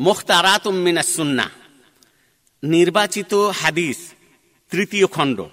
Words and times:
মোখতারাত 0.00 0.68
মিনাসুন্না 0.68 1.50
নির্বাচিত 2.62 3.34
হাদিস, 3.34 3.98
তৃতীয় 4.70 5.06
খণ্ড। 5.06 5.44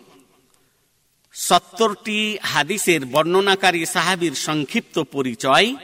সত্তরটি 1.33 2.37
হাদিসের 2.41 3.05
বর্ণনাকারী 3.05 3.85
সাহাবির 3.85 4.35
সংক্ষিপ্ত 4.35 4.99
পরিচয় 4.99 5.75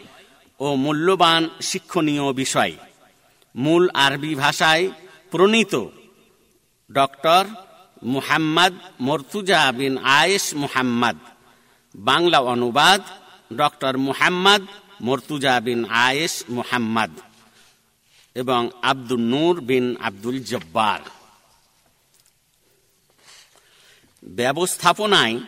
ও 0.59 0.75
মূল্যবান 0.75 1.49
শিক্ষণীয় 1.61 2.33
বিষয়। 2.33 2.73
মূল 3.55 3.89
আরবি 3.93 4.35
ভাষায় 4.35 4.89
প্রণীত 5.31 5.85
ডক্টর 6.91 7.45
মুহাম্মদ 8.03 8.73
মর্তুজা 9.01 9.71
বিন 9.71 9.97
আয়েশ 9.97 10.53
মুহাম্মদ। 10.53 11.17
বাংলা 11.95 12.39
অনুবাদ, 12.39 13.01
ডক্টর 13.55 13.97
মুহাম্মদ 13.97 14.61
মর্তুজা 15.01 15.59
বিন 15.59 15.85
আয়েশ 15.89 16.43
মুহাম্মদ। 16.49 17.11
এবং 18.35 18.61
আব্দুল 18.81 19.21
নূর 19.33 19.55
বিন 19.61 19.85
আব্দুল 19.99 20.37
জব্বার। 20.43 21.01
ব্যবস্থাপনায় 24.23 25.39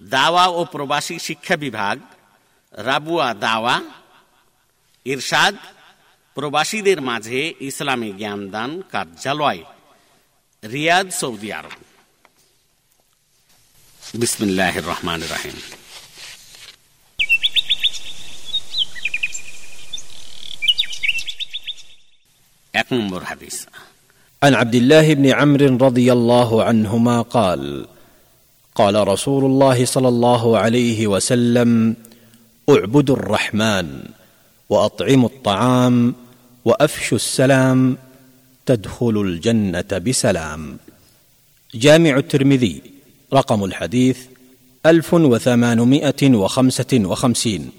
দাওয়া 0.00 0.44
ও 0.58 0.60
প্রবাসী 0.64 1.16
শিক্ষা 1.18 1.56
বিভাগ, 1.56 1.96
রাবুয়া 2.72 3.28
দাওয়া, 3.34 3.76
ইরশাদ, 5.06 5.54
প্রবাসীদের 6.36 7.00
মাঝে 7.00 7.40
ইসলামী 7.60 8.10
জ্ঞানদান 8.12 8.70
কার্যালয়, 8.92 9.62
রিয়াদ 10.62 11.06
সৌদি 11.10 11.48
আরব। 11.52 11.76
বিসমিল্লাহ 14.14 14.74
রহমান 14.90 15.20
রাহিম। 15.22 15.58
এক 22.81 22.87
নম্বর 22.97 23.21
হাদিস 23.31 23.57
عن 24.43 24.53
عبد 24.61 24.75
الله 24.75 25.05
بن 25.13 25.27
عمرو 25.39 25.77
رضي 25.87 26.07
الله 26.17 26.49
عنهما 26.63 27.17
قال 27.21 27.85
قال 28.75 28.95
رسول 29.07 29.45
الله 29.45 29.85
صلى 29.85 30.07
الله 30.07 30.57
عليه 30.57 30.99
وسلم 31.07 31.95
اعبدوا 32.69 33.15
الرحمن 33.15 33.87
واطعموا 34.69 35.29
الطعام 35.29 36.15
وافشوا 36.65 37.17
السلام 37.17 37.97
تدخلوا 38.65 39.23
الجنه 39.23 39.91
بسلام 40.05 40.77
جامع 41.75 42.17
الترمذي 42.17 42.81
رقم 43.33 43.63
الحديث 43.63 44.17
الف 44.85 45.13
وثمانمائه 45.13 46.21
وخمسه 46.35 46.91
وخمسين 46.93 47.69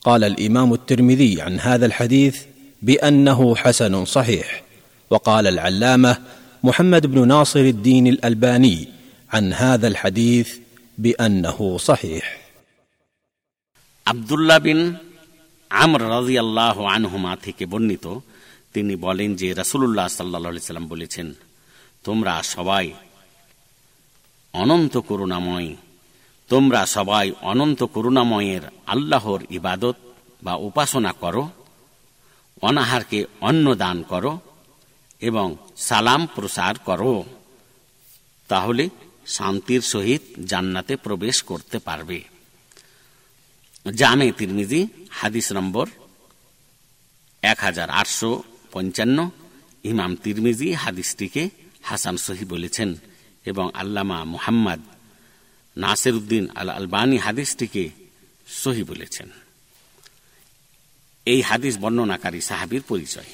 قال 0.00 0.24
الامام 0.24 0.72
الترمذي 0.72 1.42
عن 1.42 1.60
هذا 1.60 1.86
الحديث 1.86 2.36
بانه 2.84 3.56
حسن 3.56 4.04
صحيح 4.04 4.62
وقال 5.10 5.46
العلامه 5.46 6.16
محمد 6.62 7.06
بن 7.06 7.28
ناصر 7.28 7.60
الدين 7.60 8.06
الالباني 8.06 8.88
عن 9.30 9.52
هذا 9.52 9.88
الحديث 9.88 10.48
بانه 10.98 11.58
صحيح 11.78 12.24
আবদুল্লাহ 14.06 14.58
বিন 14.58 14.78
আমর 15.70 16.02
রাজিয়াল্লাহ 16.16 16.76
আনহুমা 16.96 17.32
থেকে 17.44 17.64
বর্ণিত 17.66 18.06
তিনি 18.74 18.94
বলেন 18.96 19.30
যে 19.40 19.48
রাসুল্লাহ 19.60 20.06
সাল্লা 20.08 20.68
সাল্লাম 20.70 20.86
বলেছেন 20.88 21.26
তোমরা 22.04 22.34
সবাই 22.54 22.86
অনন্ত 24.54 24.94
করুণাময় 25.08 25.70
তোমরা 26.50 26.80
সবাই 26.96 27.26
অনন্ত 27.50 27.80
করুণাময়ের 27.94 28.62
আল্লাহর 28.86 29.40
ইবাদত 29.58 29.96
বা 30.42 30.54
উপাসনা 30.68 31.12
করো 31.22 31.44
অনাহারকে 32.61 33.25
অন্ন 33.41 33.75
দান 33.75 34.03
করো 34.03 34.39
এবং 35.21 35.55
সালাম 35.77 36.27
প্রসার 36.35 36.75
করো। 36.79 37.23
তাহলে 38.47 38.89
শান্তির 39.25 39.81
সহিত 39.81 40.21
জান্নাতে 40.45 40.95
প্রবেশ 40.95 41.43
করতে 41.43 41.79
পারবে। 41.79 42.23
জামে 43.95 44.31
তিরমিজি, 44.31 44.87
হাদিস 45.09 45.51
নম্বর 45.51 45.87
এক 47.41 47.59
হাজার 47.59 47.89
আটশো 47.89 48.43
পঞ্চান্ন, 48.71 49.29
ইমাম 49.83 50.15
তিরমিজি 50.15 50.73
হাদিসটিকে 50.73 51.49
হাসান 51.83 52.17
সহি 52.17 52.45
বলেছেন 52.45 52.95
এবং 53.45 53.69
আল্লামা 53.73 54.23
মুহাম্মদ 54.23 54.79
নাসির 55.77 56.15
উদ্দিন 56.15 56.49
আল 56.55 56.69
আলবানী 56.69 57.17
হাদিসটিকে 57.17 57.89
সহি 58.47 58.83
বলেছেন। 58.83 59.44
এই 61.25 61.41
হাদিস 61.41 61.77
বর্ণনাকারী 61.77 62.41
সাহাবির 62.41 62.81
পরিচয়। 62.81 63.31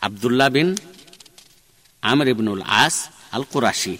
আবদুল্লাহ 0.00 0.48
বিন 0.48 0.76
আমর 2.02 2.28
ইবনুল 2.28 2.62
আস 2.62 3.08
আল 3.32 3.42
কুরাশি 3.42 3.96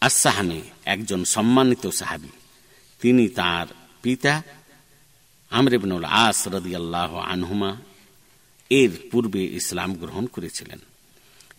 আসাহামে 0.00 0.60
একজন 0.84 1.24
সম্মানিত 1.24 1.86
সাহাবি। 1.86 2.28
তিনি 3.00 3.28
তার 3.28 3.66
পিতা 4.02 4.42
আমর 5.50 5.72
ইবনুল 5.72 6.04
আস 6.04 6.48
রদিয়াল্লাহ 6.48 7.16
আনহুমা 7.16 7.76
এর 8.70 8.90
পূর্বে 9.10 9.42
ইসলাম 9.44 9.94
গ্রহণ 9.94 10.26
করেছিলেন। 10.26 10.78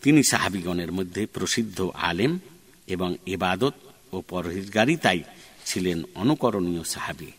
তিনি 0.01 0.23
সাহাবিগণের 0.23 0.91
মধ্যে 0.91 1.25
প্রসিদ্ধ 1.25 1.91
আলেম 1.93 2.39
এবং 2.87 3.15
ইবাদত 3.25 3.73
ও 4.13 4.21
পরহিজগারিতাই 4.21 5.23
ছিলেন 5.65 6.03
অনুকরণীয় 6.15 6.83
সাহাবি। 6.83 7.31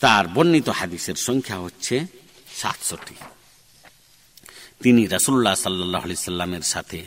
তার 0.00 0.28
বর্ণিত 0.28 0.68
হাদিসের 0.68 1.14
সংখ্যা 1.14 1.58
হচ্ছে 1.58 2.06
সাতশোটি 2.56 3.14
তিনি 4.82 5.06
রাসুল্লাহ 5.06 5.54
সাল্লাহ 5.54 6.14
সাল্লামের 6.14 6.62
সাথে 6.62 7.06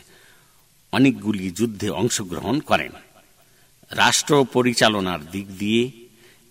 অনেকগুলি 0.91 1.51
যুদ্ধে 1.51 1.89
অংশগ্রহণ 1.89 2.59
করেন। 2.59 2.91
রাষ্ট্র 3.89 4.45
পরিচালনার 4.53 5.31
দিক 5.31 5.57
দিয়ে 5.57 5.91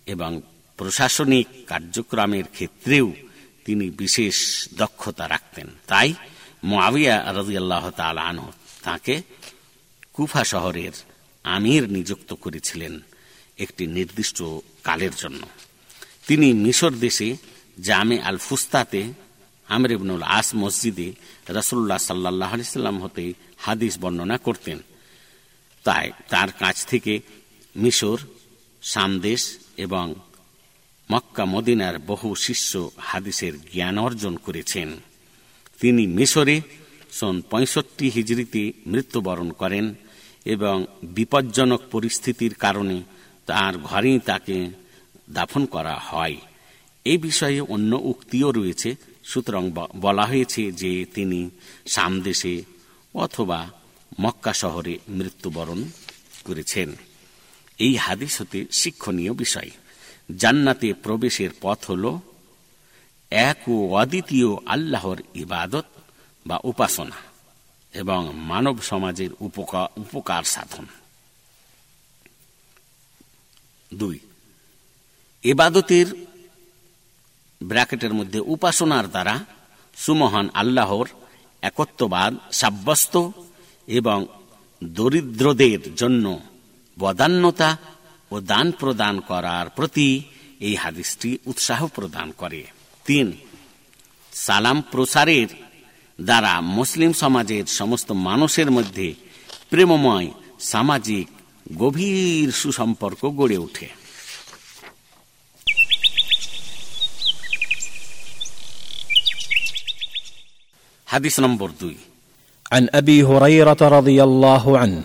এবং 0.06 0.42
প্রশাসনিক 0.76 1.46
কার্যক্রমের 1.66 2.44
ক্ষেত্রেও 2.44 3.12
তিনি 3.64 3.90
বিশেষ 3.90 4.68
দক্ষতা 4.74 5.28
রাখতেন। 5.28 5.68
তাই 5.86 6.14
মোয়াবিয়া 6.64 7.32
রাজিয়াল্লাহ 7.32 7.90
তালাহ 7.90 8.50
তাঁকে 8.82 9.22
কুফা 10.12 10.44
শহরের 10.44 10.92
আমির 11.44 11.92
নিযুক্ত 11.92 12.34
করেছিলেন 12.34 13.00
একটি 13.58 13.86
নির্দিষ্ট 13.86 14.42
কালের 14.84 15.14
জন্য। 15.16 15.42
তিনি 16.28 16.52
মিশর 16.52 16.90
দেশে 16.90 17.36
জামে 17.80 18.16
আল 18.20 18.36
ফুস্তাতে 18.36 19.02
আমর 19.68 19.90
ইবনুল 19.90 20.22
আস 20.22 20.54
মসজিদে 20.54 21.12
রসুল্লাহ 21.48 21.98
সাল্লাহ 21.98 22.62
সাল্লাম 22.62 23.02
হতে 23.02 23.32
হাদিস 23.58 23.98
বর্ণনা 23.98 24.38
করতেন। 24.38 24.78
তাই 25.84 26.10
তার 26.28 26.52
কাছ 26.52 26.86
থেকে 26.86 27.20
মিশর 27.76 28.18
সামদেশ 28.82 29.58
এবং 29.76 30.14
মক্কা, 31.12 31.44
মদিনার 31.44 31.98
বহু 31.98 32.34
শিষ্য 32.34 32.90
হাদিসের 32.96 33.54
জ্ঞান 33.72 33.98
অর্জন 33.98 34.36
করেছেন। 34.36 34.88
তিনি 35.80 36.06
মিশরে 36.06 36.60
সন 37.12 37.42
পঁয়ষট্টি 37.50 38.10
হিজড়িতে 38.10 38.72
মৃত্যুবরণ 38.86 39.50
করেন 39.52 39.94
এবং 40.44 40.86
বিপজ্জনক 41.02 41.80
পরিস্থিতির 41.90 42.54
কারণে 42.54 43.02
তার 43.46 43.78
ঘরেই 43.78 44.18
তাকে 44.18 44.87
দাফন 45.30 45.66
করা 45.66 45.94
হয়। 45.98 46.36
এ 47.04 47.18
বিষয়ে 47.18 47.60
অন্য 47.60 48.00
উক্তিও 48.02 48.52
রয়েছে। 48.52 48.96
সুতরাং 49.24 49.70
বলা 49.96 50.24
হয়েছে 50.24 50.72
যে 50.72 51.04
তিনি 51.04 51.50
সামদেশে 51.86 52.62
অথবা 53.14 53.70
মক্কা 54.20 54.52
শহরে 54.52 54.98
মৃত্যুবরণ 55.08 55.84
করেছেন। 56.44 56.96
এই 57.78 57.96
হাদিস 57.96 58.40
হতে 58.40 58.66
শিক্ষণীয় 58.72 59.32
বিষয়। 59.32 59.70
জান্নাতে 60.36 60.92
প্রবেশের 60.92 61.50
পথ 61.60 61.90
হল 61.90 62.18
এক 63.30 63.68
ও 63.68 63.96
অদ্বিতীয় 63.96 64.46
আল্লাহর 64.66 65.22
ইবাদত 65.34 65.84
বা 66.46 66.60
উপাসনা 66.64 67.16
এবং 67.94 68.32
মানব 68.36 68.82
সমাজের 68.82 69.30
উপকার 69.40 70.42
সাধন। 70.42 70.86
দুই 73.94 74.18
এবাদতের 75.42 76.06
ব্র্যাকেটের 77.62 78.14
মধ্যে 78.14 78.40
উপাসনার 78.40 79.10
দ্বারা 79.10 79.44
সুমহান 79.96 80.50
আল্লাহর 80.54 81.06
একত্ববাদ 81.62 82.34
সাব্যস্ত 82.52 83.30
এবং 83.86 84.26
দরিদ্রদের 84.84 85.94
জন্য 85.94 86.40
বদান্যতা 86.98 87.76
ও 88.30 88.40
দান 88.40 88.72
প্রদান 88.72 89.20
করার 89.20 89.68
প্রতি 89.68 90.22
এই 90.60 90.74
হাদিসটি 90.74 91.38
উৎসাহ 91.46 91.86
প্রদান 91.86 92.30
করে। 92.30 92.64
তিন, 93.04 93.32
সালাম 94.32 94.80
প্রসারের 94.80 95.48
দ্বারা 96.24 96.60
মুসলিম 96.60 97.12
সমাজের 97.12 97.66
সমস্ত 97.66 98.12
মানুষের 98.12 98.70
মধ্যে 98.70 99.14
প্রেমময় 99.70 100.30
সামাজিক 100.60 101.28
গভীর 101.78 102.52
সুসম্পর্ক 102.52 103.26
গড়ে 103.26 103.58
ওঠে। 103.58 103.97
حديث 111.08 111.40
نمبر 111.40 111.70
دوي. 111.80 111.96
عن 112.72 112.88
أبي 112.94 113.22
هريرة 113.22 113.76
رضي 113.80 114.22
الله 114.22 114.78
عنه 114.78 115.02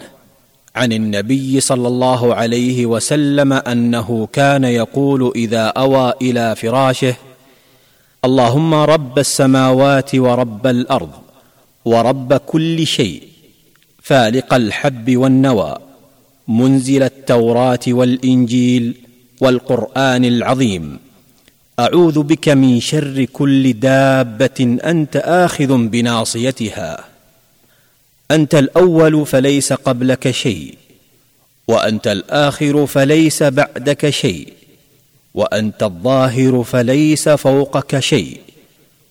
عن 0.76 0.92
النبي 0.92 1.60
صلى 1.60 1.88
الله 1.88 2.36
عليه 2.36 2.86
وسلم 2.86 3.54
أنه 3.54 4.28
كان 4.34 4.64
يقول 4.64 5.32
إذا 5.36 5.66
أوى 5.68 6.14
إلى 6.22 6.56
فراشه 6.56 7.16
اللهم 8.26 8.74
رب 8.74 9.20
السماوات 9.20 10.16
ورب 10.16 10.68
الأرض 10.68 11.12
ورب 11.86 12.34
كل 12.34 12.88
شيء 12.88 13.24
فالق 14.02 14.54
الحب 14.54 15.18
والنوى 15.18 15.76
منزل 16.48 17.04
التوراة 17.04 17.80
والإنجيل 17.88 18.96
والقرآن 19.42 20.26
العظيم. 20.26 21.00
أعوذ 21.80 22.24
بك 22.24 22.50
من 22.50 22.80
شر 22.80 23.26
كل 23.34 23.74
دابة 23.74 24.78
أنت 24.86 25.16
آخذ 25.16 25.78
بناصيتها. 25.78 27.06
أنت 28.32 28.56
الأول 28.56 29.26
فليس 29.26 29.74
قبلك 29.74 30.32
شيء 30.32 30.78
وأنت 31.68 32.08
الآخر 32.08 32.86
فليس 32.86 33.44
بعدك 33.44 34.10
شيء 34.10 34.54
وأنت 35.34 35.84
الظاهر 35.84 36.64
فليس 36.64 37.30
فوقك 37.30 38.00
شيء 38.00 38.42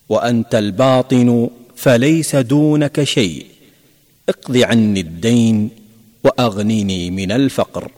وأنت 0.08 0.55
الباطن 0.55 1.50
فليس 1.76 2.37
دونك 2.37 3.05
شيء. 3.05 3.47
اقض 4.29 4.56
عني 4.56 5.00
الدين 5.00 5.70
وأغنني 6.25 7.11
من 7.11 7.32
الفقر. 7.32 7.91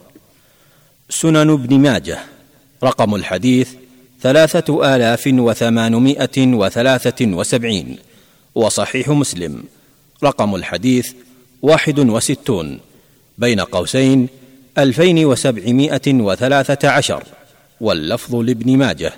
سنن 1.10 1.50
ابن 1.50 1.78
ماجه 1.78 2.18
رقم 2.84 3.14
الحديث 3.14 3.68
ثلاثه 4.23 4.95
الاف 4.95 5.23
وثمانمائه 5.27 6.37
وثلاثه 6.47 7.25
وسبعين 7.25 7.97
وصحيح 8.55 9.09
مسلم 9.09 9.63
رقم 10.23 10.55
الحديث 10.55 11.11
واحد 11.61 11.99
وستون 11.99 12.79
بين 13.37 13.59
قوسين 13.59 14.27
الفين 14.77 15.25
وسبعمائه 15.25 16.13
وثلاثه 16.13 16.89
عشر 16.89 17.23
واللفظ 17.81 18.35
لابن 18.35 18.77
ماجه 18.77 19.13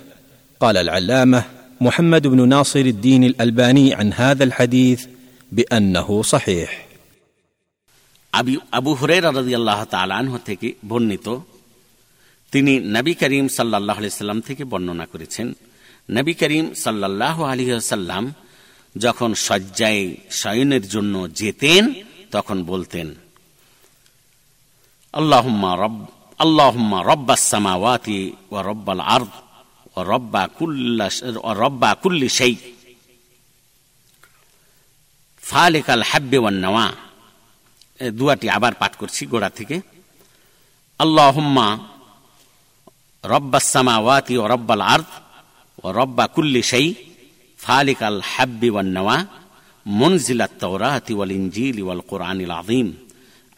قال 0.60 0.76
العلامه 0.76 1.44
محمد 1.80 2.26
بن 2.26 2.48
ناصر 2.48 2.80
الدين 2.80 3.24
الالباني 3.24 3.94
عن 3.94 4.12
هذا 4.12 4.44
الحديث 4.44 5.06
بانه 5.52 6.22
صحيح 6.22 6.92
আবু 8.78 8.90
হুরেরা 9.00 9.30
রাজি 9.38 9.54
আল্লাহ 9.60 9.80
তালাহ 9.94 10.34
থেকে 10.48 10.68
বর্ণিত 10.90 11.26
তিনি 12.51 12.73
নবী 12.79 13.13
করিম 13.13 13.47
সাল্লাহ 13.47 13.97
সাল্লাম 14.09 14.41
থেকে 14.41 14.63
বর্ণনা 14.63 15.05
করেছেন, 15.05 15.47
নবী 16.11 16.33
করিম 16.33 16.65
সাল্লাহ 16.73 17.37
আলী 17.43 17.65
সাল্লাম 17.81 18.33
যখন 18.95 19.33
শয্যায় 19.47 20.15
শয়নের 20.31 20.83
জন্য 20.89 21.13
যেতেন, 21.33 21.83
তখন 22.31 22.57
বলতেন, 22.63 23.07
আল্লাহুম্মা 25.13 25.71
রব, 25.75 25.95
আল্লাহুম্মা 26.37 26.99
রব্বাস 27.03 27.43
সামাওয়াতি 27.51 28.19
ওয়া 28.51 28.61
রব্বাল 28.63 28.99
আরদ 28.99 29.33
ওয়া 29.95 30.03
রব্বা 30.13 30.43
কুল্লা 30.57 31.07
ওয়া 31.43 31.53
রব্বা 31.53 31.89
কুল্লি 31.95 32.29
শাই। 32.29 32.55
ফালিকাল 35.43 36.03
হাব্বি 36.03 36.37
ওয়ান 36.37 36.57
নাওয়া। 36.63 36.87
দুয়াটি 38.17 38.47
আবার 38.49 38.73
পাঠ 38.73 38.93
করছি 38.95 39.21
গোড়া 39.25 39.49
থেকে। 39.49 39.75
আল্লাহম্মা 40.99 41.67
رب 43.25 43.55
السماوات 43.55 44.31
ورب 44.31 44.71
العرض 44.71 45.05
ورب 45.77 46.21
كل 46.21 46.63
شيء 46.63 46.95
خالق 47.61 48.03
الحب 48.03 48.71
والنوى 48.71 49.25
منزل 49.85 50.41
التوراة 50.41 51.03
والإنجيل 51.09 51.83
والقرآن 51.83 52.41
العظيم. 52.41 52.97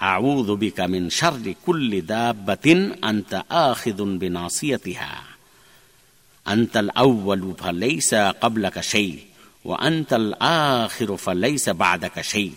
أعوذ 0.01 0.55
بك 0.55 0.79
من 0.79 1.09
شر 1.09 1.53
كل 1.65 2.01
دابة 2.01 2.95
أنت 3.03 3.43
آخذ 3.51 4.03
بناصيتها. 4.03 5.23
أنت 6.47 6.77
الأول 6.77 7.53
فليس 7.59 8.13
قبلك 8.15 8.81
شيء 8.81 9.19
وأنت 9.65 10.13
الآخر 10.13 11.17
فليس 11.17 11.69
بعدك 11.69 12.21
شيء 12.21 12.53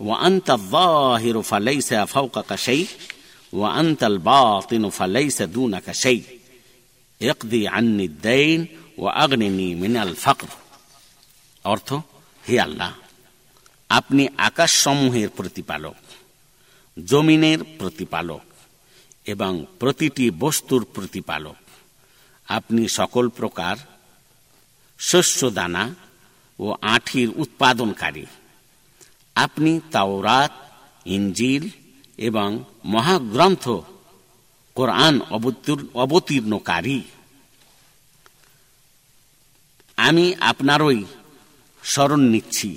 وأنت 0.00 0.50
الظاهر 0.50 1.42
فليس 1.42 1.94
فوقك 1.94 2.54
شيء. 2.54 2.86
وأنت 3.53 4.03
الباطن 4.03 4.89
فليس 4.89 5.41
دونك 5.41 5.91
شيء 5.93 6.23
اقضي 7.21 7.67
عني 7.67 8.05
الدين 8.05 8.67
وأغنني 8.97 9.75
من 9.75 9.97
الفقر 9.97 10.49
অর্থ 11.65 11.89
হে 12.43 12.55
আল্লাহ 12.59 12.91
আপনি 13.89 14.23
আকাশসমূহের 14.39 15.29
প্রতিপালক 15.29 15.97
জমিনের 16.97 17.59
প্রতিপালক 17.79 18.45
এবং 19.25 19.51
প্রতিটি 19.79 20.25
বস্তুর 20.39 20.81
প্রতিপালক 20.95 21.57
আপনি 22.47 22.81
সকল 22.89 23.25
প্রকার 23.39 23.75
শস্য 24.99 25.39
দানা 25.49 25.83
ও 26.59 26.65
আঠির 26.95 27.29
উৎপাদনকারী 27.43 28.25
আপনি 29.35 29.71
তাওরাত 29.91 30.53
ইঞ্জিল 31.05 31.63
এবং 32.28 32.48
মহাগ্রন্থ 32.84 33.64
কোরআন 34.76 35.14
অবতীর্ণকারী। 36.02 37.00
আমি 39.98 40.26
আপনারই 40.50 41.00
স্মরণ 41.82 42.22
নিচ্ছি, 42.32 42.70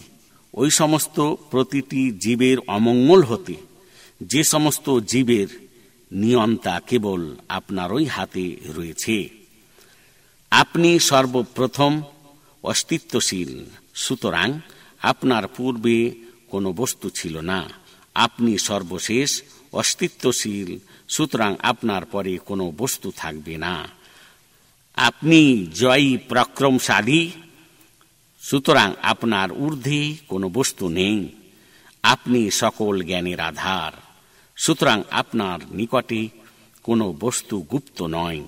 ওই 0.53 0.69
সমস্ত 0.79 1.17
প্রতিটি 1.51 2.01
জীবের 2.23 2.57
অমঙ্গল 2.75 3.21
হতে, 3.23 3.55
যে 4.31 4.41
সমস্ত 4.53 4.87
জীবের 5.11 5.49
নিয়ন্তা 6.11 6.75
কেবল 6.89 7.21
আপনারই 7.57 8.05
হাতে 8.15 8.45
রয়েছে। 8.75 9.17
আপনি 10.51 10.89
সর্বপ্রথম 11.09 11.91
অস্তিত্বশীল, 12.63 13.51
সুতরাং 14.03 14.49
আপনার 15.11 15.43
পূর্বে 15.55 15.97
কোনো 16.51 16.69
বস্তু 16.81 17.07
ছিল 17.09 17.35
না। 17.51 17.59
আপনি 18.15 18.57
সর্বশেষ 18.57 19.41
অস্তিত্বশীল, 19.71 20.79
সুতরাং 21.07 21.55
আপনার 21.61 22.05
পরে 22.05 22.37
কোনো 22.37 22.73
বস্তু 22.77 23.11
থাকবে 23.11 23.57
না। 23.57 23.87
আপনি 24.95 25.67
জয়ী, 25.73 26.17
প্রক্রমশালী, 26.17 27.31
সুতরাং 28.41 28.93
আপনার 29.01 29.51
ঊর্ধ্বে 29.51 30.15
কোনো 30.27 30.49
বস্তু 30.49 30.89
নেই। 30.89 31.29
আপনি 32.03 32.51
সকল 32.51 33.03
জ্ঞানের 33.03 33.39
আধার, 33.39 33.91
সুতরাং 34.55 35.03
আপনার 35.11 35.59
নিকটে 35.71 36.29
কোনো 36.83 37.15
বস্তু 37.19 37.65
গুপ্ত 37.71 38.01
নয়। 38.01 38.43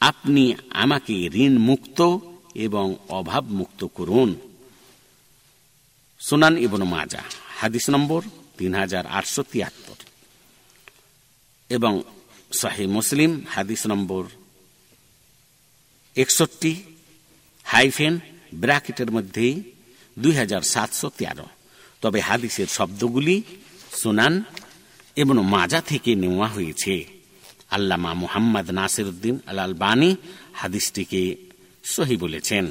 আপনি 0.00 0.54
আমাকে 0.70 1.14
ঋণ 1.34 1.58
মুক্ত 1.58 2.18
এবং 2.54 2.96
অভাব 3.08 3.44
মুক্ত 3.50 3.84
করুন। 3.84 4.34
সুনান 6.20 6.56
ইবন 6.56 6.82
মাজা 6.82 7.22
হাদিস 7.58 7.90
নম্বর 7.90 8.22
তিন 8.58 8.74
হাজার 8.74 9.06
আটশো 9.06 9.42
তিয়াত্তর। 9.42 9.94
এবং 11.68 12.02
শাহি 12.52 12.86
মুসলিম 12.86 13.44
হাদিস 13.48 13.86
নম্বর 13.86 14.24
একষট্টি 16.16 16.82
হাইফেন 17.64 18.18
ব্র্যাকেটের 18.54 19.10
মধ্যে 19.10 19.62
দুই 20.18 20.32
হাজার 20.32 20.62
সাতশো 20.62 21.08
তেরো। 21.08 21.46
তবে 22.00 22.20
হাদিসের 22.20 22.66
শব্দগুলি 22.66 23.42
সুনান 23.96 24.42
এবং 25.16 25.46
মাজা 25.46 25.80
থেকে 25.80 26.14
নেওয়া 26.14 26.48
হয়েছে। 26.48 27.04
আল্লামা 27.70 28.14
মুহাম্মদ 28.14 28.70
নাসির 28.70 29.06
উদ্দিন 29.06 29.38
আল 29.46 29.74
বানী 29.74 30.16
হাদিসটিকে 30.54 31.36
সহি 31.84 32.16
বলেছেন। 32.16 32.64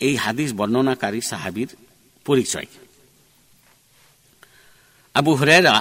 এই 0.00 0.16
হাদিস 0.16 0.52
বর্ণনাকারী 0.52 1.20
সাহাবির 1.20 1.68
পরিচয়। 2.24 2.66
আবু 5.14 5.32
হরেরা 5.34 5.76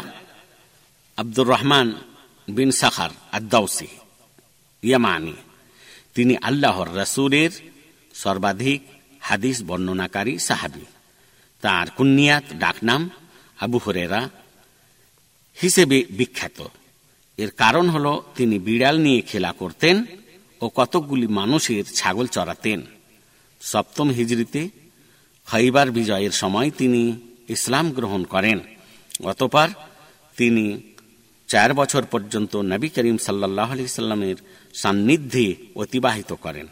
আব্দুর 1.17 1.47
রহমান 1.47 1.87
বিন 2.47 2.69
সাখার 2.71 3.11
আদাউসি 3.31 3.89
ইয়ামানি 4.83 5.35
তিনি 6.15 6.33
আল্লাহর 6.41 6.89
রসুলের 6.97 7.51
সর্বাধিক 8.15 8.81
হাদিস 9.21 9.57
বর্ণনাকারী 9.67 10.33
সাহাবি 10.39 10.85
তার 11.63 11.87
কুন্নিয়াত 11.97 12.45
ডাকনাম 12.59 13.01
আবু 13.57 13.77
হরেরা 13.77 14.21
হিসেবে 15.57 15.97
বিখ্যাত 16.17 16.57
এর 17.39 17.51
কারণ 17.57 17.85
হল 17.89 18.07
তিনি 18.35 18.55
বিড়াল 18.59 18.95
নিয়ে 18.99 19.21
খেলা 19.21 19.51
করতেন 19.61 19.95
ও 20.61 20.65
কতকগুলি 20.75 21.27
মানুষের 21.31 21.83
ছাগল 21.95 22.25
চড়াতেন 22.27 22.79
সপ্তম 23.61 24.07
হিজড়িতে 24.09 24.61
খৈবার 25.47 25.87
বিজয়ের 25.91 26.33
সময় 26.41 26.69
তিনি 26.71 27.01
ইসলাম 27.47 27.85
গ্রহণ 27.91 28.23
করেন 28.25 28.59
অতপর 29.23 29.67
তিনি 30.37 30.81
চার 31.47 31.73
বছর 31.73 32.03
পর্যন্ত 32.03 32.55
নবী 32.55 32.89
করিম 32.89 33.17
সাল্লাহ 33.17 33.71
আলি 33.71 33.87
সাল্লামের 33.87 34.35
সান্নিধ্যে 34.73 35.55
অতিবাহিত 35.75 36.33
করেন। 36.33 36.67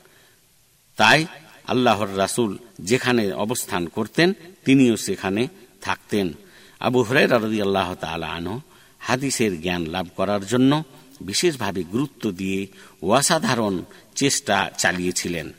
তাই 0.98 1.26
আল্লাহর 1.68 2.18
রাসুল 2.18 2.58
যেখানে 2.80 3.32
অবস্থান 3.32 3.88
করতেন, 3.88 4.34
তিনিও 4.66 4.96
সেখানে 4.96 5.48
থাকতেন। 5.82 6.34
আবু 6.80 7.02
হরাই 7.04 7.28
রাজি 7.28 7.62
আল্লাহ 7.62 7.96
তালা 7.96 8.28
আনো 8.28 8.62
হাদিসের 9.00 9.62
জ্ঞান 9.62 9.86
লাভ 9.86 10.08
করার 10.16 10.46
জন্য 10.46 10.84
বিশেষভাবে 11.22 11.84
গুরুত্ব 11.84 12.32
দিয়ে 12.32 12.68
অসাধারণ 13.02 13.84
চেষ্টা 14.16 14.72
চালিয়েছিলেন। 14.78 15.54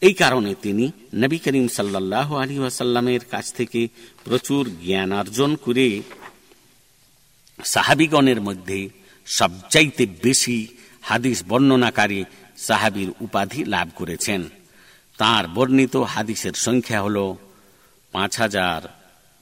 এই 0.00 0.14
কারণে 0.14 0.54
তিনি 0.62 0.92
নবী 1.14 1.38
করিম 1.38 1.68
সাল্লাহ 1.68 2.36
আলী 2.36 2.58
ওয়াসাল্লামের 2.58 3.20
কাছ 3.30 3.52
থেকে 3.52 3.88
প্রচুর 4.24 4.70
জ্ঞান 4.84 5.12
অর্জন 5.12 5.56
করে 5.56 6.02
সাহাবিগণের 7.64 8.40
মধ্যে 8.40 8.90
সবচাইতে 9.26 10.06
বেশি 10.06 10.76
হাদিস 11.02 11.42
বর্ণনাকারী 11.48 12.24
সাহাবির 12.58 13.10
উপাধি 13.20 13.64
লাভ 13.64 13.88
করেছেন। 13.94 14.48
তার 15.18 15.48
বর্ণিত 15.48 15.96
হাদিসের 15.96 16.52
সংখ্যা 16.52 17.02
হল 17.02 17.34
পাঁচ 18.12 18.38
হাজার 18.38 18.88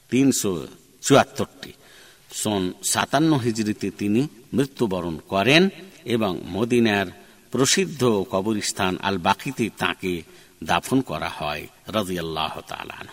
তিনশো 0.09 0.67
চুয়াত্তরটি। 1.01 1.73
সন 2.33 2.73
সাতান্ন 2.83 3.37
হিজড়িতে 3.37 3.89
তিনি 3.89 4.27
মৃত্যুবরণ 4.53 5.17
করেন 5.17 5.69
এবং 6.05 6.41
মদিনার 6.51 7.07
প্রসিদ্ধ 7.51 8.25
কবরস্থান 8.31 8.97
আল 8.97 9.17
বাকিতে 9.17 9.69
তাঁকে 9.77 10.23
দাফন 10.63 11.01
করা 11.01 11.29
হয় 11.29 11.67
তালান 12.67 13.07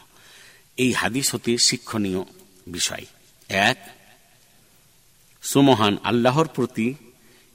এই 0.76 0.92
হাদিস 0.92 1.34
হতে 1.34 1.58
শিক্ষণীয় 1.58 2.24
বিষয়। 2.66 3.04
এক 3.48 3.76
সুমহান 5.44 5.96
আল্লাহর 6.04 6.46
প্রতি 6.46 6.94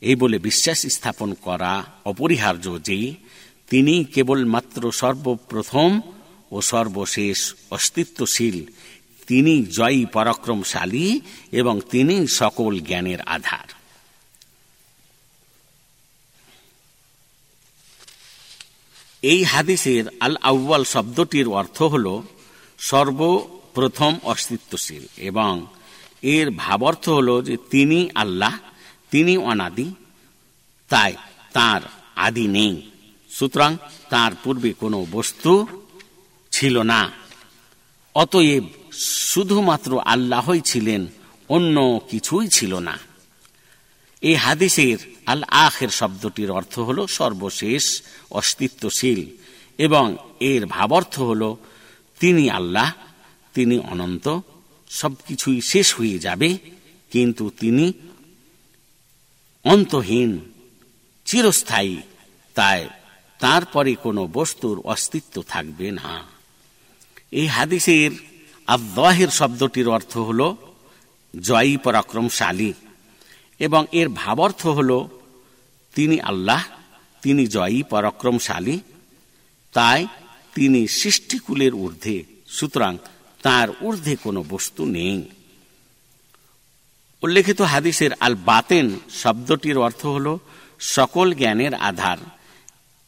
এই 0.01 0.15
বলে 0.15 0.39
বিশ্বাস 0.39 0.79
স্থাপন 0.81 1.33
করা 1.33 1.85
অপরিহার্য 2.05 2.79
যে 2.83 3.13
তিনি 3.69 4.03
কেবলমাত্র 4.03 4.91
সর্বপ্রথম 4.91 6.01
ও 6.51 6.61
সর্বশেষ 6.61 7.53
অস্তিত্বশীল। 7.71 8.65
তিনি 9.27 9.63
জয়ী, 9.63 10.05
পরাক্রমশালী 10.05 11.19
এবং 11.51 11.81
তিনি 11.91 12.27
সকল 12.27 12.79
জ্ঞানের 12.79 13.21
আধার। 13.21 13.67
এই 19.21 19.43
হাদিসের 19.43 20.05
আল 20.19 20.37
আউ্বাল 20.41 20.83
শব্দটির 20.83 21.47
অর্থ 21.47 21.81
হল 21.81 22.21
সর্বপ্রথম 22.79 24.19
অস্তিত্বশীল 24.23 25.07
এবং 25.17 25.65
এর 26.21 26.51
ভাবার্থ 26.51 27.09
হল 27.09 27.41
যে 27.41 27.57
তিনি 27.69 28.09
আল্লাহ, 28.15 28.57
তিনি 29.11 29.37
অনাদি, 29.37 29.93
তাই 30.89 31.15
তার 31.53 31.81
আদি 32.15 32.47
নেই। 32.47 32.81
সুতরাং 33.29 33.77
তার 34.09 34.31
পূর্বে 34.43 34.73
কোনো 34.73 35.05
বস্তু 35.11 35.67
ছিল 36.51 36.81
না। 36.81 37.11
অতএব 38.15 38.63
শুধুমাত্র 38.93 39.99
আল্লাহই 39.99 40.61
ছিলেন, 40.61 41.07
অন্য 41.49 41.99
কিছুই 42.09 42.47
ছিল 42.47 42.79
না। 42.79 42.99
এই 44.21 44.35
হাদিসের 44.35 44.97
আল 45.25 45.43
আখের 45.43 45.89
শব্দটির 45.89 46.51
অর্থ 46.51 46.79
হল 46.79 47.05
সর্বশেষ 47.05 48.01
অস্তিত্বশীল 48.31 49.25
এবং 49.77 50.17
এর 50.39 50.65
ভাবার্থ 50.65 51.19
হল 51.19 51.55
তিনি 52.19 52.49
আল্লাহ, 52.49 52.91
তিনি 53.53 53.79
অনন্ত 53.79 54.39
সবকিছুই 54.89 55.59
শেষ 55.61 55.87
হয়ে 55.93 56.17
যাবে, 56.19 56.49
কিন্তু 57.11 57.43
তিনি 57.59 57.85
অন্তহীন, 59.65 60.31
চিরস্থায়ী, 61.27 61.97
তাই 62.55 62.81
তারপরে 63.39 63.91
কোনো 63.95 64.21
বস্তুর 64.27 64.77
অস্তিত্ব 64.83 65.35
থাকবে 65.47 65.87
না। 65.91 66.09
এই 67.31 67.47
হাদিসের 67.47 68.11
আব্বাহের 68.67 69.29
শব্দটির 69.29 69.87
অর্থ 69.87 70.13
হল 70.17 70.41
জয়ী 71.33 71.75
পরাক্রমশালী, 71.77 72.71
এবং 73.59 73.81
এর 73.91 74.07
ভাবার্থ 74.21 74.61
হল 74.67 74.91
তিনি 75.95 76.17
আল্লাহ, 76.21 76.63
তিনি 77.23 77.43
জয়ী 77.47 77.79
পরাক্রমশালী, 77.83 78.79
তাই 79.73 80.01
তিনি 80.55 80.81
সৃষ্টিকুলের 80.87 81.73
ঊর্ধ্বে। 81.73 82.17
সুতরাং 82.47 82.93
তার 83.41 83.67
ঊর্ধ্বে 83.81 84.15
কোনো 84.15 84.43
বস্তু 84.49 84.85
নেই। 84.85 85.17
উল্লেখিত 87.23 87.61
হাদিসের 87.61 88.11
আল 88.19 88.35
বাতেন 88.35 88.99
শব্দটির 89.13 89.77
অর্থ 89.77 90.05
হল 90.05 90.37
সকল 90.79 91.33
জ্ঞানের 91.33 91.73
আধার 91.73 92.17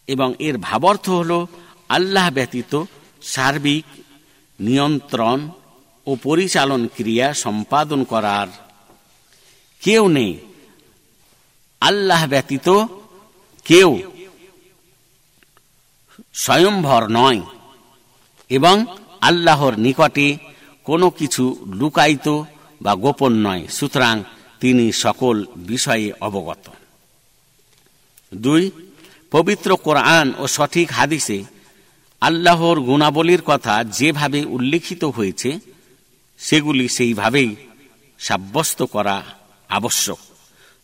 এবং 0.07 0.33
এর 0.39 0.55
ভাবার্থ 0.57 1.09
হল 1.09 1.45
আল্লাহ 1.89 2.29
ব্যতীত 2.29 2.83
সার্বিক 3.21 3.85
নিয়ন্ত্রণ 4.59 5.39
ও 6.07 6.15
পরিচালন 6.23 6.87
ক্রিয়া 6.95 7.33
সম্পাদন 7.33 8.03
করার 8.03 8.47
কেউ 9.81 10.07
নেই। 10.07 10.33
আল্লাহ 11.81 12.27
ব্যতীত 12.27 12.67
কেউ 13.65 13.89
স্বয়ংভর 16.33 17.03
নয় 17.09 17.41
এবং 18.49 18.75
আল্লাহর 19.21 19.73
নিকটে 19.77 20.37
কোনো 20.83 21.09
কিছু 21.09 21.65
লুকায়িত 21.79 22.27
বা 22.81 22.95
গোপন 22.95 23.33
নয়, 23.33 23.67
সুতরাং 23.67 24.23
তিনি 24.59 24.91
সকল 24.91 25.45
বিষয়ে 25.55 26.11
অবগত। 26.21 26.65
দুই, 28.33 28.71
পবিত্র 29.31 29.77
কোরআন 29.77 30.33
ও 30.37 30.47
সঠিক 30.47 30.91
হাদিসে 30.91 31.43
আল্লাহর 32.21 32.79
গুণাবলীর 32.79 33.41
কথা 33.45 33.83
যেভাবে 33.83 34.45
উল্লেখিত 34.45 35.03
হয়েছে, 35.03 35.59
সেগুলি 36.39 36.87
সেইভাবেই 36.87 37.55
সাব্যস্ত 38.19 38.83
করা 38.83 39.23
আবশ্যক। 39.69 40.19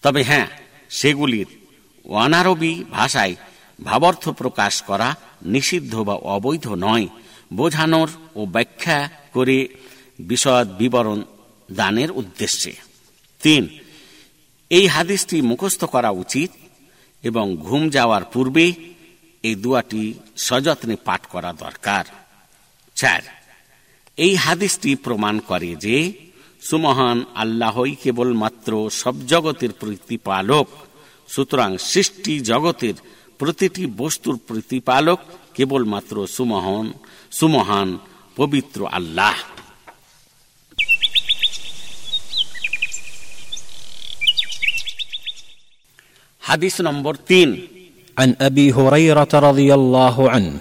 তবে 0.01 0.23
হ্যাঁ 0.23 0.47
সেগুলির 0.89 1.45
অনারবী 2.05 2.83
ভাষায় 2.91 3.35
ভাবার্থ 3.83 4.29
প্রকাশ 4.29 4.81
করা 4.81 5.15
নিষিদ্ধ 5.45 5.93
বা 5.95 6.13
অবৈধ 6.13 6.65
নয় 6.67 7.07
বোঝানোর 7.53 8.09
ও 8.35 8.41
ব্যাখ্যা 8.45 9.09
করে 9.33 9.57
বিশদ 10.19 10.67
বিবরণ 10.77 11.19
দানের 11.71 12.11
উদ্দেশ্যে। 12.11 12.73
তিন, 13.43 13.63
এই 14.69 14.87
হাদিসটি 14.87 15.37
মুখস্থ 15.41 15.81
করা 15.83 16.09
উচিত 16.09 16.51
এবং 17.23 17.45
ঘুম 17.57 17.89
যাওয়ার 17.89 18.23
পূর্বে 18.33 18.65
এই 19.43 19.55
দুয়াটি 19.55 20.13
সযত্নে 20.37 20.95
পাঠ 21.05 21.21
করা 21.25 21.53
দরকার। 21.53 22.05
চার, 22.95 23.21
এই 24.17 24.35
হাদিসটি 24.35 24.91
প্রমাণ 24.95 25.35
করে 25.39 25.75
যে 25.75 25.97
সুমহান 26.61 27.17
আল্লাহই 27.35 27.93
কেবলমাত্র 28.03 28.71
সব 28.89 29.15
জগতের 29.27 29.71
প্রতিপালক, 29.71 30.67
সুতরাং 31.29 31.77
সৃষ্টি 31.77 32.33
জগতের 32.39 32.95
প্রতিটি 33.39 33.83
বস্তুর 33.85 34.35
প্রতিপালক 34.47 35.19
কেবলমাত্র 35.53 36.15
সুমহান 36.27 36.87
সুমহান 37.40 37.88
পবিত্র 38.38 38.80
আল্লাহ 38.98 39.36
হাদিস 46.42 46.74
নম্বর 46.86 47.14
তিন 47.30 47.50
عن 48.16 48.30
ابي 48.40 48.66
هريره 48.72 49.32
رضي 49.48 49.74
الله 49.74 50.16
عنه 50.30 50.60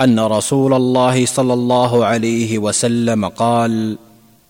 ان 0.00 0.20
رسول 0.20 0.72
الله 0.74 1.26
صلى 1.26 1.52
الله 1.52 1.92
عليه 2.04 2.58
وسلم 2.58 3.28
قال 3.28 3.98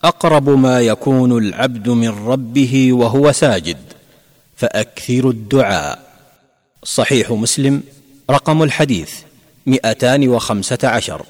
اقرب 0.04 0.46
ما 0.48 0.80
يكون 0.80 1.38
العبد 1.38 1.88
من 1.88 2.08
ربه 2.26 2.92
وهو 2.92 3.32
ساجد 3.32 3.76
فاكثروا 4.56 5.32
الدعاء 5.32 5.98
صحيح 6.84 7.30
مسلم 7.30 7.82
رقم 8.30 8.62
الحديث 8.62 9.12
مئتان 9.66 10.28
وخمسه 10.28 10.88
عشر 10.88 11.22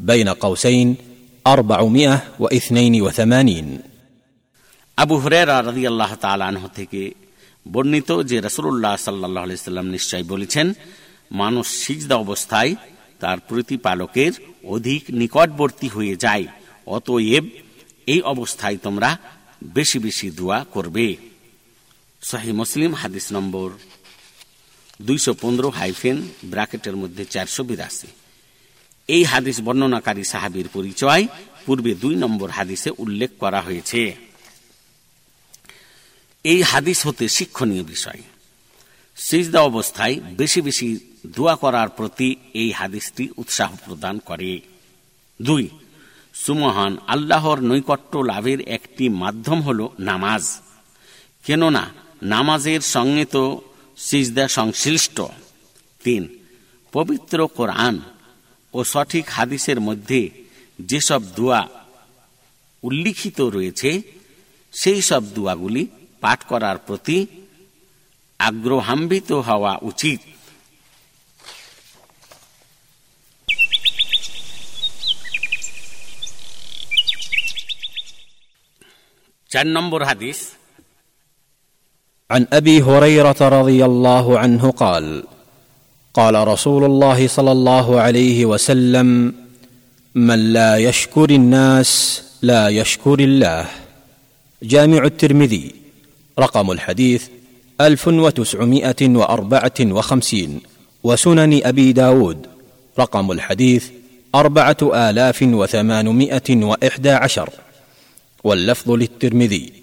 بين 0.00 0.28
قوسين 0.28 0.96
اربعمائه 1.44 2.18
واثنين 2.38 3.02
وثمانين 3.02 3.80
আবু 4.98 5.14
হুরেরা 5.14 5.56
রাজি 5.60 5.84
আল্লাহ 5.86 6.12
তালাহ 6.16 6.64
থেকে 6.74 7.02
বর্ণিত 7.66 8.10
যে 8.30 8.36
রসুল্লাহ 8.40 8.94
সাল্লাহ 8.96 9.44
সাল্লাম 9.68 9.86
নিশ্চয় 9.86 10.24
বলেছেন 10.24 10.66
মানুষ 11.32 11.66
সিজদা 11.84 12.16
অবস্থায় 12.16 12.72
তার 13.20 13.38
প্রতিপালকের 13.48 14.32
অধিক 14.66 15.02
নিকটবর্তী 15.20 15.88
হয়ে 15.88 16.14
যায় 16.16 16.44
অতএব 16.86 17.44
এই 18.06 18.20
অবস্থায় 18.24 18.76
তোমরা 18.76 19.10
বেশি 19.76 19.98
বেশি 19.98 20.26
দোয়া 20.30 20.58
করবে 20.74 21.06
শাহী 22.22 22.52
মুসলিম 22.52 22.90
হাদিস 23.00 23.26
নম্বর 23.32 23.68
দুইশো 25.01 25.33
পনেরো 25.33 25.69
হাইফেন 25.69 26.17
ব্র্যাকেটের 26.43 26.95
মধ্যে 26.95 27.25
চারশো 27.25 27.63
বিরাশি। 27.63 28.07
এই 29.07 29.23
হাদিস 29.23 29.61
বর্ণনাকারী 29.61 30.23
সাহাবির 30.23 30.67
পরিচয় 30.73 31.27
পূর্বে 31.65 31.95
দুই 31.95 32.15
নম্বর 32.15 32.49
হাদিসে 32.49 32.89
উল্লেখ 32.97 33.31
করা 33.39 33.61
হয়েছে। 33.61 34.15
এই 36.43 36.61
হাদিস 36.61 37.07
হতে 37.07 37.27
শিক্ষণীয় 37.27 37.83
বিষয়। 37.83 38.21
সিজদা 39.15 39.61
অবস্থায় 39.61 40.15
বেশি 40.37 40.61
বেশি 40.61 40.99
দোয়া 41.27 41.55
করার 41.55 41.89
প্রতি 41.89 42.35
এই 42.53 42.71
হাদিসটি 42.71 43.29
উৎসাহ 43.37 43.75
প্রদান 43.85 44.19
করে। 44.19 44.61
দুই, 45.41 45.69
সুমহান 46.33 46.97
আল্লাহর 47.07 47.59
নৈকট্য 47.61 48.17
লাভের 48.17 48.61
একটি 48.61 49.09
মাধ্যম 49.09 49.61
হল 49.61 49.87
নামাজ। 49.99 50.43
কেননা 51.45 51.83
নামাজের 52.23 52.81
সঙ্গে 52.81 53.25
তো 53.25 53.61
সিজদা 54.07 54.45
সংশ্লিষ্ট। 54.47 55.17
তিন, 56.03 56.23
পবিত্র 56.93 57.39
কোরআন 57.57 57.95
ও 58.73 58.79
সঠিক 58.83 59.25
হাদিসের 59.29 59.79
মধ্যে 59.79 60.21
যেসব 60.79 61.21
দোয়া 61.35 61.61
উল্লিখিত 62.83 63.39
রয়েছে, 63.55 63.91
সেই 64.73 65.01
সব 65.01 65.23
দোয়াগুলি 65.35 65.83
পাঠ 66.21 66.39
করার 66.43 66.77
প্রতি 66.77 67.17
আগ্রহান্বিত 68.39 69.31
হওয়া 69.47 69.73
উচিত। 69.81 70.19
চার 79.51 79.67
নম্বর 79.67 80.01
হাদিস 80.03 80.39
عن 82.31 82.47
أبي 82.53 82.81
هريرة 82.81 83.35
رضي 83.41 83.85
الله 83.85 84.39
عنه 84.39 84.71
قال 84.71 85.23
قال 86.13 86.47
رسول 86.47 86.83
الله 86.83 87.27
صلى 87.27 87.51
الله 87.51 88.01
عليه 88.01 88.45
وسلم 88.45 89.33
من 90.15 90.53
لا 90.53 90.77
يشكر 90.77 91.29
الناس 91.29 92.21
لا 92.41 92.69
يشكر 92.69 93.19
الله 93.19 93.65
جامع 94.63 95.03
الترمذي 95.05 95.71
رقم 96.39 96.71
الحديث 96.71 97.27
ألف 97.81 98.07
وتسعمائة 98.07 99.01
وأربعة 99.09 99.79
وخمسين 99.81 100.59
وسنن 101.03 101.61
أبي 101.63 101.91
داود 101.93 102.47
رقم 102.99 103.31
الحديث 103.31 103.85
أربعة 104.35 104.77
آلاف 104.81 105.39
وثمانمائة 105.41 106.49
وإحدى 106.49 107.11
عشر. 107.11 107.49
واللفظ 108.43 108.91
للترمذي 108.91 109.80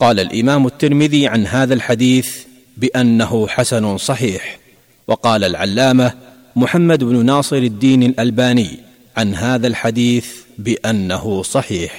قال 0.00 0.20
الامام 0.20 0.66
الترمذي 0.66 1.28
عن 1.28 1.46
هذا 1.46 1.74
الحديث 1.74 2.28
بانه 2.76 3.48
حسن 3.48 3.98
صحيح 3.98 4.58
وقال 5.08 5.44
العلامه 5.44 6.12
محمد 6.56 7.04
بن 7.04 7.26
ناصر 7.26 7.56
الدين 7.56 8.02
الالباني 8.02 8.70
عن 9.16 9.34
هذا 9.34 9.66
الحديث 9.66 10.26
بانه 10.58 11.42
صحيح 11.42 11.92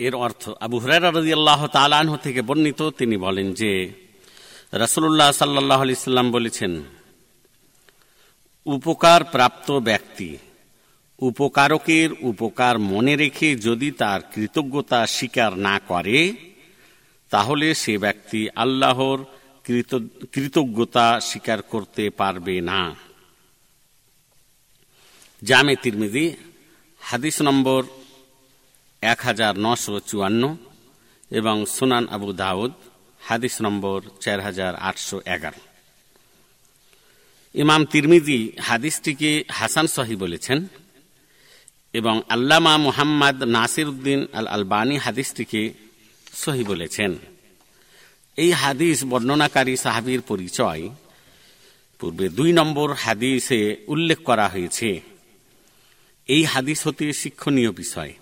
এর 0.00 0.14
অর্থ 0.16 0.42
আবু 0.60 0.76
হুরায়রা 0.82 1.10
রাদিয়াল্লাহু 1.10 1.64
তাআলা 1.74 1.96
আনহু 2.02 2.16
থেকে 2.16 2.40
বর্ণিত 2.42 2.80
তিনি 2.98 3.16
বলেন 3.26 3.46
যে 3.60 3.72
রাসূলুল্লাহ 4.82 5.30
সাল্লাল্লাহু 5.32 5.82
আলাইহি 5.82 6.00
সাল্লাম 6.00 6.26
বলেছেন 6.32 6.72
উপকার 8.66 9.20
প্রাপ্ত 9.24 9.68
ব্যক্তি 9.88 10.30
উপকারকের 11.29 12.09
উপকার 12.31 12.75
মনে 12.91 13.13
রেখে 13.23 13.49
যদি 13.67 13.89
তার 14.01 14.19
কৃতজ্ঞতা 14.33 14.99
স্বীকার 15.15 15.51
না 15.67 15.75
করে, 15.91 16.19
তাহলে 17.31 17.67
সে 17.81 17.93
ব্যক্তি 18.05 18.41
আল্লাহর 18.63 19.19
কৃতজ্ঞতা 20.33 21.05
স্বীকার 21.29 21.59
করতে 21.71 22.03
পারবে 22.19 22.55
না। 22.69 22.81
জামে 25.41 25.75
তিরমিজি, 25.83 26.25
হাদিস 27.01 27.37
নম্বর 27.47 27.81
এক 29.01 29.19
হাজার 29.27 29.53
নশো 29.65 29.95
চুয়ান্ন 30.09 30.43
এবং 31.39 31.55
সুনান 31.75 32.05
আবু 32.15 32.29
দাউদ, 32.43 32.73
হাদিস 33.27 33.55
নম্বর 33.65 33.97
চার 34.23 34.39
হাজার 34.47 34.73
আটশো 34.89 35.17
এগারো। 35.35 35.61
ইমাম 37.55 37.81
তিরমিজি 37.91 38.39
হাদিসটিকে 38.67 39.31
হাসান 39.59 39.85
সহি 39.95 40.15
বলেছেন 40.15 40.59
এবং 41.93 42.21
আল্লামা 42.29 42.77
মুহাম্মদ 42.77 43.43
নাসির 43.43 43.87
উদ্দিন 43.87 44.25
আল 44.33 44.47
আলবানী 44.47 44.97
হাদিসটিকে 44.97 45.73
সহি 46.33 46.63
বলেছেন। 46.63 47.17
এই 48.37 48.51
হাদিস 48.51 49.03
বর্ণনাকারী 49.03 49.77
সাহাবির 49.77 50.21
পরিচয় 50.21 50.89
পূর্বে 51.99 52.29
দুই 52.29 52.53
নম্বর 52.53 52.93
হাদিসে 52.93 53.77
উল্লেখ 53.87 54.19
করা 54.23 54.47
হয়েছে। 54.47 55.01
এই 56.27 56.43
হাদিস 56.43 56.87
হতে 56.87 57.13
শিক্ষণীয় 57.13 57.71
বিষয়। 57.71 58.13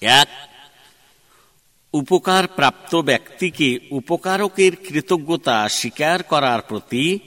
এক 0.00 0.28
উপকার 1.92 2.46
প্রাপ্ত 2.46 2.96
ব্যক্তিকে 2.96 3.78
উপকারকের 3.90 4.76
কৃতজ্ঞতা 4.76 5.68
স্বীকার 5.68 6.22
করার 6.22 6.60
প্রতি 6.60 7.18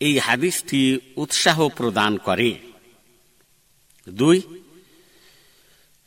এই 0.00 0.18
হাদিসটি 0.18 0.98
উৎসাহ 1.16 1.68
প্রদান 1.68 2.16
করে। 2.16 2.69
দুই, 4.08 4.42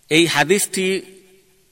এই 0.10 0.26
হাদিসটি 0.26 1.02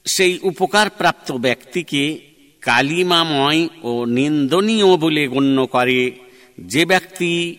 সেই 0.06 0.40
উপকার 0.44 0.90
প্রাপ্ত 0.90 1.32
ব্যক্তিকে 1.32 2.20
কালিমাময় 2.62 3.68
ও 3.82 4.06
নিন্দনীয় 4.06 4.98
বলে 4.98 5.28
গণ্য 5.28 5.66
করে 5.66 6.12
যে 6.60 6.86
ব্যক্তি 6.86 7.58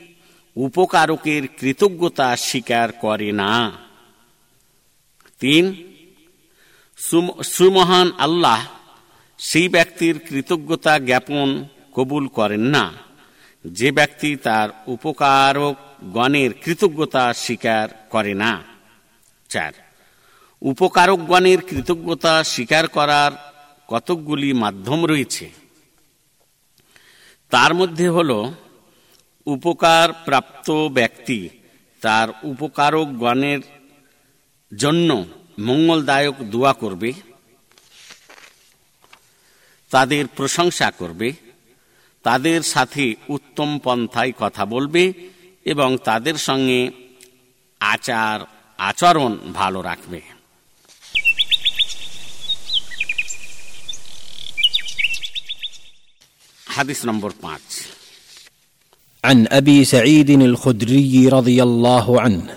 উপকারকের 0.57 1.48
কৃতজ্ঞতা 1.48 2.37
স্বীকার 2.37 2.92
করে 2.92 3.33
না। 3.33 3.72
তিন 5.40 5.92
সুমহান 7.44 8.12
আল্লাহ 8.18 8.66
সেই 9.38 9.68
ব্যক্তির 9.68 10.18
কৃতজ্ঞতা 10.18 10.98
জ্ঞাপন 10.98 11.64
কবুল 11.94 12.29
করেন 12.29 12.61
না। 12.61 12.92
যে 13.64 13.92
ব্যক্তি 13.92 14.37
তার 14.37 14.68
উপকারক 14.87 15.77
গণের 16.11 16.51
কৃতজ্ঞতা 16.65 17.33
স্বীকার 17.33 18.07
করে 18.11 18.35
না। 18.35 18.62
চার 19.49 19.73
উপকারকগণের 20.62 21.61
কৃতজ্ঞতা 21.61 22.45
স্বীকার 22.45 22.88
করার 22.88 23.33
কতকগুলি 23.88 24.53
মাধ্যম 24.53 25.07
রয়েছে। 25.07 25.51
তার 27.51 27.75
মধ্যে 27.75 28.09
হল 28.09 28.51
উপকার 29.47 30.12
প্রাপ্ত 30.12 30.71
ব্যক্তি 30.71 31.49
তার 32.01 32.29
উপকারকগণের 32.43 33.61
জন্য 34.77 35.25
মঙ্গলদায়ক 35.59 36.35
দোয়া 36.43 36.73
করবে, 36.73 37.12
তাদের 39.91 40.27
প্রশংসা 40.27 40.91
করবে, 40.91 41.33
তাদের 42.23 42.62
সাথে 42.62 43.15
উত্তম 43.29 43.79
পন্থায় 43.79 44.33
কথা 44.38 44.67
বলবে 44.67 45.32
এবং 45.65 45.89
তাদের 46.08 46.36
সঙ্গে 46.38 46.82
আচার 47.82 48.38
আচরণ 48.80 49.32
ভালো 49.54 49.80
রাখবে 49.82 50.20
হাদিস 56.67 57.00
নম্বর 57.10 57.32
পাঁচ 57.41 57.67
عن 59.24 59.48
ابي 59.52 59.86
سعيد 59.86 60.30
الخدري 60.30 61.28
رضي 61.28 61.63
الله 61.63 62.22
عنه 62.22 62.48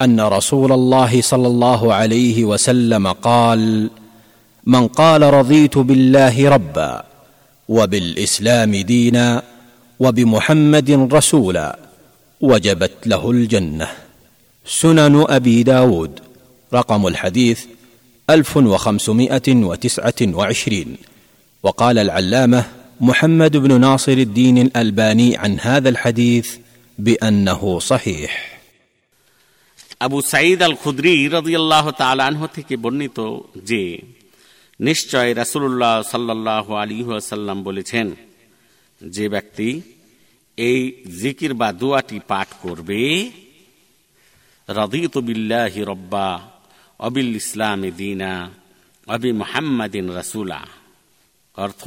ان 0.00 0.20
رسول 0.20 0.72
الله 0.72 1.12
صلى 1.22 1.46
الله 1.46 1.94
عليه 1.94 2.44
وسلم 2.44 3.04
قال 3.12 3.90
من 4.66 4.88
قال 4.88 5.22
رضيت 5.22 5.78
بالله 5.78 6.48
ربا 6.48 6.92
وبالاسلام 7.68 8.72
دينا 8.76 9.42
وبمحمد 10.00 10.90
رسولا 11.12 11.78
وجبت 12.40 13.06
له 13.06 13.30
الجنه 13.30 13.88
سنن 14.66 15.24
ابي 15.28 15.62
داود 15.62 16.20
رقم 16.72 17.06
الحديث 17.06 17.64
الف 18.30 18.56
وخمسمائه 18.56 19.48
وتسعه 19.48 20.20
وعشرين 20.22 20.96
وقال 21.62 21.98
العلامه 21.98 22.64
محمد 23.00 23.56
بن 23.56 23.80
ناصر 23.80 24.12
الدين 24.12 24.58
الالباني 24.58 25.36
عن 25.36 25.60
هذا 25.60 25.88
الحديث 25.88 26.56
بانه 26.98 27.78
صحيح 27.78 28.56
আবু 30.04 30.18
সাইদ 30.32 30.60
আল 30.68 30.76
খুদ্রি 30.82 31.14
রদিয়াল্লাহ 31.36 31.86
তালানহ 32.02 32.42
থেকে 32.56 32.74
বর্ণিত 32.84 33.18
যে 33.68 33.82
নিশ্চয় 34.80 35.30
রাসুল্লাহ 35.40 35.94
সাল্লাহ 36.12 36.66
আলী 36.82 36.98
সাল্লাম 37.32 37.58
বলেছেন 37.68 38.06
যে 39.00 39.24
ব্যক্তি 39.34 39.68
এই 40.61 40.81
জিকির 41.21 41.53
বা 41.53 41.69
দোয়াটি 41.73 42.19
পাঠ 42.27 42.47
করবে, 42.61 43.31
রদিত 44.69 45.17
বিল্লাহি 45.17 45.81
রব্বা, 45.81 46.29
অবিল 46.99 47.35
ইসলাম 47.35 47.81
দিনা, 47.91 48.31
অবি 49.07 49.31
মোহাম্মদিন 49.31 50.05
রাসুলা। 50.09 50.61
অর্থ, 51.55 51.83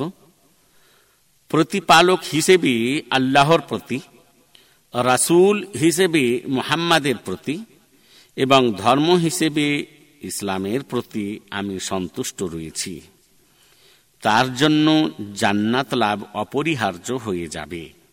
প্রতিপালক 1.48 2.20
হিসেবে 2.32 2.74
আল্লাহর 3.10 3.60
প্রতি, 3.60 3.98
রাসুল 4.94 5.56
হিসেবে 5.80 6.24
মোহাম্মদের 6.48 7.18
প্রতি 7.24 7.56
এবং 8.37 8.60
ধর্ম 8.78 9.08
হিসেবে 9.16 9.66
ইসলামের 10.22 10.82
প্রতি 10.82 11.40
আমি 11.50 11.74
সন্তুষ্ট 11.80 12.38
রয়েছি। 12.54 13.00
তার 14.22 14.46
জন্য 14.54 14.87
জান্নাত 15.34 15.94
লাভ 15.94 16.18
অপরিহার্য 16.34 17.08
হয়ে 17.24 17.46
যাবে। 17.46 18.03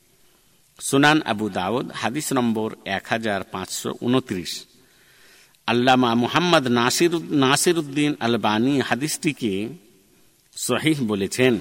সুনান 0.88 1.22
আবু 1.32 1.46
দাউদ, 1.50 1.86
হাদিস 1.91 2.28
নম্বর 2.34 2.70
এক 2.86 3.06
হাজার 3.10 3.41
পাঁচশো 3.44 3.89
উনত্রিশ। 4.02 4.52
আল্লামা 5.67 6.15
মুহাম্মদ 6.15 6.65
নাসির 6.67 7.13
নাসির 7.44 7.78
উদ্দিন 7.78 8.12
আলবানী 8.20 8.74
হাদিসটিকে 8.80 9.54
সহিহ 10.56 10.98
বলেছেন। 11.02 11.54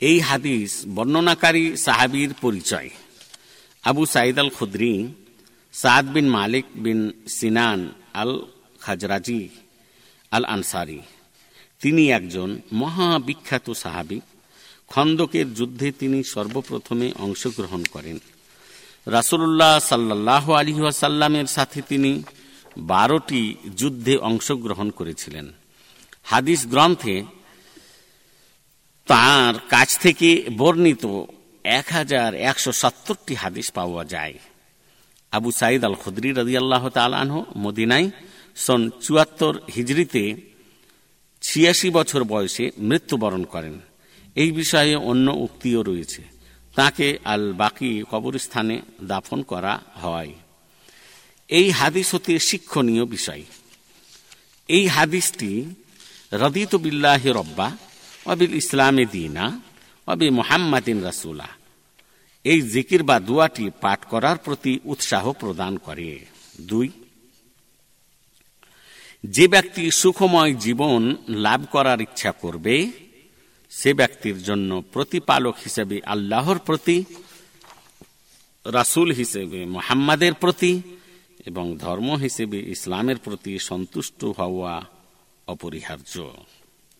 এই 0.00 0.18
হাদিস 0.20 0.70
বর্ণনাকারী 0.94 1.64
সাহাবির 1.76 2.30
পরিচয়। 2.40 2.90
আবু 3.82 4.02
সাইদ 4.06 4.38
আল 4.38 4.50
খুদ্রি 4.50 4.92
সাদ 5.72 6.04
বিন 6.14 6.26
মালিক 6.28 6.66
বিন 6.74 7.00
সিনান 7.28 7.80
আল 8.14 8.32
খাজরাজি 8.80 9.48
আল 10.30 10.44
আনসারি 10.54 11.00
তিনি 11.80 12.02
একজন 12.10 12.50
মহাবিখ্যাত 12.72 13.66
সাহাবি। 13.82 14.20
খন্দকের 14.88 15.54
যুদ্ধে 15.54 15.92
তিনি 15.92 16.24
সর্বপ্রথমে 16.24 17.12
অংশগ্রহণ 17.18 17.82
করেন। 17.84 18.18
রাসুল্লাহ 19.06 19.78
সাল্লাহ 19.78 20.52
আলী 20.52 20.80
ওয়াসাল্লামের 20.80 21.46
সাথে 21.46 21.82
তিনি 21.82 22.22
বারোটি 22.78 23.54
যুদ্ধে 23.76 24.16
অংশগ্রহণ 24.16 24.90
করেছিলেন। 24.90 25.52
হাদিস 26.22 26.66
গ্রন্থে 26.66 27.24
তার 29.06 29.54
কাছ 29.68 29.98
থেকে 29.98 30.44
বর্ণিত 30.56 31.24
এক 31.64 31.86
হাজার 31.92 32.34
একশো 32.34 32.72
সত্তরটি 32.72 33.34
হাদিস 33.34 33.70
পাওয়া 33.70 34.04
যায়। 34.04 34.34
আবু 35.32 35.50
সাইদ 35.50 35.84
আল 35.84 35.94
খুদ্রি 35.94 36.32
রাজি 36.32 36.56
আল্লাহ 36.56 36.88
তালাহ 36.88 37.42
মদিনায় 37.56 38.10
সন 38.56 38.90
চুয়াত্তর 38.90 39.60
হিজড়িতে 39.76 40.22
ছিয়াশি 41.42 41.90
বছর 41.90 42.24
বয়সে 42.24 42.70
মৃত্যুবরণ 42.78 43.44
করেন। 43.44 43.80
এই 44.38 44.50
বিষয়ে 44.52 44.94
অন্য 45.10 45.26
উক্তিও 45.30 45.80
রয়েছে। 45.82 46.22
তাকে 46.74 47.06
আল 47.24 47.52
বাকি 47.52 47.90
কবরস্থানে 48.10 48.76
দাফন 49.04 49.40
করা 49.42 49.74
হয়। 49.94 50.32
এই 51.48 51.70
হাদিস 51.70 52.08
হতে 52.14 52.32
শিক্ষণীয় 52.38 53.04
বিষয়। 53.04 53.42
এই 54.68 54.84
হাদিসটি, 54.86 55.50
রদিত 56.32 56.72
বিল্লাহ 56.74 57.22
রব্বা 57.26 57.68
অবিল 58.26 58.54
ইসলামে 58.54 59.04
দিনা 59.06 59.44
অবি 60.06 60.30
মোহাম্মদিন 60.30 60.98
রাসুলা। 61.00 61.48
এই 62.44 62.60
জিকির 62.62 63.02
বা 63.02 63.16
দুয়াটি 63.20 63.64
পাঠ 63.80 64.00
করার 64.04 64.36
প্রতি 64.36 64.72
উৎসাহ 64.84 65.32
প্রদান 65.32 65.72
করে। 65.76 66.10
দুই, 66.60 66.88
যে 69.24 69.48
ব্যক্তি 69.48 69.90
সুখময় 69.90 70.54
জীবন 70.54 71.00
লাভ 71.28 71.60
করার 71.70 72.00
ইচ্ছা 72.00 72.30
করবে 72.32 72.76
সে 73.80 73.90
ব্যক্তির 74.00 74.38
জন্য 74.42 74.70
প্রতিপালক 74.94 75.56
হিসেবে 75.64 75.96
আল্লাহর 76.14 76.58
প্রতি, 76.58 76.96
রাসুল 78.64 79.08
হিসেবে 79.20 79.60
মোহাম্মদের 79.74 80.34
প্রতি 80.42 80.72
এবং 81.48 81.64
ধর্ম 81.84 82.08
হিসেবে 82.24 82.58
ইসলামের 82.74 83.18
প্রতি 83.24 83.52
সন্তুষ্ট 83.70 84.20
হওয়া 84.38 84.74
অপরিহার্য। 85.46 86.14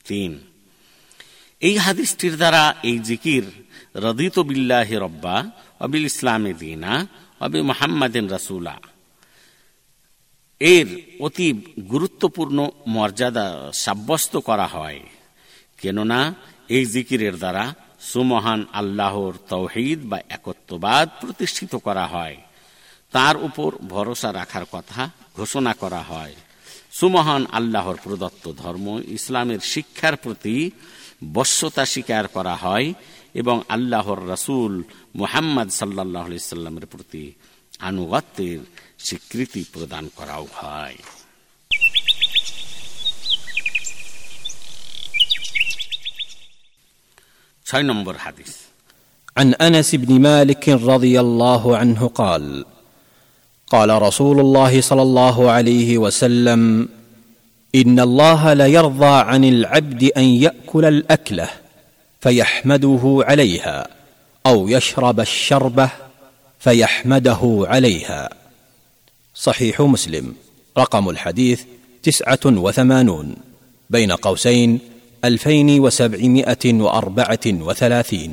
তিন, 0.09 0.33
এই 1.63 1.77
হাদিসটির 1.85 2.35
দ্বারা 2.37 2.63
এই 2.83 2.99
জিকির, 2.99 3.45
রদিত 4.05 4.37
বিল্লাহ 4.49 4.89
রব্বা, 5.05 5.37
অবিল 5.81 6.07
ইসলামে 6.13 6.53
দিনা, 6.53 6.93
অবি 7.41 7.61
মোহাম্মদিন 7.71 8.27
রাসুলা, 8.37 8.77
এর 10.61 10.89
অতি 11.27 11.49
গুরুত্বপূর্ণ 11.93 12.59
মর্যাদা 12.87 13.47
সাব্যস্ত 13.85 14.33
করা 14.49 14.67
হয়। 14.67 15.01
কেননা 15.83 16.21
এই 16.69 16.85
জিকিরের 16.87 17.37
দ্বারা 17.39 17.75
সুমহান 18.01 18.67
আল্লাহর 18.73 19.33
তৌহিদ 19.49 19.99
বা 20.05 20.19
একত্ববাদ 20.29 21.09
প্রতিষ্ঠিত 21.21 21.75
করা 21.77 22.07
হয়। 22.07 22.37
তার 23.13 23.37
উপর 23.37 23.77
ভরসা 23.77 24.33
রাখার 24.33 24.65
কথা 24.73 25.11
ঘোষণা 25.37 25.73
করা 25.73 25.99
হয়। 25.99 26.35
সুমহান 26.93 27.47
আল্লাহর 27.53 27.97
প্রদত্ত 28.05 28.53
ধর্ম 28.53 29.03
ইসলামের 29.09 29.61
শিক্ষার 29.61 30.17
প্রতি 30.17 30.71
বশ্যতা 31.33 31.85
স্বীকার 31.85 32.29
করা 32.29 32.55
হয় 32.55 32.95
এবং 33.35 33.63
আল্লাহর 33.69 34.29
রসুল 34.29 34.83
মুহাম্মদ 35.15 35.69
সাল্লাহ 35.69 36.37
সাল্লামের 36.39 36.87
প্রতি 36.87 37.33
আনুগত্যের 37.79 38.59
স্বীকৃতি 38.99 39.65
প্রদান 39.73 40.09
করাও 40.17 40.47
হয়। 40.55 40.97
ছয় 47.70 47.84
নম্বর 47.84 48.16
হাদিস 48.26 48.52
عن 49.38 49.54
انس 49.68 49.90
بن 49.96 50.12
مالك 50.30 50.70
رضي 50.94 51.16
الله 51.20 51.78
عنه 51.78 52.02
قال 52.08 52.66
قال 53.68 54.02
رسول 54.02 54.40
الله 54.40 54.82
صلى 54.82 55.02
الله 55.02 55.52
عليه 55.52 55.98
وسلم 55.98 56.90
ان 57.76 58.00
الله 58.00 58.54
ليرضى 58.54 59.16
عن 59.30 59.44
العبد 59.44 60.04
ان 60.18 60.24
ياكل 60.46 60.86
الاكله 60.86 61.50
فيحمده 62.22 63.04
عليها 63.28 63.88
او 64.46 64.68
يشرب 64.68 65.20
الشربه 65.20 65.90
فيحمده 66.60 67.42
عليها 67.68 68.30
صحيح 69.36 69.82
مسلم 69.82 70.36
رقم 70.78 71.10
الحديث 71.10 71.62
تسعه 72.04 72.40
وثمانون 72.46 73.36
بين 73.90 74.12
قوسين 74.12 74.80
الفين 75.24 75.70
وسبعمائه 75.80 76.66
واربعه 76.76 77.46
وثلاثين 77.68 78.32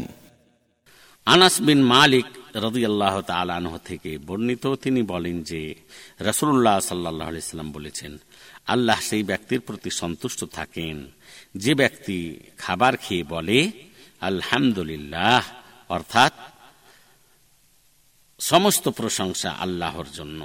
আনাস 1.26 1.54
বিন 1.66 1.80
মালিক 1.94 2.26
রদিয়াল্লাহ 2.64 3.14
তালানহ 3.30 3.74
থেকে 3.88 4.10
বর্ণিত 4.18 4.64
তিনি 4.84 5.00
বলেন 5.02 5.36
যে 5.42 5.62
রসুল্লাহ 6.20 6.76
সাল্লাহ 6.80 7.28
সাল্লাম 7.42 7.68
বলেছেন 7.72 8.12
আল্লাহ 8.66 8.98
সেই 9.08 9.22
ব্যক্তির 9.22 9.60
প্রতি 9.60 9.90
সন্তুষ্ট 10.00 10.40
থাকেন 10.52 10.96
যে 11.54 11.72
ব্যক্তি 11.74 12.18
খাবার 12.58 12.94
খেয়ে 12.96 13.24
বলে 13.24 13.58
আলহামদুলিল্লাহ 14.22 15.42
অর্থাৎ 15.90 16.34
সমস্ত 18.40 18.84
প্রশংসা 19.00 19.50
আল্লাহর 19.64 20.08
জন্য 20.12 20.40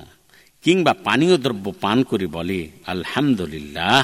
কিংবা 0.66 0.94
পানীয় 1.08 1.36
দ্রব্য 1.38 1.68
পান 1.84 1.98
করে 2.04 2.28
বলে 2.28 2.60
আলহামদুলিল্লাহ 2.94 4.04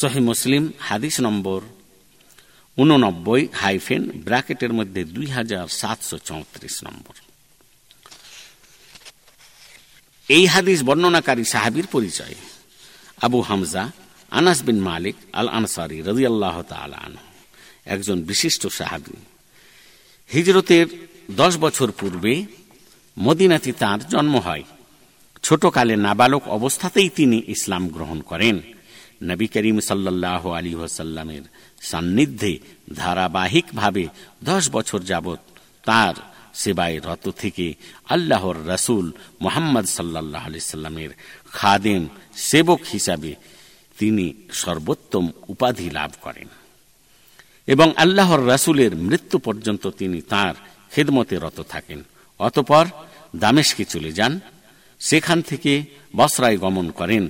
সহি 0.00 0.20
মুসলিম, 0.30 0.62
হাদিস 0.78 1.16
নম্বর 1.20 1.60
উননব্বই 2.76 3.42
হাইফেন 3.52 4.02
ব্র্যাকেটের 4.24 4.72
মধ্যে 4.72 5.02
দুই 5.14 5.26
হাজার 5.26 5.66
সাতশো 5.80 6.16
চৌত্রিশ 6.18 6.76
নম্বর। 6.84 7.14
এই 10.28 10.44
হাদিস 10.46 10.78
বর্ণনাকারী 10.82 11.44
সাহাবির 11.44 11.86
পরিচয়, 11.86 12.34
আবু 13.20 13.38
হামজা, 13.40 13.84
আনাস 14.30 14.58
বিন 14.62 14.78
মালিক 14.80 15.16
আল 15.32 15.48
আনসারি 15.48 15.98
রদি 16.00 16.24
আল্লাহ 16.26 16.56
একজন 17.94 18.18
বিশিষ্ট 18.30 18.62
সাহাবি। 18.78 19.16
হিজরতের 20.32 20.86
দশ 21.30 21.52
বছর 21.56 21.88
পূর্বে 21.90 22.34
মদিনাতে 23.16 23.70
তার 23.72 24.00
জন্ম 24.08 24.34
হয়। 24.38 24.64
ছোটকালে 25.42 25.94
নাবালক 25.96 26.44
অবস্থাতেই 26.48 27.08
তিনি 27.08 27.38
ইসলাম 27.46 27.82
গ্রহণ 27.88 28.20
করেন। 28.20 28.56
নবী 29.22 29.46
করিম 29.46 29.80
সাল্লাহ 29.80 30.50
আলী 30.50 30.74
ওসাল্লামের 30.74 31.42
সান্নিধ্যে 31.80 32.58
ধারাবাহিকভাবে 32.94 34.06
দশ 34.44 34.70
বছর 34.70 35.00
যাবৎ 35.00 35.38
তার 35.84 36.14
সেবায় 36.54 37.00
রত 37.00 37.28
থেকে 37.28 37.74
আল্লাহর 38.08 38.56
রসুল 38.66 39.12
মোহাম্মদ 39.40 39.84
সাল্লাহ 39.84 40.46
আলি 40.46 40.60
সাল্লামের 40.60 41.10
খাদেম 41.52 42.08
সেবক 42.36 42.80
হিসাবে 42.92 43.34
তিনি 43.98 44.34
সর্বোত্তম 44.52 45.28
উপাধি 45.48 45.90
লাভ 45.90 46.10
করেন 46.20 46.48
এবং 47.66 47.92
আল্লাহর 47.96 48.46
রাসুলের 48.46 48.96
মৃত্যু 48.96 49.38
পর্যন্ত 49.38 49.86
তিনি 49.86 50.20
তার 50.20 50.54
খেদমতে 50.94 51.38
রত 51.38 51.60
থাকেন। 51.68 52.02
অতপর 52.38 52.86
দামেশকে 53.36 53.84
চলে 53.84 54.12
যান। 54.12 54.40
সেখান 55.00 55.42
থেকে 55.42 55.84
বসরায় 56.16 56.58
গমন 56.58 56.90
করেন 56.90 57.28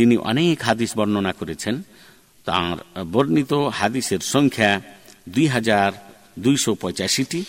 তিনি 0.00 0.16
অনেক 0.16 0.62
হাদিস 0.62 0.96
বর্ণনা 0.96 1.32
করেছেন। 1.32 1.82
তাঁর 2.44 3.04
বর্ণিত 3.04 3.52
হাদিসের 3.52 4.18
সংখ্যা 4.18 4.80
দুই 5.28 5.46
হাজার 5.46 5.92
দুইশো 6.38 6.74
পঁচাশিটি। 6.74 7.44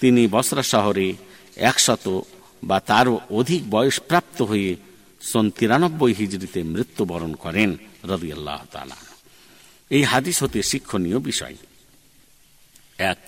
তিনি 0.00 0.26
বসরা 0.26 0.62
শহরে 0.62 1.14
একশত 1.56 2.20
বা 2.64 2.80
তারও 2.80 3.20
অধিক 3.30 3.70
বয়স 3.70 4.00
প্রাপ্ত 4.00 4.42
হয়ে 4.42 4.76
সন 5.20 5.50
তিরানব্বই 5.50 6.12
হিজড়িতে 6.12 6.62
মৃত্যুবরণ 6.62 7.34
করেন 7.34 7.76
রবি 8.04 8.32
আল্লাহ 8.32 8.60
তালা 8.72 8.96
এই 9.90 10.02
হাদিস 10.02 10.42
হতে 10.42 10.62
শিক্ষণীয় 10.62 11.18
বিষয়। 11.18 11.56
এক, 12.98 13.18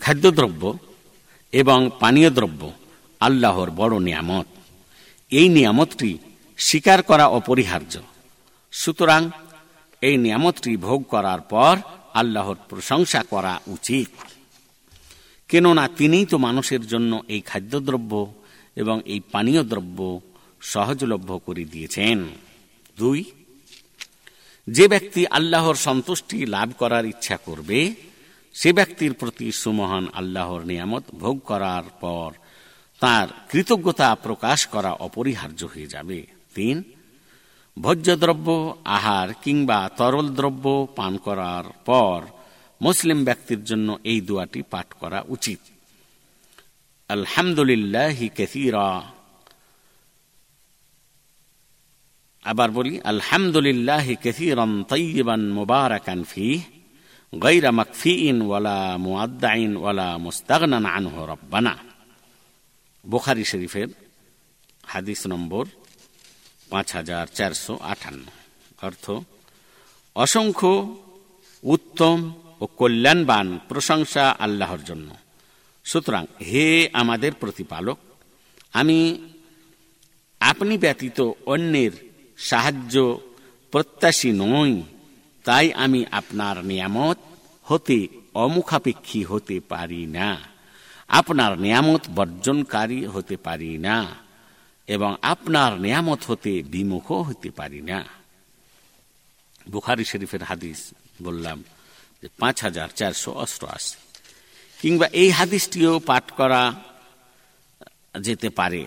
খাদ্যদ্রব্য 0.00 0.78
এবং 1.52 1.90
পানীয় 2.00 2.30
দ্রব্য, 2.30 2.72
আল্লাহর 3.20 3.70
বড় 3.70 3.94
নিয়ামত। 4.00 4.46
এই 5.30 5.48
নিয়ামতটি 5.48 6.18
স্বীকার 6.60 7.02
করা 7.02 7.26
অপরিহার্য। 7.26 7.94
সুতরাং 8.72 9.30
এই 10.02 10.16
নিয়ামতটি 10.16 10.76
ভোগ 10.76 11.00
করার 11.08 11.40
পর 11.40 11.76
আল্লাহর 12.14 12.58
প্রশংসা 12.68 13.22
করা 13.22 13.60
উচিত। 13.66 14.10
কেননা 15.48 15.88
তিনিই 15.88 16.26
তো 16.26 16.38
মানুষের 16.38 16.86
জন্য 16.86 17.22
এই 17.28 17.40
খাদ্যদ্রব্য 17.40 18.34
এবং 18.76 19.00
এই 19.06 19.20
পানীয় 19.32 19.62
দ্রব্য 19.62 20.20
সহজলভ্য 20.60 21.38
করে 21.46 21.64
দিয়েছেন। 21.64 22.28
দুই, 22.98 23.24
যে 24.68 24.88
ব্যক্তি 24.88 25.26
আল্লাহর 25.26 25.74
সন্তুষ্টি 25.74 26.46
লাভ 26.46 26.68
করার 26.78 27.04
ইচ্ছা 27.06 27.36
করবে, 27.36 27.94
সে 28.54 28.72
ব্যক্তির 28.72 29.12
প্রতি 29.12 29.52
সুমহান 29.52 30.08
আল্লাহর 30.14 30.62
নিয়ামত 30.64 31.04
ভোগ 31.14 31.36
করার 31.44 31.82
পর 31.82 32.30
তার 33.00 33.28
কৃতজ্ঞতা 33.50 34.14
প্রকাশ 34.14 34.66
করা 34.66 34.92
অপরিহার্য 34.92 35.64
হয়ে 35.64 35.86
যাবে। 35.86 36.39
তিন, 36.54 36.76
ভোজ্যদ্রব্য 37.76 38.48
আহার 38.84 39.28
কিংবা 39.44 39.78
তরল 39.98 40.28
দ্রব্য 40.28 40.64
পান 40.96 41.12
করার 41.16 41.64
পর 41.84 42.18
মুসলিম 42.80 43.24
ব্যক্তির 43.24 43.64
জন্য 43.64 43.98
এই 44.04 44.20
দোয়াটি 44.20 44.62
পাঠ 44.62 44.88
করা 45.00 45.24
উচিত। 45.28 45.60
আলহামদুলিল্লাহ 47.08 48.18
কেসিরা। 48.36 48.88
আবার 52.44 52.70
বলি, 52.70 53.00
আলহামদুলিল্লাহ 53.00 54.06
কেসিরন 54.14 54.72
তৈবান 54.84 55.42
মুবারাকান 55.50 56.20
ফি 56.24 56.46
গৈর 57.32 57.66
মকফিন 57.72 58.36
ওয়ালা 58.42 58.78
মুআদ্দাইন 58.96 59.76
ওয়ালা 59.76 60.08
মুস্তাগনান 60.18 60.86
আনহু 60.86 61.20
রব্বানা। 61.26 61.74
বুখারি 63.04 63.44
শরীফের 63.44 63.88
হাদিস 64.84 65.26
নম্বর 65.26 65.64
পাঁচ 66.70 66.92
হাজার 66.92 67.26
চারশো 67.34 67.78
আটান্ন 67.82 68.22
অর্থ, 68.82 69.10
অসংখ্য 70.14 70.96
উত্তম 71.62 72.32
ও 72.60 72.66
কল্যাণবান 72.66 73.58
প্রশংসা 73.68 74.36
আল্লাহর 74.38 74.84
জন্য। 74.84 75.10
সুতরাং, 75.84 76.26
হে 76.40 76.88
আমাদের 76.92 77.32
প্রতিপালক, 77.32 77.98
আমি 78.72 79.28
আপনি 80.40 80.78
ব্যতীত 80.78 81.30
অন্যের 81.46 81.90
সাহায্য 82.38 83.20
প্রত্যাশী 83.70 84.32
নই, 84.32 84.82
তাই 85.44 85.72
আমি 85.72 86.04
আপনার 86.10 86.64
নিয়ামত 86.64 87.18
হতে 87.64 88.08
অমুখাপেক্ষী 88.34 89.24
হতে 89.24 89.60
পারি 89.68 90.06
না। 90.06 90.38
আপনার 91.08 91.58
নিয়ামত 91.58 92.00
বর্জনকারী 92.14 93.06
হতে 93.06 93.36
পারি 93.36 93.78
না। 93.78 94.29
এবং 94.94 95.10
আপনার 95.32 95.70
নিয়ামত 95.84 96.20
হতে 96.28 96.52
বিমুখ 96.72 97.06
হতে 97.28 97.48
পারি 97.58 97.80
না। 97.90 98.00
বুখারি 99.72 100.04
শরীফের 100.10 100.42
হাদিস 100.50 100.80
বললাম 101.26 101.58
যে 102.20 102.28
পাঁচ 102.40 102.56
হাজার 102.66 102.88
চারশো 102.98 103.30
অষ্টআশি। 103.42 103.96
কিংবা 104.78 105.06
এই 105.22 105.30
হাদিসটিও 105.38 105.92
পাঠ 106.10 106.24
করা 106.38 106.62
যেতে 108.26 108.48
পারে, 108.58 108.82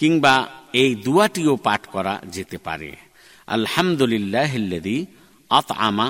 কিংবা 0.00 0.34
এই 0.82 0.90
দুয়াটিও 1.04 1.54
পাঠ 1.66 1.82
করা 1.94 2.14
যেতে 2.36 2.56
পারে। 2.66 2.90
আলহামদুলিল্লাহ 3.56 4.52
আত 5.50 5.68
আমা 5.88 6.08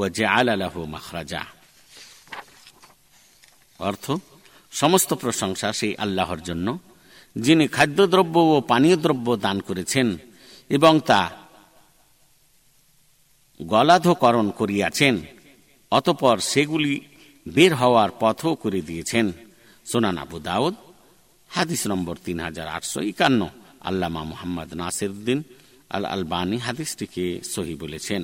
ও 0.00 0.04
জে 0.16 0.24
আলাহু 0.36 0.80
মাখরাজা। 0.94 1.42
অর্থ 3.88 4.06
সমস্ত 4.80 5.10
প্রশংসা 5.22 5.68
সেই 5.80 5.94
আল্লাহর 6.04 6.40
জন্য, 6.48 6.66
যিনি 7.44 7.64
খাদ্যদ্রব্য 7.76 8.36
ও 8.54 8.56
পানীয় 8.70 8.96
দ্রব্য 9.04 9.28
দান 9.44 9.56
করেছেন 9.68 10.08
এবং 10.70 10.94
তা 11.08 11.20
গলাধকরণ 13.60 14.46
করিয়াছেন, 14.58 15.14
অতপর 15.92 16.36
সেগুলি 16.52 16.94
বের 17.46 17.72
হওয়ার 17.80 18.10
পথও 18.22 18.52
করে 18.62 18.80
দিয়েছেন। 18.88 19.26
সোনান 19.90 20.16
আবু 20.24 20.38
দাউদ, 20.48 20.74
হাদিস 21.50 21.82
নম্বর 21.92 22.16
তিন 22.26 22.38
হাজার 22.46 22.68
আটশো 22.76 23.00
একান্ন, 23.10 23.40
আল্লামা 23.88 24.22
মোহাম্মদ 24.30 24.70
নাসিরুদ্দিন 24.80 25.38
আল 25.94 26.04
আলবানী 26.14 26.56
হাদিসটিকে 26.66 27.26
সহি 27.52 27.74
বলেছেন। 27.82 28.22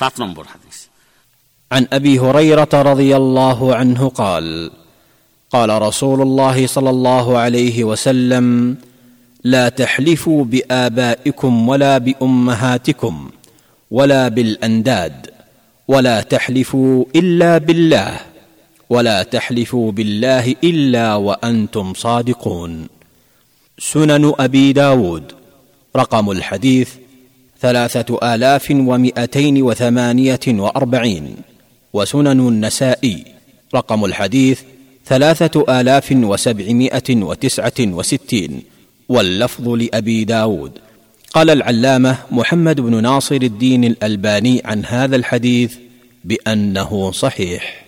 সাত 0.00 0.14
নম্বর 0.22 0.44
হাদিস 0.52 0.78
عن 1.72 1.86
ابي 1.92 2.14
هريره 2.18 2.72
رضي 2.90 3.16
الله 3.16 3.74
عنه 3.74 4.08
قال 4.08 4.70
قال 5.50 5.82
رسول 5.82 6.22
الله 6.22 6.66
صلى 6.66 6.90
الله 6.90 7.38
عليه 7.38 7.84
وسلم 7.84 8.76
لا 9.44 9.68
تحلفوا 9.68 10.44
بابائكم 10.44 11.68
ولا 11.68 11.98
بامهاتكم 11.98 13.30
ولا 13.90 14.28
بالانداد 14.28 15.30
ولا 15.88 16.20
تحلفوا 16.20 17.04
الا 17.14 17.58
بالله 17.58 18.16
ولا 18.90 19.22
تحلفوا 19.22 19.92
بالله 19.92 20.54
الا 20.64 21.14
وانتم 21.14 21.94
صادقون 21.94 22.86
سنن 23.78 24.32
ابي 24.38 24.72
داود 24.72 25.32
رقم 25.96 26.30
الحديث 26.30 26.90
ثلاثة 27.60 28.34
آلاف 28.34 28.66
ومئتين 28.70 29.62
وثمانية 29.62 30.46
وأربعين 30.48 31.36
وسنن 31.94 32.40
النسائي 32.48 33.24
رقم 33.74 34.04
الحديث 34.04 34.58
ثلاثة 35.06 35.80
آلاف 35.80 36.12
وسبعمائة 36.12 37.08
وتسعة 37.10 37.78
وستين 37.80 38.62
واللفظ 39.08 39.68
لأبي 39.68 40.24
داود 40.24 40.72
قال 41.34 41.50
العلامة 41.50 42.18
محمد 42.30 42.80
بن 42.80 43.02
ناصر 43.02 43.40
الدين 43.42 43.84
الألباني 43.84 44.62
عن 44.64 44.84
هذا 44.84 45.16
الحديث 45.16 45.76
بأنه 46.24 46.90
صحيح 47.12 47.86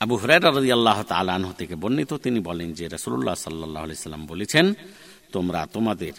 আবু 0.00 0.14
হুরায়রা 0.20 0.48
রাদিয়াল্লাহু 0.58 1.02
তাআলা 1.10 1.30
আনহু 1.38 1.52
থেকে 1.60 1.74
বর্ণিত 1.82 2.12
তিনি 2.24 2.38
বলেন 2.48 2.68
যে 2.78 2.84
রাসূলুল্লাহ 2.94 3.36
সাল্লাল্লাহু 3.44 3.84
আলাইহি 3.86 4.00
সাল্লাম 4.04 4.22
বলেছেন 4.32 4.64
তোমরা 5.34 5.60
তোমাদের 5.74 6.14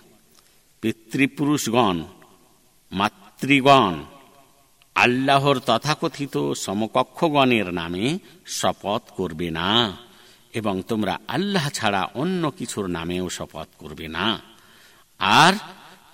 পিতৃপুরুষগণ, 0.82 1.96
মাতৃগণ, 2.92 3.94
আল্লাহর 4.96 5.56
তথাকথিত 5.68 6.34
সমকক্ষগণের 6.64 7.68
নামে 7.80 8.04
শপথ 8.60 9.02
করবে 9.18 9.48
না, 9.58 9.70
এবং 10.58 10.74
তোমরা 10.90 11.14
আল্লাহ 11.36 11.64
ছাড়া 11.78 12.02
অন্য 12.22 12.42
কিছুর 12.58 12.86
নামেও 12.96 13.26
শপথ 13.38 13.68
করবে 13.82 14.06
না। 14.16 14.26
আর 15.42 15.54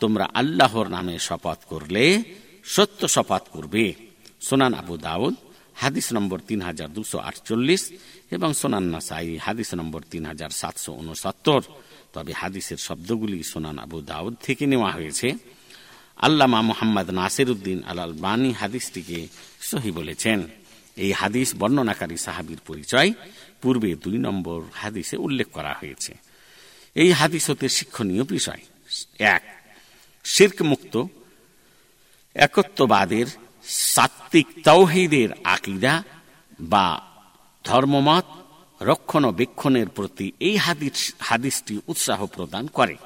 তোমরা 0.00 0.24
আল্লাহর 0.40 0.88
নামে 0.96 1.14
শপথ 1.28 1.58
করলে 1.72 2.04
সত্য 2.74 3.00
শপথ 3.08 3.42
করবে। 3.54 3.84
সোনান 4.46 4.72
আবু 4.80 4.94
দাউদ, 5.06 5.34
হাদিস 5.82 6.06
নম্বর 6.16 6.38
তিন 6.48 6.60
হাজার 6.68 6.88
দুশো 6.96 7.18
আটচল্লিশ 7.28 7.82
এবং 8.36 8.50
সোনান 8.60 8.84
নাসাই, 8.94 9.28
হাদিস 9.46 9.70
নম্বর 9.80 10.00
তিন 10.12 10.22
হাজার 10.30 10.50
সাতশো 10.60 10.90
উনসত্তর। 11.02 11.60
তবে 12.16 12.32
হাদিসের 12.32 12.76
শব্দগুলি 12.76 13.42
সোনান 13.42 13.78
আবু 13.78 14.00
দাউদ 14.00 14.34
থেকে 14.42 14.66
নেওয়া 14.66 14.90
হয়েছে। 14.92 15.32
আল্লামা 16.16 16.60
মোহাম্মদ 16.62 17.10
নাসির 17.10 17.50
উদ্দিন 17.50 17.82
আল 17.82 17.98
আলবানী 17.98 18.52
হাদিসটিকে 18.52 19.28
সহি 19.60 19.90
বলেছেন। 19.90 20.48
এই 20.96 21.12
হাদিস 21.12 21.54
বর্ণনাকারী 21.58 22.16
সাহাবির 22.16 22.58
পরিচয়। 22.66 23.12
পূর্বে 23.62 23.94
দুই 23.94 24.18
নম্বর 24.18 24.62
হাদিসে 24.74 25.16
উল্লেখ 25.16 25.46
করা 25.46 25.72
হয়েছে। 25.80 26.12
এই 26.94 27.12
হাদিস 27.12 27.50
হতে 27.50 27.68
শিক্ষণীয় 27.68 28.24
বিষয়। 28.24 28.62
এক 29.18 29.42
শির্ক 30.24 30.62
মুক্ত 30.62 31.04
একত্ববাদের 32.34 33.26
সাত্বিক 33.64 34.46
তৌহিদের 34.64 35.28
আকিদা 35.44 36.02
বা 36.60 36.86
ধর্মমত 37.64 38.24
রক্ষণাবেক্ষণের 38.80 39.88
প্রতি 39.88 40.32
এই 40.40 40.56
হাদিস, 40.56 41.14
হাদিসটি 41.18 41.80
উৎসাহ 41.86 42.26
প্রদান 42.26 42.66
করে। 42.66 42.96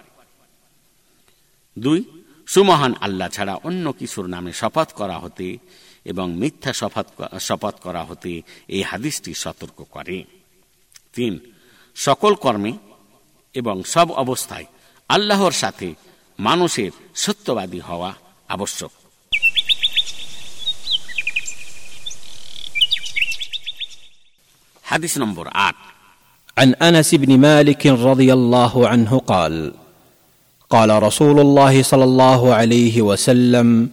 দুই, 1.78 2.04
সুমহান 2.46 2.94
আল্লাহ 3.00 3.28
ছাড়া 3.28 3.54
অন্য 3.54 3.92
কিছুর 3.92 4.26
নামে 4.26 4.52
শপথ 4.52 4.92
করা 4.92 5.18
হতে 5.18 5.58
এবং 6.04 6.32
মিথ্যা 6.32 6.72
শপথ 6.72 7.06
শপথ 7.40 7.74
করা 7.80 8.04
হতে 8.04 8.42
এই 8.68 8.82
হাদিসটি 8.82 9.34
সতর্ক 9.34 9.84
করে। 9.90 10.24
তিন, 11.12 11.38
সকল 11.94 12.34
কর্মে 12.34 12.72
এবং 13.54 13.82
সব 13.82 14.12
অবস্থায় 14.12 14.64
আল্লাহর 15.08 15.50
সাথে 15.50 15.94
মানুষের 16.38 16.90
সত্যবাদী 17.14 17.80
হওয়া 17.80 18.14
আবশ্যক। 18.48 18.92
حديث 24.90 25.18
نمبر 25.18 25.48
آت. 25.48 25.74
عن 26.58 26.74
أنس 26.74 27.14
بن 27.14 27.38
مالك 27.38 27.86
رضي 27.86 28.32
الله 28.32 28.88
عنه 28.88 29.18
قال 29.18 29.72
قال 30.70 31.02
رسول 31.02 31.40
الله 31.40 31.82
صلى 31.82 32.04
الله 32.04 32.54
عليه 32.54 33.02
وسلم 33.02 33.90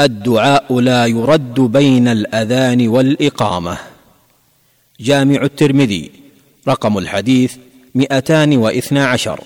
الدعاء 0.00 0.80
لا 0.80 1.06
يرد 1.06 1.60
بين 1.60 2.08
الأذان 2.08 2.88
والإقامة. 2.88 3.78
جامع 5.00 5.42
الترمذي 5.42 6.10
رقم 6.68 6.98
الحديث 6.98 7.56
مئتان 7.94 8.56
واثنى 8.56 9.00
عشر. 9.00 9.40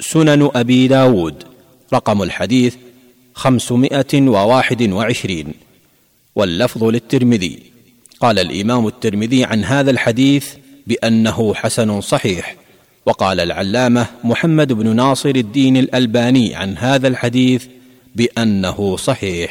سنن 0.00 0.50
أبي 0.54 0.88
داود 0.88 1.44
رقم 1.94 2.22
الحديث 2.22 2.74
خمسمائة 3.34 4.14
وواحد 4.14 4.82
وعشرين. 4.92 5.54
واللفظ 6.34 6.84
للترمذي. 6.84 7.69
قال 8.21 8.39
الإمام 8.39 8.87
الترمذي 8.87 9.43
عن 9.43 9.63
هذا 9.63 9.91
الحديث 9.91 10.45
بأنه 10.87 11.53
حسن 11.53 12.01
صحيح 12.03 12.55
وقال 13.05 13.39
العلامة 13.39 14.07
محمد 14.23 14.73
بن 14.73 14.95
ناصر 14.95 15.29
الدين 15.29 15.77
الألباني 15.77 16.55
عن 16.55 16.77
هذا 16.77 17.07
الحديث 17.07 17.65
بأنه 18.15 18.97
صحيح 18.97 19.49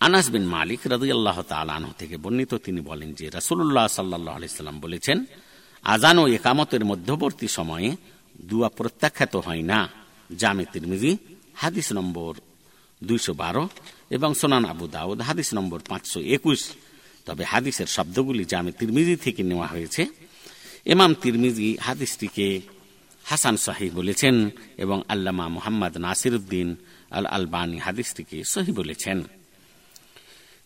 আনাস 0.00 0.26
বিন 0.34 0.44
মালিক 0.56 0.80
রাদিয়াল্লাহ 0.94 1.38
তাআলা 1.50 1.74
থেকে 2.00 2.16
বর্ণিত 2.24 2.52
তিনি 2.66 2.80
বলেন 2.90 3.10
যে 3.18 3.26
রাসূলুল্লাহ 3.38 3.86
সাল্লাল্লাহু 3.96 4.36
আলাইহি 4.38 4.54
সাল্লাম 4.54 4.76
বলেছেন 4.80 5.18
আজান 5.84 6.16
ও 6.22 6.24
একামতের 6.38 6.82
মধ্যবর্তী 6.90 7.46
সময়ে 7.48 7.88
দুয়া 8.40 8.68
প্রত্যাখ্যাত 8.78 9.34
হয় 9.46 9.62
না 9.70 9.80
জামে 10.30 10.64
তিরমিজি 10.72 11.12
হাদিস 11.54 11.88
নম্বর 11.98 12.32
দুইশো 13.02 13.32
বারো 13.42 13.64
এবং 14.16 14.30
সোনান 14.40 14.64
আবু 14.72 14.84
দাউদ 14.96 15.18
হাদিস 15.28 15.48
নম্বর 15.58 15.78
পাঁচশো 15.90 16.18
একুশ 16.36 16.60
তবে 17.29 17.43
হাদিসের 17.53 17.89
শব্দগুলি 17.95 18.43
জামে 18.51 18.71
তিরমিজি 18.79 19.15
থেকে 19.25 19.41
নেওয়া 19.49 19.67
হয়েছে 19.73 20.01
এমাম 20.93 21.11
তিরমিজি 21.23 21.67
হাদিসটিকে 21.87 22.47
হাসান 23.29 23.55
শাহি 23.65 23.87
বলেছেন 23.99 24.35
এবং 24.83 24.97
আল্লামা 25.13 25.45
মোহাম্মদ 25.55 25.93
নাসির 26.05 26.33
উদ্দিন 26.39 26.67
আল 27.17 27.25
আলবানী 27.37 27.77
হাদিসটিকে 27.85 28.37
সহি 28.53 28.71
বলেছেন। 28.79 29.17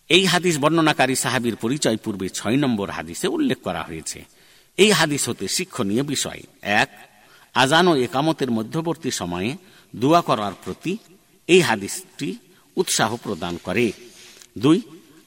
এই 0.10 0.24
হাদিস 0.32 0.56
বর্ণনাকারী 0.64 1.16
সাহাবির 1.24 1.56
পরিচয় 1.56 1.98
পূর্বে 2.04 2.28
ছয় 2.30 2.58
নম্বর 2.64 2.88
হাদিসে 2.98 3.28
উল্লেখ 3.28 3.60
করা 3.68 3.82
হয়েছে। 3.84 4.20
এই 4.78 4.92
হাদিস 5.00 5.22
হতে 5.30 5.46
শিক্ষণীয় 5.56 6.04
বিষয় 6.14 6.42
এক, 6.84 6.90
আজান 7.56 7.86
ও 7.88 7.94
একামতের 8.08 8.50
মধ্যবর্তী 8.58 9.12
সময়ে 9.12 9.50
দোয়া 9.96 10.22
করার 10.22 10.54
প্রতি 10.64 10.94
এই 11.48 11.62
হাদিসটি 11.70 12.30
উৎসাহ 12.76 13.12
প্রদান 13.24 13.54
করে। 13.64 13.86
দুই 14.64 14.78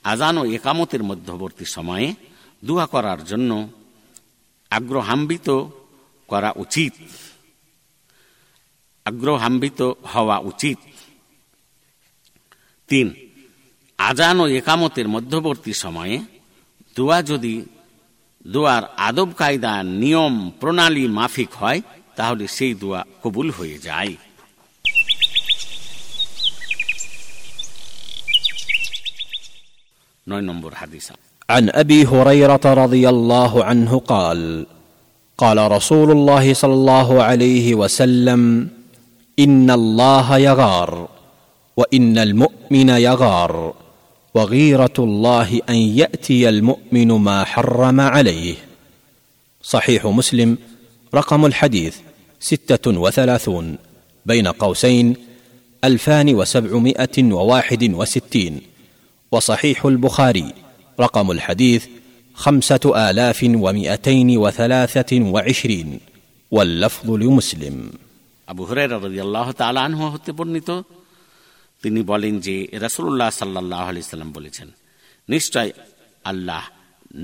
আজান 0.06 0.38
ও 0.38 0.44
একামতের 0.44 1.02
মধ্যবর্তী 1.02 1.64
সময়ে 1.64 2.14
দোয়া 2.64 2.86
করার 2.86 3.20
জন্য 3.24 3.50
আগ্রহাম্বিত 4.70 5.48
করা 6.28 6.50
উচিত। 6.56 6.92
আগ্রহাম্বিত 9.04 9.80
হওয়া 10.14 10.36
উচিত। 10.38 10.78
তিন, 12.88 13.06
আজান 13.98 14.36
ও 14.40 14.46
একামতের 14.60 15.08
মধ্যবর্তী 15.08 15.72
সময়ে 15.72 16.16
দোয়া 16.96 17.18
যদি 17.22 17.54
দোয়ার 18.46 18.84
আদব 18.96 19.28
কায়দা 19.36 19.82
নিয়ম, 19.82 20.50
প্রণালী 20.60 21.04
মাফিক 21.08 21.50
হয়, 21.52 21.80
তাহলে 22.16 22.44
সেই 22.48 22.74
দোয়া 22.74 23.00
কবুল 23.22 23.50
হয়ে 23.50 23.78
যায়। 23.78 24.16
নয় 30.27 30.43
নম্বর 30.49 30.71
হাদিসা 30.81 31.15
عن 31.55 31.65
ابي 31.83 31.99
هريره 32.11 32.65
رضي 32.83 33.09
الله 33.09 33.53
عنه 33.69 33.91
قال 34.13 34.65
قال 35.37 35.71
رسول 35.71 36.09
الله 36.11 36.53
صلى 36.53 36.73
الله 36.73 37.23
عليه 37.23 37.75
وسلم 37.75 38.41
ان 39.39 39.71
الله 39.71 40.27
يغار 40.37 40.91
وان 41.77 42.17
المؤمن 42.17 42.89
يغار 42.89 43.73
وغيره 44.35 44.97
الله 44.99 45.49
ان 45.69 45.75
ياتي 45.75 46.49
المؤمن 46.49 47.09
ما 47.27 47.43
حرم 47.43 47.99
عليه 48.15 48.55
صحيح 49.63 50.05
مسلم 50.05 50.57
رقم 51.15 51.45
الحديث 51.45 51.95
سته 52.39 52.85
وثلاثون 53.03 53.77
بين 54.25 54.47
قوسين 54.47 55.15
الفان 55.83 56.35
وسبعمائه 56.35 57.17
وواحد 57.23 57.93
وستين 57.93 58.61
وصحيح 59.35 59.85
البخاري 59.85 60.53
رقم 60.99 61.31
الحديث 61.31 61.81
خمسه 62.37 62.83
الاف 63.09 63.39
ومائتين 63.43 64.29
وثلاثه 64.37 65.11
وعشرين 65.33 65.99
واللفظ 66.51 67.07
لمسلم 67.11 67.77
আবু 68.47 68.63
হুরায়রা 68.69 68.97
রাদিয়াল্লাহু 69.05 69.51
তাআলা 69.53 69.79
আনহু 69.87 70.03
হতে 70.13 70.31
বর্ণিত 70.37 70.69
তিনি 71.83 71.99
বলেন 72.03 72.33
যে 72.39 72.55
রাসূলুল্লাহ 72.85 73.29
সাল্লাল্লাহু 73.39 73.85
আলাইহি 73.89 74.07
সাল্লাম 74.11 74.31
বলেছেন 74.33 74.67
নিশ্চয় 75.29 75.69
আল্লাহ 76.25 76.63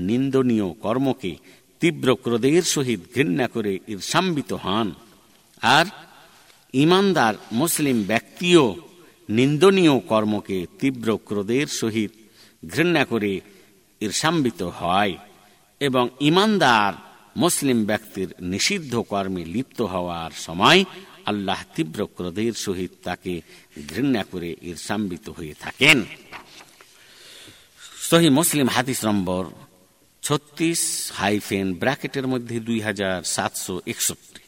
নিন্দনীয় 0.08 0.68
কর্মকে 0.84 1.32
তীব্র 1.80 2.08
ক্রোধের 2.24 2.64
সহিত 2.74 3.00
ঘৃণা 3.14 3.46
করে 3.54 3.72
ঈর্ষাম্বিত 3.94 4.50
হন 4.64 4.88
আর 5.62 5.86
ইমানদার 6.74 7.34
মুসলিম 7.52 7.96
ব্যক্তিও 8.02 8.64
নিন্দনীয় 9.29 9.99
কর্মকে 9.99 10.65
তীব্র 10.79 11.17
ক্রোধের 11.25 11.67
সহিত 11.67 12.11
ঘৃণা 12.65 13.05
করে 13.05 13.41
ঈর্ষাম্বিত 14.01 14.61
হয় 14.61 15.13
এবং 15.79 16.09
ইমানদার 16.19 16.93
মুসলিম 17.37 17.85
ব্যক্তির 17.85 18.27
নিষিদ্ধ 18.41 18.99
কর্মে 18.99 19.45
লিপ্ত 19.45 19.81
হওয়ার 19.81 20.31
সময় 20.31 20.83
আল্লাহ 21.25 21.63
তীব্র 21.75 22.07
ক্রোধের 22.15 22.53
সহিত 22.53 22.91
তাকে 23.03 23.41
ঘৃণা 23.87 24.23
করে 24.23 24.55
ঈর্ষাম্বিত 24.61 25.29
হয়ে 25.29 25.53
থাকেন। 25.59 26.05
সহি 28.09 28.29
মুসলিম 28.29 28.67
হাদিস 28.67 29.05
নম্বর 29.05 29.45
ছত্রিশ 30.21 31.11
হাইফেন 31.13 31.73
ব্র্যাকেটের 31.73 32.27
মধ্যে 32.27 32.59
দুই 32.59 32.79
হাজার 32.79 33.23
সাতশো 33.23 33.81
একষট্টি 33.87 34.41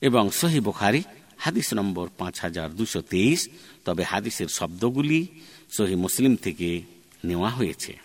এবং 0.00 0.30
সহি 0.30 0.60
বুখারি 0.60 1.02
হাদিস 1.36 1.74
নম্বর 1.74 2.08
পাঁচ 2.18 2.40
হাজার 2.40 2.70
দুশো 2.74 3.00
তেইশ 3.00 3.48
তবে 3.84 4.02
হাদিসের 4.02 4.48
শব্দগুলি 4.48 5.26
সহি 5.70 5.94
মুসলিম 5.94 6.36
থেকে 6.36 6.82
নেওয়া 7.24 7.50
হয়েছে। 7.50 7.98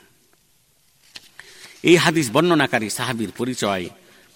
এই 1.84 1.96
হাদিস 1.96 2.32
বর্ণনাকারী 2.32 2.90
সাহাবির 2.90 3.32
পরিচয় 3.38 3.90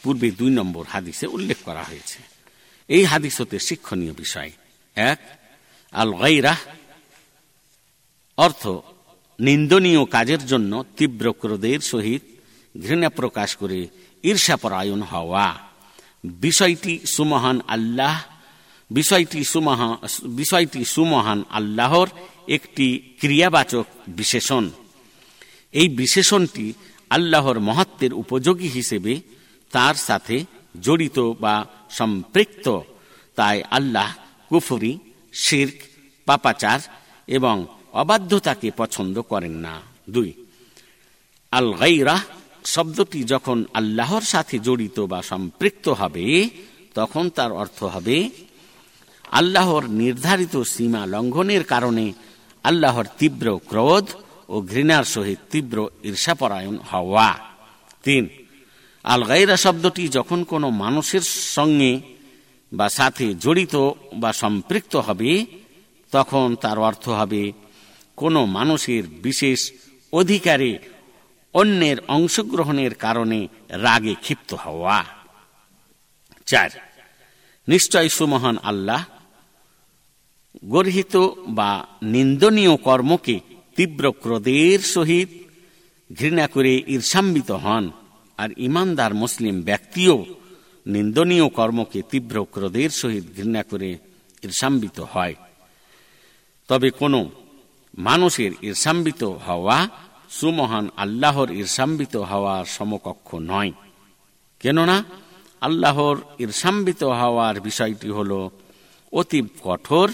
পূর্বে 0.04 0.32
দুই 0.32 0.50
নম্বর 0.50 0.86
হাদিসে 0.86 1.28
উল্লেখ 1.28 1.58
করা 1.66 1.84
হয়েছে। 1.84 2.20
এই 2.88 3.04
হাদিস 3.04 3.42
হতে 3.42 3.60
শিক্ষণীয় 3.60 4.14
বিষয়। 4.14 4.52
এক 4.96 5.20
আল 5.92 6.14
গাইরাহ 6.14 6.60
অর্থ 8.38 8.68
নিন্দনীয় 9.40 10.06
কাজের 10.06 10.46
জন্য 10.46 10.86
তীব্র 10.98 11.34
ক্রোধের 11.34 11.80
সহিত 11.80 12.22
ঘৃণা 12.82 13.10
প্রকাশ 13.10 13.56
করে 13.56 13.88
ঈর্ষাপরায়ণ 14.24 15.02
হওয়া। 15.02 15.60
বিষয়টি 16.24 17.00
সুমহান 17.06 17.62
আল্লাহ 17.68 18.24
বিষয়টি 18.92 19.44
সুমহা 19.44 19.90
বিষয়টি 20.24 20.86
সুমহান 20.86 21.44
আল্লাহর 21.50 22.08
একটি 22.48 22.88
ক্রিয়াবাচক 23.20 23.86
বিশেষণ। 24.08 24.70
এই 25.74 25.88
বিশেষণটি 25.90 26.74
আল্লাহর 27.10 27.60
মহত্বের 27.60 28.14
উপযোগী 28.14 28.68
হিসেবে 28.68 29.22
তার 29.72 29.96
সাথে 29.96 30.46
জড়িত 30.82 31.20
বা 31.20 31.66
সম্পৃক্ত। 31.90 32.80
তাই 33.36 33.64
আল্লাহ 33.72 34.10
কুফরি, 34.50 34.94
শির্ক, 35.34 35.78
পাপাচার 36.26 36.80
এবং 37.28 37.66
অবাধ্যতাকে 37.94 38.72
পছন্দ 38.78 39.22
করেন 39.22 39.52
না। 39.52 39.82
দুই 40.10 40.34
আল 41.52 41.74
গাইরা 41.74 42.20
শব্দটি 42.66 43.24
যখন 43.24 43.66
আল্লাহর 43.74 44.22
সাথে 44.22 44.60
জড়িত 44.60 45.00
বা 45.00 45.22
সম্পৃক্ত 45.22 45.90
হবে, 45.90 46.26
তখন 46.94 47.30
তার 47.30 47.52
অর্থ 47.52 47.84
হবে 47.84 48.30
আল্লাহর 49.40 49.84
নির্ধারিত 50.02 50.56
সীমা 50.64 51.06
লঙ্ঘনের 51.06 51.64
কারণে 51.64 52.06
আল্লাহর 52.64 53.08
তীব্র 53.20 53.48
ক্রোধ 53.70 54.06
ও 54.50 54.56
ঘৃণার 54.62 55.04
সহিত 55.04 55.40
তীব্র 55.52 55.78
ঈর্ষাপরায়ণ 56.04 56.76
হওয়া। 56.92 57.30
তিন 58.04 58.24
আল 59.04 59.22
গাইরা 59.24 59.58
শব্দটি 59.58 60.04
যখন 60.08 60.40
কোনো 60.44 60.68
মানুষের 60.70 61.22
সঙ্গে 61.56 61.92
বা 62.72 62.88
সাথে 62.90 63.34
জড়িত 63.34 63.76
বা 64.14 64.34
সম্পৃক্ত 64.34 64.94
হবে, 64.96 65.46
তখন 66.12 66.56
তার 66.62 66.78
অর্থ 66.80 67.10
হবে 67.10 67.44
কোনো 68.16 68.46
মানুষের 68.46 69.04
বিশেষ 69.08 69.60
অধিকারে 70.12 70.72
অন্যের 71.54 71.98
অংশগ্রহণের 72.08 72.94
কারণে 72.96 73.40
রাগে 73.70 74.16
ক্ষিপ্ত 74.22 74.54
হওয়া। 74.54 75.06
চার, 76.46 76.70
নিশ্চয় 77.68 78.10
সুমহান 78.10 78.58
আল্লাহ 78.64 79.02
গর্হিত 80.70 81.16
বা 81.48 81.88
নিন্দনীয় 82.04 82.78
কর্মকে 82.78 83.40
তীব্র 83.76 84.12
ক্রোধের 84.12 84.80
সহিত 84.80 85.30
ঘৃণা 86.20 86.48
করে 86.48 86.84
ঈর্ষাম্বিত 86.88 87.52
হন, 87.52 87.92
আর 88.38 88.50
ইমানদার 88.58 89.14
মুসলিম 89.14 89.62
ব্যক্তিও 89.62 90.26
নিন্দনীয় 90.88 91.50
কর্মকে 91.50 92.02
তীব্র 92.12 92.46
ক্রোধের 92.52 92.90
সহিত 92.90 93.24
ঘৃণা 93.38 93.64
করে 93.64 93.98
ঈর্ষাম্বিত 94.44 95.00
হয়। 95.00 95.36
তবে 96.68 96.90
কোনো 96.92 97.30
মানুষের 97.98 98.52
ঈর্ষাম্বিত 98.62 99.24
হওয়া 99.24 99.90
সুমহান 100.30 100.90
আল্লাহর 100.98 101.52
ঈর্ষাম্বিত 101.52 102.16
হওয়ার 102.16 102.66
সমকক্ষ 102.66 103.36
নয়। 103.36 103.72
কেননা 104.60 105.04
আল্লাহর 105.62 106.18
ঈর্ষাম্বিত 106.40 107.04
হওয়ার 107.04 107.60
বিষয়টি 107.60 108.10
হল 108.10 108.50
অতি 109.12 109.42
কঠোর 109.64 110.12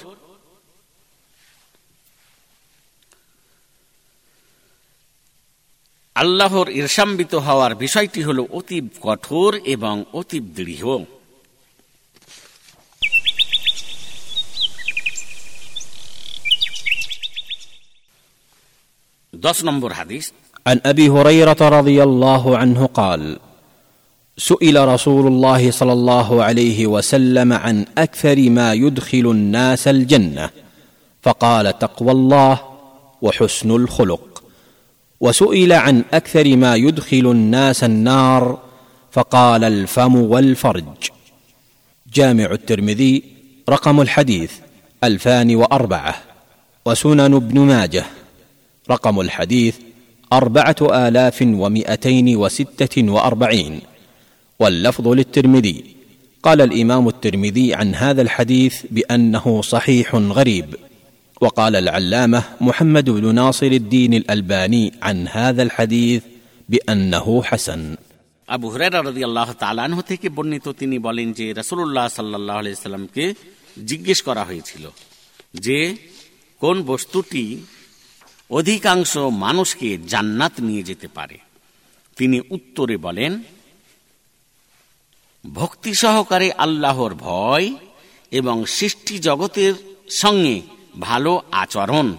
আল্লাহর 6.18 6.68
ঈর্ষাম্বিত 6.80 7.32
হওয়ার 7.46 7.72
বিষয়টি 7.74 8.20
হল 8.22 8.38
অতীব 8.58 8.84
কঠোর 9.00 9.52
এবং 9.74 9.94
অতীব 10.20 10.44
দৃঢ় 10.58 10.84
দশ 19.34 19.58
নম্বর 19.68 19.90
হাদিস 20.00 20.24
عن 20.66 20.78
ابي 20.84 21.06
هريره 21.08 21.60
رضي 21.78 21.98
الله 22.02 22.58
عنه 22.58 22.80
قال 22.86 23.22
سئل 24.38 24.88
رسول 24.88 25.26
الله 25.26 25.70
صلى 25.70 25.92
الله 25.92 26.44
عليه 26.44 26.86
وسلم 26.86 27.52
عن 27.52 27.76
اكثر 27.98 28.50
ما 28.50 28.68
يدخل 28.74 29.26
الناس 29.30 29.88
الجنه 29.88 30.50
فقال 31.24 31.78
تقوى 31.78 32.12
الله 32.12 32.58
وحسن 33.22 33.70
الخلق 33.70 34.27
وسئل 35.21 35.73
عن 35.73 36.03
أكثر 36.13 36.57
ما 36.57 36.75
يدخل 36.75 37.31
الناس 37.31 37.83
النار 37.83 38.59
فقال 39.11 39.63
الفم 39.63 40.15
والفرج. 40.15 40.85
جامع 42.13 42.51
الترمذي 42.51 43.23
رقم 43.69 44.01
الحديث 44.01 44.51
ألفان 45.03 45.55
وأربعة. 45.55 46.15
وسنن 46.85 47.33
ابن 47.33 47.59
ماجه 47.59 48.05
رقم 48.91 49.19
الحديث 49.19 49.75
أربعة 50.33 50.75
آلاف 50.81 51.41
ومائتين 51.41 52.37
وستة 52.37 53.11
وأربعين. 53.11 53.79
واللفظ 54.59 55.07
للترمذي. 55.07 55.83
قال 56.43 56.61
الإمام 56.61 57.07
الترمذي 57.07 57.73
عن 57.73 57.95
هذا 57.95 58.21
الحديث 58.21 58.83
بأنه 58.91 59.61
صحيح 59.61 60.15
غريب. 60.15 60.75
وقال 61.40 61.76
العلامه 61.76 62.42
محمد 62.60 63.10
بن 63.10 63.34
ناصر 63.34 63.66
الدين 63.72 64.14
الالباني 64.14 64.92
عن 65.02 65.28
هذا 65.28 65.62
الحديث 65.62 66.22
بانه 66.68 67.26
حسن 67.42 67.82
আবু 68.48 68.66
হুরায়রা 68.72 69.00
রাদিয়াল্লাহু 69.08 69.52
তাআলা 69.62 69.80
আনহু 69.88 70.02
থেকে 70.02 70.26
বর্ণিত 70.28 70.66
তিনি 70.80 70.96
বলেন 70.98 71.28
যে 71.32 71.46
রাসূলুল্লাহ 71.52 72.06
সাল্লাল্লাহু 72.08 72.60
আলাইহি 72.60 72.78
সাল্লামকে 72.84 73.24
জিজ্ঞেস 73.84 74.18
করা 74.22 74.42
হয়েছিল 74.44 74.84
যে 75.60 75.78
কোন 76.62 76.76
বস্তুটি 76.82 77.44
অধিকাংশ 78.50 79.12
মানুষকে 79.44 79.88
জান্নাত 80.12 80.54
নিয়ে 80.60 80.82
যেতে 80.82 81.08
পারে 81.08 81.38
তিনি 82.16 82.38
উত্তরে 82.50 82.96
বলেন 82.96 83.32
ভক্তি 85.44 85.92
সহকারে 85.94 86.48
আল্লাহর 86.64 87.12
ভয় 87.26 87.66
এবং 88.32 88.56
সৃষ্টি 88.76 89.14
জগতের 89.18 89.74
সঙ্গে 90.22 90.56
ভালো 90.99 91.41
আচরণ। 91.51 92.15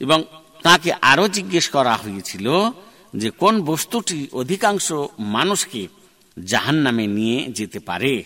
এবং 0.00 0.24
তাকে 0.62 0.92
আরও 0.92 1.28
জিজ্ঞেস 1.28 1.68
করা 1.68 1.96
হয়েছিল 1.96 2.50
যে 3.16 3.30
কোন 3.30 3.62
বস্তুটি 3.62 4.28
অধিকাংশ 4.32 4.92
মানুষকে 5.18 5.88
জাহান 6.44 6.74
নামে 6.74 7.06
নিয়ে 7.06 7.46
যেতে 7.46 7.80
পারে। 7.80 8.24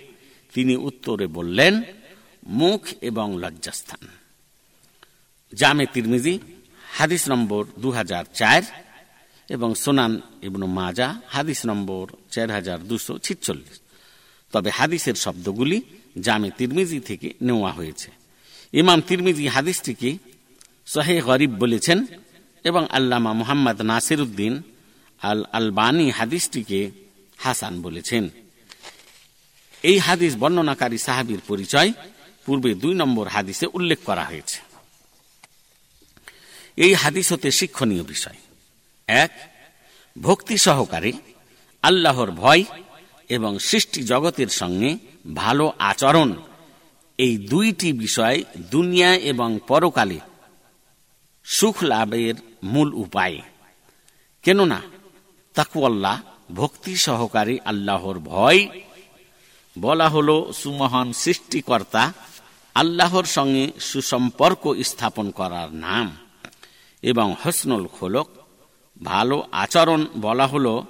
তিনি 0.54 0.76
উত্তরে 0.76 1.26
বললেন, 1.26 1.82
মুখ 2.46 2.80
এবং 3.00 3.38
লজ্জাস্থান। 3.38 4.08
জামে 5.54 5.86
তিরমিজি, 5.92 6.38
হাদিস 6.98 7.30
নম্বর 7.30 7.64
দু 7.78 7.90
হাজার 7.90 8.24
চার 8.34 8.62
এবং 9.48 9.74
সোনান 9.74 10.20
ইবনু 10.42 10.66
মাজা, 10.66 11.20
হাদিস 11.28 11.66
নম্বর 11.66 12.06
চার 12.30 12.50
হাজার 12.50 12.80
দুশো 12.80 13.18
ছিচল্লিশ। 13.18 13.80
তবে 14.52 14.70
হাদিসের 14.70 15.14
শব্দগুলি 15.14 15.82
জামে 16.20 16.50
তিরমিজি 16.50 17.00
থেকে 17.00 17.34
নেওয়া 17.42 17.72
হয়েছে। 17.72 18.10
ইমাম 18.80 19.00
তিরমিজি 19.00 19.48
হাদিসটিকে 19.48 20.18
সহে 20.86 21.20
গরিব 21.20 21.50
বলেছেন 21.50 22.06
এবং 22.64 22.86
আল্লামা 22.90 23.32
মোহাম্মদ 23.32 23.82
নাসির 23.82 24.20
উদ্দিন 24.20 24.62
আল 25.22 25.44
আলবানী 25.52 26.10
হাদিসটিকে 26.10 26.90
হাসান 27.36 27.82
বলেছেন। 27.82 28.28
এই 29.82 29.98
হাদিস 29.98 30.36
বর্ণনাকারী 30.36 30.98
সাহাবির 30.98 31.40
পরিচয় 31.46 31.92
পূর্বে 32.46 32.74
দুই 32.74 32.94
নম্বর 32.94 33.28
হাদিসে 33.28 33.66
উল্লেখ 33.72 33.98
করা 34.04 34.24
হয়েছে। 34.24 34.58
এই 36.76 36.94
হাদিস 36.94 37.32
হতে 37.32 37.50
শিক্ষণীয় 37.50 38.04
বিষয়। 38.04 38.38
এক, 39.06 39.30
ভক্তি 40.22 40.56
সহকারে 40.58 41.12
আল্লাহর 41.82 42.30
ভয় 42.30 42.64
এবং 43.28 43.58
সৃষ্টি 43.58 44.02
জগতের 44.02 44.48
সঙ্গে 44.48 44.98
ভালো 45.34 45.72
আচরণ 45.78 46.30
এই 47.18 47.38
দুইটি 47.38 47.92
বিষয় 47.92 48.42
দুনিয়া 48.58 49.16
এবং 49.16 49.58
পরকালে 49.68 50.20
সুখ 51.44 51.82
লাভের 51.82 52.34
মূল 52.62 52.94
উপায়। 52.94 53.40
কেননা 54.42 54.82
তাকুয়াল্লাহ, 55.54 56.22
ভক্তি 56.54 56.96
সহকারী 56.96 57.58
আল্লাহর 57.64 58.18
ভয়। 58.18 58.68
বলা 59.78 60.08
হল, 60.08 60.52
সুমহান 60.52 61.12
সৃষ্টিকর্তা 61.12 62.12
আল্লাহর 62.74 63.24
সঙ্গে 63.24 63.72
সুসম্পর্ক 63.80 64.74
স্থাপন 64.82 65.30
করার 65.30 65.74
নাম 65.74 66.16
এবং 67.02 67.34
হসনুল 67.42 67.86
খোলক। 67.86 68.28
ভালো 69.02 69.46
আচরণ 69.52 70.06
বলা 70.16 70.46
হল, 70.46 70.82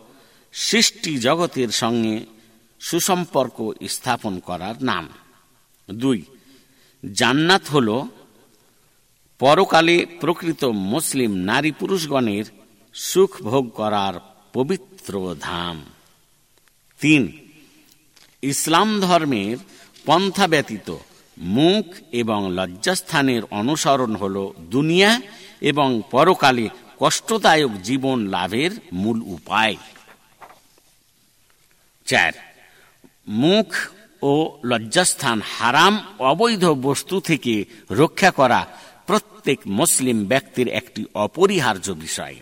সৃষ্টি 0.53 1.19
জগতের 1.19 1.69
সঙ্গে 1.69 2.27
সুসম্পর্ক 2.81 3.73
স্থাপন 3.89 4.39
করার 4.39 4.75
নাম। 4.83 5.09
দুই, 5.91 6.25
জান্নাত 7.13 7.65
হল 7.67 8.03
পরকালে 9.39 10.07
প্রকৃত 10.21 10.65
মুসলিম 10.65 11.37
নারী 11.37 11.71
পুরুষগণের 11.71 12.45
সুখ 12.95 13.43
ভোগ 13.43 13.71
করার 13.71 14.15
পবিত্র 14.53 15.37
ধাম। 15.41 15.85
তিন, 17.01 17.23
ইসলাম 18.43 19.01
ধর্মের 19.01 19.57
পন্থা 20.07 20.47
ব্যতীত 20.47 20.97
মুখ 21.39 21.87
এবং 22.13 22.55
লজ্জাস্থানের 22.55 23.43
অনুসরণ 23.51 24.17
হল 24.17 24.37
দুনিয়া 24.61 25.21
এবং 25.61 26.03
পরকালে 26.11 26.69
কষ্টদায়ক 26.99 27.73
জীবন 27.83 28.27
লাভের 28.27 28.71
মূল 28.93 29.23
উপায়। 29.27 29.77
চার, 32.07 32.33
মুখ 33.29 33.69
ও 34.24 34.34
লজ্জাস্থান 34.64 35.40
হারাম 35.56 35.94
অবৈধ 36.32 36.64
বস্তু 36.88 37.16
থেকে 37.20 37.54
রক্ষা 37.92 38.32
করা 38.32 38.62
প্রত্যেক 39.06 39.60
মুসলিম 39.80 40.18
ব্যক্তির 40.26 40.68
একটি 40.70 41.02
অপরিহার্য 41.26 41.88
বিষয় 41.96 42.36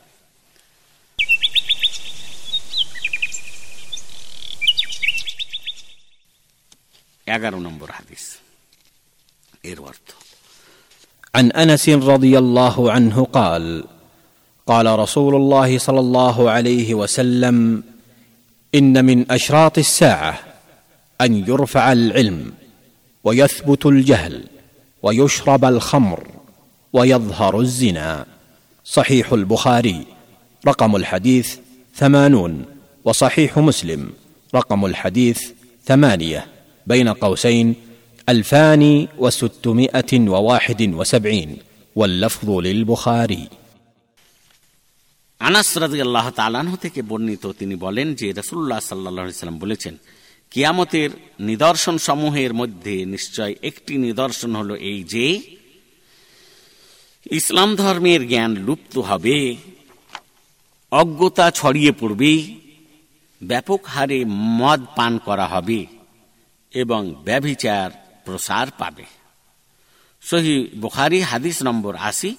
এগারো 7.28 7.58
নম্বর 7.60 7.90
হাদিস 7.92 8.24
এর 9.64 9.80
অর্থ 9.82 10.10
عن 11.34 11.52
انس 11.54 11.86
رضي 12.14 12.34
الله 12.38 12.92
عنه 12.92 13.18
قال 13.34 13.66
قال 14.68 15.00
رسول 15.00 15.34
الله 15.36 15.70
صلى 15.78 16.00
الله 16.00 16.38
عليه 16.52 16.90
وسلم 16.94 17.84
ان 18.74 19.06
من 19.06 19.32
اشراط 19.32 19.78
الساعه 19.78 20.34
ان 21.22 21.32
يرفع 21.48 21.92
العلم 21.92 22.54
ويثبت 23.24 23.86
الجهل 23.86 24.44
ويشرب 25.04 25.66
الخمر 25.66 26.28
ويظهر 26.94 27.60
الزنا 27.60 28.26
صحيح 28.86 29.34
البخاري 29.34 30.06
رقم 30.68 30.96
الحديث 30.96 31.58
ثمانون 31.96 32.66
وصحيح 33.06 33.58
مسلم 33.58 34.10
رقم 34.56 34.86
الحديث 34.86 35.52
ثمانيه 35.86 36.46
بين 36.88 37.10
قوسين 37.10 37.76
الفان 38.30 39.08
وستمائه 39.18 40.30
وواحد 40.30 40.82
وسبعين 40.94 41.58
واللفظ 41.96 42.50
للبخاري 42.50 43.48
আনাস 45.42 45.70
রাজি 45.84 46.00
আল্লাহ 46.06 46.28
তালাহ 46.40 46.76
থেকে 46.84 47.00
বর্ণিত 47.10 47.44
তিনি 47.60 47.76
বলেন 47.86 48.08
যে 48.20 48.28
রসুল্লাহ 48.40 48.80
সাল্লাহ 48.90 49.24
সাল্লাম 49.42 49.60
বলেছেন 49.64 49.94
কিয়ামতের 50.53 51.11
নিদর্শন 51.41 51.97
সমূহের 51.99 52.53
মধ্যে 52.55 53.05
নিশ্চয় 53.05 53.55
একটি 53.63 53.95
নিদর্শন 53.99 54.57
হল 54.57 54.71
এই 54.75 55.03
যে, 55.03 55.27
ইসলাম 57.31 57.77
ধর্মের 57.77 58.29
জ্ঞান 58.29 58.53
লুপ্ত 58.57 58.99
হবে, 58.99 59.57
অজ্ঞতা 60.93 61.51
ছড়িয়ে 61.51 61.93
পড়বে, 61.93 62.33
ব্যাপক 63.43 63.81
হারে 63.87 64.25
মদ 64.61 64.81
পান 64.97 65.19
করা 65.19 65.47
হবে 65.47 65.87
এবং 66.73 67.15
ব্যভিচার 67.25 67.91
প্রসার 68.25 68.67
পাবে। 68.79 69.05
সহি 70.23 70.71
বুখারি 70.75 71.21
হাদিস 71.21 71.63
নম্বর 71.63 71.97
আশি 71.97 72.37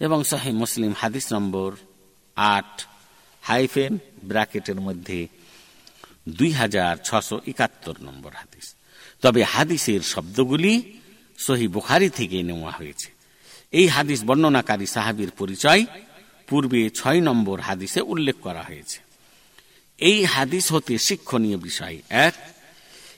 এবং 0.00 0.24
সহি 0.24 0.50
মুসলিম 0.52 0.92
হাদিস 0.98 1.32
নম্বর 1.32 1.76
আট, 2.36 2.72
হাইফেন 3.42 3.98
ব্র্যাকেটের 4.24 4.78
মধ্যে 4.80 5.28
দুই 6.28 6.50
হাজার 6.50 6.96
ছশো 7.04 7.40
একাত্তর 7.46 7.94
নম্বর 8.00 8.32
হাদিস। 8.32 8.74
তবে 9.22 9.42
হাদিসের 9.42 10.00
শব্দগুলি 10.00 10.98
সহি 11.38 11.68
বুখারি 11.68 12.10
থেকে 12.10 12.42
নেওয়া 12.42 12.70
হয়েছে। 12.70 13.10
এই 13.72 13.86
হাদিস 13.86 14.24
বর্ণনাকারী 14.24 14.86
সাহাবির 14.86 15.30
পরিচয় 15.30 15.86
পূর্বে 16.48 16.90
ছয় 16.90 17.20
নম্বর 17.20 17.60
হাদিসে 17.60 18.00
উল্লেখ 18.00 18.36
করা 18.40 18.62
হয়েছে। 18.62 18.98
এই 19.98 20.24
হাদিস 20.24 20.72
হতে 20.72 20.98
শিক্ষণীয় 20.98 21.56
বিষয় 21.56 21.98
এক, 22.08 22.34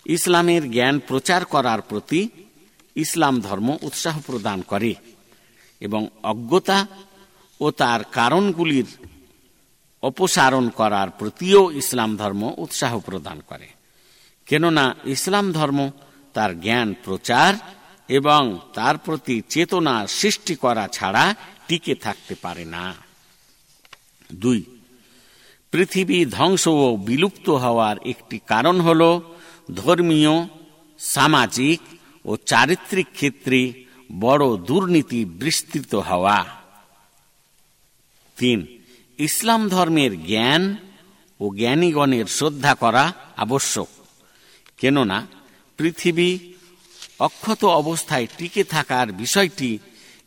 ইসলামের 0.07 0.71
জ্ঞান 0.71 0.99
প্রচার 0.99 1.45
করার 1.45 1.81
প্রতি 1.83 2.29
ইসলাম 2.97 3.41
ধর্ম 3.41 3.77
উৎসাহ 3.83 4.21
প্রদান 4.27 4.63
করে 4.63 4.95
এবং 5.81 6.09
অজ্ঞতা 6.23 6.87
ও 7.61 7.71
তার 7.71 8.05
কারণগুলির 8.05 8.85
অপসারণ 10.09 10.69
করার 10.69 11.11
প্রতিও 11.11 11.63
ইসলাম 11.71 12.17
ধর্ম 12.17 12.43
উৎসাহ 12.57 12.93
প্রদান 12.99 13.41
করে। 13.47 13.69
কেননা 14.47 14.85
ইসলাম 15.05 15.53
ধর্ম 15.53 15.91
তার 16.35 16.61
জ্ঞান 16.61 16.89
প্রচার 17.05 17.51
এবং 18.09 18.43
তার 18.75 18.99
প্রতি 18.99 19.37
চেতনা 19.49 19.95
সৃষ্টি 20.07 20.55
করা 20.55 20.85
ছাড়া 20.89 21.25
টিকে 21.69 21.95
থাকতে 21.95 22.35
পারে 22.35 22.65
না। 22.65 22.95
দুই, 24.33 24.61
পৃথিবী 25.71 26.19
ধ্বংস 26.25 26.65
ও 26.69 26.97
বিলুপ্ত 26.97 27.47
হওয়ার 27.65 27.97
একটি 28.05 28.37
কারণ 28.47 28.77
হল 28.81 29.03
ধর্মীয়, 29.75 30.35
সামাজিক 30.99 31.81
ও 32.25 32.31
চারিত্রিক 32.47 33.09
ক্ষেত্রে 33.15 33.61
বড় 34.21 34.45
দুর্নীতি 34.57 35.21
বিস্তৃত 35.25 35.93
হওয়া। 36.09 36.39
তিন 38.37 38.59
ইসলাম 39.20 39.62
ধর্মের 39.70 40.14
জ্ঞান 40.26 40.64
ও 41.40 41.46
জ্ঞানীগণের 41.56 42.28
শ্রদ্ধা 42.28 42.74
করা 42.74 43.04
আবশ্যক 43.38 43.90
কেননা 44.80 45.18
পৃথিবী 45.80 46.30
অক্ষত 47.20 47.62
অবস্থায় 47.82 48.28
টিকে 48.38 48.64
থাকার 48.66 49.08
বিষয়টি 49.14 49.72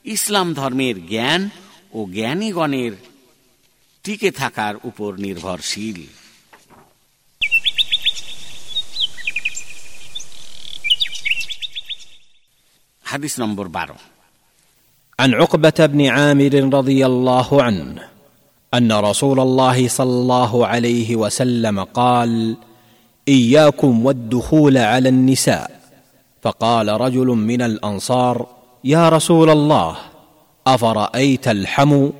ইসলাম 0.07 0.49
ধর্মের 0.55 0.97
জ্ঞান 1.07 1.43
ও 1.93 1.99
জ্ঞানীগণের 2.13 2.93
টিকে 4.05 4.31
থাকার 4.31 4.75
উপর 4.85 5.11
নির্ভরশীল 5.19 6.01
হাদিস 13.05 13.35
নম্বর 13.41 13.69
বারো 13.69 13.99
عن 15.19 15.31
عقبه 15.35 15.79
بن 15.87 16.01
عامر 16.07 16.55
رضي 16.75 17.01
الله 17.07 17.49
عنه 17.63 17.87
أن 18.74 18.92
رسول 18.92 19.40
الله 19.40 19.88
صلى 19.88 20.10
الله 20.10 20.68
عليه 20.68 21.16
وسلم 21.16 21.84
قال 21.84 22.56
إياكم 23.28 24.06
والدخول 24.06 24.78
على 24.78 25.10
النساء. 25.10 25.80
فقال 26.42 26.88
رجل 26.88 27.28
من 27.28 27.62
الأنصار 27.62 28.48
يا 28.84 29.10
رسول 29.10 29.50
الله 29.50 29.98
أفرأيت 30.68 31.48
الحمو؟ 31.48 32.14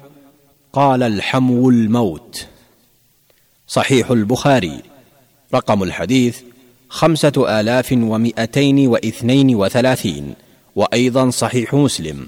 قال 0.74 1.04
الحمو 1.04 1.70
الموت. 1.70 2.46
صحيح 3.68 4.12
البخاري. 4.12 4.80
رقم 5.54 5.84
الحديث 5.84 6.40
خمسة 6.90 7.60
آلاف 7.60 7.92
ومئتين 7.92 8.88
واثنين 8.88 9.56
وثلاثين. 9.56 10.34
وأيضا 10.76 11.30
صحيح 11.30 11.74
مسلم. 11.74 12.28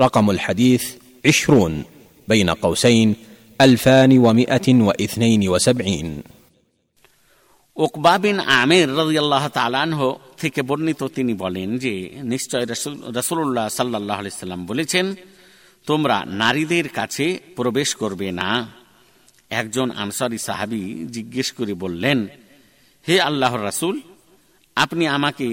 رقم 0.00 0.30
الحديث 0.30 0.84
عشرون. 1.26 1.84
بين 2.28 2.50
قوسين 2.50 3.14
ألفان 3.61 4.11
ومئة 4.17 4.67
واثنين 4.81 5.41
وسبعين 5.49 6.09
ওকবা 7.77 8.15
বিন 8.23 8.37
আমের 8.55 8.87
রাজিয়াল্লাহ 8.99 9.43
তালানহ 9.55 9.99
থেকে 10.41 10.61
বর্ণিত 10.69 11.01
তিনি 11.17 11.33
বলেন 11.43 11.69
যে 11.83 11.93
নিশ্চয় 12.33 12.65
রসুল্লাহ 13.15 13.67
সাল্লাহ 13.71 14.19
সাল্লাম 14.37 14.61
বলেছেন 14.65 15.05
তোমরা 15.87 16.17
নারীদের 16.41 16.87
কাছে 16.89 17.25
প্রবেশ 17.57 17.89
করবে 18.01 18.27
না 18.39 18.49
একজন 19.51 19.87
আনসারি 19.97 20.39
সাহাবি 20.39 20.83
জিজ্ঞেস 21.15 21.47
করে 21.57 21.73
বললেন 21.75 22.17
হে 23.05 23.15
আল্লাহর 23.21 23.61
রাসুল 23.61 23.95
আপনি 24.77 25.03
আমাকে 25.17 25.47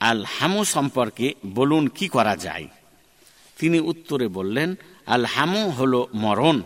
আল 0.00 0.20
হামু 0.34 0.60
সম্পর্কে 0.74 1.26
বলুন 1.58 1.84
কি 1.96 2.06
করা 2.08 2.34
যায় 2.46 2.66
তিনি 3.58 3.78
উত্তরে 3.92 4.26
বললেন 4.38 4.68
আল 5.08 5.24
হামু 5.34 5.62
হল 5.78 5.92
মরণ 6.24 6.56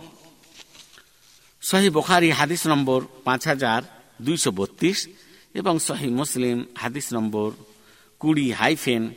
সহি 1.65 1.89
বোখারি 1.89 2.29
হাদিস 2.31 2.67
নম্বর 2.67 3.05
পাঁচ 3.23 3.47
হাজার 3.47 3.81
দুইশো 4.21 4.51
বত্রিশ 4.51 5.07
এবং 5.53 5.79
সহি 5.79 6.07
মুসলিম 6.07 6.65
হাদিস 6.77 7.13
নম্বর 7.13 7.51
কুড়ি 8.19 8.51
হাইফেন 8.51 9.09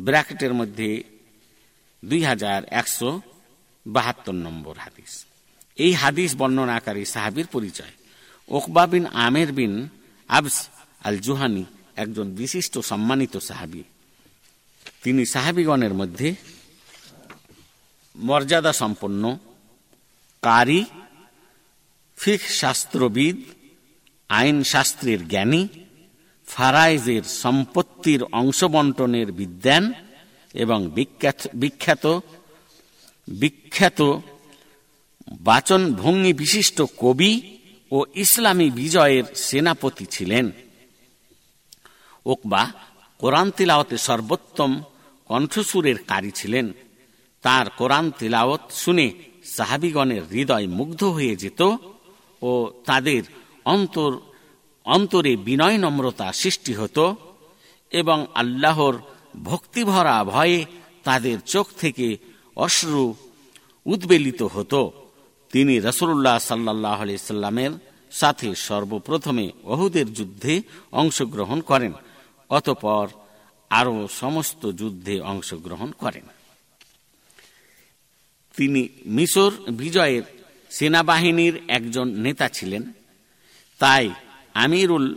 ব্র্যাকেটের 0.00 0.54
মধ্যে 0.54 1.04
দুই 2.04 2.24
হাজার 2.24 2.64
একশো 2.64 3.20
বাহাত্তর 3.86 4.32
নম্বর 4.32 4.76
হাদিস। 4.76 5.24
এই 5.76 5.92
হাদিস 5.92 6.36
বর্ণনাকারী 6.36 7.04
সাহাবির 7.04 7.46
পরিচয়। 7.46 7.92
ওকবা 8.48 8.86
বিন 8.86 9.06
আমের 9.06 9.52
বিন 9.52 9.88
আবস 10.28 10.68
আল 11.04 11.18
জুহানি 11.18 11.64
একজন 11.96 12.30
বিশিষ্ট 12.30 12.78
সম্মানিত 12.78 13.36
সাহাবি। 13.36 13.82
তিনি 15.02 15.26
সাহাবিগণের 15.26 15.94
মধ্যে 15.94 16.34
মর্যাদা 18.16 18.72
সম্পন্ন 18.72 19.38
কারি 20.42 20.84
ফিক 22.20 22.40
শাস্ত্রবিদ, 22.40 23.36
আইন 24.28 24.62
শাস্ত্রের 24.62 25.28
জ্ঞানী, 25.28 25.68
ফারাইজের 26.46 27.22
সম্পত্তির 27.22 28.24
অংশবন্টনের 28.32 29.32
বিদ্যান 29.32 29.92
এবং 30.54 30.90
বিখ্যাত 30.90 31.46
বিখ্যাত 31.54 32.20
বিখ্যাত 33.28 34.00
বাচন 35.40 35.94
ভঙ্গি 35.94 36.32
বিশিষ্ট 36.32 36.82
কবি 36.98 37.32
ও 37.90 38.04
ইসলামী 38.14 38.70
বিজয়ের 38.70 39.24
সেনাপতি 39.34 40.06
ছিলেন। 40.06 40.50
ওকবা 42.26 42.72
কোরআন 43.18 43.50
তিলাওতে 43.50 43.96
সর্বোত্তম 43.98 44.82
কণ্ঠসুরের 45.24 45.98
কারী 46.06 46.30
ছিলেন। 46.30 46.72
তার 47.42 47.66
কোরআন 47.70 48.10
তিলাওত 48.10 48.60
শুনে 48.72 49.06
সাহাবিগণের 49.44 50.22
হৃদয় 50.30 50.66
মুগ্ধ 50.66 51.04
হয়ে 51.04 51.36
যেত। 51.36 51.62
ও 52.42 52.70
তাদের 52.84 53.22
অন্তর, 53.64 54.20
অন্তরে 54.84 55.36
বিনয় 55.36 55.78
নম্রতা 55.78 56.32
সৃষ্টি 56.32 56.74
হতো 56.74 57.16
এবং 57.90 58.26
আল্লাহর 58.34 58.94
ভক্তিভরা 59.44 60.24
ভয়ে 60.24 60.64
তাদের 61.04 61.40
চোখ 61.40 61.66
থেকে 61.78 62.18
অশ্রু 62.56 63.14
উদ্বেলিত 63.86 64.42
হতো। 64.42 64.92
তিনি 65.52 65.80
রসুল্লাহ 65.80 66.38
সাল্লাহ 66.38 67.06
সাল্লামের 67.16 67.70
সাথে 68.12 68.54
সর্বপ্রথমে 68.54 69.52
অহুদের 69.64 70.14
যুদ্ধে 70.14 70.62
অংশগ্রহণ 70.92 71.60
করেন, 71.60 71.92
অতপর 72.48 73.08
আরও 73.70 74.08
সমস্ত 74.08 74.70
যুদ্ধে 74.70 75.20
অংশগ্রহণ 75.20 75.92
করেন। 75.92 76.22
তিনি 78.56 78.88
মিশর 79.06 79.50
বিজয়ের 79.70 80.37
সেনাবাহিনীর 80.70 81.54
একজন 81.68 82.06
নেতা 82.08 82.48
ছিলেন। 82.48 82.82
তাই 83.78 84.10
আমিরুল 84.54 85.08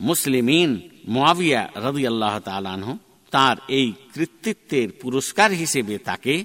মুসলিমিন 0.00 0.70
মোয়াবিয়া 1.08 1.70
রদিয়াল্লাহ 1.76 2.34
তালানহ 2.38 2.96
তার 3.30 3.56
এই 3.68 3.92
কৃতিত্বের 4.14 4.88
পুরস্কার 4.92 5.50
হিসেবে 5.52 5.98
তাকে 5.98 6.44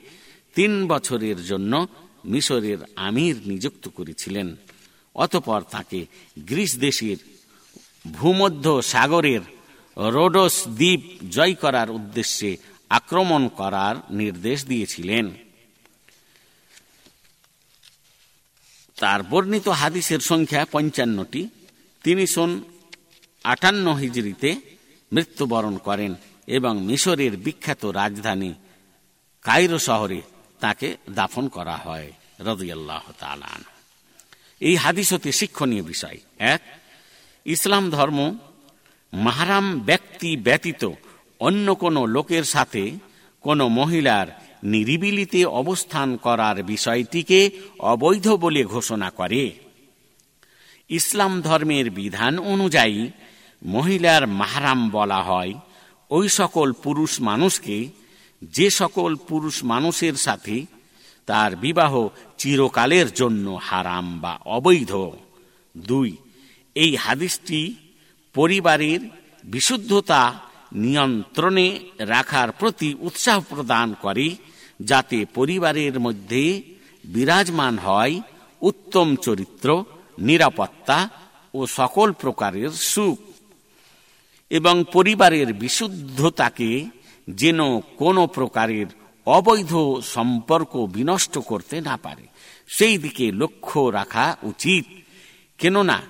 তিন 0.56 0.88
বছরের 0.88 1.40
জন্য 1.44 1.88
মিশরের 2.26 2.78
আমির 2.96 3.36
নিযুক্ত 3.46 3.88
করেছিলেন। 3.88 4.56
অতপর 5.16 5.62
তাকে 5.62 6.06
গ্রিস 6.40 6.78
দেশের 6.80 7.18
ভূমধ্য 8.12 8.66
সাগরের 8.82 9.42
রোডোস 9.98 10.68
দ্বীপ 10.68 11.02
জয় 11.30 11.54
করার 11.54 11.90
উদ্দেশ্যে 11.90 12.58
আক্রমণ 12.90 13.48
করার 13.48 13.96
নির্দেশ 14.10 14.66
দিয়েছিলেন। 14.66 15.26
তার 19.00 19.24
বর্ণিত 19.24 19.68
হাদিসের 19.68 20.20
সংখ্যা 20.20 20.66
পঞ্চান্নটি। 20.72 21.42
তিনি 22.04 22.28
শোন 22.28 22.64
আটান্ন 23.44 23.94
হিজড়িতে 23.94 24.50
মৃত্যুবরণ 25.14 25.78
করেন 25.78 26.16
এবং 26.48 26.74
মিশরের 26.86 27.38
বিখ্যাত 27.38 27.86
রাজধানী 27.86 28.54
কায়রো 29.46 29.80
শহরে 29.80 30.22
তাকে 30.60 30.88
দাফন 31.10 31.48
করা 31.48 31.76
হয়, 31.76 32.12
রদিয়াল্লাহ 32.40 33.04
তালান 33.20 33.62
এই 34.60 34.76
হাদিস 34.76 35.14
হতে 35.14 35.32
শিক্ষণীয় 35.32 35.84
বিষয়। 35.84 36.18
এক, 36.40 36.62
ইসলাম 37.46 37.90
ধর্ম 37.90 38.38
মাহারাম 39.14 39.66
ব্যক্তি 39.80 40.38
ব্যতীত 40.38 40.84
অন্য 41.40 41.76
কোনো 41.76 42.06
লোকের 42.06 42.44
সাথে 42.44 42.84
কোনো 43.42 43.68
মহিলার 43.70 44.28
নিরিবিলিতে 44.64 45.46
অবস্থান 45.46 46.18
করার 46.18 46.64
বিষয়টিকে 46.64 47.50
অবৈধ 47.80 48.30
বলে 48.30 48.64
ঘোষণা 48.64 49.10
করে। 49.10 49.52
ইসলাম 50.90 51.42
ধর্মের 51.42 51.92
বিধান 51.92 52.40
অনুযায়ী 52.40 53.12
মহিলার 53.66 54.28
মাহারাম 54.28 54.90
বলা 54.90 55.24
হয়, 55.24 55.54
ওই 56.10 56.30
সকল 56.30 56.74
পুরুষ 56.74 57.22
মানুষকে, 57.22 57.90
যে 58.42 58.70
সকল 58.70 59.16
পুরুষ 59.16 59.64
মানুষের 59.64 60.14
সাথে 60.14 60.66
তার 61.26 61.56
বিবাহ 61.56 62.08
চিরকালের 62.38 63.14
জন্য 63.14 63.60
হারাম 63.62 64.20
বা 64.20 64.40
অবৈধ। 64.46 64.96
দুই, 65.78 66.18
এই 66.76 66.96
হাদিসটি 66.96 67.76
পরিবারের 68.34 69.00
বিশুদ্ধতা 69.44 70.49
নিয়ন্ত্রণে 70.74 71.80
রাখার 72.00 72.52
প্রতি 72.52 72.96
উৎসাহ 73.00 73.44
প্রদান 73.50 73.96
করে 74.02 74.36
যাতে 74.80 75.26
পরিবারের 75.26 76.00
মধ্যে 76.00 76.64
বিরাজমান 77.06 77.78
হয় 77.78 78.22
উত্তম 78.62 79.16
চরিত্র, 79.16 79.86
নিরাপত্তা 80.20 81.10
ও 81.54 81.68
সকল 81.68 82.12
প্রকারের 82.12 82.70
সুখ 82.70 83.18
এবং 84.50 84.84
পরিবারের 84.94 85.54
বিশুদ্ধতাকে 85.54 86.86
যেন 87.30 87.80
কোনো 87.80 88.28
প্রকারের 88.28 88.86
অবৈধ 89.26 89.76
সম্পর্ক 90.04 90.86
বিনষ্ট 90.86 91.38
করতে 91.38 91.82
না 91.82 91.98
পারে। 91.98 92.28
সেই 92.68 92.98
দিকে 92.98 93.32
লক্ষ্য 93.32 93.80
রাখা 93.80 94.38
উচিত। 94.44 94.86
কেননা, 95.58 96.02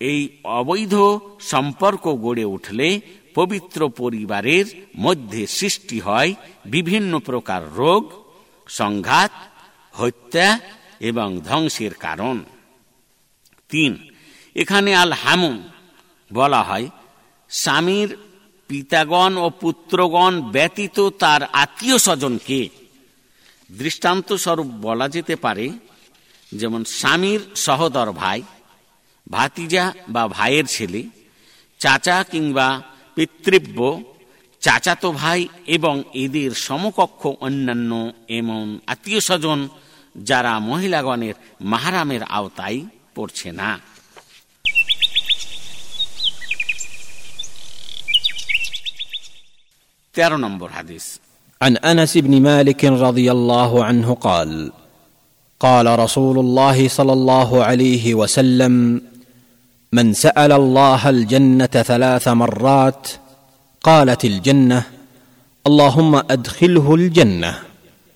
এই 0.00 0.28
অবৈধ 0.44 0.94
সম্পর্ক 1.40 2.08
গড়ে 2.08 2.44
উঠলে 2.44 3.00
পবিত্র 3.36 3.80
পরিবারের 4.00 4.66
মধ্যে 4.96 5.42
সৃষ্টি 5.58 5.98
হয় 6.00 6.30
বিভিন্ন 6.74 7.12
প্রকার 7.28 7.62
রোগ, 7.76 8.02
সংঘাত, 8.68 9.32
হত্যা 9.94 10.48
এবং 11.00 11.28
ধ্বংসের 11.48 11.94
কারণ। 11.94 12.36
তিন, 13.70 13.92
এখানে 14.56 14.90
আল 14.94 15.12
হামুম 15.22 15.56
বলা 16.30 16.60
হয়। 16.62 16.86
স্বামীর 17.50 18.10
পিতাগণ 18.70 19.32
ও 19.36 19.46
পুত্রগণ 19.62 20.34
ব্যতীত 20.54 20.98
তার 21.22 21.42
আত্মীয় 21.62 21.98
স্বজনকে 21.98 22.60
দৃষ্টান্ত 23.70 24.28
স্বরূপ 24.44 24.68
বলা 24.86 25.06
যেতে 25.08 25.34
পারে, 25.36 25.66
যেমন 26.52 26.82
স্বামীর 26.98 27.40
সহদর 27.56 28.08
ভাই, 28.12 28.40
ভাতিজা 29.30 29.84
বা 30.08 30.22
ভাইয়ের 30.28 30.66
ছেলে, 30.66 31.02
চাচা 31.80 32.16
কিংবা 32.32 32.68
পিতৃব্য 33.15 33.77
চাচাতো 34.63 35.09
ভাই 35.11 35.39
এবং 35.67 35.95
এদের 36.13 36.51
সমকক্ষ 36.57 37.21
অন্যান্য 37.41 37.91
এমন 38.29 38.65
আত্মীয় 38.87 39.19
স্বজন 39.19 39.59
যারা 40.19 40.53
মহিলাগণের 40.59 41.35
মাহারামের 41.61 42.23
আওতায় 42.29 42.79
পড়ছে 43.15 43.49
না 43.51 43.71
তেরো 50.15 50.37
নম্বর 50.37 50.69
হাদিস 50.69 51.05
عن 51.61 51.73
انس 51.83 52.13
بن 52.17 52.33
مالك 52.41 52.81
رضي 52.99 53.27
الله 53.31 53.71
عنه 53.85 54.07
قال 54.19 54.51
قال 55.61 55.99
رسول 55.99 56.37
الله 56.39 56.77
صلى 56.87 57.13
الله 57.13 57.49
عليه 57.63 58.05
وسلم 58.15 58.73
من 59.92 60.12
سأل 60.12 60.52
الله 60.52 61.08
الجنة 61.08 61.66
ثلاث 61.66 62.28
مرات 62.28 63.08
قالت 63.82 64.24
الجنة 64.24 64.82
اللهم 65.66 66.14
أدخله 66.14 66.94
الجنة 66.94 67.58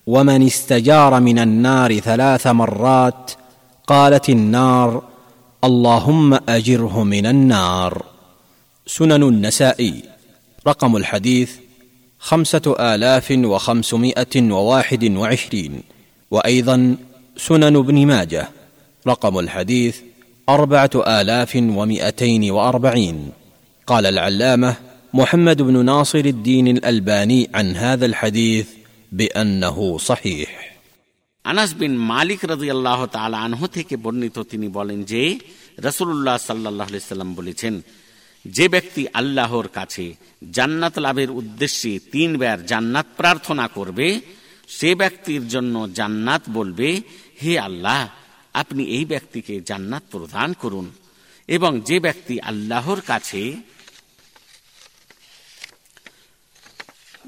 ومن 0.07 0.45
استجار 0.45 1.19
من 1.19 1.39
النار 1.39 1.99
ثلاث 1.99 2.47
مرات 2.47 3.31
قالت 3.87 4.29
النار 4.29 5.03
اللهم 5.63 6.39
أجره 6.49 7.03
من 7.03 7.25
النار. 7.25 8.03
سنن 8.87 9.23
النسائي 9.23 10.03
رقم 10.67 10.95
الحديث 10.95 11.51
خمسة 12.19 12.75
آلاف 12.79 13.31
وخمسمائة 13.31 14.35
وواحد 14.51 15.03
وعشرين 15.11 15.83
وأيضا 16.31 16.95
سنن 17.37 17.75
ابن 17.75 18.07
ماجه 18.07 18.49
رقم 19.07 19.39
الحديث 19.39 19.97
أربعة 20.48 20.90
آلاف 21.20 21.56
ومائتين 21.56 22.50
وأربعين 22.50 23.32
قال 23.88 24.06
العلامة 24.06 24.76
محمد 25.14 25.62
بن 25.62 25.84
ناصر 25.84 26.18
الدين 26.26 26.68
الألباني 26.68 27.50
عن 27.54 27.76
هذا 27.76 28.06
الحديث 28.06 28.66
بأنه 29.12 29.98
صحيح 30.00 30.50
আনাস 31.44 31.70
বিন 31.80 31.92
মালিক 32.12 32.40
রাজি 32.44 32.68
আল্লাহ 32.70 33.00
আনহু 33.40 33.66
থেকে 33.76 33.94
বর্ণিত 34.04 34.36
তিনি 34.52 34.68
বলেন 34.68 35.00
যে 35.12 35.22
রসুল্লাহ 35.78 36.36
সাল্লাহ 36.40 36.88
সাল্লাম 37.08 37.30
বলেছেন 37.34 37.74
যে 38.44 38.66
ব্যক্তি 38.68 39.02
আল্লাহর 39.20 39.68
কাছে 39.68 40.06
জান্নাত 40.56 40.94
লাভের 40.98 41.30
উদ্দেশ্যে 41.40 41.92
তিনবার 42.12 42.58
জান্নাত 42.70 43.06
প্রার্থনা 43.20 43.66
করবে 43.76 44.08
সে 44.68 44.90
ব্যক্তির 44.94 45.42
জন্য 45.48 45.74
জান্নাত 45.98 46.42
বলবে 46.48 46.88
হে 47.42 47.52
আল্লাহ 47.58 48.00
আপনি 48.53 48.83
এই 48.83 49.05
ব্যক্তিকে 49.05 49.61
জান্নাত 49.61 50.03
প্রদান 50.11 50.53
করুন 50.53 50.91
এবং 51.47 51.81
যে 51.81 51.99
ব্যক্তি 51.99 52.39
আল্লাহর 52.39 53.01
কাছে 53.01 53.53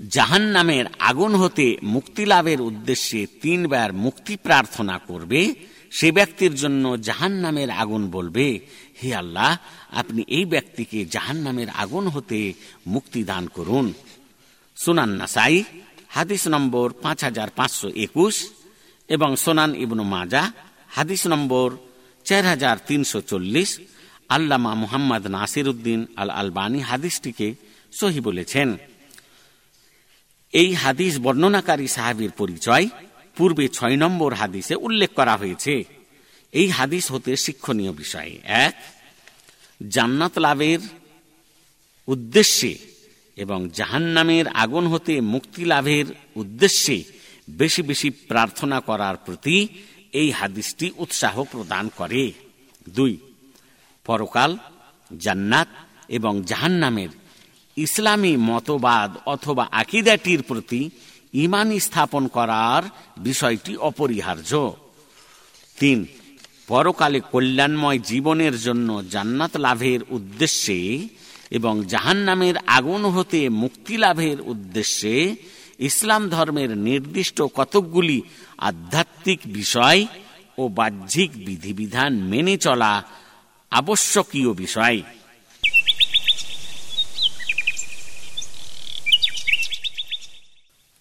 জাহান 0.09 0.41
নামের 0.41 0.86
আগুন 0.99 1.36
হতে 1.36 1.78
মুক্তি 1.84 2.26
লাভের 2.26 2.61
উদ্দেশ্যে 2.61 3.28
তিনবার 3.41 3.93
মুক্তি 3.93 4.36
প্রার্থনা 4.36 4.97
করবে, 4.97 5.55
সে 5.91 6.11
ব্যক্তির 6.11 6.55
জন্য 6.55 6.97
জাহান 6.97 7.32
নামের 7.32 7.69
আগুন 7.69 8.11
বলবে, 8.11 8.59
হে 9.03 9.15
আল্লাহ, 9.15 9.57
আপনি 9.91 10.24
এই 10.28 10.45
ব্যক্তিকে 10.45 11.05
জাহান 11.05 11.38
নামের 11.38 11.69
আগুন 11.69 12.07
হতে 12.07 12.53
মুক্তি 12.88 13.24
দান 13.24 13.47
করুন। 13.47 13.93
সোনান 14.76 15.09
নাসাই, 15.09 15.63
হাদিস 16.09 16.47
নম্বর 16.47 16.93
পাঁচ 16.93 17.24
হাজার 17.24 17.49
পাঁচশো 17.49 17.89
একুশ 17.95 18.47
এবং 19.07 19.36
সোনান 19.36 19.76
ইবনু 19.76 20.03
মাজা 20.03 20.51
হাদিস 20.97 21.21
নম্বর 21.33 21.67
চার 22.25 22.43
হাজার 22.51 22.75
তিনশো 22.87 23.19
চল্লিশ, 23.31 23.69
আল্লামা 24.35 24.71
মুহাম্মদ 24.83 25.23
নাসির 25.35 25.67
উদ্দিন 25.67 25.99
আল 26.21 26.29
আলবানী 26.41 26.79
হাদিসটিকে 26.89 27.47
সহি 27.93 28.19
বলেছেন। 28.19 28.69
এই 30.53 30.69
হাদিস 30.83 31.13
বর্ণনাকারী 31.25 31.87
সাহাবির 31.87 32.31
পরিচয় 32.39 32.85
পূর্বে 33.37 33.65
ছয় 33.67 33.97
নম্বর 34.03 34.31
হাদিসে 34.33 34.75
উল্লেখ 34.87 35.11
করা 35.19 35.35
হয়েছে। 35.37 35.73
এই 36.53 36.67
হাদিস 36.77 37.05
হতে 37.11 37.31
শিক্ষণীয় 37.45 37.93
বিষয় 38.01 38.31
এক, 38.65 38.75
জান্নাত 39.95 40.35
লাভের 40.45 40.81
উদ্দেশ্যে 42.07 42.71
এবং 43.37 43.59
জাহান্নামের 43.77 44.45
আগুন 44.63 44.85
হতে 44.87 45.13
মুক্তি 45.33 45.63
লাভের 45.65 46.07
উদ্দেশ্যে 46.35 46.97
বেশি 47.61 47.81
বেশি 47.81 48.09
প্রার্থনা 48.29 48.77
করার 48.79 49.15
প্রতি 49.25 49.57
এই 50.14 50.30
হাদিসটি 50.32 50.91
উৎসাহ 50.97 51.36
প্রদান 51.51 51.89
করে। 51.97 52.24
দুই, 52.89 53.14
পরকাল, 54.05 54.57
জান্নাত 55.20 55.68
এবং 56.09 56.34
জাহান্নামের 56.43 57.09
ইসলামী 57.78 58.34
মতবাদ 58.38 59.11
অথবা 59.26 59.68
আকিদাটির 59.72 60.41
প্রতি 60.43 60.82
ইমান 61.34 61.80
স্থাপন 61.80 62.28
করার 62.28 62.84
বিষয়টি 63.18 63.78
অপরিহার্য। 63.78 64.51
তিন, 65.80 66.05
পরকালে 66.68 67.20
কল্যাণময় 67.32 67.99
জীবনের 67.99 68.55
জন্য 68.59 69.03
জান্নাত 69.09 69.57
লাভের 69.57 69.99
উদ্দেশ্যে 70.09 71.07
এবং 71.51 71.74
জাহান 71.84 72.18
নামের 72.18 72.55
আগুন 72.68 73.05
হতে 73.05 73.49
মুক্তি 73.49 73.97
লাভের 73.97 74.41
উদ্দেশ্যে 74.41 75.36
ইসলাম 75.80 76.30
ধর্মের 76.30 76.78
নির্দিষ্ট 76.78 77.41
কতকগুলি 77.41 78.22
আধ্যাত্মিক 78.59 79.40
বিষয় 79.59 80.00
ও 80.59 80.62
বাহ্যিক 80.78 81.30
বিধিবিধান 81.46 82.12
মেনে 82.30 82.54
চলা 82.56 82.92
আবশ্যকীয় 83.72 84.50
বিষয় 84.62 84.98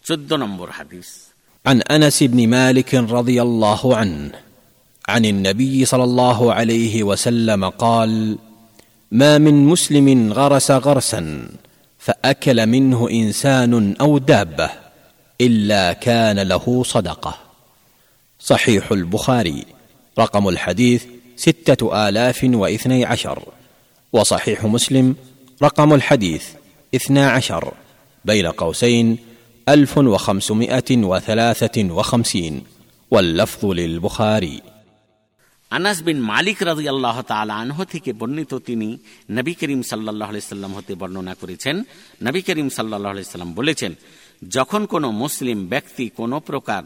চোদ্দ 0.05 0.31
নম্বর 0.33 0.69
হাদিস 0.71 1.09
عن 1.65 1.81
انس 1.95 2.17
بن 2.23 2.39
مالك 2.47 2.91
رضي 3.17 3.37
الله 3.41 3.81
عنه 3.95 4.31
عن 5.09 5.23
النبي 5.25 5.85
صلى 5.85 6.03
الله 6.03 6.53
عليه 6.53 7.03
وسلم 7.03 7.61
قال 7.69 8.11
ما 9.11 9.37
من 9.37 9.55
مسلم 9.65 10.33
غرس 10.33 10.71
غرسا 10.71 11.47
فاكل 11.99 12.67
منه 12.67 13.09
انسان 13.09 13.95
او 14.01 14.17
دابه 14.17 14.69
الا 15.41 15.93
كان 15.93 16.39
له 16.39 16.83
صدقه 16.83 17.35
صحيح 18.41 18.91
البخاري 18.91 19.65
رقم 20.19 20.49
الحديث 20.49 21.05
سته 21.35 22.09
الاف 22.09 22.43
واثني 22.43 23.05
عشر 23.05 23.43
وصحيح 24.13 24.63
مسلم 24.65 25.15
رقم 25.63 25.93
الحديث 25.93 26.45
اثنا 26.93 27.29
عشر 27.29 27.73
بين 28.25 28.47
قوسين 28.47 29.17
ألف 29.67 29.97
وخمسمائة 29.97 30.91
وثلاثة 30.91 31.77
وخمسين 31.91 32.63
واللفظ 33.11 33.65
للبخاري 33.65 34.61
আনাস 35.71 35.97
বিন 36.07 36.17
মালিক 36.31 36.59
রাজি 36.69 36.85
আল্লাহ 36.93 37.17
আনহ 37.63 37.77
থেকে 37.93 38.11
বর্ণিত 38.21 38.51
তিনি 38.67 38.89
নবী 39.29 39.53
করিম 39.59 39.81
সাল্লাহ 39.91 40.29
সাল্লাম 40.51 40.71
হতে 40.77 40.93
বর্ণনা 41.01 41.33
করেছেন 41.41 41.75
নবী 42.27 42.41
করিম 42.47 42.67
সাল্লাহ 42.77 42.99
সাল্লাম 43.33 43.51
বলেছেন 43.59 43.91
যখন 44.48 44.86
কোনো 44.86 45.10
মুসলিম 45.10 45.66
ব্যক্তি 45.66 46.08
কোনো 46.08 46.40
প্রকার 46.40 46.82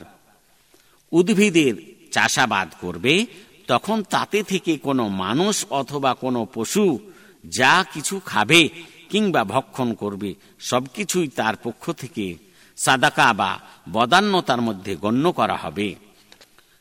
উদ্ভিদের 1.12 1.74
চাষাবাদ 2.12 2.68
করবে, 2.80 3.26
তখন 3.66 4.02
তাতে 4.02 4.42
থেকে 4.42 4.78
কোনো 4.78 5.08
মানুষ 5.08 5.64
অথবা 5.70 6.14
কোনো 6.14 6.46
পশু 6.54 6.98
যা 7.44 7.84
কিছু 7.92 8.20
খাবে 8.24 8.68
কিংবা 9.08 9.44
ভক্ষণ 9.44 9.94
করবে, 9.94 10.34
সবকিছুই 10.60 11.28
তার 11.28 11.56
পক্ষ 11.56 11.92
থেকে 11.92 12.36
সাদাকা 12.76 13.32
বা 13.32 13.58
বদান্যতার 13.92 14.60
মধ্যে 14.60 14.96
গণ্য 14.96 15.32
করা 15.32 15.56
হবে। 15.56 15.94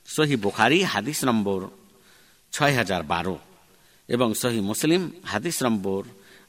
সহি 0.05 0.35
বুখারি, 0.35 0.83
হাদিস 0.83 1.23
নম্বর 1.23 1.67
ছয় 2.51 2.73
হাজার 2.73 3.03
বারো 3.03 3.39
এবং 4.07 4.33
সহি 4.33 4.59
মুসলিম, 4.59 5.11
হাদিস 5.23 5.63
নম্বর 5.63 6.03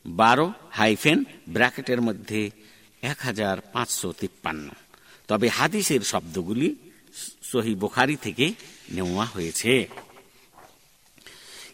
বারো 0.07 0.53
হাইফেন 0.70 1.24
ব্র্যাকেটের 1.49 2.01
মধ্যে 2.03 2.51
এক 3.03 3.21
হাজার 3.21 3.61
পাঁচশো 3.61 4.13
তিপ্পান্ন। 4.13 4.71
তবে 5.29 5.49
হাদিসের 5.49 6.01
শব্দগুলি 6.01 6.77
সহি 7.43 7.75
বোখারি 7.75 8.17
থেকে 8.17 8.53
নেওয়া 8.91 9.25
হয়েছে। 9.25 9.89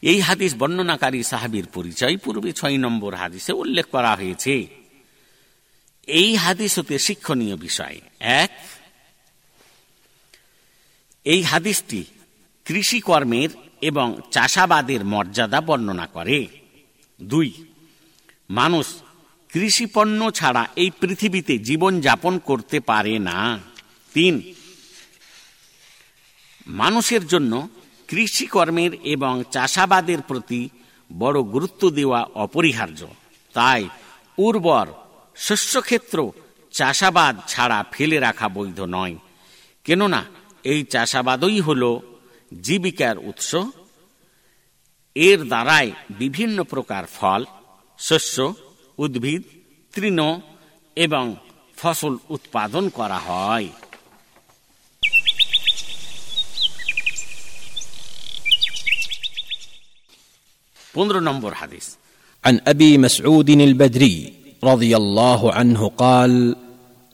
এই 0.02 0.20
হাদিস 0.20 0.54
বর্ণনাকারী 0.54 1.22
সাহাবির 1.22 1.66
পরিচয় 1.66 2.16
পূর্বে 2.16 2.52
ছয় 2.52 2.78
নম্বর 2.78 3.14
হাদিসে 3.14 3.52
উল্লেখ 3.52 3.86
করা 3.86 4.14
হয়েছে। 4.14 4.66
এই 6.06 6.36
হাদিস 6.36 6.78
হতে 6.78 6.98
শিক্ষণীয় 6.98 7.56
বিষয়। 7.56 8.00
এক, 8.20 8.50
এই 11.24 11.42
হাদিসটি 11.42 12.04
কৃষিকর্মের 12.64 13.48
এবং 13.80 14.20
চাষাবাদের 14.30 15.04
মর্যাদা 15.04 15.60
বর্ণনা 15.60 16.06
করে। 16.06 16.46
দুই, 17.22 17.64
মানুষ 18.50 19.01
কৃষিপণ্য 19.52 20.30
ছাড়া 20.30 20.68
এই 20.76 20.90
পৃথিবীতে 21.00 21.58
জীবন 21.58 22.00
যাপন 22.00 22.38
করতে 22.38 22.80
পারে 22.80 23.18
না। 23.18 23.58
তিন, 24.14 24.54
মানুষের 26.66 27.26
জন্য 27.26 27.68
কৃষিকর্মের 28.08 28.94
এবং 28.94 29.44
চাষাবাদের 29.50 30.20
প্রতি 30.20 30.68
বড় 31.18 31.42
গুরুত্ব 31.42 31.90
দেওয়া 31.90 32.20
অপরিহার্য। 32.34 33.06
তাই 33.52 33.88
উর্বর 34.38 34.86
শস্যক্ষেত্র 35.36 36.32
চাষাবাদ 36.72 37.40
ছাড়া 37.48 37.84
ফেলে 37.92 38.18
রাখা 38.18 38.48
বৈধ 38.48 38.80
নয়। 38.80 39.16
কেননা 39.84 40.24
এই 40.64 40.84
চাষাবাদই 40.84 41.60
হল 41.60 42.00
জীবিকার 42.62 43.18
উৎস। 43.18 43.54
এর 45.14 45.44
দ্বারাই 45.44 45.92
বিভিন্ন 46.10 46.62
প্রকার 46.62 47.04
ফল, 47.06 47.44
শস্য 47.98 48.54
উদ্ভিদ 49.03 49.41
তৃণ 49.93 50.19
এবং 50.97 51.25
ফসল 51.79 52.13
উৎপাদন 52.35 52.83
করা 52.97 53.19
হয় 53.27 53.67
পনেরো 60.93 61.19
নম্বর 61.29 61.51
হাদিস 61.61 61.87
عن 62.43 62.55
ابي 62.73 62.91
مسعود 62.97 63.49
البدري 63.49 64.17
رضي 64.63 64.91
الله 65.01 65.41
عنه 65.57 65.81
قال 65.97 66.55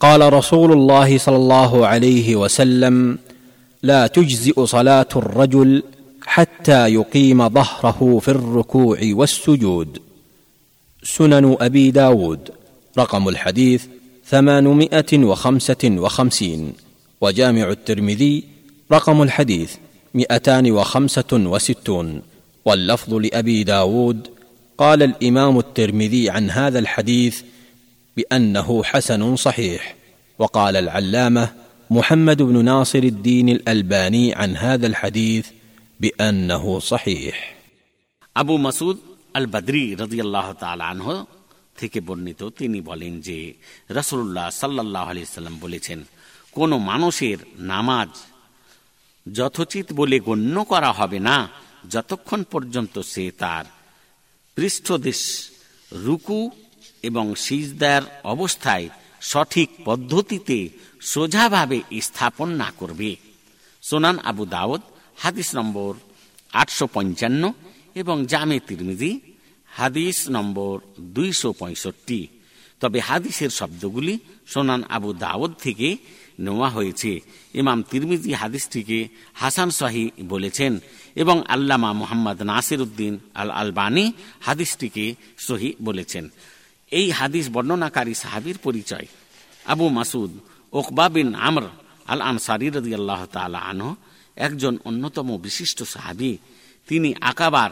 قال 0.00 0.32
رسول 0.32 0.72
الله 0.72 1.18
صلى 1.18 1.36
الله 1.36 1.86
عليه 1.86 2.36
وسلم 2.36 3.18
لا 3.82 4.06
تجزئ 4.06 4.66
صلاه 4.66 5.12
الرجل 5.16 5.70
حتى 6.26 6.80
يقيم 6.88 7.48
ظهره 7.48 8.18
في 8.24 8.28
الركوع 8.28 8.98
والسجود 9.02 9.90
سنن 11.03 11.57
أبي 11.61 11.91
داود 11.91 12.51
رقم 12.97 13.29
الحديث 13.29 13.85
ثمانمائة 14.25 15.17
وخمسة 15.17 15.83
وخمسين 15.83 16.73
وجامع 17.21 17.69
الترمذي 17.69 18.43
رقم 18.91 19.21
الحديث 19.21 19.75
مئتان 20.13 20.71
وخمسة 20.71 21.31
وستون. 21.33 22.21
واللفظ 22.65 23.13
لأبي 23.13 23.63
داود 23.63 24.27
قال 24.77 25.03
الإمام 25.03 25.59
الترمذي 25.59 26.29
عن 26.29 26.49
هذا 26.49 26.79
الحديث 26.79 27.41
بأنه 28.17 28.83
حسن 28.83 29.35
صحيح 29.35 29.95
وقال 30.39 30.75
العلامة 30.75 31.53
محمد 31.91 32.41
بن 32.41 32.65
ناصر 32.65 32.99
الدين 32.99 33.49
الألباني 33.49 34.35
عن 34.35 34.57
هذا 34.57 34.87
الحديث 34.87 35.47
بأنه 35.99 36.79
صحيح. 36.79 37.55
أبو 38.37 38.57
مسعود 38.57 38.97
আল 39.33 39.45
বদরি 39.45 39.83
রদিয়াল্লাহ 40.01 40.47
আনহ 40.91 41.07
থেকে 41.77 41.99
বর্ণিত, 42.07 42.41
তিনি 42.59 42.79
বলেন 42.81 43.13
যে 43.27 43.39
রসুল্লাহ 43.97 44.47
সাল্লাহ 44.61 45.05
আলিয়াল্লাম 45.11 45.55
বলেছেন, 45.59 45.99
কোনো 46.51 46.75
মানুষের 46.89 47.37
নামাজ 47.71 48.09
যথোচিত 49.25 49.87
বলে 49.93 50.17
গণ্য 50.19 50.55
করা 50.71 50.91
হবে 50.99 51.19
না 51.19 51.37
যতক্ষণ 51.89 52.41
পর্যন্ত 52.53 52.95
সে 53.11 53.25
তার 53.41 53.65
পৃষ্ঠদেশ 54.57 55.21
রুকু 56.05 56.41
এবং 57.03 57.25
সিজদার 57.45 58.01
অবস্থায় 58.23 58.87
সঠিক 59.21 59.69
পদ্ধতিতে 59.85 60.57
সোজাভাবে 61.01 61.79
স্থাপন 62.07 62.49
না 62.61 62.69
করবে। 62.77 63.11
সোনান 63.83 64.17
আবু 64.29 64.43
দাউদ, 64.55 64.81
হাদিস 65.21 65.49
নম্বর 65.57 65.91
আটশো 66.61 66.85
পঞ্চান্ন 66.95 67.43
এবং 68.01 68.17
জামে 68.31 68.57
তিরমিজি, 68.67 69.11
হাদিস 69.77 70.17
নম্বর 70.35 70.73
দুইশো 71.15 71.49
পঁয়ষট্টি। 71.59 72.19
তবে 72.81 72.99
হাদিসের 73.09 73.51
শব্দগুলি 73.59 74.13
সোনান 74.51 74.81
আবু 74.95 75.09
দাওদ 75.23 75.51
থেকে 75.65 75.89
নেওয়া 76.45 76.69
হয়েছে। 76.69 77.11
ইমাম 77.59 77.79
তিরমিজি 77.91 78.31
হাদিসটিকে 78.41 78.99
হাসান 79.41 79.69
শাহী 79.79 80.03
বলেছেন 80.31 80.73
এবং 81.21 81.37
আল্লামা 81.53 81.89
মোহাম্মদ 82.01 82.39
নাসির 82.51 82.81
উদ্দিন 82.85 83.13
আল 83.41 83.49
আলবানী 83.61 84.05
হাদিসটিকে 84.47 85.05
সহি 85.47 85.69
বলেছেন। 85.87 86.25
এই 86.91 87.07
হাদিস 87.19 87.45
বর্ণনাকারী 87.55 88.13
সাহাবির 88.23 88.57
পরিচয়। 88.65 89.07
আবু 89.73 89.85
মাসুদ 89.97 90.31
ওকবা 90.73 91.05
বিন 91.13 91.27
আমর 91.47 91.65
আল 92.11 92.21
আনসারি 92.29 92.67
রদি 92.69 92.91
আল্লাহ 92.99 93.21
তালা 93.35 93.59
আনহ 93.71 93.89
একজন 94.45 94.73
অন্যতম 94.89 95.27
বিশিষ্ট 95.45 95.79
সাহাবি। 95.93 96.31
তিনি 96.89 97.09
আকাবার 97.21 97.71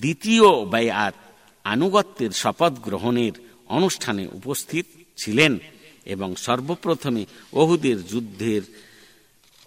দ্বিতীয় 0.00 0.48
ব্যয়াত 0.64 1.14
আনুগত্যের 1.64 2.32
শপথ 2.32 2.72
গ্রহণের 2.72 3.32
অনুষ্ঠানে 3.66 4.24
উপস্থিত 4.32 4.86
ছিলেন 5.16 5.52
এবং 6.04 6.28
সর্বপ্রথমে 6.36 7.22
অহুদের 7.52 7.98
যুদ্ধের 8.06 8.62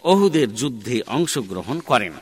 অহুদের 0.03 0.49
যুদ্ধে 0.55 1.01
অংশগ্রহণ 1.07 1.77
করেন। 1.79 2.13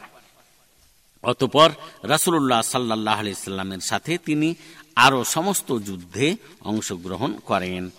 অতপর 1.23 1.69
রাসুল্লাহ 2.03 2.61
সাল্লাহ 2.61 3.19
সাল্লামের 3.33 3.79
সাথে 3.79 4.17
তিনি 4.17 4.55
আরও 4.95 5.23
সমস্ত 5.23 5.69
যুদ্ধে 5.77 6.37
অংশগ্রহণ 6.61 7.31
করেন। 7.39 7.89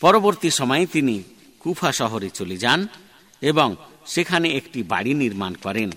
পরবর্তী 0.00 0.50
সময়ে 0.50 0.86
তিনি 0.86 1.16
কুফা 1.60 1.90
শহরে 1.92 2.28
চলে 2.30 2.56
যান 2.56 2.80
এবং 3.40 3.68
সেখানে 4.06 4.48
একটি 4.50 4.82
বাড়ি 4.82 5.12
নির্মাণ 5.14 5.52
করেন। 5.54 5.90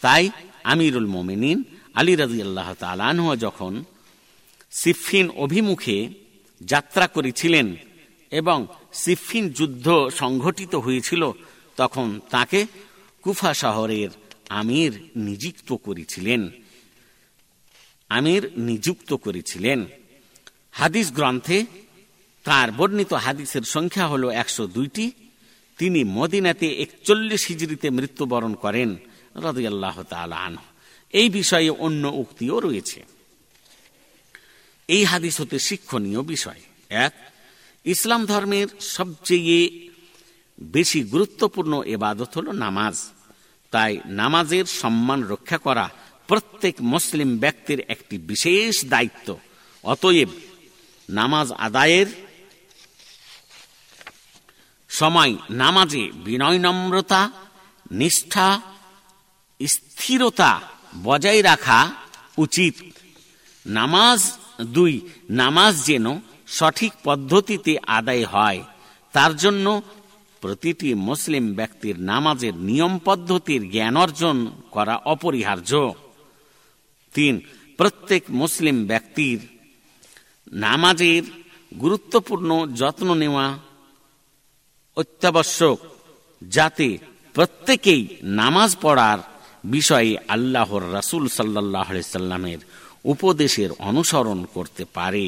তাই 0.00 0.30
আমিরুল 0.64 1.06
মোমিনিন, 1.06 1.64
আলী 1.94 2.16
রাজি 2.16 2.42
আল্লাহ 2.42 2.74
তালানহ 2.74 3.36
যখন 3.36 3.84
সিফিন 4.70 5.30
অভিমুখে 5.30 6.08
যাত্রা 6.62 7.06
করেছিলেন 7.06 7.76
এবং 8.30 8.66
সিফিন 8.92 9.50
যুদ্ধ 9.50 10.08
সংঘটিত 10.14 10.74
হয়েছিল, 10.74 11.32
তখন 11.76 12.20
তাকে 12.30 12.66
কুফা 13.22 13.54
শহরের 13.54 14.08
আমির 14.48 15.10
নিযুক্ত 15.16 15.72
করেছিলেন। 15.72 16.50
আমির 18.08 18.50
নিযুক্ত 18.56 19.14
করেছিলেন। 19.14 19.86
হাদিস 20.72 21.12
গ্রন্থে 21.12 21.66
তার 22.44 22.72
বর্ণিত 22.72 23.12
হাদিসের 23.12 23.62
সংখ্যা 23.62 24.06
হল 24.06 24.28
একশো 24.28 24.66
দুইটি। 24.66 25.10
তিনি 25.78 26.04
মদিনাতে 26.04 26.82
একচল্লিশ 26.82 27.46
হিজড়িতে 27.46 27.90
মৃত্যুবরণ 27.90 28.54
করেন। 28.54 28.96
রদিয়াল্লাহ 29.36 30.02
আন 30.10 30.56
এই 31.10 31.28
বিষয়ে 31.28 31.70
অন্য 31.70 32.08
উক্তিও 32.08 32.60
রয়েছে। 32.60 33.04
এই 34.88 35.04
হাদিস 35.04 35.40
হতে 35.40 35.58
শিক্ষণীয় 35.58 36.22
বিষয়। 36.22 36.60
এক, 36.88 37.12
ইসলাম 37.84 38.26
ধর্মের 38.26 38.66
সবচেয়ে 38.80 39.88
বেশি 40.60 41.02
গুরুত্বপূর্ণ 41.02 41.82
এবাদত 41.82 42.28
হল 42.36 42.50
নামাজ। 42.50 42.96
তাই 43.70 44.00
নামাজের 44.06 44.64
সম্মান 44.64 45.24
রক্ষা 45.24 45.58
করা 45.58 45.90
প্রত্যেক 46.26 46.74
মুসলিম 46.80 47.38
ব্যক্তির 47.38 47.80
একটি 47.88 48.18
বিশেষ 48.18 48.84
দায়িত্ব। 48.84 49.38
অতএব 49.82 50.28
নামাজ 51.10 51.52
আদায়ের 51.52 52.06
সময় 54.88 55.36
নামাজে 55.50 56.10
বিনয় 56.12 56.58
নম্রতা 56.58 57.30
নিষ্ঠা 57.90 58.73
স্থিরতা 59.60 60.60
বজায় 61.04 61.42
রাখা 61.42 61.80
উচিত। 62.36 62.74
নামাজ 63.66 64.20
দুই, 64.60 65.00
নামাজ 65.30 65.86
যেন 65.86 66.06
সঠিক 66.46 66.92
পদ্ধতিতে 67.04 67.72
আদায় 67.86 68.24
হয়, 68.24 68.60
তার 69.12 69.36
জন্য 69.36 69.82
প্রতিটি 70.40 70.94
মুসলিম 70.94 71.44
ব্যক্তির 71.54 71.96
নামাজের 72.00 72.54
নিয়ম 72.68 72.98
পদ্ধতির 72.98 73.70
জ্ঞান 73.70 73.96
অর্জন 73.96 74.36
করা 74.70 74.96
অপরিহার্য। 74.96 75.72
তিন, 77.14 77.40
প্রত্যেক 77.76 78.22
মুসলিম 78.30 78.76
ব্যক্তির 78.86 79.38
নামাজের 80.52 81.22
গুরুত্বপূর্ণ 81.80 82.50
যত্ন 82.74 83.14
নেওয়া 83.14 83.46
অত্যাবশ্যক, 84.96 85.78
যাতে 86.42 86.98
প্রত্যেকেই 87.34 88.02
নামাজ 88.22 88.76
পড়ার 88.80 89.33
বিষয়ে 89.65 90.11
আল্লাহর 90.27 90.83
রাসুল 90.93 91.23
সাল্লাহ 91.29 91.89
সাল্লামের 92.11 92.59
উপদেশের 93.05 93.69
অনুসরণ 93.79 94.39
করতে 94.53 94.83
পারে 94.93 95.25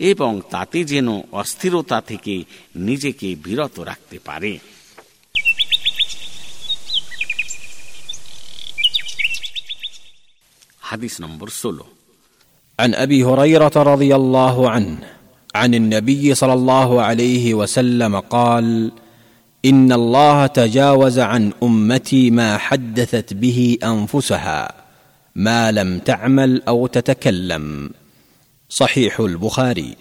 এবং 0.00 0.32
তাতে 0.50 0.78
যেন 0.84 1.08
অস্থিরতা 1.32 1.98
থেকে 2.00 2.34
নিজেকে 2.78 3.28
বিরত 3.36 3.76
রাখতে 3.80 4.16
পারে 4.18 4.52
হাদিস 10.82 11.14
নম্বর 11.20 11.48
ষোলো 11.60 11.86
عن 12.78 12.90
ابي 12.96 13.18
هريره 13.24 13.76
رضي 13.92 14.12
الله 14.14 14.56
عنه 14.70 14.98
عن 15.54 15.70
النبي 15.74 16.24
صلى 16.34 16.52
الله 16.52 16.90
عليه 17.02 17.54
وسلم 17.54 18.12
قال 18.20 18.66
إن 19.65 19.91
الله 19.91 20.47
تجاوز 20.47 21.19
عن 21.19 21.51
أمتي 21.63 22.31
ما 22.31 22.57
حدثت 22.57 23.33
به 23.33 23.77
أنفسها 23.83 24.73
ما 25.35 25.71
لم 25.71 25.99
تعمل 25.99 26.61
أو 26.67 26.87
تتكلم. 26.87 27.89
صحيح 28.69 29.19
البخاري. 29.19 29.95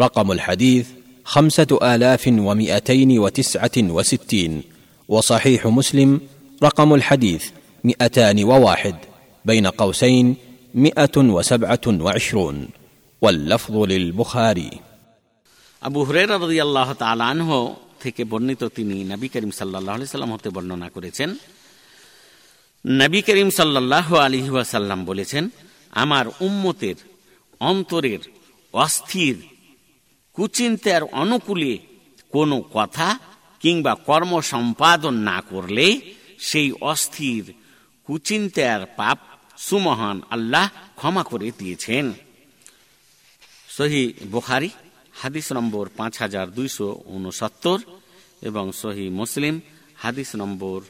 رقم 0.00 0.32
الحديث 0.32 0.88
خمسة 1.24 1.78
آلاف 1.82 2.28
ومئتين 2.28 3.18
وتسعة 3.18 3.70
وستين. 3.78 4.62
وصحيح 5.08 5.66
مسلم. 5.66 6.20
رقم 6.62 6.94
الحديث 6.94 7.44
مئتان 7.84 8.44
وواحد 8.44 8.94
بين 9.44 9.66
قوسين 9.66 10.36
مئة 10.74 11.16
وسبعة 11.16 11.80
وعشرون. 11.86 12.68
واللفظ 13.22 13.76
للبخاري. 13.76 14.70
أبو 15.82 16.02
هريرة 16.02 16.36
رضي 16.36 16.62
الله 16.62 16.92
تعالى 16.92 17.24
عنه 17.24 17.76
থেকে 18.06 18.22
বর্ণিত 18.32 18.62
তিনি 18.78 18.96
নবী 19.12 19.28
করিম 19.32 19.52
সাল্লাহ 19.58 19.82
সাল্লাম 20.16 20.32
হতে 20.34 20.48
বর্ণনা 20.56 20.88
করেছেন। 20.96 21.30
নবী 22.84 23.20
করিম 23.26 23.50
সাল্লাহ 23.58 24.08
আলী 24.24 24.40
ওয়াসাল্লাম 24.54 25.00
বলেছেন, 25.10 25.44
আমার 26.02 26.26
উম্মতের 26.46 26.98
অন্তরের 27.70 28.22
অস্থির, 28.84 29.36
কুচিন্তার 30.36 31.02
অনুকূলে 31.22 31.72
কোনো 32.34 32.56
কথা 32.76 33.08
কিংবা 33.62 33.92
কর্ম 34.08 34.32
সম্পাদন 34.52 35.14
না 35.30 35.38
করলে 35.50 35.86
সেই 36.48 36.68
অস্থির, 36.92 37.44
কুচিন্তার 38.08 38.80
পাপ 38.98 39.18
সুমহান 39.66 40.16
আল্লাহ 40.34 40.66
ক্ষমা 40.98 41.22
করে 41.30 41.48
দিয়েছেন। 41.58 42.04
সহি 43.76 44.02
বুখারি 44.34 44.70
হাদিস 45.16 45.52
নম্বর 45.52 45.88
পাঁচ 45.96 46.18
হাজার 46.18 46.50
দুইশো 46.50 47.02
উনসত্তর 47.04 47.78
এবং 48.42 48.72
সহি 48.72 49.08
মুসলিম 49.08 49.60
হাদিস 49.96 50.36
নম্বর 50.36 50.80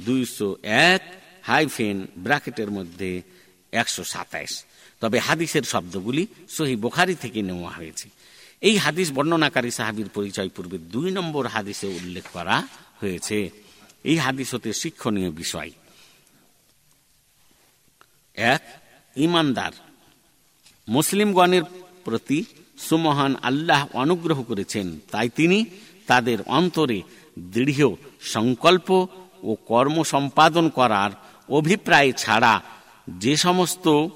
দুইশো 0.00 0.56
এক 0.62 1.02
হাইফেন 1.42 2.06
ব্র্যাকেটের 2.18 2.70
মধ্যে 2.70 3.22
একশো 3.72 4.04
সাতাইশ। 4.04 4.64
তবে 5.00 5.18
হাদিসের 5.18 5.62
শব্দগুলি 5.62 6.26
সহি 6.48 6.76
বোখারি 6.76 7.14
থেকে 7.14 7.42
নেওয়া 7.42 7.70
হয়েছে। 7.70 8.08
এই 8.60 8.76
হাদিস 8.76 9.12
বর্ণনাকারী 9.12 9.70
সাহাবির 9.70 10.08
পরিচয় 10.08 10.48
পূর্বে 10.48 10.78
দুই 10.78 11.10
নম্বর 11.10 11.46
হাদিসে 11.46 11.86
উল্লেখ 11.86 12.24
করা 12.32 12.68
হয়েছে। 13.00 13.50
এই 14.04 14.16
হাদিস 14.16 14.54
হতে 14.54 14.72
শিক্ষণীয় 14.72 15.30
বিষয়। 15.30 15.70
এক, 18.34 18.62
ইমানদার। 19.16 19.72
মুসলিমগণের 20.88 21.62
প্রতি 22.04 22.44
সুমহান 22.78 23.36
আল্লাহ 23.42 23.86
অনুগ্রহ 23.92 24.42
করেছেন। 24.42 24.98
তাই 25.10 25.28
তিনি 25.28 25.64
তাদের 26.06 26.38
অন্তরে 26.46 27.02
দৃঢ় 27.38 27.88
সংকল্প 28.20 29.06
ও 29.42 29.54
কর্ম 29.54 30.02
সম্পাদন 30.02 30.68
করার 30.68 31.10
অভিপ্রায় 31.48 32.12
ছাড়া 32.12 32.62
যে 33.08 33.36
সমস্ত 33.36 34.06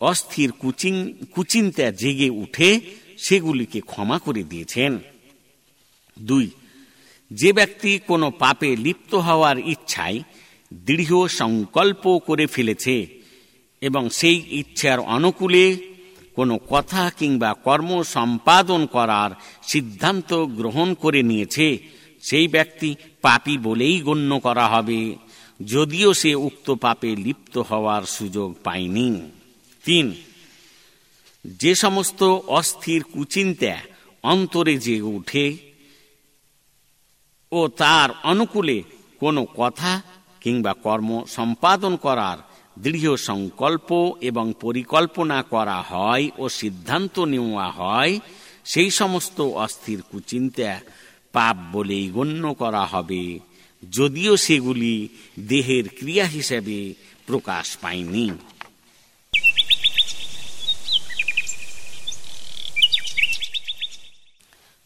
অস্থির 0.00 0.52
কুচিং 0.52 1.14
কুচিন্তা 1.34 1.90
জেগে 1.90 2.30
উঠে 2.30 2.80
সেগুলিকে 3.18 3.80
ক্ষমা 3.80 4.18
করে 4.18 4.42
দিয়েছেন। 4.42 4.98
দুই, 6.18 6.50
যে 7.30 7.52
ব্যক্তি 7.52 7.98
কোনো 8.06 8.30
পাপে 8.30 8.76
লিপ্ত 8.76 9.14
হওয়ার 9.14 9.58
ইচ্ছায় 9.58 10.22
দৃঢ় 10.74 11.28
সংকল্প 11.28 12.18
করে 12.18 12.46
ফেলেছে 12.46 13.20
এবং 13.80 14.08
সেই 14.08 14.42
ইচ্ছার 14.50 15.00
অনুকূলে 15.00 15.89
কোনো 16.40 16.58
কথা 16.70 17.10
কিংবা 17.18 17.54
কর্ম 17.54 18.02
সম্পাদন 18.02 18.86
করার 18.86 19.30
সিদ্ধান্ত 19.62 20.34
গ্রহণ 20.34 20.94
করে 20.94 21.22
নিয়েছে, 21.22 21.78
সেই 22.22 22.48
ব্যক্তি 22.48 22.94
পাপি 23.22 23.58
বলেই 23.58 24.00
গণ্য 24.00 24.40
করা 24.40 24.66
হবে। 24.68 25.16
যদিও 25.64 26.12
সে 26.12 26.34
উক্ত 26.34 26.74
পাপে 26.74 27.16
লিপ্ত 27.16 27.58
হওয়ার 27.58 28.02
সুযোগ 28.02 28.54
পায়নি। 28.64 29.08
তিন, 29.84 30.14
যে 31.44 31.74
সমস্ত 31.74 32.22
অস্থির 32.48 33.04
কুচিন্তা 33.04 33.74
অন্তরে 34.22 34.78
জেগে 34.78 35.10
উঠে 35.16 35.56
ও 37.52 37.68
তার 37.68 38.08
অনুকূলে 38.24 38.82
কোনো 39.20 39.46
কথা 39.56 40.02
কিংবা 40.40 40.72
কর্ম 40.72 41.24
সম্পাদন 41.26 41.96
করার 41.96 42.38
দৃঢ় 42.79 43.13
সংকল্প 43.29 43.89
এবং 44.21 44.45
পরিকল্পনা 44.61 45.39
করা 45.53 45.79
হয় 45.91 46.25
ও 46.37 46.43
সিদ্ধান্ত 46.59 47.15
নেওয়া 47.25 47.67
হয় 47.71 48.13
সেই 48.65 48.89
সমস্ত 48.91 49.37
অস্থির 49.57 49.99
কুচিন্তা 50.11 50.71
পাপ 51.33 51.55
বলেই 51.73 52.05
গণ্য 52.09 52.43
করা 52.53 52.83
হবে 52.85 53.23
যদিও 53.83 54.33
সেগুলি 54.37 54.95
দেহের 55.49 55.85
ক্রিয়া 55.97 56.25
হিসেবে 56.27 56.77
প্রকাশ 57.27 57.65
পায়নি 57.83 58.27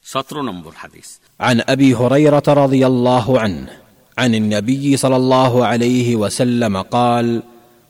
সতেরো 0.05 0.41
নম্বর 0.41 0.73
হাদিস 0.75 1.07
عن 1.39 1.57
ابي 1.65 1.89
هريره 1.93 2.47
رضي 2.55 2.83
الله 2.85 3.39
عنه 3.39 3.67
عن 4.17 4.31
النبي 4.35 4.85
صلى 4.97 5.15
الله 5.15 5.53
عليه 5.65 6.15
وسلم 6.15 6.73
قال 6.81 7.27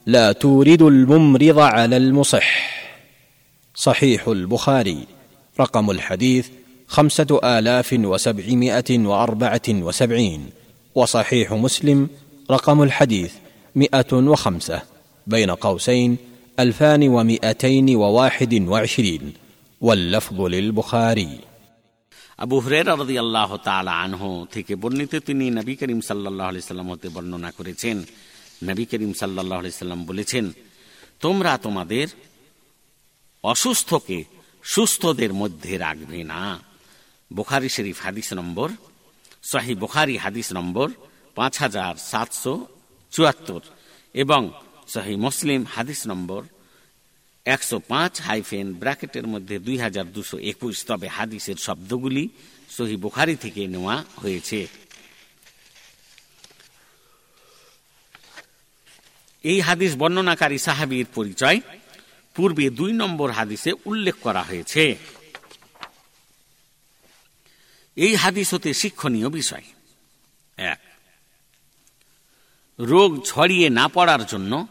لا 0.05 0.31
تورد 0.31 0.81
الممرض 0.81 1.59
على 1.59 1.97
المصح 1.97 2.47
صحيح 3.75 4.27
البخاري 4.27 4.97
رقم 5.59 5.91
الحديث 5.91 6.47
خمسه 6.87 7.39
الاف 7.43 7.93
وسبعمائه 7.93 8.99
واربعه 8.99 9.67
وسبعين 9.69 10.49
وصحيح 10.95 11.53
مسلم 11.53 12.09
رقم 12.51 12.83
الحديث 12.83 13.33
مئه 13.75 14.13
وخمسه 14.13 14.81
بين 15.27 15.51
قوسين 15.51 16.17
الفان 16.59 17.07
ومئتين 17.07 17.95
وواحد 17.95 18.53
وعشرين 18.67 19.33
واللفظ 19.81 20.41
للبخاري 20.41 21.39
আবু 22.45 22.55
হুরেরা 22.63 22.93
রদি 23.01 23.15
আল্লাহ 23.23 23.51
তালা 23.67 23.93
আনহ 24.03 24.21
থেকে 24.53 24.73
বর্ণিত 24.83 25.13
তিনি 25.27 25.45
নবী 25.59 25.73
করিম 25.79 25.99
সাল্লাহ 26.09 26.47
সাল্লাম 26.69 26.87
হতে 26.93 27.07
বর্ণনা 27.15 27.49
করেছেন 27.57 27.97
নবী 28.68 28.84
করিম 28.90 29.12
সাল্লাহ 29.20 29.60
সাল্লাম 29.82 30.00
বলেছেন, 30.10 30.44
তোমরা 31.24 31.52
তোমাদের 31.64 32.06
অসুস্থকে 33.44 34.18
সুস্থদের 34.64 35.32
মধ্যে 35.40 35.72
রাখবে 35.84 36.20
না। 36.32 36.42
বুখারি 37.30 37.68
শরীফ 37.76 37.98
হাদিস 38.04 38.28
নম্বর 38.38 38.68
শাহি 39.50 39.74
বুখারি 39.82 40.14
হাদিস 40.24 40.48
নম্বর 40.58 40.88
পাঁচ 41.36 41.54
হাজার 41.62 41.94
সাতশো 42.10 42.54
চুয়াত্তর 43.12 43.62
এবং 44.14 44.42
শাহি 44.92 45.14
মুসলিম 45.26 45.60
হাদিস 45.74 46.00
নম্বর 46.10 46.42
একশো 47.46 47.76
পাঁচ 47.92 48.14
হাইফেন 48.26 48.66
ব্র্যাকেটের 48.80 49.26
মধ্যে 49.32 49.56
দুই 49.66 49.76
হাজার 49.84 50.06
দুশো 50.16 50.36
একুশ। 50.52 50.76
তবে 50.88 51.08
হাদিসের 51.16 51.58
শব্দগুলি 51.66 52.24
সহি 52.76 52.96
বুখারি 53.04 53.34
থেকে 53.44 53.62
নেওয়া 53.74 53.96
হয়েছে। 54.22 54.60
এই 59.44 59.60
হাদিস 59.60 59.92
বর্ণনাকারী 59.96 60.58
সাহাবির 60.58 61.06
পরিচয়। 61.14 61.60
পূর্বে 62.34 62.70
দুই 62.70 62.92
নম্বর 62.92 63.30
হাদিসে 63.30 63.70
উল্লেখ 63.84 64.14
করা 64.22 64.42
হয়েছে। 64.42 64.96
এই 67.96 68.14
হাদিস 68.14 68.54
হতে 68.54 68.70
শিক্ষণীয় 68.74 69.28
বিষয়। 69.28 69.66
এক, 70.56 70.80
রোগ 72.78 73.10
ছড়িয়ে 73.24 73.70
না 73.70 73.88
পড়ার 73.88 74.26
জন্য 74.26 74.66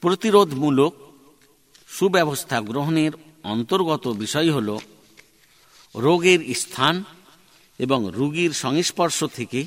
প্রতিরোধমূলক 0.00 0.92
সুব্যবস্থা 1.88 2.60
গ্রহণের 2.60 3.12
অন্তর্গত 3.42 4.08
বিষয় 4.08 4.48
হল 4.52 4.78
রোগের 5.96 6.54
স্থান 6.54 7.04
এবং 7.78 8.00
রোগীর 8.14 8.52
সংস্পর্শ 8.52 9.24
থেকে 9.24 9.60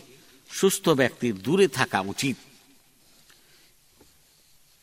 সুস্থ 0.49 0.89
ব্যক্তির 0.89 1.35
দূরে 1.35 1.67
থাকা 1.67 1.99
উচিত। 2.01 2.37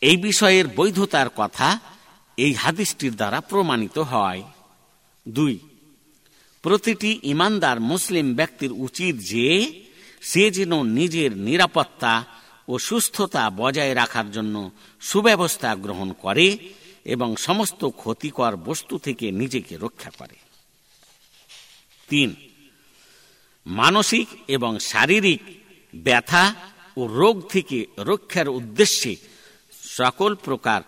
এই 0.03 0.16
বিষয়ের 0.16 0.66
বৈধতার 0.68 1.28
কথা 1.36 1.68
এই 2.36 2.53
হাদিসটির 2.55 3.14
দ্বারা 3.16 3.40
প্রমাণিত 3.40 3.98
হয়। 4.12 4.42
দুই, 5.28 5.59
প্রতিটি 6.64 7.11
ইমানদার 7.22 7.80
মুসলিম 7.80 8.26
ব্যক্তির 8.34 8.72
উচিত 8.72 9.14
যে 9.16 9.48
সে 10.22 10.51
যেন 10.51 10.72
নিজের 10.82 11.30
নিরাপত্তা 11.36 12.14
ও 12.68 12.78
সুস্থতা 12.78 13.42
বজায় 13.51 13.94
রাখার 13.94 14.26
জন্য 14.30 14.70
সুব্যবস্থা 15.01 15.70
গ্রহণ 15.74 16.09
করে 16.12 16.46
এবং 17.05 17.36
সমস্ত 17.36 17.82
ক্ষতিকর 17.84 18.53
বস্তু 18.57 18.94
থেকে 18.98 19.26
নিজেকে 19.30 19.74
রক্ষা 19.76 20.11
করে। 20.18 20.36
তিন, 22.09 22.30
মানসিক 23.66 24.28
এবং 24.48 24.72
শারীরিক 24.78 25.42
ব্যথা 25.94 26.44
ও 26.96 27.01
রোগ 27.20 27.36
থেকে 27.48 27.78
রক্ষার 27.98 28.48
উদ্দেশ্যে 28.48 29.12
সকল 29.99 30.30
প্রকার 30.47 30.80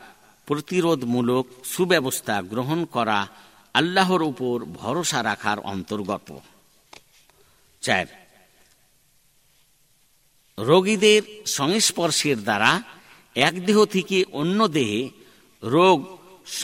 প্রতিরোধমূলক 0.48 1.44
সুব্যবস্থা 1.74 2.36
গ্রহণ 2.52 2.80
করা 2.94 3.18
আল্লাহর 3.74 4.22
উপর 4.30 4.56
ভরসা 4.80 5.20
রাখার 5.28 5.58
অন্তর্গত। 5.72 6.28
চার, 7.82 8.06
রোগীদের 10.58 11.22
সংস্পর্শের 11.58 12.38
দ্বারা 12.46 12.72
এক 13.36 13.54
দেহ 13.66 13.78
থেকে 13.94 14.18
অন্য 14.40 14.60
দেহে 14.76 15.00
রোগ 15.62 15.98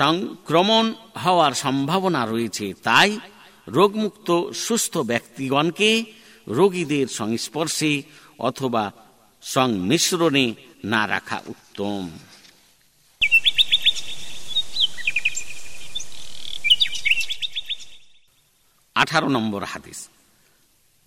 সংক্রমণ 0.01 0.85
হওয়ার 1.25 1.53
সম্ভাবনা 1.65 2.23
রয়েছে, 2.27 2.67
তাই 2.87 3.11
রোগমুক্ত 3.77 4.29
সুস্থ 4.67 4.95
ব্যক্তিগণকে 5.11 5.91
রোগীদের 6.59 7.07
সংস্পর্শে 7.21 7.93
অথবা 8.49 8.85
সংমিশ্রণে 9.43 10.47
না 10.93 11.03
রাখা 11.13 11.39
উত্তম। 11.53 12.03
আঠারো 19.02 19.28
নম্বর 19.38 19.62
হাদিস 19.72 20.00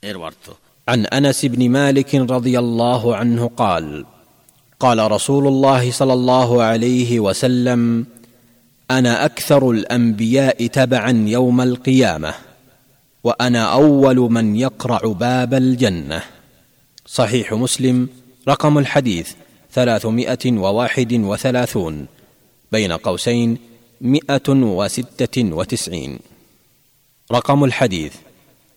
এর 0.03 0.17
অর্থ 0.29 0.47
عن 0.89 1.01
انس 1.19 1.45
بن 1.45 1.63
مالك 1.79 2.15
رضي 2.15 2.59
الله 2.59 3.03
عنه 3.17 3.51
قال 3.63 3.87
قال 4.81 4.99
رسول 5.13 5.47
الله 5.47 5.91
صلى 5.91 6.13
الله 6.13 6.63
عليه 6.63 7.11
وسلم 7.21 8.07
انا 8.91 9.25
اكثر 9.25 9.71
الانبياء 9.71 10.67
تبعا 10.67 11.13
يوم 11.27 11.61
القيامه 11.61 12.35
وانا 13.25 13.63
اول 13.73 14.17
من 14.17 14.57
يقرع 14.57 15.01
باب 15.27 15.55
الجنه 15.55 16.23
صحيح 17.07 17.53
مسلم 17.53 18.09
رقم 18.49 18.79
الحديث 18.79 19.29
ثلاثمائه 19.73 20.53
وواحد 20.53 21.13
وثلاثون 21.13 22.07
بين 22.73 22.93
قوسين 22.93 23.59
مئه 24.01 24.49
وسته 24.49 25.37
وتسعين 25.59 26.19
رقم 27.31 27.65
الحديث 27.65 28.13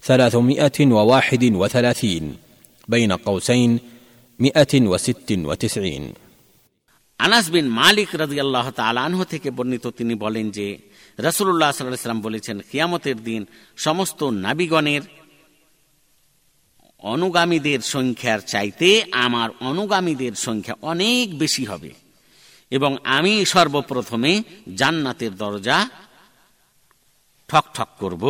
ثلاثمائة 0.03 0.80
وواحد 0.88 1.43
وثلاثين 1.43 2.38
بين 2.88 3.11
قوسين 3.11 3.80
مئة 4.39 4.74
وست 4.84 5.30
وتسعين 5.32 6.05
আনাস 7.20 7.45
বিন 7.51 7.65
মালিক 7.80 8.09
রাজি 8.15 8.38
আল্লাহ 8.39 8.67
তালানহ 8.72 9.20
থেকে 9.24 9.49
বর্ণিত 9.51 9.86
তিনি 9.97 10.13
বলেন 10.15 10.45
যে 10.51 10.67
রসুল্লাহ 11.20 11.72
সাল্লাম 11.72 12.22
বলেছেন 12.22 12.57
কিয়ামতের 12.72 13.17
দিন 13.24 13.41
সমস্ত 13.78 14.20
নাবিগণের 14.45 15.03
অনুগামীদের 17.03 17.82
সংখ্যার 17.86 18.39
চাইতে 18.45 18.89
আমার 19.26 19.49
অনুগামীদের 19.61 20.34
সংখ্যা 20.38 20.76
অনেক 20.82 21.26
বেশি 21.38 21.63
হবে 21.65 21.91
এবং 22.72 22.91
আমি 23.17 23.34
সর্বপ্রথমে 23.45 24.32
জান্নাতের 24.76 25.34
দরজা 25.36 25.78
ঠক 27.55 27.66
ঠক 27.76 27.90
করব। 28.02 28.24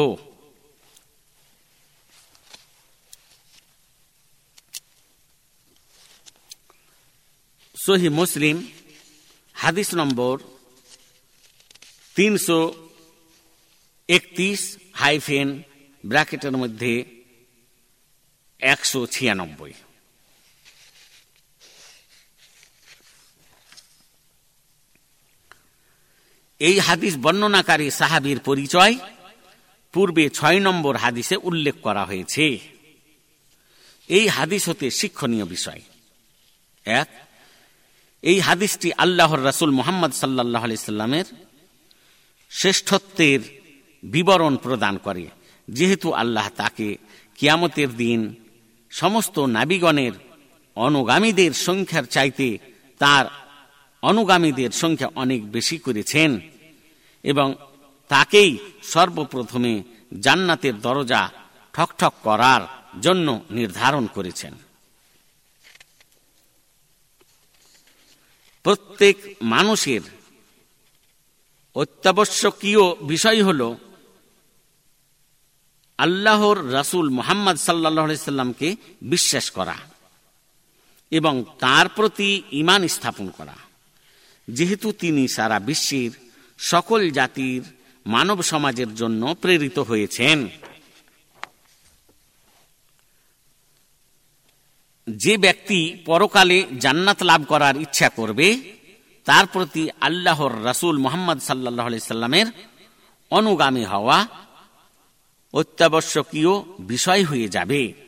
সহি 7.77 8.09
মুসলিম 8.21 8.57
হাদিস 9.55 9.89
নম্বর 10.01 10.35
তিনশো 12.17 12.59
একত্রিশ 14.09 14.61
হাইফেন 15.01 15.49
ব্র্যাকেটের 16.05 16.55
মধ্যে 16.63 16.93
একশো 18.61 19.01
ছিয়ানব্বই। 19.15 19.73
এই 26.61 26.79
হাদিস 26.79 27.17
বর্ণনাকারী 27.17 27.91
সাহাবির 27.91 28.39
পরিচয় 28.39 28.95
পূর্বে 29.93 30.31
ছয় 30.31 30.61
নম্বর 30.61 30.97
হাদিসে 30.97 31.37
উল্লেখ 31.37 31.75
করা 31.83 32.05
হয়েছে। 32.05 32.59
এই 34.09 34.29
হাদিস 34.29 34.69
হতে 34.69 34.91
শিক্ষণীয় 34.91 35.45
বিষয়। 35.45 35.81
এক, 36.85 37.09
এই 38.23 38.41
হাদিসটি 38.41 38.93
আল্লাহর 38.93 39.45
রাসুল 39.45 39.71
মোহাম্মদ 39.71 40.13
সাল্লাহ 40.13 40.65
সাল্লামের 40.77 41.25
শ্রেষ্ঠত্বের 42.51 43.41
বিবরণ 44.03 44.57
প্রদান 44.57 44.97
করে, 44.97 45.27
যেহেতু 45.69 46.13
আল্লাহ 46.13 46.49
তাকে 46.57 46.97
কিয়ামতের 47.37 47.97
দিন 47.97 48.35
সমস্ত 48.91 49.39
নাবিগণের 49.39 50.13
অনুগামীদের 50.77 51.53
সংখ্যার 51.53 52.05
চাইতে 52.05 52.59
তার 52.99 53.44
অনুগামীদের 54.05 54.71
সংখ্যা 54.71 55.09
অনেক 55.15 55.41
বেশি 55.53 55.77
করেছেন 55.79 56.31
এবং 57.23 57.49
তাকেই 58.09 58.51
সর্বপ্রথমে 58.83 59.73
জান্নাতের 60.21 60.77
দরজা 60.81 61.23
ঠকঠক 61.73 62.13
করার 62.23 62.63
জন্য 63.01 63.29
নির্ধারণ 63.51 64.05
করেছেন। 64.07 64.55
প্রত্যেক 68.63 69.17
মানুষের 69.43 70.01
অত্যাবশ্যকীয় 71.75 72.83
বিষয় 73.03 73.41
হল 73.45 73.61
আল্লাহর 75.99 76.59
রাসুল 76.73 77.07
মোহাম্মদ 77.09 77.57
সাল্লাহ 77.57 78.45
বিশ্বাস 79.03 79.47
করা 79.51 79.77
এবং 81.11 81.35
তার 81.59 81.87
প্রতি 81.89 82.31
ইমান 82.53 82.83
স্থাপন 82.89 83.27
করা। 83.29 83.57
যেহেতু 84.49 84.93
তিনি 84.93 85.29
সারা 85.29 85.61
বিশ্বের 85.61 86.11
সকল 86.59 87.11
জাতির 87.11 87.63
মানব 88.07 88.43
সমাজের 88.43 88.95
জন্য 88.95 89.35
প্রেরিত 89.41 89.79
হয়েছেন। 89.79 90.49
যে 95.11 95.37
ব্যক্তি 95.37 96.03
পরকালে 96.05 96.67
জান্নাত 96.81 97.23
লাভ 97.23 97.45
করার 97.49 97.77
ইচ্ছা 97.81 98.09
করবে, 98.09 98.73
তার 99.25 99.47
প্রতি 99.47 99.89
আল্লাহর 100.01 100.65
রাসুল 100.65 100.99
মোহাম্মদ 100.99 101.39
সাল্লাহ 101.39 101.99
সাল্লামের 101.99 102.47
অনুগামী 103.31 103.85
হওয়া 103.85 104.27
অত্যাবশ্যকীয় 105.53 106.51
বিষয় 106.81 107.25
হয়ে 107.25 107.49
যাবে। 107.49 108.04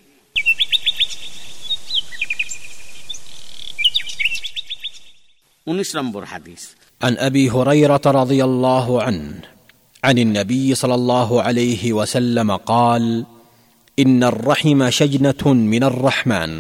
উনিশ 5.68 5.90
নম্বর 5.98 6.24
হাদিস 6.34 6.64
عن 7.02 7.14
ابي 7.18 7.44
هريره 7.50 8.06
رضي 8.22 8.44
الله 8.44 8.88
عنه 9.02 9.42
عن 10.04 10.18
النبي 10.18 10.76
صلى 10.76 10.96
الله 10.96 11.30
عليه 11.42 11.94
وسلم 11.94 12.50
قال 12.74 13.26
ان 14.00 14.24
الرحم 14.24 14.90
شجنه 14.90 15.44
من 15.74 15.84
الرحمن 15.84 16.52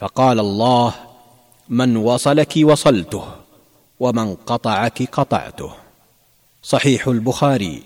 فقال 0.00 0.38
الله 0.40 0.94
من 1.68 1.90
وصلك 1.96 2.52
وصلته 2.70 3.24
ومن 4.00 4.34
قطعك 4.34 4.98
قطعته 5.18 5.72
صحيح 6.64 7.08
البخاري 7.08 7.82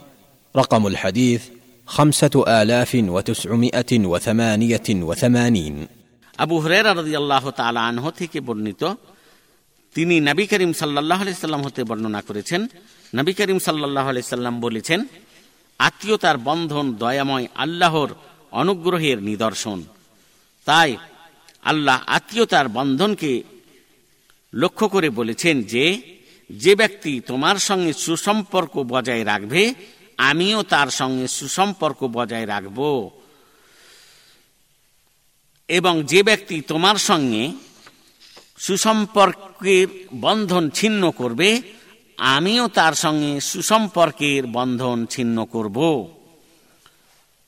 رقم 0.57 0.87
الحديث 0.87 1.43
خمسه 1.87 2.35
الاف 2.63 2.93
وتسعمائه 2.95 3.93
وثمانيه 4.13 4.89
وثمانين 4.91 5.77
আবু 6.45 6.57
হরেরা 6.63 6.91
রদি 7.01 7.13
আল্লাহ 7.21 7.45
তালা 7.59 7.81
আনহ 7.91 8.05
থেকে 8.21 8.39
বর্ণিত 8.49 8.83
তিনি 9.94 10.20
নবী 10.20 10.46
করিম 10.48 10.74
সাল্লাহ 10.74 11.24
সাল্লাম 11.24 11.62
হতে 11.62 11.84
বর্ণনা 11.84 12.22
করেছেন। 12.22 12.68
নবী 13.16 13.34
করিম 13.34 13.60
সাল্লাহ 13.60 14.22
সাল্লাম 14.22 14.62
বলেছেন, 14.62 15.06
আত্মীয়তার 15.80 16.38
বন্ধন 16.38 16.94
দয়াময় 16.94 17.48
আল্লাহর 17.56 18.08
অনুগ্রহের 18.52 19.24
নিদর্শন। 19.24 19.84
তাই 20.66 20.98
আল্লাহ 21.64 22.04
আত্মীয়তার 22.08 22.68
বন্ধনকে 22.68 23.44
লক্ষ্য 24.54 24.88
করে 24.88 25.10
বলেছেন 25.10 25.64
যে 25.64 26.02
যে 26.50 26.76
ব্যক্তি 26.76 27.20
তোমার 27.20 27.56
সঙ্গে 27.56 27.94
সুসম্পর্ক 27.94 28.84
বজায় 28.84 29.26
রাখবে, 29.26 29.74
আমিও 30.18 30.64
তার 30.64 30.88
সঙ্গে 30.88 31.28
সুসম্পর্ক 31.28 32.04
বজায় 32.04 32.48
রাখব। 32.48 33.10
এবং 35.68 36.04
যে 36.04 36.24
ব্যক্তি 36.24 36.62
তোমার 36.62 36.96
সঙ্গে 36.96 37.52
সুসম্পর্কের 38.62 39.88
বন্ধন 40.14 40.70
ছিন্ন 40.70 41.12
করবে, 41.12 41.62
আমিও 42.18 42.68
তার 42.68 42.94
সঙ্গে 42.94 43.42
সুসম্পর্কের 43.42 44.48
বন্ধন 44.48 45.06
ছিন্ন 45.06 45.46
করব। 45.46 45.78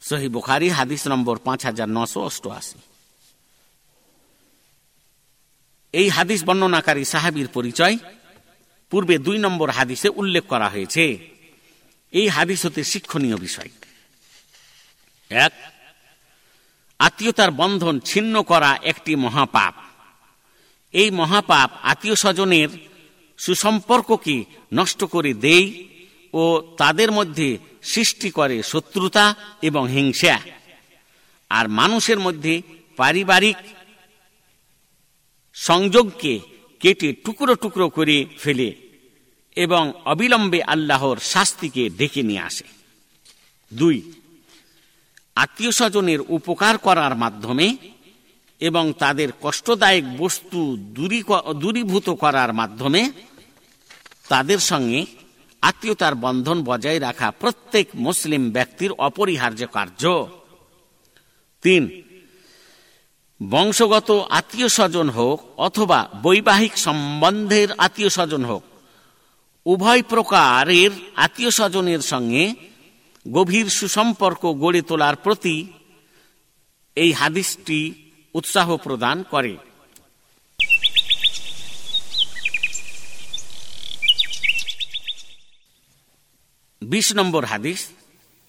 সহি 0.02 0.28
বুখারি, 0.28 0.70
হাদিস 0.70 1.08
নম্বর 1.08 1.38
পাঁচ 1.38 1.66
হাজার 1.66 1.90
নশো 1.90 2.20
অষ্টআশি। 2.22 2.80
এই 5.94 6.10
হাদিস 6.10 6.44
বর্ণনাকারী 6.44 7.06
সাহাবির 7.06 7.48
পরিচয় 7.48 7.98
পূর্বে 8.90 9.18
দুই 9.18 9.38
নম্বর 9.38 9.70
হাদিসে 9.70 10.10
উল্লেখ 10.10 10.44
করা 10.44 10.70
হয়েছে। 10.70 11.30
এই 12.12 12.28
হাদিস 12.28 12.66
হতে 12.66 12.84
শিক্ষণীয় 12.84 13.38
বিষয়। 13.38 13.70
এক, 15.30 15.52
আত্মীয়তার 17.00 17.52
বন্ধন 17.52 18.00
ছিন্ন 18.00 18.44
করা 18.44 18.80
একটি 18.84 19.16
মহাপাপ। 19.16 19.74
এই 20.94 21.10
মহাপাপ 21.12 21.70
আত্মীয় 21.82 22.16
স্বজনের 22.16 22.70
সুসম্পর্ককে 23.38 24.44
নষ্ট 24.74 25.04
করে 25.04 25.34
দেই 25.34 25.66
ও 26.34 26.44
তাদের 26.78 27.12
মধ্যে 27.12 27.58
সৃষ্টি 27.84 28.30
করে 28.32 28.64
শত্রুতা 28.64 29.36
এবং 29.62 29.84
হিংসা। 29.88 30.40
আর 31.50 31.68
মানুষের 31.68 32.20
মধ্যে 32.20 32.62
পারিবারিক 32.98 33.56
সংযোগকে 35.54 36.40
কেটে 36.80 37.14
টুকরো 37.14 37.56
টুকরো 37.56 37.90
করে 37.90 38.26
ফেলে 38.40 38.70
এবং 39.56 39.94
অবিলম্বে 40.06 40.64
আল্লাহর 40.64 41.18
শাস্তিকে 41.18 41.90
ডেকে 41.90 42.24
নিয়ে 42.24 42.42
আসে। 42.42 42.66
দুই 43.72 43.98
আত্মীয় 45.36 45.72
স্বজনের 45.72 46.20
উপকার 46.28 46.78
করার 46.78 47.16
মাধ্যমে 47.16 47.68
এবং 48.70 48.86
তাদের 48.94 49.30
কষ্টদায়ক 49.42 50.06
বস্তু 50.18 50.60
দূরীভূত 51.62 52.08
করার 52.24 52.52
মাধ্যমে 52.60 53.02
তাদের 54.32 54.60
সঙ্গে 54.72 55.00
আত্মীয়তার 55.64 56.16
বন্ধন 56.16 56.58
বজায় 56.64 57.00
রাখা 57.00 57.28
প্রত্যেক 57.42 57.88
মুসলিম 58.06 58.44
ব্যক্তির 58.56 58.92
অপরিহার্য 59.08 59.62
কার্য। 59.76 60.04
তিন, 61.64 61.84
বংশগত 63.42 64.10
আত্মীয় 64.30 64.70
স্বজন 64.78 65.08
হোক 65.10 65.38
অথবা 65.58 66.00
বৈবাহিক 66.24 66.74
সম্বন্ধের 66.78 67.70
আত্মীয় 67.78 68.12
স্বজন 68.18 68.44
হোক, 68.46 68.64
উভয় 69.66 70.04
প্রকারের 70.12 70.92
আত্মীয় 71.16 71.52
স্বজনের 71.60 72.02
সঙ্গে 72.12 72.44
গভীর 73.26 73.68
সুসম্পর্ক 73.78 74.42
গড়ে 74.64 74.82
তোলার 74.82 75.16
প্রতি 75.16 75.58
এই 76.98 77.12
হাদিসটি 77.12 77.80
উৎসাহ 78.39 78.69
প্রদান 78.85 79.19
করে 79.33 79.55
বিশ 86.83 87.07
নম্বর 87.19 87.45
হাদিস 87.53 87.81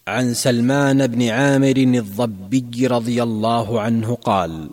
عن 0.08 0.34
سلمان 0.34 1.00
بن 1.14 1.22
عامر 1.38 1.78
الضبي 2.04 2.88
رضي 2.88 3.24
الله 3.24 3.68
عنه 3.82 4.10
قال 4.30 4.70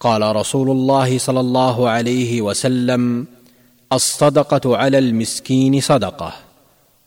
قال 0.00 0.36
رسول 0.36 0.70
الله 0.70 1.18
صلى 1.18 1.40
الله 1.40 1.76
عليه 1.88 2.32
وسلم 2.42 3.26
الصدقه 3.92 4.76
على 4.76 4.98
المسكين 4.98 5.80
صدقه 5.80 6.32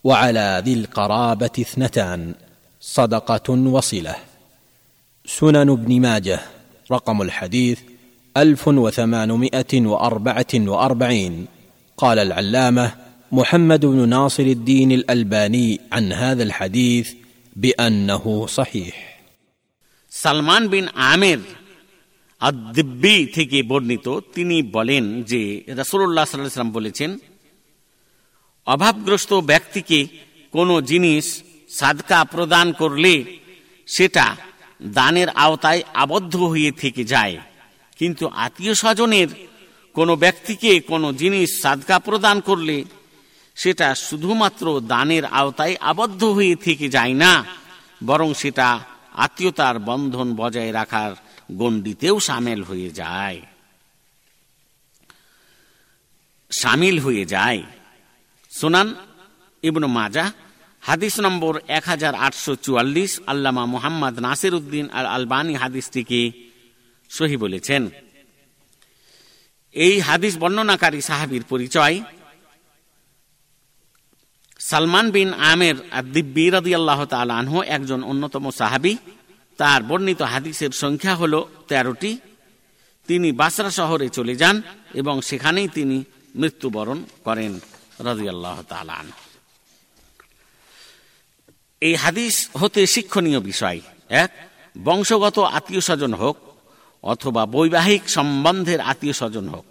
وعلى 0.04 0.62
ذي 0.66 0.74
القرابه 0.74 1.56
اثنتان 1.60 2.34
صدقه 2.82 3.48
وصله 3.50 4.16
سنن 5.26 5.70
ابن 5.70 6.02
ماجه 6.02 6.40
رقم 6.92 7.22
الحديث 7.22 7.80
الف 8.36 8.68
وثمانمائه 8.68 9.74
واربعه 9.82 10.54
واربعين 10.54 11.48
قال 11.98 12.20
العلامه 12.20 12.92
محمد 13.32 13.86
بن 13.86 14.10
ناصر 14.10 14.44
الدين 14.44 14.92
الالباني 14.92 15.80
عن 15.92 16.14
هذا 16.14 16.44
الحديث 16.44 17.08
بانه 17.56 18.48
صحيح 18.48 18.96
সালমান 20.12 20.64
বিন 20.68 20.86
আমের 21.12 21.40
আদিব্বি 22.42 23.16
থেকে 23.36 23.60
বর্ণিত 23.64 24.08
তিনি 24.36 24.58
বলেন 24.76 25.06
যে 25.32 25.42
রসুল্লাহ 25.80 26.26
সাল্লাম 26.26 26.72
বলেছেন 26.72 27.12
অভাবগ্রস্ত 28.68 29.32
ব্যক্তিকে 29.52 30.00
কোনো 30.54 30.76
জিনিস 30.82 31.26
সাদকা 31.70 32.20
প্রদান 32.34 32.68
করলে 32.72 33.14
সেটা 33.88 34.26
দানের 34.83 35.29
আওতায় 35.29 35.83
আবদ্ধ 35.95 36.37
হয়ে 36.37 36.71
থেকে 36.71 37.05
যায়। 37.05 37.37
কিন্তু 37.97 38.29
আত্মীয় 38.29 38.75
স্বজনের 38.75 39.29
কোনো 39.95 40.17
ব্যক্তিকে 40.17 40.81
কোনো 40.81 41.13
জিনিস 41.13 41.63
সাদকা 41.63 41.99
প্রদান 41.99 42.41
করলে 42.41 42.85
সেটা 43.57 43.95
শুধুমাত্র 43.95 44.81
দানের 44.81 45.25
আওতায় 45.25 45.77
আবদ্ধ 45.81 46.25
হয়ে 46.25 46.57
থেকে 46.57 46.89
যায় 46.89 47.15
না, 47.15 47.45
বরং 48.05 48.35
সেটা 48.35 48.81
আত্মীয়তার 49.13 49.79
বন্ধন 49.79 50.35
বজায় 50.35 50.73
রাখার 50.73 51.15
গণ্ডিতেও 51.53 52.21
সামিল 52.21 52.63
হয়ে 52.63 52.91
যায়। 52.91 53.41
সামিল 56.51 56.99
হয়ে 56.99 57.25
যায়। 57.25 57.63
সোনান 58.51 58.95
ইবনু 59.63 59.87
মাজা 59.87 60.33
হাদিস 60.89 61.15
নম্বর 61.27 61.55
এক 61.79 61.85
হাজার 61.93 62.15
আটশো 62.27 62.53
চুয়াল্লিশ, 62.65 63.13
আল্লামা 63.33 63.65
মোহাম্মদ 63.75 64.15
নাসির 64.27 64.55
উদ্দিন 64.59 64.87
আল 64.99 65.07
আলবানী 65.17 65.55
হাদিসটিকে 65.63 66.21
সহি 67.11 67.37
বলেছেন। 67.45 67.83
এই 69.75 69.95
হাদিস 70.09 70.35
বর্ণনাকারী 70.43 71.01
সাহাবির 71.09 71.45
পরিচয় 71.53 71.97
সালমান 74.61 75.07
বিন 75.15 75.29
আমের 75.53 75.77
দিব্বি 76.15 76.45
রদি 76.55 76.73
আল্লাহ 76.79 77.01
আনহু, 77.41 77.59
একজন 77.77 78.01
অন্যতম 78.11 78.45
সাহাবি। 78.61 78.93
তার 79.59 79.81
বর্ণিত 79.89 80.21
হাদিসের 80.33 80.73
সংখ্যা 80.83 81.15
হল 81.21 81.35
তেরোটি। 81.69 82.13
তিনি 83.09 83.29
বাসরা 83.41 83.71
শহরে 83.79 84.07
চলে 84.17 84.35
যান 84.43 84.57
এবং 85.01 85.15
সেখানেই 85.29 85.69
তিনি 85.77 85.97
মৃত্যুবরণ 86.41 86.99
করেন 87.27 87.53
রদিয়াল্লাহ 88.09 88.57
তালান 88.73 89.07
এই 91.81 91.95
হাদিস 91.95 92.49
হতে 92.61 92.87
শিক্ষণীয় 92.87 93.41
বিষয়, 93.41 93.81
এক, 94.09 94.31
বংশগত 94.85 95.39
আত্মীয় 95.39 95.81
স্বজন 95.81 96.15
হোক 96.15 96.37
অথবা 97.03 97.47
বৈবাহিক 97.47 98.09
সম্বন্ধের 98.09 98.81
আত্মীয় 98.81 99.13
স্বজন 99.13 99.49
হোক, 99.49 99.65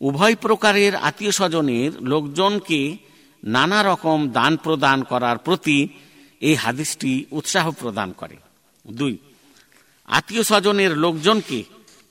উভয় 0.00 0.36
প্রকারের 0.36 0.96
আত্মীয় 0.96 1.30
স্বজনের 1.30 2.02
লোকজনকে 2.02 2.96
নানা 3.44 3.82
রকম 3.82 4.28
দান 4.28 4.56
প্রদান 4.56 5.02
করার 5.02 5.38
প্রতি 5.38 5.88
এই 6.40 6.54
হাদিসটি 6.54 7.24
উৎসাহ 7.30 7.70
প্রদান 7.70 8.12
করে। 8.12 8.36
দুই, 8.86 9.18
আত্মীয় 10.06 10.42
স্বজনের 10.42 10.96
লোকজনকে 10.96 11.64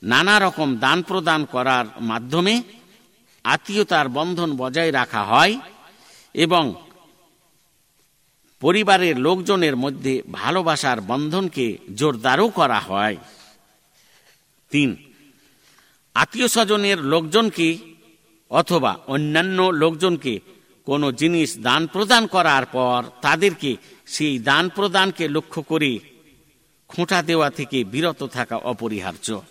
নানা 0.03 0.39
রকম 0.39 0.77
দান 0.77 1.01
প্রদান 1.01 1.45
করার 1.45 1.85
মাধ্যমে 2.01 2.63
আত্মীয়তার 3.43 4.07
বন্ধন 4.09 4.57
বজায় 4.57 4.91
রাখা 4.91 5.23
হয় 5.23 5.59
এবং 6.33 6.73
পরিবারের 8.61 9.19
লোকজনের 9.19 9.75
মধ্যে 9.75 10.23
ভালোবাসার 10.31 11.01
বন্ধনকে 11.01 11.77
জোরদারও 11.95 12.49
করা 12.49 12.79
হয়। 12.79 13.17
তিন 14.71 14.95
আত্মীয় 16.13 16.47
স্বজনের 16.47 16.99
লোকজনকে 17.03 17.77
অথবা 18.49 18.97
অন্যান্য 19.07 19.61
লোকজনকে 19.61 20.39
কোনো 20.85 21.11
জিনিস 21.11 21.57
দান 21.57 21.87
প্রদান 21.87 22.27
করার 22.27 22.65
পর 22.65 23.03
তাদেরকে 23.21 23.75
সেই 24.07 24.39
দান 24.39 24.69
প্রদানকে 24.69 25.27
লক্ষ্য 25.27 25.61
করে 25.61 25.99
খোঁটা 26.87 27.21
দেওয়া 27.21 27.49
থেকে 27.49 27.83
বিরত 27.83 28.23
থাকা 28.23 28.55
অপরিহার্য। 28.55 29.41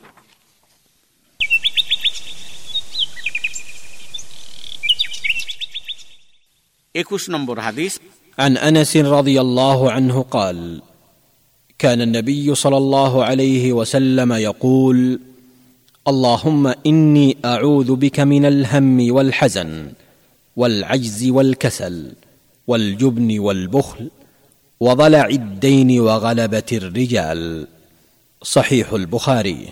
একুশ 6.95 7.31
নম্বর 7.31 7.59
হাদিস 7.59 8.01
عن 8.39 8.57
أنس 8.57 8.97
رضي 8.97 9.41
الله 9.41 9.93
عنه 9.93 10.23
قال 10.23 10.83
كان 11.79 12.03
النبي 12.03 12.55
صلى 12.55 12.77
الله 12.77 13.25
عليه 13.25 13.73
وسلم 13.73 14.33
يقول 14.33 15.21
اللهم 16.09 16.75
إني 16.87 17.37
أعوذ 17.45 17.97
بك 17.97 18.21
من 18.21 18.45
الهم 18.47 19.15
والحزن 19.15 19.93
والعجز 20.57 21.29
والكسل 21.29 22.13
والجبن 22.67 23.39
والبخل 23.39 24.11
وضلع 24.81 25.27
الدين 25.27 26.01
وغلبة 26.01 26.71
الرجال. 26.73 27.67
صحيح 28.43 28.93
البخاري. 28.93 29.69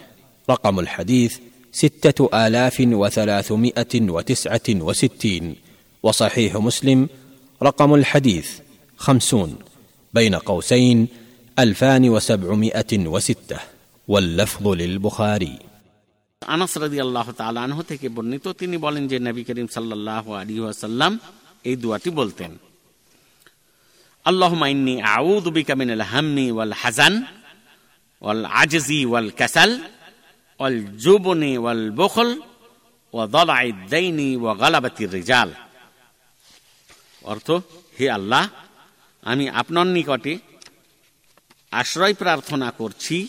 رقم 0.50 0.80
الحديث 0.80 1.36
ستة 1.72 2.46
آلاف 2.46 2.76
وثلاثمائة 2.80 3.94
وتسعة 4.00 4.68
وستين 4.68 5.56
وصحيح 6.02 6.56
مسلم 6.56 7.08
رقم 7.61 7.93
الحديث 7.93 8.47
خمسون 8.99 9.55
بين 10.13 10.35
قوسين 10.35 11.07
الفان 11.57 12.09
وسبعمائه 12.09 12.91
وسته 13.07 13.59
واللفظ 14.07 14.65
للبخاري 14.67 15.55
আনাস 16.41 16.73
রাদি 16.83 16.97
আল্লাহ 17.05 17.27
তালাহ 17.41 17.79
থেকে 17.81 18.07
বর্ণিত 18.15 18.45
তিনি 18.61 18.75
বলেন 18.85 19.03
যে 19.11 19.17
নবী 19.27 19.43
করিম 19.47 19.67
সাল্লাহ 19.75 20.25
আলী 20.41 20.55
আসাল্লাম 20.73 21.11
এই 21.65 21.75
দুয়াটি 21.83 22.09
বলতেন 22.19 22.51
আল্লাহ 24.25 24.51
মাইন্নি 24.63 24.95
আউদ 25.11 25.45
বিকামিন 25.57 25.89
হাম্মি 26.11 26.45
ওয়াল 26.51 26.73
হাজান 26.81 27.13
ওয়াল 28.21 28.43
আজজি 28.55 29.01
ওয়াল 29.05 29.29
কাসাল 29.39 29.71
ওয়াল 30.59 30.77
জুবনি 31.03 31.53
ওয়াল 31.57 31.83
বখল 31.99 32.29
ও 33.13 33.17
দলাই 33.35 33.67
দাইনি 33.93 34.29
ও 34.41 34.47
গালাবাতির 34.61 35.11
রিজাল 35.17 35.49
অর্থ, 37.24 37.50
হে 38.00 38.10
আল্লাহ, 38.10 38.48
আমি 39.22 39.48
আপনার 39.48 39.86
নিকটে 39.86 40.38
আশ্রয় 41.70 42.14
প্রার্থনা 42.14 42.70
করছি, 42.70 43.28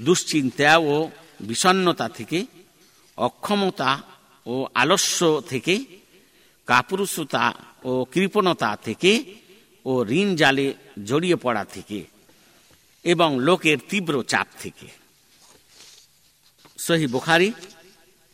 দুশ্চিন্তা 0.00 0.78
ও 0.78 1.10
বিষণ্নতা 1.40 2.08
থেকে, 2.08 2.46
অক্ষমতা 3.16 4.02
ও 4.46 4.66
আলস্য 4.74 5.42
থেকে, 5.48 5.84
কাপুরুষতা 6.66 7.54
ও 7.84 8.04
কৃপণতা 8.04 8.76
থেকে 8.76 9.34
ও 9.84 10.04
ঋণ 10.04 10.36
জালে 10.36 10.74
জড়িয়ে 11.04 11.36
পড়া 11.36 11.64
থেকে 11.64 12.04
এবং 13.04 13.40
লোকের 13.40 13.78
তীব্র 13.88 14.22
চাপ 14.22 14.46
থেকে। 14.60 14.86
সহি 16.78 17.06
বুখারি, 17.06 17.52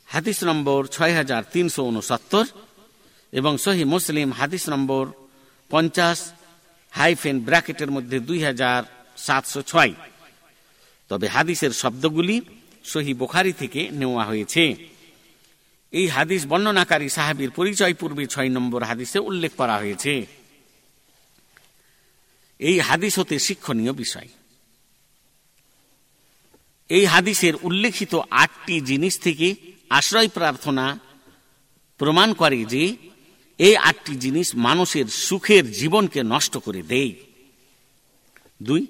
হাদিস 0.07 0.45
নম্বর 0.45 0.87
ছয় 0.87 1.15
হাজার 1.15 1.43
তিনশো 1.53 1.83
উনসত্তর। 1.83 2.45
এবং 3.33 3.59
সহি 3.59 3.85
মুসলিম 3.85 4.33
হাদিস 4.33 4.69
নম্বর 4.69 5.07
পঞ্চাশ 5.71 6.33
হাইফেন 6.91 7.41
ব্র্যাকেটের 7.41 7.91
মধ্যে 7.91 8.21
দুই 8.21 8.45
হাজার 8.45 8.83
সাতশো 9.17 9.63
ছয়। 9.63 9.93
তবে 11.09 11.29
হাদিসের 11.29 11.71
শব্দগুলি 11.71 12.41
সহি 12.85 13.15
বোখারি 13.15 13.53
থেকে 13.53 13.89
নেওয়া 13.91 14.25
হয়েছে। 14.25 14.77
এই 15.93 16.07
হাদিস 16.09 16.47
বর্ণনাকারী 16.47 17.09
সাহাবির 17.09 17.51
পরিচয় 17.51 17.95
পূর্বে 17.95 18.27
ছয় 18.27 18.49
নম্বর 18.49 18.83
হাদিসে 18.83 19.19
উল্লেখ 19.19 19.53
করা 19.57 19.77
হয়েছে। 19.77 20.27
এই 22.59 22.79
হাদিস 22.79 23.19
হতে 23.19 23.39
শিক্ষণীয় 23.39 23.93
বিষয়। 23.93 24.29
এই 26.89 27.05
হাদিসের 27.05 27.55
উল্লেখিত 27.63 28.15
আটটি 28.31 28.81
জিনিস 28.81 29.21
থেকে 29.21 29.55
আশ্রয় 29.91 30.29
প্রার্থনা 30.29 30.99
প্রমাণ 31.99 32.35
করে 32.35 32.65
যে 32.65 32.97
এই 33.67 33.77
আটটি 33.77 34.15
জিনিস 34.17 34.49
মানুষের 34.67 35.07
সুখের 35.27 35.65
জীবনকে 35.73 36.21
নষ্ট 36.23 36.55
করে 36.57 36.83
দেয়। 36.83 37.13
দুই, 38.63 38.83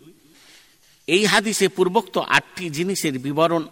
এই 1.06 1.24
হাদিসে 1.24 1.66
পূর্বোক্ত 1.68 2.18
আটটি 2.18 2.70
জিনিসের 2.70 3.14
বিবরণ 3.18 3.62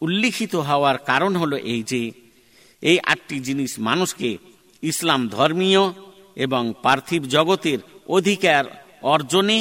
উল্লিখিত 0.00 0.54
হওয়ার 0.68 0.96
কারণ 0.98 1.32
হল 1.36 1.52
এই 1.74 1.82
যে, 1.82 2.02
এই 2.82 2.98
আটটি 3.12 3.36
জিনিস 3.40 3.72
মানুষকে 3.78 4.30
ইসলাম 4.82 5.20
ধর্মীয় 5.28 5.82
এবং 6.36 6.62
পার্থিব 6.82 7.22
জগতের 7.26 7.78
অধিকার 8.06 8.64
অর্জনে 9.02 9.58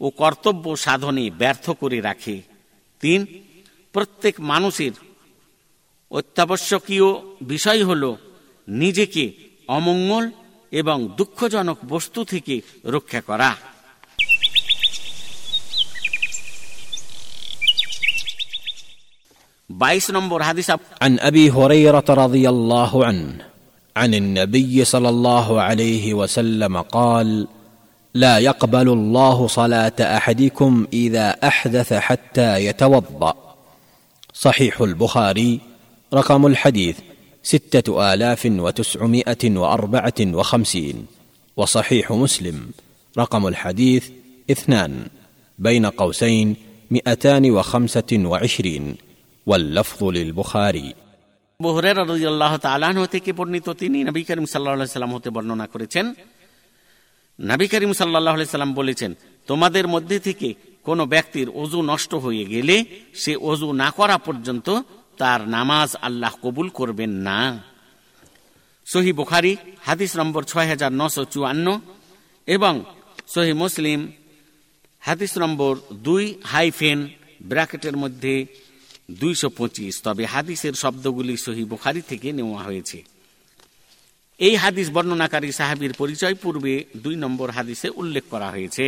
ও 0.00 0.06
কর্তব্য 0.10 0.64
সাধনে 0.76 1.24
ব্যর্থ 1.30 1.66
করে 1.70 1.98
রাখে। 2.00 2.36
তিন, 3.02 3.20
প্রত্যেক 3.94 4.34
মানুষের 4.52 4.92
অত্যাবশ্যকীয় 6.10 7.08
বিষয় 7.42 7.80
হল 7.84 8.02
নিজেকে 8.68 9.49
অমঙ্গল 9.69 10.25
এবং 10.71 10.97
দুঃখজনক 11.17 11.77
বস্তু 11.87 12.19
থেকে 12.23 12.55
রক্ষা 12.85 13.21
করা 13.21 13.51
বাইশ 19.69 20.05
নম্বর 20.09 20.39
হাদিস 20.41 20.69
عن 21.01 21.13
ابي 21.19 21.45
هريره 21.57 22.07
رضي 22.23 22.45
الله 22.49 23.05
عنه 23.05 23.29
عن 23.95 24.11
النبي 24.13 24.75
صلى 24.85 25.09
الله 25.09 25.61
عليه 25.61 26.13
وسلم 26.13 26.73
قال 26.81 27.47
لا 28.15 28.37
يقبل 28.39 28.87
الله 28.89 29.47
صلاه 29.47 29.99
احدكم 30.17 30.87
اذا 30.93 31.27
احدث 31.29 31.93
حتى 31.93 32.65
يتوضا 32.65 33.33
صحيح 34.33 34.81
البخاري 34.81 35.59
رقم 36.13 36.45
الحديث 36.45 36.97
سته 37.43 37.87
الاف 38.13 38.45
وتسعمائه 38.45 39.43
واربعه 39.57 40.19
وخمسين 40.21 41.05
وصحيح 41.57 42.11
مسلم 42.11 42.57
رقم 43.15 43.47
الحديث 43.47 44.03
اثنان 44.51 45.07
بين 45.59 45.85
قوسين 45.85 46.55
مئتان 46.91 47.51
وخمسه 47.51 48.11
وعشرين 48.11 48.95
واللفظ 49.47 50.03
للبخاري 50.03 50.93
বহরের 51.59 51.95
রাদিয়াল্লাহু 51.97 52.57
তাআলা 52.57 52.85
আনহু 52.91 53.05
থেকে 53.07 53.31
বর্ণিত 53.33 53.67
তিনি 53.81 53.99
নবী 54.09 54.21
করিম 54.27 54.45
সাল্লাল্লাহু 54.51 54.79
আলাইহি 54.79 54.95
সাল্লাম 54.97 55.13
হতে 55.15 55.29
বর্ণনা 55.35 55.65
করেছেন 55.73 56.05
নবী 57.39 57.65
করিম 57.73 57.91
সাল্লাল্লাহু 57.99 58.35
আলাইহি 58.37 58.51
সাল্লাম 58.55 58.73
বলেছেন 58.73 59.11
তোমাদের 59.47 59.85
মধ্যে 59.87 60.17
থেকে 60.27 60.49
কোনো 60.87 61.03
ব্যক্তির 61.13 61.47
অজু 61.61 61.79
নষ্ট 61.91 62.11
হয়ে 62.25 62.45
গেলে 62.53 62.75
সে 63.21 63.33
অজু 63.51 63.67
না 63.81 63.89
করা 63.97 64.15
পর্যন্ত 64.17 64.67
তার 65.20 65.40
নামাজ 65.48 65.90
আল্লাহ 65.96 66.32
কবুল 66.42 66.68
করবেন 66.68 67.10
না। 67.10 67.38
সহি 68.86 69.12
বুখারি, 69.12 69.56
হাদিস 69.82 70.16
নম্বর 70.16 70.42
ছয় 70.42 70.68
হাজার 70.68 70.92
নশো 70.92 71.24
চুয়ান্ন 71.24 71.80
এবং 72.46 72.84
সহি 73.34 73.52
মুসলিম, 73.52 74.00
হাদিস 75.00 75.32
নম্বর 75.38 75.72
দুই 75.92 76.24
হাইফেন, 76.44 77.08
ব্র্যাকেটের 77.42 77.96
মধ্যে 77.96 78.46
দুইশো 79.10 79.48
পঁচিশ। 79.48 79.94
তবে 80.02 80.24
হাদিসের 80.24 80.72
শব্দগুলি 80.72 81.36
সহি 81.36 81.64
বুখারি 81.64 82.02
থেকে 82.02 82.32
নেওয়া 82.32 82.62
হয়েছে। 82.62 82.98
এই 84.38 84.54
হাদিস 84.56 84.90
বর্ণনাকারী 84.90 85.52
সাহাবির 85.52 85.92
পরিচয় 85.92 86.34
পূর্বে 86.34 86.74
দুই 86.96 87.16
নম্বর 87.16 87.48
হাদিসে 87.50 87.88
উল্লেখ 88.00 88.24
করা 88.30 88.48
হয়েছে। 88.50 88.86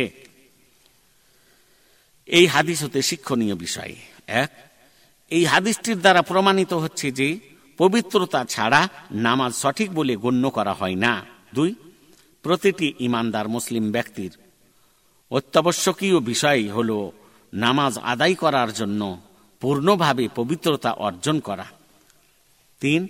এই 2.27 2.45
হাদিস 2.45 2.83
হতে 2.83 2.99
শিক্ষণীয় 3.01 3.55
বিষয়। 3.55 3.93
এক 4.27 4.51
এই 5.33 5.45
হাদিসটির 5.45 5.99
দ্বারা 5.99 6.21
প্রমাণিত 6.21 6.73
হচ্ছে 6.73 7.07
যে 7.11 7.27
পবিত্রতা 7.77 8.41
ছাড়া 8.45 8.81
নামাজ 9.11 9.51
সঠিক 9.53 9.89
বলে 9.93 10.13
গণ্য 10.15 10.43
করা 10.49 10.73
হয় 10.73 10.95
না। 10.95 11.13
দুই, 11.55 11.71
প্রতিটি 12.43 12.87
ইমানদার 12.99 13.47
মুসলিম 13.47 13.85
ব্যক্তির 13.91 14.33
অত্যাবশ্যকীয় 15.31 16.17
বিষয় 16.19 16.61
হল 16.71 16.89
নামাজ 17.53 17.93
আদায় 17.97 18.35
করার 18.35 18.69
জন্য 18.73 19.01
পূর্ণভাবে 19.61 20.25
পবিত্রতা 20.35 20.91
অর্জন 21.07 21.37
করা। 21.39 21.67
তিন, 22.81 23.01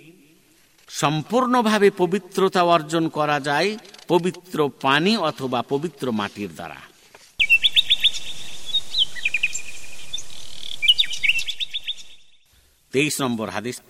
সম্পূর্ণভাবে 0.88 1.88
পবিত্রতা 1.90 2.62
অর্জন 2.74 3.04
করা 3.08 3.40
যায় 3.40 3.70
পবিত্র 4.08 4.58
পানি 4.82 5.12
অথবা 5.28 5.60
পবিত্র 5.62 6.06
মাটির 6.10 6.50
দ্বারা। 6.54 6.93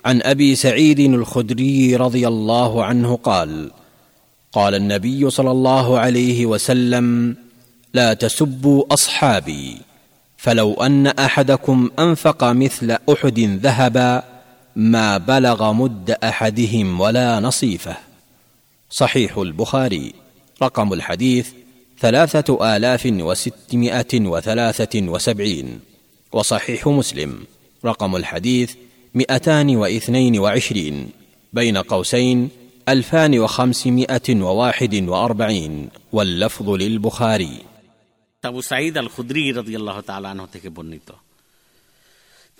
عن 0.05 0.23
أبي 0.23 0.55
سعيد 0.57 1.01
الخدري 1.01 1.97
رضي 1.97 2.29
الله 2.29 2.85
عنه 2.85 3.17
قال 3.17 3.71
قال 4.53 4.75
النبي 4.75 5.31
صلى 5.31 5.51
الله 5.51 5.99
عليه 5.99 6.47
وسلم 6.47 7.37
لا 7.95 8.15
تسبوا 8.15 8.85
أصحابي 8.95 9.77
فلو 10.37 10.73
أن 10.75 11.07
أحدكم 11.07 11.91
أنفق 11.99 12.45
مثل 12.45 12.97
أحد 13.13 13.39
ذهبا 13.41 14.23
ما 14.77 15.19
بلغ 15.19 15.73
مد 15.73 16.11
أحدهم 16.11 17.01
ولا 17.01 17.41
نصيفه. 17.41 17.97
صحيح 18.91 19.39
البخاري. 19.39 20.13
رقم 20.63 20.93
الحديث 20.93 21.49
ثلاثة 22.01 22.77
آلاف 22.77 23.07
وستمائة 23.07 24.21
وثلاثة 24.21 25.09
وسبعين. 25.09 25.81
وصحيح 26.33 26.89
مسلم. 26.89 27.45
رقم 27.85 28.17
الحديث 28.17 28.75
مئتان 29.16 29.76
واثنين 29.76 30.40
وعشرين 30.40 30.96
بين 31.54 31.78
قوسين 31.78 32.50
الفان 32.88 33.40
وخمسمائه 33.40 34.28
وواحد 34.38 34.94
واربعين 35.10 35.74
واللفظ 36.14 36.68
للبخاري 36.72 37.54
আবু 38.44 38.60
সাঈদ 38.62 38.96
আল 38.98 39.10
খুদ্রি 39.16 39.44
রদিয়াল্লাহ 39.60 39.98
তালাহ 40.02 40.46
থেকে 40.54 40.70
বর্ণিত 40.78 41.10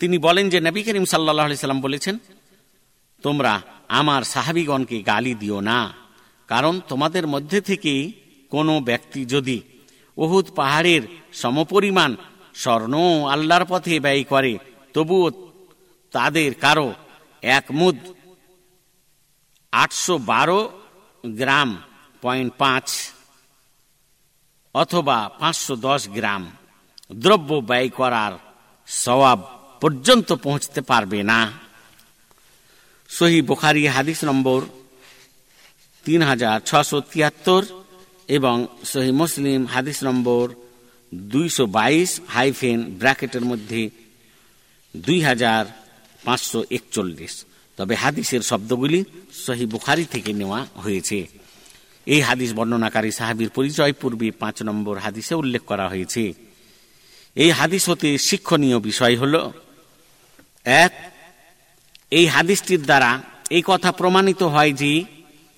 তিনি 0.00 0.16
বলেন 0.18 0.46
যে 0.52 0.58
নবী 0.68 0.80
করিম 0.86 1.04
সাল্লাহ 1.04 1.46
সাল্লাম 1.58 1.80
বলেছেন 1.80 2.14
তোমরা 3.24 3.52
আমার 4.00 4.22
সাহাবিগণকে 4.24 4.96
গালি 5.02 5.32
দিও 5.34 5.58
না 5.70 5.80
কারণ 6.48 6.74
তোমাদের 6.88 7.24
মধ্যে 7.26 7.58
থেকেই 7.60 8.02
কোনো 8.52 8.72
ব্যক্তি 8.80 9.20
যদি 9.34 9.58
ওহুদ 10.16 10.46
পাহাড়ের 10.58 11.02
সমপরিমাণ 11.32 12.10
স্বর্ণ 12.54 12.94
আল্লাহর 13.34 13.64
পথে 13.72 13.94
ব্যয় 14.00 14.24
করে 14.32 14.52
তবুও 14.94 15.26
তাদের 16.15 16.51
কারও 16.53 16.87
এক 17.41 17.65
মুদ 17.71 17.97
আটশো 19.73 20.15
বারো 20.31 20.61
গ্রাম 21.25 21.69
পয়েন্ট 22.21 22.51
পাঁচ 22.57 22.87
অথবা 24.75 25.17
পাঁচশো 25.39 25.73
দশ 25.75 26.01
গ্রাম 26.09 26.43
দ্রব্য 27.13 27.49
ব্যয় 27.69 27.89
করার 27.89 28.33
সবাব 28.87 29.39
পর্যন্ত 29.81 30.29
পৌঁছতে 30.45 30.81
পারবে 30.81 31.19
না। 31.23 31.39
সহি 33.09 33.39
বোখারি 33.41 33.83
হাদিস 33.87 34.19
নম্বর 34.23 34.61
তিন 36.05 36.21
হাজার 36.21 36.57
ছশো 36.59 36.97
তিয়াত্তর 37.11 37.61
এবং 38.27 38.55
সহি 38.85 39.11
মুসলিম 39.11 39.61
হাদিস 39.65 39.99
নম্বর 40.03 40.45
দুইশো 41.13 41.63
বাইশ 41.65 42.11
হাইফেন 42.27 42.79
ব্র্যাকেটের 42.99 43.43
মধ্যে 43.45 43.81
দুই 44.93 45.19
হাজার 45.21 45.63
পাঁচশো 46.25 46.59
একচল্লিশ। 46.77 47.33
তবে 47.77 47.95
হাদিসের 47.95 48.41
শব্দগুলি 48.41 48.99
সহি 49.45 49.65
বুখারি 49.65 50.05
থেকে 50.05 50.31
নেওয়া 50.33 50.59
হয়েছে। 50.75 51.19
এই 52.13 52.21
হাদিস 52.21 52.49
বর্ণনাকারী 52.53 53.11
সাহাবির 53.11 53.49
পরিচয় 53.49 53.93
পূর্বে 53.93 54.31
পাঁচ 54.31 54.57
নম্বর 54.63 54.95
হাদিসে 54.97 55.33
উল্লেখ 55.35 55.61
করা 55.61 55.85
হয়েছে। 55.89 56.33
এই 57.35 57.51
হাদিস 57.51 57.83
হতে 57.89 58.09
শিক্ষণীয় 58.17 58.79
বিষয় 58.79 59.15
হল, 59.17 59.51
এক, 60.65 60.93
এই 62.11 62.25
হাদিসটির 62.25 62.81
দ্বারা 62.83 63.21
এই 63.49 63.63
কথা 63.65 63.89
প্রমাণিত 63.91 64.43
হয় 64.43 64.73
যে 64.73 64.93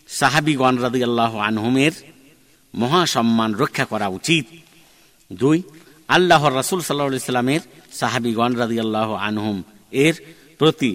সাহাবিগণ 0.10 0.76
রাদি 0.78 1.02
আল্লাহ 1.04 1.38
আনহুমের 1.38 1.94
মহাসম্মান 2.74 3.52
রক্ষা 3.54 3.86
করা 3.86 4.08
উচিত। 4.08 4.46
দুই, 5.34 5.58
আল্লাহর 6.08 6.54
রাসুল 6.56 6.80
সাল্লাহ 6.82 7.30
সাল্লামের 7.32 7.64
সাহাবিগণ 7.92 8.52
রাদি 8.56 8.78
আল্লাহ 8.80 9.10
আনহুম 9.28 9.58
এর 10.06 10.16
প্রতি 10.61 10.93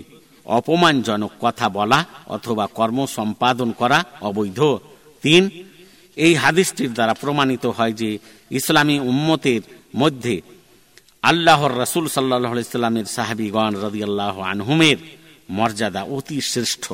অপমানজনক 0.50 1.32
কথা 1.42 1.68
বলা 1.70 2.00
অথবা 2.28 2.66
কর্ম 2.78 3.00
সম্পাদন 3.18 3.70
করা 3.72 4.00
অবৈধ 4.22 4.60
তিন 5.24 5.44
এই 6.18 6.34
হাদিসটির 6.36 6.92
দ্বারা 6.94 7.14
প্রমাণিত 7.14 7.66
হয় 7.68 7.94
যে 8.02 8.10
ইসলামী 8.52 8.96
উম্মতের 9.12 9.62
মধ্যে 9.96 10.36
আল্লাহর 11.24 11.74
রসুল 11.84 12.06
সাল্লাহ 12.08 12.54
সাল্লামের 12.72 13.08
সাহাবিগণ 13.08 13.74
রদি 13.86 14.02
আল্লাহ 14.04 14.36
আনহুমের 14.52 14.98
মর্যাদা 15.50 16.02
অতি 16.10 16.38
শ্রেষ্ঠ 16.52 16.86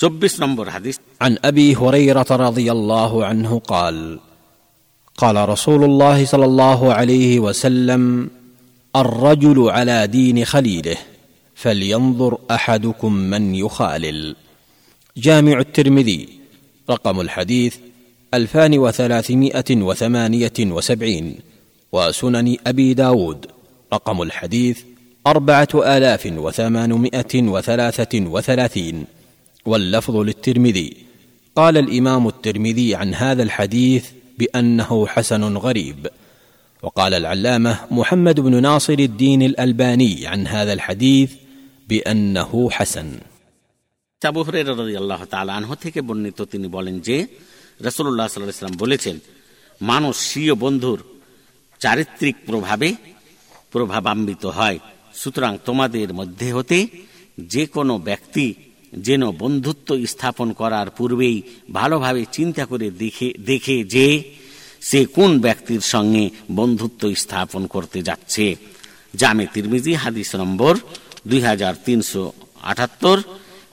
চব্বিশ 0.00 0.34
নম্বর 0.42 0.66
হাদিস 0.68 0.96
عن 1.20 1.32
ابي 1.42 1.68
هريره 1.74 2.30
رضي 2.46 2.68
الله 2.72 3.12
عنه 3.24 3.50
قال 3.66 3.96
قال 5.19 5.49
رسول 5.49 5.83
الله 5.83 6.25
صلى 6.25 6.45
الله 6.45 6.93
عليه 6.93 7.39
وسلم 7.39 8.29
الرجل 8.95 9.69
على 9.69 10.07
دين 10.07 10.45
خليله 10.45 10.97
فلينظر 11.55 12.37
أحدكم 12.51 13.13
من 13.13 13.55
يخالل. 13.55 14.35
جامع 15.17 15.59
الترمذي 15.59 16.29
رقم 16.89 17.21
الحديث 17.21 17.75
ألفان 18.33 18.79
وثلاثمائة 18.79 19.75
وثمانية 19.75 20.59
وسبعين 20.59 21.35
وسنن 21.91 22.57
أبي 22.67 22.93
داود 22.93 23.45
رقم 23.93 24.21
الحديث 24.21 24.79
أربعة 25.27 25.67
آلاف 25.75 26.25
وثمانمائة 26.25 27.33
وثلاثة 27.35 28.19
وثلاثين. 28.19 29.05
واللفظ 29.65 30.15
للترمذي 30.15 30.93
قال 31.55 31.77
الإمام 31.77 32.27
الترمذي 32.27 32.95
عن 32.95 33.13
هذا 33.13 33.43
الحديث 33.43 34.05
بانه 34.38 35.06
حسن 35.06 35.42
غريب 35.56 36.00
وقال 36.82 37.14
العلامه 37.14 37.72
محمد 37.90 38.40
بن 38.40 38.62
ناصر 38.62 38.98
الدين 39.10 39.42
الالباني 39.42 40.26
عن 40.26 40.46
هذا 40.46 40.72
الحديث 40.72 41.30
بانه 41.88 42.52
حسن 42.70 43.08
আবু 44.22 44.40
হুরায়রা 44.46 44.72
রাদিয়াল্লাহু 44.82 45.24
তাআলা 45.32 45.52
আনহু 45.60 45.74
থেকে 45.84 46.00
বর্ণিত 46.08 46.38
তিনি 46.52 46.66
বলেন 46.76 46.96
যে 47.06 47.16
রাসূলুল্লাহ 47.86 48.26
সাল্লাল্লাহু 48.26 48.50
আলাইহি 48.50 48.62
সাল্লাম 48.62 48.82
বলেছেন 48.84 49.16
মানুষ 49.80 50.14
স্বীয় 50.30 50.54
বন্ধুর 50.64 50.98
চারিত্রিক 51.80 52.36
প্রভাবে 52.48 52.88
প্রভাবান্বিত 53.72 54.44
হয় 54.58 54.78
সুতরাং 55.20 55.52
তোমাদের 55.68 56.08
মধ্যে 56.14 56.48
হতে 56.56 56.78
যে 57.52 57.64
কোনো 57.66 57.94
ব্যক্তি 58.08 58.46
যেন 58.97 59.31
বন্ধুত্ব 59.31 60.05
স্থাপন 60.05 60.53
করার 60.53 60.89
পূর্বেই 60.89 61.41
ভালোভাবে 61.73 62.25
চিন্তা 62.31 62.65
করে 62.65 62.91
দেখে 62.91 63.33
দেখে 63.39 63.83
যে 63.83 64.23
সে 64.81 65.05
কোন 65.05 65.39
ব্যক্তির 65.39 65.81
সঙ্গে 65.81 66.29
বন্ধুত্ব 66.51 67.15
স্থাপন 67.15 67.67
করতে 67.67 68.01
যাচ্ছে। 68.01 68.55
জামে 69.15 69.47
তিরমিজি, 69.53 69.93
হাদিস 69.93 70.35
নম্বর 70.35 70.77
দুই 71.27 71.41
হাজার 71.41 71.73
তিনশো 71.85 72.31
আটাত্তর 72.61 73.17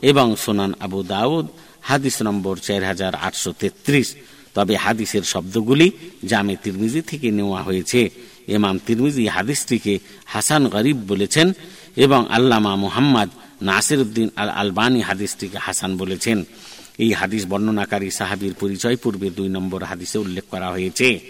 এবং 0.03 0.37
সোনান 0.37 0.75
আবু 0.81 1.03
দাউদ, 1.03 1.47
হাদিস 1.83 2.23
নম্বর 2.23 2.57
চার 2.57 2.85
হাজার 2.85 3.15
আটশো 3.15 3.53
তেত্রিশ। 3.53 4.15
তবে 4.55 4.77
হাদিসের 4.77 5.23
শব্দগুলি 5.23 5.91
জামে 6.25 6.57
তিরমিজি 6.63 7.01
থেকে 7.01 7.31
নেওয়া 7.31 7.63
হয়েছে। 7.63 8.11
এমাম 8.49 8.79
তিরমিজি 8.87 9.27
হাদিসটিকে 9.27 9.99
হাসান 10.25 10.69
গরিব 10.69 10.97
বলেছেন 11.09 11.53
এবং 11.97 12.27
আল্লামা 12.31 12.77
মুহাম্মদ 12.77 13.29
নাসির 13.63 13.99
উদ্দিন 13.99 14.29
আল 14.37 14.49
আলবানী 14.49 15.01
হাদিসটিকে 15.01 15.59
হাসান 15.59 15.97
বলেছেন। 15.97 16.45
এই 16.99 17.13
হাদিস 17.13 17.47
বর্ণনাকারী 17.47 18.11
সাহাবির 18.11 18.55
পরিচয় 18.55 18.97
পূর্বে 18.97 19.31
দুই 19.31 19.49
নম্বর 19.49 19.83
হাদিসে 19.83 20.19
উল্লেখ 20.19 20.45
করা 20.51 20.71
হয়েছে। 20.71 21.21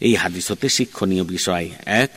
এই 0.00 0.14
হাদিস 0.14 0.50
হতে 0.50 0.68
শিক্ষণীয় 0.68 1.24
বিষয়। 1.24 1.70
এক, 1.86 2.10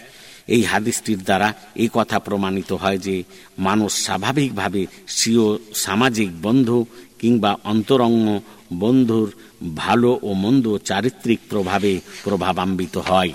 এই 0.47 0.63
হাদিসটির 0.63 1.17
দ্বারা 1.17 1.53
এই 1.75 1.89
কথা 1.93 2.19
প্রমাণিত 2.19 2.71
হয় 2.71 2.97
যে 2.97 3.23
মানুষ 3.57 3.93
স্বাভাবিকভাবে 3.93 4.87
স্বীয় 5.07 5.57
সামাজিক 5.73 6.41
বন্ধু 6.41 6.85
কিংবা 7.19 7.57
অন্তরঙ্গ 7.63 8.39
বন্ধুর 8.73 9.31
ভালো 9.75 10.19
ও 10.23 10.33
মন্দ 10.33 10.77
চারিত্রিক 10.77 11.39
প্রভাবে 11.49 11.99
প্রভাবান্বিত 12.23 12.97
হয়। 12.97 13.33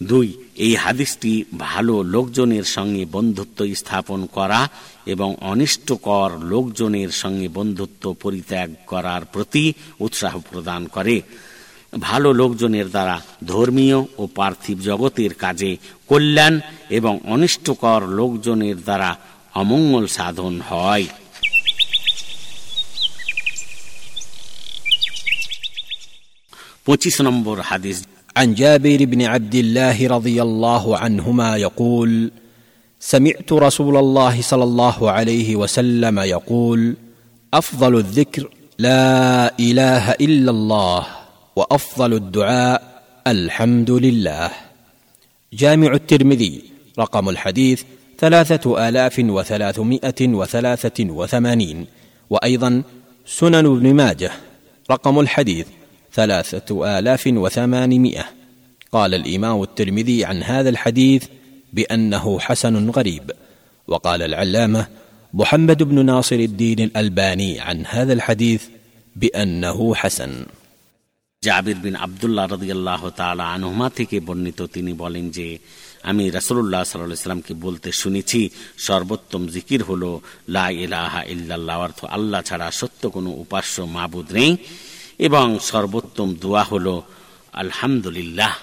দুই, 0.00 0.28
এই 0.56 0.74
হাদিসটি 0.76 1.44
ভালো 1.58 2.02
লোকজনের 2.02 2.64
সঙ্গে 2.64 3.04
বন্ধুত্ব 3.04 3.58
স্থাপন 3.74 4.26
করা 4.26 4.68
এবং 5.06 5.36
অনিষ্টকর 5.40 6.30
লোকজনের 6.38 7.10
সঙ্গে 7.10 7.48
বন্ধুত্ব 7.48 8.04
পরিত্যাগ 8.22 8.68
করার 8.86 9.22
প্রতি 9.24 9.72
উৎসাহ 10.00 10.34
প্রদান 10.50 10.86
করে। 10.86 11.22
ভালো 12.00 12.32
লোকজনের 12.32 12.88
দ্বারা 12.90 13.16
ধর্মীয় 13.46 13.98
ও 14.18 14.22
পার্থিব 14.34 14.78
জগতের 14.80 15.34
কাজে 15.34 15.76
কল্যাণ 16.08 16.60
এবং 16.90 17.14
অনিষ্টকর 17.24 18.02
লোকজনের 18.20 18.76
দ্বারা 18.82 19.10
অমঙ্গল 19.54 20.06
সাধন 20.06 20.60
হয়। 20.60 21.06
পঁচিশ 26.86 27.20
নম্বর 27.20 27.56
হাদিস 27.60 27.98
عن 28.38 28.54
جابر 28.54 29.04
بن 29.04 29.22
عبد 29.22 29.54
الله 29.54 30.08
رضي 30.08 30.42
الله 30.42 30.98
عنهما 30.98 31.56
يقول 31.56 32.30
سمعت 33.00 33.52
رسول 33.52 33.96
الله 33.96 34.42
صلى 34.42 34.64
الله 34.64 35.10
عليه 35.10 35.56
وسلم 35.56 36.18
يقول 36.18 36.96
أفضل 37.54 37.98
الذكر 37.98 38.50
لا 38.78 39.58
إله 39.60 40.10
إلا 40.10 40.50
الله 40.50 41.06
وأفضل 41.56 42.14
الدعاء 42.14 43.02
الحمد 43.26 43.90
لله. 43.90 44.50
جامع 45.52 45.92
الترمذي 45.92 46.62
رقم 46.98 47.28
الحديث 47.28 47.82
ثلاثة 48.18 48.88
آلاف 48.88 49.18
وثلاثمائة 49.18 50.20
وثلاثة 50.28 51.04
وثمانين 51.04 51.86
وأيضا 52.30 52.82
سنن 53.26 53.66
ابن 53.66 53.94
ماجه 53.94 54.30
رقم 54.90 55.20
الحديث 55.20 55.66
ثلاثة 56.13 56.99
آلاف 56.99 57.23
وثمانمائة 57.27 58.25
قال 58.91 59.13
الإمام 59.13 59.63
الترمذي 59.63 60.25
عن 60.25 60.43
هذا 60.43 60.69
الحديث 60.69 61.23
بأنه 61.73 62.39
حسن 62.39 62.89
غريب 62.89 63.31
وقال 63.87 64.21
العلامة 64.21 64.87
محمد 65.33 65.83
بن 65.83 66.05
ناصر 66.05 66.35
الدين 66.35 66.79
الألباني 66.79 67.59
عن 67.59 67.85
هذا 67.85 68.13
الحديث 68.13 68.63
بأنه 69.15 69.95
حسن 69.95 70.45
জাবির 71.43 71.79
বিন 71.85 71.95
আবদুল্লাহ 72.05 72.45
রদিয়াল্লাহ 72.55 73.01
তালা 73.19 73.45
আনহুমা 73.55 73.87
থেকে 73.97 74.17
বর্ণিত 74.27 74.59
তিনি 74.75 74.91
বলেন 75.03 75.25
যে 75.37 75.47
আমি 76.09 76.23
রাসুল্লাহ 76.37 76.81
সাল্লামকে 76.83 77.53
বলতে 77.65 77.89
শুনেছি 78.01 78.41
সর্বোত্তম 78.87 79.43
জিকির 79.55 79.81
হল 79.89 80.03
লা 80.55 80.65
ইলাহা 80.83 81.21
ইল্লাল্লাহ 81.33 81.77
অর্থ 81.87 81.99
আল্লাহ 82.17 82.39
ছাড়া 82.49 82.67
সত্য 82.79 83.01
কোনো 83.15 83.29
উপাস্য 83.43 83.75
মাবুদ 83.95 84.27
নেই 84.37 84.51
এবং 85.18 85.58
সর্বোত্তম 85.58 86.34
দোয়া 86.34 86.62
হল, 86.62 87.02
আলহামদুলিল্লাহ। 87.52 88.56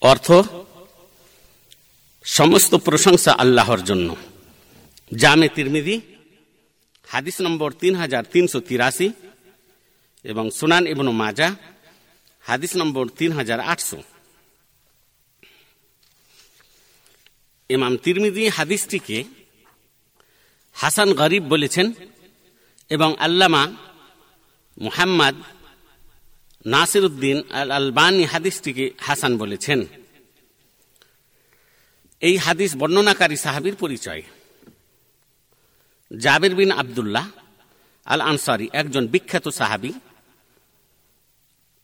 অর্থ, 0.00 0.32
সমস্ত 2.24 2.74
প্রশংসা 2.74 3.32
আল্লাহর 3.32 3.84
জন্য। 3.84 4.16
জামে 5.14 5.48
তিরমিদি 5.48 6.00
হাদিস 7.06 7.40
নম্বর 7.40 7.72
তিন 7.72 7.94
হাজার 7.94 8.24
তিনশো 8.32 8.60
তিরাশি 8.60 9.12
এবং 10.24 10.50
সুনান 10.50 10.86
ইবনু 10.86 11.12
মাজা, 11.12 11.54
হাদিস 12.42 12.76
নম্বর 12.76 13.08
তিন 13.08 13.32
হাজার 13.32 13.60
আটশো। 13.60 14.02
ইমাম 17.68 17.96
তিরমিদি 17.96 18.48
হাদিসটিকে 18.48 19.24
হাসান 20.72 21.12
গরিব 21.12 21.42
বলেছেন 21.42 21.92
এবং 22.88 23.16
আল্লামা 23.18 23.72
মুহাম্মদ 24.78 25.34
নাসির 26.66 27.04
উদ্দিন 27.04 27.42
আল 27.50 27.70
আলবানী 27.70 28.24
হাদিসটিকে 28.24 28.90
হাসান 28.98 29.38
বলেছেন। 29.38 29.86
এই 32.20 32.36
হাদিস 32.36 32.76
বর্ণনাকারী 32.76 33.36
সাহাবির 33.36 33.74
পরিচয়। 33.74 34.22
জাবির 36.18 36.54
বিন 36.54 36.70
আবদুল্লাহ 36.70 37.30
আল 38.04 38.20
আনসারি 38.20 38.68
একজন 38.72 39.06
বিখ্যাত 39.06 39.48
সাহাবি। 39.48 39.92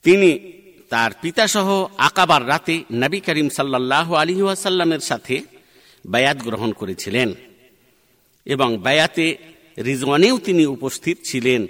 তিনি 0.03 0.53
তার 0.89 1.11
পিতাসহ 1.21 1.87
আকাবার 1.99 2.49
রাতে 2.49 2.85
নবী 2.93 3.21
করিম 3.21 3.49
সাল্লাহ 3.49 4.15
আলী 4.15 4.43
ওয়াসাল্লামের 4.43 5.01
সাথে 5.01 5.43
বায়াত 6.07 6.39
গ্রহণ 6.43 6.73
করেছিলেন 6.73 7.35
এবং 8.45 8.79
বায়াতে 8.79 9.37
রিজওয়ানেও 9.79 10.39
তিনি 10.39 10.67
উপস্থিত 10.67 11.19
ছিলেন। 11.25 11.67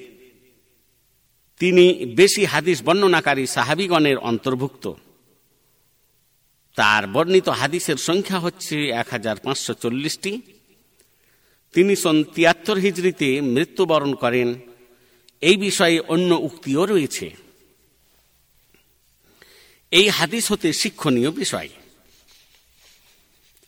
তিনি 1.60 2.06
বেশি 2.06 2.44
হাদিস 2.44 2.82
বর্ণনাকারী 2.82 3.46
সাহাবিগণের 3.46 4.18
অন্তর্ভুক্ত। 4.18 4.92
তার 6.74 7.06
বর্ণিত 7.06 7.48
হাদিসের 7.48 7.96
সংখ্যা 7.96 8.38
হচ্ছে 8.38 8.88
এক 8.90 9.08
হাজার 9.10 9.36
পাঁচশো 9.36 9.74
চল্লিশটি। 9.74 10.42
তিনি 11.72 11.96
সন 11.96 12.24
তিয়াত্তর 12.24 12.76
হিজড়িতে 12.76 13.40
মৃত্যুবরণ 13.40 14.14
করেন। 14.14 14.60
এই 15.40 15.56
বিষয়ে 15.56 16.00
অন্য 16.00 16.34
উক্তিও 16.34 16.86
রয়েছে। 16.86 17.36
এই 19.90 20.08
হাদিস 20.08 20.52
হতে 20.52 20.72
শিক্ষণীয় 20.72 21.30
বিষয়। 21.30 21.68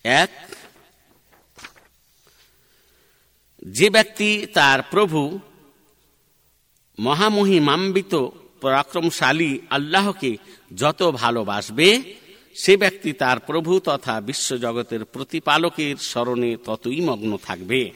এক, 0.04 0.30
যে 3.66 3.90
ব্যক্তি 3.90 4.46
তার 4.54 4.82
প্রভু 4.82 5.38
মহামহিমাম্বিত 7.00 8.28
পরাক্রমশালী 8.60 9.60
আল্লাহকে 9.70 10.36
যত 10.76 11.10
ভালোবাসবে, 11.10 12.14
সে 12.54 12.76
ব্যক্তি 12.76 13.12
তার 13.12 13.40
প্রভু 13.40 13.80
তথা 13.80 14.20
বিশ্বজগতের 14.20 15.04
প্রতিপালকের 15.04 15.96
স্মরণে 15.96 16.56
ততই 16.64 17.00
মগ্ন 17.00 17.36
থাকবে। 17.36 17.90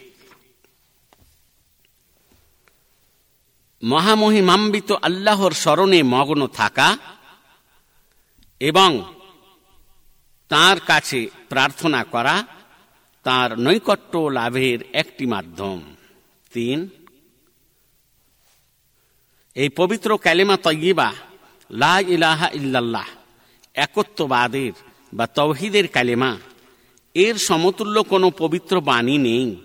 মহামহিমাম্বিত 3.83 4.93
আল্লাহর 4.93 5.53
স্মরণে 5.53 6.03
মগ্ন 6.03 6.47
থাকা 6.47 6.99
এবং 8.61 9.15
তার 10.49 10.81
কাছে 10.81 11.31
প্রার্থনা 11.49 12.05
করা 12.05 12.47
তার 13.23 13.59
নৈকট্য 13.59 14.19
লাভের 14.19 14.79
একটি 14.93 15.27
মাধ্যম। 15.27 15.83
তিন 16.53 16.89
এই 19.57 19.69
পবিত্র 19.69 20.17
ক্যালেমা 20.17 20.57
তৈবা 20.57 21.13
লা 21.71 22.01
ইলাহা 22.01 22.49
ইল্লাল্লাহ, 22.55 23.09
একত্ববাদের 23.75 24.73
বা 25.13 25.27
তৌহিদের 25.27 25.89
কালেমা, 25.89 26.37
এর 27.15 27.35
সমতুল্য 27.39 28.05
কোনো 28.05 28.31
পবিত্র 28.31 28.81
বাণী 28.81 29.19
নেই। 29.19 29.57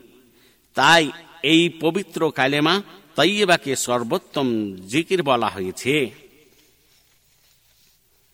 তাই 0.75 1.11
এই 1.43 1.69
পবিত্র 1.79 2.31
কালেমা 2.31 2.81
তৈবাকে 3.15 3.75
সর্বোত্তম 3.75 4.47
জিকির 4.87 5.23
বলা 5.23 5.49
হয়েছে। 5.49 6.09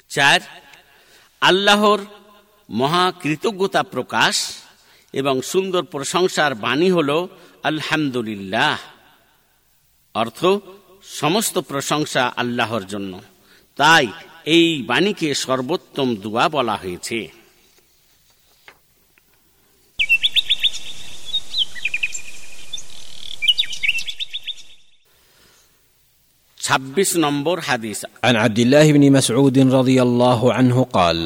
চার, 0.10 0.40
আল্লাহর 1.42 2.00
মহাকৃতজ্ঞতা 2.70 3.84
প্রকাশ 3.84 4.36
এবং 5.14 5.42
সুন্দর 5.42 5.84
প্রশংসার 5.84 6.56
বাণী 6.56 6.90
হল 6.92 7.28
আলহামদুলিল্লাহ। 7.64 8.78
অর্থ 10.16 10.46
সমস্ত 11.19 11.55
প্রশংসা 11.71 12.23
আল্লাহর 12.37 12.85
জন্য 12.87 13.13
তাই 13.79 14.07
এই 14.47 14.69
বাণীকে 14.83 15.29
সর্বোত্তম 15.35 16.09
দুয়া 16.23 16.45
বলা 16.49 16.77
হয়েছে 16.83 17.19
ছাব্বিশ 26.61 27.11
নম্বর 27.17 27.57
হাদিস 27.61 27.99
عن 28.25 28.35
عبد 28.37 28.59
الله 28.59 28.87
بن 28.93 29.05
مسعود 29.13 29.57
رضي 29.59 29.99
الله 30.03 30.41
عنه 30.53 30.77
قال 30.93 31.19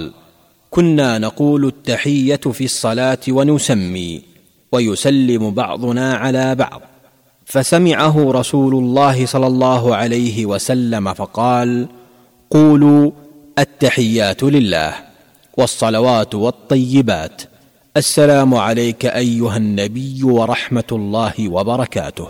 كنا 0.73 1.19
نقول 1.19 1.62
التحيه 1.65 2.45
في 2.49 2.65
الصلاه 2.65 3.24
ونسمي 3.28 4.23
ويسلم 4.73 5.43
بعضنا 5.53 6.07
على 6.15 6.55
بعض 6.55 6.81
فسمعه 7.52 8.32
رسول 8.32 8.76
الله 8.76 9.26
صلى 9.26 9.48
الله 9.48 9.95
عليه 9.95 10.45
وسلم 10.45 11.14
فقال 11.14 11.88
قولوا 12.49 13.11
التحيات 13.60 14.44
لله 14.44 14.94
والصلوات 15.57 16.36
والطيبات. 16.36 17.41
السلام 17.98 18.56
عليك 18.56 19.06
أيها 19.06 19.57
النبي 19.57 20.23
ورحمة 20.23 20.90
الله 20.91 21.34
وبركاته. 21.40 22.28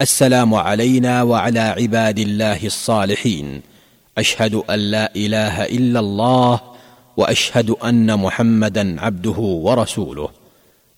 السلام 0.00 0.54
علينا 0.54 1.22
وعلى 1.22 1.60
عباد 1.60 2.18
الله 2.18 2.66
الصالحين. 2.66 3.60
أشهد 4.18 4.54
أن 4.54 4.78
لا 4.78 5.10
إله 5.16 5.64
إلا 5.64 6.00
الله 6.00 6.60
وأشهد 7.16 7.70
أن 7.70 8.18
محمدا 8.18 9.00
عبده 9.00 9.38
ورسوله. 9.38 10.28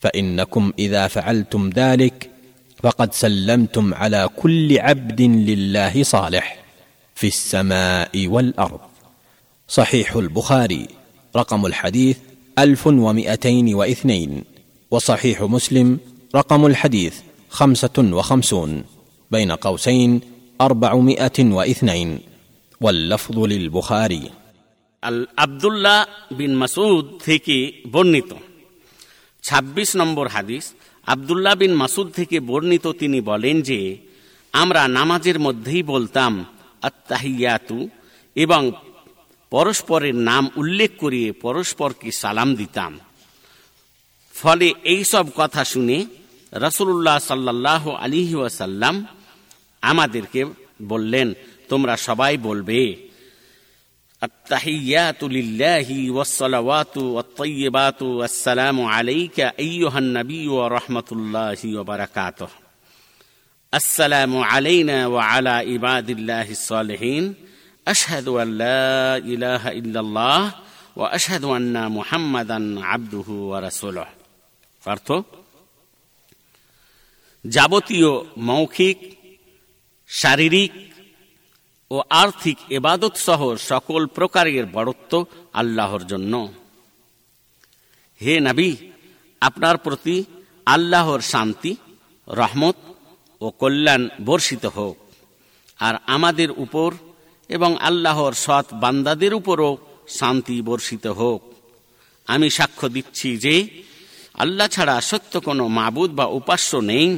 فإنكم 0.01 0.73
إذا 0.79 1.07
فعلتم 1.07 1.71
ذلك 1.71 2.38
فقد 2.84 3.14
سلمتم 3.14 3.94
على 3.94 4.30
كل 4.36 4.80
عبد 4.80 5.22
لله 5.22 6.04
صالح 6.04 6.64
في 7.16 7.28
السماء 7.28 8.28
والارض 8.28 8.80
صحيح 9.68 10.16
البخاري 10.16 10.88
رقم 11.36 11.66
الحديث 11.66 12.18
الف 12.60 12.88
ومائتين 12.88 13.76
واثنين 13.76 14.44
وصحيح 14.92 15.42
مسلم 15.42 16.00
رقم 16.36 16.66
الحديث 16.66 17.16
خمسه 17.50 17.98
وخمسون 17.98 18.84
بين 19.32 19.52
قوسين 19.52 20.22
اربعمائه 20.62 21.38
واثنين 21.40 22.20
واللفظ 22.82 23.40
للبخاري 23.40 24.32
আবদুল্লাহ 25.46 26.00
বিন 26.40 26.52
মাসুদ 26.62 27.06
থেকে 27.28 27.58
বর্ণিত 27.94 28.32
২৬ 29.44 29.90
নম্বর 30.02 30.26
হাদিস 30.36 30.66
আবদুল্লাহ 31.13 31.55
বিন 31.55 31.73
মাসুদ 31.73 32.09
থেকে 32.13 32.37
বর্ণিত 32.41 32.87
তিনি 32.87 33.21
বলেন 33.21 33.57
যে, 33.63 33.81
আমরা 34.53 34.89
নামাজের 34.89 35.39
মধ্যেই 35.39 35.83
বলতাম 35.83 36.33
আত্মাহিয়াতু 36.83 37.79
এবং 38.37 38.63
পরস্পরের 39.53 40.17
নাম 40.31 40.45
উল্লেখ 40.57 40.91
করিয়ে 40.99 41.33
পরস্পরকে 41.33 42.11
সালাম 42.13 42.49
দিতাম। 42.55 42.93
ফলে 44.35 44.67
এই 44.85 45.03
সব 45.05 45.27
কথা 45.37 45.63
শুনে 45.65 46.07
রসুল্লাহ 46.53 47.19
সাল্লাহ 47.19 47.83
আলিহি 47.91 48.35
ওয়াসাল্লাম 48.35 48.95
আমাদেরকে 49.83 50.41
বললেন, 50.83 51.29
তোমরা 51.69 51.95
সবাই 51.97 52.37
বলবে 52.49 52.81
التحيات 54.24 55.24
لله 55.24 56.12
والصلوات 56.12 56.98
والطيبات 56.98 58.02
والسلام 58.02 58.82
عليك 58.82 59.40
أيها 59.40 60.00
النبي 60.00 60.48
ورحمة 60.48 61.04
الله 61.12 61.78
وبركاته 61.80 62.48
السلام 63.74 64.38
علينا 64.38 65.08
وعلى 65.08 65.50
عباد 65.50 66.10
الله 66.10 66.52
الصالحين 66.52 67.36
أشهد 67.88 68.28
أن 68.28 68.58
لا 68.58 69.18
إله 69.18 69.72
إلا 69.72 70.00
الله 70.00 70.56
وأشهد 70.96 71.44
أن 71.44 71.92
محمدا 71.92 72.86
عبده 72.86 73.28
ورسوله 73.30 74.08
অর্থ 74.88 75.12
যাবতীয় 77.46 78.12
মৌখিক 78.38 78.98
শারীরিক 80.08 80.74
ও 81.91 81.97
আর্থিক 82.23 82.59
এবাদত 82.71 83.15
সহ 83.27 83.41
সকল 83.71 84.03
প্রকারের 84.07 84.67
বড়ত্ব 84.67 85.13
আল্লাহর 85.53 86.03
জন্য। 86.07 86.33
হে 88.21 88.35
নাবি, 88.41 88.71
আপনার 89.43 89.77
প্রতি 89.79 90.17
আল্লাহর 90.67 91.21
শান্তি, 91.21 91.73
রহমত 92.29 92.77
ও 93.41 93.47
কল্যাণ 93.51 94.03
বর্ষিত 94.25 94.65
হোক। 94.67 94.97
আর 95.81 95.95
আমাদের 96.07 96.51
উপর 96.65 96.91
এবং 97.51 97.71
আল্লাহর 97.81 98.35
সৎ 98.45 98.67
বান্দাদের 98.75 99.33
উপরও 99.35 99.71
শান্তি 100.09 100.57
বর্ষিত 100.63 101.07
হোক। 101.07 101.41
আমি 102.29 102.51
সাক্ষ্য 102.51 102.87
দিচ্ছি 102.89 103.29
যে 103.37 103.55
আল্লাহ 104.35 104.69
ছাড়া 104.69 104.97
সত্য 105.01 105.33
কোনো 105.41 105.65
মাবুদ 105.69 106.11
বা 106.11 106.27
উপাস্য 106.41 106.71
নেই 106.91 107.09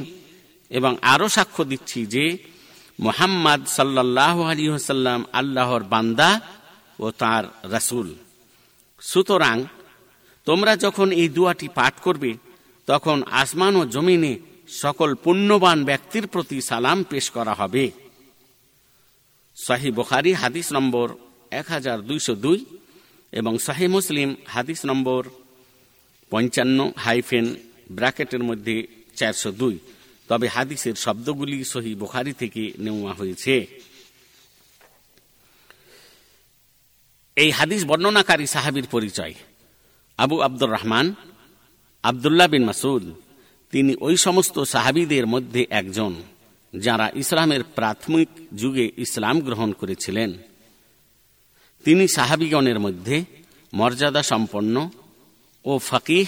এবং 0.71 0.91
আরও 1.01 1.27
সাক্ষ্য 1.29 1.63
দিচ্ছি 1.63 1.99
যে 2.05 2.25
মোহাম্মদ 3.05 3.61
সাল্লাহ 3.77 4.35
আলী 4.51 4.65
হাসাল্লাম 4.75 5.19
আল্লাহর 5.39 5.83
বান্দা 5.93 6.29
ও 6.99 7.07
তার 7.21 7.43
রাসুল। 7.73 8.07
সুতরাং 9.01 9.57
তোমরা 10.47 10.73
যখন 10.85 11.07
এই 11.21 11.29
দুয়াটি 11.35 11.67
পাঠ 11.77 11.93
করবে, 12.05 12.31
তখন 12.87 13.17
আসমান 13.41 13.73
ও 13.75 13.83
জমিনে 13.95 14.33
সকল 14.83 15.09
পুণ্যবান 15.23 15.77
ব্যক্তির 15.89 16.25
প্রতি 16.33 16.57
সালাম 16.69 16.99
পেশ 17.09 17.25
করা 17.35 17.53
হবে। 17.53 17.85
শাহি 19.57 19.89
বুখারি 19.97 20.31
হাদিস 20.41 20.67
নম্বর 20.77 21.07
এক 21.59 21.67
হাজার 21.75 21.97
দুইশো 22.09 22.33
দুই 22.45 22.59
এবং 23.39 23.53
শাহি 23.65 23.87
মুসলিম 23.95 24.29
হাদিস 24.53 24.81
নম্বর 24.89 25.21
পঞ্চান্ন 26.31 26.79
হাইফেন 27.03 27.45
ব্র্যাকেটের 27.97 28.43
মধ্যে 28.49 28.75
চারশো 29.19 29.49
দুই। 29.61 29.75
তবে 30.31 30.47
হাদিসের 30.47 30.95
শব্দগুলি 30.95 31.63
সহি 31.63 31.95
বোখারি 31.95 32.33
থেকে 32.33 32.71
নেওয়া 32.79 33.13
হয়েছে। 33.13 33.67
এই 37.35 37.51
হাদিস 37.51 37.85
বর্ণনাকারী 37.85 38.45
সাহাবির 38.45 38.87
পরিচয়। 38.91 39.33
আবু 40.17 40.41
আব্দুর 40.41 40.71
রহমান, 40.71 41.13
আবদুল্লাহ 42.03 42.47
বিন 42.47 42.65
মাসুদ 42.65 43.03
তিনি 43.71 43.95
ওই 43.99 44.17
সমস্ত 44.17 44.59
সাহাবিদের 44.63 45.27
মধ্যে 45.27 45.67
একজন, 45.69 46.21
যারা 46.73 47.11
ইসলামের 47.15 47.63
প্রাথমিক 47.63 48.29
যুগে 48.57 48.91
ইসলাম 48.97 49.39
গ্রহণ 49.39 49.73
করেছিলেন। 49.73 50.33
তিনি 51.83 52.07
সাহাবিগণের 52.07 52.79
মধ্যে 52.79 53.25
মর্যাদা 53.73 54.23
সম্পন্ন 54.23 54.89
ও 55.65 55.77
ফকিহ 55.77 56.27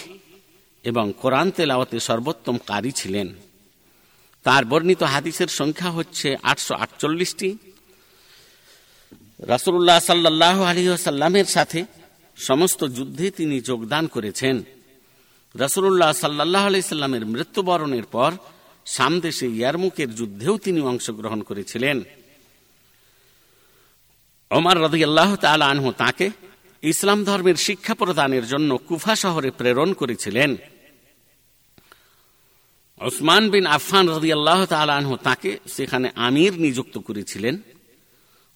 এবং 0.83 1.13
কোরআন 1.21 1.51
তেলাওয়াতে 1.51 1.99
সর্বোত্তম 1.99 2.57
কারি 2.57 2.91
ছিলেন। 2.91 3.52
তার 4.43 4.65
বর্ণিত 4.65 5.03
হাদিসের 5.03 5.47
সংখ্যা 5.47 5.89
হচ্ছে 5.89 6.37
আটশো 6.43 6.75
আটচল্লিশটি। 6.75 7.57
রাসুল্লাহ 9.39 9.99
সাল্লাহ 9.99 10.63
আলহিহাল্লামের 10.63 11.45
সাথে 11.45 11.85
সমস্ত 12.37 12.83
যুদ্ধে 12.83 13.31
তিনি 13.31 13.61
যোগদান 13.61 14.07
করেছেন। 14.07 14.63
রসুল্লাহ 15.55 16.13
সাল্লাহ 16.13 16.67
আলাইস্লামের 16.67 17.25
মৃত্যুবরণের 17.25 18.03
পর 18.03 18.31
সামদেশে 18.85 19.47
ইয়ারমুকের 19.47 20.15
যুদ্ধেও 20.15 20.57
তিনি 20.57 20.81
অংশগ্রহণ 20.81 21.41
করেছিলেন। 21.41 22.01
ওমার 24.51 24.77
রদি 24.81 25.03
আল্লাহ 25.03 25.35
আনহু 25.45 25.91
তাকে 25.91 26.29
ইসলাম 26.81 27.23
ধর্মের 27.23 27.55
শিক্ষা 27.55 27.93
প্রদানের 27.93 28.47
জন্য 28.47 28.77
কুফা 28.77 29.15
শহরে 29.15 29.51
প্রেরণ 29.51 29.93
করেছিলেন। 29.93 30.55
ওসমান 33.03 33.49
বিন 33.49 33.65
আফফান 33.65 34.09
রদি 34.09 34.31
আল্লাহ 34.33 34.73
আনহু 34.73 35.17
তাকে 35.17 35.59
সেখানে 35.67 36.11
আমির 36.15 36.53
নিযুক্ত 36.53 36.97
করেছিলেন। 36.97 37.61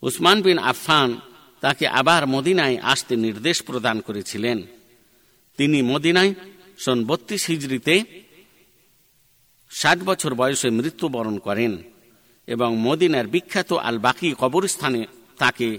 উসমান 0.02 0.42
বিন 0.42 0.58
আফফান 0.58 1.20
তাকে 1.60 1.86
আবার 1.86 2.26
মদিনায় 2.26 2.76
আসতে 2.82 3.16
নির্দেশ 3.16 3.62
প্রদান 3.62 4.00
করেছিলেন। 4.00 4.62
তিনি 5.56 5.82
মদিনায় 5.82 6.34
সন 6.78 7.04
বত্রিশ 7.04 7.46
হিজড়িতে 7.46 8.04
ষাট 9.70 9.98
বছর 9.98 10.34
বয়সে 10.34 10.70
মৃত্যুবরণ 10.70 11.38
করেন 11.38 11.82
এবং 12.46 12.76
মদিনার 12.76 13.26
বিখ্যাত 13.26 13.72
আল 13.72 13.98
বাকি 13.98 14.34
কবরস্থানে 14.38 15.06
তাকে 15.38 15.78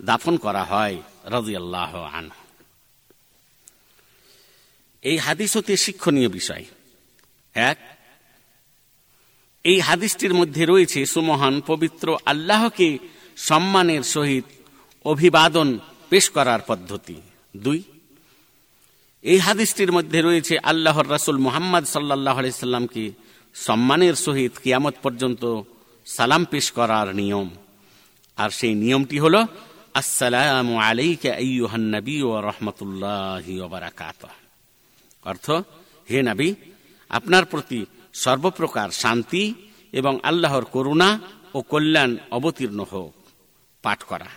দাফন 0.00 0.36
করা 0.36 0.64
হয় 0.64 0.96
রাজিয়াল্লাহ 1.24 1.96
আন 1.96 2.30
এই 5.02 5.16
হাদিস 5.16 5.56
হতে 5.56 5.76
শিক্ষণীয় 5.76 6.28
বিষয়। 6.28 6.64
এক 7.54 7.78
এই 9.64 9.78
হাদিসটির 9.88 10.34
মধ্যে 10.40 10.62
রয়েছে 10.72 11.00
সুমহান 11.14 11.54
পবিত্র 11.70 12.06
আল্লাহকে 12.32 12.88
সম্মানের 13.48 14.02
সহিত 14.14 14.46
অভিবাদন 15.04 15.68
পেশ 16.10 16.24
করার 16.36 16.60
পদ্ধতি। 16.66 17.16
দুই, 17.64 17.80
এই 19.24 19.38
হাদিসটির 19.46 19.90
মধ্যে 19.96 20.18
রয়েছে 20.22 20.54
আল্লাহর 20.70 21.06
রাসুল 21.10 21.38
মুহাম্মদ 21.46 21.84
সাল্লাহ 21.94 22.36
আলাইসাল্লামকে 22.40 23.04
সম্মানের 23.54 24.14
সহিত 24.24 24.52
কিয়ামত 24.62 24.96
পর্যন্ত 25.02 25.42
সালাম 26.06 26.42
পেশ 26.52 26.66
করার 26.78 27.08
নিয়ম। 27.20 27.48
আর 28.38 28.50
সেই 28.58 28.74
নিয়মটি 28.82 29.16
হল, 29.24 29.36
আসসালাম 30.00 30.68
আলাইকা 30.88 31.30
নবী 31.94 32.16
ও 32.28 32.30
রহমতুল্লাহ 32.50 33.46
অর্থ, 35.30 35.46
হে 36.10 36.18
নবী, 36.30 36.48
আপনার 37.10 37.44
প্রতি 37.52 37.80
সর্বপ্রকার 38.22 38.88
শান্তি 39.02 39.44
এবং 39.92 40.14
আল্লাহর 40.28 40.64
করুণা 40.74 41.10
ও 41.56 41.58
কল্যাণ 41.72 42.10
অবতীর্ণ 42.36 42.80
হোক, 42.92 43.14
পাঠ 43.84 44.00
করা। 44.10 44.30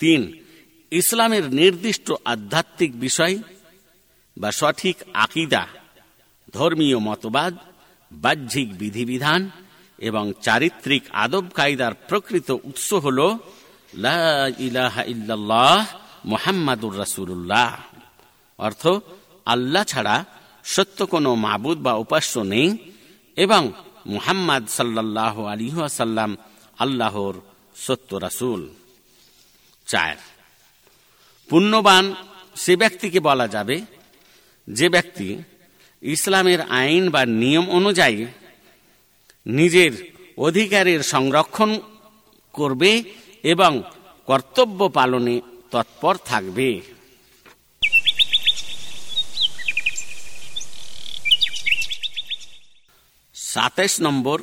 তিন, 0.00 0.20
ইসলামের 0.92 1.44
নির্দিষ্ট 1.60 2.08
আধ্যাত্মিক 2.32 2.92
বিষয় 3.00 3.34
বা 4.36 4.50
সঠিক 4.60 4.96
আকিদা, 5.24 5.64
ধর্মীয় 6.56 6.98
মতবাদ, 7.08 7.54
বাহ্যিক 8.12 8.68
বিধিবিধান 8.80 9.40
এবং 9.98 10.24
চারিত্রিক 10.46 11.02
আদব 11.24 11.44
কায়দার 11.58 11.94
প্রকৃত 12.08 12.48
উৎস 12.70 12.88
হল 13.04 13.18
মোহাম্মদুর 16.32 16.94
রাসুল্লাহ 16.98 17.72
অর্থ, 18.58 18.84
আল্লাহ 19.52 19.84
ছাড়া 19.92 20.16
সত্য 20.64 21.06
কোনো 21.06 21.34
মাবুদ 21.34 21.78
বা 21.78 21.94
উপাস্য 21.94 22.38
নেই 22.38 22.76
এবং 23.36 23.72
মুহাম্মদ 24.06 24.68
সাল্লাহ 24.68 25.44
আলিহাসাল্লাম 25.44 26.36
আল্লাহর 26.78 27.34
সত্য 27.76 28.16
রাসুল। 28.16 28.68
চার, 29.86 30.16
পুণ্যবান 31.48 32.14
সে 32.56 32.76
ব্যক্তিকে 32.76 33.20
বলা 33.20 33.48
যাবে 33.48 33.80
যে 34.68 34.88
ব্যক্তি 34.88 35.38
ইসলামের 36.02 36.60
আইন 36.60 37.10
বা 37.10 37.26
নিয়ম 37.26 37.70
অনুযায়ী 37.70 38.26
নিজের 39.46 39.92
অধিকারের 40.36 41.02
সংরক্ষণ 41.02 41.80
করবে 42.52 43.02
এবং 43.42 43.82
কর্তব্য 44.26 44.88
পালনে 44.88 45.40
তৎপর 45.70 46.16
থাকবে। 46.16 46.80
ساتش 53.52 54.00
نمبر 54.00 54.40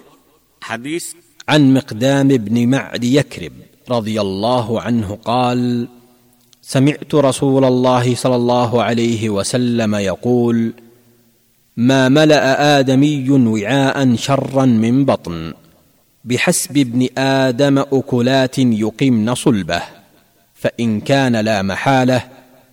حديث 0.62 1.14
عن 1.50 1.74
مقدام 1.74 2.28
بن 2.28 2.68
معد 2.68 3.04
يكرب 3.04 3.52
رضي 3.90 4.22
الله 4.22 4.82
عنه 4.82 5.18
قال 5.26 5.88
سمعت 6.62 7.16
رسول 7.16 7.66
الله 7.66 8.16
صلى 8.16 8.36
الله 8.36 8.84
عليه 8.84 9.30
وسلم 9.30 9.96
يقول 9.96 10.74
ما 11.78 12.10
ملأ 12.10 12.80
آدمي 12.80 13.30
وعاء 13.30 14.16
شرا 14.16 14.66
من 14.66 15.06
بطن 15.06 15.54
بحسب 16.26 16.78
ابن 16.78 17.08
آدم 17.18 17.78
أكلات 17.78 18.60
يقمن 18.60 19.36
صلبه 19.36 19.82
فإن 20.54 21.00
كان 21.00 21.36
لا 21.36 21.62
محالة 21.62 22.24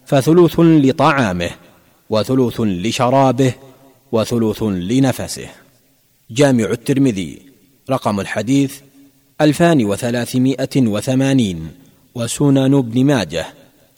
فثلث 0.06 0.61
لطعامه 0.61 1.51
وثلث 2.11 2.61
لشرابه 2.61 3.52
وثلث 4.12 4.62
لنفسه. 4.62 5.64
جامع 6.30 6.64
الترمذي 6.64 7.42
رقم 7.90 8.20
الحديث 8.20 8.74
ألفان 9.40 9.84
وثلاثمائة 9.84 10.76
وثمانين 10.76 11.68
وسنن 12.14 12.74
ابن 12.74 13.05
ماجه 13.05 13.46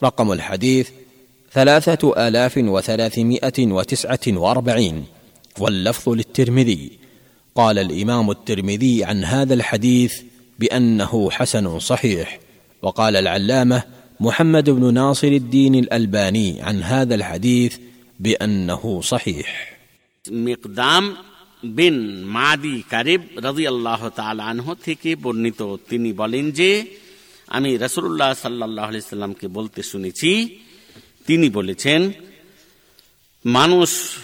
رقم 0.02 0.32
الحديث 0.32 0.88
ثلاثة 1.52 2.28
آلاف 2.28 2.56
وثلاثمائة 2.56 3.72
وتسعة 3.72 4.20
وأربعين. 4.28 5.04
واللفظ 5.58 6.08
للترمذي. 6.08 6.90
قال 7.54 7.78
الإمام 7.78 8.30
الترمذي 8.30 9.04
عن 9.04 9.24
هذا 9.24 9.54
الحديث 9.54 10.22
بأنه 10.58 11.30
حسن 11.30 11.78
صحيح. 11.78 12.40
وقال 12.82 13.16
العلامة 13.16 13.82
محمد 14.20 14.70
بن 14.70 14.94
ناصر 14.94 15.28
الدين 15.28 15.74
الألباني 15.74 16.62
عن 16.62 16.82
هذا 16.82 17.14
الحديث 17.14 17.76
بأنه 18.20 19.00
صحيح. 19.00 19.78
مقدام 20.30 21.16
বিন 21.74 22.24
মাদি 22.24 22.82
কারিব 22.90 23.20
রাজি 23.36 23.66
আল্লাহ 23.66 24.10
আনহ 24.18 24.74
থেকে 24.74 25.16
বর্ণিত। 25.16 25.76
তিনি 25.88 26.12
বলেন 26.12 26.50
যে, 26.50 26.96
আমি 27.46 27.76
রসুল্লাহ 27.76 28.34
সাল্লাহ 28.34 28.90
সাল্লামকে 28.90 29.48
বলতে 29.48 29.82
শুনেছি, 29.82 30.58
তিনি 31.26 31.50
বলেছেন, 31.50 32.12
মানুষ 33.46 34.16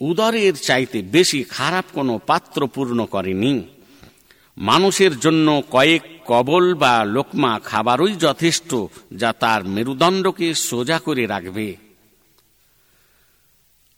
উদরের 0.00 0.54
চাইতে 0.54 1.02
বেশি 1.02 1.44
খারাপ 1.44 1.84
কোনো 1.92 2.20
পাত্র 2.26 2.66
পূর্ণ 2.66 3.04
করেনি। 3.04 3.62
মানুষের 4.58 5.18
জন্য 5.18 5.62
কয়েক 5.70 6.02
কবল 6.26 6.74
বা 6.74 7.04
লোকমা 7.04 7.60
খাবারই 7.64 8.14
যথেষ্ট 8.14 8.74
যা 9.12 9.32
তার 9.32 9.64
মেরুদণ্ডকে 9.64 10.54
সোজা 10.54 10.98
করে 10.98 11.26
রাখবে। 11.26 11.76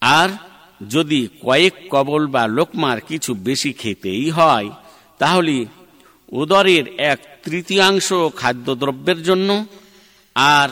আর 0.01 0.29
যদি 0.89 1.29
কয়েক 1.43 1.75
কবল 1.91 2.27
বা 2.27 2.47
লোকমার 2.47 3.01
কিছু 3.01 3.35
বেশি 3.35 3.73
খেতেই 3.73 4.31
হয়, 4.31 4.69
তাহলে 5.19 5.67
উদরের 6.33 6.85
এক 6.99 7.19
তৃতীয়াংশ 7.45 8.13
খাদ্যদ্রব্যের 8.37 9.23
জন্য 9.23 9.67
আর 10.37 10.69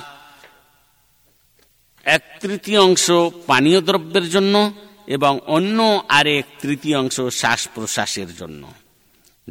এক 2.05 2.23
তৃতীয়াংশ 2.41 3.11
পানীয় 3.47 3.81
দ্রব্যের 3.81 4.31
জন্য 4.31 4.73
এবং 5.07 5.39
অন্য 5.47 6.03
আরেক 6.09 6.45
তৃতীয়াংশ 6.63 7.21
শ্বাস 7.21 7.69
প্রশ্বাসের 7.75 8.31
জন্য। 8.37 8.63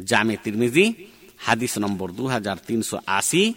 জামে 0.04 0.36
তিরমিজি, 0.44 0.92
হাদিস 1.38 1.78
নম্বর 1.78 2.08
দু 2.10 2.26
হাজার 2.26 2.56
তিনশো 2.66 2.98
আশি 3.06 3.54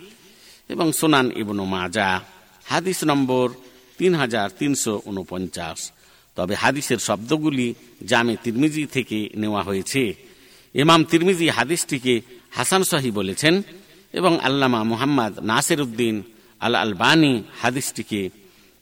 এবং 0.70 0.92
সোনান 0.92 1.32
ইবনু 1.32 1.66
মাজা, 1.66 2.22
হাদিস 2.66 3.04
নম্বর 3.04 3.50
তিন 3.98 4.16
হাজার 4.16 4.50
তিনশো 4.60 5.02
উনপঞ্চাশ। 5.06 5.92
তবে 6.36 6.56
হাদিসের 6.56 6.98
শব্দগুলি 6.98 7.68
জামে 8.06 8.36
তিরমিজি 8.44 8.86
থেকে 8.86 9.30
নেওয়া 9.36 9.62
হয়েছে। 9.64 10.04
ইমাম 10.76 11.04
তিরমিজি 11.04 11.50
হাদিসটিকে 11.50 12.22
হাসান 12.52 12.84
শাহি 12.84 13.12
বলেছেন 13.12 13.62
এবং 14.14 14.40
আল্লামা 14.40 14.84
মুহাম্মদ 14.84 15.34
নাসির 15.40 15.82
উদ্দিন 15.82 16.16
আল 16.60 16.76
আলবানি 16.76 17.44
হাদিসটিকে 17.62 18.30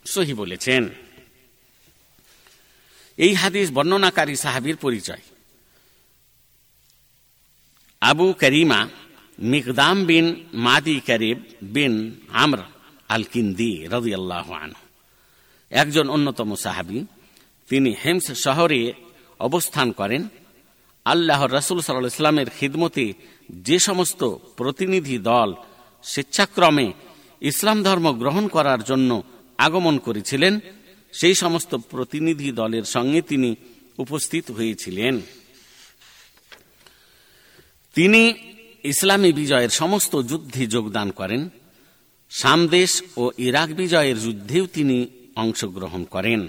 সহি 0.05 0.33
বলেছেন। 0.33 0.89
এই 3.17 3.33
হাদিস 3.33 3.67
বর্ণনাকারী 3.71 4.35
সাহাবির 4.35 4.75
পরিচয়। 4.75 5.23
আবু 8.01 8.33
করিমা 8.33 8.79
মিকদাম 9.39 10.05
বিন 10.05 10.25
মাদি 10.53 10.99
করিব 10.99 11.37
বিন 11.61 11.93
আমর 12.33 12.59
আল 13.09 13.23
কিন্দি 13.23 13.71
রদি 13.91 14.11
আল্লাহ 14.13 14.49
একজন 15.71 16.05
অন্যতম 16.09 16.49
সাহাবি। 16.55 16.99
তিনি 17.71 17.95
হেমস 18.05 18.27
শহরে 18.31 18.93
অবস্থান 19.39 19.91
করেন। 19.91 20.27
আল্লাহ 21.05 21.45
রসুল 21.45 21.79
সাল্লাহ 21.81 22.15
ইসলামের 22.15 22.49
খিদমতে 22.59 23.13
যে 23.49 23.79
সমস্ত 23.79 24.21
প্রতিনিধি 24.57 25.17
দল 25.17 25.49
স্বেচ্ছাক্রমে 26.03 26.87
ইসলাম 27.41 27.83
ধর্ম 27.83 28.11
গ্রহণ 28.11 28.47
করার 28.47 28.83
জন্য 28.83 29.23
আগমন 29.57 29.95
করেছিলেন, 29.97 30.59
সেই 31.13 31.35
সমস্ত 31.35 31.75
প্রতিনিধি 31.75 32.51
দলের 32.51 32.83
সঙ্গে 32.83 33.21
তিনি 33.21 33.55
উপস্থিত 33.97 34.51
হয়েছিলেন। 34.51 35.21
তিনি 37.95 38.33
ইসলামী 38.83 39.31
বিজয়ের 39.33 39.69
সমস্ত 39.69 40.13
যুদ্ধে 40.21 40.67
যোগদান 40.67 41.11
করেন। 41.11 41.49
সামদেশ 42.29 42.91
ও 43.17 43.23
ইরাক 43.37 43.69
বিজয়ের 43.73 44.17
যুদ্ধেও 44.19 44.65
তিনি 44.67 44.97
অংশগ্রহণ 45.35 46.03
করেন। 46.03 46.41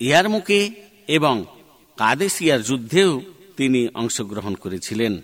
ইয়ারমুকে 0.00 0.70
এবং 1.08 1.44
কাদেসিয়ার 1.96 2.62
যুদ্ধেও 2.62 3.22
তিনি 3.56 3.88
অংশগ্রহণ 3.94 4.54
করেছিলেন। 4.54 5.20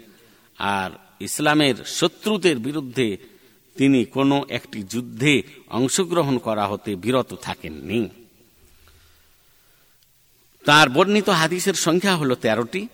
আর 0.58 0.90
ইসলামের 1.20 1.74
শত্রুদের 1.86 2.58
বিরুদ্ধে 2.58 3.16
তিনি 3.76 4.04
কোনো 4.04 4.44
একটি 4.48 4.82
যুদ্ধে 4.82 5.42
অংশগ্রহণ 5.70 6.38
করা 6.38 6.66
হতে 6.66 6.94
বিরত 6.94 7.34
থাকেননি। 7.34 8.08
তার 10.64 10.88
বর্ণিত 10.88 11.28
হাদিসের 11.28 11.74
সংখ্যা 11.74 12.16
হল 12.16 12.34
তেরোটি। 12.34 12.88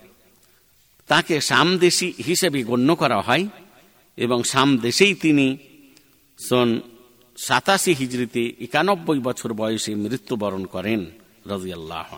তাকে 1.07 1.41
সামদেশী 1.41 2.13
হিসেবে 2.25 2.63
গণ্য 2.63 2.95
করা 2.95 3.21
হয় 3.21 3.47
এবং 4.17 4.43
সামদেশেই 4.43 5.13
তিনি 5.13 5.57
সন 6.39 6.81
সাতাশি 7.37 7.93
হিজড়িতে 7.93 8.55
একানব্বই 8.61 9.19
বছর 9.19 9.53
বয়সে 9.53 9.95
মৃত্যুবরণ 9.95 10.65
করেন। 10.65 11.05
রাজিয়াল্লাহ 11.49 12.09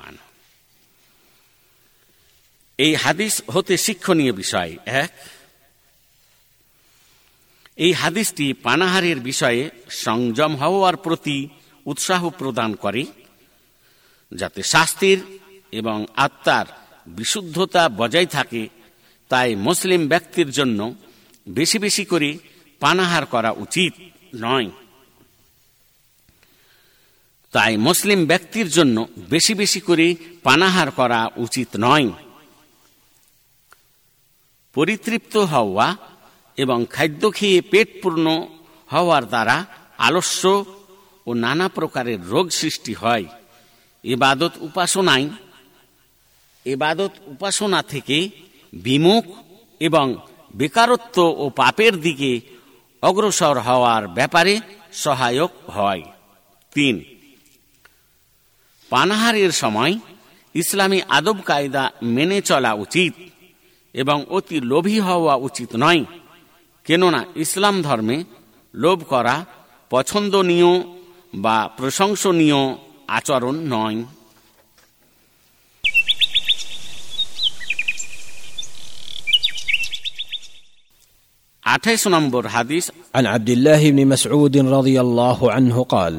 এই 2.77 2.95
হাদিস 2.95 3.41
হতে 3.53 3.77
শিক্ষণীয় 3.77 4.33
বিষয় 4.33 4.77
এক, 4.85 5.13
এই 7.77 7.93
হাদিসটি 7.93 8.53
পানাহারের 8.53 9.19
বিষয়ে 9.19 9.69
সংযম 9.89 10.55
হওয়ার 10.55 10.95
প্রতি 10.97 11.49
উৎসাহ 11.85 12.29
প্রদান 12.29 12.75
করে, 12.75 13.05
যাতে 14.31 14.63
স্বাস্থ্যের 14.63 15.17
এবং 15.71 16.05
আত্মার 16.15 16.65
বিশুদ্ধতা 17.07 17.89
বজায় 17.89 18.25
থাকে, 18.25 18.67
তাই 19.29 19.55
মুসলিম 19.55 20.07
ব্যক্তির 20.07 20.49
জন্য 20.51 20.95
বেশি 21.49 21.77
বেশি 21.79 22.05
করে 22.05 22.37
পানাহার 22.79 23.25
করা 23.25 23.51
উচিত 23.51 23.93
নয়। 24.35 24.69
তাই 27.51 27.77
মুসলিম 27.77 28.25
ব্যক্তির 28.25 28.69
জন্য 28.69 29.07
বেশি 29.17 29.53
বেশি 29.53 29.79
করে 29.79 30.15
পানাহার 30.43 30.91
করা 30.91 31.29
উচিত 31.37 31.67
নয়। 31.79 32.09
পরিতৃপ্ত 34.73 35.37
হওয়া 35.37 35.97
এবং 36.57 36.85
খাদ্য 36.89 37.31
খেয়ে 37.31 37.61
পেট 37.61 38.03
পূর্ণ 38.03 38.47
হওয়ার 38.91 39.27
দ্বারা 39.27 39.65
আলস্য 39.97 40.65
ও 41.27 41.33
নানা 41.33 41.67
প্রকারের 41.67 42.25
রোগ 42.25 42.49
সৃষ্টি 42.49 42.93
হয়। 42.93 43.25
এবাদত 44.03 44.51
উপাসনায় 44.59 45.29
এবাদত 46.65 47.11
উপাসনা 47.25 47.83
থেকে 47.83 48.29
বিমুখ 48.73 49.25
এবং 49.79 50.15
বেকারত্ব 50.55 51.35
ও 51.37 51.49
পাপের 51.49 52.01
দিকে 52.01 52.41
অগ্রসর 53.01 53.59
হওয়ার 53.59 54.07
ব্যাপারে 54.07 54.61
সহায়ক 54.93 55.69
হয়। 55.69 56.03
তিন 56.75 57.18
পানাহারের 58.90 59.52
সময় 59.52 59.92
ইসলামী 60.54 60.98
আদব 61.08 61.38
কায়দা 61.44 61.84
মেনে 62.14 62.38
চলা 62.40 62.72
উচিত 62.74 63.12
এবং 63.94 64.18
অতি 64.28 64.56
লোভী 64.62 64.98
হওয়া 65.00 65.34
উচিত 65.46 65.70
নয় 65.76 66.02
কেননা 66.86 67.20
ইসলাম 67.36 67.76
ধর্মে 67.82 68.16
লোভ 68.74 68.98
করা 69.08 69.36
পছন্দনীয় 69.90 70.72
বা 71.34 71.56
প্রশংসনীয় 71.76 72.60
আচরণ 73.08 73.56
নয় 73.68 73.98
আঠাইশ 81.64 82.02
নম্বর 82.06 82.42
হাদিস 82.46 82.84
عن 83.14 83.24
عبد 83.26 83.50
الله 83.50 83.80
بن 83.90 84.00
مسعود 84.06 84.54
رضي 84.76 84.96
الله 85.00 85.38
عنه 85.52 85.76
قال 85.84 86.16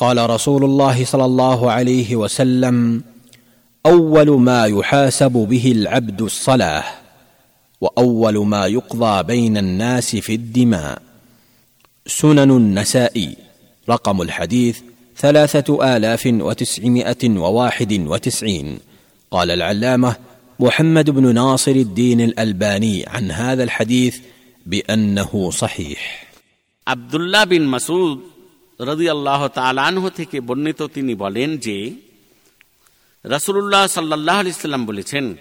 قال 0.00 0.30
رسول 0.30 0.64
الله 0.64 1.04
صلى 1.04 1.24
الله 1.24 1.70
عليه 1.70 2.16
وسلم 2.16 3.02
أول 3.86 4.40
ما 4.40 4.64
يحاسب 4.64 5.32
به 5.32 5.72
العبد 5.72 6.22
الصلاة 6.22 6.84
وأول 7.80 8.46
ما 8.46 8.66
يقضى 8.66 9.22
بين 9.22 9.56
الناس 9.56 10.16
في 10.16 10.34
الدماء. 10.34 11.02
سنن 12.06 12.50
النسائي 12.50 13.36
رقم 13.88 14.22
الحديث 14.22 14.78
ثلاثة 15.16 15.96
آلاف 15.96 16.26
وتسعمائة 16.26 17.28
وواحد 17.28 17.92
وتسعين. 17.92 18.78
قال 19.30 19.50
العلامة 19.50 20.16
محمد 20.60 21.10
بن 21.10 21.34
ناصر 21.34 21.72
الدين 21.72 22.20
الألباني 22.20 23.04
عن 23.06 23.30
هذا 23.30 23.62
الحديث 23.62 24.18
بأنه 24.66 25.50
صحيح. 25.50 26.26
عبد 26.88 27.14
الله 27.14 27.44
بن 27.44 27.62
مسعود 27.62 28.29
রদি 28.80 29.06
আল্লাহ 29.08 29.48
তালানহ 29.48 30.08
থেকে 30.08 30.40
বর্ণিত 30.40 30.82
তিনি 30.82 31.14
বলেন 31.14 31.58
যে 31.58 31.94
রসুল্লাহ 33.24 33.86
সাল্লাহ 33.86 34.36
আলিয়াল্লাম 34.40 34.86
বলেছেন, 34.86 35.34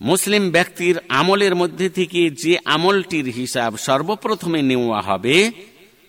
মুসলিম 0.00 0.50
ব্যক্তির 0.50 0.96
আমলের 1.08 1.54
মধ্যে 1.54 1.88
থেকে 1.88 2.30
যে 2.30 2.58
আমলটির 2.64 3.24
হিসাব 3.24 3.76
সর্বপ্রথমে 3.76 4.62
নেওয়া 4.62 5.00
হবে, 5.00 5.52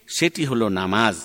সেটি 0.08 0.46
হল 0.46 0.68
নামাজ 0.68 1.16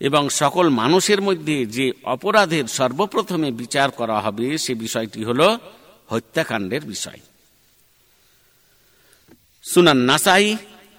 এবং 0.00 0.28
সকল 0.28 0.68
মানুষের 0.68 1.20
মধ্যে 1.20 1.66
যে 1.66 1.92
অপরাধের 2.04 2.66
সর্বপ্রথমে 2.66 3.50
বিচার 3.50 3.90
করা 3.90 4.20
হবে, 4.20 4.58
সে 4.58 4.74
বিষয়টি 4.74 5.24
হল 5.24 5.40
হত্যাকাণ্ডের 6.06 6.84
বিষয়। 6.84 7.20
সুনান 9.64 9.96
নাসাই, 9.96 10.56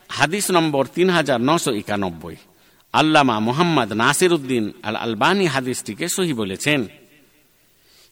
হাদিস 0.10 0.52
নম্বর 0.52 0.84
তিন 0.96 1.10
হাজার 1.10 1.42
নশো 1.42 1.72
একানব্বই। 1.72 2.36
আল্লামা 2.94 3.40
মোহাম্মদ 3.40 3.94
নাসির 3.94 4.34
উদ্দিন 4.34 4.72
আল 4.84 4.96
আলবানী 4.96 5.46
হাদিসটিকে 5.46 6.10
সহি 6.10 6.34
বলেছেন। 6.34 6.86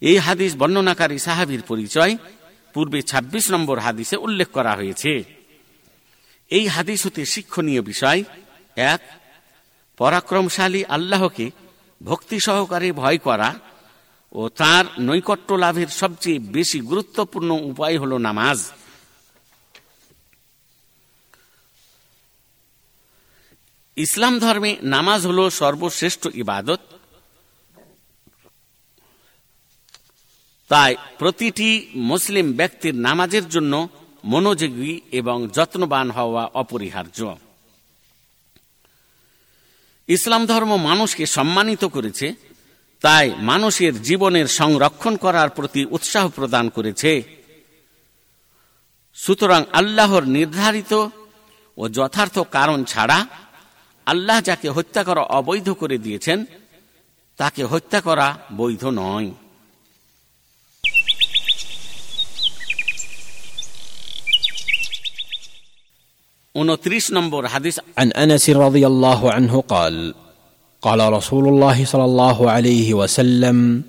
এই 0.01 0.17
হাদিস 0.17 0.55
বর্ণনাকারী 0.55 1.19
সাহাবির 1.19 1.61
পরিচয় 1.61 2.17
পূর্বে 2.73 3.01
২৬ 3.01 3.51
নম্বর 3.51 3.79
হাদিসে 3.79 4.17
উল্লেখ 4.17 4.47
করা 4.47 4.75
হয়েছে। 4.75 5.23
এই 6.49 6.67
হাদিস 6.67 7.05
হতে 7.05 7.25
শিক্ষণীয় 7.25 7.81
বিষয়। 7.81 8.23
এক, 8.75 8.99
পরাক্রমশালী 9.97 10.83
আল্লাহকে 10.83 11.51
ভক্তি 12.03 12.39
সহকারে 12.39 12.91
ভয় 12.91 13.17
করা 13.17 13.59
ও 14.31 14.49
তার 14.49 14.85
নৈকট্য 14.99 15.53
লাভের 15.53 15.87
সবচেয়ে 15.87 16.39
বেশি 16.39 16.79
গুরুত্বপূর্ণ 16.79 17.51
উপায় 17.51 17.99
হল 17.99 18.17
নামাজ। 18.17 18.71
ইসলাম 23.97 24.39
ধর্মে 24.39 24.71
নামাজ 24.83 25.27
হল 25.27 25.49
সর্বশ্রেষ্ঠ 25.49 26.27
ইবাদত। 26.33 26.79
তাই 30.69 30.95
প্রতিটি 31.19 31.69
মুসলিম 31.95 32.53
ব্যক্তির 32.53 32.95
নামাজের 32.95 33.49
জন্য 33.49 33.73
মনোযোগী 34.23 35.01
এবং 35.11 35.37
যত্নবান 35.53 36.11
হওয়া 36.11 36.43
অপরিহার্য। 36.53 37.19
ইসলাম 40.07 40.45
ধর্ম 40.45 40.75
মানুষকে 40.75 41.25
সম্মানিত 41.25 41.85
করেছে, 41.85 42.35
তাই 43.01 43.33
মানুষের 43.39 44.01
জীবনের 44.01 44.47
সংরক্ষণ 44.47 45.13
করার 45.15 45.49
প্রতি 45.49 45.85
উৎসাহ 45.85 46.29
প্রদান 46.29 46.69
করেছে। 46.69 47.23
সুতরাং 49.15 49.63
আল্লাহর 49.71 50.23
নির্ধারিত 50.23 50.93
ও 51.77 51.83
যথার্থ 51.89 52.39
কারণ 52.39 52.83
ছাড়া 52.83 53.27
আল্লাহ 54.06 54.38
যাকে 54.40 54.68
হত্যা 54.68 55.02
করা 55.08 55.22
অবৈধ 55.38 55.68
করে 55.80 55.96
দিয়েছেন 55.98 56.38
তাকে 57.38 57.62
হত্যা 57.64 57.98
করা 58.00 58.26
বৈধ 58.56 58.82
নয় 59.00 59.28
উনত্রিশ 66.54 67.04
নম্বর 67.12 67.42
হাদিস 67.46 67.76
عن 67.98 68.08
انس 68.24 68.44
رضي 68.64 68.84
الله 68.86 69.20
عنه 69.32 69.54
قال 69.68 70.14
قال 70.82 71.00
رسول 71.12 71.44
الله 71.48 71.84
صلى 71.84 72.04
الله 72.04 72.38
عليه 72.50 72.88
وسلم 72.94 73.82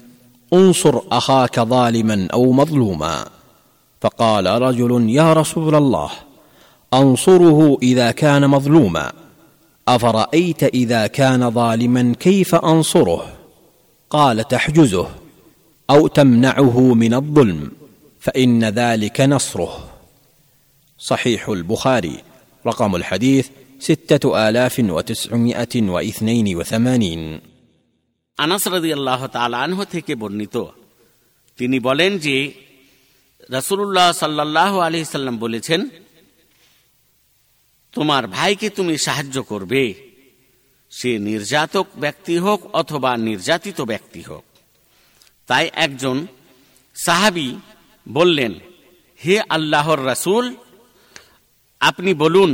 انصر 0.52 0.96
اخاك 1.12 1.56
ظالما 1.60 2.18
او 2.34 2.44
مظلوما 2.52 3.16
فقال 4.02 4.46
رجل 4.62 4.92
يا 5.10 5.34
رسول 5.34 5.76
الله 5.76 6.12
انصره 6.92 7.60
اذا 7.82 8.12
كان 8.12 8.50
مظلوما 8.50 9.06
افرايت 9.88 10.64
اذا 10.64 11.08
كان 11.08 11.52
ظالما 11.52 12.14
كيف 12.20 12.56
انصره 12.56 13.38
قال 14.10 14.48
تحجزه 14.48 15.08
او 15.90 16.08
تمنعه 16.08 16.94
من 16.94 17.14
الظلم 17.14 17.72
فان 18.20 18.64
ذلك 18.66 19.22
نصره 19.22 19.90
صحيح 21.00 21.50
البخاري 21.50 22.18
رقم 22.68 22.96
الحديث 22.96 23.50
ستة 23.80 24.50
آلاف 24.50 24.80
وتسعمائة 24.80 25.76
واثنين 25.76 26.56
وثمانين 26.56 27.40
আনাস 28.38 28.64
রাদি 28.76 28.90
আল্লাহ 28.98 29.22
তালাহ 29.28 29.80
থেকে 29.94 30.14
বর্ণিত 30.22 30.56
তিনি 31.60 31.78
বলেন 31.88 32.12
যে 32.26 32.38
রাসুল্লাহ 33.56 34.08
সাল্লাহ 34.24 34.72
আলি 34.86 35.00
সাল্লাম 35.16 35.36
বলেছেন 35.38 35.82
তোমার 37.93 38.27
ভাইকে 38.27 38.71
তুমি 38.71 38.99
সাহায্য 38.99 39.43
করবে। 39.43 39.95
সে 40.91 41.19
নির্যাতক 41.19 41.87
ব্যক্তি 41.97 42.39
হোক 42.39 42.75
অথবা 42.75 43.17
নির্যাতিত 43.17 43.81
ব্যক্তি 43.81 44.23
হোক। 44.23 44.45
তাই 45.47 45.71
একজন 45.75 46.27
সাহাবি 46.95 47.57
বললেন, 48.09 48.55
হে 49.25 49.41
আল্লাহর 49.49 50.07
রাসুল, 50.07 50.55
আপনি 51.81 52.15
বলুন, 52.15 52.51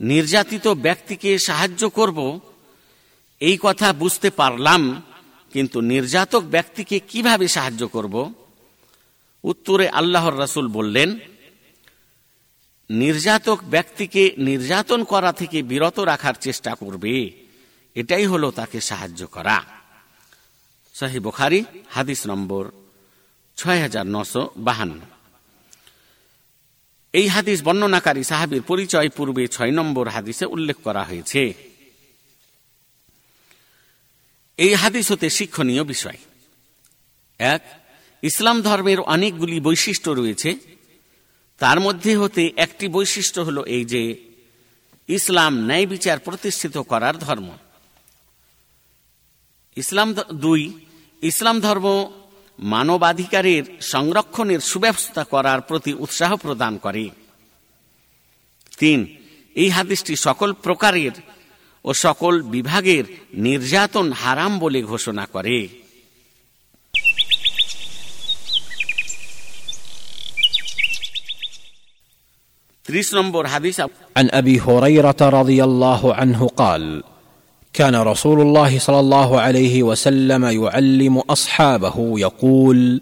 নির্যাতিত 0.00 0.68
ব্যক্তিকে 0.68 1.38
সাহায্য 1.38 1.90
করব? 1.90 2.40
এই 3.40 3.58
কথা 3.62 3.92
বুঝতে 3.92 4.30
পারলাম, 4.30 5.02
কিন্তু 5.52 5.80
নির্যাতক 5.80 6.42
ব্যক্তিকে 6.42 6.98
কীভাবে 6.98 7.48
সাহায্য 7.48 7.88
করব? 7.88 8.34
উত্তরে 9.44 9.88
আল্লাহর 9.88 10.38
রাসুল 10.38 10.68
বললেন 10.68 11.18
নির্যাতক 12.90 13.58
ব্যক্তিকে 13.64 14.34
নির্যাতন 14.38 15.04
করা 15.04 15.32
থেকে 15.32 15.62
বিরত 15.62 16.00
রাখার 16.00 16.34
চেষ্টা 16.34 16.74
করবে, 16.74 17.30
এটাই 17.94 18.26
হলো 18.26 18.50
তাকে 18.50 18.80
সাহায্য 18.80 19.26
করা। 19.26 19.64
সাহি 20.94 21.18
বুখারি, 21.18 21.64
হাদিস 21.90 22.26
নম্বর 22.26 22.70
ছয় 23.56 23.80
হাজার 23.80 24.06
নশো 24.06 24.50
বাহান্ন। 24.56 25.00
এই 27.12 27.28
হাদিস 27.28 27.62
বর্ণনাকারী 27.62 28.24
সাহাবির 28.24 28.62
পরিচয় 28.62 29.08
পূর্বে 29.08 29.48
ছয় 29.48 29.70
নম্বর 29.70 30.08
হাদিসে 30.08 30.44
উল্লেখ 30.44 30.76
করা 30.76 31.02
হয়েছে। 31.02 31.54
এই 34.56 34.74
হাদিস 34.74 35.12
হতে 35.12 35.30
শিক্ষণীয় 35.30 35.84
বিষয়। 35.84 36.16
এক, 37.38 37.80
ইসলাম 38.22 38.62
ধর্মের 38.62 39.00
অনেকগুলি 39.00 39.60
বৈশিষ্ট্য 39.60 40.10
রয়েছে 40.10 40.73
তার 41.58 41.80
মধ্যে 41.80 42.16
হতে 42.16 42.52
একটি 42.56 42.88
বৈশিষ্ট্য 42.88 43.40
হল 43.40 43.62
এই 43.62 43.84
যে, 43.84 44.16
ইসলাম 45.08 45.58
ন্যায় 45.58 45.86
বিচার 45.86 46.18
প্রতিষ্ঠিত 46.18 46.78
করার 46.78 47.18
ধর্ম। 47.18 47.48
ইসলাম 49.76 50.14
দুই, 50.14 50.72
ইসলাম 51.22 51.60
ধর্ম 51.60 52.12
মানবাধিকারের 52.58 53.64
সংরক্ষণের 53.80 54.60
সুব্যবস্থা 54.60 55.24
করার 55.24 55.60
প্রতি 55.60 55.94
উৎসাহ 55.94 56.36
প্রদান 56.36 56.78
করে। 56.78 57.10
তিন, 58.78 59.16
এই 59.54 59.70
হাদিসটি 59.70 60.16
সকল 60.16 60.52
প্রকারের 60.52 61.12
ও 61.84 61.94
সকল 61.94 62.42
বিভাগের 62.42 63.04
নির্যাতন 63.34 64.12
হারাম 64.12 64.58
বলে 64.58 64.82
ঘোষণা 64.82 65.26
করে। 65.26 65.68
عن 74.16 74.28
أبي 74.30 74.60
هريرة 74.60 75.16
رضي 75.20 75.64
الله 75.64 76.14
عنه 76.14 76.48
قال 76.48 77.02
كان 77.72 77.94
رسول 77.96 78.40
الله 78.40 78.78
صلى 78.78 79.00
الله 79.00 79.40
عليه 79.40 79.82
وسلم 79.82 80.44
يعلم 80.44 81.18
أصحابه 81.18 82.20
يقول 82.20 83.00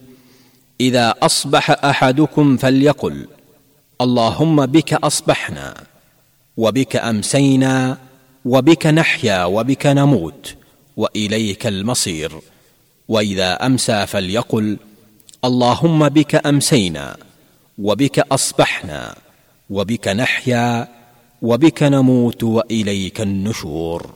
إذا 0.81 1.15
أصبح 1.23 1.71
أحدكم 1.71 2.57
فليقل 2.57 3.27
اللهم 4.01 4.67
بك 4.67 4.93
أصبحنا 4.93 5.75
وبك 6.57 6.97
أمسينا 6.97 7.99
وبك 8.45 8.87
نحيا 8.87 9.45
وبك 9.45 9.87
نموت 9.87 10.55
وإليك 10.97 11.67
المصير 11.67 12.33
وإذا 13.09 13.67
أمسى 13.67 14.07
فليقل 14.07 14.77
اللهم 15.45 16.09
بك 16.09 16.47
أمسينا 16.47 17.17
وبك 17.79 18.19
أصبحنا. 18.19 19.15
وبك 19.73 20.09
نحيا 20.09 20.89
وبك 21.43 21.83
نموت 21.83 22.43
وإليك 22.45 23.21
النشور. 23.21 24.11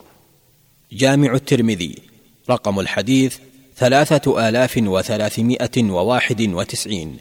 جامع 0.91 1.33
الترمذي 1.33 1.95
رقم 2.49 2.79
الحديث 2.79 3.37
ثلاثة 3.77 4.49
آلاف 4.49 4.77
وثلاثمائة 4.77 5.83
وواحد 5.83 6.41
وتسعين 6.41 7.17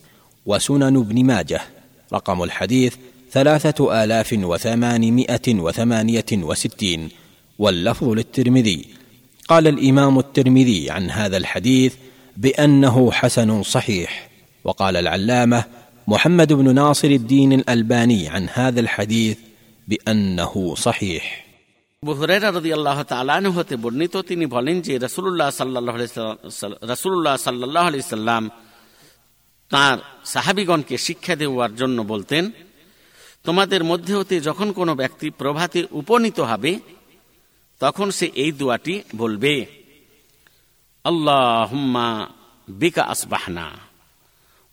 وسنن 0.46 0.96
ابن 0.96 1.24
ماجه 1.24 1.60
رقم 2.12 2.42
الحديث 2.42 2.94
ثلاثة 3.32 4.04
آلاف 4.04 4.32
وثمانمائة 4.32 5.48
وثمانية 5.48 6.30
وستين. 6.32 7.08
واللفظ 7.58 8.08
للترمذي 8.08 8.84
قال 9.48 9.66
الإمام 9.66 10.18
الترمذي 10.18 10.90
عن 10.90 11.10
هذا 11.10 11.36
الحديث 11.36 11.94
بأنه 12.36 13.12
حسن 13.12 13.62
صحيح 13.62 14.28
وقال 14.64 14.96
العلامة 14.96 15.64
محمد 16.07 16.53
بن 16.53 16.67
ناصر 16.75 17.07
الدين 17.11 17.53
الألباني 17.53 18.21
عن 18.27 18.49
هذا 18.49 18.79
الحديث 18.79 19.37
بأنه 19.87 20.53
صحيح 20.77 21.23
বুহরেরা 22.03 22.49
রদি 22.49 22.69
আল্লাহ 22.73 22.99
তালান 23.05 23.45
হতে 23.55 23.75
বর্ণিত 23.77 24.15
তিনি 24.29 24.45
বলেন 24.45 24.77
যে 24.81 24.93
রসুল্লাহ 24.97 25.49
সাল্লাহ 25.49 25.95
রসুল্লাহ 26.91 27.35
সাল্লাহ 27.39 27.83
আলি 27.89 27.97
সাল্লাম 28.15 28.43
তাঁর 29.71 29.97
সাহাবিগণকে 30.25 30.95
শিক্ষা 30.97 31.33
দেওয়ার 31.35 31.71
জন্য 31.75 31.97
বলতেন 32.03 32.43
তোমাদের 33.45 33.81
মধ্যে 33.83 34.13
হতে 34.19 34.35
যখন 34.41 34.67
কোনো 34.79 34.93
ব্যক্তি 34.95 35.27
প্রভাতে 35.41 35.79
উপনীত 35.91 36.39
হবে 36.51 36.73
তখন 37.81 38.07
সে 38.17 38.27
এই 38.43 38.51
দোয়াটি 38.51 38.95
বলবে 39.15 39.55
আল্লাহ 41.05 41.45
হুম্মা 41.71 42.07
বিকা 42.67 43.03
আসবাহনা 43.13 43.67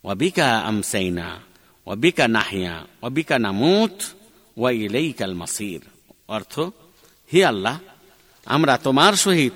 আমসাইনা 0.04 1.40
ও 1.86 1.94
বিকা 1.94 2.28
নাহিয়া 2.28 3.38
নামুত 3.38 4.02
ওয়া 4.56 4.70
ইলাইকাল 4.70 5.34
মাসির 5.34 5.80
অর্থ, 6.28 6.60
হে 7.32 7.44
আল্লাহ, 7.44 7.78
আমরা 8.44 8.76
তোমার 8.76 9.12
সহিত 9.12 9.52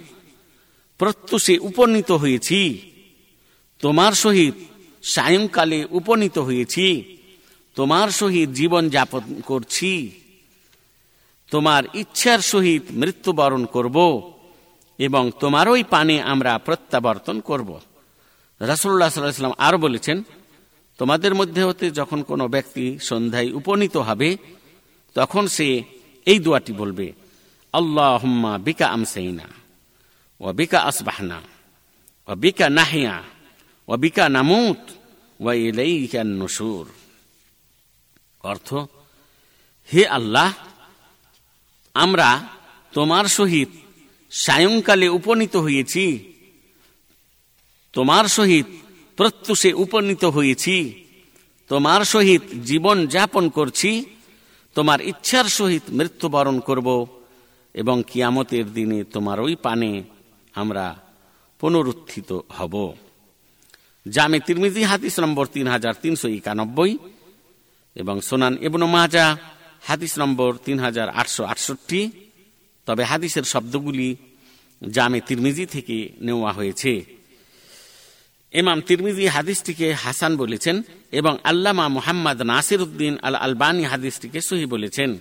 প্রত্যুষে 0.98 1.58
উপনীত 1.58 2.10
হয়েছি। 2.12 2.90
তোমার 3.78 4.12
সহিত 4.12 4.54
সায়ংকালে 5.02 5.86
উপনীত 5.90 6.38
হয়েছি। 6.38 7.16
তোমার 7.74 8.08
সহিত 8.10 8.50
জীবন 8.50 8.88
যাপন 8.88 9.40
করছি। 9.46 10.10
তোমার 11.50 11.84
ইচ্ছার 11.94 12.38
সহিত 12.38 12.82
মৃত্যুবরণ 12.90 13.64
করব 13.64 14.30
এবং 14.98 15.30
তোমারই 15.40 15.82
পানে 15.82 16.22
আমরা 16.22 16.58
প্রত্যাবর্তন 16.58 17.40
করব। 17.40 17.80
রাসুল্লাহ 18.60 19.08
সাল্লাম 19.08 19.52
আরও 19.58 19.78
বলেছেন 19.78 20.22
তোমাদের 20.98 21.32
মধ্যে 21.40 21.62
হতে 21.68 21.86
যখন 21.98 22.20
কোনো 22.30 22.44
ব্যক্তি 22.54 22.84
সন্ধ্যায় 23.08 23.48
উপনীত 23.58 23.96
হবে, 24.08 24.30
তখন 25.16 25.44
সে 25.56 25.68
এই 26.30 26.38
দোয়াটি 26.44 26.72
বলবে 26.80 27.06
আল্লাহ 27.74 28.22
বিকা 28.66 28.86
আমসাইনা 28.96 29.46
ও 30.40 30.46
বিকা 30.58 30.78
আসবাহনা 30.90 31.38
ও 32.28 32.30
বিকা 32.42 32.66
নাহিয়া 32.78 33.16
ও 33.88 33.92
বিকা 34.02 34.24
নামুত 34.36 34.82
ও 35.46 35.48
ইলাইকা 35.68 36.20
নসুর 36.40 36.86
অর্থ, 38.50 38.68
হে 39.90 40.02
আল্লাহ, 40.18 40.50
আমরা 41.94 42.28
তোমার 42.96 43.24
সহিত 43.38 43.70
সায়ংকালে 44.32 45.06
উপনীত 45.18 45.54
হয়েছি। 45.66 46.04
তোমার 47.94 48.24
সহিত 48.36 48.68
প্রত্যুষে 49.18 49.72
উপনীত 49.72 50.24
হয়েছি। 50.24 51.04
তোমার 51.68 52.04
সহিত 52.04 52.42
জীবন 52.64 53.06
যাপন 53.06 53.48
করছি, 53.48 54.04
তোমার 54.74 55.00
ইচ্ছার 55.00 55.44
সহিত 55.44 55.82
মৃত্যুবরণ 55.90 56.60
করব, 56.60 57.06
এবং 57.74 58.02
কিয়ামতের 58.06 58.72
দিনে 58.72 59.04
তোমার 59.04 59.40
ওই 59.40 59.54
পানে 59.56 60.02
আমরা 60.54 60.96
পুনরুত্থিত 61.60 62.38
হব। 62.48 62.74
জামে 64.08 64.40
তিরমিজি, 64.40 64.82
হাদিস 64.82 65.14
নম্বর 65.20 65.46
তিন 65.46 65.66
হাজার 65.66 65.94
তিনশো 66.02 66.28
একানব্বই, 66.28 66.98
এবং 67.96 68.20
সোনান 68.20 68.56
এবন 68.56 68.82
মাজা, 68.84 69.36
হাদিস 69.82 70.18
নম্বর 70.18 70.50
তিন 70.64 70.78
হাজার 70.78 71.08
আটশো 71.08 71.44
আটষট্টি। 71.44 72.10
তবে 72.86 73.02
হাদিসের 73.04 73.42
শব্দগুলি 73.42 74.16
জামে 74.90 75.20
তিরমিজি 75.20 75.66
থেকে 75.66 75.96
নেওয়া 76.20 76.52
হয়েছে। 76.52 77.17
ইমাম 78.52 78.80
তিরমিজি 78.80 79.26
হাদিসটিকে 79.26 79.92
হাসান 79.92 80.36
বলেছেন 80.36 80.82
এবং 81.12 81.38
আল্লামা 81.44 81.88
মোহাম্মদ 81.88 82.42
নাসির 82.42 82.80
উদ্দিন 82.82 83.18
আল 83.22 83.34
আলবানী 83.34 83.84
হাদিসটিকে 83.84 84.40
সহি 84.40 84.66
বলেছেন। 84.66 85.18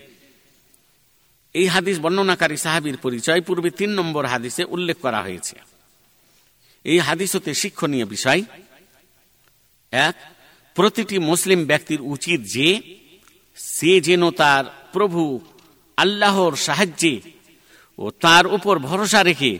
এই 1.54 1.68
হাদিস 1.68 1.99
বর্ণনাকারী 1.99 2.58
সাহাবির 2.58 2.98
পরিচয় 2.98 3.41
পূর্বে 3.41 3.70
তিন 3.70 3.90
নম্বর 3.90 4.26
হাদিসে 4.26 4.64
উল্লেখ 4.64 4.98
করা 4.98 5.22
হয়েছে। 5.22 5.56
এই 6.84 6.99
হাদিস 6.99 7.36
হতে 7.36 7.54
শিক্ষণীয় 7.54 8.06
বিষয়। 8.06 8.44
এক, 9.91 10.16
প্রতিটি 10.76 11.20
মুসলিম 11.20 11.66
ব্যক্তির 11.66 12.02
উচিত 12.02 12.41
যে 12.41 12.98
সে 13.56 14.02
যেন 14.02 14.32
তার 14.32 14.66
প্রভু 14.94 15.40
আল্লাহর 15.98 16.56
সাহায্যে 16.56 17.22
ও 17.98 18.12
তার 18.12 18.48
উপর 18.48 18.80
ভরসা 18.80 19.24
রেখে 19.24 19.60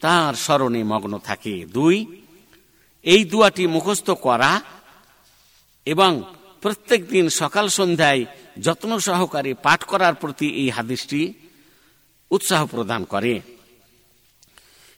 তার 0.00 0.34
স্মরণে 0.34 0.84
মগ্ন 0.84 1.18
থাকে। 1.18 1.66
দুই 1.72 2.16
এই 3.04 3.24
দুয়াটি 3.24 3.66
মুখস্থ 3.66 4.10
করা 4.10 4.60
এবং 5.86 6.22
প্রত্যেক 6.60 7.08
দিন 7.08 7.28
সকাল 7.28 7.68
সন্ধ্যায় 7.68 8.24
যত্ন 8.60 8.98
সহকারে 8.98 9.54
পাঠ 9.54 9.84
করার 9.84 10.14
প্রতি 10.14 10.48
এই 10.48 10.70
হাদিসটি 10.70 11.34
উৎসাহ 12.30 12.66
প্রদান 12.66 13.04
করে। 13.04 13.40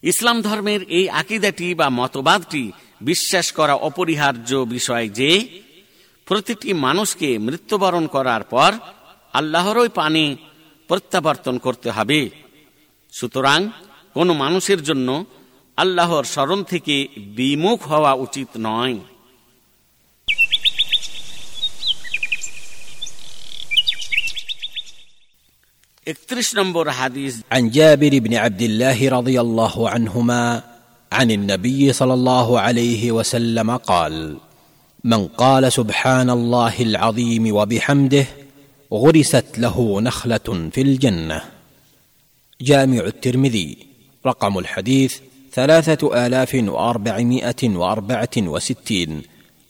ইসলাম 0.02 0.42
ধর্মের 0.42 0.82
এই 0.82 1.08
আকিদাটি 1.08 1.74
বা 1.74 1.88
মতবাদটি 1.88 2.72
বিশ্বাস 3.00 3.52
করা 3.52 3.74
অপরিহার্য 3.74 4.56
বিষয় 4.56 5.08
যে, 5.08 5.62
প্রতিটি 6.26 6.72
মানুষকে 6.72 7.38
মৃত্যুবরণ 7.38 8.06
করার 8.06 8.42
পর 8.42 8.72
আল্লাহরই 9.32 9.88
পানে 9.88 10.36
প্রত্যাবর্তন 10.88 11.58
করতে 11.58 11.90
হবে। 11.90 12.30
সুতরাং 13.12 13.70
কোনো 14.14 14.34
মানুষের 14.34 14.82
জন্য 14.82 15.24
আল্লাহর 15.77 16.25
স্মরণ 16.33 16.59
থেকে 16.71 16.95
বিমুখ 17.37 17.79
হওয়া 17.91 18.11
উচিত 18.25 18.49
নয় 18.67 18.97
একত্রিশ 26.07 26.49
নম্বর 26.59 26.85
হাদিস 26.99 27.33
عن 27.55 27.63
جابر 27.77 28.13
بن 28.25 28.33
عبد 28.43 28.61
الله 28.69 28.97
رضي 29.17 29.37
الله 29.45 29.75
عنهما 29.93 30.43
عن 31.11 31.27
النبي 31.31 31.81
صلى 31.93 32.13
الله 32.13 32.47
عليه 32.59 33.11
وسلم 33.11 33.69
قال 33.91 34.15
من 35.03 35.21
قال 35.27 35.63
سبحان 35.71 36.29
الله 36.29 36.75
العظيم 36.79 37.43
وبحمده 37.57 38.27
غرست 38.93 39.49
له 39.57 39.77
نخله 40.01 40.47
في 40.73 40.81
الجنه 40.81 41.41
جامع 42.61 43.03
الترمذي 43.13 43.77
رقم 44.25 44.53
الحديث 44.59 45.13
ثلاثه 45.55 46.25
الاف 46.25 46.55
واربعمائه 46.55 47.61
واربعه 47.63 48.35
وستين 48.37 49.21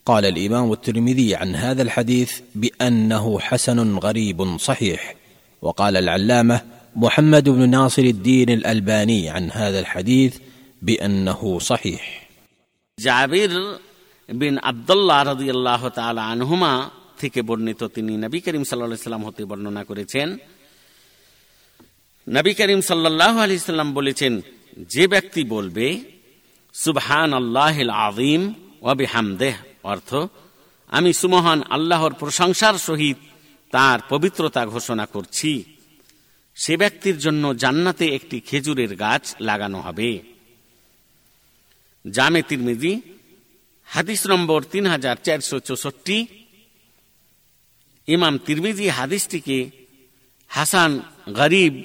قال 0.08 0.26
الامام 0.26 0.72
الترمذي 0.74 1.36
عن 1.36 1.56
هذا 1.56 1.82
الحديث 1.82 2.32
بانه 2.56 3.40
حسن 3.40 3.98
غريب 3.98 4.58
صحيح 4.58 5.16
وقال 5.62 5.98
العلامه 5.98 6.62
محمد 6.96 7.50
بن 7.50 7.70
ناصر 7.70 8.02
الدين 8.02 8.50
الالباني 8.50 9.30
عن 9.30 9.52
هذا 9.52 9.80
الحديث 9.80 10.34
بانه 10.82 11.60
صحيح 11.60 12.04
জাবির 12.98 13.54
বিন 14.30 14.54
আবদুল্লাহ 14.72 15.20
রাদিয়াল্লাহ 15.32 15.82
তাআলা 15.98 16.22
আনহুমা 16.34 16.74
থেকে 17.18 17.40
বর্ণিত 17.50 17.82
তিনি 17.96 18.14
নবী 18.26 18.40
করিম 18.46 18.64
সাল্লাল্লাহু 18.64 18.92
আলাইহি 18.94 19.08
সাল্লাম 19.08 19.24
হতে 19.28 19.42
বর্ণনা 19.52 19.82
করেছেন 19.90 20.28
নবী 22.28 22.52
করিম 22.60 22.82
সাল্লাল্লাহু 22.90 23.38
আলাইহি 23.46 23.64
সাল্লাম 23.70 23.90
বলেছেন 24.00 24.34
যে 24.77 25.07
ব্যক্তি 25.07 25.45
বলবে 25.45 26.05
সুবহান 26.75 27.33
আল্লাহিল 27.33 27.91
আযীম 27.91 28.55
ওয়া 28.83 28.95
বিহামদেহ 28.95 29.57
অর্থ, 29.83 30.15
আমি 30.89 31.13
সুমহান 31.13 31.63
আল্লাহর 31.63 32.13
প্রশংসার 32.15 32.75
সহিত 32.79 33.17
তার 33.71 33.99
পবিত্রতা 34.09 34.67
ঘোষণা 34.67 35.07
করছি। 35.07 35.65
সে 36.55 36.77
ব্যক্তির 36.77 37.19
জন্য 37.19 37.55
জান্নাতে 37.57 38.07
একটি 38.15 38.41
খেজুরের 38.41 38.97
গাছ 38.97 39.37
লাগানো 39.41 39.81
হবে। 39.81 40.19
জামে 42.11 42.43
তিরমিজি, 42.43 43.01
হাদিস 43.85 44.27
নম্বর 44.27 44.63
তিন 44.63 44.87
হাজার 44.87 45.17
চারশো 45.25 45.59
চৌষট্টি। 45.59 46.27
ইমাম 48.07 48.39
তিরমিজি 48.39 48.89
হাদিসটিকে 48.89 49.71
হাসান 50.49 51.01
গরিব 51.33 51.83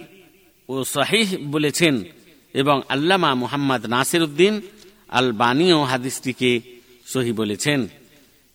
ও 0.70 0.84
শাহিহ 0.84 1.38
বলেছেন 1.52 2.04
এবং 2.53 2.82
আল্লামা 2.90 3.36
মুহাম্মদ 3.36 3.86
নাসির 3.86 4.22
উদ্দিন 4.22 4.61
আল 5.10 5.32
বানিও 5.32 5.84
হাদিসটিকে 5.84 6.61
সহি 7.06 7.32
বলেছেন। 7.32 7.88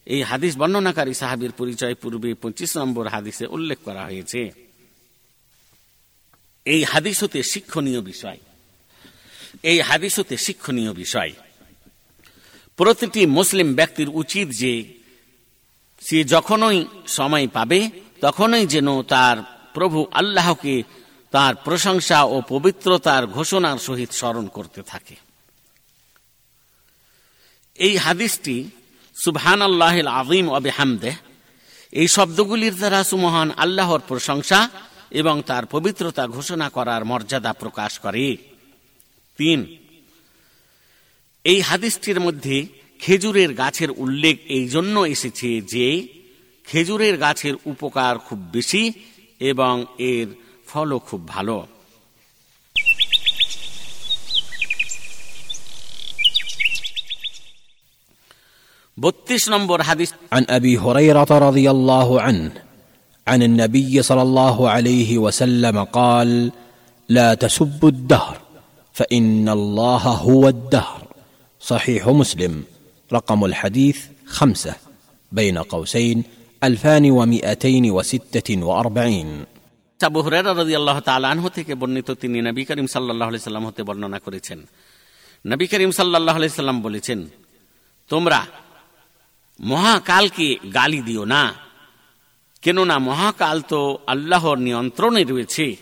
এই 0.06 0.22
হাদিস 0.22 0.56
বর্ণনাকারী 0.56 1.14
সাহাবির 1.14 1.52
পরিচয় 1.52 1.94
পূর্বে 1.94 2.34
পঁচিশ 2.34 2.76
নম্বর 2.76 3.08
হাদিসে 3.08 3.46
উল্লেখ 3.46 3.78
করা 3.84 4.04
হয়েছে। 4.04 4.50
এই 6.64 6.84
হাদিস 6.84 7.22
হতে 7.22 7.42
শিক্ষণীয় 7.42 8.00
বিষয়। 8.00 8.38
এই 9.62 9.80
হাদিস 9.80 10.18
হতে 10.18 10.36
শিক্ষণীয় 10.36 10.92
বিষয়। 10.92 11.32
প্রতিটি 12.76 13.26
মুসলিম 13.26 13.74
ব্যক্তির 13.74 14.08
উচিত 14.08 14.48
যে 14.48 14.94
সে 16.00 16.24
যখনই 16.24 16.84
সময় 17.06 17.48
পাবে, 17.48 17.90
তখনই 18.20 18.66
যেন 18.66 19.02
তার 19.02 19.36
প্রভু 19.74 20.06
আল্লাহকে 20.12 20.82
তার 21.36 21.54
প্রশংসা 21.64 22.22
ও 22.24 22.42
পবিত্রতার 22.48 23.26
ঘোষণার 23.26 23.78
সহিত 23.78 24.10
স্মরণ 24.12 24.46
করতে 24.46 24.82
থাকে। 24.82 25.16
এই 27.74 27.96
হাদিসটি 27.96 28.70
সুবহান 29.14 29.62
আল্লাহ 29.62 29.96
আজিম 30.06 30.48
অবে 30.48 30.70
হামদেহ 30.70 31.16
এই 31.92 32.08
শব্দগুলির 32.08 32.74
দ্বারা 32.74 33.04
সুমহান 33.04 33.50
আল্লাহর 33.56 34.00
প্রশংসা 34.08 34.70
এবং 35.10 35.42
তার 35.46 35.66
পবিত্রতা 35.66 36.26
ঘোষণা 36.26 36.68
করার 36.68 37.04
মর্যাদা 37.04 37.52
প্রকাশ 37.52 37.98
করে। 37.98 38.36
তিন, 39.36 39.76
এই 41.44 41.60
হাদিসটির 41.60 42.20
মধ্যে 42.20 42.66
খেজুরের 43.00 43.54
গাছের 43.54 43.90
উল্লেখ 43.90 44.36
এই 44.48 44.68
জন্য 44.68 45.00
এসেছে 45.00 45.60
যে 45.60 46.08
খেজুরের 46.64 47.16
গাছের 47.16 47.54
উপকার 47.64 48.18
খুব 48.18 48.38
বেশি 48.38 48.92
এবং 49.40 49.84
এর 49.98 50.45
ফলও 50.75 50.97
খুব 51.09 51.21
ভালো 51.33 51.55
বত্রিশ 58.97 59.43
নম্বর 59.53 59.79
হাদিস 59.87 60.09
عن 60.35 60.43
ابي 60.57 60.73
هريره 60.85 61.31
رضي 61.47 61.65
الله 61.75 62.09
عنه 62.21 62.51
عن 63.27 63.39
النبي 63.43 63.93
صلى 64.01 64.21
الله 64.21 64.57
عليه 64.69 65.17
وسلم 65.17 65.77
قال 65.83 66.51
لا 67.09 67.33
تسبوا 67.33 67.89
الدهر 67.89 68.37
فان 68.93 69.49
الله 69.49 70.03
هو 70.27 70.43
الدهر 70.47 71.01
صحيح 71.61 72.07
مسلم 72.07 72.63
رقم 73.13 73.45
الحديث 73.45 73.97
خمسه 74.25 74.75
بين 75.31 75.57
قوسين 75.57 76.23
الفان 76.63 77.11
ومائتين 77.11 77.91
وسته 77.91 78.49
واربعين 78.63 79.29
রাদিয়াল্লাহু 80.00 81.00
তাআলা 81.00 81.30
আনহু 81.30 81.48
থেকে 81.48 81.74
বর্ণিত 81.74 82.10
তিনি 82.10 82.40
নবী 82.40 82.64
করিম 82.64 82.86
সাল্লাল্লাহু 82.86 83.38
সাল্লাম 83.38 83.66
হতে 83.66 83.82
বর্ণনা 83.82 84.18
করেছেন। 84.18 84.66
নবী 85.46 85.66
করিম 85.66 85.90
সাল্লাল্লাহু 85.90 86.48
সাল্লাম 86.48 86.82
বলেছেন, 86.82 87.28
তোমরা 88.08 88.46
মহাকালকে 89.60 90.56
গালি 90.74 91.02
দিও 91.02 91.24
না। 91.24 91.54
কেননা 92.62 92.98
মহাকাল 92.98 93.60
তো 93.60 93.98
আল্লাহর 94.06 94.58
নিয়ন্ত্রণে 94.58 95.24
রয়েছে। 95.24 95.76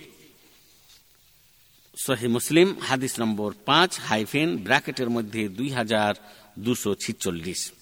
সহি 1.97 2.28
মুসলিম, 2.28 2.74
হাদিস 2.81 3.20
নম্বর 3.20 3.53
পাঁচ, 3.65 4.01
হাইফেন, 4.01 4.57
ব্র্যাকেটের 4.57 5.11
মধ্যে 5.11 5.49
দুই 5.49 5.69
হাজার 5.70 6.15
দুশো 6.59 6.95
ছিচল্লিশ। 6.95 7.73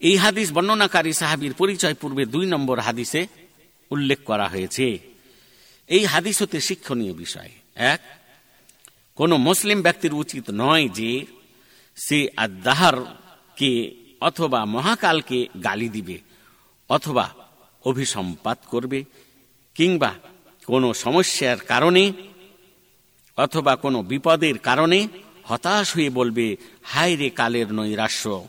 এই 0.00 0.16
হাদিস 0.16 0.52
বর্ণনাকারী 0.52 1.12
সাহাবির 1.12 1.54
পরিচয় 1.54 1.94
পূর্বে 1.94 2.24
দুই 2.24 2.46
নম্বর 2.46 2.78
হাদিসে 2.80 3.26
উল্লেখ 3.90 4.18
করা 4.24 4.48
হয়েছে। 4.48 4.98
এই 5.86 6.04
হাদিস 6.04 6.42
হতে 6.42 6.60
শিক্ষণীয় 6.60 7.12
বিষয়। 7.12 7.50
এক, 7.74 8.00
কোনো 9.14 9.36
মুসলিম 9.36 9.82
ব্যক্তির 9.82 10.14
উচিত 10.14 10.44
নয় 10.50 10.88
যে 10.88 11.26
সে 11.96 12.28
আদাহারকে 12.36 13.94
অথবা 14.20 14.64
মহাকালকে 14.64 15.48
গালি 15.64 15.88
দিবে 15.88 16.18
অথবা 16.88 17.34
অভিসম্পাত 17.84 18.58
করবে 18.66 19.04
কিংবা 19.74 20.14
কোনো 20.66 20.94
সমস্যার 20.94 21.58
কারণে 21.58 22.12
অথবা 23.36 23.76
কোনো 23.76 24.02
বিপদের 24.02 24.58
কারণে 24.58 25.08
হতাশ 25.44 25.94
হয়ে 25.94 26.10
বলবে 26.10 26.56
হায় 26.82 27.16
রে 27.16 27.30
কালের 27.30 27.72
নৈরাশ্য। 27.72 28.48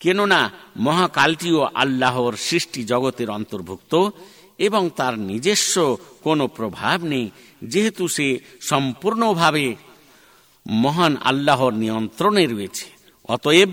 কেননা 0.00 0.50
মহাকালটিও 0.76 1.60
আল্লাহর 1.74 2.34
সৃষ্টি 2.36 2.80
জগতের 2.84 3.30
অন্তর্ভুক্ত 3.30 3.92
এবং 4.58 4.82
তার 4.96 5.14
নিজস্ব 5.18 5.74
কোনো 6.22 6.44
প্রভাব 6.48 6.98
নেই, 7.04 7.26
যেহেতু 7.62 8.08
সে 8.08 8.38
সম্পূর্ণভাবে 8.60 9.76
মহান 10.66 11.16
আল্লাহর 11.16 11.72
নিয়ন্ত্রণে 11.72 12.46
রয়েছে। 12.46 12.86
অতএব 13.28 13.70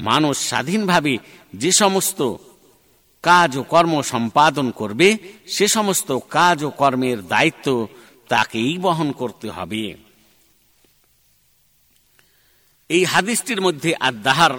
মানুষ 0.00 0.34
স্বাধীনভাবে 0.38 1.14
যে 1.54 1.70
সমস্ত 1.72 2.20
কাজ 3.22 3.50
ও 3.56 3.62
কর্ম 3.62 3.94
সম্পাদন 4.02 4.66
করবে, 4.70 5.08
সে 5.48 5.66
সমস্ত 5.68 6.08
কাজ 6.30 6.64
ও 6.64 6.70
কর্মের 6.70 7.18
দায়িত্ব 7.28 7.66
তাকেই 8.28 8.78
বহন 8.78 9.08
করতে 9.12 9.48
হবে। 9.50 9.84
এই 12.90 13.04
হাদিসটির 13.04 13.60
মধ্যে 13.60 13.90
আদাহার 14.00 14.54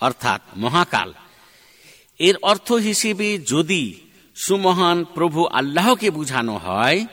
অর্থাৎ 0.00 0.40
মহাকাল। 0.56 1.12
এর 2.18 2.36
অর্থ 2.42 2.72
হিসেবে 2.72 3.38
যদি 3.38 3.82
সুমহান 4.36 5.04
প্রভু 5.04 5.40
আল্লাহকে 5.44 6.10
বুঝানো 6.10 6.56
হয়, 6.56 7.06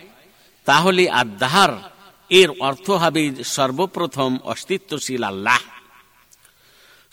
তাহলে 0.66 1.04
আদাহার 1.10 1.74
এর 2.30 2.50
অর্থ 2.60 2.90
হবে 2.90 3.24
সর্বপ্রথম 3.44 4.38
অস্তিত্বশীল 4.44 5.24
আল্লাহ। 5.24 5.62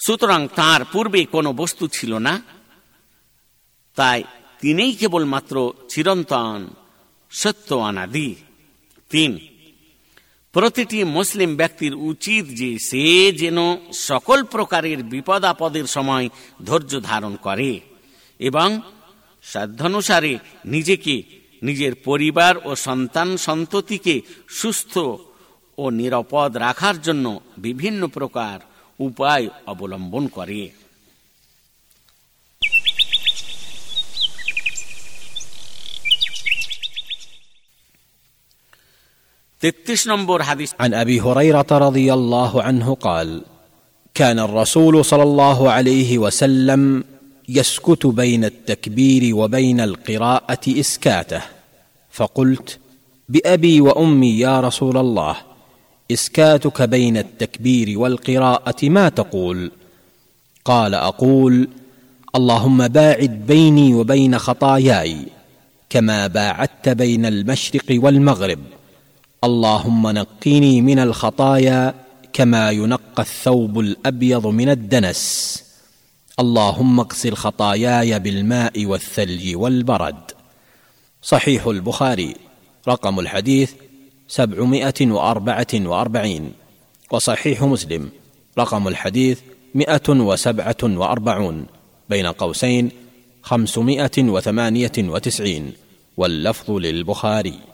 সুতরাং 0.00 0.48
তার 0.54 0.80
পূর্বে 0.84 1.24
কোনো 1.24 1.52
বস্তু 1.52 1.84
ছিল 1.88 2.12
না, 2.18 2.34
তাই 3.96 4.22
তিনিই 4.60 4.92
কেবলমাত্র 4.92 5.72
চিরন্তন 5.88 6.58
সত্য 7.30 7.74
অনাদি 7.74 8.34
তিন 9.10 9.30
প্রতিটি 10.54 11.04
মুসলিম 11.04 11.56
ব্যক্তির 11.56 11.94
উচিত 11.94 12.44
যে 12.46 12.78
সে 12.78 13.32
যেন 13.32 13.58
সকল 13.92 14.42
প্রকারের 14.44 15.02
বিপদ 15.02 15.44
আপদের 15.44 15.86
সময় 15.86 16.28
ধৈর্য 16.64 17.00
ধারণ 17.02 17.36
করে 17.36 17.80
এবং 18.38 18.80
সাধ্যানুসারে 19.42 20.38
নিজেকে 20.64 21.22
নিজের 21.62 21.94
পরিবার 21.94 22.54
ও 22.64 22.74
সন্তান 22.76 23.36
সন্ততিকে 23.36 24.20
সুস্থ 24.48 24.94
ও 25.78 25.90
নিরাপদ 25.90 26.56
রাখার 26.56 27.02
জন্য 27.02 27.40
বিভিন্ন 27.58 28.06
প্রকার 28.06 28.60
উপায় 28.98 29.48
অবলম্বন 29.66 30.26
করে। 30.28 30.83
تتش 39.70 40.08
نمبر 40.08 40.42
حديث 40.42 40.72
عن 40.80 40.94
أبي 40.94 41.20
هريرة 41.20 41.66
رضي 41.70 42.12
الله 42.12 42.62
عنه 42.62 42.94
قال 42.94 43.42
كان 44.14 44.38
الرسول 44.38 45.04
صلى 45.04 45.22
الله 45.22 45.70
عليه 45.70 46.18
وسلم 46.18 47.04
يسكت 47.48 48.06
بين 48.06 48.44
التكبير 48.44 49.36
وبين 49.36 49.80
القراءة 49.80 50.60
إسكاته. 50.68 51.42
فقلت 52.10 52.78
بأبي 53.28 53.80
وأمي 53.80 54.38
يا 54.38 54.60
رسول 54.60 54.96
الله 54.96 55.36
إسكاتك 56.12 56.82
بين 56.82 57.16
التكبير 57.16 57.98
والقراءة 57.98 58.88
ما 58.88 59.08
تقول؟ 59.08 59.70
قال 60.64 60.94
أقول 60.94 61.68
اللهم 62.36 62.88
باعد 62.88 63.46
بيني 63.46 63.94
وبين 63.94 64.38
خطاياي 64.38 65.16
كما 65.90 66.26
باعدت 66.26 66.88
بين 66.88 67.26
المشرق 67.26 67.84
والمغرب. 67.90 68.58
اللهم 69.44 70.10
نقني 70.10 70.80
من 70.80 70.98
الخطايا 70.98 71.94
كما 72.32 72.70
ينقى 72.70 73.22
الثوب 73.22 73.78
الأبيض 73.78 74.46
من 74.46 74.68
الدنس. 74.68 75.64
اللهم 76.40 77.00
اغسل 77.00 77.34
خطاياي 77.34 78.18
بالماء 78.18 78.86
والثلج 78.86 79.56
والبرد. 79.56 80.30
صحيح 81.22 81.66
البخاري 81.66 82.34
رقم 82.88 83.20
الحديث 83.20 83.72
سبعمائة 84.28 85.10
وأربعة 85.10 85.66
وأربعين. 85.74 86.52
وصحيح 87.10 87.62
مسلم 87.62 88.08
رقم 88.58 88.88
الحديث 88.88 89.40
مئه 89.74 90.10
وسبعة 90.10 90.82
وأربعون. 90.82 91.66
بين 92.08 92.26
قوسين 92.26 92.90
خمسمائة 93.42 94.18
وثمانية 94.18 94.92
وتسعين. 94.98 95.72
واللفظ 96.16 96.70
للبخاري. 96.70 97.73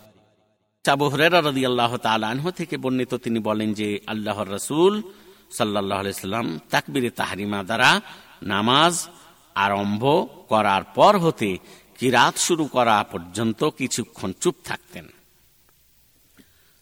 হরেরা 0.89 1.41
রদি 1.41 1.67
আল্লাহ 1.67 2.51
থেকে 2.51 2.77
বর্ণিত 2.77 3.15
তিনি 3.15 3.39
বলেন 3.39 3.73
যে 3.73 3.99
আল্লাহর 4.07 4.49
রসুল 4.49 5.03
সাল্লাহ 5.51 6.11
সাল্লাম 6.13 6.59
তাকবিরে 6.71 7.11
তাহারিমা 7.11 7.63
দ্বারা 7.63 8.01
নামাজ 8.43 9.09
আরম্ভ 9.55 10.27
করার 10.49 10.83
পর 10.85 11.19
হতে 11.19 11.59
কিরাত 11.99 12.37
শুরু 12.37 12.65
করা 12.67 13.03
পর্যন্ত 13.03 13.65
কিছুক্ষণ 13.65 14.33
চুপ 14.41 14.55
থাকতেন। 14.65 15.07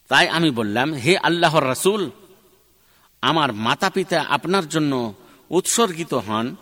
তাই 0.08 0.28
আমি 0.28 0.50
বললাম, 0.50 0.92
হে 0.92 1.18
আল্লাহর 1.18 1.68
রসুল, 1.68 2.10
আমার 3.22 3.52
মাতা 3.52 3.90
পিতা 3.90 4.24
আপনার 4.28 4.68
জন্য 4.68 5.14
উৎসর্গিত 5.50 6.14
হন। 6.14 6.56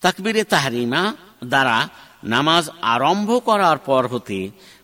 তাকবিরে 0.00 0.44
তাহারিমা 0.44 1.14
দ্বারা 1.44 1.88
নামাজ 2.24 2.70
আরম্ভ 2.82 3.40
করার 3.44 3.78
পর 3.78 4.06
হতে 4.06 4.50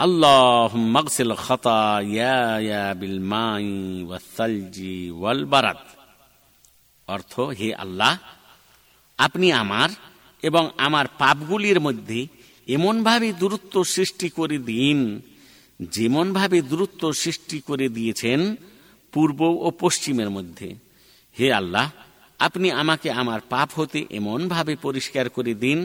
اللهم 0.00 0.96
اغسل 0.96 1.34
خطاياي 1.36 2.94
بالماء 2.94 3.62
والثلج 4.08 4.76
والبرد 5.12 5.82
অর্থ 7.08 7.34
হে 7.58 7.68
আল্লাহ 7.74 8.12
আপনি 9.18 9.46
আমার 9.52 9.90
এবং 10.42 10.64
আমার 10.78 11.06
পাপগুলির 11.18 11.78
মধ্যে 11.80 12.20
এমনভাবে 12.68 13.28
দূরত্ব 13.32 13.74
সৃষ্টি 13.84 14.28
করে 14.28 14.58
দিন 14.64 14.98
যেমনভাবে 15.80 16.58
দূরত্ব 16.62 17.02
সৃষ্টি 17.14 17.58
করে 17.60 17.86
দিয়েছেন 17.88 18.40
পূর্ব 19.12 19.40
ও 19.58 19.68
পশ্চিমের 19.80 20.30
মধ্যে 20.30 20.68
হে 21.36 21.48
আল্লাহ 21.52 21.86
আপনি 22.40 22.68
আমাকে 22.72 23.08
আমার 23.12 23.40
পাপ 23.48 23.68
হতে 23.76 23.98
এমনভাবে 24.10 24.74
পরিষ্কার 24.76 25.26
করে 25.28 25.52
দিন 25.54 25.78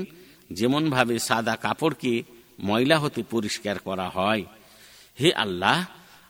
যেমনভাবে 0.52 1.16
সাদা 1.20 1.56
কাপড়কে 1.56 2.14
ময়লা 2.61 2.99
হতে 2.99 3.23
পরিষ্কার 3.31 3.79
করা 3.79 4.09
হয়। 4.09 4.45
হে 5.21 5.35
আল্লাহ, 5.35 5.85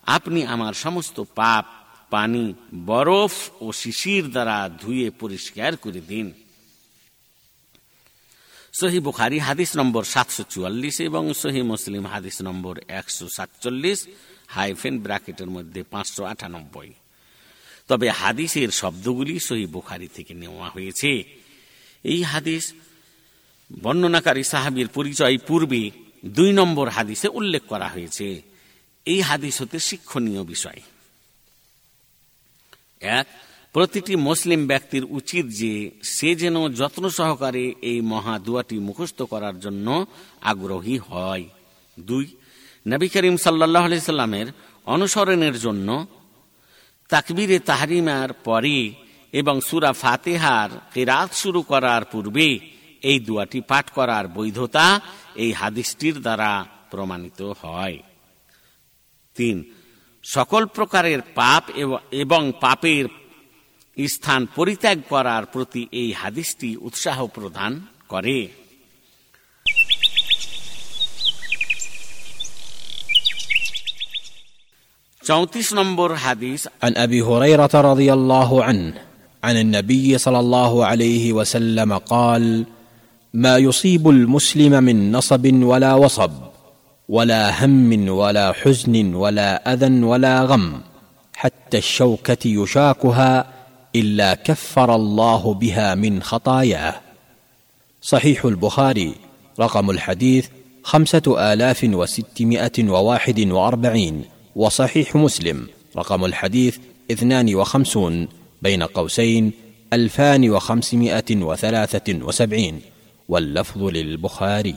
আপনি 0.07 0.45
আমার 0.45 0.73
সমস্ত 0.73 1.21
পাপ, 1.35 1.65
পানি, 2.11 2.55
বরফ 2.87 3.51
ও 3.61 3.73
শিশির 3.73 4.31
দ্বারা 4.31 4.71
ধুয়ে 4.81 5.11
পরিষ্কার 5.11 5.77
করে 5.77 6.01
দিন। 6.01 6.33
সহি 8.81 9.01
বুখারি 9.01 9.39
হাদিস 9.39 9.77
নম্বর 9.77 10.05
সাতশো 10.05 10.45
চুয়াল্লিশ 10.51 11.01
এবং 11.01 11.35
সহি 11.35 11.63
মুসলিম 11.63 12.07
হাদিস 12.07 12.43
নম্বর 12.43 12.81
একশো 12.89 13.29
সাতচল্লিশ, 13.29 14.07
হাইফেন 14.49 14.99
ব্র্যাকেটের 14.99 15.47
মধ্যে 15.47 15.83
পাঁচশো 15.83 16.25
আটানব্বই। 16.25 16.93
তবে 17.89 18.11
হাদিসের 18.11 18.69
শব্দগুলি 18.69 19.39
সহি 19.39 19.67
বুখারি 19.67 20.09
থেকে 20.09 20.35
নেওয়া 20.35 20.69
হয়েছে। 20.69 21.25
এই 22.05 22.23
হাদিস 22.23 22.73
বর্ণনাকারী 23.83 24.43
সাহাবির 24.43 24.89
পরিচয় 24.89 25.39
পূর্বে 25.39 25.91
দুই 26.27 26.53
নম্বর 26.53 26.89
হাদিসে 26.89 27.29
উল্লেখ 27.29 27.63
করা 27.69 27.89
হয়েছে, 27.89 28.43
এই 29.07 29.21
হাদিস 29.21 29.63
হতে 29.63 29.79
শিক্ষণীয় 29.79 30.45
বিষয়। 30.45 30.81
এক, 33.01 33.27
প্রতিটি 33.73 34.17
মুসলিম 34.17 34.67
ব্যক্তির 34.67 35.05
উচিত 35.05 35.47
যে 35.47 35.91
সে 36.03 36.35
যেন 36.35 36.73
যত্ন 36.73 37.09
সহকারে 37.09 37.75
এই 37.83 38.01
মহা 38.01 38.39
দুয়াটি 38.39 38.79
মুখস্থ 38.79 39.23
করার 39.23 39.61
জন্য 39.61 40.07
আগ্রহী 40.41 40.99
হয়। 40.99 41.45
দুই, 42.01 42.37
নবী 42.89 43.09
করিম 43.09 43.37
সাল্লাহ 43.37 43.95
সাল্লামের 43.99 44.47
অনুসরণের 44.87 45.59
জন্য 45.59 46.07
তাকবিরে 47.09 47.59
তাহরিমার 47.59 48.33
পরে 48.33 48.93
এবং 49.33 49.61
সুরা 49.61 49.93
ফাতেহার 49.93 50.71
কেরাত 50.95 51.35
শুরু 51.35 51.63
করার 51.63 52.05
পূর্বে 52.05 52.72
এই 53.04 53.18
দুয়াটি 53.20 53.60
পাঠ 53.62 53.86
করার 53.90 54.26
বৈধতা 54.28 54.86
এই 55.36 55.52
হাদিসটির 55.54 56.18
দ্বারা 56.22 56.52
প্রমাণিত 56.92 57.40
হয় 57.62 57.98
তিন 59.36 59.58
সকল 60.24 60.64
প্রকারের 60.76 61.22
পাপ 61.36 61.64
এবং 62.24 62.42
পাপের 62.62 63.06
স্থান 63.98 64.42
পরিত্যাগ 64.56 64.98
করার 65.10 65.44
প্রতি 65.46 65.82
এই 66.02 66.10
হাদিসটি 66.14 66.70
উৎসাহ 66.88 67.18
প্রদান 67.36 67.72
করে 68.10 68.40
চৌত্রিশ 75.22 75.70
নম্বর 75.74 76.10
হাদিস 76.16 76.62
عن 76.84 76.94
ابي 76.98 77.20
هريره 77.22 77.74
رضي 77.84 78.10
الله 78.14 78.50
عنه 78.64 78.94
عن 79.44 79.56
النبي 79.58 80.08
صلى 80.18 80.40
الله 80.40 80.74
عليه 80.86 81.26
وسلم 81.34 81.92
قال 82.08 82.44
ما 83.35 83.57
يصيب 83.57 84.09
المسلم 84.09 84.85
من 84.85 85.13
نصب 85.13 85.63
ولا 85.63 85.95
وصب 85.95 86.33
ولا 87.09 87.65
هم 87.65 88.09
ولا 88.09 88.53
حزن 88.53 89.15
ولا 89.15 89.73
أذى 89.73 90.05
ولا 90.05 90.43
غم 90.43 90.81
حتى 91.33 91.79
الشوكة 91.79 92.39
يشاكها 92.47 93.53
إلا 93.97 94.35
كفر 94.35 94.95
الله 94.95 95.55
بها 95.55 95.95
من 95.95 96.23
خطاياه. 96.23 97.01
صحيح 98.03 98.45
البخاري 98.45 99.15
رقم 99.61 99.91
الحديث 99.91 100.49
خمسة 100.83 101.53
آلاف 101.53 101.85
وستمائة 101.85 102.89
وواحد 102.89 103.41
وأربعين 103.41 104.25
وصحيح 104.57 105.17
مسلم 105.17 105.69
رقم 105.97 106.25
الحديث 106.25 106.79
اثنان 107.13 107.55
وخمسون 107.55 108.29
بين 108.63 108.83
قوسين 108.83 109.53
ألفان 109.93 110.51
وخمسمائة 110.51 111.37
وثلاثة 111.37 112.25
وسبعين. 112.25 112.92
واللفظ 113.32 113.82
للبخاري 113.96 114.76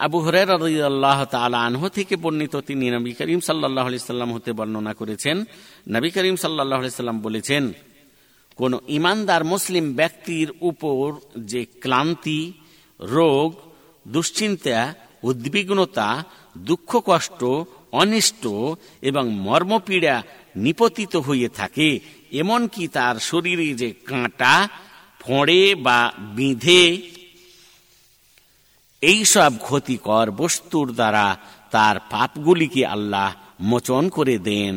আবু 0.00 0.18
হরের 0.18 0.50
আল্লাহ 0.84 1.18
তালা 1.24 1.58
আনহ 1.68 1.82
থেকে 1.88 2.14
বর্ণিত 2.16 2.54
তিনি 2.68 2.86
নবী 2.90 3.12
করিম 3.12 3.40
সাল্লাহ 3.40 3.86
সাল্লাম 4.06 4.30
হতে 4.36 4.50
বর্ণনা 4.52 4.92
করেছেন 4.94 5.36
নবী 5.88 6.10
করিম 6.10 6.36
সাল্লাহ 6.36 6.80
সাল্লাম 6.92 7.18
বলেছেন 7.22 7.64
কোন 8.58 8.72
ইমানদার 8.88 9.42
মুসলিম 9.44 9.84
ব্যক্তির 9.92 10.48
উপর 10.60 11.04
যে 11.52 11.60
ক্লান্তি 11.82 12.40
রোগ 13.00 13.48
দুশ্চিন্তা 14.06 14.78
উদ্বিগ্নতা 15.22 16.08
দুঃখ 16.68 16.90
কষ্ট 17.06 17.40
অনিষ্ট 17.92 18.44
এবং 19.02 19.24
মর্মপীড়া 19.46 20.16
নিপতিত 20.56 21.14
হয়ে 21.18 21.48
থাকে 21.50 21.88
এমনকি 22.32 22.84
তার 22.88 23.16
শরীরে 23.20 23.68
যে 23.74 23.88
কাঁটা 24.06 24.54
ফড়ে 25.20 25.62
বা 25.76 25.98
বিঁধে 26.36 26.82
এইসব 29.11 29.51
ক্ষতিকর 29.65 30.27
বস্তুর 30.31 30.87
দ্বারা 30.93 31.25
তার 31.71 31.95
পাপগুলিকে 32.09 32.85
আল্লাহ 32.85 33.29
মোচন 33.59 34.03
করে 34.09 34.35
দেন। 34.37 34.75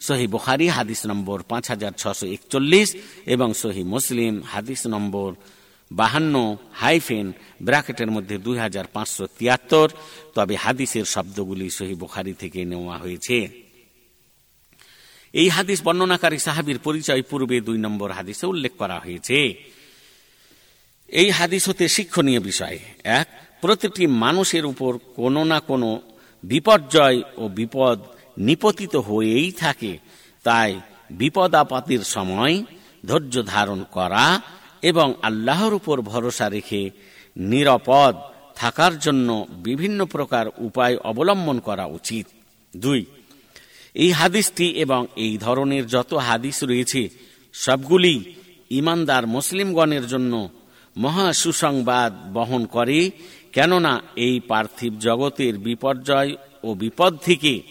সহি 0.00 0.26
বুখারি, 0.26 0.66
হাদিস 0.68 1.00
নম্বর 1.06 1.38
পাঁচ 1.42 1.64
হাজার 1.68 1.92
ছশো 1.92 2.26
একচল্লিশ 2.26 2.88
এবং 3.26 3.48
সহি 3.54 3.82
মুসলিম, 3.94 4.42
হাদিস 4.52 4.86
নম্বর 4.86 5.30
বাহান্ন 5.90 6.34
হাইফেন 6.72 7.26
ব্র্যাকেটের 7.62 8.10
মধ্যে 8.10 8.38
দুই 8.38 8.56
হাজার 8.58 8.86
পাঁচশো 8.92 9.24
তিয়াত্তর। 9.38 9.88
তবে 10.34 10.54
হাদিসের 10.56 11.04
শব্দগুলি 11.04 11.70
সহি 11.70 11.94
বুখারি 11.94 12.32
থেকে 12.32 12.60
নেওয়া 12.64 12.96
হয়েছে। 12.98 13.38
এই 15.34 15.48
হাদিস 15.48 15.78
বর্ণনাকারী 15.82 16.38
সাহাবির 16.38 16.78
পরিচয় 16.78 17.22
পূর্বে 17.22 17.56
দুই 17.60 17.78
নম্বর 17.78 18.08
হাদিসে 18.10 18.44
উল্লেখ 18.46 18.72
করা 18.78 18.96
হয়েছে। 18.98 19.38
এই 21.08 21.28
হাদিস 21.30 21.62
হতে 21.68 21.84
শিক্ষণীয় 21.88 22.40
বিষয়। 22.40 22.78
এক 23.20 23.28
প্রতিটি 23.60 24.06
মানুষের 24.06 24.64
উপর 24.66 24.98
কোনো 25.16 25.44
না 25.44 25.60
কোনো 25.60 26.00
বিপর্যয় 26.42 27.22
ও 27.36 27.48
বিপদ 27.48 27.98
নিপতিত 28.38 28.96
হয়েই 28.96 29.52
থাকে। 29.52 29.98
তাই 30.42 30.80
বিপদ 31.10 31.54
আপতির 31.54 32.02
সময় 32.14 32.64
ধৈর্য 33.06 33.42
ধারণ 33.46 33.84
করা 33.90 34.40
এবং 34.82 35.14
আল্লাহর 35.22 35.74
উপর 35.74 36.00
ভরসা 36.00 36.48
রেখে 36.48 36.90
নিরাপদ 37.36 38.14
থাকার 38.56 38.98
জন্য 38.98 39.46
বিভিন্ন 39.50 40.04
প্রকার 40.04 40.46
উপায় 40.58 40.96
অবলম্বন 40.96 41.58
করা 41.58 41.86
উচিত। 41.86 42.26
দুই, 42.76 43.04
এই 43.94 44.10
হাদিসটি 44.10 44.66
এবং 44.70 45.06
এই 45.16 45.38
ধরনের 45.38 45.86
যত 45.86 46.14
হাদিস 46.14 46.62
রয়েছে, 46.62 47.08
সবগুলি 47.52 48.34
ইমানদার 48.70 49.26
মুসলিমগণের 49.26 50.06
জন্য 50.06 50.48
মহা 50.96 51.32
সুসংবাদ 51.32 52.12
বহন 52.32 52.66
করে 52.66 53.10
কেননা 53.52 53.92
এই 54.16 54.40
পার্থিব 54.40 54.92
জগতের 54.98 55.58
বিপর্যয় 55.58 56.36
ও 56.64 56.74
বিপদ 56.74 57.12
থেকে 57.16 57.62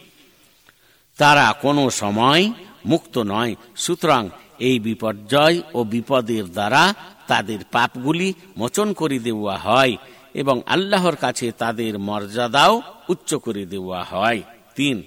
তারা 1.19 1.45
কোনো 1.61 1.89
সময় 1.89 2.43
মুক্ত 2.85 3.17
নয়। 3.17 3.55
সুতরাং 3.75 4.29
এই 4.59 4.79
বিপর্যয় 4.79 5.61
ও 5.73 5.79
বিপদের 5.83 6.45
দ্বারা 6.45 6.83
তাদের 7.27 7.59
পাপগুলি 7.71 8.33
মোচন 8.57 8.93
করে 8.93 9.19
দেওয়া 9.19 9.57
হয় 9.57 9.93
এবং 10.33 10.61
আল্লাহর 10.65 11.15
কাছে 11.15 11.51
তাদের 11.51 11.93
মর্যাদাও 11.99 12.81
উচ্চ 13.09 13.29
করে 13.35 13.65
দেওয়া 13.65 14.03
হয়। 14.03 14.41
তিন, 14.75 15.03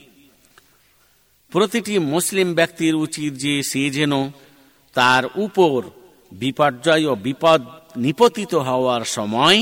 প্রতিটি 1.52 1.98
মুসলিম 1.98 2.54
ব্যক্তির 2.54 2.94
উচিত 2.94 3.32
যে 3.34 3.62
সে 3.62 3.90
যেন 3.90 4.30
তার 4.96 5.24
উপর 5.36 5.78
বিপর্যয় 6.32 7.04
ও 7.10 7.14
বিপদ 7.14 7.60
নিপতিত 7.95 8.53
হওয়ার 8.67 9.03
সময় 9.17 9.59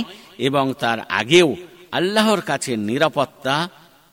এবং 0.47 0.65
তার 0.81 0.99
আগেও 1.19 1.49
আল্লাহর 1.91 2.41
কাছে 2.41 2.71
নিরাপত্তা 2.89 3.55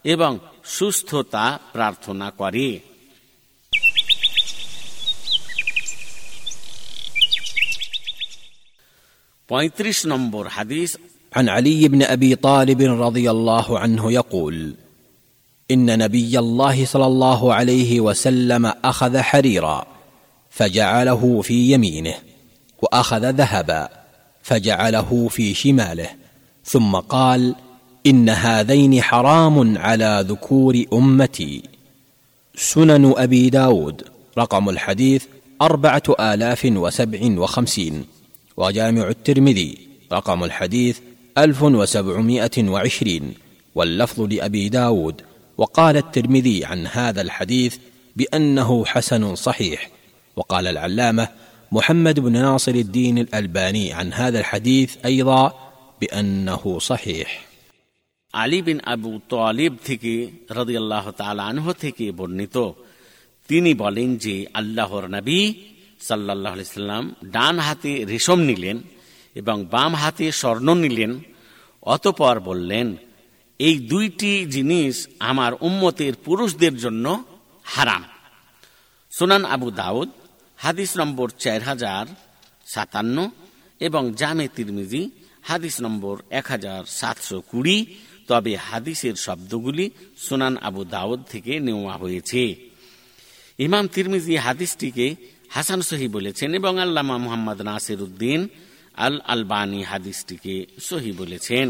এবং 0.05 0.33
সুস্থতা 0.65 1.45
প্রার্থনা 1.75 2.29
করে 2.31 2.69
পঁয়ত্রিশ 9.49 9.99
নম্বর 10.07 10.45
হাদিস 10.47 10.91
عن 11.33 11.49
علي 11.49 11.89
بن 11.89 12.03
ابي 12.03 12.35
طالب 12.37 12.81
رضي 13.07 13.31
الله 13.31 13.79
عنه 13.79 14.13
يقول 14.13 14.75
ان 15.71 15.99
نبي 15.99 16.39
الله 16.39 16.85
صلى 16.85 17.07
الله 17.07 17.55
عليه 17.55 18.01
وسلم 18.01 18.73
اخذ 18.85 19.19
حريرا 19.21 19.87
فجعله 20.51 21.41
في 21.41 21.73
يمينه 21.73 22.15
واخذ 22.83 23.31
ذهبا 23.31 23.89
فجعله 24.46 25.28
في 25.28 25.54
شماله 25.54 26.10
ثم 26.66 26.96
قال 26.96 27.56
إن 28.08 28.30
هذين 28.30 29.02
حرام 29.02 29.78
على 29.78 30.26
ذكور 30.28 30.84
أمتي. 30.94 31.64
سنن 32.56 33.14
أبي 33.18 33.50
داود 33.50 34.04
رقم 34.38 34.70
الحديث 34.70 35.26
أربعة 35.62 36.04
آلاف 36.20 36.66
وسبع 36.66 37.20
وخمسين 37.40 38.06
وجامع 38.58 39.08
الترمذي 39.08 39.78
رقم 40.14 40.44
الحديث 40.44 41.00
ألف 41.38 41.64
وسبعمائة 41.64 42.70
وعشرين 42.70 43.34
واللفظ 43.76 44.22
لأبي 44.22 44.70
داود 44.70 45.22
وقال 45.58 45.98
الترمذي 45.98 46.66
عن 46.66 46.88
هذا 46.88 47.22
الحديث 47.22 47.78
بأنه 48.16 48.86
حسن 48.86 49.36
صحيح 49.36 49.90
وقال 50.36 50.68
العلامة 50.68 51.28
محمد 51.73 52.21
بن 52.21 52.33
ناصر 52.33 52.75
الدين 52.77 53.19
الألباني 53.19 53.93
عن 53.93 54.13
هذا 54.13 54.39
الحديث 54.39 54.97
أيضا 55.05 55.53
بأنه 56.01 56.79
صحيح 56.81 57.29
علي 58.35 58.63
بن 58.63 58.79
أبو 58.87 59.21
طالب 59.31 59.73
থেকে 59.85 60.13
রাদিয়াল্লাহু 60.51 61.11
তাআলা 61.13 61.43
আনহু 61.45 61.71
থেকে 61.75 62.07
বর্ণিত 62.13 62.57
তিনি 63.49 63.71
বলেন 63.75 64.09
যে 64.17 64.35
আল্লাহর 64.55 65.05
নবী 65.09 65.41
সাল্লাহ 66.01 66.55
সাল্লাম 66.75 67.05
ডান 67.31 67.57
হাতে 67.59 67.93
রেশম 68.05 68.39
নিলেন 68.41 68.77
এবং 69.37 69.57
বাম 69.65 69.93
হাতে 69.95 70.27
স্বর্ণ 70.33 70.69
নিলেন 70.75 71.13
অতপর 71.87 72.37
বললেন 72.41 72.87
এই 73.61 73.77
দুইটি 73.91 74.33
জিনিস 74.47 74.95
আমার 75.31 75.53
উম্মতের 75.61 76.15
পুরুষদের 76.25 76.75
জন্য 76.77 77.07
হারাম 77.65 78.03
সোনান 79.13 79.43
আবু 79.55 79.69
দাউদ 79.83 80.09
হাদিস 80.64 80.92
নম্বর 80.98 81.28
চার 81.44 81.62
হাজার 81.70 82.06
সাতান্ন 82.74 83.18
এবং 83.88 84.04
জামে 84.20 84.48
তিরমিজি 84.56 85.02
হাদিস 85.50 85.76
নম্বর 85.86 86.16
এক 86.40 86.46
হাজার 86.54 86.82
সাতশো 87.00 87.38
কুড়ি। 87.52 87.78
তবে 88.30 88.54
হাদিসের 88.70 89.16
শব্দগুলি 89.16 89.86
সোনান 90.18 90.56
আবু 90.68 90.82
দাউদ 90.96 91.20
থেকে 91.32 91.54
নেওয়া 91.60 91.96
হয়েছে। 91.98 92.44
ইমাম 93.60 93.86
তিরমিজি 93.88 94.36
হাদিসটিকে 94.46 95.08
হাসান 95.56 95.82
সহি 95.82 96.08
বলেছেন 96.08 96.50
এবং 96.60 96.74
আল্লামা 96.80 97.16
মোহাম্মদ 97.18 97.60
নাসির 97.62 98.00
উদ্দিন 98.02 98.40
আল 99.06 99.16
আলবানী 99.34 99.82
হাদিসটিকে 99.84 100.56
সহি 100.80 101.12
বলেছেন। 101.12 101.68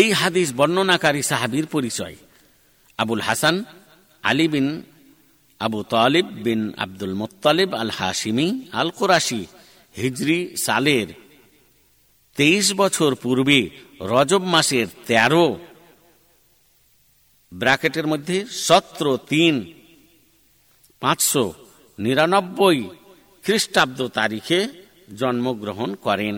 এই 0.00 0.08
হাদিস 0.20 0.48
বর্ণনাকারী 0.58 1.22
সাহাবির 1.22 1.66
পরিচয়। 1.66 2.16
আবুল 2.98 3.22
হাসান, 3.28 3.56
আলী 4.24 4.46
বিন 4.48 4.66
আবু 5.60 5.80
তালিব 5.94 6.26
বিন 6.44 6.60
আব্দুল 6.76 7.14
মোত্তালিব 7.14 7.70
আল 7.74 7.90
হাসিমি 7.90 8.46
আল 8.72 8.90
কোরাশি 8.90 9.40
হিজরি 9.96 10.38
সালের 10.56 11.08
তেইশ 12.36 12.66
বছর 12.72 13.10
পূর্বে 13.14 13.60
রজব 14.00 14.42
মাসের 14.44 14.88
তেরো 15.06 15.46
ব্র্যাকেটের 17.52 18.06
মধ্যে 18.06 18.36
সতেরো 18.66 19.12
তিন 19.30 19.54
পাঁচশো 21.02 21.44
নিরানব্বই 21.98 22.78
খ্রিস্টাব্দ 23.44 24.00
তারিখে 24.08 24.58
জন্মগ্রহণ 25.18 25.90
করেন। 25.94 26.34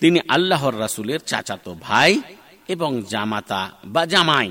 তিনি 0.00 0.18
আল্লাহর 0.28 0.74
রাসুলের 0.80 1.20
চাচাতো 1.20 1.72
ভাই 1.80 2.20
এবং 2.68 2.90
জামাতা 3.10 3.62
বা 3.84 4.02
জামাই। 4.06 4.50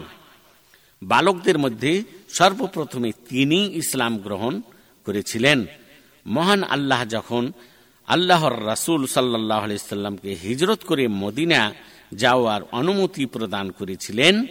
বালকদের 1.02 1.58
মধ্যে 1.58 1.92
সর্বপ্রথমে 2.38 3.12
তিনি 3.30 3.60
ইসলাম 3.66 4.18
গ্রহণ 4.18 4.62
করেছিলেন। 5.06 5.66
মহান 6.26 6.64
আল্লাহ 6.64 7.06
যখন 7.06 7.52
আল্লাহর 8.08 8.66
রাসুল 8.66 9.06
সাল্লাহ 9.06 9.78
সাল্লামকে 9.78 10.34
হিজরত 10.44 10.82
করে 10.86 11.08
মদিনা 11.08 11.74
যাওয়ার 12.12 12.62
অনুমতি 12.72 13.26
প্রদান 13.26 13.72
করেছিলেন, 13.72 14.46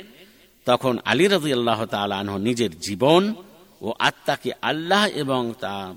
তখন 0.64 0.98
আলী 1.04 1.26
রাজি 1.26 1.52
আল্লাহ 1.52 1.86
তালাহ 1.86 2.36
নিজের 2.38 2.80
জীবন 2.80 3.34
ও 3.80 3.94
আত্মাকে 3.98 4.52
আল্লাহ 4.62 5.06
এবং 5.06 5.52
তার 5.60 5.94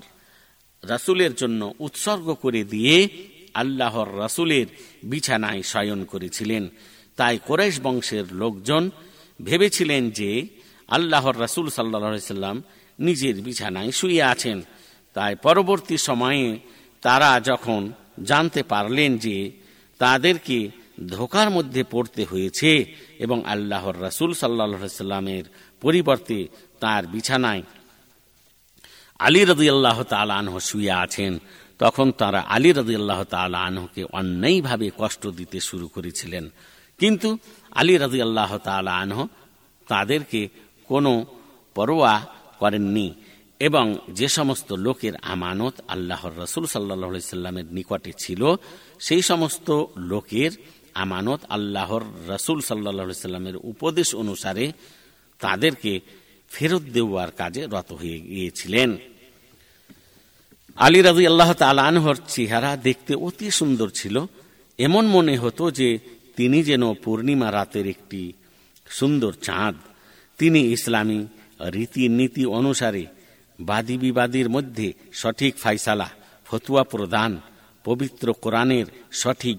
রাসুলের 0.88 1.34
জন্য 1.34 1.74
উৎসর্গ 1.78 2.34
করে 2.34 2.64
দিয়ে 2.64 3.08
আল্লাহর 3.54 4.18
রাসুলের 4.18 4.66
বিছানায় 5.02 5.62
শয়ন 5.62 6.04
করেছিলেন। 6.04 6.68
তাই 7.16 7.38
কোরেশ 7.46 7.80
বংশের 7.82 8.24
লোকজন 8.32 8.90
ভেবেছিলেন 9.42 10.10
যে 10.10 10.30
আল্লাহর 10.88 11.40
রাসুল 11.40 11.68
সাল্লা 11.68 12.18
সাল্লাম 12.18 12.62
নিজের 12.98 13.42
বিছানায় 13.42 13.90
শুয়ে 13.90 14.22
আছেন। 14.22 14.62
তাই 15.14 15.34
পরবর্তী 15.34 15.96
সময়ে 15.96 16.58
তারা 17.02 17.40
যখন 17.40 17.92
জানতে 18.22 18.62
পারলেন 18.62 19.18
যে 19.18 19.50
তাদেরকে 19.98 20.70
ধোকার 21.06 21.50
মধ্যে 21.50 21.84
পড়তে 21.90 22.24
হয়েছে 22.24 22.94
এবং 23.18 23.44
আল্লাহর 23.44 24.02
রাসুল 24.02 24.32
সাল্লাহ 24.32 24.86
সাল্লামের 24.86 25.44
পরিবর্তে 25.80 26.48
তার 26.80 27.06
বিছানায় 27.06 27.62
আলী 29.18 29.44
রদি 29.44 29.70
আল্লাহ 29.70 30.02
তালাহ 30.02 30.58
শুয়ে 30.58 30.90
আছেন, 30.90 31.38
তখন 31.78 32.12
তারা 32.12 32.40
আলী 32.40 32.72
রদি 32.72 32.94
আল্লাহ 32.94 33.24
তালাহকে 33.24 34.04
অন্যায়ভাবে 34.04 34.90
কষ্ট 34.98 35.26
দিতে 35.26 35.60
শুরু 35.60 35.88
করেছিলেন। 35.88 36.50
কিন্তু 36.98 37.38
আলী 37.70 37.96
রাজি 37.96 38.22
আল্লাহ 38.22 38.58
তালাহ 38.58 39.26
তাদেরকে 39.88 40.48
কোনো 40.88 41.26
পরোয়া 41.74 42.26
করেননি 42.58 43.14
এবং 43.58 43.98
যে 44.08 44.28
সমস্ত 44.28 44.72
লোকের 44.72 45.12
আমানত 45.22 45.80
আল্লাহর 45.88 46.30
রসুল 46.36 46.66
সাল্লাহ 46.66 47.18
সাল্লামের 47.18 47.64
নিকটে 47.70 48.12
ছিল, 48.18 48.56
সেই 49.00 49.22
সমস্ত 49.22 49.84
লোকের 49.96 50.50
আমানত 50.94 51.40
আল্লাহর 51.48 52.02
রসুল 52.28 52.60
সাল্লাহ 52.60 53.12
সাল্লামের 53.12 53.56
উপদেশ 53.56 54.14
অনুসারে 54.14 54.72
তাদেরকে 55.40 56.00
ফেরত 56.50 56.82
দেওয়ার 56.82 57.30
কাজে 57.30 57.66
রত 57.66 57.92
হয়ে 57.92 58.20
গিয়েছিলেন। 58.20 58.96
আলী 60.76 61.00
রাজি 61.02 61.26
আল্লাহ 61.26 61.52
তালানহর 61.52 62.16
চেহারা 62.28 62.76
দেখতে 62.76 63.14
অতি 63.14 63.50
সুন্দর 63.50 63.88
ছিল। 63.88 64.24
এমন 64.78 65.06
মনে 65.06 65.36
হতো 65.36 65.70
যে 65.70 65.98
তিনি 66.36 66.62
যেন 66.62 66.94
পূর্ণিমা 66.94 67.52
রাতের 67.52 67.86
একটি 67.86 68.32
সুন্দর 68.88 69.32
চাঁদ 69.32 69.74
তিনি 70.38 70.60
ইসলামী 70.72 71.26
রীতিনীতি 71.60 72.46
অনুসারে 72.46 73.04
বাদী 73.60 73.98
বিবাদীর 73.98 74.48
মধ্যে 74.48 74.92
সঠিক 75.12 75.52
ফাইসালা, 75.56 76.08
ফতুয়া 76.46 76.82
প্রদান, 76.82 77.40
পবিত্র 77.84 78.26
কোরআনের 78.32 78.86
সঠিক 79.12 79.58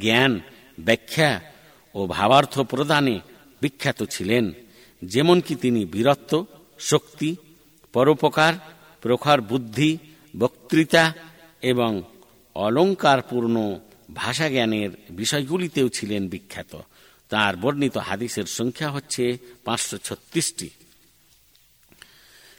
জ্ঞান, 0.00 0.40
ব্যাখ্যা 0.80 1.40
ও 1.94 2.06
ভাবার্থ 2.06 2.60
প্রদানে 2.60 3.20
বিখ্যাত 3.62 4.02
ছিলেন 4.10 4.52
যেমন 5.04 5.40
কি 5.40 5.54
তিনি 5.54 5.84
বীরত্ব, 5.84 6.46
শক্তি, 6.78 7.36
পরোপকার, 7.92 8.54
প্রখর 9.02 9.40
বুদ্ধি, 9.40 9.98
বক্তৃতা 10.38 11.12
এবং 11.62 12.02
অলঙ্কারপূর্ণ 12.54 13.56
ভাষা 14.14 14.48
জ্ঞানের 14.48 14.90
বিষয়গুলিতেও 15.10 15.88
ছিলেন 15.88 16.28
বিখ্যাত। 16.28 16.72
তার 17.28 17.56
বর্ণিত 17.56 17.96
হাদিসের 17.96 18.44
সংখ্যা 18.44 18.90
হচ্ছে 18.90 19.38
পাঁচশো 19.64 19.98
ছত্রিশটি। 19.98 20.70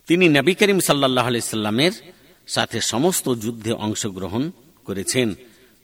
তিনি 0.07 0.29
নবী 0.29 0.53
করিম 0.53 0.79
সাল্লাহ 0.79 1.39
সাল্লামের 1.39 1.91
সাথে 2.47 2.81
সমস্ত 2.81 3.33
যুদ্ধে 3.33 3.71
অংশগ্রহণ 3.71 4.51
করেছেন। 4.85 5.35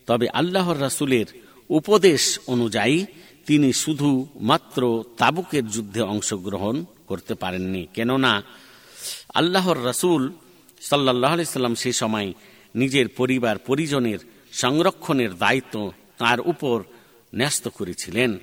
তবে 0.07 0.30
আল্লাহর 0.30 0.81
রাসুলের 0.81 1.26
উপদেশ 1.69 2.39
অনুযায়ী 2.47 3.05
তিনি 3.45 3.73
শুধু 3.73 4.27
মাত্র 4.35 5.03
তাবুকের 5.18 5.68
যুদ্ধে 5.68 6.01
অংশগ্রহণ 6.01 6.85
করতে 7.07 7.34
পারেননি। 7.34 7.88
কেননা 7.93 8.43
আল্লাহর 9.34 9.85
রাসুল 9.85 10.31
সাল্লাহ 10.81 11.43
সাল্লাম 11.43 11.76
সে 11.76 11.93
সময় 11.93 12.34
নিজের 12.76 13.07
পরিবার 13.07 13.57
পরিজনের 13.57 14.19
সংরক্ষণের 14.51 15.38
দায়িত্ব 15.38 15.91
তার 16.18 16.39
উপর 16.39 16.84
ন্যস্ত 17.35 17.68
করেছিলেন। 17.68 18.38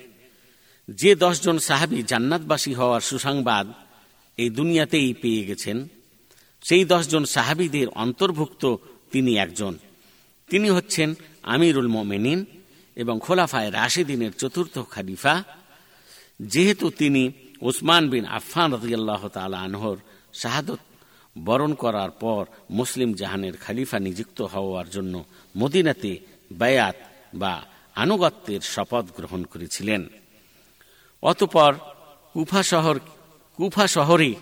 যে 0.87 1.15
দশজন 1.15 1.59
সাহাবি 1.59 2.03
জান্নাতবাসী 2.03 2.73
হওয়ার 2.73 3.01
সুসংবাদ 3.01 3.67
এই 4.37 4.49
দুনিয়াতেই 4.49 5.13
পেয়ে 5.13 5.43
গেছেন, 5.45 5.87
সেই 6.61 6.85
দশজন 6.85 7.25
সাহাবিদের 7.25 7.87
অন্তর্ভুক্ত 7.89 8.75
তিনি 9.11 9.37
একজন। 9.37 9.77
তিনি 10.49 10.69
হচ্ছেন 10.69 11.15
আমিরুল 11.43 11.87
মোমেনিন 11.87 12.45
এবং 12.95 13.19
খোলাফায় 13.19 13.71
রাশিদিনের 13.71 14.31
চতুর্থ 14.31 14.79
খালিফা, 14.79 15.43
যেহেতু 16.39 16.89
তিনি 16.89 17.31
ওসমান 17.61 18.09
বিন 18.09 18.25
আফফান 18.25 18.73
রাজিয়াল্লাহ 18.73 19.27
তালা 19.27 19.59
আনহর 19.59 19.97
শাহাদত 20.33 20.79
বরণ 21.45 21.73
করার 21.73 22.11
পর 22.11 22.45
মুসলিম 22.69 23.13
জাহানের 23.13 23.57
খালিফা 23.57 23.99
নিযুক্ত 23.99 24.41
হওয়ার 24.41 24.89
জন্য 24.89 25.23
মদিনাতে 25.57 26.19
বায়াত 26.51 26.95
বা 27.33 27.63
আনুগত্যের 27.95 28.61
শপথ 28.61 29.05
গ্রহণ 29.17 29.43
করেছিলেন। 29.43 30.09
অতপর 31.21 31.75
কুফা 32.33 32.63
শহর, 32.63 32.99
কুফা 33.55 33.87
শহরে 33.87 34.35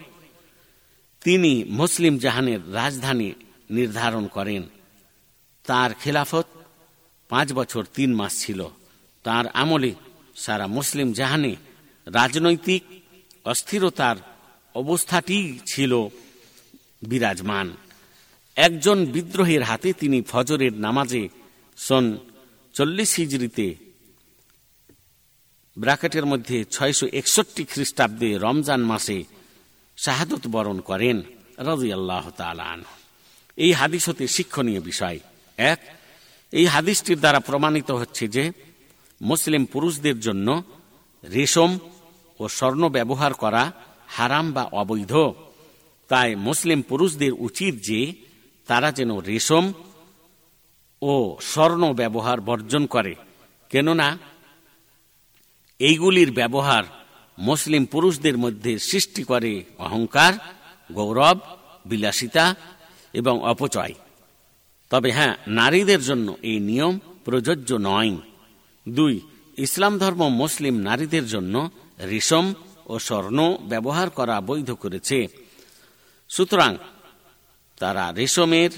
তিনি 1.23 1.63
মুসলিম 1.63 2.17
জাহানের 2.17 2.73
রাজধানী 2.73 3.31
নির্ধারণ 3.69 4.27
করেন। 4.27 4.63
তার 5.65 5.93
খেলাফত 5.93 6.45
পাঁচ 7.29 7.53
বছর 7.53 7.85
তিন 7.93 8.13
মাস 8.13 8.45
ছিল। 8.45 8.67
তার 9.23 9.47
আমলে 9.47 9.91
সারা 10.35 10.67
মুসলিম 10.67 11.13
জাহানে 11.13 11.55
রাজনৈতিক 12.05 12.83
অস্থিরতার 13.45 14.15
অবস্থাটি 14.75 15.59
ছিল 15.73 16.07
বিরাজমান। 17.01 17.77
একজন 18.55 19.05
বিদ্রোহের 19.05 19.63
হাতে 19.63 19.93
তিনি 19.93 20.21
ফজরের 20.21 20.73
নামাজে 20.73 21.29
সন 21.77 22.17
চল্লিশ 22.73 23.15
হিজড়িতে 23.15 23.88
ব্রাকেটের 25.79 26.25
মধ্যে 26.25 26.65
ছয়শো 26.65 27.07
একষট্টি 27.07 27.63
খ্রিস্টাব্দে 27.63 28.37
রমজান 28.37 28.81
মাসে 28.81 29.23
শাহাদত 29.97 30.47
বরণ 30.47 30.79
করেন 30.79 31.21
রাজি 31.57 31.93
আল্লাহ 31.93 32.29
তালান 32.37 32.83
এই 33.57 33.71
হাদিস 33.71 34.09
হতে 34.09 34.27
শিক্ষণীয় 34.27 34.81
বিষয়। 34.81 35.19
এক, 35.57 35.79
এই 36.51 36.65
হাদিসটির 36.65 37.19
দ্বারা 37.19 37.39
প্রমাণিত 37.39 37.91
হচ্ছে 37.91 38.27
যে 38.27 38.51
মুসলিম 39.21 39.65
পুরুষদের 39.65 40.19
জন্য 40.19 40.63
রেশম 41.31 41.79
ও 42.39 42.47
স্বর্ণ 42.47 42.89
ব্যবহার 42.89 43.33
করা 43.33 43.71
হারাম 44.07 44.51
বা 44.51 44.63
অবৈধ। 44.63 45.13
তাই 46.07 46.35
মুসলিম 46.35 46.81
পুরুষদের 46.81 47.33
উচিত 47.33 47.75
যে 47.75 48.13
তারা 48.67 48.91
যেন 48.91 49.17
রেশম 49.17 49.73
ও 51.01 51.37
স্বর্ণ 51.41 51.93
ব্যবহার 51.93 52.41
বর্জন 52.41 52.85
করে। 52.85 53.15
কেননা 53.69 54.17
এইগুলির 55.79 56.31
ব্যবহার 56.31 56.83
মুসলিম 57.37 57.85
পুরুষদের 57.85 58.37
মধ্যে 58.37 58.79
সৃষ্টি 58.79 59.23
করে 59.23 59.63
অহংকার, 59.77 60.33
গৌরব, 60.91 61.37
বিলাসিতা 61.85 62.55
এবং 63.13 63.43
অপচয়। 63.43 63.93
তবে 64.89 65.11
হ্যাঁ 65.11 65.35
নারীদের 65.47 66.01
জন্য 66.03 66.35
এই 66.41 66.59
নিয়ম 66.59 66.99
প্রযোজ্য 67.25 67.77
নয়। 67.81 68.17
দুই, 68.89 69.21
ইসলাম 69.57 69.97
ধর্ম 69.97 70.27
মুসলিম 70.27 70.75
নারীদের 70.79 71.27
জন্য 71.27 71.69
রেশম 71.99 72.53
ও 72.85 72.99
স্বর্ণ 72.99 73.57
ব্যবহার 73.61 74.09
করা 74.09 74.41
বৈধ 74.41 74.71
করেছে। 74.71 75.27
সুতরাং 76.29 76.77
তারা 77.79 78.11
রেশমের 78.11 78.69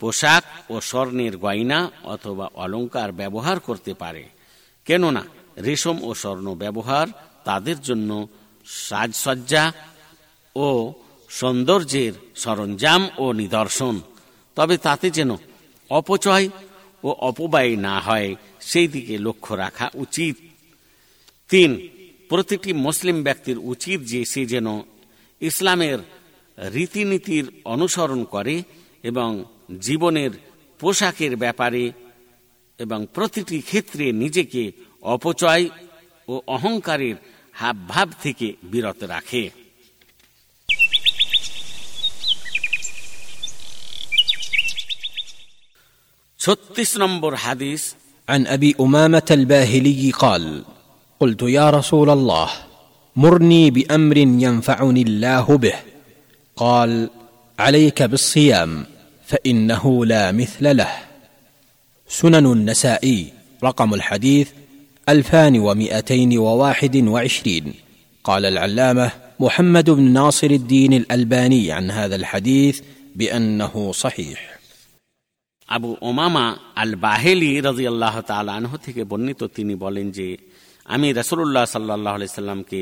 পোশাক 0.00 0.44
ও 0.70 0.80
স্বর্ণের 0.80 1.36
গয়না 1.36 1.90
অথবা 2.04 2.50
অলঙ্কার 2.54 3.12
ব্যবহার 3.12 3.60
করতে 3.60 3.94
পারে। 3.94 4.28
কেননা 4.84 5.24
রেশম 5.60 5.96
ও 6.02 6.14
স্বর্ণ 6.14 6.54
ব্যবহার 6.54 7.06
তাদের 7.44 7.80
জন্য 7.80 8.10
সাজসজ্জা 8.66 9.72
ও 10.56 10.68
সৌন্দর্যের 11.28 12.12
সরঞ্জাম 12.36 13.02
ও 13.18 13.32
নিদর্শন। 13.32 14.00
তবে 14.56 14.76
তাতে 14.78 15.10
যেন 15.10 15.30
অপচয় 15.90 16.48
ও 17.04 17.08
অপব্যয় 17.08 17.76
না 17.76 18.00
হয়, 18.00 18.34
সেই 18.60 18.88
দিকে 18.88 19.18
লক্ষ্য 19.18 19.54
রাখা 19.54 19.90
উচিত। 19.94 20.36
তিন, 21.50 21.88
প্রতিটি 22.28 22.72
মুসলিম 22.72 23.22
ব্যক্তির 23.22 23.58
উচিত 23.58 24.00
যে 24.00 24.24
সে 24.24 24.46
যেন 24.46 24.68
ইসলামের 25.40 25.98
রীতিনীতির 26.74 27.46
অনুসরণ 27.64 28.24
করে 28.24 28.62
এবং 29.02 29.44
জীবনের 29.80 30.30
পোশাকের 30.80 31.36
ব্যাপারে 31.36 31.92
এবং 32.78 33.06
প্রতিটি 33.14 33.58
ক্ষেত্রে 33.60 34.12
নিজেকে 34.12 34.62
অপচয় 35.13 35.65
ও 36.27 36.33
অহংকারের 36.55 37.15
হাবভাব 37.53 38.09
থেকে 38.23 38.47
বিরত 38.71 38.99
রাখে 39.13 39.43
ছত্রিশ 46.39 46.91
নম্বর 47.03 47.33
হাদিস 47.45 47.83
عن 48.27 48.47
ابي 48.47 48.75
امامه 48.79 49.29
الباهلي 49.31 50.11
قال 50.11 50.63
قلت 51.21 51.41
يا 51.41 51.69
رسول 51.69 52.09
الله 52.09 52.49
مرني 53.15 53.71
بامر 53.71 54.17
ينفعني 54.17 55.01
الله 55.01 55.57
به 55.57 55.75
قال 56.57 57.09
عليك 57.59 58.03
بالصيام 58.03 58.85
فانه 59.27 60.05
لا 60.05 60.31
مثل 60.31 60.77
له 60.77 60.91
سنن 62.09 62.45
النسائي 62.45 63.33
رقم 63.63 63.93
الحديث 63.93 64.47
الفان 65.07 65.59
ومائتين 65.59 66.37
وواحد 66.37 66.95
وعشرين 67.07 67.73
قال 68.25 68.45
العلامه 68.45 69.11
محمد 69.39 69.89
بن 69.89 70.03
ناصر 70.03 70.47
الدين 70.51 70.93
الالباني 70.93 71.71
عن 71.71 71.91
هذا 71.91 72.15
الحديث 72.15 72.81
بانه 73.15 73.91
صحيح 73.93 74.55
আবু 75.69 75.89
ওমামা 76.01 76.45
আল 76.75 76.93
বাহেলি 77.05 77.51
রাজি 77.67 77.85
আল্লাহ 77.87 78.15
তালাহ 78.29 78.73
থেকে 78.77 79.01
বর্ণিত 79.11 79.41
তিনি 79.57 79.73
বলেন 79.75 80.07
যে 80.17 80.27
আমি 80.85 81.07
রসুল্লাহ 81.19 81.65
সাল্লাহ 81.65 82.15
সাল্লামকে 82.39 82.81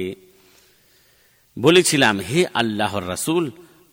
বলেছিলাম 1.58 2.16
হে 2.30 2.42
আল্লাহর 2.54 3.06
রাসুল 3.14 3.44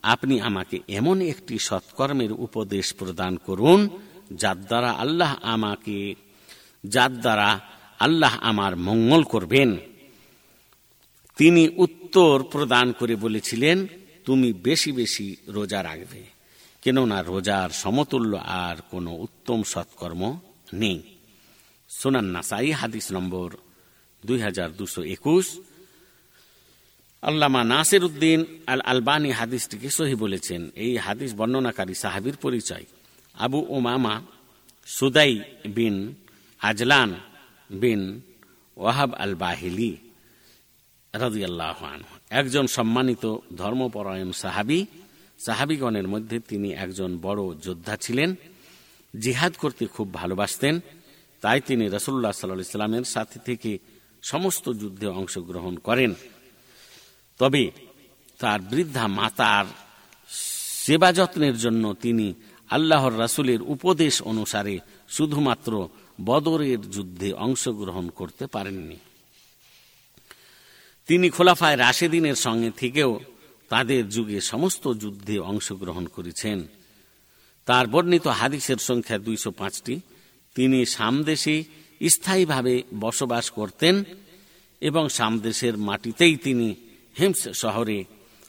আপনি 0.04 0.34
আমাকে 0.40 0.76
এমন 0.98 1.16
একটি 1.32 1.54
সৎকর্মের 1.68 2.32
উপদেশ 2.46 2.86
প্রদান 3.00 3.32
করুন 3.46 3.80
যার 4.40 4.58
দ্বারা 4.68 4.90
আল্লাহ 5.04 5.30
আমাকে 5.54 5.98
যার 6.84 7.12
দ্বারা 7.24 7.48
আল্লাহ 7.99 8.37
আমার 8.41 8.75
মঙ্গল 8.75 9.23
করবেন। 9.23 9.77
তিনি 11.37 11.69
উত্তর 11.75 12.43
প্রদান 12.43 12.91
করে 12.91 13.15
বলেছিলেন, 13.15 13.87
তুমি 14.25 14.53
বেশি 14.53 14.91
বেশি 14.91 15.35
রোজা 15.47 15.83
রাখবে, 15.83 16.23
কেননা 16.81 17.23
রোজার 17.23 17.69
সমতুল্য 17.69 18.37
আর 18.37 18.75
কোনো 18.91 19.11
উত্তম 19.15 19.63
সৎকর্ম 19.63 20.39
নেই। 20.73 21.01
সোনান 21.89 22.25
নাসাই, 22.25 22.71
হাদিস 22.71 23.11
নম্বর 23.11 23.55
দুই 24.25 24.39
হাজার 24.39 24.69
দুশো 24.77 25.03
একুশ। 25.03 25.57
আল্লামা 27.21 27.63
নাসির 27.63 28.03
উদ্দিন 28.03 28.45
আল 28.67 28.81
আলবানী 28.81 29.31
হাদিসটিকে 29.31 29.89
সহি 29.89 30.15
বলেছেন। 30.15 30.71
এই 30.75 30.97
হাদিস 30.97 31.33
বর্ণনাকারী 31.33 31.93
সাহাবির 31.93 32.35
পরিচয়। 32.35 32.85
আবু 33.35 33.65
ওমামা 33.69 34.21
সুদাই 34.85 35.41
বিন 35.65 36.15
আজলান 36.59 37.13
বিন 37.69 38.21
ওয়াহাব 38.77 39.13
আল 39.13 39.35
বাহিলি 39.35 39.97
রাজিয়াল্লাহ 41.13 41.83
একজন 42.29 42.67
সম্মানিত 42.67 43.35
ধর্মপরায়ণ 43.55 44.31
সাহাবি, 44.31 44.85
সাহাবিগণের 45.45 46.07
মধ্যে 46.07 46.39
তিনি 46.39 46.73
একজন 46.73 47.17
বড় 47.21 47.55
যোদ্ধা 47.61 47.95
ছিলেন, 47.97 48.35
জিহাদ 49.19 49.53
করতে 49.57 49.85
খুব 49.85 50.13
ভালোবাসতেন, 50.13 50.79
তাই 51.41 51.61
তিনি 51.61 51.87
রসুল্লাহ 51.87 52.31
সাল্লাহ 52.31 52.59
ইসলামের 52.59 53.03
সাথে 53.03 53.39
থেকে 53.45 53.79
সমস্ত 54.21 54.69
যুদ্ধে 54.69 55.07
অংশগ্রহণ 55.07 55.77
করেন। 55.77 56.13
তবে 57.37 57.71
তার 58.39 58.61
বৃদ্ধা 58.61 59.07
মাতার 59.07 59.65
সেবা 60.85 61.13
যত্নের 61.13 61.57
জন্য 61.57 61.95
তিনি 62.01 62.33
আল্লাহর 62.69 63.19
রাসুলের 63.19 63.61
উপদেশ 63.61 64.21
অনুসারে 64.21 64.79
শুধুমাত্র 65.09 65.89
বদরের 66.23 66.81
যুদ্ধে 66.81 67.33
অংশগ্রহণ 67.33 68.09
করতে 68.09 68.47
পারেননি। 68.47 68.97
তিনি 71.07 71.29
খোলাফায় 71.29 71.77
রাশেদিনের 71.77 72.35
সঙ্গে 72.35 72.71
থেকেও 72.71 73.19
তাদের 73.69 74.09
যুগে 74.09 74.41
সমস্ত 74.41 74.93
যুদ্ধে 74.93 75.39
অংশগ্রহণ 75.39 76.05
করেছেন। 76.05 76.67
তার 77.65 77.87
বর্ণিত 77.87 78.27
হাদিসের 78.27 78.77
সংখ্যা 78.77 79.17
দুইশো 79.17 79.51
পাঁচটি। 79.51 79.99
তিনি 80.55 80.85
সামদেশে 80.85 81.63
স্থায়ীভাবে 82.09 82.83
বসবাস 82.99 83.49
করতেন 83.49 84.03
এবং 84.81 85.09
সামদেশের 85.09 85.77
মাটিতেই 85.77 86.35
তিনি 86.35 86.75
হেমস 87.19 87.49
শহরে 87.49 88.03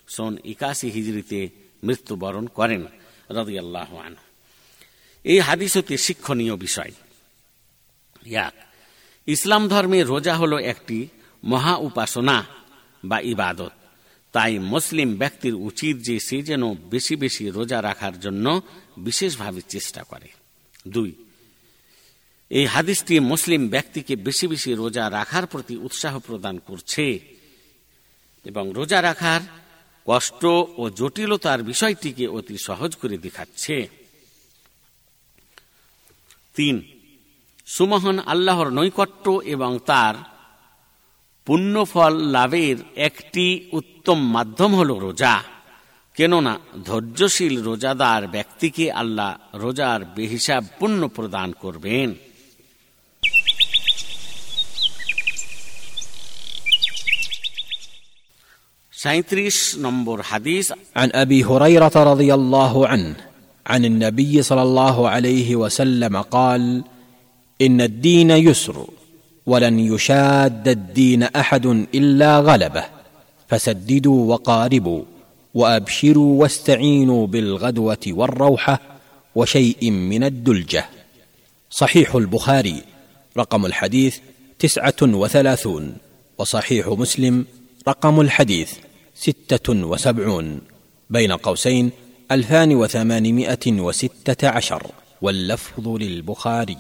সন 0.09 0.37
একাশি 0.45 0.91
হিজড়িতে 0.91 1.49
মৃত্যুবরণ 1.85 2.47
করেন, 2.47 2.87
রদিয়াল্লাহ 3.31 4.15
এই 5.25 5.39
হাদিসতে 5.39 5.97
শিক্ষণীয় 5.97 6.57
বিষয়। 6.57 6.93
এক। 8.35 8.53
ইসলাম 9.27 9.69
ধর্মে 9.69 10.03
রোজা 10.03 10.37
হল 10.37 10.59
একটি 10.59 11.07
মহা 11.45 11.77
উপাসনা 11.77 12.45
বা 13.05 13.21
ইবাদত। 13.21 13.73
তাই 14.33 14.59
মুসলিম 14.59 15.17
ব্যক্তির 15.17 15.55
উচিত 15.55 15.97
যে 15.97 16.21
সে 16.21 16.43
যেন 16.43 16.75
বেশি 16.75 17.17
বেশি 17.17 17.49
রোজা 17.49 17.83
রাখার 17.83 18.21
জন্য 18.21 18.63
বিশেষভাবে 18.99 19.61
চেষ্টা 19.61 20.03
করে। 20.03 20.29
দুই, 20.89 21.15
এই 22.51 22.65
হাদিসটি 22.65 23.21
মুসলিম 23.21 23.69
ব্যক্তিকে 23.69 24.17
বেশি 24.17 24.47
বেশি 24.47 24.75
রোজা 24.75 25.11
রাখার 25.11 25.47
প্রতি 25.47 25.77
উৎসাহ 25.77 26.19
প্রদান 26.19 26.59
করছে 26.59 27.19
এবং 28.45 28.73
রোজা 28.75 29.03
রাখার 29.03 29.41
কষ্ট 30.07 30.45
ও 30.77 30.91
জটিলতার 30.91 31.63
বিষয়টিকে 31.63 32.27
অতি 32.27 32.59
সহজ 32.59 32.97
করে 32.97 33.19
দেখাচ্ছে। 33.19 33.89
তিন 36.55 36.96
সুমহান 37.68 38.18
আল্লাহর 38.26 38.70
নৈকট্য 38.72 39.26
এবং 39.46 39.72
তার 39.86 40.16
পুণ্যফল 41.48 42.14
লাভের 42.36 42.78
একটি 43.08 43.46
উত্তম 43.72 44.18
মাধ্যম 44.36 44.72
হল 44.76 44.90
রোজা 44.98 45.36
কেননা 46.16 46.54
ধৈর্যশীল 46.86 47.56
রোজাদার 47.62 48.22
ব্যক্তিকে 48.28 48.86
আল্লাহ 48.92 49.32
রোজার 49.54 50.00
বেহিসাব 50.16 50.64
পুণ্য 50.80 51.02
প্রদান 51.08 51.50
করবেন 51.64 52.10
সাঁত্রিশ 58.94 59.58
নম্বর 59.78 60.18
হাদিস 60.22 60.66
عن 60.96 61.10
ابي 61.24 61.40
هريره 61.44 61.96
رضي 62.12 62.30
الله 62.34 62.74
عنه 62.88 63.16
عن 63.66 63.82
النبي 63.86 64.34
صلى 64.42 64.62
الله 64.62 64.98
عليه 65.10 65.50
وسلم 65.56 66.14
قال 66.28 66.64
إن 67.63 67.81
الدين 67.81 68.31
يسر 68.31 68.87
ولن 69.47 69.79
يشاد 69.79 70.69
الدين 70.69 71.23
أحد 71.23 71.67
إلا 71.67 72.39
غلبه. 72.39 72.85
فسددوا 73.49 74.35
وقاربوا 74.35 75.03
وأبشروا 75.55 76.41
واستعينوا 76.43 77.27
بالغدوة 77.27 77.99
والروحة 78.07 78.81
وشيء 79.35 79.91
من 79.91 80.25
الدلجة. 80.25 80.89
صحيح 81.71 82.15
البخاري 82.15 82.83
رقم 83.37 83.67
الحديث 83.67 84.19
تسعة 84.59 85.03
وثلاثون 85.03 85.97
وصحيح 86.39 86.89
مسلم 86.89 87.45
رقم 87.89 88.21
الحديث 88.21 88.73
ستة 89.15 89.73
وسبعون. 89.73 90.61
بين 91.11 91.33
قوسين 91.33 91.91
ألفان 92.33 92.75
وثمانمائة 92.75 93.81
وستة 93.81 94.49
عشر. 94.49 94.87
واللفظ 95.23 95.89
للبخاري. 95.89 96.79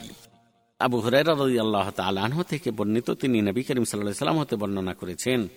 আবু 0.81 0.97
হুরাইরা 1.01 1.32
আল্লাহ 1.32 1.90
তালাহ 1.90 2.43
থেকে 2.43 2.70
বর্ণিত, 2.70 3.11
তিনি 3.11 3.43
নবী 3.43 3.62
করিম 3.62 3.85
সাল্লাহ 3.85 4.39
হতে 4.39 4.57
বর্ণনা 4.57 4.94
করেছেন। 4.94 5.48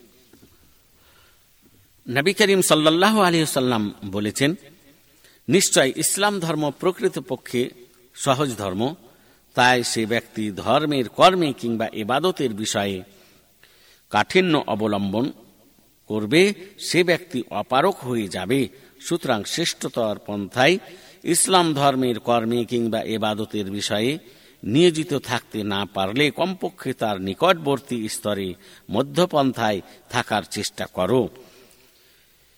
নবী 2.08 2.34
করিম 2.34 2.62
সাল্লাহ 2.62 3.20
আলী 3.20 3.46
সাল্লাম 3.46 3.94
বলেছেন, 4.06 4.56
নিশ্চয় 5.48 5.92
ইসলাম 5.96 6.40
ধর্ম 6.40 6.72
প্রকৃত 6.80 7.20
পক্ষে 7.28 7.70
সহজ 8.16 8.50
ধর্ম, 8.58 8.96
তাই 9.56 9.84
সে 9.84 10.06
ব্যক্তি 10.06 10.52
ধর্মের 10.52 11.10
কর্মে 11.10 11.54
কিংবা 11.54 11.88
এবাদতের 11.94 12.54
বিষয়ে 12.54 13.04
কাঠিন্য 14.10 14.64
অবলম্বন 14.68 15.32
করবে, 16.08 16.54
সে 16.80 17.04
ব্যক্তি 17.04 17.44
অপারক 17.50 17.96
হয়ে 17.96 18.28
যাবে। 18.28 18.68
সুতরাং 19.02 19.44
শ্রেষ্ঠতর 19.44 20.16
পন্থায় 20.26 20.78
ইসলাম 21.24 21.74
ধর্মের 21.74 22.20
কর্মে 22.20 22.66
কিংবা 22.66 23.00
এবাদতের 23.02 23.72
বিষয়ে 23.72 24.18
নিয়োজিত 24.64 25.14
থাকতে 25.14 25.64
না 25.64 25.86
পারলে 25.86 26.32
কমপক্ষে 26.32 26.94
তার 26.94 27.22
নিকটবর্তী 27.22 28.08
স্তরে 28.08 28.54
মধ্যপন্থায় 28.92 29.82
থাকার 30.10 30.44
চেষ্টা 30.44 30.86
করো। 30.86 31.30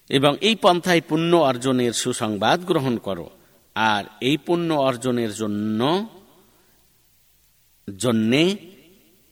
এবং 0.10 0.38
এই 0.42 0.56
পন্থায় 0.56 1.02
পুণ্য 1.02 1.36
অর্জনের 1.36 1.94
সুসংবাদ 1.94 2.66
গ্রহণ 2.66 2.98
করো। 2.98 3.30
আর 3.76 4.04
এই 4.22 4.38
পুণ্য 4.38 4.74
অর্জনের 4.74 5.34
জন্য, 5.34 6.08
জন্যে 7.98 8.56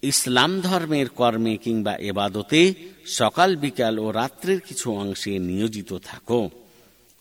ইসলাম 0.02 0.62
ধর্মের 0.62 1.10
কর্মে 1.10 1.58
কিংবা 1.58 1.96
এবাদতে 1.96 2.74
সকাল, 3.06 3.56
বিকাল 3.56 4.00
ও 4.00 4.12
রাত্রের 4.12 4.60
কিছু 4.60 4.94
অংশে 4.94 5.40
নিয়োজিত 5.40 5.94
থাকো। 5.94 6.50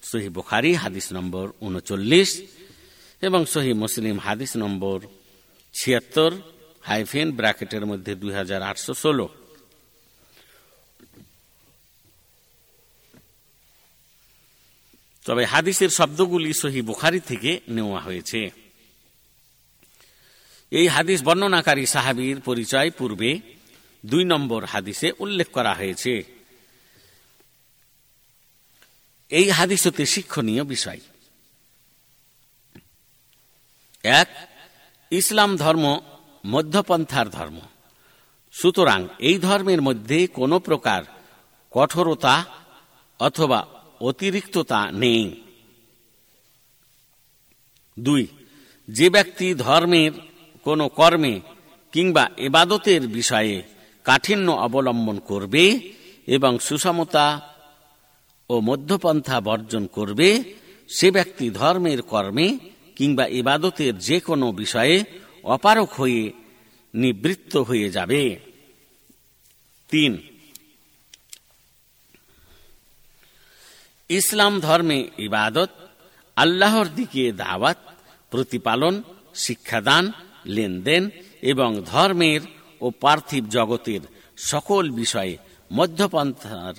সহি 0.03 0.29
বুখারি 0.29 0.75
হাদিস 0.75 1.13
নম্বর 1.13 1.53
উনচল্লিশ 1.61 2.43
এবং 3.21 3.47
সহি 3.47 3.73
মুসলিম 3.73 4.19
হাদিস 4.19 4.57
নম্বর 4.57 5.01
ছিয়াত্তর 5.79 6.31
হাইফেন 6.83 7.33
ব্র্যাকেটের 7.33 7.87
মধ্যে 7.87 8.15
দুই 8.15 8.33
হাজার 8.33 8.63
আটশো 8.63 8.95
ষোলো। 8.95 9.29
তবে 15.25 15.45
হাদিসের 15.45 15.89
শব্দগুলি 15.89 16.53
সহি 16.55 16.83
বুখারি 16.83 17.21
থেকে 17.21 17.61
নেওয়া 17.69 18.01
হয়েছে। 18.01 18.51
এই 20.71 20.89
হাদিস 20.89 21.23
বর্ণনাকারী 21.23 21.87
সাহাবির 21.87 22.41
পরিচয় 22.41 22.91
পূর্বে 22.91 23.41
দুই 24.07 24.25
নম্বর 24.25 24.65
হাদিসে 24.65 25.13
উল্লেখ 25.19 25.49
করা 25.51 25.75
হয়েছে। 25.75 26.23
এই 29.29 29.51
হাদিস 29.51 29.87
হতে 29.87 30.07
শিক্ষণীয় 30.07 30.65
বিষয়। 30.65 31.01
এক 34.03 34.48
ইসলাম 35.11 35.57
ধর্ম 35.57 36.01
মধ্যপন্থার 36.47 37.31
ধর্ম। 37.31 37.59
সুতরাং 38.53 39.09
এই 39.19 39.39
ধর্মের 39.39 39.83
মধ্যে 39.83 40.27
কোনো 40.27 40.59
প্রকার 40.59 41.03
কঠোরতা 41.71 42.45
অথবা 43.19 43.67
অতিরিক্ততা 44.01 44.91
নেই। 44.93 45.43
দুই, 47.99 48.27
যে 48.89 49.11
ব্যক্তি 49.11 49.55
ধর্মের 49.55 50.13
কোনো 50.65 50.89
কর্মে 50.89 51.41
কিংবা 51.93 52.31
এবাদতের 52.37 53.09
বিষয়ে 53.09 53.63
কাঠিন্য 54.05 54.53
অবলম্বন 54.53 55.19
করবে 55.19 55.93
এবং 56.27 56.59
সুষমতা 56.59 57.27
ও 58.51 58.61
মধ্যপন্থা 58.61 59.41
বর্জন 59.41 59.87
করবে, 59.87 60.29
সে 60.89 61.11
ব্যক্তি 61.11 61.51
ধর্মের 61.51 62.03
কর্মে 62.03 62.59
কিংবা 62.99 63.25
ইবাদতের 63.41 63.95
যে 63.99 64.19
কোনো 64.21 64.47
বিষয়ে 64.53 64.97
অপারক 65.45 65.91
হয়ে 65.93 66.23
নিবৃত্ত 66.95 67.53
হয়ে 67.57 67.89
যাবে। 67.91 68.23
তিন, 69.91 70.13
ইসলাম 74.11 74.53
ধর্মে 74.61 74.99
ইবাদত, 75.19 75.71
আল্লাহর 76.37 76.89
দিকে 76.95 77.25
দাওয়াত, 77.33 77.79
প্রতিপালন, 78.33 78.95
শিক্ষাদান, 79.35 80.05
লেনদেন 80.47 81.03
এবং 81.43 81.71
ধর্মের 81.87 82.41
ও 82.81 82.87
পার্থিব 83.01 83.45
জগতের 83.49 84.03
সকল 84.51 84.85
বিষয়ে 84.91 85.35
মধ্যপন্থার 85.73 86.75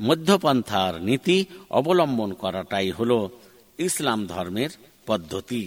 মধ্যপন্থার 0.00 0.94
নীতি 1.02 1.36
অবলম্বন 1.70 2.30
করাটাই 2.32 2.88
হল 2.90 3.12
ইসলাম 3.78 4.20
ধর্মের 4.26 4.70
পদ্ধতি 5.05 5.63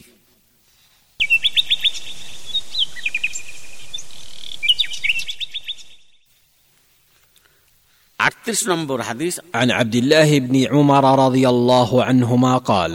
আটত্রিশ 8.18 8.60
নম্বর 8.70 8.98
হাদিস 9.09 9.35
عن 9.59 9.68
عبد 9.78 9.97
الله 10.01 10.31
بن 10.47 10.56
عمر 10.72 11.05
رضي 11.26 11.44
الله 11.55 11.90
عنهما 12.09 12.52
قال 12.70 12.93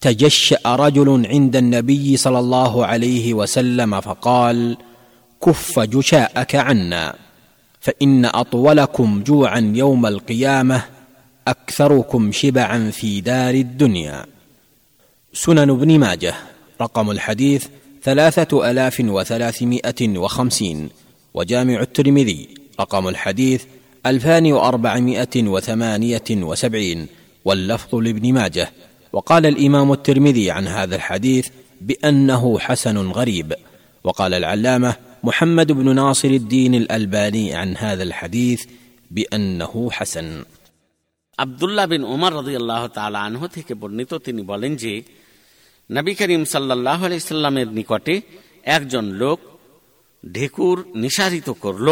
تجشا 0.00 0.76
رجل 0.84 1.26
عند 1.26 1.54
النبي 1.56 2.06
صلى 2.16 2.38
الله 2.38 2.86
عليه 2.86 3.34
وسلم 3.34 4.00
فقال 4.00 4.58
كف 5.44 5.80
جشاءك 5.80 6.52
عنا 6.56 7.04
فان 7.80 8.24
اطولكم 8.24 9.22
جوعا 9.22 9.72
يوم 9.82 10.06
القيامه 10.06 10.78
اكثركم 11.48 12.32
شبعا 12.32 12.90
في 12.90 13.20
دار 13.20 13.54
الدنيا 13.54 14.26
سنن 15.34 15.70
ابن 15.70 15.98
ماجه 15.98 16.34
رقم 16.80 17.10
الحديث 17.10 17.66
ثلاثه 18.02 18.70
الاف 18.70 19.00
وثلاثمائه 19.00 20.18
وخمسين 20.18 20.88
وجامع 21.34 21.80
الترمذي 21.80 22.48
رقم 22.80 23.08
الحديث 23.08 23.64
ألفان 24.06 24.52
وأربعمائة 24.52 25.34
وثمانية 25.36 26.24
وسبعين 26.30 27.06
واللفظ 27.44 27.94
لابن 27.94 28.32
ماجه 28.32 28.72
وقال 29.12 29.46
الإمام 29.46 29.92
الترمذي 29.92 30.50
عن 30.50 30.66
هذا 30.66 30.96
الحديث 30.96 31.48
بأنه 31.80 32.58
حسن 32.58 32.96
غريب 32.98 33.54
وقال 34.04 34.34
العلامة 34.34 34.96
محمد 35.24 35.72
بن 35.72 35.94
ناصر 35.94 36.28
الدين 36.28 36.74
الألباني 36.74 37.54
عن 37.54 37.76
هذا 37.76 38.02
الحديث 38.02 38.64
بأنه 39.10 39.90
حسن 39.90 40.44
আবদুল্লাহ 41.44 41.86
বিন 41.92 42.02
ওমর 42.14 42.32
রদি 42.40 42.52
আল্লাহ 42.60 42.82
আনহ 43.28 43.42
থেকে 43.56 43.72
বর্ণিত 43.82 44.12
তিনি 44.26 44.42
বলেন 44.42 44.72
যে 44.82 44.92
নবী 45.89 46.13
করিম 46.15 46.43
সাল্লাহ 46.45 46.99
আলাইসাল্লামের 47.05 47.67
নিকটে 47.67 48.21
একজন 48.63 49.05
লোক 49.05 49.39
ঢেকুর 50.33 50.77
নিসারিত 50.95 51.49
করল। 51.49 51.87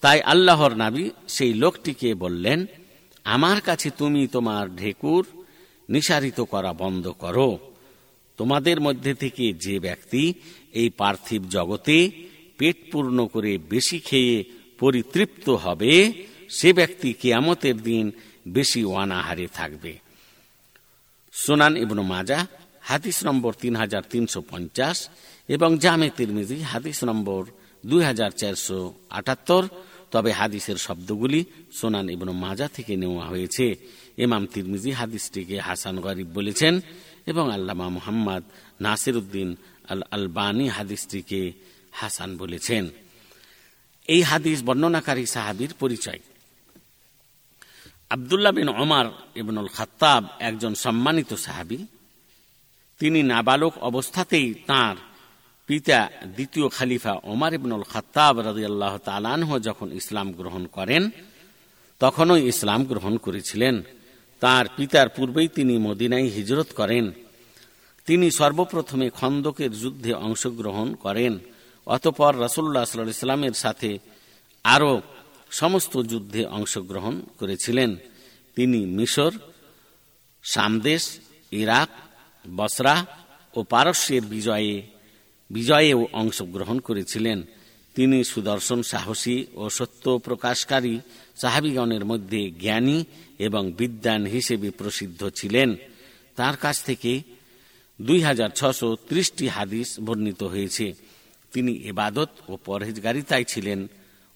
তাই 0.00 0.20
আল্লাহর 0.20 0.72
নাবি 0.76 1.10
সেই 1.28 1.52
লোকটিকে 1.54 2.14
বললেন, 2.14 2.66
আমার 3.24 3.60
কাছে 3.60 3.90
তুমি 3.90 4.26
তোমার 4.26 4.76
ঢেকুর 4.76 5.24
নিসারিত 5.88 6.40
করা 6.40 6.72
বন্ধ 6.72 7.08
করো। 7.08 7.58
তোমাদের 8.36 8.80
মধ্যে 8.80 9.14
থেকে 9.14 9.52
যে 9.52 9.80
ব্যক্তি 9.80 10.22
এই 10.72 10.88
পার্থিব 10.90 11.42
জগতে 11.48 12.10
পেট 12.58 12.76
পূর্ণ 12.92 13.26
করে 13.26 13.58
বেশি 13.58 13.98
খেয়ে 13.98 14.44
পরিতৃপ্ত 14.78 15.46
হবে, 15.50 15.92
সে 16.48 16.72
ব্যক্তি 16.72 17.12
কেয়ামতের 17.12 17.76
দিন 17.82 18.04
বেশি 18.48 18.84
ওয়ানাহারে 18.84 19.46
থাকবে। 19.54 19.92
সোনান 21.34 21.76
ইবনু 21.76 22.02
মাজা 22.02 22.46
হাদিস 22.90 23.18
নম্বর 23.28 23.52
তিন 23.62 23.74
হাজার 23.82 24.02
তিনশো 24.12 24.40
পঞ্চাশ 24.50 24.96
এবং 25.54 25.70
জামে 25.84 26.08
তিরমিজি 26.18 26.56
হাদিস 26.72 26.98
নম্বর 27.08 27.42
দুই 27.90 28.02
হাজার 28.08 28.30
চারশো 28.40 28.78
আটাত্তর। 29.18 29.64
তবে 30.12 30.30
হাদিসের 30.40 30.78
শব্দগুলি 30.86 31.40
সোনান 31.78 32.06
ইবনু 32.14 32.32
মাজা 32.44 32.66
থেকে 32.76 32.92
নেওয়া 33.02 33.24
হয়েছে। 33.32 33.66
ইমাম 34.24 34.42
তিরমিজি 34.54 34.90
হাদিসটিকে 35.00 35.56
হাসান 35.68 35.96
গরিব 36.04 36.28
বলেছেন 36.38 36.74
এবং 37.30 37.44
আল্লামা 37.56 37.86
মোহাম্মদ 37.96 38.42
নাসির 38.84 39.16
উদ্দিন 39.16 39.48
আল 39.92 40.02
আলবানী 40.16 40.66
হাদিসটিকে 40.76 41.42
হাসান 42.00 42.30
বলেছেন। 42.42 42.84
এই 44.14 44.22
হাদিস 44.30 44.58
বর্ণনাকারী 44.68 45.24
সাহাবির 45.34 45.72
পরিচয়। 45.82 46.20
আবদুল্লাহ 48.14 48.52
বিন 48.58 48.68
ওমার 48.82 49.06
ইবনুল 49.40 49.70
খাত্তাব 49.76 50.22
একজন 50.48 50.72
সম্মানিত 50.84 51.30
সাহাবি। 51.46 51.78
তিনি 53.02 53.22
নাবালক 53.22 53.78
অবস্থাতেই 53.78 54.54
তার 54.54 54.96
পিতা 55.66 56.10
দ্বিতীয় 56.26 56.68
খালিফা 56.68 57.20
ওমার 57.24 57.54
ইবনুল 57.54 57.82
খাত্তাব 57.82 58.40
রাজিয়াল্লাহ 58.40 58.98
তালানহ 58.98 59.58
যখন 59.58 59.92
ইসলাম 59.92 60.32
গ্রহণ 60.32 60.66
করেন, 60.66 61.10
তখনও 61.98 62.36
ইসলাম 62.36 62.84
গ্রহণ 62.84 63.16
করেছিলেন। 63.16 63.82
তার 64.40 64.66
পিতার 64.76 65.08
পূর্বেই 65.08 65.48
তিনি 65.48 65.78
মদিনায় 65.78 66.22
হিজরত 66.22 66.66
করেন। 66.76 67.12
তিনি 68.06 68.30
সর্বপ্রথমে 68.30 69.10
খন্দকের 69.10 69.72
যুদ্ধে 69.72 70.12
অংশগ্রহণ 70.12 70.94
করেন। 70.94 71.38
অতপর 71.86 72.36
রসুল্লাহ 72.38 72.84
সাল্লাহ 72.84 73.10
ইসলামের 73.10 73.52
সাথে 73.52 73.98
আরও 74.64 75.02
সমস্ত 75.50 76.02
যুদ্ধে 76.02 76.44
অংশগ্রহণ 76.44 77.22
করেছিলেন। 77.38 77.96
তিনি 78.56 78.86
মিশর 78.86 79.32
সামদেশ 80.42 81.18
ইরাক 81.50 81.88
বসরা 82.56 83.06
ও 83.54 83.62
পারস্যের 83.62 84.22
বিজয়ে, 84.22 84.82
বিজয়েও 85.50 86.08
অংশগ্রহণ 86.12 86.78
করেছিলেন। 86.78 87.42
তিনি 87.94 88.24
সুদর্শন 88.24 88.82
সাহসী 88.82 89.46
ও 89.54 89.70
সত্য 89.70 90.18
প্রকাশকারী 90.18 90.98
সাহাবিগণের 91.36 92.04
মধ্যে 92.04 92.50
জ্ঞানী 92.50 93.04
এবং 93.38 93.72
বিদ্যান 93.72 94.26
হিসেবে 94.26 94.70
প্রসিদ্ধ 94.70 95.28
ছিলেন। 95.28 95.76
তার 96.36 96.56
কাছ 96.56 96.84
থেকে 96.84 97.22
দুই 98.02 98.20
হাজার 98.20 98.50
ছশো 98.50 98.96
ত্রিশটি 99.08 99.48
হাদিস 99.48 100.00
বর্ণিত 100.00 100.42
হয়েছে। 100.42 100.92
তিনি 101.52 101.72
এবাদত 101.72 102.28
ও 102.48 102.56
পরহেজগারিতায় 102.56 103.44
ছিলেন। 103.44 103.86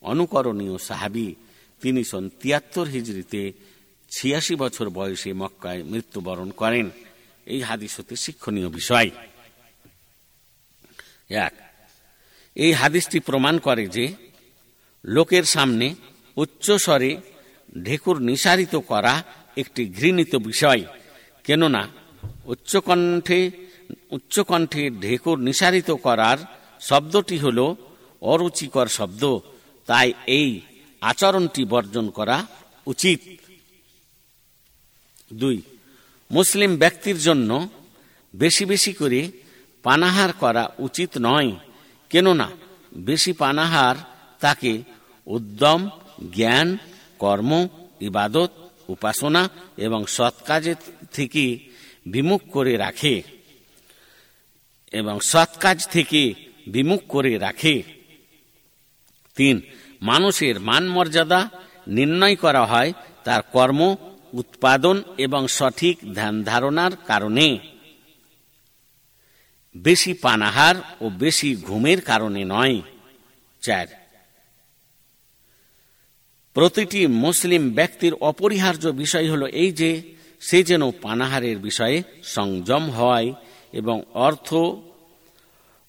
অনুকরণীয় 0.02 0.78
সাহাবি। 0.78 1.34
তিনি 1.82 2.04
সন 2.04 2.28
তিয়াত্তর 2.40 2.86
হিজড়িতে 2.86 3.52
ছিয়াশি 4.10 4.54
বছর 4.54 4.90
বয়সে 4.90 5.32
মক্কায় 5.32 5.82
মৃত্যুবরণ 5.82 6.50
করেন। 6.50 6.90
এই 7.52 7.60
হাদিস 7.68 7.92
হতে 7.98 8.14
শিক্ষণীয় 8.24 8.68
বিষয়। 8.78 9.08
এক, 11.46 11.54
এই 12.56 12.72
হাদিসটি 12.80 13.18
প্রমাণ 13.28 13.54
করে 13.66 13.84
যে 13.96 14.04
লোকের 15.04 15.44
সামনে 15.54 15.86
উচ্চ 16.36 16.66
স্বরে 16.84 17.10
ঢেকুর 17.86 18.16
নিসারিত 18.30 18.74
করা 18.90 19.14
একটি 19.62 19.82
ঘৃণিত 19.98 20.32
বিষয়, 20.50 20.82
কেননা 21.46 21.82
উচ্চকণ্ঠে 22.52 23.40
উচ্চকণ্ঠে 24.16 24.82
ঢেকুর 25.04 25.38
নিসারিত 25.48 25.90
করার 26.06 26.38
শব্দটি 26.80 27.36
হল 27.44 27.58
অরুচিকর 28.32 28.88
শব্দ, 28.98 29.22
তাই 29.88 30.08
এই 30.38 30.50
আচরণটি 31.02 31.62
বর্জন 31.72 32.06
করা 32.18 32.36
উচিত। 32.92 33.20
দুই 35.40 35.56
মুসলিম 36.30 36.76
ব্যক্তির 36.76 37.18
জন্য 37.18 37.68
বেশি 38.36 38.64
বেশি 38.64 38.92
করে 38.92 39.30
পানাহার 39.82 40.32
করা 40.32 40.70
উচিত 40.78 41.10
নয়। 41.20 41.52
কেননা, 42.10 42.50
বেশি 42.96 43.32
পানাহার 43.32 43.96
তাকে 44.40 44.82
উদ্যম, 45.26 45.88
জ্ঞান, 46.34 46.78
কর্ম, 47.18 47.68
ইবাদত, 48.00 48.50
উপাসনা 48.88 49.48
এবং 49.76 50.06
সৎ 50.06 50.34
কাজের 50.44 50.76
থেকে 51.12 51.58
বিমুখ 52.06 52.42
করে 52.52 52.76
রাখে। 52.76 53.22
এবং 54.92 55.20
সৎ 55.20 55.58
কাজ 55.58 55.88
থেকে 55.88 56.34
বিমুখ 56.66 57.02
করে 57.08 57.38
রাখে। 57.38 57.82
তিন, 59.36 59.60
মানুষের 60.02 60.60
মান 60.60 60.88
মর্যাদা 60.88 61.50
নির্ণয় 61.88 62.36
করা 62.36 62.66
হয় 62.66 62.92
তার 63.24 63.42
কর্ম 63.42 63.96
উৎপাদন 64.36 64.96
এবং 65.18 65.42
সঠিক 65.48 65.96
ধ্যান 66.14 66.34
ধারণার 66.44 66.90
কারণে। 67.06 67.58
বেশি 69.76 70.12
পানাহার 70.14 70.76
ও 71.00 71.08
বেশি 71.08 71.56
ঘুমের 71.56 72.00
কারণে 72.00 72.44
নয়। 72.44 72.76
চার। 73.60 73.86
প্রতিটি 76.54 77.06
মুসলিম 77.06 77.62
ব্যক্তির 77.70 78.14
অপরিহার্য 78.14 78.86
বিষয় 78.86 79.30
হল 79.30 79.42
এই 79.46 79.72
যে, 79.72 79.90
সে 80.40 80.62
যেন 80.62 80.90
পানাহারের 80.90 81.58
বিষয়ে 81.58 82.02
সংযম 82.22 82.90
হয় 82.90 83.28
এবং 83.72 84.02
অর্থ 84.14 84.54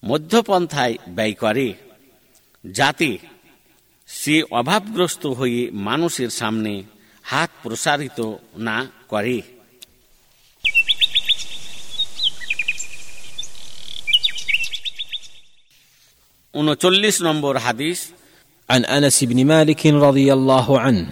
মধ্যপন্থায় 0.06 0.96
ব্যয় 1.08 1.34
করে, 1.34 1.74
যাতে 2.66 3.18
সে 4.08 4.44
অভাবগ্রস্ত 4.52 5.26
হয়ে 5.26 5.72
মানুষের 5.72 6.30
সামনে 6.30 6.84
হাত 7.27 7.51
প্রসারিত 7.63 8.19
না 8.67 8.79
করে 9.13 9.39
উনচল্লিশ 16.55 17.17
নম্বর 17.29 17.55
হাদিস 17.67 18.01
عن 18.71 18.85
انس 18.85 19.25
بن 19.25 19.39
مالك 19.53 19.83
رضي 19.87 20.29
الله 20.33 20.81
عنه 20.81 21.09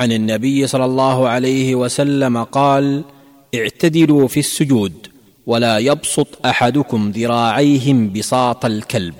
عن 0.00 0.12
النبي 0.12 0.66
صلى 0.66 0.84
الله 0.84 1.18
عليه 1.28 1.68
وسلم 1.74 2.34
قال 2.58 3.04
اعتدلوا 3.54 4.28
في 4.28 4.40
السجود 4.40 4.94
ولا 5.46 5.78
يبسط 5.78 6.46
احدكم 6.46 7.10
ذراعيه 7.10 7.86
بساط 8.14 8.64
الكلب 8.64 9.14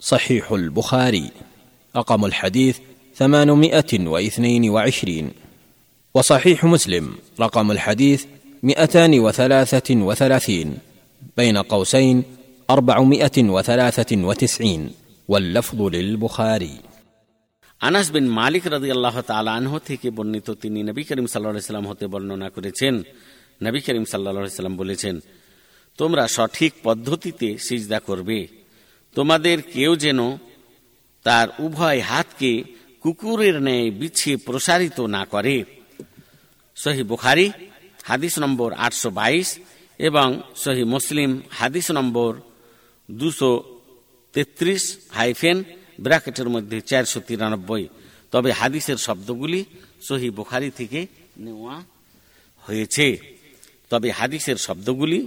صحيح 0.00 0.52
البخاري 0.52 1.30
رقم 1.96 2.24
الحديث 2.24 2.76
ثمانمائه 3.16 3.92
واثنين 4.12 4.70
وعشرين 4.70 5.26
وصحيح 6.14 6.64
مسلم 6.64 7.04
رقم 7.40 7.70
الحديث 7.70 8.24
مئتان 8.62 9.20
وثلاثه 9.20 9.88
وثلاثين 9.98 10.78
بين 11.36 11.56
قوسين 11.58 12.16
اربعمائه 12.68 13.36
وثلاثه 13.38 14.10
وتسعين 14.18 14.82
واللفظ 15.28 15.78
للبخاري 15.94 16.76
আনাস 17.80 18.06
বিন 18.14 18.26
মালিক 18.40 18.64
রাজি 18.66 18.90
আল্লাহ 18.96 19.16
তালাহ 19.30 19.74
থেকে 19.88 20.08
বর্ণিত 20.10 20.48
তিনি 20.62 20.80
নবী 20.88 21.02
করিম 21.08 21.26
সাল্লা 21.26 21.70
সাল্লাম 21.70 21.86
হতে 21.90 22.04
বর্ণনা 22.12 22.48
করেছেন 22.56 22.94
নবী 23.60 23.80
করিম 23.86 24.04
সাল্লা 24.04 24.58
সাল্লাম 24.60 24.76
বলেছেন 24.76 25.14
তোমরা 25.98 26.24
সঠিক 26.36 26.72
পদ্ধতিতে 26.82 27.48
সিজদা 27.66 27.98
করবে 28.08 28.38
তোমাদের 29.16 29.58
কেউ 29.74 29.92
যেন 30.04 30.20
তার 31.26 31.46
উভয় 31.66 32.00
হাতকে 32.10 32.52
কুকুরের 33.04 33.56
ন্যায় 33.66 33.88
বিছিয়ে 34.00 34.36
প্রসারিত 34.46 34.98
না 35.16 35.22
করে 35.24 35.56
সহি 36.75 37.03
বুখারি, 37.03 37.51
হাদিস 38.03 38.39
নম্বর 38.39 38.73
আটশো 38.73 39.09
বাইশ 39.09 39.59
এবং 39.99 40.41
সহি 40.55 40.83
মুসলিম, 40.83 41.41
হাদিস 41.49 41.91
নম্বর 41.91 42.31
দুশো 43.11 43.51
তেত্রিশ 44.33 44.97
হাইফেন, 45.09 45.63
ব্র্যাকেটের 45.99 46.49
মধ্যে 46.49 46.81
চারশো 46.81 47.19
তিরানব্বই। 47.19 47.87
তবে 48.31 48.51
হাদিসের 48.51 48.97
শব্দগুলি 48.97 49.65
সহি 50.01 50.29
বুখারি 50.29 50.69
থেকে 50.71 51.07
নেওয়া 51.37 51.83
হয়েছে। 52.63 53.17
তবে 53.89 54.11
হাদিসের 54.11 54.55
শব্দগুলি 54.55 55.19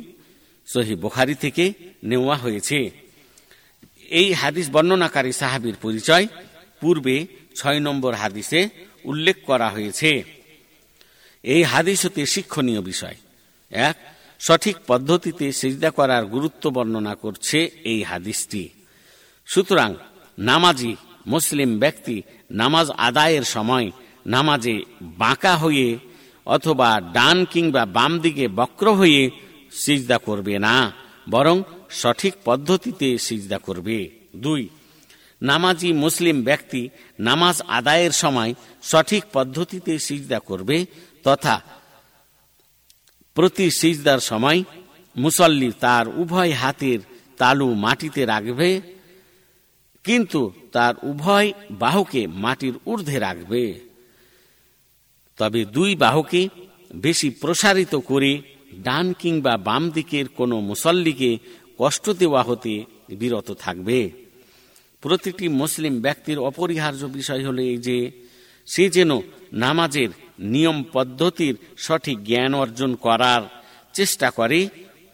সহি 0.67 0.95
বুখারি 0.95 1.35
থেকে 1.35 1.73
নেওয়া 2.03 2.37
হয়েছে। 2.37 2.91
এই 4.11 4.33
হাদিস 4.33 4.71
বর্ণনাকারী 4.71 5.33
সাহাবির 5.33 5.77
পরিচয় 5.83 6.27
পূর্বে 6.81 7.27
ছয় 7.55 7.81
নম্বর 7.81 8.15
হাদিসে 8.15 8.69
উল্লেখ 9.05 9.37
করা 9.47 9.69
হয়েছে। 9.69 10.36
এই 11.47 11.63
হাদিস 11.63 11.99
হতে 12.07 12.23
শিক্ষণীয় 12.27 12.81
বিষয়। 12.81 13.17
এক, 13.71 13.97
সঠিক 14.41 14.77
পদ্ধতিতে 14.87 15.47
সিজদা 15.53 15.91
করার 15.91 16.25
গুরুত্ব 16.27 16.65
বর্ণনা 16.71 17.15
করছে 17.15 17.59
এই 17.85 18.01
হাদিসটি। 18.03 18.63
সুতরাং, 19.47 19.91
নামাজি, 20.39 20.93
মুসলিম 21.27 21.79
ব্যক্তি 21.79 22.17
নামাজ 22.51 22.87
আদায়ের 22.91 23.45
সময় 23.55 23.87
নামাজে 24.27 24.77
বাঁকা 25.03 25.57
হয়ে 25.57 25.99
অথবা 26.47 27.01
ডান 27.13 27.45
কিংবা 27.45 27.83
বাম 27.87 28.13
দিকে 28.19 28.49
বক্র 28.49 28.87
হয়ে 28.93 29.23
সিজদা 29.73 30.19
করবে 30.19 30.55
না, 30.59 30.93
বরং 31.31 31.57
সঠিক 31.91 32.35
পদ্ধতিতে 32.45 33.09
সিজদা 33.19 33.59
করবে। 33.59 33.99
দুই, 34.37 34.63
নামাজি 35.43 35.91
মুসলিম 35.93 36.37
ব্যক্তি 36.43 36.83
নামাজ 37.21 37.57
আদায়ের 37.69 38.15
সময় 38.23 38.55
সঠিক 38.83 39.23
পদ্ধতিতে 39.33 39.93
সিজদা 39.99 40.39
করবে 40.39 40.87
তথা 41.27 41.57
প্রতি 43.37 43.67
সিজদার 43.71 44.21
সময় 44.31 44.59
মুসল্লি 45.17 45.71
তার 45.85 46.05
উভয় 46.23 46.53
হাতের 46.53 46.99
তালু 47.41 47.69
মাটিতে 47.85 48.23
রাখবে, 48.25 48.71
কিন্তু 50.05 50.41
তার 50.73 50.95
উভয় 51.03 51.49
বাহুকে 51.83 52.23
মাটির 52.45 52.75
ঊর্ধ্বে 52.87 53.19
রাখবে। 53.19 53.63
তবে 55.39 55.61
দুই 55.77 55.91
বাহুকে 55.95 56.43
বেশি 56.95 57.29
প্রসারিত 57.43 57.95
করে 58.11 58.33
ডান 58.87 59.07
কিংবা 59.13 59.55
বাম 59.69 59.83
দিকের 59.91 60.27
কোনো 60.39 60.57
মুসল্লিকে 60.61 61.31
কষ্ট 61.79 62.05
দেওয়া 62.11 62.43
হতে 62.43 62.75
বিরত 63.21 63.49
থাকবে। 63.65 63.99
প্রতিটি 65.03 65.47
মুসলিম 65.61 65.95
ব্যক্তির 66.01 66.39
অপরিহার্য 66.49 67.03
বিষয় 67.19 67.43
হলো 67.47 67.63
এই 67.73 67.79
যে, 67.87 67.99
সে 68.73 68.85
যেন 68.91 69.11
নামাজের 69.53 70.11
নিয়ম 70.54 70.78
পদ্ধতির 70.94 71.56
সঠিক 71.78 72.18
জ্ঞান 72.24 72.52
অর্জন 72.54 72.92
করার 72.96 73.42
চেষ্টা 73.94 74.28
করে 74.30 74.60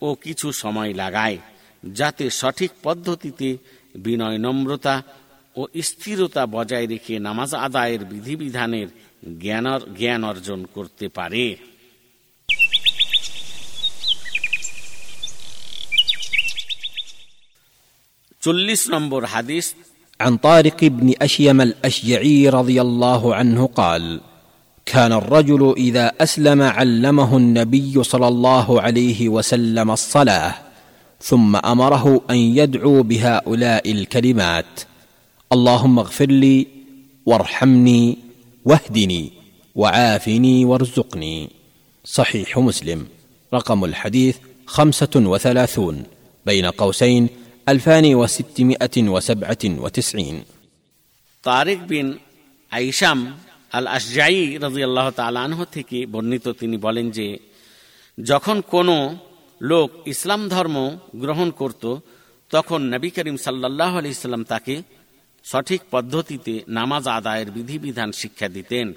ও 0.02 0.10
কিছু 0.16 0.48
সময় 0.52 0.92
লাগায় 0.94 1.38
যাতে 1.84 2.26
সঠিক 2.30 2.72
পদ্ধতিতে 2.84 3.48
বিনয় 3.96 4.38
নম্রতা 4.38 4.96
ও 5.56 5.62
স্থিরতা 5.82 6.44
বজায় 6.46 6.88
রেখে 6.88 7.16
নামাজ 7.20 7.52
আদায়ের 7.58 8.02
বিধিবিধানের 8.06 8.88
জ্ঞান 9.98 10.22
অর্জন 10.24 10.60
করতে 10.76 11.06
পারে 11.10 11.46
চল্লিশ 18.42 18.82
নম্বর 18.90 19.22
হাদিস 19.26 19.68
عن 20.20 20.38
طارق 20.40 20.80
بن 20.98 21.08
اشيم 21.22 21.62
الاشجعي 21.62 22.50
رضي 22.50 22.82
الله 22.82 23.36
عنه 23.36 23.60
قال 23.70 24.04
كان 24.87 25.13
الرجل 25.13 25.75
إذا 25.77 26.13
أسلم 26.21 26.63
علمه 26.63 27.37
النبي 27.37 28.03
صلى 28.03 28.29
الله 28.29 28.81
عليه 28.81 29.29
وسلم 29.29 29.91
الصلاة 29.91 30.55
ثم 31.21 31.57
أمره 31.57 32.21
أن 32.31 32.37
يدعو 32.37 33.03
بهؤلاء 33.03 33.91
الكلمات. 33.91 34.81
اللهم 35.53 35.99
اغفر 35.99 36.27
لي 36.27 36.67
وارحمني 37.27 38.19
واهدني 38.65 39.33
وعافني 39.75 40.65
وارزقني. 40.65 41.51
صحيح 42.05 42.59
مسلم. 42.59 43.07
رقم 43.55 43.85
الحديث 43.85 44.37
خمسة 44.67 45.11
وثلاثون 45.17 46.03
بين 46.47 46.67
قوسين 46.67 47.29
ألفان 47.69 48.15
وستمائة 48.15 49.09
وسبعة 49.09 49.59
وتسعين. 49.65 50.43
طارق 51.43 51.79
بن 51.79 52.15
عيشام 52.73 53.35
আল 53.73 53.87
আসজাই 53.87 54.59
রাজিয়াল্লাহ 54.59 55.11
তালানহ 55.11 55.65
থেকে 55.65 56.07
বর্ণিত 56.07 56.49
তিনি 56.49 56.77
বলেন 56.77 57.11
যে, 57.11 57.39
যখন 58.19 58.61
কোনো 58.61 58.97
লোক 59.61 59.89
ইসলাম 60.07 60.49
ধর্ম 60.49 60.99
গ্রহণ 61.15 61.51
করত, 61.51 61.85
তখন 62.51 62.81
নবী 62.95 63.11
করিম 63.11 63.37
সাল্লাহ 63.37 63.99
আলি 63.99 64.09
ইসলাম 64.09 64.45
তাকে 64.45 64.83
সঠিক 65.45 65.81
পদ্ধতিতে 65.91 66.65
নামাজ 66.69 67.09
আদায়ের 67.09 67.51
বিধিবিধান 67.51 68.13
শিক্ষা 68.13 68.49
দিতেন। 68.49 68.93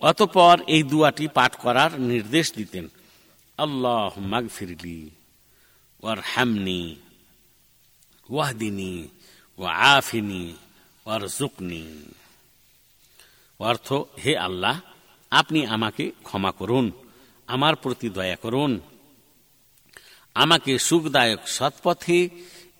অতপর 0.00 0.56
এই 0.66 0.82
দুয়াটি 0.82 1.28
পাঠ 1.28 1.52
করার 1.56 2.00
নির্দেশ 2.00 2.52
দিতেন। 2.52 2.88
আল্লাহ 3.58 4.12
মাগফিরলি 4.18 5.10
ওয়ার 6.02 6.18
হামনি 6.34 6.96
ওয়াহদিনী 8.30 9.08
ও 9.58 9.64
আফিনী 9.64 10.54
ওয়ার 11.06 11.22
জুকনি 11.28 11.84
অর্থ, 13.58 13.92
হে 13.92 14.36
আল্লাহ, 14.36 14.80
আপনি 15.30 15.66
আমাকে 15.66 16.12
ক্ষমা 16.22 16.50
করুন, 16.50 16.90
আমার 17.46 17.76
প্রতি 17.76 18.08
দয়া 18.08 18.36
করুন। 18.36 18.80
আমাকে 20.34 20.78
সুখদায়ক 20.78 21.48
সৎপথে 21.48 22.28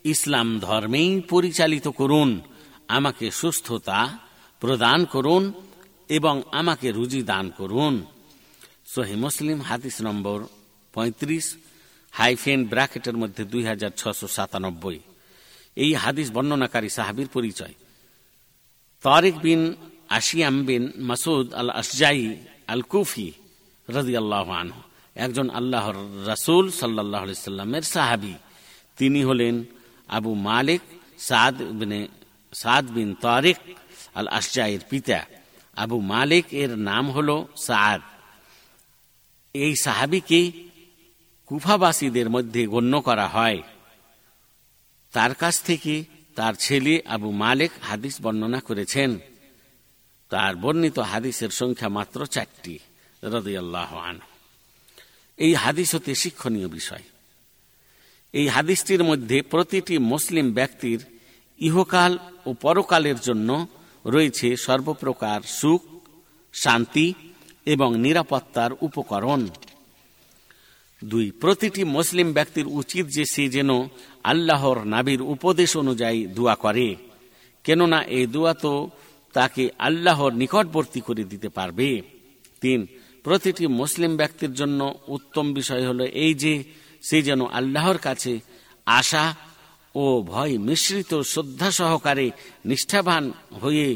ইসলাম 0.05 0.61
ধর্মেই 0.61 1.20
পরিচালিত 1.20 1.89
করুন, 1.89 2.40
আমাকে 2.89 3.31
সুস্থতা 3.31 4.19
প্রদান 4.61 5.05
করুন 5.05 5.53
এবং 6.09 6.43
আমাকে 6.53 6.93
রুজি 6.93 7.23
দান 7.23 7.51
করুন। 7.51 8.05
সহি 8.86 9.15
মুসলিম, 9.15 9.61
হাদিস 9.61 10.01
নম্বর 10.03 10.47
পঁয়ত্রিশ, 10.93 11.57
হাইফেন 12.11 12.65
ব্র্যাকেটের 12.65 13.16
মধ্যে 13.16 13.44
দুই 13.44 13.65
হাজার 13.65 13.90
ছশো 13.97 14.27
সাতানব্বই। 14.27 15.01
এই 15.77 15.90
হাদিস 16.03 16.28
বর্ণনাকারী 16.31 16.89
সাহাবির 16.89 17.28
পরিচয়। 17.28 17.74
তারেক 19.05 19.36
বিন 19.44 19.61
আশিয়াম 20.19 20.57
বিন 20.69 20.82
মাসুদ 21.09 21.47
আল 21.55 21.70
আসজাই 21.81 22.20
আল 22.74 22.82
কুফি 22.93 23.28
রাজি 23.89 24.15
আল্লাহ 24.16 24.47
আনহু, 24.61 24.81
একজন 25.24 25.47
আল্লাহর 25.51 25.98
রাসুল 26.27 26.65
সাল্লাহ 26.70 27.24
সাল্লামের 27.48 27.85
সাহাবি। 27.94 28.35
তিনি 28.98 29.20
হলেন 29.24 29.55
আবু 30.09 30.31
মালিক 30.48 30.82
সাদ 31.19 31.57
বিনে, 31.78 32.01
সাদ 32.53 32.85
বিন 32.90 33.09
তারেক 33.24 33.59
আল 34.15 34.28
আসজাইয়ের 34.39 34.82
পিতা। 34.90 35.20
আবু 35.77 35.97
মালিক 36.12 36.47
এর 36.62 36.73
নাম 36.89 37.05
হল 37.11 37.31
সাদ। 37.66 38.01
এই 39.55 39.73
সাহাবিকে 39.77 40.40
কুফাবাসীদের 41.48 42.28
মধ্যে 42.31 42.62
গণ্য 42.66 42.94
করা 43.01 43.27
হয়। 43.28 43.59
তার 45.16 45.34
কাছ 45.34 45.55
থেকে 45.62 46.05
তার 46.34 46.55
ছেলে 46.55 46.94
আবু 47.06 47.30
মালিক 47.30 47.70
হাদিস 47.82 48.14
বর্ণনা 48.22 48.60
করেছেন। 48.60 49.18
তার 50.30 50.56
বর্ণিত 50.56 50.98
হাদিসের 50.98 51.48
সংখ্যা 51.51 51.88
মাত্র 51.88 52.26
চারটি, 52.26 52.78
রদিয়াল্লাহ 53.22 53.90
আন 54.09 54.16
এই 55.36 55.55
হাদিস 55.55 55.94
হতে 55.94 56.14
শিক্ষণীয় 56.14 56.68
বিষয়। 56.68 57.05
এই 58.32 58.48
হাদিসটির 58.48 59.02
মধ্যে 59.05 59.43
প্রতিটি 59.43 59.98
মুসলিম 59.98 60.47
ব্যক্তির 60.52 61.01
ইহকাল 61.59 62.18
ও 62.47 62.52
পরকালের 62.52 63.18
জন্য 63.20 63.66
রয়েছে 64.06 64.56
সর্বপ্রকার 64.56 65.40
সুখ, 65.43 65.82
শান্তি 66.55 67.14
এবং 67.66 67.90
নিরাপত্তার 67.97 68.70
উপকরণ। 68.80 69.48
দুই, 71.05 71.30
প্রতিটি 71.30 71.84
মুসলিম 71.84 72.32
ব্যক্তির 72.32 72.66
উচিত 72.66 73.06
যে 73.06 73.24
সে 73.24 73.48
যেন 73.48 73.70
আল্লাহর 74.31 74.78
নাবির 74.93 75.20
উপদেশ 75.35 75.70
অনুযায়ী 75.82 76.20
দোয়া 76.36 76.55
করে, 76.65 76.89
কেননা 77.65 77.98
এই 78.16 78.24
দোয়া 78.35 78.53
তো 78.65 78.74
তাকে 79.35 79.65
আল্লাহর 79.78 80.32
নিকটবর্তী 80.40 81.01
করে 81.06 81.22
দিতে 81.32 81.48
পারবে। 81.48 81.88
তিন, 82.63 82.80
প্রতিটি 83.24 83.64
মুসলিম 83.80 84.13
ব্যক্তির 84.21 84.53
জন্য 84.61 84.80
উত্তম 85.16 85.46
বিষয় 85.59 85.85
হল 85.88 86.01
এই 86.24 86.32
যে, 86.43 86.55
সে 87.03 87.19
যেন 87.29 87.40
আল্লাহর 87.59 87.98
কাছে 88.06 88.32
আশা 88.87 89.24
ও 89.95 90.05
ভয় 90.32 90.55
মিশ্রিত 90.66 91.13
শ্রদ্ধা 91.32 91.69
সহকারে 91.79 92.27
নিষ্ঠাবান 92.71 93.24
হয়ে 93.63 93.88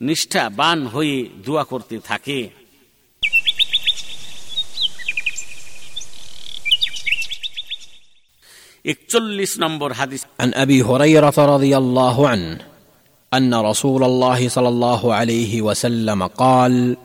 নিষ্ঠাবান 0.00 0.78
হয়ে 0.94 1.16
দোয়া 1.46 1.64
করতে 1.64 1.96
থাকে। 2.10 2.40
একচল্লিশ 8.85 9.51
নম্বর 9.63 9.89
হাদিস 9.99 10.21
عن 10.41 10.49
ابي 10.63 10.79
هريره 10.89 11.37
رضي 11.55 11.73
الله 11.77 12.17
عنه 12.27 12.57
ان 13.37 13.53
رسول 13.53 14.03
الله 14.03 14.39
صلى 14.49 14.67
الله 14.67 15.13
عليه 15.13 15.53
وسلم 15.61 16.27
قال 16.27 16.97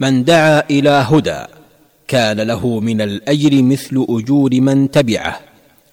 من 0.00 0.24
دعا 0.24 0.56
الى 0.70 0.94
هدى 1.10 1.42
كان 2.08 2.38
له 2.40 2.80
من 2.80 3.00
الاجر 3.00 3.62
مثل 3.62 4.06
اجور 4.08 4.52
من 4.68 4.90
تبعه 4.90 5.40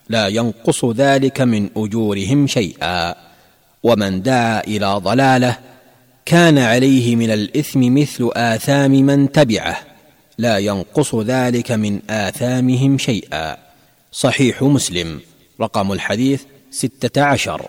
لا 0.09 0.27
ينقص 0.27 0.85
ذلك 0.85 1.41
من 1.41 1.69
اجورهم 1.77 2.47
شيئا 2.47 3.15
ومن 3.83 4.21
دعا 4.21 4.59
الى 4.71 4.89
ضلاله 5.07 5.57
كان 6.25 6.57
عليه 6.57 7.15
من 7.15 7.31
الاثم 7.31 7.81
مثل 7.99 8.29
اثام 8.35 8.91
من 8.91 9.31
تبعه 9.31 9.77
لا 10.37 10.57
ينقص 10.57 11.15
ذلك 11.15 11.71
من 11.71 11.93
اثامهم 12.09 12.97
شيئا 12.97 13.64
صحيح 14.15 14.63
مسلم 14.63 15.21
رقم 15.59 15.91
الحديث 15.91 16.39
ستة 16.71 17.21
عشر 17.23 17.61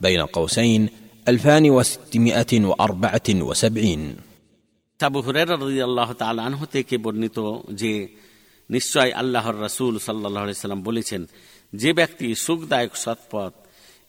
بين 0.00 0.20
قوسين 0.20 0.88
ألفان 1.26 1.70
وستمائة 1.70 2.52
وأربعة 2.52 3.28
وسبعين 3.40 4.02
তাবু 5.00 5.18
হুরের 5.22 5.50
আল্লাহ 5.82 6.10
তালাহ 6.14 6.60
থেকে 6.66 6.94
বর্ণিত 6.98 7.38
যে 7.72 7.92
নিশ্চয় 8.70 9.10
আল্লাহর 9.12 9.56
রসুল 9.62 9.94
সাল্লাহ 9.98 10.44
সাল্লাম 10.56 10.82
বলেছেন 10.82 11.22
যে 11.72 11.90
ব্যক্তি 11.92 12.28
সুখদায়ক 12.36 12.92
সৎপথ 12.96 13.52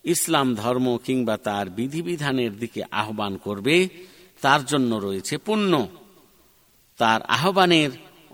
ইসলাম 0.05 0.47
ধর্ম 0.55 0.88
কিংবা 0.97 1.35
তার 1.38 1.65
বিধিবিধানের 1.69 2.53
দিকে 2.59 2.81
আহ্বান 2.91 3.33
করবে 3.38 3.75
তার 4.41 4.61
জন্য 4.65 4.91
রয়েছে 4.97 5.35
পুণ্য 5.38 5.73
তার 6.99 7.19
আহ্বানের 7.38 7.91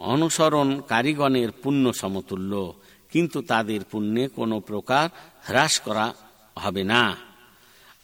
অনুসরণ 0.08 0.70
কারিগণের 0.88 1.50
পুণ্য 1.64 1.86
সমতুল্য 1.94 2.54
কিন্তু 3.13 3.39
তাদের 3.43 3.81
পুণ্যে 3.85 4.25
কোনো 4.29 4.57
প্রকার 4.61 5.07
হ্রাস 5.45 5.75
করা 5.81 6.07
হবে 6.57 6.85
না। 6.85 7.05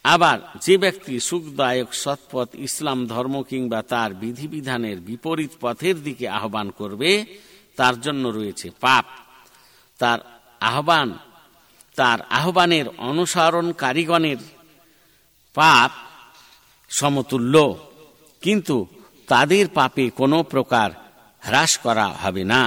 আবার 0.03 0.37
যে 0.65 0.75
ব্যক্তি 0.77 1.13
সুখদায়ক 1.19 1.89
সৎপথ 1.93 2.49
ইসলাম 2.67 2.99
ধর্ম 3.07 3.35
কিংবা 3.43 3.79
তার 3.81 4.09
বিধিবিধানের 4.13 4.97
বিপরীত 4.99 5.51
পথের 5.61 5.97
দিকে 6.03 6.25
আহ্বান 6.29 6.67
করবে, 6.71 7.11
তার 7.75 7.95
জন্য 8.01 8.23
রয়েছে 8.27 8.67
পাপ। 8.79 9.05
তার 9.99 10.19
আহ্বান, 10.59 11.09
তার 11.95 12.19
আহ্বানের 12.39 12.85
অনুসরণ 13.09 13.67
কারিগণের 13.83 14.39
পাপ 15.55 15.91
সমতুল্য, 16.91 17.55
কিন্তু 18.41 18.77
তাদের 19.27 19.65
পাপে 19.69 20.05
কোনো 20.09 20.37
প্রকার 20.43 20.89
হ্রাস 21.43 21.71
করা 21.77 22.07
হবে 22.23 22.43
না। 22.43 22.63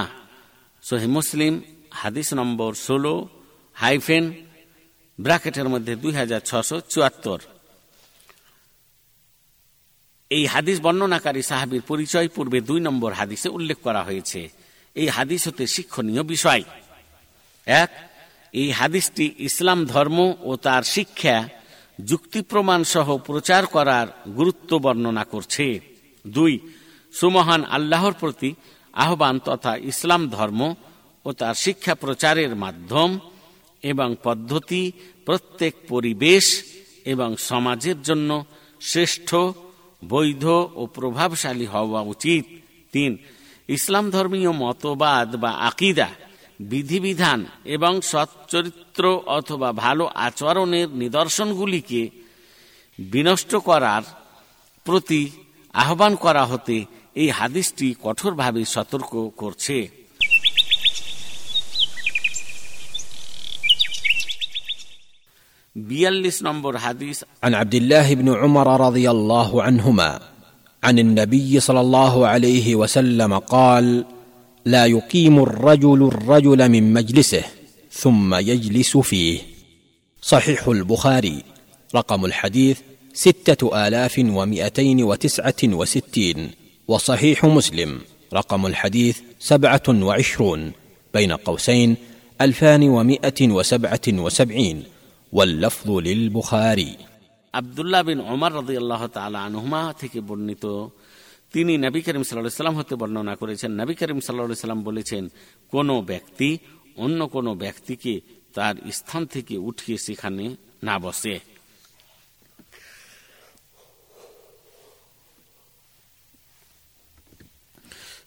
সোহে 0.83 1.07
মুসলিম 1.07 1.53
হাদিস 1.93 2.33
নম্বর 2.33 2.73
ষোলো 2.73 3.27
হাইফেন 3.73 4.33
ব্র্যাকেটের 5.19 5.67
মধ্যে 5.69 5.95
দুই 5.95 6.13
হাজার 6.13 6.39
ছশো 6.39 6.81
চুয়াত্তর। 6.89 7.39
এই 10.29 10.45
হাদিস 10.45 10.81
বর্ণনাকারী 10.81 11.41
সাহাবির 11.41 11.81
পরিচয় 11.81 12.27
পূর্বে 12.27 12.61
দুই 12.61 12.79
নম্বর 12.79 13.13
হাদিসে 13.13 13.49
উল্লেখ 13.49 13.77
করা 13.83 14.03
হয়েছে। 14.03 14.49
এই 14.95 15.07
হাদিস 15.07 15.47
হতে 15.47 15.67
শিক্ষণীয় 15.67 16.23
বিষয়। 16.23 16.63
এক, 17.65 17.89
এই 18.53 18.71
হাদিসটি 18.71 19.35
ইসলাম 19.37 19.85
ধর্ম 19.85 20.33
ও 20.41 20.55
তার 20.55 20.83
শিক্ষা, 20.83 21.49
যুক্তি 22.05 22.41
প্রমাণ 22.41 22.83
সহ 22.83 23.17
প্রচার 23.17 23.65
করার 23.65 24.07
গুরুত্ব 24.29 24.79
বর্ণনা 24.79 25.23
করছে। 25.23 25.79
দুই, 26.27 26.59
সুমহান 27.13 27.65
আল্লাহর 27.65 28.13
প্রতি 28.19 28.55
আহ্বান 28.93 29.39
তথা 29.39 29.75
ইসলাম 29.75 30.29
ধর্ম 30.29 30.75
ও 31.25 31.29
তার 31.33 31.55
শিক্ষা 31.55 31.93
প্রচারের 31.95 32.55
মাধ্যম 32.55 33.09
এবং 33.83 34.09
পদ্ধতি 34.23 34.83
প্রত্যেক 35.25 35.73
পরিবেশ 35.87 36.45
এবং 37.05 37.29
সমাজের 37.49 37.97
জন্য 38.01 38.29
শ্রেষ্ঠ, 38.81 39.29
বৈধ 40.09 40.45
ও 40.75 40.81
প্রভাবশালী 40.85 41.65
হওয়া 41.65 42.01
উচিত। 42.01 42.43
তিন, 42.93 43.11
ইসলাম 43.67 44.05
ধর্মীয় 44.09 44.51
মতবাদ 44.51 45.35
বা 45.35 45.51
আকিদা, 45.69 46.09
বিধিবিধান 46.59 47.39
এবং 47.65 47.93
সচ্চরিত্র 48.01 49.03
অথবা 49.25 49.69
ভালো 49.73 50.05
আচরণের 50.15 50.87
নিদর্শনগুলিকে 50.89 52.01
বিনষ্ট 52.99 53.51
করার 53.55 54.03
প্রতি 54.85 55.21
আহ্বান 55.73 56.15
করা 56.15 56.43
হতে 56.45 56.85
এই 57.15 57.29
হাদিসটি 57.29 57.87
কঠোরভাবে 58.01 58.61
সতর্ক 58.65 59.11
করছে। 59.37 60.02
بيلس 65.75 66.43
نمبر 66.43 66.77
حديث. 66.77 67.23
عن 67.43 67.53
عبد 67.53 67.75
الله 67.75 68.15
بن 68.15 68.33
عمر 68.33 68.81
رضي 68.81 69.11
الله 69.11 69.63
عنهما 69.63 70.19
عن 70.83 70.99
النبي 70.99 71.59
صلى 71.59 71.81
الله 71.81 72.27
عليه 72.27 72.75
وسلم 72.75 73.37
قال 73.37 74.05
لا 74.65 74.85
يقيم 74.85 75.43
الرجل 75.43 76.03
الرجل 76.03 76.69
من 76.69 76.93
مجلسه 76.93 77.43
ثم 77.91 78.35
يجلس 78.35 78.97
فيه. 78.97 79.39
صحيح 80.21 80.67
البخاري. 80.67 81.43
رقم 81.95 82.25
الحديث 82.25 82.79
ستة 83.13 83.87
آلاف 83.87 84.19
ومئتين 84.19 85.03
وتسعة 85.03 85.61
وستين. 85.63 86.51
وصحيح 86.87 87.45
مسلم. 87.45 88.01
رقم 88.33 88.65
الحديث 88.65 89.19
سبعة 89.39 89.83
وعشرون. 89.89 90.71
بين 91.13 91.31
قوسين 91.31 91.95
ألفان 92.41 92.89
ومائة 92.89 93.39
وسبعة 93.41 94.07
وسبعين. 94.07 94.83
واللفظ 95.32 95.88
للبخاري 96.06 96.92
আবদুল্লাহ 97.54 98.02
বিন 98.02 98.18
ওমর 98.32 98.52
রদি 98.52 98.74
আল্লাহ 98.82 99.02
তালা 99.08 99.38
আনহুমা 99.46 99.82
থেকে 100.00 100.18
বর্ণিত 100.28 100.64
তিনি 101.54 101.72
নবী 101.86 102.00
করিম 102.06 102.22
সাল্লাহ 102.22 102.62
সাল্লাম 102.62 102.78
হতে 102.80 102.94
বর্ণনা 103.02 103.34
করেছেন 103.42 103.70
নবী 103.80 103.94
করিম 104.00 104.18
সাল্লাহ 104.20 104.64
সাল্লাম 104.66 104.82
বলেছেন 104.88 105.24
কোন 105.72 105.88
ব্যক্তি 106.10 106.48
অন্য 106.96 107.20
কোন 107.34 107.46
ব্যক্তিকে 107.54 108.14
তার 108.54 108.74
স্থান 108.98 109.22
থেকে 109.34 109.54
উঠিয়ে 109.68 109.96
সেখানে 110.06 110.44
না 110.82 110.94
বসে 111.04 111.34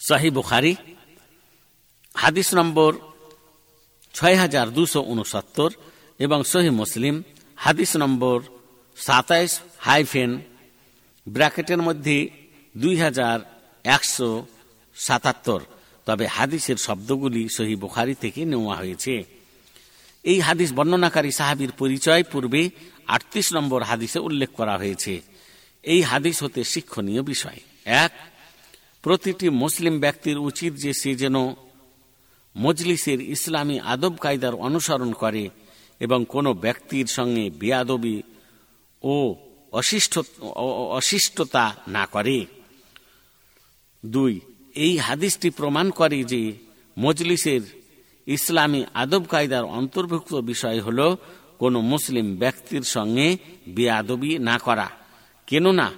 শাহি 0.08 0.30
বুখারি 0.38 0.74
হাদিস 2.16 2.50
নম্বর 2.59 2.91
ছয় 4.16 4.38
হাজার 4.43 4.67
দুশো 4.77 5.00
উনসত্তর 5.14 5.69
এবং 6.19 6.45
সহি 6.45 6.70
মুসলিম, 6.70 7.23
হাদিস 7.57 7.97
নম্বর 7.97 8.43
সাতাইশ 8.97 9.61
হাইফেন 9.78 10.41
ব্র্যাকেটের 11.28 11.78
মধ্যে 11.78 12.31
দুই 12.77 12.97
হাজার 12.97 13.41
একশো 13.85 14.47
সাতাত্তর। 14.97 15.61
তবে 16.07 16.27
হাদিসের 16.27 16.77
শব্দগুলি 16.77 17.49
সহি 17.49 17.77
বুখারি 17.77 18.15
থেকে 18.15 18.45
নেওয়া 18.45 18.77
হয়েছে। 18.77 19.25
এই 20.23 20.41
হাদিস 20.41 20.73
বর্ণনাকারী 20.73 21.31
সাহাবির 21.31 21.73
পরিচয় 21.73 22.23
পূর্বে 22.23 22.70
আটত্রিশ 23.07 23.53
নম্বর 23.53 23.83
হাদিসে 23.83 24.19
উল্লেখ 24.19 24.51
করা 24.51 24.77
হয়েছে। 24.77 25.20
এই 25.83 26.03
হাদিস 26.03 26.43
হতে 26.43 26.65
শিক্ষণীয় 26.65 27.23
বিষয়। 27.23 27.61
এক, 27.85 28.11
প্রতিটি 29.03 29.49
মুসলিম 29.49 30.01
ব্যক্তির 30.01 30.39
উচিত 30.39 30.73
যে 30.73 30.93
সে 30.93 31.15
যেন 31.15 31.35
মজলিসের 32.59 33.20
ইসলামী 33.20 33.78
আদব 33.78 34.17
কায়দার 34.17 34.55
অনুসরণ 34.55 35.12
করে। 35.12 35.49
এবং 36.00 36.20
কোনো 36.28 36.50
ব্যক্তির 36.65 37.07
সঙ্গে 37.16 37.44
বেয়াদবি 37.60 38.16
ও 39.02 39.16
অশিষ্টতা 40.99 41.65
না 41.89 42.05
করে। 42.07 42.39
দুই, 44.05 44.33
এই 44.75 44.94
হাদিসটি 44.99 45.49
প্রমাণ 45.50 45.86
করে 45.91 46.18
যে 46.33 46.42
মজলিসের 46.97 47.62
ইসলামী 48.26 48.81
আদব 48.94 49.23
কায়দার 49.25 49.65
অন্তর্ভুক্ত 49.78 50.33
বিষয় 50.50 50.81
হল 50.81 51.00
কোন 51.58 51.75
মুসলিম 51.92 52.26
ব্যক্তির 52.36 52.84
সঙ্গে 52.97 53.28
বেয়াদবি 53.68 54.33
না 54.49 54.57
করা, 54.58 54.89
কেননা 55.49 55.89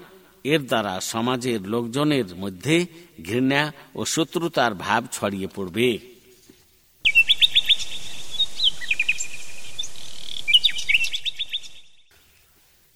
এর 0.45 0.61
দ্বারা 0.67 0.95
সমাজের 1.13 1.61
লোকজনের 1.73 2.29
মধ্যে 2.37 2.77
ঘৃণা 3.27 3.63
ও 3.95 4.01
শত্রুতার 4.05 4.73
ভাব 4.75 5.03
ছড়িয়ে 5.13 5.49
পড়বে। 5.55 5.89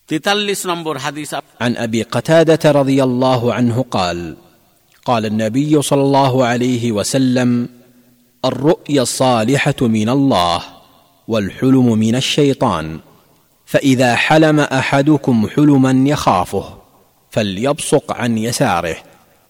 تتلس 0.08 0.66
نمبر 0.66 0.98
حديث. 0.98 1.34
عن 1.60 1.76
أبي 1.76 2.02
قتادة 2.02 2.70
رضي 2.70 3.02
الله 3.02 3.54
عنه 3.54 3.84
قال 3.90 4.36
قال 5.04 5.26
النبي 5.26 5.82
صلى 5.82 6.02
الله 6.02 6.44
عليه 6.46 6.92
وسلم 6.92 7.68
الرؤيا 8.44 9.02
الصالحة 9.02 9.74
من 9.80 10.08
الله 10.08 10.62
والحلم 11.28 11.98
من 11.98 12.14
الشيطان 12.14 13.00
فإذا 13.66 14.14
حلم 14.14 14.60
أحدكم 14.60 15.48
حلما 15.48 16.10
يخافه 16.10 16.78
فليبصق 17.30 18.12
عن 18.12 18.38
يساره 18.38 18.96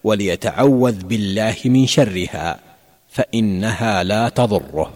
وليتعوذ 0.05 1.05
بالله 1.05 1.57
من 1.65 1.87
شرها 1.87 2.61
فإنها 3.09 4.05
لا 4.05 4.29
تضره. 4.29 4.93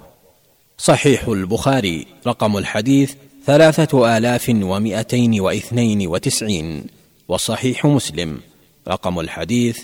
صحيح 0.78 1.28
البخاري 1.28 2.06
رقم 2.26 2.56
الحديث 2.56 3.14
ثلاثة 3.45 4.17
آلاف 4.17 4.49
ومئتين 4.49 5.41
واثنين 5.41 6.07
وتسعين 6.07 6.85
وصحيح 7.29 7.85
مسلم 7.87 8.39
رقم 8.85 9.19
الحديث 9.19 9.77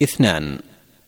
اثنان 0.00 0.58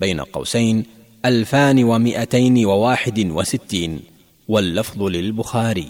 بين 0.00 0.20
قوسين 0.20 0.84
ألفان 1.24 1.84
ومئتين 1.84 2.66
وواحد 2.66 3.18
وستين 3.30 4.00
واللفظ 4.48 5.02
للبخاري 5.04 5.88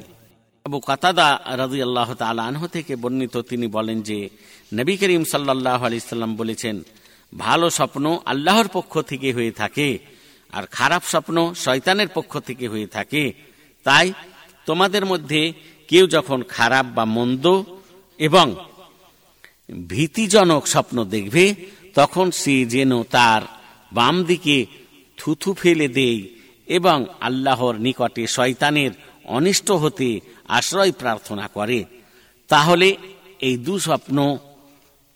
আবু 0.67 0.79
কাতাদা 0.81 1.29
রাজি 1.61 1.81
আল্লাহ 1.83 2.09
আনহ 2.43 2.63
থেকে 2.67 2.93
বর্ণিত 2.97 3.35
তিনি 3.51 3.67
বলেন 3.69 3.99
যে 4.09 4.19
নবী 4.73 4.95
করিম 5.01 5.23
সাল্লাহ 5.25 5.81
আলিয়াল্লাম 5.89 6.33
বলেছেন 6.37 6.77
ভালো 7.33 7.67
স্বপ্ন 7.71 8.05
আল্লাহর 8.33 8.69
পক্ষ 8.69 8.93
থেকে 9.11 9.29
হয়ে 9.33 9.53
থাকে 9.53 9.89
আর 10.53 10.65
খারাপ 10.79 11.03
স্বপ্ন 11.13 11.37
শয়তানের 11.65 12.11
পক্ষ 12.17 12.33
থেকে 12.49 12.67
হয়ে 12.73 12.89
থাকে 12.97 13.25
তাই 13.87 14.07
তোমাদের 14.67 15.05
মধ্যে 15.05 15.41
কেউ 15.92 16.06
যখন 16.08 16.40
খারাপ 16.56 16.86
বা 16.96 17.06
মন্দ 17.06 17.46
এবং 18.20 18.48
ভীতিজনক 19.88 20.64
স্বপ্ন 20.68 20.98
দেখবে, 21.06 21.56
তখন 21.94 22.32
সে 22.32 22.56
যেন 22.66 22.92
তার 23.04 23.42
বাম 23.94 24.16
দিকে 24.24 24.58
থুথু 25.18 25.50
ফেলে 25.54 25.88
দেয় 25.88 26.22
এবং 26.68 26.98
আল্লাহর 27.22 27.76
নিকটে 27.76 28.24
শয়তানের 28.28 28.92
অনিষ্ট 29.26 29.72
হতে 29.72 30.10
আশ্রয় 30.48 30.92
প্রার্থনা 30.92 31.46
করে। 31.48 31.80
তাহলে 32.48 32.88
এই 33.40 33.56
দুঃস্বপ্ন 33.58 34.18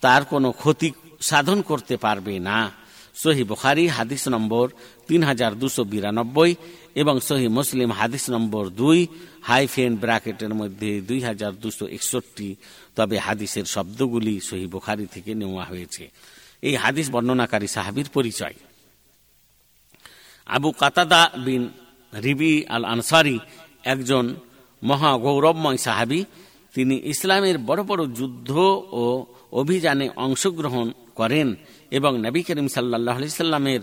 তার 0.02 0.22
কোনো 0.24 0.48
ক্ষতি 0.52 0.88
সাধন 1.20 1.58
করতে 1.62 1.96
পারবে 1.96 2.38
না। 2.38 2.58
সহি 3.22 3.42
বুখারি, 3.44 3.84
হাদিস 3.88 4.22
নম্বর 4.34 4.66
তিন 5.08 5.20
হাজার 5.22 5.52
দুশো 5.60 5.82
বিরানব্বই 5.84 6.50
এবং 6.94 7.14
সহি 7.20 7.48
মুসলিম, 7.48 7.90
হাদিস 7.90 8.24
নম্বর 8.30 8.64
দুই, 8.80 9.06
হাইফেন 9.42 9.92
ব্র্যাকেটের 9.96 10.52
মধ্যে 10.54 10.90
দুই 11.00 11.20
হাজার 11.20 11.52
দুশো 11.62 11.84
একষট্টি। 11.96 12.48
তবে 12.96 13.16
হাদিসের 13.18 13.64
শব্দগুলি 13.64 14.34
সহি 14.40 14.66
বুখারি 14.66 15.06
থেকে 15.06 15.34
নেওয়া 15.34 15.64
হয়েছে। 15.64 16.04
এই 16.62 16.74
হাদিস 16.74 17.06
বর্ণনাকারী 17.10 17.66
সাহাবির 17.66 18.08
পরিচয়। 18.12 18.56
আবু 20.46 20.70
কাতাদা 20.70 21.22
বিন 21.44 21.62
রিবি 22.22 22.52
আল 22.66 22.84
আনসারি 22.84 23.38
একজন 23.84 24.24
মহা 24.82 25.12
গৌরবময় 25.18 25.76
সাহাবি। 25.76 26.20
তিনি 26.74 26.96
ইসলামের 27.04 27.56
বড় 27.58 27.82
বড় 27.82 28.02
যুদ্ধ 28.06 28.50
ও 29.00 29.02
অভিযানে 29.52 30.06
অংশগ্রহণ 30.16 30.86
করেন। 31.14 31.48
এবং 31.90 32.18
নবী 32.18 32.42
করিম 32.42 32.68
সাল্লাহ 32.68 33.26
সাল্লামের 33.26 33.80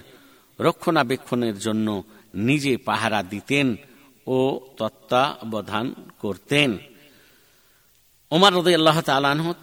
রক্ষণাবেক্ষণের 0.59 1.59
জন্য 1.59 2.03
নিজে 2.35 2.77
পাহারা 2.77 3.23
দিতেন 3.23 3.75
ও 4.27 4.59
তত্ত্বাবধান 4.77 5.93
করতেন। 6.19 6.77
ওমার 8.31 8.53
রদে 8.53 8.75
আল্লাহ 8.75 9.01
তালাহ 9.01 9.53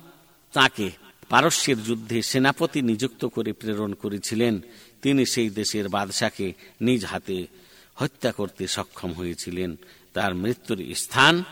তাকে 0.52 0.90
পারস্যের 1.28 1.84
যুদ্ধে 1.84 2.22
সেনাপতি 2.22 2.82
নিযুক্ত 2.82 3.24
করে 3.24 3.52
প্রেরণ 3.52 3.94
করেছিলেন। 3.94 4.60
তিনি 5.02 5.26
সেই 5.26 5.50
দেশের 5.50 5.88
বাদশাকে 5.88 6.52
নিজ 6.80 7.04
হাতে 7.04 7.46
হত্যা 7.94 8.32
করতে 8.32 8.66
সক্ষম 8.66 9.12
হয়েছিলেন। 9.12 9.76
তার 10.12 10.34
মৃত্যুর 10.34 10.94
স্থান 10.94 11.44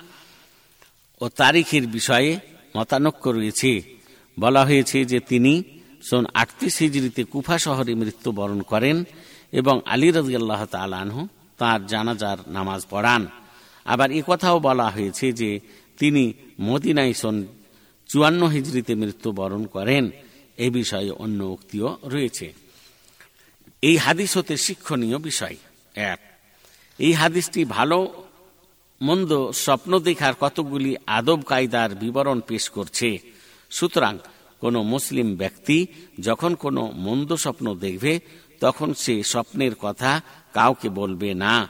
ও 1.21 1.29
তারিখের 1.29 1.87
বিষয়ে 1.87 2.39
মতানক্য 2.77 3.31
রয়েছে। 3.31 3.83
বলা 4.41 4.65
হয়েছে 4.65 5.05
যে 5.05 5.21
তিনি 5.21 5.63
সন 6.03 6.25
আটত্রিশ 6.35 6.79
হিজড়িতে 6.79 7.25
কুফা 7.25 7.59
শহরে 7.59 7.95
মৃত্যুবরণ 7.95 8.63
করেন 8.63 9.05
এবং 9.53 9.81
আলী 9.87 10.11
রাজি 10.11 10.37
আল্লাহ 10.37 10.67
তালানহ 10.67 11.27
তাঁর 11.59 11.87
জানাজার 11.87 12.39
নামাজ 12.47 12.87
পড়ান। 12.91 13.27
আবার 13.85 14.11
এ 14.11 14.23
কথাও 14.27 14.59
বলা 14.59 14.89
হয়েছে 14.89 15.33
যে 15.33 15.61
তিনি 15.99 16.33
মদিনাই 16.61 17.15
সন 17.15 17.47
চুয়ান্ন 18.07 18.47
হিজড়িতে 18.47 18.95
মৃত্যুবরণ 18.95 19.67
করেন। 19.67 20.11
এ 20.59 20.71
বিষয়ে 20.71 21.11
অন্য 21.11 21.45
উক্তিও 21.45 21.97
রয়েছে। 22.05 22.53
এই 23.83 23.97
হাদিস 23.97 24.37
হতে 24.37 24.57
শিক্ষণীয় 24.57 25.19
বিষয়। 25.19 25.57
এক, 25.95 26.19
এই 26.99 27.13
হাদিসটি 27.13 27.65
ভালো 27.65 28.25
মন্দ 29.03 29.51
স্বপ্ন 29.51 29.99
দেখার 29.99 30.35
কতগুলি 30.41 30.97
আদব 31.07 31.43
কায়দার 31.43 31.95
বিবরণ 31.95 32.41
পেশ 32.41 32.69
করছে। 32.69 33.19
সুতরাং 33.71 34.19
কোনো 34.61 34.83
মুসলিম 34.83 35.37
ব্যক্তি 35.37 35.87
যখন 36.21 36.55
কোনো 36.55 36.91
মন্দ 36.95 37.33
স্বপ্ন 37.33 37.75
দেখবে, 37.75 38.21
তখন 38.61 38.95
সে 38.95 39.23
স্বপ্নের 39.23 39.75
কথা 39.75 40.21
কাউকে 40.55 40.89
বলবে 40.89 41.35
না। 41.35 41.69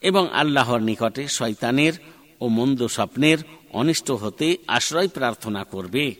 এবং 0.00 0.28
আল্লাহর 0.32 0.80
নিকটে 0.80 1.28
শয়তানের 1.28 1.92
ও 2.40 2.48
মন্দ 2.48 2.86
স্বপ্নের 2.86 3.38
অনিষ্ট 3.72 4.10
হতে 4.10 4.56
আশ্রয় 4.66 5.08
প্রার্থনা 5.08 5.64
করবে। 5.64 6.14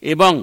এবং 0.00 0.42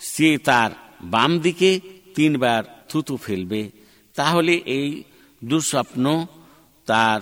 সে 0.00 0.38
তার 0.38 0.70
বাম 1.02 1.38
দিকে 1.38 1.80
তিনবার 2.14 2.86
থুতু 2.88 3.16
ফেলবে। 3.16 3.70
তাহলে 4.14 4.54
এই 4.54 5.02
দুঃস্বপ্ন 5.44 6.26
তার 6.86 7.20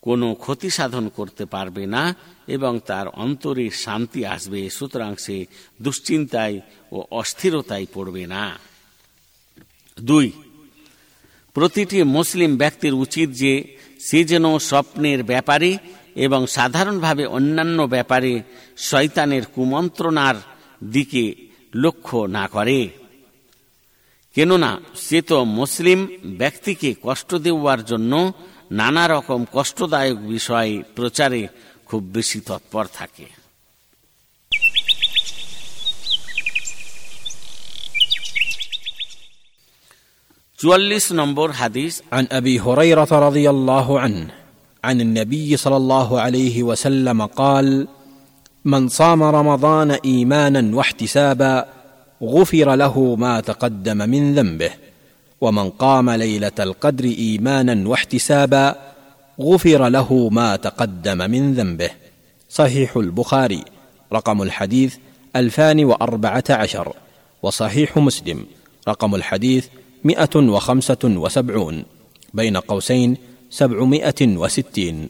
কোনো 0.00 0.34
ক্ষতি 0.34 0.70
সাধন 0.70 1.08
করতে 1.08 1.44
পারবে 1.44 1.86
না। 1.86 2.14
এবং 2.46 2.80
তার 2.86 3.08
অন্তরে 3.08 3.70
শান্তি 3.70 4.26
আসবে, 4.26 4.70
সুতরাং 4.70 5.16
সে 5.16 5.46
দুশ্চিন্তায় 5.82 6.60
ও 6.92 7.06
অস্থিরতায় 7.10 7.86
পড়বে 7.94 8.26
না। 8.26 8.58
দুই, 10.00 10.32
প্রতিটি 11.54 12.02
মুসলিম 12.02 12.56
ব্যক্তির 12.56 12.94
উচিত 12.94 13.30
যে 13.30 13.76
সে 14.00 14.24
যেন 14.24 14.58
স্বপ্নের 14.58 15.24
ব্যাপারে 15.24 15.78
এবং 16.14 16.46
সাধারণভাবে 16.46 17.26
অন্যান্য 17.26 17.82
ব্যাপারে 17.82 18.42
শয়তানের 18.76 19.42
কুমন্ত্রণার 19.54 20.34
দিকে 20.84 21.34
লক্ষ্য 21.74 22.18
না 22.18 22.48
করে। 22.48 22.88
কেননা, 24.34 24.80
সে 24.96 25.22
তো 25.22 25.44
মুসলিম 25.44 26.08
ব্যক্তিকে 26.24 26.94
কষ্ট 27.02 27.34
দেওয়ার 27.34 27.84
জন্য 27.84 28.32
নানা 28.70 29.08
রকম 29.08 29.44
কষ্টদায়ক 29.52 30.18
বিষয় 30.18 30.82
প্রচারে 30.96 31.48
খুব 31.91 32.01
বেশি 32.15 32.39
তৎপর 32.47 32.85
থাকে 32.99 33.27
চুয়াল্লিশ 40.59 41.05
নম্বর 41.19 41.49
হাদিস 41.59 41.93
عن 42.15 42.25
ابي 42.39 42.55
هريره 42.65 43.11
رضي 43.27 43.45
الله 43.55 43.87
عنه 44.03 44.27
عن 44.87 44.97
النبي 45.01 45.49
صلى 45.57 45.77
الله 45.77 46.09
عليه 46.21 46.63
وسلم 46.63 47.19
قال 47.41 47.67
من 48.65 48.87
صام 48.99 49.21
رمضان 49.23 49.91
ايمانا 49.91 50.75
واحتسابا 50.77 51.55
غفر 52.23 52.75
له 52.75 53.15
ما 53.15 53.39
تقدم 53.39 53.97
من 54.13 54.35
ذنبه 54.35 54.71
ومن 55.41 55.69
قام 55.69 56.09
ليله 56.09 56.57
القدر 56.59 57.05
ايمانا 57.05 57.89
واحتسابا 57.89 58.65
غفر 59.39 59.89
له 59.89 60.29
ما 60.29 60.55
تقدم 60.55 61.17
من 61.31 61.53
ذنبه 61.53 61.89
صحيح 62.51 62.97
البخاري 62.97 63.63
رقم 64.13 64.41
الحديث 64.41 64.95
الفان 65.35 65.85
واربعه 65.85 66.43
عشر 66.49 66.93
وصحيح 67.43 67.97
مسلم 67.97 68.45
رقم 68.87 69.15
الحديث 69.15 69.67
مئة 70.03 70.35
وخمسة 70.35 71.03
وسبعون 71.03 71.85
بين 72.33 72.57
قوسين 72.57 73.17
سبعمائة 73.51 74.21
وستين 74.21 75.09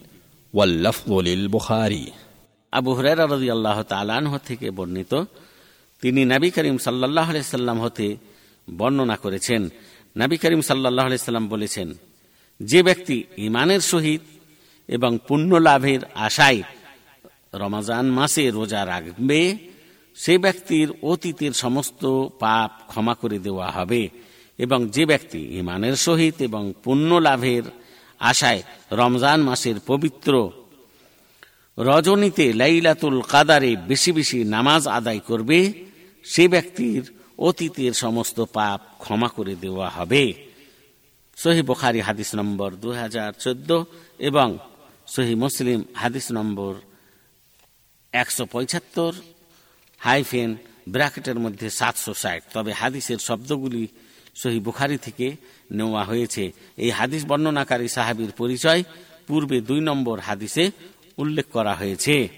واللفظ 0.53 1.11
للبخاري 1.13 2.05
আবু 2.73 2.91
হুরায়রা 2.97 3.25
রাদিয়াল্লাহু 3.33 3.81
তাআলা 3.91 4.11
আনহু 4.19 4.37
থেকে 4.47 4.67
বর্ণিত 4.77 5.13
তিনি 6.03 6.21
নবী 6.33 6.49
করিম 6.55 6.77
সাল্লাল্লাহু 6.85 7.29
আলাইহি 7.31 7.49
সাল্লাম 7.55 7.77
হতে 7.85 8.07
বর্ণনা 8.67 9.15
করেছেন 9.23 9.61
নবী 10.15 10.35
করিম 10.43 10.61
সাল্লাল্লাহু 10.69 11.07
আলাইহি 11.09 11.23
সাল্লাম 11.27 11.45
বলেছেন 11.53 11.87
যে 12.62 12.82
ব্যক্তি 12.82 13.24
ইমানের 13.38 13.80
সহিত 13.80 14.20
এবং 14.88 15.18
পুণ্য 15.28 15.56
লাভের 15.56 16.00
আশায় 16.14 16.62
রমাজান 17.54 18.06
মাসে 18.06 18.50
রোজা 18.50 18.86
রাখবে, 18.86 19.56
সে 20.14 20.38
ব্যক্তির 20.38 20.92
অতীতের 21.02 21.52
সমস্ত 21.52 22.28
পাপ 22.28 22.70
ক্ষমা 22.86 23.14
করে 23.14 23.38
দেওয়া 23.38 23.70
হবে 23.70 24.08
এবং 24.58 24.88
যে 24.88 25.06
ব্যক্তি 25.06 25.58
ইমানের 25.58 25.96
সহিত 25.96 26.42
এবং 26.42 26.72
পুণ্য 26.84 27.14
লাভের 27.14 27.62
আশায় 28.18 28.62
রমজান 28.92 29.40
মাসের 29.40 29.74
পবিত্র 29.86 30.50
রজনীতে 31.78 32.52
লাইলাতুল 32.52 33.20
কাদারে 33.20 33.76
বেশি 33.76 34.12
বেশি 34.12 34.44
নামাজ 34.44 34.88
আদায় 34.88 35.18
করবে, 35.18 35.72
সে 36.24 36.48
ব্যক্তির 36.48 37.02
অতীতের 37.38 37.92
সমস্ত 37.92 38.44
পাপ 38.44 38.80
ক্ষমা 38.98 39.28
করে 39.28 39.54
দেওয়া 39.54 39.88
হবে। 39.88 40.51
সহি 41.42 41.62
বখারি 41.62 42.00
হাদিস 42.00 42.34
নম্বর 42.34 42.70
দু 42.72 42.90
হাজার 42.92 43.32
চোদ্দ 43.32 43.84
এবং 44.18 44.58
সহি 45.06 45.34
মুসলিম 45.34 45.84
হাদিস 45.94 46.32
নম্বর 46.32 46.74
একশো 48.12 48.46
পঁচাত্তর 48.46 49.12
হাইফেন 49.98 50.56
ব্র্যাকেটের 50.88 51.38
মধ্যে 51.38 51.70
সাতশো 51.70 52.14
ষাট। 52.14 52.42
তবে 52.52 52.72
হাদিসের 52.72 53.18
শব্দগুলি 53.18 53.86
সহি 54.34 54.60
বুখারি 54.60 54.98
থেকে 54.98 55.36
নেওয়া 55.70 56.04
হয়েছে। 56.04 56.52
এই 56.76 56.90
হাদিস 56.90 57.24
বর্ণনাকারী 57.24 57.88
সাহাবির 57.88 58.30
পরিচয় 58.30 58.82
পূর্বে 59.26 59.60
দুই 59.60 59.80
নম্বর 59.80 60.20
হাদিসে 60.20 60.70
উল্লেখ 61.18 61.46
করা 61.52 61.74
হয়েছে। 61.74 62.28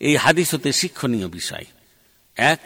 এই 0.00 0.16
হাদিস 0.16 0.54
হতে 0.54 0.72
শিক্ষণীয় 0.72 1.28
বিষয়। 1.28 1.64
এক, 2.36 2.60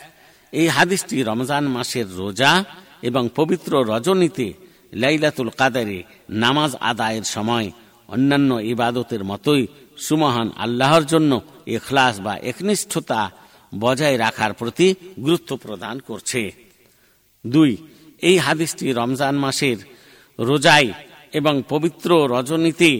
এই 0.52 0.68
হাদিসটি 0.68 1.22
রমজান 1.22 1.64
মাসের 1.66 2.08
রোজা 2.16 2.64
এবং 3.02 3.28
পবিত্র 3.34 3.72
রজনীতে 3.84 4.52
লাইলাতুল 4.92 5.50
কাদারে 5.50 6.02
নামাজ 6.30 6.76
আদায়ের 6.80 7.24
সময় 7.24 7.70
অন্যান্য 8.08 8.50
ইবাদতের 8.74 9.24
মতোই 9.24 9.66
সুমহান 9.98 10.48
আল্লাহর 10.56 11.04
জন্য 11.04 11.40
এখলাস 11.66 12.14
বা 12.20 12.34
একনিষ্ঠতা 12.36 13.30
বজায় 13.78 14.18
রাখার 14.18 14.52
প্রতি 14.52 14.94
গুরুত্ব 15.24 15.56
প্রদান 15.56 15.96
করছে। 16.00 16.52
দুই, 17.46 17.76
এই 18.22 18.36
হাদিসটি 18.38 18.92
রমজান 18.92 19.34
মাসের 19.36 19.78
রোজাই 20.38 20.92
এবং 21.32 21.62
পবিত্র 21.68 22.10
রজনীতে 22.28 22.90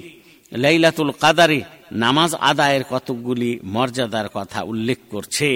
লাইলাতুল 0.53 1.11
কাদারে 1.21 1.61
নামাজ 1.93 2.35
আদায়ের 2.41 2.85
কতকগুলি 2.91 3.51
মর্যাদার 3.65 4.29
কথা 4.35 4.63
উল্লেখ 4.63 4.99
করছে। 5.11 5.49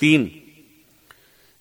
তিন, 0.00 0.20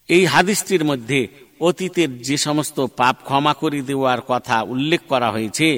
এই 0.09 0.25
হাদিসটির 0.25 0.83
মধ্যে 0.83 1.19
অতীতের 1.62 2.10
যে 2.18 2.36
সমস্ত 2.38 2.78
পাপ 2.96 3.16
ক্ষমা 3.24 3.52
করে 3.54 3.80
দেওয়ার 3.82 4.20
কথা 4.28 4.56
উল্লেখ 4.64 5.00
করা 5.08 5.28
হয়েছে 5.30 5.68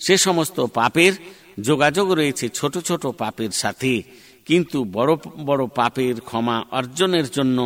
সে 0.00 0.14
সমস্ত 0.18 0.58
পাপের 0.74 1.12
যোগাযোগ 1.60 2.06
রয়েছে 2.12 2.46
ছোট 2.48 2.74
ছোট 2.78 3.02
পাপের 3.18 3.52
সাথে 3.52 3.92
কিন্তু 4.46 4.78
বড় 4.92 5.12
বড় 5.44 5.62
পাপের 5.74 6.16
ক্ষমা 6.20 6.56
অর্জনের 6.70 7.26
জন্য 7.30 7.58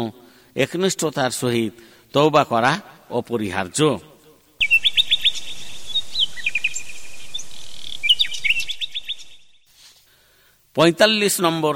একনিষ্ঠতার 0.57 1.33
সহিত 1.33 1.73
তৌবা 2.15 2.43
করা 2.45 2.73
অপরিহার্য 3.11 3.81
পঁয়তাল্লিশ 10.77 11.35
নম্বর 11.41 11.75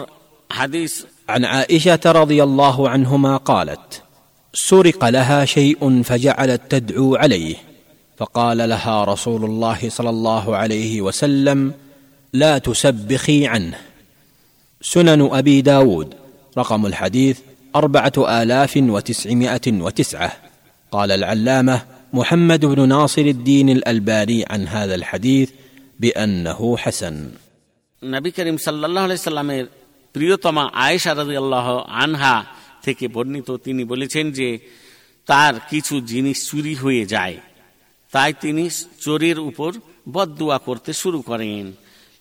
হাদিস 0.50 0.92
عن 1.28 1.44
عائشه 1.46 2.04
رضي 2.06 2.42
الله 2.42 2.76
عنهما 2.88 3.36
قالت 3.36 4.02
سرق 4.54 5.04
لها 5.04 5.44
شيء 5.44 6.02
فجعلت 6.02 6.62
تدعو 6.68 7.16
عليه 7.16 7.56
فقال 8.18 8.68
لها 8.68 9.04
رسول 9.04 9.44
الله 9.44 9.88
صلى 9.88 10.10
الله 10.10 10.56
عليه 10.56 11.02
وسلم 11.02 11.72
لا 12.32 12.58
تسبخي 12.58 13.46
عنه 13.46 13.78
سنن 14.82 15.20
ابي 15.32 15.60
داود 15.60 16.14
رقم 16.58 16.86
الحديث 16.86 17.38
اربعه 17.76 18.42
الاف 18.42 18.76
وتسعمائه 18.76 19.72
وتسعه 19.72 20.32
قال 20.92 21.10
العلامه 21.12 21.82
محمد 22.12 22.64
بن 22.64 22.88
ناصر 22.88 23.22
الدين 23.22 23.68
الالباني 23.70 24.44
عن 24.50 24.68
هذا 24.68 24.94
الحديث 24.94 25.50
بانه 26.00 26.76
حسن 26.76 27.16
নবী 28.14 28.30
করিম 28.36 28.56
সাল্লাহ 28.66 29.04
সাল্লামের 29.28 29.64
প্রিয়তমা 30.14 30.64
আয়েশা 30.86 31.12
রাজি 31.20 31.36
আল্লাহ 31.42 31.66
আনহা 32.04 32.34
থেকে 32.89 33.05
বর্ণিত, 33.15 33.49
তিনি 33.65 33.83
বলেছেন 33.83 34.25
যে 34.31 34.49
তার 35.29 35.53
কিছু 35.69 35.95
জিনিস 36.11 36.37
চুরি 36.49 36.73
হয়ে 36.75 37.03
যায়। 37.05 37.37
তাই 38.13 38.31
তিনি 38.43 38.63
চোরের 39.03 39.37
উপর 39.49 39.71
বদুয়া 40.11 40.57
করতে 40.67 40.91
শুরু 41.01 41.19
করেন। 41.21 41.65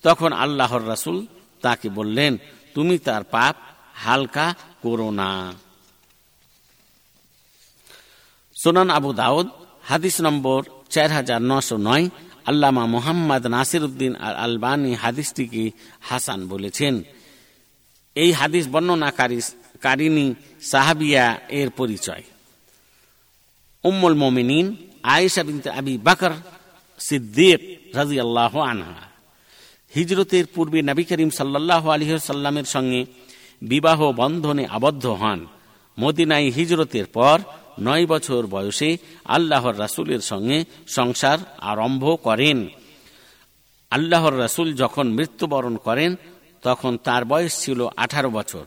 তখন 0.05 0.31
আল্লাহর 0.43 0.83
রাসুল 0.87 1.17
তাকে 1.61 1.87
বললেন, 1.89 2.31
তুমি 2.75 2.95
তার 3.07 3.23
পাপ 3.35 3.55
হালকা 4.03 4.47
করো 4.83 5.09
না। 5.19 5.31
সোনান 8.55 8.89
আবু 8.97 9.09
দাউদ, 9.21 9.47
হাদিস 9.89 10.15
নম্বর 10.21 10.59
চার 10.89 11.09
হাজার 11.17 11.41
নশো 11.49 11.77
নয়, 11.87 12.05
আল্লামা 12.49 12.83
মোহাম্মদ 12.95 13.43
নাসির 13.55 13.83
উদ্দিন 13.83 14.11
আলবানী 14.45 14.91
হাদিসটিকে 15.03 15.63
হাসান 16.09 16.39
বলেছেন। 16.47 16.93
এই 18.15 18.31
হাদিস 18.39 18.65
বর্ণনাকারী 18.73 19.39
কারিনী 19.81 20.33
সাহাবিয়া 20.61 21.39
এর 21.49 21.69
পরিচয়। 21.69 22.23
উম্মুল 23.83 24.13
মোমিনিন 24.13 24.75
আয়েশা 25.03 25.43
বিনতে 25.43 25.69
আবি 25.69 25.97
বাকর 25.97 26.31
সিদ্দিক 26.99 27.59
রাজি 27.95 28.19
আল্লাহ 28.19 28.59
আনহা। 28.59 29.09
হিজরতের 29.95 30.45
পূর্বে 30.45 30.81
নবী 30.81 31.03
করিম 31.03 31.29
সাল্লাহ 31.29 31.89
আলহিসাল্লামের 31.89 32.65
সঙ্গে 32.65 33.05
বিবাহ 33.61 34.11
বন্ধনে 34.11 34.67
আবদ্ধ 34.67 35.05
হন। 35.05 35.45
মদিনাই 35.99 36.49
হিজরতের 36.49 37.05
পর 37.05 37.39
নয় 37.79 38.05
বছর 38.07 38.47
বয়সে 38.47 38.97
আল্লাহর 39.25 39.79
রাসুলের 39.79 40.19
সঙ্গে 40.19 40.65
সংসার 40.87 41.37
আরম্ভ 41.57 42.17
করেন। 42.23 42.67
আল্লাহর 43.91 44.39
রাসুল 44.39 44.73
যখন 44.73 45.07
মৃত্যুবরণ 45.07 45.77
করেন, 45.77 46.15
তখন 46.61 46.97
তার 46.97 47.25
বয়স 47.25 47.61
ছিল 47.61 47.87
আঠারো 47.97 48.29
বছর। 48.29 48.65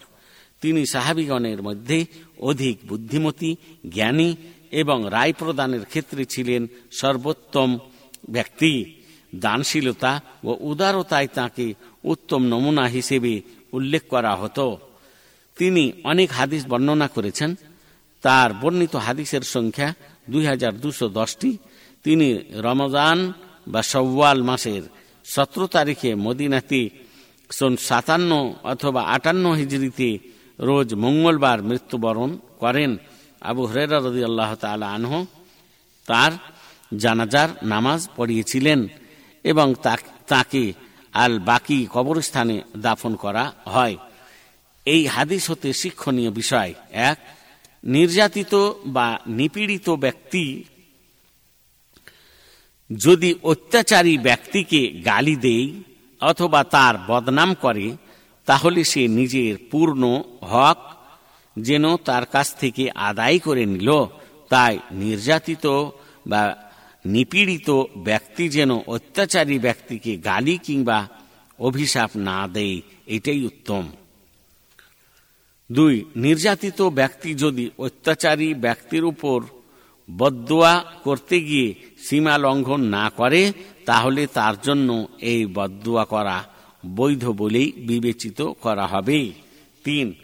তিনি 0.63 0.87
সাহাবিগণের 0.87 1.63
মধ্যে 1.63 2.07
অধিক 2.39 2.79
বুদ্ধিমতী, 2.89 3.57
জ্ঞানী 3.89 4.37
এবং 4.71 5.07
রায় 5.11 5.33
প্রদানের 5.33 5.85
ক্ষেত্রে 5.85 6.25
ছিলেন 6.25 6.67
সর্বোত্তম 6.93 7.79
ব্যক্তি। 8.31 8.73
দানশীলতা 9.35 10.21
ও 10.45 10.57
উদারতায় 10.61 11.27
তাকে 11.27 11.75
উত্তম 12.05 12.43
নমুনা 12.43 12.85
হিসেবে 12.87 13.43
উল্লেখ 13.73 14.03
করা 14.09 14.37
হতো। 14.37 14.79
তিনি 15.59 15.93
অনেক 16.05 16.33
হাদিস 16.33 16.67
বর্ণনা 16.67 17.09
করেছেন। 17.09 17.55
তার 18.23 18.55
বর্ণিত 18.55 18.97
হাদিসের 18.97 19.41
সংখ্যা 19.41 19.95
দুই 20.31 20.47
হাজার 20.47 20.81
দুশো 20.81 21.09
দশটি। 21.09 21.59
তিনি 22.05 22.39
রমজান 22.53 23.33
বা 23.69 23.83
সব্বাল 23.83 24.43
মাসের 24.43 24.83
সতেরো 25.25 25.67
তারিখে 25.67 26.15
মদিনাতে 26.15 26.91
সন 27.51 27.77
সাতান্ন 27.77 28.55
অথবা 28.63 29.03
আটান্ন 29.03 29.53
হিজড়িতে 29.53 30.32
রোজ 30.63 30.95
মঙ্গলবার 30.95 31.63
মৃত্যুবরণ 31.63 32.39
করেন 32.59 32.97
আবু 33.41 33.67
হরেরা 33.67 33.99
রদি 33.99 34.25
আল্লাহ 34.25 34.55
তালা 34.55 34.89
আনহ। 34.91 35.25
তার 36.07 36.33
জানাজার 36.97 37.49
নামাজ 37.63 38.09
পড়িয়েছিলেন 38.17 38.89
এবং 39.45 39.75
তাকে 40.29 40.73
আল 41.13 41.39
বাকি 41.39 41.87
কবরস্থানে 41.93 42.63
দাফন 42.77 43.15
করা 43.15 43.53
হয়। 43.65 43.97
এই 44.85 45.07
হাদিস 45.07 45.51
হতে 45.51 45.73
শিক্ষণীয় 45.73 46.31
বিষয়। 46.31 46.75
এক, 46.91 47.19
নির্যাতিত 47.85 48.73
বা 48.87 49.21
নিপীড়িত 49.27 49.91
ব্যক্তি 49.91 50.65
যদি 53.05 53.35
অত্যাচারী 53.43 54.19
ব্যক্তিকে 54.19 54.89
গালি 54.89 55.37
দেয় 55.37 55.69
অথবা 56.21 56.65
তার 56.65 56.95
বদনাম 57.07 57.55
করে 57.55 57.97
তাহলে 58.47 58.85
সে 58.85 59.09
নিজের 59.09 59.59
পূর্ণ 59.71 60.23
হক 60.43 60.79
যেন 61.59 61.97
তার 61.97 62.27
কাছ 62.27 62.55
থেকে 62.55 62.91
আদায় 62.91 63.39
করে 63.39 63.67
নিল। 63.67 63.91
তাই 64.49 64.79
নির্যাতিত 64.93 65.67
বা 66.27 66.71
নিপীড়িত 67.07 67.83
ব্যক্তি 67.97 68.49
যেন 68.49 68.71
অত্যাচারী 68.71 69.59
ব্যক্তিকে 69.59 70.17
গালি 70.17 70.59
কিংবা 70.59 71.09
অভিশাপ 71.59 72.11
না 72.17 72.49
দেয়, 72.49 72.81
এটাই 73.07 73.45
উত্তম। 73.45 73.89
দুই, 75.73 76.05
নির্যাতিত 76.17 76.83
ব্যক্তি 76.83 77.35
যদি 77.35 77.71
অত্যাচারী 77.79 78.55
ব্যক্তির 78.55 79.05
উপর 79.05 79.43
বদুয়া 80.19 80.85
করতে 81.05 81.41
গিয়ে 81.41 81.75
সীমা 82.03 82.39
লঙ্ঘন 82.39 82.81
না 82.81 83.11
করে, 83.11 83.53
তাহলে 83.87 84.27
তার 84.27 84.55
জন্য 84.63 85.09
এই 85.21 85.47
বদুয়া 85.47 86.05
করা 86.05 86.52
বৈধ 86.87 87.29
বলেই 87.29 87.73
বিবেচিত 87.73 88.43
করা 88.43 88.87
হবে। 88.87 89.33
তিন, 89.85 90.15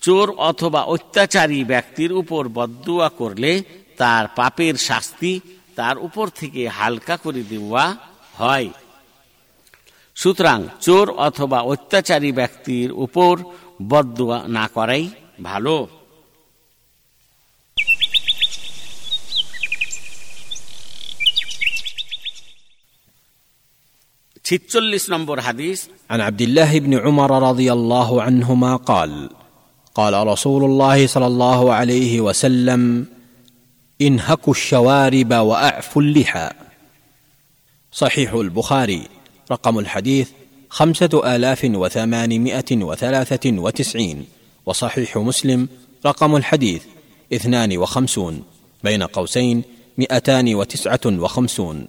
চোর 0.00 0.30
অথবা 0.30 0.82
অত্যাচারী 0.82 1.64
ব্যক্তির 1.64 2.12
উপর 2.12 2.48
বদুয়া 2.48 3.08
করলে 3.08 3.62
তার 3.96 4.28
পাপের 4.36 4.74
শাস্তি 4.74 5.40
তার 5.74 5.98
উপর 5.98 6.28
থেকে 6.28 6.68
হালকা 6.68 7.16
করে 7.16 7.42
দেওয়া 7.42 7.96
হয়। 8.34 8.68
সুতরাং 10.14 10.64
চোর 10.80 11.10
অথবা 11.10 11.60
অত্যাচারী 11.60 12.32
ব্যক্তির 12.32 12.92
উপর 12.92 13.38
বদুয়া 13.88 14.48
না 14.48 14.68
করাই 14.68 15.08
ভালো। 15.42 15.88
ছিচল্লিশ 24.49 25.03
নম্বর 25.13 25.37
হাদিস 25.47 25.79
عن 26.13 26.19
عبد 26.27 26.41
الله 26.41 26.71
بن 26.79 26.93
عمر 27.05 27.31
رضي 27.49 27.69
الله 27.77 28.09
عنهما 28.21 28.71
قال 28.91 29.29
قال 29.95 30.27
رسول 30.27 30.63
الله 30.69 31.07
صلى 31.07 31.27
الله 31.27 31.73
عليه 31.73 32.13
وسلم 32.21 33.05
انهكوا 34.01 34.53
الشوارب 34.53 35.31
واعفوا 35.33 36.01
اللحى 36.01 36.49
صحيح 37.91 38.33
البخاري 38.33 39.01
رقم 39.51 39.79
الحديث 39.79 40.29
خمسه 40.69 41.35
الاف 41.35 41.61
وثمانمائه 41.81 42.71
وثلاثه 42.89 43.45
وتسعين 43.63 44.25
وصحيح 44.65 45.17
مسلم 45.17 45.67
رقم 46.05 46.35
الحديث 46.35 46.83
اثنان 47.33 47.77
وخمسون 47.77 48.43
بين 48.83 49.03
قوسين 49.03 49.63
مئتان 49.97 50.55
وتسعه 50.55 51.05
وخمسون 51.05 51.87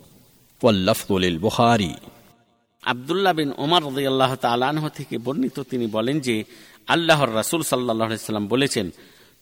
واللفظ 0.63 1.13
للبخاري 1.13 1.97
আবদুল্লাহ 2.84 3.34
বিন 3.34 3.50
ওমর 3.58 3.82
রদিয়াল্লাহ 3.84 4.36
তালাহ 4.36 4.90
থেকে 4.90 5.18
বর্ণিত 5.18 5.60
তিনি 5.60 5.88
বলেন 5.88 6.20
যে, 6.20 6.44
আল্লাহর 6.88 7.36
রাসুল 7.36 7.62
সাল্লাহ 7.62 8.48
বলেছেন, 8.48 8.92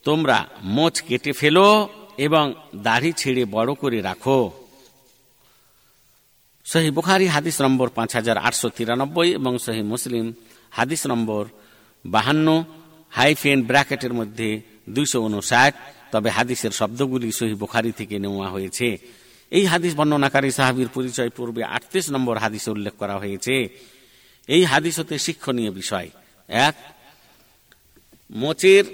তোমরা 0.04 0.46
মোচ 0.62 1.00
কেটে 1.00 1.32
ফেলো 1.32 1.88
এবং 2.18 2.54
দাড়ি 2.76 3.12
ছেড়ে 3.12 3.44
বড় 3.44 3.74
করে 3.74 4.00
রাখো। 4.00 4.52
সহি 6.64 6.90
বুখারি 6.90 7.26
হাদিস 7.26 7.62
নম্বর 7.62 7.88
পাঁচ 7.88 8.14
হাজার 8.14 8.38
আটশো 8.38 8.68
তিরানব্বই 8.68 9.30
এবং 9.32 9.58
সহি 9.58 9.82
মুসলিম 9.82 10.32
হাদিস 10.70 11.06
নম্বর 11.06 11.44
বাহান্ন, 12.06 12.64
হাইফেন 13.10 13.62
ব্র্যাকেটের 13.62 14.12
মধ্যে 14.12 14.60
দুইশো 14.88 15.20
উনষাট 15.20 15.74
তবে 16.12 16.30
হাদিসের 16.30 16.70
শব্দগুলি 16.70 17.32
সহি 17.32 17.54
বুখারি 17.54 17.92
থেকে 17.92 18.18
নেওয়া 18.18 18.48
হয়েছে। 18.48 19.19
এই 19.50 19.64
হাদিস 19.66 19.94
বর্ণনাকারী 19.94 20.50
সাহাবির 20.50 20.88
পরিচয় 20.88 21.30
পূর্বে 21.30 21.62
আটত্রিশ 21.64 22.10
নম্বর 22.10 22.36
হাদিসে 22.38 22.70
উল্লেখ 22.70 22.94
করা 22.98 23.18
হয়েছে। 23.18 23.68
এই 24.48 24.64
হাদিস 24.64 24.98
হতে 24.98 25.18
শিক্ষণীয় 25.18 25.70
বিষয়। 25.70 26.10
এক, 26.48 26.74
মোচের 28.30 28.84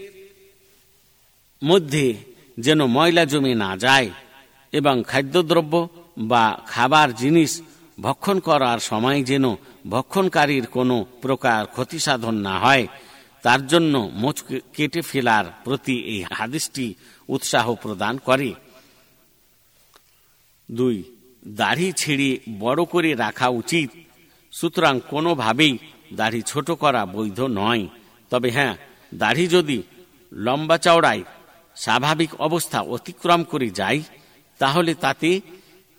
মধ্যে 1.65 2.15
যেন 2.59 2.87
ময়লা 2.87 3.25
জমে 3.25 3.55
না 3.55 3.77
যায় 3.77 4.11
এবং 4.73 5.03
খাদ্যদ্রব্য 5.09 5.89
বা 6.19 6.45
খাবার 6.67 7.15
জিনিস 7.15 7.63
ভক্ষণ 8.01 8.41
করার 8.41 8.79
সময় 8.79 9.23
যেন 9.23 9.57
ভক্ষণকারীর 9.91 10.67
কোনো 10.67 11.07
প্রকার 11.23 11.67
ক্ষতি 11.67 11.99
সাধন 11.99 12.35
না 12.35 12.59
হয়, 12.59 12.87
তার 13.43 13.67
জন্য 13.67 14.11
মোচ 14.15 14.45
কেটে 14.73 15.01
ফেলার 15.03 15.45
প্রতি 15.65 15.97
এই 16.03 16.25
হাদিসটি 16.33 16.95
উৎসাহ 17.29 17.75
প্রদান 17.75 18.19
করে। 18.19 18.55
দুই, 20.71 21.03
দাড়ি 21.49 21.93
ছেড়ে 21.93 22.39
বড় 22.59 22.85
করে 22.85 23.15
রাখা 23.15 23.49
উচিত। 23.49 23.91
সুতরাং 24.53 25.01
কোনোভাবেই 25.11 25.79
দাড়ি 26.15 26.43
ছোট 26.43 26.71
করা 26.71 27.07
বৈধ 27.07 27.41
নয়। 27.41 27.87
তবে 28.31 28.51
হ্যাঁ 28.51 28.77
দাড়ি 29.15 29.47
যদি 29.47 29.83
লম্বা 30.33 30.79
চওড়ায় 30.79 31.23
স্বাভাবিক 31.77 32.35
অবস্থা 32.35 32.81
অতিক্রম 32.81 33.45
করে 33.45 33.71
যায়, 33.71 34.03
তাহলে 34.59 34.95
তাতে 34.95 35.41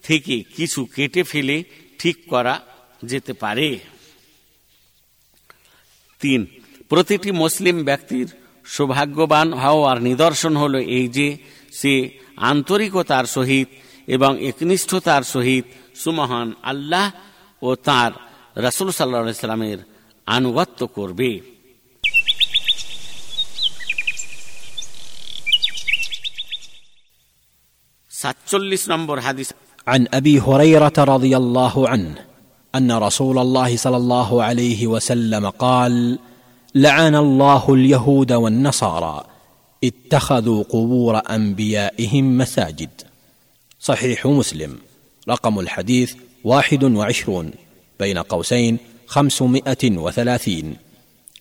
থেকে 0.03 0.43
কিছু 0.55 0.85
কেটে 0.85 1.23
ফেলে 1.23 1.63
ঠিক 1.99 2.17
করা 2.29 2.61
যেতে 3.05 3.33
পারে। 3.33 3.79
তিন, 6.19 6.45
প্রতিটি 6.89 7.31
মুসলিম 7.31 7.83
ব্যক্তির 7.83 8.27
সৌভাগ্যবান 8.65 9.53
হওয়ার 9.53 10.01
নিদর্শন 10.01 10.57
হল 10.57 10.75
এই 10.75 11.07
যে 11.07 11.37
সে 11.71 12.19
আন্তরিকতার 12.37 13.25
সহিত 13.25 13.67
এবং 14.08 14.32
একনিষ্ঠতার 14.40 15.22
সহিত 15.34 15.66
সুমহান 16.04 16.48
আল্লাহ 16.62 17.06
ও 17.62 17.68
তার 17.88 18.12
রসুল 18.56 18.88
সাল্লা 18.90 19.44
সাল্লামের 19.44 19.80
আনুগত্য 20.26 20.80
করবে 20.96 21.30
সাতচল্লিশ 28.12 28.82
নম্বর 28.88 29.18
হাদিস 29.18 29.48
عن 29.86 30.02
ابي 30.14 30.34
هريره 30.40 30.96
رضي 31.14 31.36
الله 31.36 31.74
عنه 31.88 32.14
ان 32.74 32.92
رسول 32.92 33.38
الله 33.38 33.76
صلى 33.76 33.96
الله 33.96 34.42
عليه 34.42 34.86
وسلم 34.86 35.44
قال 35.50 36.18
لعن 36.74 37.14
الله 37.14 37.74
اليهود 37.74 38.32
والنصارى 38.32 39.24
اتخذوا 39.84 40.62
قبور 40.64 41.14
انبيائهم 41.30 42.38
مساجد 42.38 42.94
صحيح 43.80 44.26
مسلم 44.26 44.78
رقم 45.28 45.60
الحديث 45.60 46.14
واحد 46.44 46.84
وعشرون 46.84 47.50
بين 48.00 48.18
قوسين 48.18 48.78
خمسمائه 49.06 49.98
وثلاثين 49.98 50.76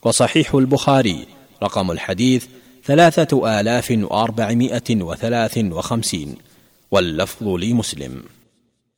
وصحيح 0.04 0.56
البخاري 0.56 1.26
رقم 1.64 1.92
الحديث 1.92 2.46
ثلاثه 2.86 3.60
الاف 3.60 3.92
واربعمائه 3.92 4.90
وثلاث 5.02 5.58
وخمسين 5.58 6.36
واللفظ 6.92 7.48
لمسلم 7.48 8.24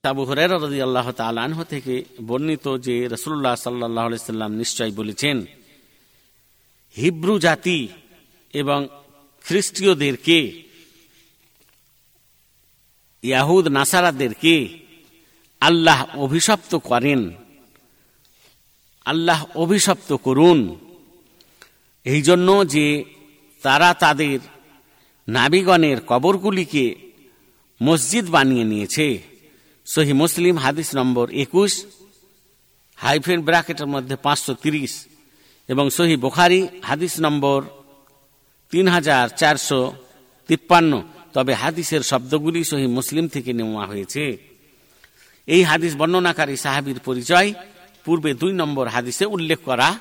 আবু 0.03 0.23
হরের 0.23 0.51
রাজি 0.55 0.80
আল্লাহ 0.81 1.07
তালাহ 1.11 1.61
থেকে 1.63 1.95
বর্ণিত 2.30 2.65
যে 2.85 2.95
রসুল্লাহ 3.13 3.55
সাল্লাহ 3.55 4.05
সাল্লাম 4.31 4.51
নিশ্চয় 4.61 4.91
বলেছেন 4.91 5.38
হিব্রু 6.95 7.35
জাতি 7.39 7.80
এবং 8.53 8.80
খ্রিস্টীয়দেরকে 9.45 10.39
ইয়াহুদ 13.22 13.68
নাসারাদেরকে 13.68 14.68
আল্লাহ 15.60 16.16
অভিশপ্ত 16.16 16.74
করেন। 16.74 17.30
আল্লাহ 19.05 19.44
অভিশপ্ত 19.55 20.12
করুন। 20.12 20.76
এই 22.05 22.22
জন্য 22.22 22.66
যে 22.66 23.05
তারা 23.62 23.94
তাদের 23.94 24.38
নাবিগণের 25.28 26.00
কবরগুলিকে 26.06 26.94
মসজিদ 27.82 28.26
বানিয়ে 28.30 28.64
নিয়েছে। 28.64 29.18
সহি 29.86 30.12
মুসলিম 30.12 30.56
হাদিস 30.56 30.94
নম্বর 30.94 31.30
একুশ, 31.30 31.84
হাইফেন 32.97 33.40
ব্র্যাকেটের 33.42 33.86
মধ্যে 33.86 34.16
পাঁচশো 34.16 34.55
তিরিশ 34.55 35.06
এবং 35.68 35.90
সহি 35.90 36.16
বোখারি 36.16 36.68
হাদিস 36.82 37.14
নম্বর 37.20 37.62
তিন 38.70 38.88
হাজার 38.88 39.28
চারশো 39.28 39.92
তিপ্পান্ন। 40.47 41.02
তবে 41.32 41.55
হাদিসের 41.55 42.00
শব্দগুলি 42.00 42.65
সহি 42.65 42.86
মুসলিম 42.86 43.28
থেকে 43.28 43.52
নেওয়া 43.52 43.86
হয়েছে। 43.86 44.36
এই 45.47 45.62
হাদিস 45.62 45.97
বর্ণনাকারী 45.97 46.57
সাহাবির 46.57 46.98
পরিচয় 46.98 47.55
পূর্বে 48.05 48.34
দুই 48.34 48.52
নম্বর 48.52 48.86
হাদিসে 48.86 49.24
উল্লেখ 49.24 49.58
করা 49.65 49.98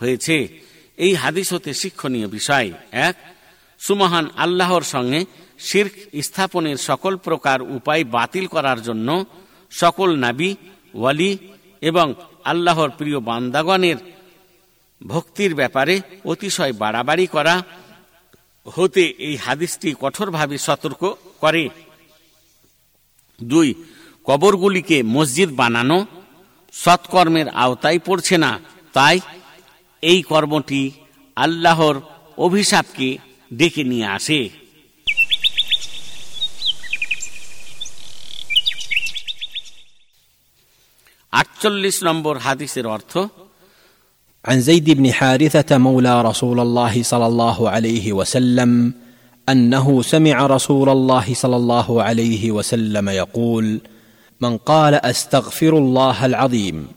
হয়েছে। 0.00 0.48
এই 0.96 1.14
হাদিস 1.14 1.52
হতে 1.52 1.74
শিক্ষণীয় 1.74 2.28
বিষয়। 2.28 2.72
এক, 2.92 3.16
সুমহান 3.78 4.30
আল্লাহর 4.36 4.82
সঙ্গে 4.82 5.24
শির্ক 5.58 5.92
স্থাপনের 6.22 6.76
সকল 6.76 7.16
প্রকার 7.16 7.62
উপায় 7.62 8.04
বাতিল 8.04 8.46
করার 8.46 8.82
জন্য 8.82 9.24
সকল 9.70 10.16
নাবি, 10.16 10.56
ওয়ালি 10.94 11.38
এবং 11.80 12.14
আল্লাহর 12.44 12.90
প্রিয় 12.90 13.20
বান্দাগণের 13.20 13.96
ভক্তির 15.06 15.54
ব্যাপারে 15.54 16.00
অতিশয় 16.24 16.72
বাড়াবাড়ি 16.72 17.26
করা 17.26 17.62
হতে 18.74 19.04
এই 19.26 19.36
হাদিসটি 19.36 19.88
কঠোরভাবে 20.00 20.56
সতর্ক 20.58 21.02
করে। 21.40 21.64
দুই, 23.42 23.68
কবরগুলিকে 24.24 24.98
মসজিদ 25.02 25.50
বানানো 25.60 25.98
সৎকর্মের 26.72 27.48
আওতায় 27.48 28.00
পড়ছে 28.06 28.36
না। 28.44 28.52
তাই 28.92 29.16
এই 30.02 30.20
কর্মটি 30.22 30.82
আল্লাহর 31.36 31.96
অভিশাপকে 32.38 33.08
ডেকে 33.50 33.82
নিয়ে 33.84 34.06
আসে। 34.06 34.40
আটচল্লিশ 41.32 41.96
নম্বর 42.02 42.34
হাদিসের 42.38 42.86
অর্থ 42.86 43.12
عن 44.46 44.60
زيد 44.60 44.90
بن 44.90 45.12
حارثة 45.12 45.78
مولى 45.78 46.22
رسول 46.22 46.60
الله 46.60 47.02
صلى 47.02 47.26
الله 47.26 47.70
عليه 47.70 48.12
وسلم 48.12 48.94
أنه 49.48 50.02
سمع 50.02 50.46
رسول 50.46 50.88
الله 50.88 51.34
صلى 51.34 51.56
الله 51.56 52.02
عليه 52.02 52.50
وسلم 52.50 53.08
يقول 53.08 53.80
من 54.40 54.56
قال 54.56 54.94
أستغفر 54.94 55.78
الله 55.78 56.26
العظيم 56.26 56.88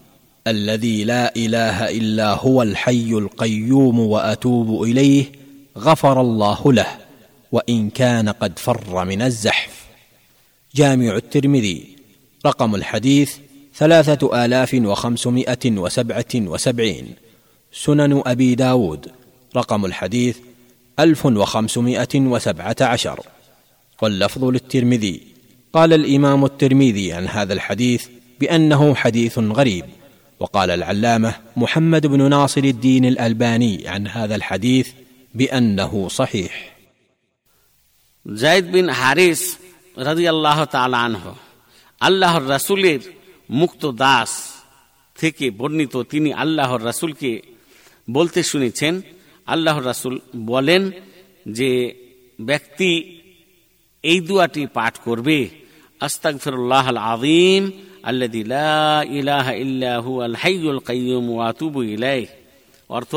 الذي 0.48 1.04
لا 1.04 1.36
إله 1.36 1.90
إلا 1.90 2.34
هو 2.34 2.62
الحي 2.62 3.12
القيوم 3.12 4.00
وأتوب 4.00 4.84
إليه 4.84 5.26
غفر 5.78 6.22
الله 6.22 6.74
له 6.74 6.88
وإن 7.52 7.90
كان 7.90 8.30
قد 8.30 8.60
فر 8.60 9.06
من 9.06 9.22
الزحف 9.22 9.86
جامع 10.76 11.16
الترمذي 11.16 11.96
رقم 12.46 12.76
الحديث 12.76 13.36
ثلاثة 13.76 14.46
آلاف 14.46 14.74
وخمسمائة 14.74 15.72
وسبعة 15.72 16.36
وسبعين. 16.36 17.29
سنن 17.73 18.23
ابي 18.27 18.55
داود 18.55 19.11
رقم 19.57 19.85
الحديث 19.85 20.39
الف 20.99 21.27
وخمسمائه 21.27 22.21
وسبعه 22.21 22.77
عشر 22.81 23.21
واللفظ 24.03 24.45
للترمذي 24.45 25.21
قال 25.75 25.93
الامام 25.93 26.45
الترمذي 26.45 27.13
عن 27.13 27.29
هذا 27.29 27.53
الحديث 27.53 28.07
بانه 28.41 28.95
حديث 28.95 29.39
غريب 29.39 29.85
وقال 30.41 30.71
العلامه 30.71 31.35
محمد 31.57 32.07
بن 32.07 32.31
ناصر 32.31 32.65
الدين 32.65 33.05
الالباني 33.05 33.89
عن 33.89 34.07
هذا 34.07 34.35
الحديث 34.35 34.89
بانه 35.35 36.09
صحيح 36.09 36.75
জায়দ 38.27 38.67
বিন 38.75 38.87
হারিস 39.01 39.43
রাজি 39.97 40.27
আল্লাহ 40.35 40.59
তালানহ 40.77 41.25
আল্লাহর 42.01 42.45
রাসুলের 42.55 43.01
মুক্ত 43.51 43.83
দাস 44.05 44.33
থেকে 45.19 45.47
বর্ণিত 45.59 45.95
তিনি 46.13 46.31
আল্লাহর 46.43 46.83
রাসুলকে 46.91 47.31
বলতে 48.10 48.40
শুনেছেন 48.44 48.94
আল্লাহ 49.48 49.76
রাসুল 49.80 50.16
বলেন 50.52 50.92
যে, 51.58 51.72
ব্যক্তি 52.40 52.92
এই 54.04 54.20
দুয়াটি 54.20 54.62
পাঠ 54.78 54.94
করবে, 54.98 55.38
আস্তাগফিরুল্লাহ 56.02 56.86
আল 56.88 57.02
আযীম 57.14 57.64
আল্লাযী 58.04 58.42
লা 58.44 59.06
ইলাহা 59.20 59.54
ইল্লা 59.64 59.94
হুয়াল 60.06 60.36
হাইয়ুল 60.36 60.80
কাইয়্যুম 60.80 61.26
ওয়া 61.30 61.50
অর্থ, 62.90 63.14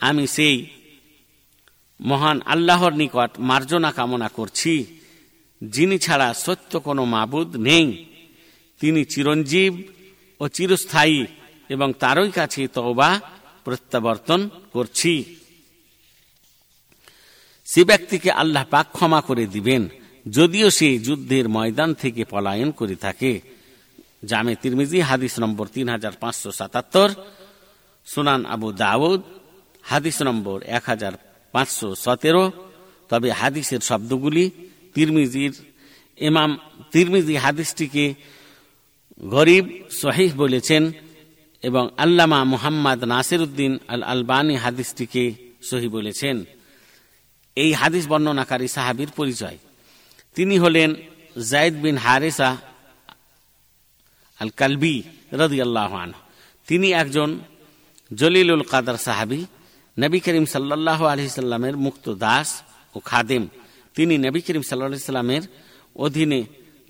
আমি 0.00 0.24
সেই 0.26 0.56
মহান 2.00 2.38
আল্লাহর 2.44 2.92
নিকট 2.92 3.30
মার্জনা 3.38 3.90
কামনা 3.92 4.28
করছি, 4.28 4.74
যিনি 5.62 5.96
ছাড়া 5.98 6.28
সত্য 6.44 6.72
কোনো 6.80 7.02
মাবুদ 7.04 7.50
নেই। 7.68 7.86
তিনি 8.80 9.00
চিরঞ্জীব 9.04 9.72
ও 10.40 10.44
চিরস্থায়ী 10.48 11.20
এবং 11.68 11.88
তারই 12.02 12.30
কাছে 12.30 12.62
তওবা 12.66 13.10
প্রত্যাবর্তন 13.64 14.48
করছি। 14.72 15.36
সে 17.66 17.84
ব্যক্তিকে 17.84 18.30
আল্লাহ 18.30 18.64
পাক 18.70 18.86
ক্ষমা 18.92 19.20
করে 19.20 19.46
দিবেন। 19.46 19.88
যদিও 20.30 20.70
সে 20.70 20.98
যুদ্ধের 20.98 21.48
ময়দান 21.48 21.94
থেকে 21.94 22.24
পলায়ন 22.24 22.70
করে 22.70 22.96
থাকে। 22.96 23.40
জামে 24.24 24.54
তিরমিজি, 24.62 25.00
হাদিস 25.00 25.38
নম্বর 25.38 25.66
তিন 25.66 25.88
হাজার 25.88 26.12
পাঁচশো 26.20 26.50
সাতাত্তর, 26.52 27.08
সুনান 28.06 28.46
আবু 28.46 28.72
দাউদ, 28.72 29.22
হাদিস 29.82 30.22
নম্বর 30.22 30.62
এক 30.62 30.84
হাজার 30.86 31.12
পাঁচশো 31.52 31.94
সতেরো। 31.94 32.52
তবে 33.08 33.30
হাদিসের 33.30 33.80
শব্দগুলি 33.80 34.50
তিরমিজির 34.94 35.54
ইমাম 36.18 36.58
তিরমিজি 36.92 37.36
হাদিসটিকে 37.36 38.14
গরিব, 39.24 39.64
সহিহ 39.90 40.30
বলেছেন। 40.36 40.92
এবং 41.68 41.84
আল্লামা 41.96 42.38
মুহাম্মদ 42.44 43.00
নাসির 43.04 43.40
উদ্দিন 43.46 43.72
আল 43.88 44.02
আলবানী 44.02 44.54
হাদিসটিকে 44.54 45.24
সহি 45.62 45.88
বলেছেন। 45.88 46.44
এই 47.56 47.70
হাদিস 47.72 48.04
বর্ণনাকারী 48.06 48.68
সাহাবির 48.68 49.10
পরিচয়। 49.16 49.58
তিনি 50.34 50.54
হলেন 50.58 50.90
জায়দ 51.50 51.74
বিন 51.84 51.96
হারেসা 51.96 52.56
আল 54.40 54.50
কালবি 54.60 55.02
রদি 55.32 55.58
আল্লাহান 55.60 56.12
তিনি 56.68 56.88
একজন 56.92 57.30
জলিলুল 58.14 58.62
কাদার 58.62 58.96
সাহাবি। 58.96 59.40
নবী 59.98 60.18
করিম 60.20 60.44
সাল্লাহ 60.44 61.00
আলহি 61.04 61.28
সাল্লামের 61.28 61.76
মুক্ত 61.76 62.06
দাস 62.14 62.48
ও 62.94 62.98
খাদেম। 62.98 63.42
তিনি 63.94 64.14
নবী 64.18 64.40
করিম 64.40 64.62
সাল্লা 64.62 65.10
সাল্লামের 65.12 65.42
অধীনে 66.04 66.40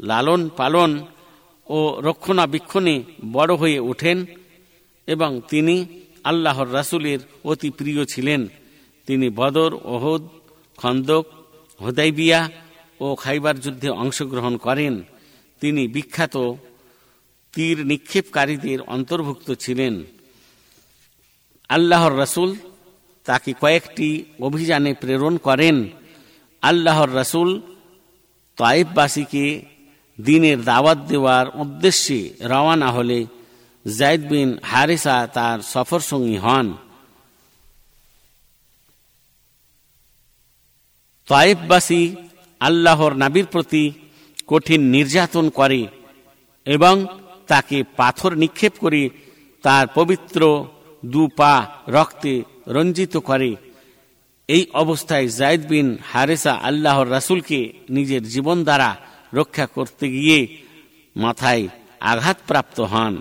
লালন 0.00 0.42
পালন 0.48 0.90
ও 1.66 1.78
রক্ষণাবেক্ষণে 2.00 2.94
বড় 3.32 3.52
হয়ে 3.54 3.78
ওঠেন। 3.90 4.18
এবং 5.07 5.41
তিনি 5.49 5.86
আল্লাহর 6.24 6.73
রাসুলের 6.73 7.18
অতি 7.44 7.70
প্রিয় 7.70 8.05
ছিলেন। 8.05 8.47
তিনি 9.07 9.31
বদর, 9.31 9.74
ওহদ, 9.74 10.28
খন্দক, 10.76 11.26
হোদাইবিয়া 11.81 12.50
ও 13.00 13.15
খাইবার 13.15 13.60
যুদ্ধে 13.60 13.89
অংশগ্রহণ 13.89 14.57
করেন। 14.57 15.02
তিনি 15.60 15.89
বিখ্যাত 15.89 16.52
তীর 17.52 17.86
নিক্ষেপকারীদের 17.86 18.81
অন্তর্ভুক্ত 18.81 19.52
ছিলেন। 19.52 20.05
আল্লাহর 21.68 22.18
রসুল 22.18 22.57
তাকে 23.24 23.52
কয়েকটি 23.60 24.24
অভিযানে 24.41 24.94
প্রেরণ 24.94 25.36
করেন। 25.36 25.89
আল্লাহর 26.62 27.10
রসুল 27.15 27.60
তাইফবাসীকে 28.57 29.62
দিনের 30.23 30.62
দাওয়াত 30.62 30.99
দেওয়ার 30.99 31.47
উদ্দেশ্যে 31.55 32.31
রওয়ানা 32.41 32.91
হলে 32.91 33.26
জায়দ 33.86 34.22
বিন 34.28 34.58
হারিসা 34.62 35.26
তার 35.26 35.58
সফর 35.60 36.00
সঙ্গী 36.00 36.36
হন। 36.36 36.66
তাইফবাসী 41.26 42.16
আল্লাহর 42.60 43.12
নাবির 43.14 43.46
প্রতি 43.46 43.92
কঠিন 44.46 44.80
নির্যাতন 44.80 45.48
করে 45.48 45.86
এবং 46.64 47.06
তাকে 47.46 47.82
পাথর 47.96 48.34
নিক্ষেপ 48.34 48.72
করে 48.78 49.10
তার 49.62 49.86
পবিত্র 49.94 50.66
দু 51.04 51.28
পা 51.28 51.66
রক্তে 51.88 52.42
রঞ্জিত 52.66 53.16
করে। 53.16 53.56
এই 54.48 54.66
অবস্থায় 54.72 55.28
জায়দ 55.28 55.62
বিন 55.68 55.98
হারেসা 56.12 56.52
আল্লাহর 56.52 57.10
রাসুলকে 57.10 57.72
নিজের 57.90 58.22
জীবন 58.22 58.64
দ্বারা 58.64 58.96
রক্ষা 59.34 59.66
করতে 59.66 60.08
গিয়ে 60.08 60.56
মাথায় 61.16 61.68
আঘাতপ্রাপ্ত 62.00 62.80
হন। 62.80 63.20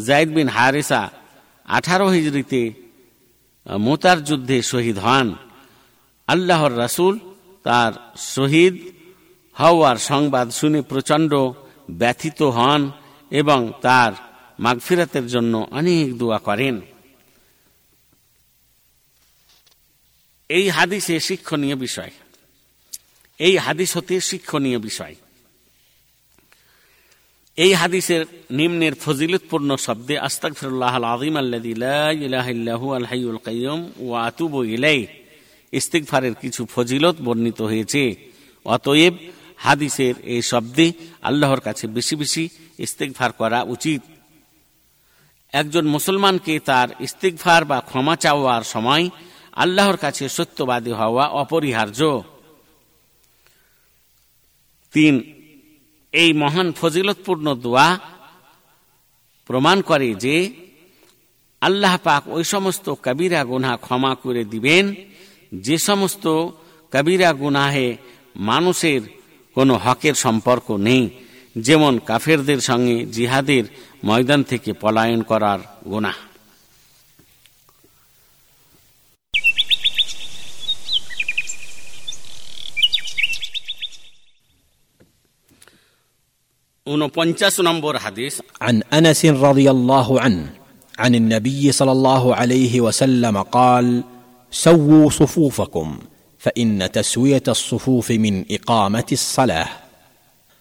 জায়দ 0.00 0.28
বিন 0.28 0.48
হারেসা 0.48 1.10
আঠারো 1.64 2.08
হিজড়িতে 2.08 2.72
মোতার 3.78 4.24
যুদ্ধে 4.24 4.62
শহীদ 4.62 4.98
হন। 4.98 5.34
আল্লাহর 6.26 6.78
রাসুল 6.78 7.18
তার 7.62 7.92
শহীদ 8.16 8.78
হওয়ার 9.52 9.96
সংবাদ 9.96 10.50
শুনে 10.50 10.82
প্রচণ্ড 10.82 11.34
ব্যথিত 11.90 12.42
হন 12.42 12.90
এবং 13.30 13.72
তার 13.82 14.12
মাগফিরাতের 14.60 15.26
জন্য 15.26 15.68
অনেক 15.70 16.18
দোয়া 16.18 16.38
করেন। 16.38 16.80
এই 20.48 20.68
হাদিসে 20.68 21.20
শিক্ষণীয় 21.20 21.76
বিষয়। 21.76 22.10
এই 23.38 23.56
হাদিস 23.56 23.96
হতে 23.96 24.20
শিক্ষণীয় 24.20 24.78
বিষয়। 24.78 25.14
এই 27.56 27.72
হাদিসের 27.72 28.26
নিম্নের 28.50 28.94
ফজিলতপূর্ণ 28.94 29.76
শব্দে 29.76 30.18
আস্তাক 30.18 30.52
ফিরুল্লাহ 30.52 30.94
আল 32.94 33.04
হাইউল 33.04 33.36
কাইয়ুম 33.36 33.92
ও 33.98 34.12
আতুব 34.12 34.64
ইলাই 34.64 35.06
ইস্তিকফারের 35.72 36.34
কিছু 36.34 36.66
ফজিলত 36.74 37.16
বর্ণিত 37.20 37.62
হয়েছে। 37.62 38.02
অতএব 38.64 39.14
হাদিসের 39.56 40.14
এই 40.24 40.42
শব্দে 40.42 40.92
আল্লাহর 41.22 41.60
কাছে 41.60 41.86
বেশি 41.86 42.16
বেশি 42.16 42.48
ইস্তেকভার 42.78 43.32
করা 43.32 43.62
উচিত। 43.62 44.02
একজন 45.52 45.86
মুসলমানকে 45.86 46.58
তার 46.58 46.88
ইস্তিকভার 47.00 47.64
বা 47.64 47.80
ক্ষমা 47.80 48.16
চাওয়ার 48.16 48.62
সময় 48.62 49.10
আল্লাহর 49.52 49.96
কাছে 49.96 50.28
সত্যবাদী 50.28 50.92
হওয়া 50.92 51.24
অপরিহার্য। 51.42 52.22
তিন 54.92 55.41
এই 56.12 56.32
মহান 56.32 56.72
ফজিলতপূর্ণ 56.72 57.54
দোয়া 57.54 57.98
প্রমাণ 59.46 59.80
করে 59.80 60.14
যে 60.14 60.52
আল্লাহ 61.60 61.96
পাক 62.02 62.28
ওই 62.28 62.44
সমস্ত 62.44 62.94
কবিরা 63.02 63.44
গুনা 63.44 63.76
ক্ষমা 63.76 64.14
করে 64.14 64.44
দিবেন। 64.44 64.94
যে 65.54 65.78
সমস্ত 65.78 66.48
কবিরা 66.92 67.32
গুনাহে 67.32 67.96
মানুষের 68.36 69.00
কোনো 69.54 69.74
হকের 69.74 70.14
সম্পর্ক 70.14 70.70
নেই। 70.70 71.10
যেমন 71.58 71.98
কাফেরদের 71.98 72.60
সঙ্গে 72.60 73.06
জিহাদের 73.06 73.64
ময়দান 74.04 74.42
থেকে 74.42 74.72
পলায়ন 74.72 75.22
করার 75.22 75.58
গুণা 75.90 76.12
নম্বর 87.69 87.95
হাদিস 87.95 88.33
عن 88.61 88.75
انس 88.93 89.21
رضي 89.25 89.67
الله 89.75 90.07
عنه 90.21 90.45
عن 90.99 91.15
النبي 91.15 91.71
صلى 91.71 91.91
الله 91.91 92.35
عليه 92.35 92.81
وسلم 92.81 93.35
قال 93.41 94.03
سووا 94.51 95.09
صفوفكم 95.09 95.99
فان 96.37 96.91
تسويه 96.91 97.43
الصفوف 97.47 98.11
من 98.11 98.45
اقامه 98.51 99.09
الصلاه 99.11 99.69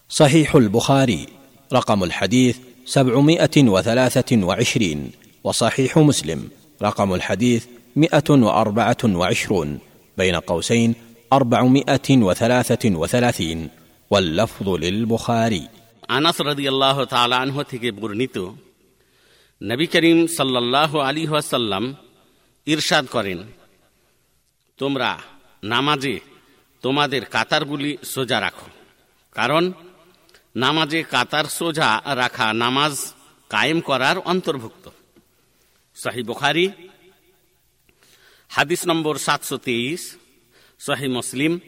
صحيح 0.08 0.54
البخاري 0.54 1.26
رقم 1.72 2.04
الحديث 2.04 2.56
سبعمائه 2.84 3.56
وثلاثه 3.74 4.30
وعشرين 4.46 5.10
وصحيح 5.44 5.98
مسلم 5.98 6.40
رقم 6.82 7.14
الحديث 7.14 7.62
مئه 7.96 8.30
واربعه 8.30 9.02
وعشرون 9.04 9.78
بين 10.18 10.34
قوسين 10.34 10.94
اربعمائه 11.32 12.08
وثلاثه 12.10 12.84
وثلاثين 12.90 13.68
واللفظ 14.10 14.68
للبخاري 14.68 15.68
আনাস 16.07 16.41
রাদিয়াল্লাহ 16.41 17.05
তাআলা 17.05 17.37
আনহু 17.37 17.63
থেকে 17.63 17.91
বর্ণিত, 17.91 18.37
নবী 19.63 19.87
করিম 19.87 20.27
সাল্লাল্লাহু 20.27 20.99
আলী 20.99 21.27
ওয়াসাল্লাম 21.27 21.95
ইরশাদ 22.65 23.05
করেন, 23.05 23.43
তোমরা 24.77 25.19
নামাজে 25.63 26.19
তোমাদের 26.81 27.25
কাতারগুলি 27.25 27.97
সোজা 28.03 28.41
রাখো। 28.41 28.67
কারণ 29.31 29.71
নামাজে 30.55 31.03
কাতার 31.03 31.45
সোজা 31.45 32.01
রাখা 32.05 32.53
নামাজ 32.53 33.13
কায়েম 33.49 33.79
করার 33.79 34.17
অন্তর্ভুক্ত। 34.17 34.89
সাহি 35.95 36.23
বুখারি, 36.23 36.69
হাদিস 38.49 38.87
নম্বর 38.87 39.17
সাতশো 39.17 39.57
তেইশ, 39.57 40.15
সহি 40.79 41.07
মুসলিম, 41.07 41.59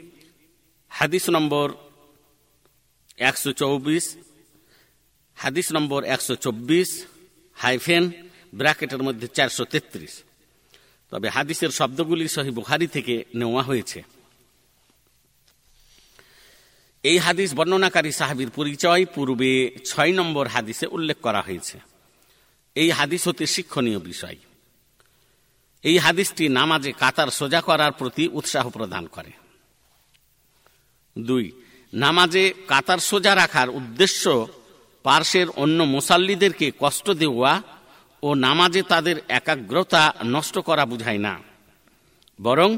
হাদিস 0.89 1.29
নম্বর 1.29 1.73
একশো 3.17 3.51
চৌবিশ 3.51 4.15
হাদিস 5.35 5.71
নম্বর 5.71 6.03
একশো 6.03 6.35
চব্বিশ, 6.35 7.05
হাইফেন, 7.53 8.11
ব্র্যাকেটের 8.55 9.03
মধ্যে 9.03 9.27
চারশো 9.27 9.65
তেত্রিশ। 9.65 10.23
তবে 11.11 11.29
হাদিসের 11.29 11.69
শব্দগুলি 11.69 12.27
সহি 12.27 12.49
বুখারি 12.49 12.87
থেকে 12.87 13.25
নেওয়া 13.35 13.63
হয়েছে। 13.63 14.03
এই 17.03 17.17
হাদিস 17.17 17.53
বর্ণনাকারী 17.53 18.11
সাহাবির 18.11 18.49
পরিচয় 18.49 19.05
পূর্বে 19.05 19.75
ছয় 19.85 20.13
নম্বর 20.13 20.47
হাদিসে 20.47 20.87
উল্লেখ 20.87 21.17
করা 21.17 21.41
হয়েছে। 21.41 21.79
এই 22.75 22.91
হাদিস 22.91 23.27
হতে 23.27 23.45
শিক্ষণীয় 23.45 23.99
বিষয়। 23.99 24.37
এই 25.83 25.97
হাদিসটি 25.97 26.49
নামাজে 26.49 26.91
কাতার 26.91 27.27
সোজা 27.27 27.61
করার 27.61 27.91
প্রতি 27.91 28.27
উৎসাহ 28.27 28.69
প্রদান 28.69 29.07
করে। 29.07 29.31
দুই 31.19 31.51
নামাজে 31.93 32.53
কাতার 32.67 32.97
সোজা 32.97 33.35
রাখার 33.35 33.69
উদ্দেশ্য 33.69 34.47
পার্শ্বের 35.03 35.49
অন্য 35.49 35.83
মুসাল্লিদেরকে 35.83 36.71
কষ্ট 36.79 37.09
দেওয়া 37.09 37.61
ও 38.23 38.33
নামাজে 38.33 38.81
তাদের 38.81 39.21
একাগ্রতা 39.27 40.13
নষ্ট 40.25 40.59
করা 40.59 40.85
বুঝায় 40.85 41.17
না। 41.17 41.39
বরং 42.41 42.77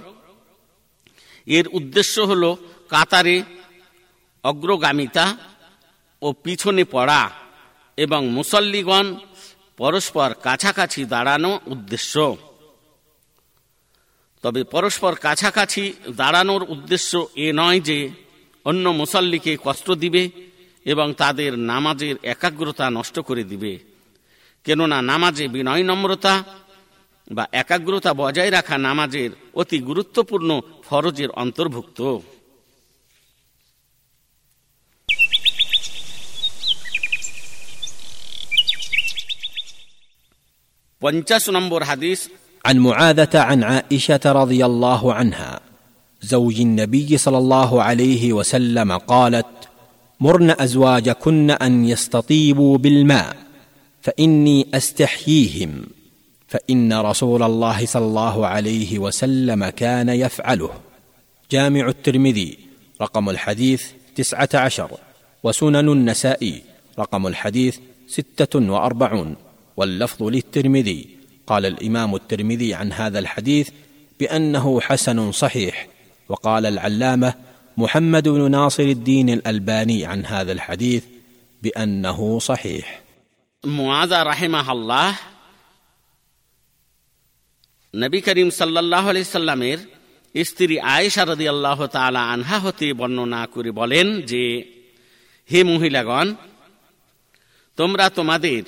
এর 1.46 1.68
উদ্দেশ্য 1.68 2.22
হল 2.22 2.56
কাতারে 2.90 3.44
অগ্রগামিতা 4.44 5.38
ও 6.22 6.34
পিছনে 6.34 6.84
পড়া 6.84 7.32
এবং 7.98 8.28
মুসল্লিগণ 8.28 9.16
পরস্পর 9.78 10.34
কাছাকাছি 10.34 11.06
দাঁড়ানো 11.06 11.60
উদ্দেশ্য। 11.66 12.38
তবে 14.42 14.64
পরস্পর 14.64 15.16
কাছাকাছি 15.16 15.94
দাঁড়ানোর 16.10 16.64
উদ্দেশ্য 16.64 17.30
এ 17.36 17.54
নয় 17.54 17.80
যে 17.80 18.25
অন্য 18.67 18.85
মুসল্লিকে 18.91 19.53
কষ্ট 19.65 19.89
দিবে 19.95 20.23
এবং 20.87 21.07
তাদের 21.15 21.53
নামাজের 21.71 22.15
একাগ্রতা 22.25 22.87
নষ্ট 22.91 23.17
করে 23.21 23.45
দিবে 23.45 23.73
কেননা 24.67 24.99
নামাজে 25.03 25.45
বিনয় 25.49 25.85
নম্রতা 25.85 26.35
বা 27.31 27.45
একাগ্রতা 27.53 28.11
বজায় 28.13 28.51
রাখা 28.51 28.77
নামাজের 28.79 29.31
অতি 29.55 29.79
গুরুত্বপূর্ণ 29.81 30.51
ফরজের 30.85 31.31
অন্তর্ভুক্ত 31.37 32.01
পঞ্চাশ 41.03 41.45
নম্বর 41.49 41.81
হাদিস 41.83 42.21
عن 42.65 42.77
معاذة 42.79 43.35
عن 43.41 43.59
عائشة 43.63 44.25
رضي 44.33 44.61
الله 44.65 45.03
عنها 45.15 45.61
زوج 46.26 46.62
النبي 46.62 47.18
صلى 47.18 47.38
الله 47.38 47.84
عليه 47.84 48.34
وسلم 48.34 48.92
قالت 48.92 49.46
مرن 50.20 50.50
أزواجكن 50.60 51.52
أن 51.52 51.86
يستطيبوا 51.86 52.78
بالماء 52.78 53.36
فإني 54.02 54.68
أستحييهم 54.74 55.86
فإن 56.48 56.94
رسول 56.94 57.44
الله 57.44 57.86
صلى 57.86 58.06
الله 58.06 58.48
عليه 58.48 59.00
وسلم 59.00 59.70
كان 59.70 60.10
يفعله. 60.10 60.70
جامع 61.52 61.88
الترمذي 61.88 62.58
رقم 63.02 63.30
الحديث 63.30 63.84
تسعة 64.16 64.50
عشر 64.54 64.92
وسنن 65.44 65.90
النسائي 65.90 66.62
رقم 67.00 67.28
الحديث 67.28 67.78
ستة 68.08 68.72
وأربعون. 68.72 69.36
واللفظ 69.78 70.24
للترمذي 70.24 71.08
قال 71.48 71.66
الإمام 71.66 72.16
الترمذي 72.16 72.74
عن 72.74 72.94
هذا 72.94 73.20
الحديث 73.20 73.70
بأنه 74.20 74.82
حسن 74.82 75.32
صحيح 75.32 75.88
وقال 76.29 76.67
العلامه 76.67 77.35
محمد 77.77 78.29
بن 78.29 78.51
ناصر 78.51 78.83
الدين 78.83 79.29
الالباني 79.31 80.07
عن 80.07 80.27
هذا 80.27 80.53
الحديث 80.53 81.05
بانه 81.63 82.39
صحيح 82.41 82.87
মুআজা 83.65 84.21
রাহেমাহাল্লাহ 84.25 85.11
নবী 87.95 88.21
করিম 88.27 88.49
সাল্লাহ 88.61 89.05
আলি 89.11 89.21
সাল্লামের 89.39 89.79
স্ত্রী 90.35 90.77
আয়েশা 90.97 91.23
রদি 91.25 91.47
আল্লাহ 91.49 91.79
তালা 91.87 92.23
আনহা 92.35 92.59
হতে 92.65 92.87
বর্ণনা 93.01 93.43
করে 93.55 93.71
বলেন 93.81 94.07
যে 94.31 94.43
হে 95.51 95.61
মহিলাগণ 95.71 96.29
তোমরা 97.79 98.07
তোমাদের 98.19 98.63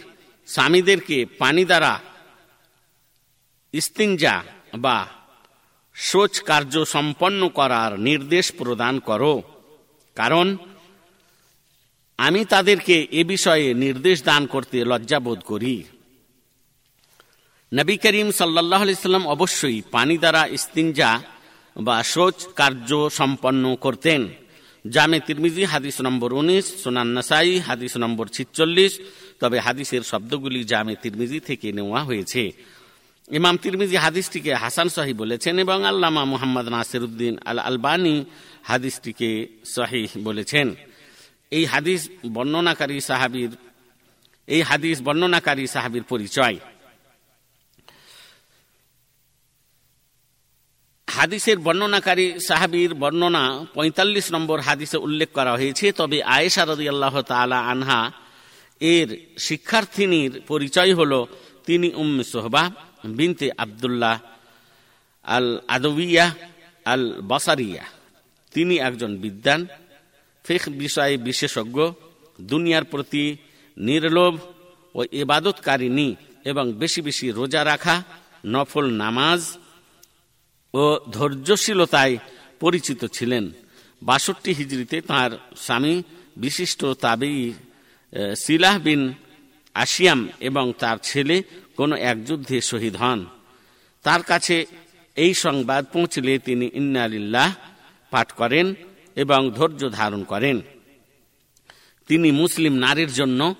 স্বামীদেরকে 0.48 1.18
পানি 1.38 1.62
দ্বারা 1.64 1.92
ইস্তিনজা 3.74 4.34
বা 4.84 4.96
শোচ 5.97 6.39
কার্য 6.39 6.85
সম্পন্ন 6.85 7.49
করার 7.49 7.99
নির্দেশ 7.99 8.51
প্রদান 8.57 8.99
করো। 8.99 9.41
কারণ 10.15 10.57
আমি 12.17 12.45
তাদেরকে 12.45 13.07
এ 13.11 13.23
বিষয়ে 13.23 13.73
নির্দেশ 13.73 14.23
দান 14.23 14.45
করতে 14.45 14.85
লজ্জাবোধ 14.85 15.39
করি। 15.39 15.83
নবী 17.73 17.97
করিম 17.97 18.31
সাল্লাহ 18.31 18.81
সাল্লাম 18.93 19.27
অবশ্যই 19.27 19.81
পানি 19.91 20.17
দ্বারা 20.17 20.47
ইস্তিনজা 20.47 21.21
বা 21.75 22.03
শোচ 22.03 22.47
কার্য 22.55 23.09
সম্পন্ন 23.09 23.75
করতেন। 23.75 24.27
জামে 24.89 25.19
তিরমিজি 25.19 25.63
হাদিস 25.63 26.01
নম্বর 26.01 26.33
উনিশ, 26.33 26.65
সোনান 26.83 27.07
নাসাই 27.07 27.59
হাদিস 27.59 27.97
নম্বর 27.97 28.25
ছিচল্লিশ, 28.27 28.99
তবে 29.39 29.59
হাদিসের 29.59 30.03
শব্দগুলি 30.03 30.63
জামে 30.63 30.95
তিরমিজি 30.95 31.39
থেকে 31.39 31.71
নেওয়া 31.71 32.03
হয়েছে। 32.03 32.51
ইমাম 33.27 33.55
তিরমিজি 33.61 33.97
হাদিসটিকে 34.05 34.51
হাসান 34.63 34.87
সাহি 34.95 35.13
বলেছেন 35.21 35.55
এবং 35.63 35.79
আল্লামা 35.91 36.21
মোহাম্মদ 36.33 36.67
নাসির 36.75 37.03
উদ্দিন 37.07 37.33
আল 37.49 37.59
আলবানি 37.69 38.15
হাদিসটিকে 38.69 39.31
সাহি 39.75 40.03
বলেছেন। 40.27 40.67
এই 41.57 41.63
হাদিস 41.73 42.01
বর্ণনাকারী 42.35 42.97
সাহাবির, 43.09 43.51
এই 44.47 44.61
হাদিস 44.69 44.97
বর্ণনাকারী 45.07 45.63
সাহাবির 45.75 46.05
পরিচয়। 46.11 46.57
হাদিসের 51.07 51.57
বর্ণনাকারী 51.65 52.27
সাহাবির 52.47 52.91
বর্ণনা 53.01 53.43
৪৫ 53.75 54.25
নম্বর 54.35 54.57
হাদিসে 54.67 54.97
উল্লেখ 55.05 55.29
করা 55.37 55.51
হয়েছে, 55.59 55.85
তবে 55.99 56.17
আয়েশা 56.35 56.63
রদি 56.65 56.85
আল্লাহ 56.93 57.15
তালা 57.31 57.59
আনহা 57.71 57.99
এর 58.81 59.09
শিক্ষার্থিনীর 59.47 60.31
পরিচয় 60.51 60.91
হল 60.99 61.13
তিনি 61.67 61.87
উম্মে 62.01 62.23
সোহবা 62.33 62.63
বিনতে 63.19 63.51
আবদুল্লাহ 63.57 64.17
আল 65.23 65.47
আদবিয়া 65.67 66.25
আল 66.85 67.03
বাসারিয়া 67.21 67.83
তিনি 68.53 68.75
একজন 68.77 69.11
বিদ্যান 69.17 69.61
ফেক 70.45 70.63
বিষয়ে 70.69 71.17
বিশেষজ্ঞ, 71.17 71.77
দুনিয়ার 72.41 72.83
প্রতি 72.83 73.37
নির্লোভ 73.77 74.33
ও 74.95 75.03
ইবাদতকারিনী 75.11 76.15
এবং 76.45 76.65
বেশি 76.73 77.01
বেশি 77.01 77.31
রোজা 77.31 77.61
রাখা, 77.65 78.03
নফল 78.45 78.85
নামাজ 79.03 79.41
ও 80.73 80.83
ধৈর্যশীলতায় 81.11 82.17
পরিচিত 82.59 83.05
ছিলেন। 83.05 83.51
বাষট্টি 84.01 84.51
হিজড়িতে 84.53 85.01
তার 85.01 85.31
স্বামী 85.55 85.93
বিশিষ্ট 86.37 86.85
তাবেই 86.85 87.53
সিলাহ 88.35 88.79
বিন 88.79 89.13
আসিয়াম 89.73 90.19
এবং 90.39 90.73
তার 90.79 90.97
ছেলে 91.03 91.43
কোনো 91.77 91.95
এক 92.11 92.17
যুদ্ধে 92.25 92.61
শহীদ 92.61 92.95
হন। 92.95 93.19
তার 94.03 94.21
কাছে 94.23 94.65
এই 95.15 95.33
সংবাদ 95.33 95.85
পৌঁছলে 95.93 96.39
তিনি 96.39 96.65
ইন্নালিল্লাহ 96.73 97.49
পাঠ 98.11 98.31
করেন 98.31 98.75
এবং 99.15 99.51
ধৈর্য 99.51 99.81
ধারণ 99.89 100.23
করেন। 100.23 100.61
তিনি 102.07 102.31
মুসলিম 102.31 102.73
নারীর 102.73 103.11
জন্য 103.13 103.55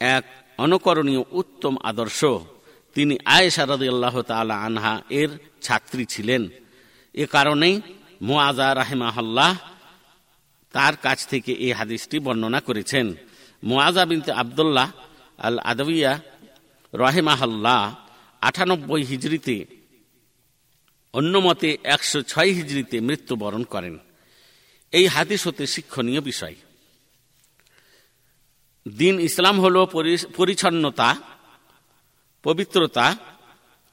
এক 0.00 0.24
অনুকরণীয় 0.58 1.22
উত্তম 1.30 1.74
আদর্শ। 1.82 2.20
তিনি 2.94 3.18
আয়েশা 3.24 3.62
আল্লাহ 3.62 4.22
তালা 4.22 4.56
আনহা 4.66 5.02
এর 5.10 5.30
ছাত্রী 5.62 6.04
ছিলেন। 6.04 6.48
এ 7.14 7.24
কারণেই 7.26 7.74
মোয়াজা 8.22 8.68
রাহেমাহাল্লাহ 8.74 9.52
তার 10.74 10.94
কাছ 10.96 11.18
থেকে 11.26 11.52
এই 11.52 11.72
হাদিসটি 11.72 12.16
বর্ণনা 12.18 12.60
করেছেন। 12.60 13.14
মোয়াজা 13.64 14.02
বিনতে 14.06 14.30
আবদুল্লাহ 14.32 14.88
আল 15.38 15.58
আদবিয়া 15.58 16.12
রহেমাহাল্লাহ, 16.94 17.94
আটানব্বই 18.40 19.02
হিজড়িতে 19.02 19.64
অন্যমতে 21.12 21.78
একশো 21.84 22.22
ছয় 22.22 22.50
হিজড়িতে 22.50 23.00
মৃত্যুবরণ 23.00 23.62
করেন। 23.62 23.98
এই 24.92 25.06
হাদিস 25.06 25.46
হতে 25.46 25.66
শিক্ষণীয় 25.66 26.20
বিষয়। 26.20 26.54
দিন 28.88 29.20
ইসলাম 29.20 29.60
হল 29.60 29.86
পরিচ্ছন্নতা, 30.36 31.16
পবিত্রতা 32.42 33.16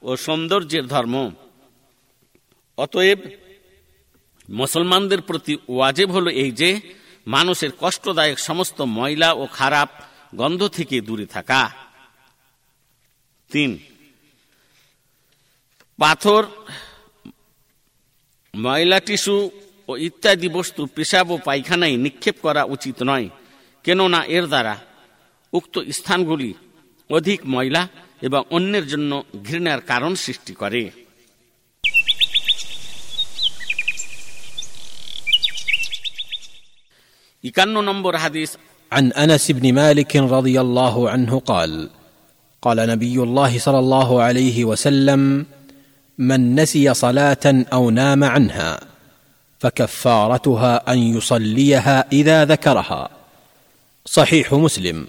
ও 0.01 0.17
সৌন্দর্যের 0.17 0.87
ধর্ম। 0.87 1.31
অতএব 2.77 3.19
মুসলমানদের 4.49 5.21
প্রতি 5.21 5.57
ওয়াজেব 5.69 6.11
হল 6.11 6.27
এই 6.27 6.51
যে, 6.51 6.81
মানুষের 7.27 7.69
কষ্টদায়ক 7.79 8.39
সমস্ত 8.39 8.81
ময়লা 8.81 9.33
ও 9.33 9.47
খারাপ 9.53 9.89
গন্ধ 10.35 10.67
থেকে 10.67 11.01
দূরে 11.01 11.25
থাকা। 11.25 11.86
তিন 13.50 13.70
পাথর 15.98 16.42
ময়লা 18.54 18.98
টিস্যু 19.00 19.36
ও 19.88 19.92
ইত্যাদি 19.98 20.48
বস্তু 20.48 20.82
পেশাব 20.96 21.28
ও 21.30 21.36
পায়খানায় 21.46 21.96
নিক্ষেপ 22.04 22.36
করা 22.42 22.62
উচিত 22.74 22.96
নয় 23.02 23.26
কেননা 23.84 24.20
এর 24.36 24.44
দ্বারা 24.46 24.74
উক্ত 25.52 25.74
স্থানগুলি 25.90 26.50
অধিক 27.10 27.40
ময়লা 27.46 27.82
এবং 28.22 28.40
অন্যের 28.50 28.84
জন্য 28.88 29.12
ঘৃণার 29.44 29.80
কারণ 29.90 30.12
সৃষ্টি 30.24 30.54
করে 30.54 30.82
একান্ন 37.44 37.76
নম্বর 37.88 38.14
হাদিস 38.16 38.50
عن 38.92 39.06
انس 39.14 39.44
بن 39.50 39.66
مالك 39.72 40.12
رضي 40.36 40.56
الله 40.60 40.94
عنه 41.10 41.32
قال 41.42 41.72
قال 42.66 42.76
نبي 42.76 43.16
الله 43.18 43.58
صلى 43.58 43.78
الله 43.78 44.22
عليه 44.22 44.64
وسلم 44.64 45.46
من 46.18 46.54
نسي 46.54 46.94
صلاه 46.94 47.64
او 47.72 47.90
نام 47.90 48.24
عنها 48.24 48.80
فكفارتها 49.60 50.92
ان 50.92 50.98
يصليها 50.98 52.04
اذا 52.12 52.44
ذكرها 52.44 53.10
صحيح 54.06 54.52
مسلم 54.52 55.06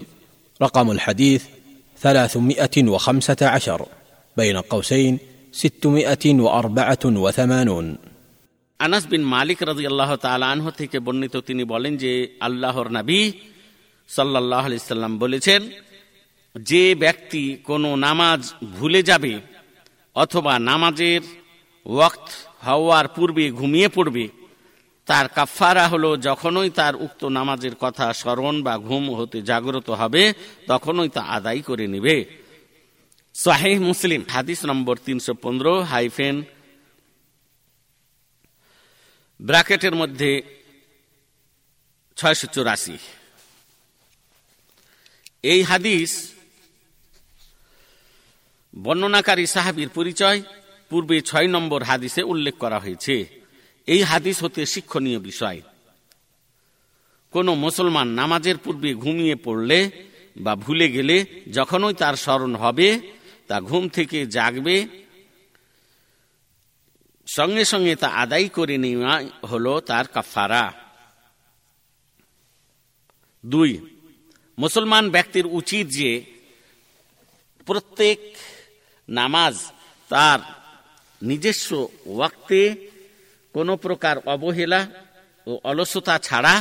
رقم 0.62 0.90
الحديث 0.90 1.44
ثلاثمائة 2.00 2.76
وخمسة 2.78 3.36
عشر 3.42 3.86
بين 4.36 4.56
قوسين 4.56 5.18
ستمائة 5.52 6.24
وأربعة 6.26 7.04
وثمانون 7.04 7.96
আনাস 8.80 9.04
বিন 9.12 9.22
মালিক 9.34 9.58
রাজি 9.70 9.84
আল্লাহ 9.86 10.10
তালাহ 10.16 10.66
থেকে 10.70 10.98
বর্ণিত 11.06 11.34
তিনি 11.48 11.62
বলেন 11.64 11.92
যে 11.96 12.12
আল্লাহর 12.46 12.88
নবী 12.98 13.20
সাল্লাহ 14.08 14.64
সাল্লাম 14.90 15.12
বলেছেন 15.18 15.60
যে 16.55 16.95
ব্যক্তি 16.95 17.43
কোনো 17.63 17.95
নামাজ 17.95 18.53
ভুলে 18.77 19.03
যাবে 19.03 19.33
অথবা 20.15 20.59
নামাজের 20.59 21.21
ওয়াক্ত 21.85 22.29
হওয়ার 22.65 23.07
পূর্বে 23.07 23.45
ঘুমিয়ে 23.51 23.89
পড়বে, 23.89 24.25
তার 25.07 25.27
কাফারা 25.27 25.87
হলো 25.87 26.17
যখনই 26.17 26.69
তার 26.69 26.95
উক্ত 26.95 27.21
নামাজের 27.25 27.75
কথা 27.75 28.13
স্মরণ 28.13 28.55
বা 28.63 28.77
ঘুম 28.77 29.03
হতে 29.09 29.41
জাগ্রত 29.41 29.89
হবে, 29.89 30.33
তখনই 30.67 31.09
তা 31.09 31.21
আদায় 31.21 31.61
করে 31.61 31.87
নেবে। 31.87 32.25
সাহেহ 33.35 33.77
মুসলিম, 33.81 34.21
হাদিস 34.29 34.65
নম্বর 34.65 34.95
তিনশো 35.05 35.33
পনেরো, 35.33 35.75
হাইফেন 35.81 36.35
ব্র্যাকেটের 39.41 39.95
মধ্যে 39.95 40.31
ছয়শো 42.17 42.47
চুরাশি। 42.53 42.97
এই 45.43 45.61
হাদিস 45.63 46.11
বর্ণনাকারী 48.75 49.45
সাহাবির 49.45 49.89
পরিচয় 49.89 50.41
পূর্বে 50.89 51.21
ছয় 51.21 51.47
নম্বর 51.47 51.83
হাদিসে 51.83 52.23
উল্লেখ 52.23 52.57
করা 52.57 52.79
হয়েছে। 52.79 53.15
এই 53.87 54.01
হাদিস 54.01 54.43
হতে 54.43 54.65
শিক্ষণীয় 54.65 55.19
বিষয়। 55.19 55.61
কোন 57.31 57.53
মুসলমান 57.53 58.07
নামাজের 58.07 58.57
পূর্বে 58.57 58.93
ঘুমিয়ে 58.93 59.35
পড়লে 59.35 59.89
বা 60.37 60.55
ভুলে 60.55 60.91
গেলে 60.91 61.25
যখনই 61.53 61.93
তার 61.93 62.15
স্মরণ 62.15 62.55
হবে, 62.55 62.99
তা 63.47 63.61
ঘুম 63.61 63.89
থেকে 63.89 64.25
জাগবে। 64.25 64.87
সঙ্গে 67.27 67.65
সঙ্গে 67.65 67.95
তা 67.95 68.07
আদায় 68.07 68.47
করে 68.47 68.77
নেওয়া 68.77 69.23
হলো 69.47 69.79
তার 69.79 70.07
কাফারা 70.07 70.73
দুই, 73.45 73.71
মুসলমান 74.59 75.09
ব্যক্তির 75.09 75.45
উচিত 75.45 75.87
যে 75.87 76.23
প্রত্যেক 77.65 78.19
নামাজ 79.08 79.54
তার 80.10 80.40
নিজস্ব 81.22 81.70
ওয়াক্তে 82.06 82.62
কোনো 83.54 83.72
প্রকার 83.76 84.16
অবহেলা 84.26 84.80
ও 85.46 85.52
অলসতা 85.64 86.14
ছাড়া 86.18 86.54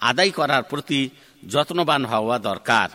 আদায় 0.00 0.32
করার 0.38 0.62
প্রতি 0.62 1.00
যত্নবান 1.42 2.02
হওয়া 2.04 2.36
দরকার 2.40 2.88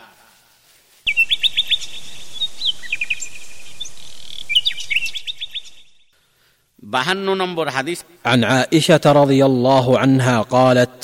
বাহান্ন 6.82 7.28
নম্বর 7.34 7.66
হাদিস 7.68 7.98
عن 8.26 8.40
عائشه 8.44 9.04
رضي 9.12 9.40
الله 9.44 9.86
عنها 9.98 10.36
قالت 10.56 10.96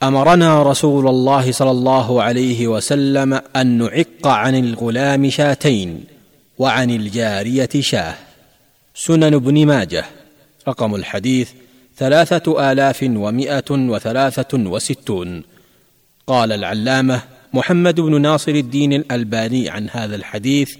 امرنا 0.00 0.62
رسول 0.62 1.06
الله 1.08 1.52
صلى 1.52 1.70
الله 1.70 2.08
عليه 2.22 2.60
وسلم 2.66 3.30
ان 3.56 3.66
نعق 3.78 4.24
عن 4.42 4.54
الغلام 4.56 5.22
شاتين 5.30 5.90
وعن 6.58 6.90
الجاريه 6.90 7.74
شاه 7.80 8.14
سنن 8.96 9.34
ابن 9.34 9.66
ماجه 9.66 10.04
رقم 10.68 10.94
الحديث 10.94 11.48
ثلاثه 11.98 12.46
الاف 12.72 13.02
ومائه 13.02 13.70
وثلاثه 13.70 14.52
وستون 14.72 15.44
قال 16.28 16.52
العلامه 16.52 17.22
محمد 17.52 18.00
بن 18.00 18.20
ناصر 18.20 18.52
الدين 18.54 18.92
الالباني 18.92 19.68
عن 19.68 19.88
هذا 19.90 20.16
الحديث 20.16 20.70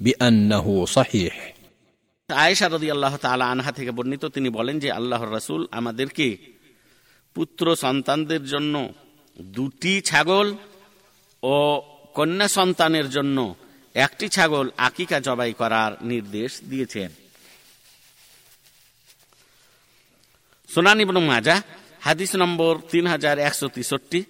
بانه 0.00 0.86
صحيح 0.86 1.34
আয়েশা 2.28 2.66
রদি 2.74 2.88
আল্লাহ 2.94 3.14
তালা 3.16 3.44
আনহা 3.54 3.72
থেকে 3.78 3.90
বর্ণিত 3.98 4.24
তিনি 4.36 4.48
বলেন 4.50 4.76
যে 4.82 4.88
আল্লাহর 4.98 5.30
রাসুল 5.32 5.62
আমাদেরকে 5.72 6.26
পুত্র 7.36 7.64
সন্তানদের 7.76 8.42
জন্য 8.44 8.74
দুটি 9.54 9.94
ছাগল 10.00 10.46
ও 11.42 11.56
কন্যা 12.14 12.48
সন্তানের 12.48 13.06
জন্য 13.10 13.38
একটি 13.95 14.29
ছাগল 14.29 14.69
আকিকা 14.77 15.19
জবাই 15.19 15.53
করার 15.53 15.91
নির্দেশ 16.01 16.51
দিয়েছেন। 16.63 17.11
সোনান 20.73 20.99
ইবন 20.99 21.17
মাজা 21.19 21.61
হাদিস 22.01 22.35
নম্বর 22.35 22.77
তিন 22.91 23.07
হাজার 23.07 23.39
একশো 23.39 23.67
তেষট্টি, 23.67 24.23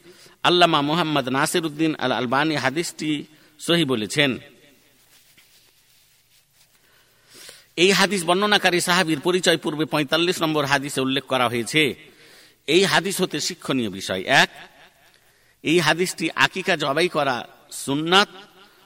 আল্লামা 0.43 0.81
মোহাম্মদ 0.81 1.29
নাসির 1.29 1.65
উদ্দিন 1.65 1.95
আল 1.95 2.11
আলবানী 2.11 2.55
হাদিসটি 2.55 3.25
সহি 3.59 3.85
বলেছেন। 3.85 4.37
এই 7.75 7.91
হাদিস 7.91 8.23
বর্ণনাকারী 8.23 8.79
সাহাবির 8.79 9.19
পরিচয় 9.19 9.57
পূর্বে 9.57 9.85
পঁয়তাল্লিশ 9.85 10.41
নম্বর 10.41 10.65
হাদিসে 10.65 11.01
উল্লেখ 11.01 11.23
করা 11.23 11.49
হয়েছে। 11.49 11.95
এই 12.67 12.83
হাদিস 12.83 13.21
হতে 13.21 13.39
শিক্ষণীয় 13.39 13.89
বিষয়। 13.89 14.21
এক, 14.21 14.49
এই 15.63 15.79
হাদিসটি 15.79 16.29
আকিকা 16.35 16.75
জবাই 16.75 17.09
করা 17.09 17.47
সুন্নাত। 17.71 18.29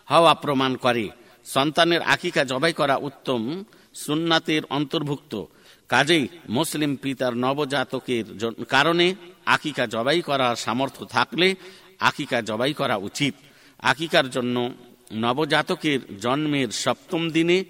হওয়া 0.10 0.34
প্রমাণ 0.34 0.76
করে। 0.76 1.10
সন্তানের 1.46 2.02
আকিকা 2.02 2.44
জবাই 2.44 2.74
করা 2.74 2.96
উত্তম, 2.98 3.64
সুন্নাতের 3.94 4.62
অন্তর্ভুক্ত। 4.70 5.46
কাজেই 5.90 6.28
মুসলিম 6.50 6.96
পিতার 6.96 7.34
নবজাতকের 7.38 8.26
কারণে 8.70 9.16
আকিকা 9.46 9.86
জবাই 9.88 10.22
করার 10.22 10.56
সামর্থ্য 10.56 11.06
থাকলে 11.06 11.56
আকিকা 12.00 12.42
জবাই 12.42 12.74
করা 12.74 12.96
উচিত। 12.96 13.34
আকিকার 13.80 14.30
জন্য 14.30 14.74
নবজাতকের 15.14 16.00
জন্মের 16.18 16.70
সপ্তম 16.84 17.30
দিনে 17.30 17.64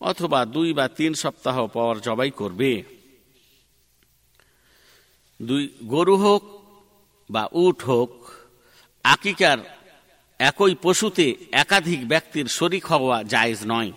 অথবা 0.00 0.44
দুই 0.44 0.72
বা 0.72 0.88
তিন 0.88 1.14
সপ্তাহ 1.14 1.66
পর 1.66 1.98
জবাই 2.02 2.30
করবে। 2.30 2.82
দুই, 5.42 5.68
গরু 5.84 6.16
হোক 6.16 6.42
বা 7.30 7.48
উট 7.52 7.82
হোক, 7.82 8.10
আকিকার 9.04 9.58
একই 10.38 10.74
পশুতে 10.82 11.36
একাধিক 11.52 12.08
ব্যক্তির 12.08 12.46
শরিক 12.46 12.86
হওয়া 12.86 13.22
জায়েজ 13.22 13.60
নয়। 13.66 13.92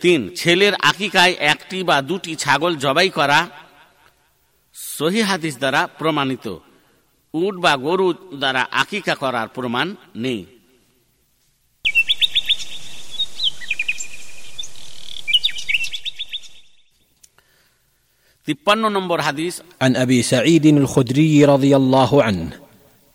তিন, 0.00 0.20
ছেলের 0.34 0.74
আকিকায় 0.74 1.32
একটি 1.32 1.82
বা 1.82 2.02
দুটি 2.02 2.36
ছাগল 2.36 2.76
জবাই 2.76 3.10
করা 3.10 3.48
সহি 4.74 5.20
হাদিস 5.20 5.58
দ্বারা 5.58 5.86
প্রমাণিত। 5.86 6.46
উট 7.34 7.54
বা 7.54 7.76
গরু 7.76 8.12
দ্বারা 8.12 8.62
আকিকা 8.70 9.14
করার 9.14 9.48
প্রমাণ 9.48 9.96
নেই। 10.16 10.40
عن 19.82 19.96
أبي 19.96 20.22
سعيد 20.22 20.66
الخدري 20.66 21.44
رضي 21.44 21.76
الله 21.76 22.22
عنه 22.22 22.50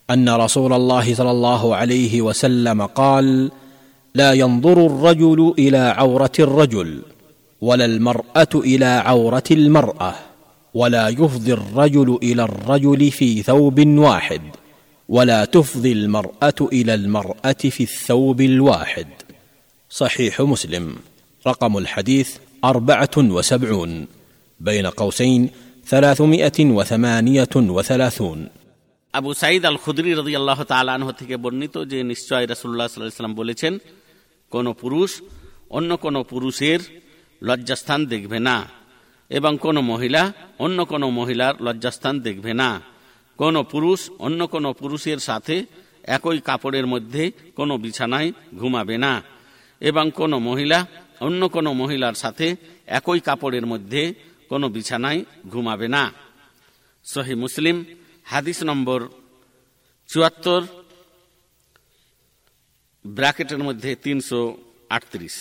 أن 0.09 0.29
رسول 0.29 0.73
الله 0.73 1.15
صلى 1.15 1.31
الله 1.31 1.75
عليه 1.75 2.21
وسلم 2.21 2.85
قال 2.85 3.51
لا 4.15 4.33
ينظر 4.33 4.85
الرجل 4.85 5.53
إلى 5.59 5.77
عورة 5.77 6.31
الرجل 6.39 7.01
ولا 7.61 7.85
المرأة 7.85 8.47
إلى 8.55 8.85
عورة 8.85 9.43
المرأة 9.51 10.13
ولا 10.73 11.09
يفضي 11.09 11.53
الرجل 11.53 12.19
إلى 12.23 12.43
الرجل 12.43 13.11
في 13.11 13.43
ثوب 13.43 13.87
واحد 13.87 14.41
ولا 15.09 15.45
تفضي 15.45 15.91
المرأة 15.91 16.59
إلى 16.61 16.93
المرأة 16.93 17.61
في 17.69 17.83
الثوب 17.83 18.41
الواحد 18.41 19.07
صحيح 19.89 20.41
مسلم. 20.41 20.95
رقم 21.47 21.77
الحديث 21.77 22.29
أربعة 22.65 23.17
وسبعون. 23.17 24.07
بين 24.60 24.86
قوسين 24.92 25.50
ثلاثمائة 25.86 26.58
وثمانية 26.60 27.54
وثلاثون 27.56 28.40
আবু 29.14 29.30
সাইদ 29.34 29.62
আল 29.66 29.78
খুদরি 29.84 30.10
রদি 30.12 30.32
আল্লাহ 30.36 30.60
তালাহ 30.64 31.08
থেকে 31.12 31.34
বর্ণিত 31.44 31.76
যে 31.90 31.98
নিশ্চয় 32.02 32.44
রাসুল্লাহ 32.46 32.86
সাল্লাম 32.88 33.34
বলেছেন 33.34 33.72
কোন 34.52 34.66
পুরুষ 34.72 35.10
অন্য 35.70 35.90
কোন 35.96 36.16
পুরুষের 36.22 36.80
লজ্জাস্থান 37.42 38.00
দেখবে 38.04 38.38
না 38.38 38.56
এবং 39.30 39.52
কোন 39.56 39.76
মহিলা 39.92 40.22
অন্য 40.58 40.78
কোন 40.84 41.02
মহিলার 41.18 41.54
লজ্জাস্থান 41.60 42.14
দেখবে 42.18 42.52
না 42.54 42.70
কোন 43.38 43.54
পুরুষ 43.62 44.00
অন্য 44.18 44.40
কোন 44.46 44.66
পুরুষের 44.72 45.18
সাথে 45.18 45.56
একই 46.08 46.38
কাপড়ের 46.40 46.86
মধ্যে 46.86 47.24
কোনো 47.56 47.74
বিছানায় 47.78 48.28
ঘুমাবে 48.58 48.96
না 49.04 49.12
এবং 49.82 50.04
কোন 50.10 50.32
মহিলা 50.48 50.78
অন্য 51.20 51.42
কোন 51.48 51.66
মহিলার 51.72 52.16
সাথে 52.22 52.46
একই 52.98 53.20
কাপড়ের 53.20 53.66
মধ্যে 53.66 54.02
কোনো 54.51 54.69
বিছানায় 54.69 55.21
ঘুমাবে 55.47 55.87
না। 55.87 56.11
সহি 57.05 57.35
মুসলিম, 57.35 57.85
হাদিস 58.23 58.63
নম্বর 58.63 59.09
চুয়াত্তর, 60.07 60.61
ব্র্যাকেটের 63.07 63.57
মধ্যে 63.57 63.95
তিনশো 63.95 64.57
আটত্রিশ। 64.89 65.35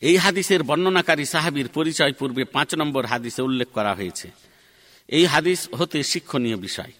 এই 0.00 0.16
হাদিসের 0.16 0.62
বর্ণনাকারী 0.62 1.24
সাহাবির 1.24 1.68
পরিচয় 1.68 2.12
পূর্বে 2.12 2.44
পাঁচ 2.44 2.74
নম্বর 2.74 3.06
হাদিসে 3.06 3.42
উল্লেখ 3.42 3.68
করা 3.68 3.94
হয়েছে। 3.94 4.30
এই 5.08 5.24
হাদিস 5.26 5.68
হতে 5.74 6.02
শিক্ষণীয় 6.02 6.56
বিষয়। 6.56 6.92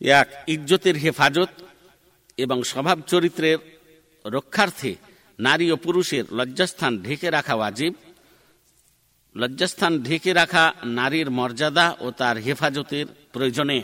এক, 0.00 0.28
ইজ্জতের 0.46 0.96
হেফাজত 0.96 1.50
এবং 2.36 2.62
স্বভাব 2.62 3.00
চরিত্রের 3.00 3.58
রক্ষার্থে 4.24 5.07
নারী 5.38 5.70
ও 5.70 5.76
পুরুষের 5.76 6.24
লজ্জাস্থান 6.32 6.98
ঢেকে 6.98 7.30
রাখা 7.30 7.54
ওয়াজিব। 7.54 7.94
লজ্জাস্থান 9.36 10.02
ঢেকে 10.02 10.32
রাখা 10.32 10.72
নারীর 10.84 11.30
মর্যাদা 11.30 11.96
ও 12.00 12.10
তার 12.10 12.36
হেফাজতের 12.36 13.06
প্রয়োজনে। 13.32 13.82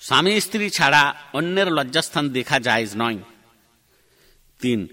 স্বামী 0.00 0.40
স্ত্রী 0.40 0.70
ছাড়া 0.70 1.14
অন্যের 1.32 1.68
লজ্জাস্থান 1.72 2.28
দেখা 2.28 2.58
জায়জ 2.58 2.90
নয়। 2.96 3.18
তিন, 4.60 4.88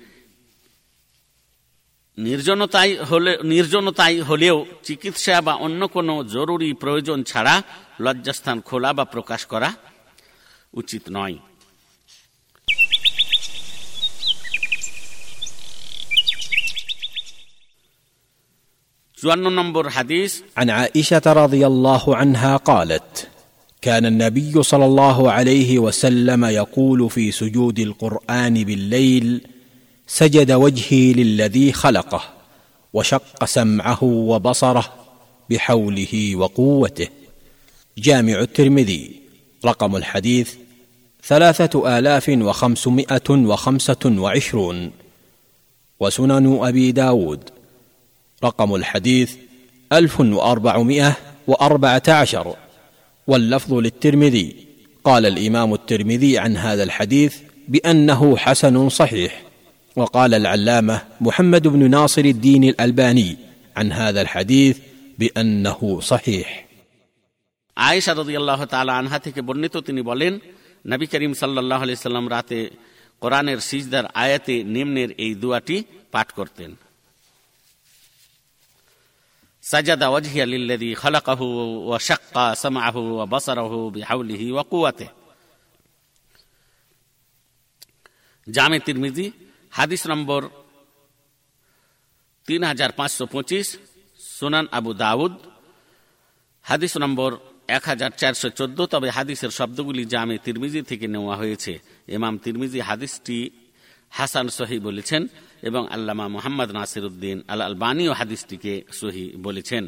নির্জনতাই 2.18 2.98
হলে, 2.98 3.38
নির্জনতাই 3.44 4.20
হলেও 4.20 4.66
চিকিৎসা 4.84 5.42
বা 5.42 5.54
অন্য 5.54 5.88
কোনো 5.88 6.24
জরুরি 6.24 6.74
প্রয়োজন 6.74 7.24
ছাড়া 7.24 7.64
লজ্জাস্থান 8.00 8.62
খোলা 8.62 8.94
বা 8.94 9.06
প্রকাশ 9.06 9.46
করা 9.46 9.74
উচিত 10.74 11.02
নয়। 11.12 11.38
جوانو 19.24 19.50
نمبر 19.50 19.90
حديث. 19.90 20.42
عن 20.58 20.70
عائشة 20.70 21.22
رضي 21.26 21.68
الله 21.68 22.16
عنها 22.16 22.58
قالت 22.58 23.28
كان 23.82 24.06
النبي 24.06 24.64
صلى 24.64 24.86
الله 24.86 25.32
عليه 25.32 25.80
وسلم 25.80 26.46
يقول 26.46 27.10
في 27.10 27.32
سجود 27.32 27.80
القرآن 27.80 28.64
بالليل 28.64 29.42
سجد 30.08 30.52
وجهي 30.52 31.14
للذي 31.14 31.72
خلقه 31.72 32.22
وشق 32.94 33.46
سمعه 33.46 34.04
وبصره 34.04 34.94
بحوله 35.50 36.36
وقوته. 36.36 37.08
جامع 37.98 38.40
الترمذي. 38.40 39.12
رقم 39.66 39.96
الحديث 39.96 40.54
ثلاثة 41.26 41.98
آلاف 42.00 42.30
وخمسمائة 42.30 43.30
وخمسة 43.30 44.04
وعشرون. 44.06 44.92
وسنن 46.00 46.60
أبي 46.62 46.92
داود. 46.92 47.63
رقم 48.45 48.75
الحديث 48.75 49.35
ألف 49.91 50.21
وأربعمائة 50.21 51.17
وأربعة 51.47 52.03
عشر 52.09 52.57
واللفظ 53.29 53.75
للترمذي 53.75 54.57
قال 55.05 55.27
الإمام 55.27 55.75
الترمذي 55.75 56.39
عن 56.39 56.57
هذا 56.57 56.83
الحديث 56.83 57.37
بأنه 57.69 58.37
حسن 58.37 58.89
صحيح 58.89 59.43
وقال 59.97 60.35
العلامة 60.35 61.03
محمد 61.21 61.69
بن 61.69 61.91
ناصر 61.91 62.25
الدين 62.25 62.65
الألباني 62.65 63.37
عن 63.77 63.93
هذا 63.93 64.21
الحديث 64.21 64.79
بأنه 65.19 66.01
صحيح 66.01 66.69
আয়েশা 67.77 68.13
রদি 68.21 68.35
আল্লাহ 68.37 68.61
তালা 68.65 68.93
আনহা 69.01 69.19
থেকে 69.27 69.41
বর্ণিত 69.49 69.75
তিনি 69.89 70.03
বলেন 70.11 70.33
নবী 70.85 71.07
করিম 71.13 71.33
সাল্লাহ 71.41 71.81
আলি 71.85 71.93
সাল্লাম 72.09 72.27
রাতে 72.35 72.61
কোরআনের 73.23 73.59
সিজদার 73.69 74.05
আয়াতে 74.23 74.57
নিম্নের 74.75 75.11
এই 75.25 75.33
দুয়াটি 75.43 75.77
পাঠ 76.15 76.29
করতেন 76.39 76.71
সাজাদা 79.64 80.08
ওয়াজহিয়া 80.14 80.46
লিল্লাদি 80.54 80.90
খালাকাহু 81.02 81.46
ওয়া 81.90 82.00
শাক্কা 82.08 82.46
সামাহু 82.64 83.02
ও 83.22 83.26
বাসারাহু 83.34 83.80
বিহাউলিহি 83.96 84.48
ওয়া 84.56 84.64
কুয়াতে 84.72 85.08
জামে 88.48 88.78
তিরমিজি, 88.86 89.26
হাদিস 89.78 90.04
নম্বর 90.12 90.42
তিন 92.48 92.62
হাজার 92.72 92.92
পাঁচশো 93.00 93.26
পঁচিশ, 93.34 93.68
সুনান 94.38 94.66
আবু 94.78 94.92
দাউদ, 95.04 95.34
হাদিস 96.66 96.94
নম্বর 97.04 97.32
এক 97.78 97.84
হাজার 97.92 98.12
চারশো 98.20 98.48
চোদ্দ, 98.58 98.80
তবে 98.94 99.08
হাদিসের 99.18 99.52
শব্দগুলি 99.60 100.04
জামে 100.14 100.36
তিরমিজি 100.46 100.82
থেকে 100.90 101.06
নেওয়া 101.14 101.36
হয়েছে। 101.42 101.74
ইমাম 102.18 102.34
তিরমিজি 102.44 102.80
হাদিসটি 102.90 103.38
হাসান 104.18 104.48
সহি 104.58 104.78
বলেছেন 104.88 105.22
এবং 105.64 105.88
আল্লামা 105.88 106.28
মোহাম্মদ 106.28 106.72
নাসির 106.72 107.06
উদ্দিন 107.06 107.42
আল 107.48 107.62
আলবানীও 107.62 108.14
হাদিসটিকে 108.14 108.84
সহি 108.92 109.34
বলেছেন। 109.38 109.88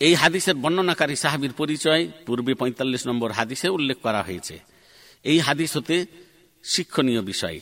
এই 0.00 0.14
হাদিসের 0.14 0.54
বর্ণনাকারী 0.54 1.16
সাহাবির 1.16 1.52
পরিচয় 1.52 2.08
পূর্বে 2.26 2.54
পঁয়তাল্লিশ 2.54 3.06
নম্বর 3.06 3.30
হাদিসে 3.30 3.68
উল্লেখ 3.68 3.98
করা 3.98 4.22
হয়েছে। 4.22 4.60
এই 5.24 5.38
হাদিস 5.38 5.76
হতে 5.76 6.06
শিক্ষণীয় 6.64 7.22
বিষয়। 7.22 7.60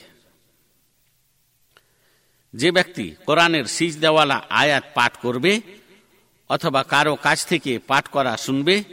যে 2.55 2.71
ব্যক্তি 2.71 3.15
কোরআনের 3.27 3.65
সিজ 3.65 3.99
দেওয়ালা 3.99 4.43
আয়াত 4.51 4.85
পাঠ 4.95 5.17
করবে 5.17 5.61
অথবা 6.49 6.83
কারও 6.83 7.17
কাছ 7.17 7.47
থেকে 7.47 7.79
পাঠ 7.79 8.09
করা 8.09 8.37
শুনবে, 8.37 8.85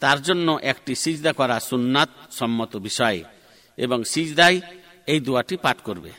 তার 0.00 0.22
জন্য 0.22 0.58
একটি 0.62 0.94
সিজদা 0.94 1.32
করা 1.32 1.60
সুন্নাত 1.60 2.08
সম্মত 2.30 2.76
বিষয়। 2.76 3.24
এবং 3.76 4.04
সিজদাই 4.04 4.60
এই 5.06 5.20
দোয়াটি 5.20 5.56
পাঠ 5.56 5.78
করবে। 5.80 6.10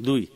দুই, 0.00 0.26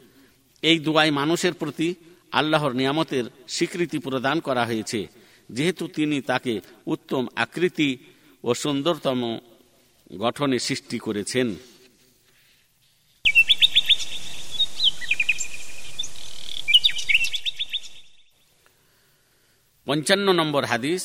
এই 0.63 0.79
দোয়ায় 0.79 1.11
মানুষের 1.11 1.55
প্রতি 1.55 1.95
আল্লাহর 2.33 2.73
নিয়ামতের 2.73 3.25
স্বীকৃতি 3.49 3.99
প্রদান 3.99 4.41
করা 4.41 4.65
হয়েছে, 4.65 5.09
যেহেতু 5.51 5.89
তিনি 5.89 6.21
তাকে 6.21 6.61
উত্তম 6.87 7.27
আকৃতি 7.37 7.99
ও 8.45 8.55
সুন্দরতম 8.55 9.39
গঠনে 10.19 10.59
সৃষ্টি 10.59 10.99
করেছেন। 10.99 11.55
পঞ্চান্ন 19.90 20.28
নম্বর 20.40 20.64
হাদিস 20.72 21.04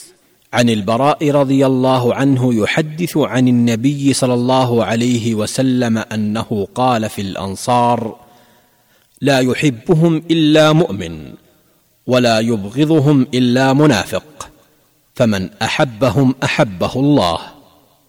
عن 0.53 0.69
البراء 0.77 1.31
رضي 1.31 1.67
الله 1.67 2.15
عنه 2.15 2.43
يحدث 2.55 3.17
عن 3.17 3.49
النبي 3.49 4.13
صلى 4.13 4.35
الله 4.35 4.85
عليه 4.85 5.35
وسلم 5.35 5.99
انه 5.99 6.69
قال 6.75 7.03
في 7.09 7.23
الانصار 7.23 8.17
لا 9.21 9.39
يحبهم 9.41 10.23
الا 10.31 10.73
مؤمن 10.73 11.33
ولا 12.07 12.37
يبغضهم 12.41 13.27
الا 13.35 13.73
منافق 13.73 14.51
فمن 15.15 15.43
احبهم 15.63 16.35
احبه 16.45 16.93
الله 16.97 17.39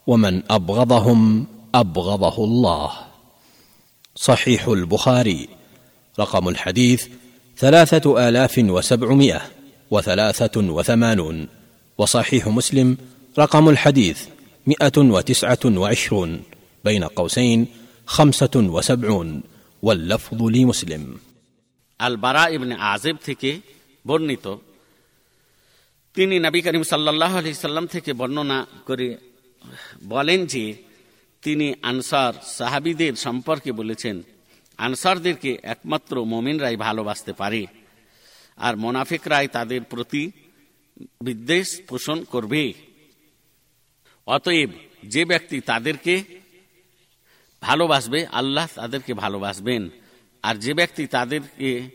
ومن 0.08 0.44
ابغضهم 0.50 1.48
ابغضه 1.76 2.44
الله 2.44 2.92
صحيح 4.16 4.68
البخاري 4.68 5.50
رقم 6.20 6.50
الحديث 6.50 7.08
ثلاثه 7.58 8.30
الاف 8.30 8.56
وسبعمائه 8.58 9.42
وثلاثة 9.92 10.56
وثمانون 10.58 11.48
وصحيح 12.00 12.48
مسلم 12.50 12.98
رقم 13.36 13.70
الحديث 13.70 14.18
مئة 14.68 14.98
وتسعة 14.98 15.64
وعشرون 15.66 16.32
بين 16.84 17.04
قوسين 17.04 17.60
خمسة 18.08 18.56
وسبعون 18.56 19.30
واللفظ 19.84 20.40
لمسلم 20.56 21.04
আল 22.00 22.16
বারা 22.18 22.44
ইবনে 22.56 22.76
আজেব 22.94 23.16
থেকে 23.26 23.50
বর্ণিত 24.06 24.46
তিনি 26.16 26.36
নবী 26.46 26.60
করিম 26.62 26.84
সাল্লাহ 26.84 27.32
আলি 27.38 27.50
সাল্লাম 27.64 27.86
থেকে 27.88 28.12
বর্ণনা 28.14 28.58
করে 28.88 29.08
বলেন 30.06 30.40
যে 30.46 30.64
তিনি 31.44 31.68
আনসার 31.82 32.34
সাহাবিদের 32.58 33.14
সম্পর্কে 33.16 33.72
বলেছেন 33.72 34.16
আনসারদেরকে 34.80 35.52
একমাত্র 35.74 36.16
মোমিনরাই 36.26 36.76
ভালোবাসতে 36.86 37.32
পারে 37.34 37.62
আর 38.57 38.77
মোনাফিকরাই 38.77 39.49
তাদের 39.49 39.83
প্রতি 39.83 40.31
বিদ্বেষ 41.21 41.81
পোষণ 41.89 42.25
করবে। 42.25 42.73
অতএব 44.27 44.71
যে 45.05 45.25
ব্যক্তি 45.25 45.61
তাদেরকে 45.61 46.25
ভালোবাসবে, 47.63 48.27
আল্লাহ 48.27 48.67
তাদেরকে 48.75 49.15
ভালোবাসবেন। 49.15 49.89
আর 50.43 50.55
যে 50.55 50.75
ব্যক্তি 50.75 51.07
তাদেরকে, 51.07 51.91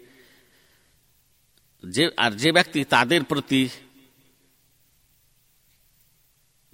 যে, 1.90 2.11
আর 2.17 2.31
যে 2.31 2.51
ব্যক্তি 2.51 2.83
তাদের 2.83 3.23
প্রতি 3.23 3.69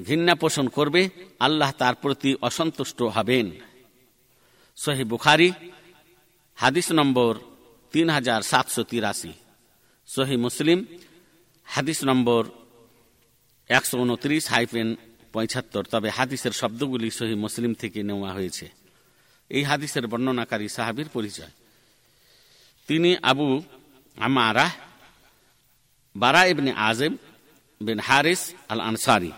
ঘৃণা 0.06 0.36
পোষণ 0.36 0.68
করবে, 0.68 1.10
আল্লাহ 1.40 1.72
তার 1.72 1.96
প্রতি 1.96 2.36
অসন্তুষ্ট 2.42 3.02
হবেন। 3.02 3.52
সহি 4.76 5.04
বুখারি, 5.04 5.52
হাদিস 6.56 6.92
নম্বর 6.92 7.40
তিন 7.92 8.10
হাজার 8.10 8.42
সাতশো 8.42 8.84
তিরাশি। 8.84 9.34
সহি 10.08 10.36
মুসলিম, 10.36 10.86
হাদিস 11.64 12.04
নম্বর 12.04 12.46
একশো 13.68 13.98
উনত্রিশ, 13.98 14.48
হাইফেন 14.48 14.96
পঁচাত্তর 15.34 15.84
তবে 15.84 16.10
হাদিসের 16.10 16.52
শব্দগুলি 16.52 17.12
সহি 17.12 17.36
মুসলিম 17.36 17.74
থেকে 17.74 18.04
নেওয়া 18.04 18.34
হয়েছে। 18.34 18.70
এই 19.50 19.64
হাদিসের 19.64 20.08
বর্ণনাকারী 20.08 20.68
সাহাবির 20.68 21.10
পরিচয়। 21.14 21.52
তিনি 22.88 23.18
আবু 23.22 23.64
আমারা 24.18 24.70
বারা 26.16 26.46
ইবনে 26.46 26.72
আজেম 26.72 27.18
বিন 27.82 28.00
হারিস 28.00 28.54
আল 28.70 28.80
আনসারি 28.80 29.32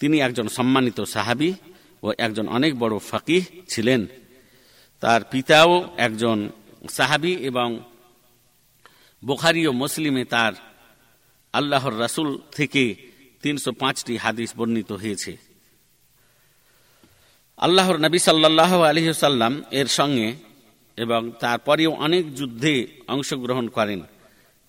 তিনি 0.00 0.20
একজন 0.20 0.48
সম্মানিত 0.48 1.00
সাহাবি 1.00 1.54
ও 2.02 2.12
একজন 2.18 2.48
অনেক 2.48 2.78
বড় 2.78 2.98
ফকিহ 2.98 3.44
ছিলেন। 3.68 4.06
তার 5.00 5.24
পিতাও 5.24 5.94
একজন 5.96 6.48
সাহাবি 6.90 7.32
এবং 7.32 7.68
বুখারি 9.26 9.66
ও 9.66 9.72
মুসলিমে 9.72 10.24
তার 10.24 10.52
আল্লাহর 11.52 12.00
রাসুল 12.00 12.38
থেকে 12.52 12.94
তিনশো 13.42 13.72
পাঁচটি 13.72 14.16
হাদিস 14.16 14.56
বর্ণিত 14.56 14.92
হয়েছে। 14.92 15.36
আল্লাহর 17.56 17.96
নবী 17.96 18.18
সাল্লাহ 18.18 18.82
আলহিসাল্লাম 18.82 19.62
এর 19.70 19.86
সঙ্গে 19.86 20.36
এবং 20.96 21.32
তারপরেও 21.40 21.92
অনেক 21.92 22.34
যুদ্ধে 22.34 22.86
অংশগ্রহণ 23.08 23.68
করেন। 23.68 24.02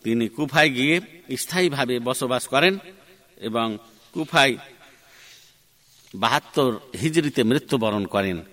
তিনি 0.04 0.28
কুফায় 0.28 0.70
গিয়ে 0.70 1.02
স্থায়ীভাবে 1.38 2.00
বসবাস 2.00 2.48
করেন 2.48 2.78
এবং 3.38 3.78
কুফায় 4.14 4.56
বাহাত্তর 6.16 6.80
হিজড়িতে 7.02 7.44
মৃত্যুবরণ 7.44 8.06
করেন। 8.06 8.44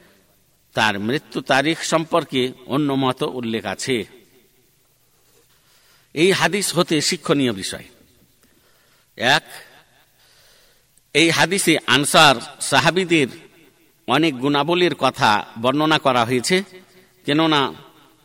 তার 0.75 0.99
মৃত্যু 0.99 1.41
তারিখ 1.41 1.79
সম্পর্কে 1.83 2.53
অন্য 2.67 2.93
মত 2.93 3.23
উল্লেখ 3.23 3.65
আছে। 3.65 4.14
এই 6.15 6.31
হাদিস 6.33 6.67
হতে 6.77 7.01
শিক্ষণীয় 7.01 7.53
বিষয়। 7.53 7.85
এক, 9.17 9.45
এই 11.15 11.31
হাদিসে 11.31 11.79
আনসার 11.87 12.37
সাহাবিদের 12.61 13.29
অনেক 14.09 14.33
গুণাবলীর 14.39 14.95
কথা 14.95 15.31
বর্ণনা 15.61 15.99
করা 15.99 16.25
হয়েছে, 16.25 16.57
কেননা 17.27 17.61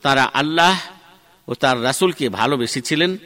তারা 0.04 0.24
আল্লাহ 0.34 0.76
ও 1.48 1.54
তার 1.56 1.78
রাসুলকে 1.84 2.30
ভালোবেসেছিলেন 2.30 3.18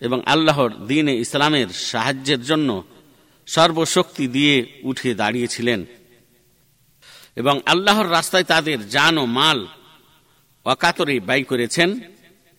এবং 0.00 0.18
আল্লাহর 0.26 0.70
দিনে 0.86 1.14
ইসলামের 1.16 1.68
সাহায্যের 1.68 2.42
জন্য 2.42 2.84
সর্বশক্তি 3.46 4.28
দিয়ে 4.28 4.56
উঠে 4.82 5.14
দাঁড়িয়েছিলেন 5.14 5.80
এবং 7.36 7.54
আল্লাহর 7.66 8.10
রাস্তায় 8.10 8.44
তাদের 8.44 8.88
জান 8.88 9.18
ও 9.18 9.24
মাল 9.26 9.58
অকাতরে 10.66 11.20
ব্যয় 11.20 11.44
করেছেন। 11.44 12.00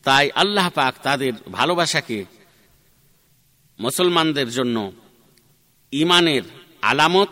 তাই 0.03 0.31
আল্লাহ 0.31 0.69
পাক 0.69 0.95
তাদের 1.03 1.33
ভালোবাসাকে 1.51 2.25
মুসলমানদের 3.79 4.49
জন্য 4.49 4.91
ইমানের 5.91 6.41
আলামত 6.81 7.27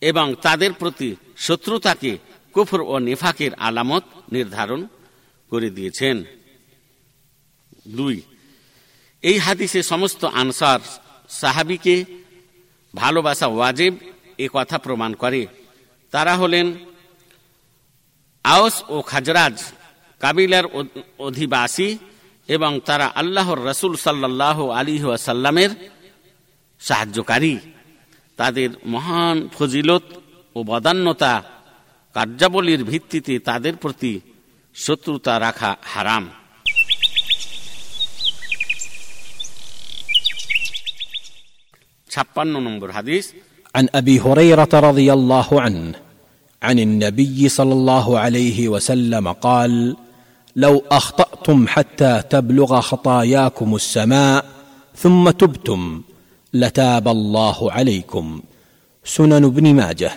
এবং 0.00 0.34
তাদের 0.42 0.72
প্রতি 0.72 1.16
শত্রুতাকে 1.36 2.18
কুফর 2.52 2.80
ও 2.80 2.98
নেফাকের 2.98 3.54
আলামত 3.54 4.04
নির্ধারণ 4.32 4.86
করে 5.50 5.70
দিয়েছেন। 5.70 6.24
দুই, 7.88 8.22
এই 9.22 9.38
হাদিসে 9.38 9.82
সমস্ত 9.82 10.24
আনসার 10.24 10.80
সাহাবিকে 11.28 12.04
ভালোবাসা 12.94 13.46
ওয়াজেব 13.46 13.94
এ 14.38 14.48
কথা 14.52 14.78
প্রমাণ 14.78 15.14
করে। 15.14 15.46
তারা 16.10 16.36
হলেন 16.36 16.74
আওস 18.44 18.82
ও 18.88 19.02
খাজরাজ 19.02 19.72
কাবিলার 20.23 20.65
অধিবাসী 21.19 21.89
এবং 22.49 22.71
তারা 22.79 23.07
আল্লাহর 23.21 23.59
রসুল 23.65 23.93
সাল্লাহ 23.97 24.57
আলী 24.71 24.95
সাল্লামের 25.27 25.71
সাহায্যকারী 26.81 27.55
তাদের 28.39 28.69
মহান 28.85 29.37
ফজিলত 29.55 30.05
ও 30.55 30.59
বদান্যতা 30.63 31.33
কার্যাবলীর 32.15 32.81
ভিত্তিতে 32.83 33.33
তাদের 33.39 33.73
প্রতি 33.75 34.13
শত্রুতা 34.75 35.33
রাখা 35.39 35.71
হারাম 35.83 36.25
ছাপ্পান্ন 42.09 42.53
নম্বর 42.67 42.89
হাদিস 42.91 43.25
عن 43.75 43.85
ابي 43.93 44.15
هريره 44.19 44.73
رضي 44.89 45.09
الله 45.13 45.49
عنه 45.61 45.95
عن 46.61 46.77
النبي 46.79 47.39
صلى 47.49 47.73
الله 47.73 48.07
عليه 48.19 48.59
وسلم 48.67 49.25
قال 49.39 49.71
لو 50.55 50.83
اخطاتم 50.91 51.67
حتى 51.67 52.21
تبلغ 52.29 52.81
خطاياكم 52.81 53.75
السماء 53.75 54.45
ثم 54.95 55.29
تبتم 55.29 56.01
لتاب 56.53 57.07
الله 57.07 57.71
عليكم 57.71 58.41
سنن 59.03 59.43
ابن 59.43 59.75
ماجه 59.75 60.11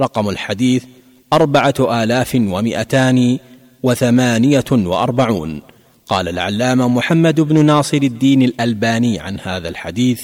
رقم 0.00 0.28
الحديث 0.28 0.84
اربعه 1.32 2.02
الاف 2.02 2.34
ومئتان 2.34 3.38
وثمانيه 3.82 4.64
واربعون 4.72 5.62
قال 6.06 6.28
العلامه 6.28 6.88
محمد 6.88 7.40
بن 7.40 7.64
ناصر 7.64 7.96
الدين 7.96 8.42
الالباني 8.42 9.20
عن 9.20 9.40
هذا 9.40 9.68
الحديث 9.68 10.20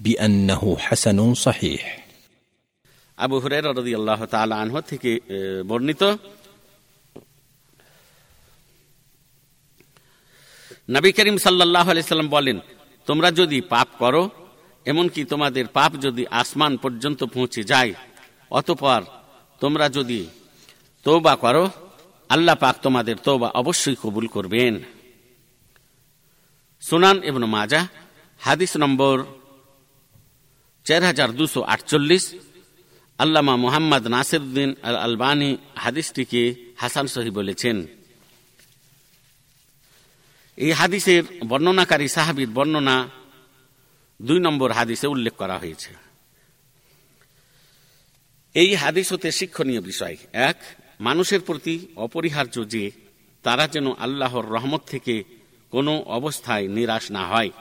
بانه 0.00 0.76
حسن 0.78 1.34
صحيح 1.34 2.06
আবু 3.24 3.36
হুরের 3.42 3.64
রদি 3.78 3.92
আল্লাহ 3.98 4.20
তালা 4.34 4.54
আনহ 4.62 4.76
থেকে 4.90 5.10
বর্ণিত 5.70 6.02
নবী 10.89 11.09
করিম 11.17 11.37
সাল্লাহ 11.45 11.85
আলাইসাল্লাম 11.93 12.29
বলেন, 12.37 12.57
তোমরা 13.07 13.29
যদি 13.39 13.57
পাপ 13.73 13.89
করো, 14.01 14.23
এমনকি 14.85 15.21
তোমাদের 15.31 15.65
পাপ 15.77 15.91
যদি 16.05 16.23
আসমান 16.41 16.73
পর্যন্ত 16.83 17.19
পৌঁছে 17.35 17.61
যায়, 17.71 17.91
অতপর 18.59 19.01
তোমরা 19.61 19.85
যদি 19.97 20.19
তৌবা 21.05 21.33
করো, 21.43 21.63
আল্লাহ 22.29 22.55
পাক 22.63 22.75
তোমাদের 22.85 23.15
তৌবা 23.27 23.47
অবশ্যই 23.61 23.97
কবুল 24.03 24.25
করবেন। 24.35 24.73
সুনান 26.83 27.17
এবং 27.29 27.41
মাজা 27.55 27.81
হাদিস 28.39 28.71
নম্বর 28.83 29.15
চার 30.85 31.01
হাজার 31.09 31.29
দুশো 31.39 31.59
আটচল্লিশ, 31.73 32.23
আল্লামা 33.19 33.53
মোহাম্মদ 33.63 34.03
নাসিরুদ্দিন 34.15 34.69
আল 34.87 34.97
আলবানী 35.05 35.49
হাদিসটিকে 35.83 36.43
হাসান 36.81 37.05
সহি 37.13 37.31
বলেছেন। 37.39 37.77
এই 40.57 40.71
হাদিসের 40.71 41.23
বর্ণনাকারী 41.47 42.07
সাহাবির 42.07 42.49
বর্ণনা 42.49 42.95
দুই 44.19 44.39
নম্বর 44.39 44.69
হাদিসে 44.71 45.07
উল্লেখ 45.07 45.33
করা 45.33 45.57
হয়েছে। 45.57 45.91
এই 48.55 48.75
হাদিস 48.75 49.07
হতে 49.13 49.29
শিক্ষণীয় 49.31 49.81
বিষয়। 49.81 50.15
এক, 50.33 50.57
মানুষের 50.99 51.41
প্রতি 51.41 51.75
অপরিহার্য 51.95 52.55
যে 52.67 52.91
তারা 53.43 53.65
যেন 53.67 53.87
আল্লাহর 53.95 54.45
রহমত 54.45 54.81
থেকে 54.87 55.23
কোনো 55.73 55.93
অবস্থায় 56.17 56.65
নিরাশ 56.67 57.11
না 57.11 57.23
হয়, 57.27 57.51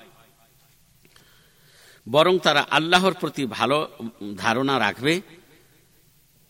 বরং 2.06 2.34
তারা 2.38 2.62
আল্লাহর 2.70 3.14
প্রতি 3.14 3.44
ভালো 3.46 3.78
ধারণা 4.36 4.74
রাখবে 4.78 5.14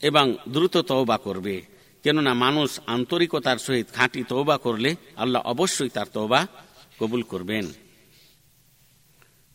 এবং 0.02 0.26
দ্রুত 0.48 0.74
তওবা 0.76 1.16
করবে। 1.18 1.56
কেননা 2.04 2.34
মানুষ 2.34 2.80
আন্তরিকতার 2.86 3.58
সহিত 3.58 3.86
খাঁটি 3.94 4.22
তৌবা 4.22 4.56
করলে 4.58 4.96
আল্লাহ 5.16 5.42
অবশ্যই 5.42 5.88
তার 5.88 6.06
তৌবা 6.12 6.46
কবুল 6.98 7.22
করবেন। 7.22 7.66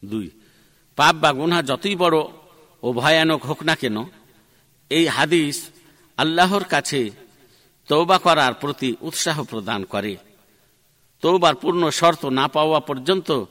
দুই, 0.05 0.29
পাপ 0.95 1.15
বা 1.15 1.33
গুনা 1.33 1.63
যতই 1.63 1.95
বড় 1.95 2.19
ও 2.83 2.93
ভয়ানক 2.93 3.45
হোক 3.45 3.63
না 3.63 3.75
কেন, 3.75 4.05
এই 4.89 5.07
হাদিস 5.07 5.69
আল্লাহর 6.17 6.63
কাছে 6.63 7.11
তৌবা 7.87 8.17
করার 8.17 8.53
প্রতি 8.53 8.95
উৎসাহ 9.01 9.43
প্রদান 9.43 9.83
করে। 9.83 10.17
তৌবার 11.21 11.55
পূর্ণ 11.55 11.89
শর্ত 11.89 12.25
না 12.25 12.47
পাওয়া 12.47 12.79
পর্যন্ত 12.79 13.45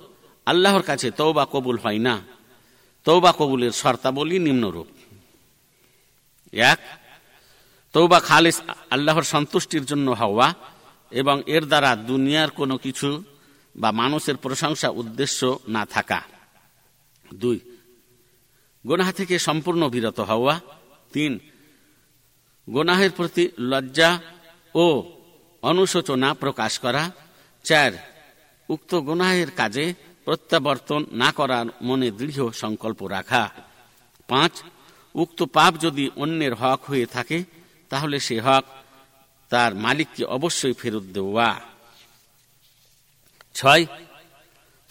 আল্লাহর 0.46 0.82
কাছে 0.82 1.10
তৌবা 1.10 1.46
কবুল 1.52 1.78
হয় 1.78 1.98
না। 1.98 2.22
তৌবা 3.04 3.32
কবুলের 3.32 3.72
শর্তাবলী 3.72 4.38
নিম্নরূপ। 4.38 4.86
এক 6.52 6.78
তৌবা 7.94 8.20
খালিস 8.20 8.60
আল্লাহর 8.90 9.22
সন্তুষ্টির 9.22 9.84
জন্য 9.84 10.10
হওয়া 10.10 10.54
এবং 11.10 11.42
এর 11.46 11.64
দ্বারা 11.64 11.96
দুনিয়ার 11.96 12.50
কোনো 12.50 12.78
কিছু 12.78 13.22
বা 13.76 13.92
মানুষের 13.92 14.36
প্রশংসা 14.36 14.88
উদ্দেশ্য 14.88 15.58
না 15.68 15.86
থাকা। 15.86 16.22
দুই, 17.34 17.60
গোনাহ 18.86 19.12
থেকে 19.12 19.38
সম্পূর্ণ 19.38 19.88
বিরত 19.88 20.20
হওয়া। 20.20 20.60
তিন, 21.12 21.38
গোনাহের 22.70 23.10
প্রতি 23.10 23.48
লজ্জা 23.58 24.20
ও 24.74 25.02
অনুশোচনা 25.62 26.34
প্রকাশ 26.34 26.78
করা। 26.78 27.10
চার, 27.64 27.92
উক্ত 28.68 28.94
গোনাহের 28.94 29.50
কাজে 29.50 29.94
প্রত্যাবর্তন 30.24 31.06
না 31.12 31.32
করার 31.32 31.66
মনে 31.82 32.10
দৃঢ় 32.10 32.50
সংকল্প 32.50 33.06
রাখা। 33.06 33.50
পাঁচ, 34.28 34.62
উক্ত 35.14 35.42
পাপ 35.42 35.74
যদি 35.80 36.10
অন্যের 36.16 36.54
হক 36.54 36.80
হয়ে 36.84 37.06
থাকে 37.06 37.44
তাহলে 37.91 38.17
সে 38.19 38.37
হক 38.39 38.65
তার 39.51 39.71
মালিককে 39.75 40.23
অবশ্যই 40.27 40.75
ফেরত 40.81 41.05
দেওয়া 41.15 41.49
ছয় 43.55 43.83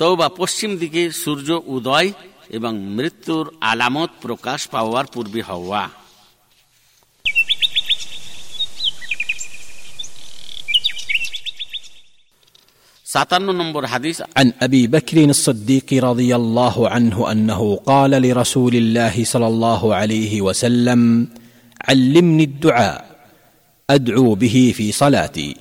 তৌবা 0.01 0.29
পশ্চিম 0.41 0.71
দিকে 0.77 1.03
সূর্য 1.23 1.49
উদয় 1.67 2.09
এবং 2.51 2.73
মৃত্যুর 2.97 3.45
আলামত 3.61 4.11
প্রকাশ 4.23 4.61
পাওয়ার 4.67 5.07
পূর্বে 5.07 5.43
হওয়া 5.43 5.83
সাতান্ন 13.07 13.49
নম্বর 13.53 13.83
হাদিস 13.87 14.17
عن 14.37 14.49
ابي 14.61 14.83
بكر 14.87 15.17
الصديق 15.27 15.89
رضي 16.05 16.31
الله 16.37 16.77
عنه 16.89 17.17
انه 17.33 17.61
قال 17.87 18.13
لرسول 18.23 18.75
الله 18.75 19.15
صلى 19.25 19.47
الله 19.47 19.83
عليه 19.95 20.33
وسلم 20.43 21.01
علمني 21.86 22.44
الدعاء 22.44 23.16
أدعو 23.90 24.36
به 24.36 24.74
في 24.76 24.92
صلاتي. 24.92 25.56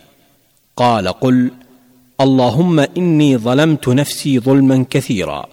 قال 0.76 1.09
قل 1.09 1.51
اللهم 2.20 2.81
إني 2.81 3.39
ظلمت 3.39 3.89
نفسي 3.89 4.41
ظلما 4.41 4.86
كثيرا 4.91 5.47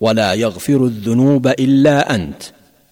ولا 0.00 0.34
يغفر 0.34 0.84
الذنوب 0.84 1.46
إلا 1.46 2.14
أنت 2.14 2.42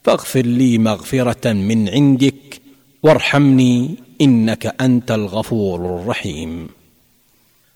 فاغفر 0.05 0.43
لي 0.43 0.79
مغفرة 0.79 1.53
من 1.53 1.89
عندك 1.89 2.61
وارحمني 3.03 3.97
إنك 4.21 4.75
أنت 4.81 5.11
الغفور 5.11 6.01
الرحيم. 6.01 6.69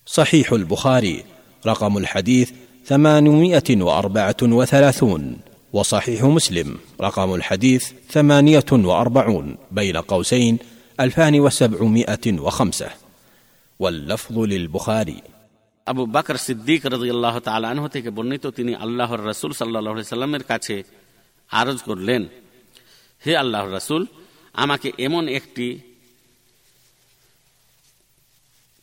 صحيح 0.07 0.53
البخاري 0.53 1.25
رقم 1.67 1.99
الحديث 1.99 2.51
ثمانمائة 2.87 3.83
وأربعة 3.83 4.37
وثلاثون. 4.43 5.37
وصحيح 5.74 6.24
مسلم 6.24 6.78
رقم 7.02 7.34
الحديث 7.36 7.92
ثمانية 8.10 8.70
وأربعون 8.72 9.58
بين 9.72 9.98
قوسين 9.98 10.58
ألفان 11.00 11.40
وسبعمائة 11.40 12.26
وخمسة 12.28 12.90
واللفظ 13.80 14.40
للبخاري 14.40 15.20
আবু 15.88 16.04
বাকর 16.06 16.38
সিদ্দিক 16.38 16.82
রাজিয়াল্লাহ 16.86 17.36
তালাহ 17.40 17.86
থেকে 17.88 18.10
বর্ণিত 18.10 18.46
তিনি 18.50 18.74
আল্লাহর 18.76 19.22
রসুল 19.32 19.52
সাল্লাহ 19.52 20.16
সাল্লামের 20.16 20.44
কাছে 20.44 20.76
আরজ 21.52 21.78
করলেন 21.82 22.22
হে 23.24 23.34
আল্লাহর 23.36 23.72
রসুল 23.78 24.04
আমাকে 24.56 24.88
এমন 24.98 25.24
একটি 25.30 25.68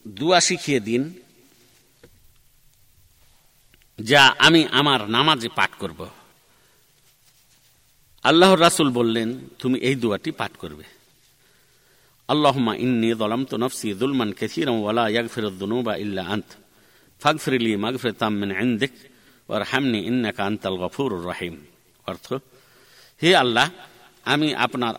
দুয়া 0.07 0.41
শিখিয়ে 0.41 0.81
দিন 0.81 1.03
যা 3.99 4.23
আমি 4.39 4.61
আমার 4.71 5.01
নামাজে 5.09 5.49
পাঠ 5.59 5.71
করব 5.79 6.01
আল্লাহর 8.30 8.60
রাসুল 8.66 8.90
বললেন, 9.00 9.30
তুমি 9.62 9.78
এই 9.88 9.96
দুয়াটি 10.02 10.32
পাঠ 10.40 10.52
করবে। 10.62 10.86
আল্লাহমা 12.34 12.74
ইন্নি 12.86 13.10
দলাম 13.22 13.42
তো 13.50 13.56
নফসি 13.64 13.88
দুলমান 14.02 14.30
কেসিরম 14.40 14.78
ওয়ালা 14.84 15.06
ইয়াগফির 15.14 15.46
দুনুবা 15.62 15.94
ইল্লা 16.04 16.24
আন্ত। 16.34 16.50
ফাগফিরলি 17.22 17.72
মাগফির 17.84 18.14
তামিন 18.22 18.52
ইন্দিক 18.64 18.94
ওর 19.50 19.62
হামনি 19.72 20.00
ইন্নাকা 20.10 20.42
আন্তাল 20.50 20.78
গফুর 20.84 21.12
রহিম। 21.30 21.56
অর্থ, 22.10 22.28
হে 23.22 23.32
আল্লাহ, 23.44 23.68
আমি 24.34 24.50
আপনার 24.66 24.96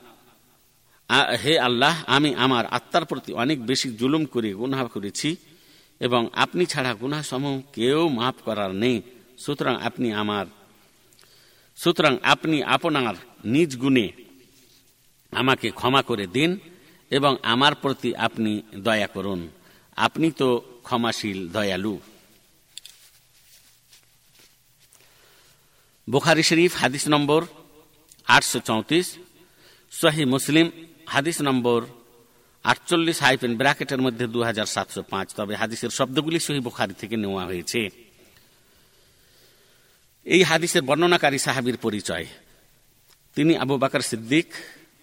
হে 1.43 1.55
আল্লাহ, 1.69 1.95
আমি 2.17 2.31
আমার 2.45 2.65
আত্মার 2.77 3.05
প্রতি 3.11 3.31
অনেক 3.43 3.59
বেশি 3.71 3.89
জুলুম 4.01 4.23
করে, 4.33 4.51
গুনাহ 4.61 4.83
করেছি 4.95 5.31
এবং 6.07 6.23
আপনি 6.45 6.63
ছাড়া 6.73 6.93
গুনাহ 7.03 7.23
সমূহ 7.31 7.55
কেউ 7.77 8.01
মাফ 8.19 8.37
করার 8.47 8.73
নেই। 8.83 8.97
সুতরাং 9.45 9.75
আপনি 9.89 10.09
আমার 10.23 10.47
সুতরাং 11.77 12.19
আপনি 12.23 12.63
আপনার 12.63 13.15
নিজ 13.45 13.77
গুণে 13.77 14.13
আমাকে 15.33 15.71
ক্ষমা 15.71 16.03
করে 16.03 16.27
দিন 16.27 16.59
এবং 17.11 17.37
আমার 17.43 17.75
প্রতি 17.75 18.17
আপনি 18.17 18.63
দয়া 18.75 19.07
করুন। 19.07 19.49
আপনি 19.97 20.31
তো 20.31 20.65
ক্ষমাশীল, 20.83 21.49
দয়ালু। 21.49 22.01
বুখারি 26.11 26.43
শরীফ, 26.43 26.77
হাদিস 26.77 27.09
নম্বর 27.09 27.47
আটশো 28.27 28.59
চৌত্রিশ, 28.59 29.15
সহি 29.91 30.25
মুসলিম, 30.25 30.71
হাদিস 31.07 31.41
নম্বর 31.41 31.87
আটচল্লিশ 32.65 33.23
হাইফেন 33.23 33.57
ব্র্যাকেটের 33.57 34.01
মধ্যে 34.01 34.27
দু 34.27 34.43
হাজার 34.43 34.67
সাতশো 34.67 35.03
পাঁচ। 35.03 35.35
তবে 35.35 35.55
হাদিসের 35.55 35.91
শব্দগুলি 35.91 36.41
সহি 36.41 36.61
বুখারি 36.61 36.95
থেকে 36.95 37.17
নেওয়া 37.17 37.45
হয়েছে। 37.45 38.06
এই 40.27 40.43
হাদিসের 40.43 40.83
বর্ণনাকারী 40.83 41.39
সাহাবির 41.39 41.77
পরিচয়। 41.77 42.27
তিনি 43.35 43.57
আবু 43.57 43.79
বাকর 43.79 44.01
সিদ্দিক, 44.01 44.49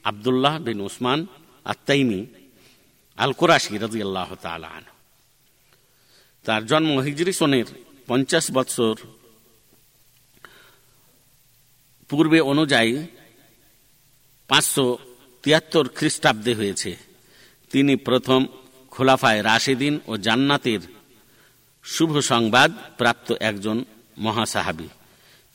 আবদুল্লাহ 0.03 0.60
বিন 0.60 0.82
উসমান 0.82 1.27
আত্মাইমি 1.66 2.26
আল 3.18 3.32
কোরাশি 3.34 3.77
রাজি 3.77 4.02
আল্লাহ 4.02 4.30
তার 6.43 6.66
জন্ম 6.66 7.00
হিজরি 7.00 7.34
সনের 7.34 7.66
পঞ্চাশ 8.08 8.52
বৎসর 8.52 8.95
পূর্বে 12.10 12.40
অনুযায়ী 12.42 13.08
পাঁচশো 14.48 14.98
তিয়াত্তর 15.43 15.90
খ্রিস্টাব্দে 15.90 16.53
হয়েছে। 16.53 16.92
তিনি 17.72 17.95
প্রথম 17.95 18.48
খোলাফায় 18.92 19.43
রাশেদিন 19.43 20.00
ও 20.08 20.18
জান্নাতের 20.18 20.80
শুভ 21.84 22.19
সংবাদ 22.19 22.72
প্রাপ্ত 22.98 23.32
একজন 23.40 23.85
মহাসাহাবি। 24.18 24.90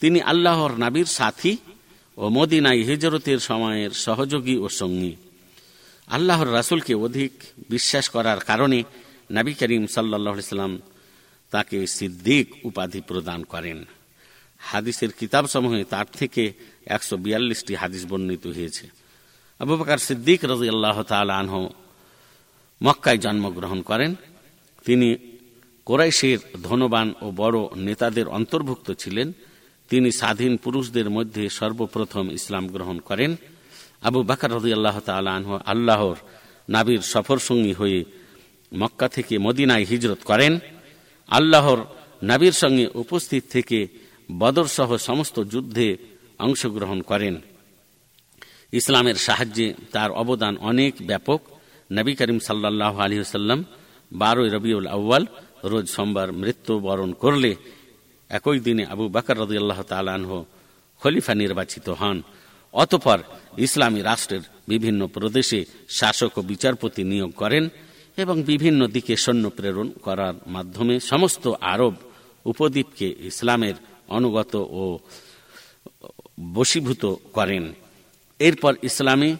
তিনি 0.01 0.21
আল্লাহর 0.21 0.79
নাবির 0.79 1.07
সাথী 1.07 1.57
ও 2.17 2.29
মদিনাই 2.29 2.83
হিজরতের 2.83 3.39
সময়ের 3.39 3.91
সহযোগী 3.91 4.57
ও 4.57 4.69
সঙ্গী। 4.69 5.17
আল্লাহর 6.09 6.53
রাসুলকে 6.53 6.95
অধিক 6.95 7.33
বিশ্বাস 7.71 8.09
করার 8.09 8.39
কারণে 8.39 8.85
নবী 9.33 9.55
করিম 9.55 9.87
সাল্লাহ 9.87 10.41
সাল্লাম 10.41 10.79
তাকে 11.51 11.87
সিদ্দিক 11.87 12.47
উপাধি 12.65 13.01
প্রদান 13.01 13.43
করেন। 13.43 13.85
হাদিসের 14.59 15.13
কিতাবসমূহে 15.13 15.85
তার 15.85 16.07
থেকে 16.13 16.53
একশো 16.87 17.17
বিয়াল্লিশটি 17.17 17.75
হাদিস 17.75 18.07
বর্ণিত 18.07 18.47
হয়েছে। 18.47 18.91
আবু 19.61 19.77
বকার 19.77 19.99
সিদ্দিক 19.99 20.45
রাজি 20.45 20.69
আল্লাহ 20.69 21.03
আনহ 21.13 21.69
মক্কায় 22.83 23.19
জন্মগ্রহণ 23.19 23.83
করেন। 23.83 24.15
তিনি 24.85 25.17
কোরাইশের 25.85 26.39
ধনবান 26.63 27.15
ও 27.23 27.33
বড় 27.37 27.59
নেতাদের 27.77 28.29
অন্তর্ভুক্ত 28.29 28.91
ছিলেন। 28.91 29.33
তিনি 29.89 30.13
স্বাধীন 30.13 30.57
পুরুষদের 30.57 31.11
মধ্যে 31.11 31.49
সর্বপ্রথম 31.49 32.31
ইসলাম 32.31 32.69
গ্রহণ 32.69 32.99
করেন। 32.99 33.37
আবু 34.03 34.23
বাকর 34.23 34.51
রদি 34.53 34.73
আল্লাহ 34.73 35.01
আনহ 35.11 35.59
আল্লাহর 35.67 36.17
নাবির 36.69 37.01
সফরসঙ্গী 37.01 37.73
হয়ে 37.73 38.05
মক্কা 38.75 39.09
থেকে 39.09 39.39
মদিনায় 39.39 39.85
হিজরত 39.85 40.19
করেন। 40.25 40.59
আল্লাহর 41.29 41.79
নাবির 42.23 42.53
সঙ্গে 42.53 42.87
উপস্থিত 42.95 43.45
থেকে 43.51 43.89
বদরসহ 44.39 44.97
সমস্ত 44.97 45.43
যুদ্ধে 45.43 45.97
অংশগ্রহণ 46.39 47.01
করেন। 47.03 47.41
ইসলামের 48.73 49.15
সাহায্যে 49.15 49.75
তার 49.93 50.11
অবদান 50.11 50.57
অনেক 50.57 50.95
ব্যাপক। 51.07 51.41
নবী 51.93 52.15
করিম 52.15 52.39
সাল্লাহ 52.39 52.99
আলী 52.99 53.25
সাল্লাম 53.25 53.65
বারোই 54.13 54.49
রবিউল 54.49 54.87
আউ্বাল 54.87 55.27
রোজ 55.65 55.87
সোমবার 55.89 56.33
মৃত্যুবরণ 56.33 57.13
করলে 57.13 57.57
একই 58.31 58.59
দিনে 58.67 58.85
আবু 58.93 59.05
বাকর 59.09 59.37
রদিয়াল্লাহ 59.39 59.81
তালানহ 59.83 60.31
খলিফা 61.03 61.35
নির্বাচিত 61.35 61.87
হন। 62.01 62.19
অতপর 62.75 63.19
ইসলামী 63.59 64.01
রাষ্ট্রের 64.03 64.43
বিভিন্ন 64.69 65.01
প্রদেশে 65.07 65.61
শাসক 65.89 66.33
ও 66.39 66.41
বিচারপতি 66.43 67.03
নিয়োগ 67.05 67.31
করেন 67.37 67.65
এবং 68.17 68.37
বিভিন্ন 68.43 68.81
দিকে 68.87 69.15
সৈন্য 69.17 69.45
প্রেরণ 69.51 69.89
করার 70.07 70.35
মাধ্যমে 70.47 70.95
সমস্ত 71.01 71.45
আরব 71.73 71.95
উপদ্বীপকে 72.45 73.09
ইসলামের 73.31 73.77
অনুগত 74.09 74.53
ও 74.81 74.85
বশীভূত 76.55 77.05
করেন। 77.33 77.65
এরপর 78.41 78.73
ইসলামী 78.83 79.31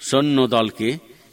সৈন্য 0.00 0.38
দলকে 0.56 0.88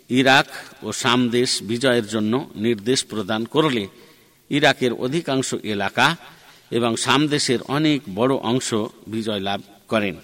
ইরাক 0.10 0.48
ও 0.84 0.88
সামদেশ 0.92 1.50
বিজয়ের 1.64 2.06
জন্য 2.08 2.34
নির্দেশ 2.56 3.00
প্রদান 3.04 3.42
করলে 3.46 3.84
ইরাকের 4.50 4.92
অধিকাংশ 5.06 5.50
এলাকা 5.74 6.08
এবং 6.72 6.96
সামদেশের 6.96 7.60
অনেক 7.68 8.02
বড় 8.16 8.34
অংশ 8.36 8.74
বিজয় 9.08 9.40
লাভ 9.40 9.62
করেন। 9.88 10.16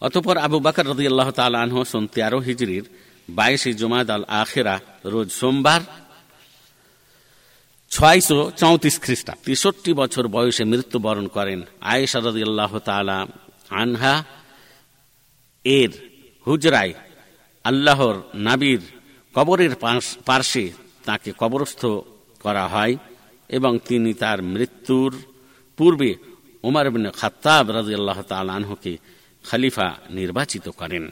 অতপর 0.00 0.36
আবু 0.36 0.58
বাকর 0.60 0.86
রদি 0.86 1.06
আল্লাহ 1.06 1.30
তালহ 1.30 1.84
সন 1.84 2.06
তেরো 2.06 2.38
হিজড়ির 2.38 2.84
বাইশে 3.28 3.72
জমাদ 3.72 4.10
আল 4.10 4.24
আখেরা, 4.28 4.80
রোজ 5.04 5.28
সোমবার, 5.30 5.80
ছয়শো 7.90 8.50
চৌত্রিশ 8.56 9.00
খ্রিস্টা 9.00 9.32
তেষট্টি 9.44 9.92
বছর 9.92 10.28
বয়সে 10.28 10.64
মৃত্যুবরণ 10.64 11.26
করেন 11.26 11.62
আয়েশা 11.80 12.18
রদি 12.20 12.42
আল্লাহ 12.42 12.78
তালা 12.78 13.26
আনহা। 13.70 14.24
এর 15.64 15.90
হুজরায় 16.46 16.92
আল্লাহর 17.64 18.16
নাবির 18.34 18.80
কবরের 19.34 19.72
পার্শ্বে 20.26 20.72
তাকে 21.04 21.32
কবরস্থ 21.38 21.86
করা 22.42 22.68
হয়। 22.68 22.96
এবং 23.48 23.78
তিনি 23.78 24.14
তার 24.14 24.42
মৃত্যুর 24.42 25.22
পূর্বে 25.76 26.14
উমার 26.62 26.90
বিন 26.90 27.10
খাত্তাব 27.10 27.70
রাজি 27.70 27.94
আল্লাহ 27.94 28.22
তালকে 28.22 28.98
খালিফা 29.44 29.94
নির্বাচিত 30.10 30.68
করেন। 30.68 31.10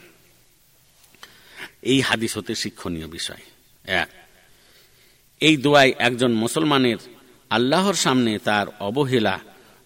এই 1.82 2.00
হাদিস 2.00 2.36
হতে 2.36 2.54
শিক্ষণীয় 2.54 3.06
বিষয়। 3.06 3.40
এক, 3.84 4.08
এই 5.40 5.56
দোয়ায় 5.56 5.92
একজন 5.98 6.32
মুসলমানের 6.32 6.96
আল্লাহর 7.50 7.94
সামনে 7.94 8.38
তার 8.38 8.66
অবহেলা, 8.80 9.40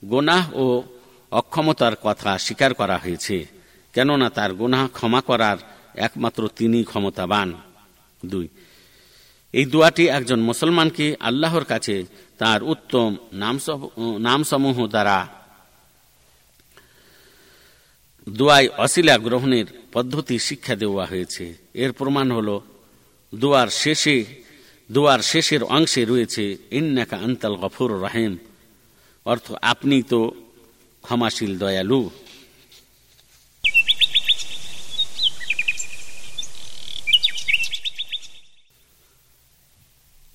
গোনাহ 0.05 0.55
ও 0.55 0.83
অক্ষমতার 1.31 1.97
কথা 2.03 2.39
স্বীকার 2.39 2.75
করা 2.75 2.99
হয়েছে, 2.99 3.47
কেননা 3.93 4.31
তার 4.31 4.55
গোনাহ 4.55 4.89
ক্ষমা 4.89 5.21
করার 5.21 5.57
একমাত্র 5.95 6.49
তিনি 6.49 6.85
ক্ষমতাবান। 6.85 7.55
দুই, 8.27 8.49
এই 9.53 9.65
দোয়াটি 9.65 10.09
একজন 10.09 10.41
মুসলমানকে 10.41 11.17
আল্লাহর 11.21 11.65
কাছে 11.65 12.05
তার 12.39 12.61
উত্তম 12.73 13.11
নাম 13.43 13.57
নামসমূহ 14.19 14.79
দ্বারা 14.95 15.19
দোয়ায় 18.27 18.69
অশিলা 18.85 19.17
গ্রহণের 19.19 19.67
পদ্ধতি 19.93 20.37
শিক্ষা 20.49 20.75
দেওয়া 20.83 21.05
হয়েছে। 21.07 21.45
এর 21.83 21.91
প্রমাণ 21.99 22.29
হল, 22.37 22.49
দোয়ার 23.33 23.69
শেষে, 23.83 24.17
দোয়ার 24.91 25.21
শেষের 25.31 25.63
অংশে 25.77 26.03
রয়েছে, 26.05 26.45
ইন্নাকা 26.71 27.17
আন্তাল 27.17 27.55
গফুর 27.63 27.91
রাহেম 28.03 28.33
অর্থ, 29.27 29.47
আপনি 29.73 29.97
তো 30.03 30.21
ক্ষমাশীল 31.05 31.53
দয়ালু 31.59 32.03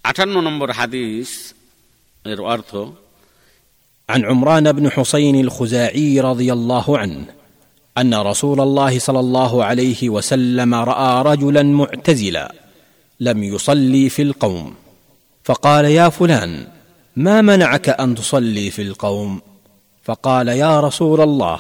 আটান্ন 0.04 0.36
নম্বর 0.48 0.70
হাদিস 0.72 1.30
এর 2.33 2.41
অর্থ 2.55 2.73
عن 4.09 4.25
عمران 4.25 4.73
بن 4.73 4.91
حسين 4.91 5.37
الخزاعي 5.41 6.21
رضي 6.21 6.49
الله 6.53 6.99
عنه 6.99 7.25
ان 7.99 8.15
رسول 8.15 8.61
الله 8.61 8.99
صلى 8.99 9.21
الله 9.21 9.53
عليه 9.65 10.11
وسلم 10.11 10.75
راى 10.75 11.23
رجلا 11.23 11.63
معتزلا 11.63 12.55
لم 13.21 13.43
يصلي 13.43 14.09
في 14.09 14.23
القوم 14.23 14.75
فقال 15.45 15.85
يا 15.85 16.09
فلان 16.09 16.67
ما 17.17 17.41
منعك 17.41 17.89
ان 17.89 18.15
تصلي 18.15 18.71
في 18.71 18.83
القوم 18.83 19.41
فقال 20.05 20.49
يا 20.49 20.81
رسول 20.81 21.21
الله 21.21 21.59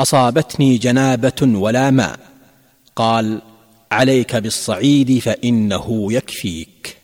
اصابتني 0.00 0.76
جنابه 0.78 1.42
ولا 1.42 1.90
ماء 1.90 2.18
قال 2.96 3.42
عليك 3.92 4.36
بالصعيد 4.36 5.18
فانه 5.18 6.12
يكفيك 6.12 6.96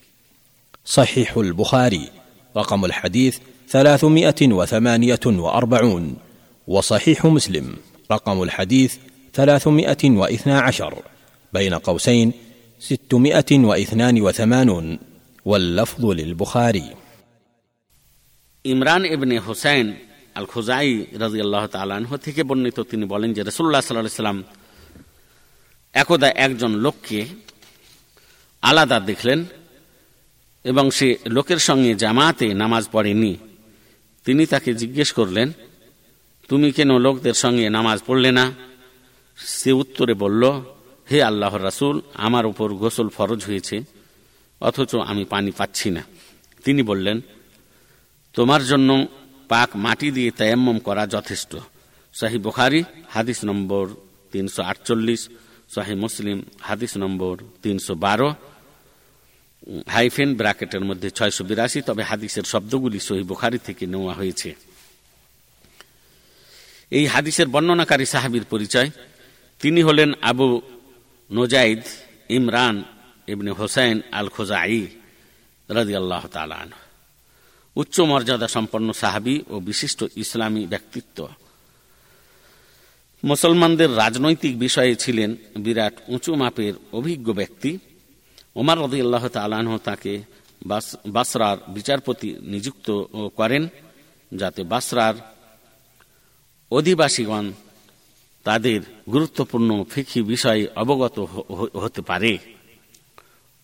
صحيح 0.84 1.36
البخاري 1.36 2.08
رقم 2.56 2.84
الحديث 2.84 3.38
ثلاثمائة 3.68 4.40
وثمانية 4.42 5.24
وأربعون 5.26 6.16
وصحيح 6.68 7.24
مسلم 7.26 7.76
رقم 8.12 8.42
الحديث 8.42 8.96
ثلاثمائة 9.34 10.02
واثنا 10.10 10.60
عشر 10.60 11.02
بين 11.52 11.74
قوسين 11.74 12.32
ستمائة 12.80 13.50
واثنان 13.52 14.22
وثمانون 14.22 14.98
واللفظ 15.44 16.04
للبخاري 16.04 16.86
ইমরান 18.64 19.02
ইবনে 19.14 19.36
হোসেন 19.46 19.86
আল 20.34 20.46
খুজাই 20.52 20.88
রাজি 21.22 21.38
আল্লাহ 21.44 21.64
তালাহ 21.66 22.12
থেকে 22.24 22.42
বর্ণিত 22.48 22.78
তিনি 22.90 23.04
বলেন 23.12 23.30
যে 23.36 23.42
রসুল্লাহ 23.48 23.80
সাল্লাহ 23.82 24.22
সাল্লাম 24.22 24.38
একদা 25.94 26.28
একজন 26.44 26.72
লোককে 26.84 27.20
আলাদা 28.62 28.98
দেখলেন 29.10 29.40
এবং 30.63 30.91
সে 30.91 31.17
লোকের 31.27 31.59
সঙ্গে 31.59 31.95
জামাতে 31.95 32.53
নামাজ 32.53 32.89
পড়েনি। 32.91 33.37
তিনি 34.25 34.45
তাকে 34.45 34.73
জিজ্ঞেস 34.73 35.11
করলেন, 35.11 35.51
তুমি 36.49 36.71
কেন 36.71 36.97
লোকদের 36.97 37.33
সঙ্গে 37.33 37.69
নামাজ 37.69 37.99
পড়লে 38.07 38.31
না? 38.31 38.51
সে 39.37 39.71
উত্তরে 39.71 40.13
বলল, 40.13 40.43
হে 41.11 41.23
আল্লাহর 41.23 41.63
রাসুল, 41.63 42.01
আমার 42.13 42.45
উপর 42.45 42.73
গোসল 42.73 43.09
ফরজ 43.09 43.45
হয়েছে, 43.45 43.81
অথচ 44.61 44.95
আমি 44.95 45.25
পানি 45.25 45.51
পাচ্ছি 45.51 45.89
না। 45.89 46.03
তিনি 46.63 46.83
বললেন, 46.83 47.21
তোমার 48.33 48.63
জন্য 48.63 49.07
পাক 49.47 49.69
মাটি 49.75 50.11
দিয়ে 50.11 50.31
তায়াম্মম 50.31 50.79
করা 50.79 51.07
যথেষ্ট। 51.07 51.55
শাহি 52.13 52.37
বুখারি, 52.37 52.83
হাদিস 53.09 53.45
নম্বর 53.45 53.87
তিনশো 54.31 54.63
আটচল্লিশ 54.63 55.29
শাহি 55.75 55.95
মুসলিম, 55.95 56.43
হাদিস 56.61 56.97
নম্বর 56.97 57.37
তিনশো 57.63 57.95
বারো 57.95 58.35
হাইফেন 59.87 60.35
ব্রাকেটের 60.35 60.81
মধ্যে 60.81 61.09
ছয়শো 61.09 61.43
বিরাশি, 61.43 61.81
তবে 61.81 62.03
হাদিসের 62.03 62.43
শব্দগুলি 62.43 62.99
সহি 62.99 63.23
বুখারি 63.23 63.59
থেকে 63.59 63.85
নেওয়া 63.85 64.13
হয়েছে। 64.13 64.55
এই 66.91 67.05
হাদিসের 67.05 67.47
বর্ণনাকারী 67.47 68.05
সাহাবির 68.05 68.43
পরিচয়। 68.43 68.91
তিনি 69.59 69.81
হলেন 69.81 70.13
আবু 70.21 70.61
নোজাইদ 71.31 71.81
ইমরান 72.29 72.83
ইবনে 73.27 73.51
হোসাইন 73.51 74.01
আল 74.11 74.27
খোজাই 74.27 74.87
রাজি 75.69 75.95
আল্লাহ 75.95 76.27
তালান 76.27 76.69
উচ্চ 77.75 77.99
মর্যাদা 77.99 78.47
সম্পন্ন 78.47 78.93
সাহাবি 78.93 79.43
ও 79.49 79.59
বিশিষ্ট 79.59 80.03
ইসলামী 80.15 80.65
ব্যক্তিত্ব। 80.65 81.27
মুসলমানদের 83.23 83.95
রাজনৈতিক 83.95 84.59
বিষয়ে 84.59 84.95
ছিলেন 84.95 85.35
বিরাট 85.57 85.93
উঁচু 86.07 86.35
মাপের 86.35 86.73
অভিজ্ঞ 86.91 87.33
ব্যক্তি। 87.33 87.79
ওমার 88.59 88.79
রদি 88.79 89.01
আল্লাহ 89.01 89.27
তালাহ 89.27 89.77
তাকে 89.77 90.21
বাসরার 91.07 91.57
বিচারপতি 91.71 92.35
নিযুক্ত 92.41 92.91
করেন 93.35 93.67
যাতে 94.35 94.63
বাসরার 94.63 95.13
অধিবাসীগণ 96.71 97.51
তাদের 98.43 98.81
গুরুত্বপূর্ণ 99.09 99.83
ফিকি 99.83 100.21
বিষয়ে 100.21 100.67
অবগত 100.75 101.19
হতে 101.77 102.01
পারে। 102.01 102.37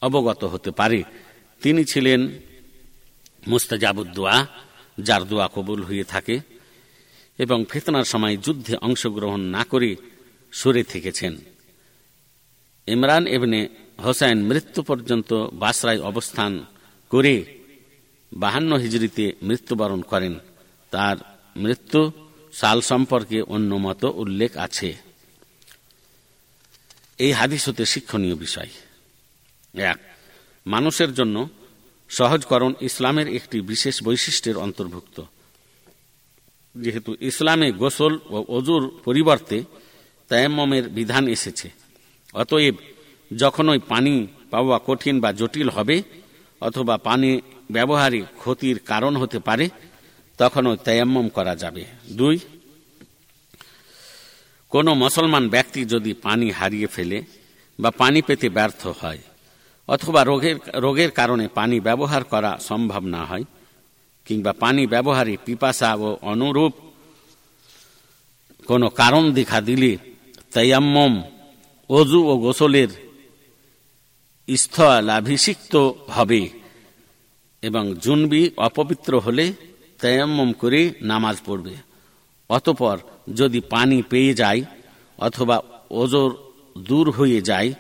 অবগত 0.02 0.44
হতে 0.44 0.72
পারে। 0.72 1.04
তিনি 1.62 1.86
ছিলেন 1.86 2.40
মুস্তাজাবুদ্দোয়া, 3.48 4.48
যার 5.00 5.24
দোয়া 5.24 5.50
কবুল 5.56 5.84
হয়ে 5.84 6.04
থাকে 6.04 6.40
এবং 7.38 7.66
ফেতনার 7.70 8.04
সময় 8.04 8.38
যুদ্ধে 8.38 8.76
অংশগ্রহণ 8.76 9.40
না 9.40 9.64
করে 9.64 9.96
সরে 10.52 10.84
থেকেছেন। 10.84 11.38
ইমরান 12.88 13.28
এবনে 13.28 13.68
হোসেন 14.04 14.44
মৃত্যু 14.44 14.84
পর্যন্ত 14.84 15.34
বাসরায় 15.54 16.02
অবস্থান 16.02 16.66
করে 17.10 17.60
বাহান্ন 18.34 18.76
হিজড়িতে 18.76 19.34
মৃত্যুবরণ 19.44 20.02
করেন। 20.02 20.40
তার 20.92 21.18
মৃত্যু 21.56 22.12
সাল 22.54 22.82
সম্পর্কে 22.82 23.42
অন্য 23.42 23.76
মত 23.76 24.04
উল্লেখ 24.04 24.58
আছে। 24.58 24.96
এই 27.18 27.32
হাদিস 27.32 27.70
হতে 27.70 27.86
শিক্ষণীয় 27.86 28.36
বিষয়। 28.36 28.70
এক, 29.74 30.00
মানুষের 30.68 31.14
জন্য 31.14 31.50
সহজকরণ 32.10 32.74
ইসলামের 32.82 33.28
একটি 33.28 33.62
বিশেষ 33.62 34.04
বৈশিষ্ট্যের 34.04 34.58
অন্তর্ভুক্ত। 34.58 35.22
যেহেতু 36.76 37.16
ইসলামে 37.20 37.72
গোসল 37.72 38.20
ও 38.30 38.46
অজুর 38.48 39.02
পরিবর্তে 39.06 39.64
তায়াম্মমের 40.28 40.90
বিধান 40.90 41.28
এসেছে, 41.28 41.70
অতএব 42.34 42.76
যখনই 43.32 43.80
পানি 43.92 44.14
পাওয়া 44.52 44.78
কঠিন 44.88 45.16
বা 45.24 45.30
জটিল 45.40 45.70
হবে, 45.70 45.98
অথবা 46.62 46.96
পানি 46.98 47.30
ব্যবহারে 47.76 48.22
ক্ষতির 48.42 48.78
কারণ 48.80 49.14
হতে 49.16 49.40
পারে, 49.40 49.66
তখন 50.40 50.64
ওই 50.68 50.78
তায়াম্মম 50.86 51.28
করা 51.30 51.54
যাবে। 51.56 51.84
দুই, 52.20 52.36
কোনো 54.72 54.92
মুসলমান 54.94 55.44
ব্যক্তি 55.50 55.82
যদি 55.86 56.12
পানি 56.14 56.48
হারিয়ে 56.52 56.88
ফেলে 56.88 57.18
বা 57.80 57.90
পানি 57.92 58.20
পেতে 58.22 58.48
ব্যর্থ 58.50 58.82
হয়, 59.02 59.22
অথবা 59.88 60.22
রোগের 60.24 60.58
রোগের 60.76 61.12
কারণে 61.12 61.46
পানি 61.48 61.78
ব্যবহার 61.80 62.24
করা 62.24 62.52
সম্ভব 62.70 63.04
না 63.16 63.22
হয়, 63.26 63.46
কিংবা 64.28 64.52
পানি 64.64 64.84
ব্যবহারে 64.88 65.34
পিপাসা 65.46 65.90
ও 65.96 66.08
অনুরূপ 66.22 66.74
কোনো 68.68 68.88
কারণ 68.90 69.24
দেখা 69.34 69.60
দিলে 69.62 69.92
তাইয়াম্মম 70.54 71.14
অজু 71.90 72.20
ও 72.32 72.34
গোসলের 72.38 73.05
স্থলাভিষিক্ত 74.54 75.92
হবে 76.08 76.50
এবং 77.62 77.96
জুনবি 77.96 78.50
অপবিত্র 78.58 79.20
হলে 79.20 79.54
তায়াম্মম 80.02 80.54
করে 80.54 80.94
নামাজ 81.02 81.38
পড়বে। 81.46 81.76
অতপর 82.50 82.98
যদি 83.34 83.60
পানি 83.60 84.02
পেয়ে 84.02 84.34
যায় 84.34 84.62
অথবা 85.18 85.62
ওজোর 85.92 86.38
দূর 86.78 87.12
হয়ে 87.12 87.42
যায়, 87.42 87.74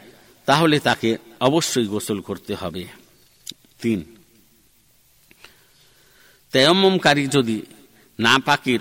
তাহলে 0.45 0.79
তাকে 0.79 1.17
অবশ্যই 1.39 1.85
গোসল 1.85 2.21
করতে 2.21 2.55
হবে। 2.55 2.85
তিন। 3.81 4.15
তেয়ম্মমকারী 6.51 7.27
যদি 7.27 7.61
না 8.19 8.39
পাকির 8.45 8.79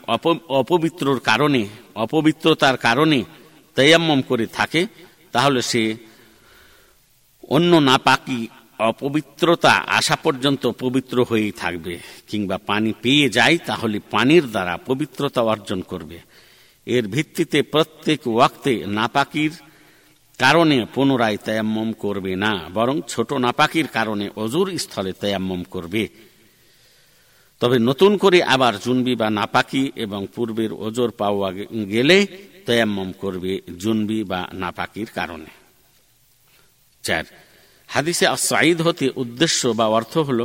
অপবিত্রর 0.49 1.21
কারণে, 1.21 1.69
অপবিত্রতার 1.95 2.77
কারণে 2.77 3.25
তেয়াম্মম 3.75 4.23
করে 4.23 4.47
থাকে, 4.47 4.87
তাহলে 5.33 5.63
সে 5.63 5.97
অন্য 7.49 7.77
না 7.77 7.99
পাকি 7.99 8.49
অপবিত্রতা 8.79 9.75
আসা 9.99 10.17
পর্যন্ত 10.17 10.67
পবিত্র 10.67 11.25
হয়েই 11.25 11.53
থাকবে, 11.53 11.99
কিংবা 12.29 12.59
পানি 12.59 12.93
পেয়ে 13.03 13.29
যায় 13.29 13.59
তাহলে 13.59 13.99
পানির 14.11 14.51
দ্বারা 14.51 14.77
পবিত্রতা 14.77 15.41
অর্জন 15.43 15.81
করবে। 15.83 16.19
এর 16.87 17.09
ভিত্তিতে 17.09 17.63
প্রত্যেক 17.63 18.21
ওয়াক্তে 18.27 18.87
নাপাকির 18.87 19.53
কারণে 20.39 20.87
পুনরায় 20.95 21.37
তয়াম্মম 21.37 21.93
করবে 21.93 22.37
না, 22.37 22.53
বরং 22.75 23.01
ছোট 23.09 23.33
নাপাকির 23.33 23.87
কারণে 23.87 24.31
অজুর 24.37 24.79
স্থলে 24.79 25.13
তয়াম্মম 25.13 25.63
করবে। 25.71 26.09
তবে 27.61 27.79
নতুন 27.79 28.17
করে 28.17 28.43
আবার 28.43 28.75
জুনবি 28.79 29.15
বা 29.17 29.31
নাপাকি 29.31 29.93
এবং 29.97 30.27
পূর্বের 30.35 30.73
ওজোর 30.73 31.11
পাওয়া 31.11 31.53
গেলে 31.93 32.27
তয়াম্মম 32.67 33.13
করবে 33.13 33.61
জুনবি 33.79 34.25
বা 34.25 34.49
নাপাকির 34.53 35.07
কারণে। 35.15 35.64
চার। 37.07 37.24
হাদিসে 37.89 38.26
সাইদ 38.39 38.78
হতে 38.83 39.07
উদ্দেশ্য 39.16 39.60
বা 39.78 39.86
অর্থ 39.86 40.15
হল 40.18 40.41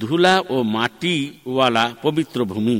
ধুলা 0.00 0.36
ও 0.48 0.56
মাটিওয়ালা 0.76 1.84
পবিত্র 2.02 2.38
ভূমি। 2.44 2.78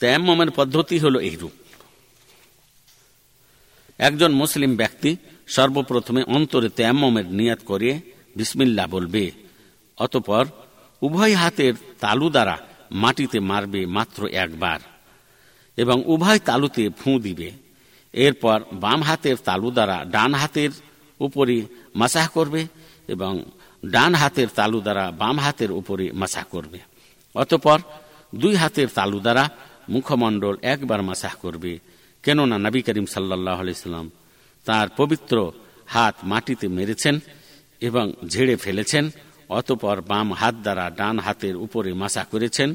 তয়াম্মমের 0.00 0.50
পদ্ধতি 0.50 0.96
হল 0.98 1.14
এইরূপ। 1.18 1.54
একজন 3.98 4.30
মুসলিম 4.32 4.72
ব্যক্তি 4.76 5.10
সর্বপ্রথমে 5.46 6.22
অন্তরে 6.26 6.68
তেয়াম্মমের 6.68 7.26
নিয়াত 7.26 7.60
করে 7.64 7.90
বিসমিল্লা 8.36 8.84
বলবে, 8.86 9.24
অতপর 9.98 10.44
উভয় 11.02 11.34
হাতের 11.34 11.74
তালু 12.00 12.26
দ্বারা 12.30 12.56
মাটিতে 12.90 13.38
মারবে 13.40 13.80
মাত্র 13.86 14.20
একবার 14.44 14.80
এবং 15.76 15.96
উভয় 16.06 16.38
তালুতে 16.38 16.84
ফুঁ 16.98 17.16
দিবে। 17.20 17.61
এরপর 18.12 18.58
বাম 18.72 19.02
হাতের 19.02 19.36
তালু 19.36 19.70
দ্বারা 19.70 19.96
ডান 20.04 20.34
হাতের 20.34 20.70
উপরে 21.20 21.56
মাসাহ 21.94 22.26
করবে 22.28 22.66
এবং 23.08 23.32
ডান 23.84 24.14
হাতের 24.14 24.48
তালু 24.58 24.80
দ্বারা 24.80 25.04
বাম 25.10 25.36
হাতের 25.38 25.70
উপরে 25.70 26.12
মাসাহ 26.12 26.44
করবে। 26.50 26.78
অতপর 27.34 27.78
দুই 28.34 28.54
হাতের 28.54 28.88
তালু 28.88 29.18
দ্বারা 29.20 29.44
মুখমণ্ডল 29.88 30.54
একবার 30.62 31.00
মাসাহ 31.02 31.34
করবে। 31.42 31.72
কেননা 32.24 32.56
নবী 32.58 32.80
করিম 32.82 33.06
সাল্লাহ 33.06 33.60
আলাইসাল্লাম 33.60 34.06
তার 34.66 34.86
পবিত্র 34.96 35.36
হাত 35.86 36.14
মাটিতে 36.22 36.68
মেরেছেন 36.68 37.14
এবং 37.80 38.12
ঝেড়ে 38.28 38.56
ফেলেছেন, 38.56 39.10
অতপর 39.48 39.96
বাম 40.00 40.28
হাত 40.32 40.54
দ্বারা 40.54 40.84
ডান 40.90 41.16
হাতের 41.18 41.56
উপরে 41.56 41.90
মাসা 41.94 42.22
করেছেন 42.32 42.70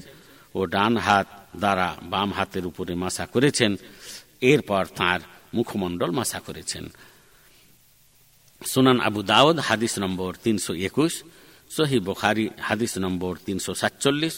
ও 0.56 0.59
ডান 0.66 0.93
হাত 0.98 1.27
দ্বারা 1.57 1.88
বাম 2.03 2.30
হাতের 2.32 2.66
উপরে 2.66 2.93
মাসা 2.95 3.25
করেছেন। 3.25 3.72
এরপর 4.41 4.83
তার 4.99 5.19
মুখমণ্ডল 5.53 6.11
মাসা 6.19 6.40
করেছেন। 6.40 6.85
সুনান 8.61 8.99
আবু 9.07 9.22
দাউদ, 9.24 9.57
হাদিস 9.59 9.93
নম্বর 9.99 10.32
তিনশো 10.43 10.74
একুশ, 10.74 11.14
সহি 11.72 11.98
বোখারি, 11.99 12.49
হাদিস 12.67 12.93
নম্বর 12.98 13.33
তিনশো 13.45 13.72
সাতচল্লিশ, 13.82 14.35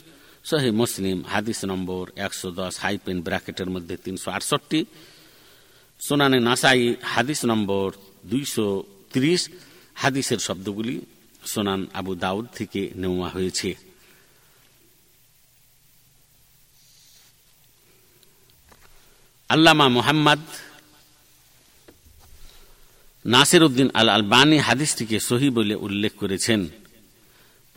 সহি 0.50 0.70
মুসলিম, 0.72 1.18
হাদিস 1.24 1.60
নম্বর 1.72 2.04
একশো 2.16 2.50
দশ, 2.52 2.74
হাইপেন 2.80 3.18
ব্র্যাকেটের 3.22 3.70
মধ্যে 3.70 3.96
তিনশো 4.06 4.30
আটষট্টি, 4.32 4.80
সোনানে 6.00 6.40
নাসাই, 6.40 6.96
হাদিস 7.14 7.46
নম্বর 7.46 7.88
দুইশো 8.32 8.68
ত্রিশ, 9.14 9.42
হাদিসের 10.02 10.40
শব্দগুলি 10.40 10.96
সোনান 11.44 11.82
আবু 11.94 12.16
দাউদ 12.16 12.46
থেকে 12.56 12.82
নেওয়া 12.96 13.30
হয়েছে। 13.30 13.89
আল্লামা 19.51 19.87
মোহাম্মদ 19.89 20.43
নাসির 23.25 23.63
উদ্দিন 23.63 23.89
আল 23.95 24.09
আলবানি 24.09 24.57
হাদিসটিকে 24.59 25.19
সহি 25.29 25.49
বলে 25.51 25.75
উল্লেখ 25.77 26.13
করেছেন 26.23 26.61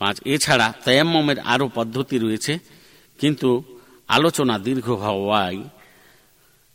পাঁচ 0.00 0.16
এছাড়া 0.26 0.66
তয়াম্মমের 0.84 1.38
আরও 1.44 1.66
পদ্ধতি 1.68 2.16
রয়েছে 2.18 2.52
কিন্তু 3.18 3.48
আলোচনা 4.08 4.54
দীর্ঘ 4.58 4.86
হওয়ায় 5.04 5.60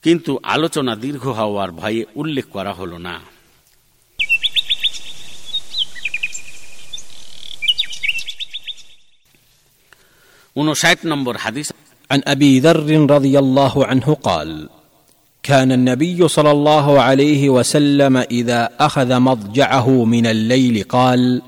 কিন্তু 0.03 0.31
আলোচনা 0.45 0.93
দীর্ঘ 0.95 1.23
হওয়ার 1.39 1.69
ভয়ে 1.71 2.03
উল্লেখ 2.15 2.45
করা 2.55 2.73
হল 2.73 2.91
না 3.07 3.15
উনষাট 10.55 10.99
নম্বর 11.11 11.35
হাদিস 11.37 11.67
عن 12.09 12.21
ابي 12.25 12.59
ذر 12.59 12.89
رضي 13.07 13.35
الله 13.39 13.73
عنه 13.85 14.07
قال 14.23 14.49
كان 15.42 15.72
النبي 15.72 16.28
صلى 16.28 16.50
الله 16.50 17.00
عليه 17.00 17.48
وسلم 17.48 18.16
إذا 18.16 18.70
أخذ 18.80 19.18
مضجعه 19.20 20.04
من 20.04 20.26
الليل 20.26 20.84
قال 20.88 21.42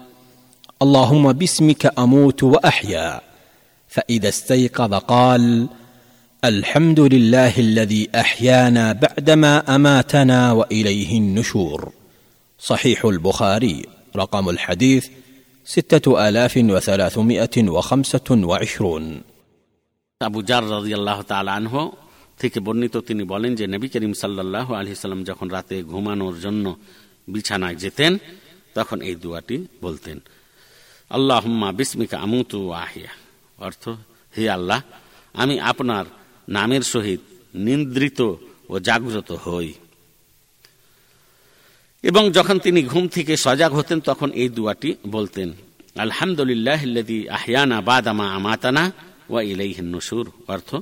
اللهم 0.82 1.32
باسمك 1.32 1.98
أموت 1.98 2.42
وأحيا. 2.42 3.20
فإذا 3.88 4.28
استيقظ 4.28 4.94
قال 4.94 5.68
الحمد 6.44 7.00
لله 7.00 7.58
الذي 7.58 8.08
أحيانا 8.14 8.92
بعدما 8.92 9.74
أماتنا 9.74 10.52
وإليه 10.52 11.18
النشور. 11.18 11.92
صحيح 12.58 13.04
البخاري 13.04 13.86
رقم 14.16 14.48
الحديث 14.48 15.08
ستة 15.64 16.28
آلاف 16.28 16.56
وثلاثمائة 16.56 17.68
وخمسة 17.68 18.28
وعشرون. 18.30 19.20
أبو 20.22 20.40
جار 20.42 20.64
رضي 20.64 20.94
الله 20.94 21.22
تعالى 21.22 21.50
عنه 21.50 21.92
থেকে 22.40 22.60
বর্ণিত 22.60 22.96
তিনি 22.96 23.22
বলেন 23.22 23.54
যে 23.54 23.66
নবী 23.66 23.88
করিম 23.88 24.12
সাল্লাহ 24.12 24.72
আলহি 24.72 24.94
সাল্লাম 24.94 25.24
যখন 25.24 25.48
রাতে 25.48 25.82
ঘুমানোর 25.82 26.40
জন্য 26.40 26.76
বিছানায় 27.28 27.74
যেতেন, 27.74 28.18
তখন 28.74 29.00
এই 29.00 29.14
দুয়াটি 29.14 29.56
বলতেন। 29.82 30.20
আল্লাহ 31.10 31.42
বিস্মিকা 31.72 32.18
আমুতু 32.18 32.70
আহিয়া। 32.70 33.12
অর্থ, 33.58 33.88
হে 34.38 34.50
আল্লাহ, 34.50 34.80
আমি 35.34 35.60
আপনার 35.60 36.04
নামের 36.48 36.82
সহিত 36.82 37.20
নিন্দ্রিত 37.54 38.20
ও 38.68 38.78
জাগ্রত 38.78 39.32
হই। 39.32 39.72
এবং 42.02 42.30
যখন 42.30 42.58
তিনি 42.58 42.82
ঘুম 42.82 43.08
থেকে 43.08 43.36
সজাগ 43.36 43.72
হতেন, 43.74 44.00
তখন 44.00 44.30
এই 44.30 44.48
দুয়াটি 44.48 44.94
বলতেন 45.08 45.52
আলহামদুলিল্লাহ 45.98 46.80
আহিয়ানা 47.28 47.80
বাদামা 47.80 48.26
আমাতানা 48.34 48.92
ওয়া 49.30 49.42
ইলাইহিন 49.42 49.94
অর্থ 50.48 50.76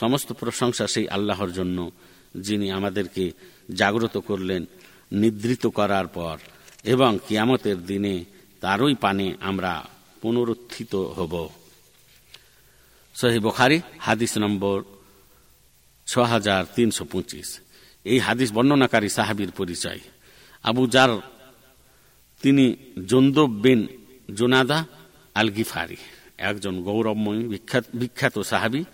সমস্ত 0.00 0.32
প্রশংসা 0.32 0.86
সেই 0.86 1.08
আল্লাহর 1.08 1.52
জন্য, 1.52 1.90
যিনি 2.36 2.70
আমাদেরকে 2.70 3.32
জাগ্রত 3.74 4.16
করলেন 4.16 4.66
নিদ্রিত 5.12 5.66
করার 5.66 6.06
পর, 6.06 6.38
এবং 6.84 7.18
কিয়ামতের 7.28 7.86
দিনে 7.86 8.24
তারই 8.60 8.94
পানে 8.94 9.26
আমরা 9.40 9.72
পুনরুত্থিত 10.22 10.94
হব। 10.94 11.48
সহি 13.14 13.38
বখারি, 13.38 13.80
হাদিস 13.98 14.38
নম্বর 14.38 14.82
ছ 16.06 16.18
হাজার 16.18 16.62
তিনশো 16.74 17.04
পঁচিশ। 17.04 17.48
এই 18.04 18.18
হাদিস 18.18 18.52
বর্ণনাকারী 18.52 19.08
সাহাবির 19.08 19.50
পরিচয়। 19.50 20.00
আবু 20.62 20.86
জার, 20.86 21.10
তিনি 22.42 22.76
জন্দব 23.06 23.50
বিন 23.64 23.80
জোনাদা 24.34 24.78
আল 25.34 25.48
গিফারি 25.48 25.96
একজন 26.38 26.82
গৌরবময় 26.82 27.40
বিখ্যাত 27.52 27.84
বিখ্যাত 27.94 28.38
সাহাবি। 28.38 28.84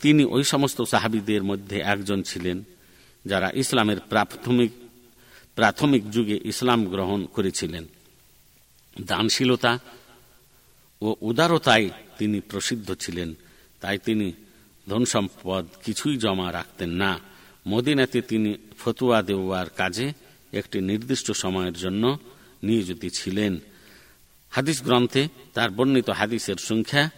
তিনি 0.00 0.24
ওই 0.24 0.44
সমস্ত 0.44 0.82
সাহাবিদের 0.82 1.42
মধ্যে 1.42 1.80
একজন 1.80 2.22
ছিলেন, 2.22 2.64
যারা 3.24 3.50
ইসলামের 3.54 4.00
প্রাথমিক 4.00 4.72
প্রাথমিক 5.54 6.10
যুগে 6.10 6.40
ইসলাম 6.44 6.84
গ্রহণ 6.84 7.26
করেছিলেন। 7.26 7.84
দানশীলতা 9.00 9.78
ও 11.02 11.16
উদারতায় 11.20 11.90
তিনি 12.18 12.40
প্রসিদ্ধ 12.40 12.94
ছিলেন, 12.94 13.34
তাই 13.80 13.98
তিনি 13.98 14.32
ধন 14.88 15.04
সম্পদ 15.04 15.64
কিছুই 15.84 16.16
জমা 16.16 16.52
রাখতেন 16.52 16.90
না। 16.90 17.20
মদিনাতে 17.68 18.20
তিনি 18.20 18.54
ফতুয়া 18.78 19.22
দেওয়ার 19.22 19.68
কাজে 19.70 20.12
একটি 20.52 20.80
নির্দিষ্ট 20.80 21.32
সময়ের 21.32 21.72
জন্য 21.72 22.18
নিয়োজিত 22.62 23.02
ছিলেন। 23.14 23.60
হাদিস 24.50 24.82
গ্রন্থে 24.82 25.28
তার 25.54 25.70
বর্ণিত 25.70 26.10
হাদিসের 26.10 26.56
সংখ্যা 26.56 27.10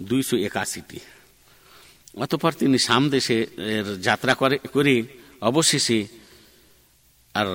দুইশো 0.00 0.36
একাশিটি। 0.36 1.00
অতপর 2.16 2.52
তিনি 2.52 2.78
সামদেশে 2.78 3.46
এর 3.56 4.00
যাত্রা 4.00 4.34
করে 4.34 4.58
করে, 4.72 5.02
অবশেষে 5.40 6.06
আর 7.34 7.46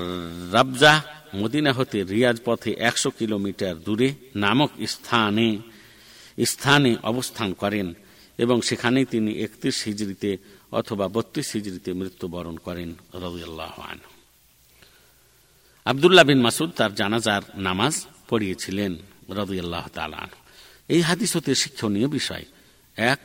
রাবজা 0.53 1.03
মদিনা 1.35 1.73
হতে 1.73 2.03
রিয়াজ 2.03 2.37
পথে 2.45 2.71
একশো 2.71 3.09
কিলোমিটার 3.09 3.83
দূরে 3.83 4.13
নামক 4.35 4.71
স্থানে 4.87 5.57
স্থানে 6.45 6.95
অবস্থান 7.03 7.53
করেন 7.53 7.93
এবং 8.37 8.61
সেখানেই 8.61 9.05
তিনি 9.05 9.41
একত্রিশ 9.41 9.83
হিজড়িতে 9.83 10.37
অথবা 10.71 11.07
বত্রিশ 11.07 11.51
হিজড়িতে 11.51 11.93
মৃত্যুবরণ 11.93 12.57
করেন 12.57 12.95
রবিআল্লাহ 13.13 13.95
আবদুল্লাহ 15.85 16.25
বিন 16.25 16.41
মাসুদ 16.41 16.71
তার 16.71 16.95
জানাজার 16.95 17.41
নামাজ 17.55 18.05
পড়িয়েছিলেন 18.29 18.95
রবিআল্লাহ 19.29 19.87
তালান 19.93 20.29
এই 20.87 21.01
হাদিস 21.01 21.35
হতে 21.35 21.55
শিক্ষণীয় 21.55 22.07
বিষয়। 22.07 22.45
এক 22.95 23.19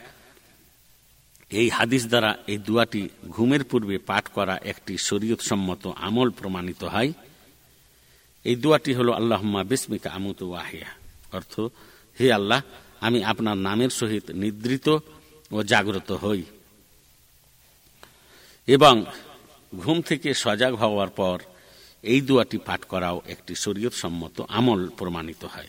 এই 1.52 1.68
হাদিস 1.68 2.06
দ্বারা 2.06 2.38
এই 2.46 2.58
দুয়াটি 2.58 3.08
ঘুমের 3.28 3.64
পূর্বে 3.64 3.98
পাঠ 3.98 4.28
করা 4.28 4.58
একটি 4.64 4.98
শরীয়তসম্মত 4.98 5.86
আমল 5.86 6.30
প্রমাণিত 6.30 6.84
হয়। 6.84 7.12
এই 8.44 8.56
দুয়াটি 8.56 8.94
হল 8.94 9.12
আল্লাহম্মা 9.12 9.64
বিস্মিকা 9.64 10.10
আমুত 10.10 10.42
ওয়াহিয়া। 10.42 10.86
অর্থ, 11.32 11.60
হে 12.20 12.32
আল্লাহ, 12.32 12.62
আমি 13.00 13.24
আপনার 13.24 13.56
নামের 13.56 13.90
সহিত 13.90 14.30
নিদ্রিত 14.30 14.98
ও 15.52 15.62
জাগ্রত 15.62 16.12
হই। 16.12 16.42
এবং 18.66 19.04
ঘুম 19.76 20.02
থেকে 20.02 20.34
সজাগ 20.34 20.74
হওয়ার 20.74 21.08
পর 21.08 21.38
এই 22.02 22.20
দুয়াটি 22.20 22.58
পাঠ 22.58 22.84
করাও 22.84 23.22
একটি 23.26 23.54
শরীয়ত 23.54 23.92
সম্মত 23.92 24.40
আমল 24.48 24.88
প্রমাণিত 24.88 25.44
হয়। 25.44 25.68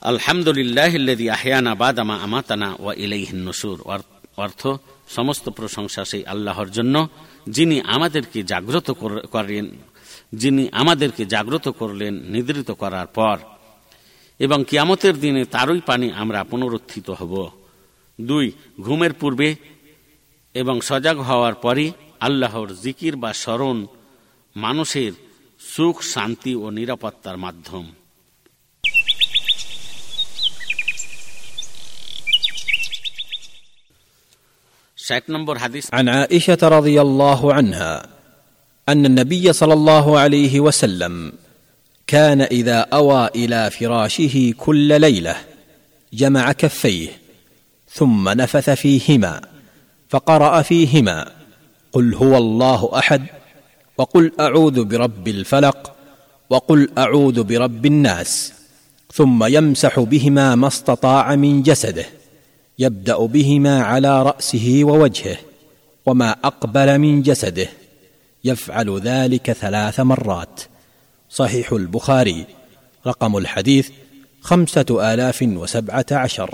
আলহামদুলিল্লাহ 0.00 0.96
আহিয়ানা 1.28 1.74
বাদামা 1.74 2.16
আমাতানা 2.16 2.76
ওয়া 2.78 2.94
ইলাইহিন 2.94 3.48
নসুর। 3.48 3.82
অর্থ 4.36 4.66
সমস্ত 5.08 5.48
প্রশংসা 5.48 6.04
সেই 6.04 6.26
আল্লাহর 6.26 6.70
জন্য, 6.70 7.08
যিনি 7.48 7.80
আমাদেরকে 7.80 8.42
জাগ্রত 8.42 8.90
করেন, 9.30 9.70
যিনি 10.34 10.68
আমাদেরকে 10.72 11.24
জাগ্রত 11.24 11.68
করলেন 11.68 12.14
নিদ্রিত 12.14 12.70
করার 12.70 13.06
পর। 13.06 13.38
এবং 14.38 14.64
কিয়ামতের 14.68 15.20
দিনে 15.20 15.44
তারই 15.44 15.80
পানি 15.86 16.12
আমরা 16.12 16.44
পুনরুত্থিত 16.44 17.10
হব। 17.10 17.50
দুই, 18.20 18.52
ঘুমের 18.80 19.12
পূর্বে 19.12 19.56
এবং 20.54 20.80
সজাগ 20.80 21.18
হওয়ার 21.18 21.54
পরে 21.54 21.92
আল্লাহর 22.20 22.74
জিকির 22.74 23.16
বা 23.16 23.32
স্মরণ 23.32 23.86
মানুষের 24.56 25.12
সুখ, 25.60 26.02
শান্তি 26.02 26.54
ও 26.54 26.70
নিরাপত্তার 26.70 27.36
মাধ্যম। 27.36 27.86
عن 35.92 36.08
عائشة 36.08 36.58
رضي 36.62 37.00
الله 37.00 37.54
عنها 37.54 38.06
أن 38.88 39.06
النبي 39.06 39.52
صلى 39.52 39.72
الله 39.72 40.18
عليه 40.18 40.60
وسلم 40.60 41.32
كان 42.06 42.40
إذا 42.40 42.78
أوى 42.78 43.28
إلى 43.34 43.70
فراشه 43.70 44.54
كل 44.58 45.00
ليلة 45.00 45.36
جمع 46.12 46.52
كفيه 46.52 47.08
ثم 47.92 48.28
نفث 48.28 48.70
فيهما 48.70 49.40
فقرأ 50.08 50.62
فيهما 50.62 51.32
قل 51.92 52.14
هو 52.14 52.36
الله 52.36 52.90
أحد 52.98 53.26
وقل 53.98 54.32
أعوذ 54.40 54.84
برب 54.84 55.28
الفلق 55.28 55.92
وقل 56.50 56.88
أعوذ 56.98 57.42
برب 57.42 57.86
الناس 57.86 58.52
ثم 59.12 59.44
يمسح 59.44 60.00
بهما 60.00 60.54
ما 60.54 60.66
استطاع 60.66 61.36
من 61.36 61.62
جسده 61.62 62.19
يبدا 62.79 63.17
بهما 63.17 63.83
على 63.83 64.23
راسه 64.23 64.81
ووجهه 64.83 65.37
وما 66.05 66.31
اقبل 66.31 66.99
من 66.99 67.21
جسده 67.21 67.67
يفعل 68.43 68.99
ذلك 68.99 69.51
ثلاث 69.51 69.99
مرات 69.99 70.61
صحيح 71.31 71.71
البخاري 71.71 72.45
رقم 73.05 73.37
الحديث 73.37 73.91
خمسه 74.43 75.13
الاف 75.13 75.39
وسبعه 75.41 76.05
عشر 76.11 76.51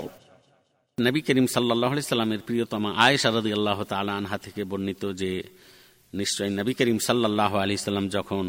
নবী 0.98 1.20
করিম 1.28 1.46
সাল্লাহ 1.56 1.92
সাল্লামের 2.04 2.42
প্রিয়তমা 2.48 2.90
আয়েশা 3.06 3.30
রদি 3.36 3.50
আল্লাহ 3.58 3.78
তালা 3.84 4.12
আনহা 4.20 4.36
থেকে 4.44 4.62
বর্ণিত 4.70 5.02
যে 5.20 5.30
নিশ্চয় 6.12 6.50
নবী 6.58 6.72
করিম 6.78 6.98
সাল্লাহ 7.08 7.52
আলি 7.62 7.74
সাল্লাম 7.86 8.06
যখন 8.16 8.44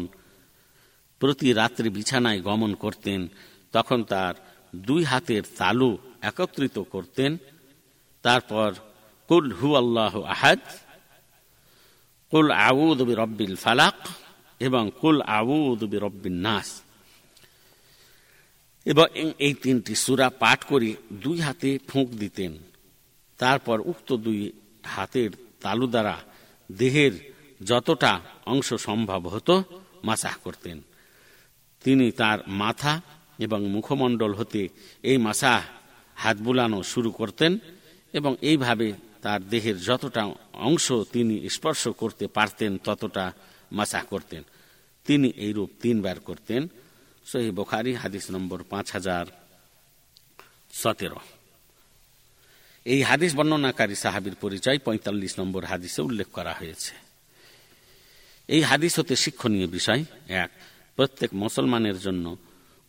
প্রতি 1.20 1.48
রাত্রে 1.60 1.88
বিছানায় 1.96 2.40
গমন 2.48 2.72
করতেন 2.84 3.20
তখন 3.74 4.00
তার 4.12 4.34
দুই 4.88 5.02
হাতের 5.10 5.44
তালু 5.58 5.90
একত্রিত 6.30 6.76
করতেন 6.94 7.30
তারপর, 8.29 8.71
কুল 9.29 9.47
হু 9.59 9.69
আল্লাহ 9.81 10.13
আহাদ 10.33 10.61
কুল 12.31 12.49
আউদ 12.69 12.99
রব্বিল 13.21 13.55
ফালাক 13.55 13.99
এবং 14.59 14.83
কুল 15.01 15.17
আউদ 15.39 15.81
রব্বিন 16.05 16.37
নাস 16.47 16.69
এবং 18.85 19.05
এই 19.45 19.53
তিনটি 19.63 19.93
সুরা 20.03 20.27
পাঠ 20.41 20.59
করে 20.71 20.89
দুই 21.23 21.37
হাতে 21.45 21.69
ফুঁক 21.89 22.07
দিতেন। 22.21 22.51
তারপর 23.39 23.77
উক্ত 23.91 24.09
দুই 24.25 24.39
হাতের 24.95 25.31
তালু 25.63 25.85
দ্বারা 25.87 26.15
দেহের 26.69 27.13
যতটা 27.69 28.13
অংশ 28.53 28.69
সম্ভব 28.87 29.21
হতো 29.27 29.55
মাসাহ 30.07 30.35
করতেন। 30.43 30.77
তিনি 31.83 32.05
তার 32.11 32.39
মাথা 32.61 32.93
এবং 33.45 33.59
মুখমণ্ডল 33.75 34.31
হতে 34.39 34.61
এই 35.09 35.17
মাসাহ 35.17 35.59
হাত 36.15 36.37
বুলানো 36.45 36.79
শুরু 36.83 37.09
করতেন। 37.11 37.51
এবং 38.13 38.35
এইভাবে 38.41 38.93
তার 39.21 39.49
দেহের 39.49 39.81
যতটা 39.81 40.33
অংশ 40.53 40.91
তিনি 41.11 41.49
স্পর্শ 41.49 41.87
করতে 41.87 42.27
পারতেন, 42.27 42.77
ততটা 42.77 43.33
মাসা 43.71 44.03
করতেন। 44.03 44.43
তিনি 45.05 45.27
এই 45.27 45.53
রূপ 45.53 45.69
তিনবার 45.81 46.19
করতেন। 46.19 46.67
সহি 47.25 47.51
বোখারি, 47.51 47.93
হাদিস 47.93 48.31
নম্বর 48.31 48.63
পাঁচ 48.63 48.91
হাজার 48.91 49.25
সতেরো। 50.73 51.15
এই 52.85 53.01
হাদিস 53.01 53.35
বর্ণনাকারী 53.35 53.95
সাহাবির 53.95 54.35
পরিচয় 54.35 54.79
পঁয়তাল্লিশ 54.79 55.39
নম্বর 55.39 55.65
হাদিসে 55.65 56.01
উল্লেখ 56.01 56.27
করা 56.27 56.53
হয়েছে। 56.53 56.95
এই 58.47 58.61
হাদিস 58.61 58.99
হতে 58.99 59.15
শিক্ষণীয় 59.15 59.67
বিষয়। 59.67 60.05
এক, 60.27 60.49
প্রত্যেক 60.95 61.33
মুসলমানের 61.33 61.99
জন্য 61.99 62.37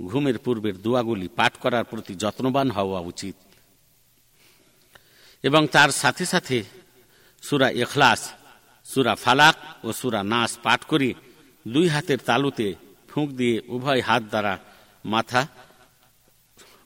ঘুমের 0.07 0.39
পূর্বের 0.39 0.83
দোয়াগুলি 0.83 1.29
পাঠ 1.29 1.57
করার 1.57 1.85
প্রতি 1.85 2.15
যত্নবান 2.15 2.71
হওয়া 2.71 3.01
উচিত। 3.01 3.35
এবং 5.45 5.63
তার 5.75 5.91
সাথে 6.03 6.25
সাথে 6.33 6.59
সুরা 7.43 7.69
এখলাস 7.85 8.21
সুরা 8.89 9.15
ফালাক 9.25 9.57
ও 9.87 9.89
সুরা 10.01 10.21
নাস 10.33 10.53
পাঠ 10.65 10.81
করি, 10.91 11.11
দুই 11.67 11.87
হাতের 11.95 12.21
তালুতে 12.29 12.69
ফুঁক 13.11 13.29
দিয়ে 13.39 13.57
উভয় 13.75 14.03
হাত 14.09 14.23
দ্বারা 14.33 14.55
মাথা, 15.05 15.43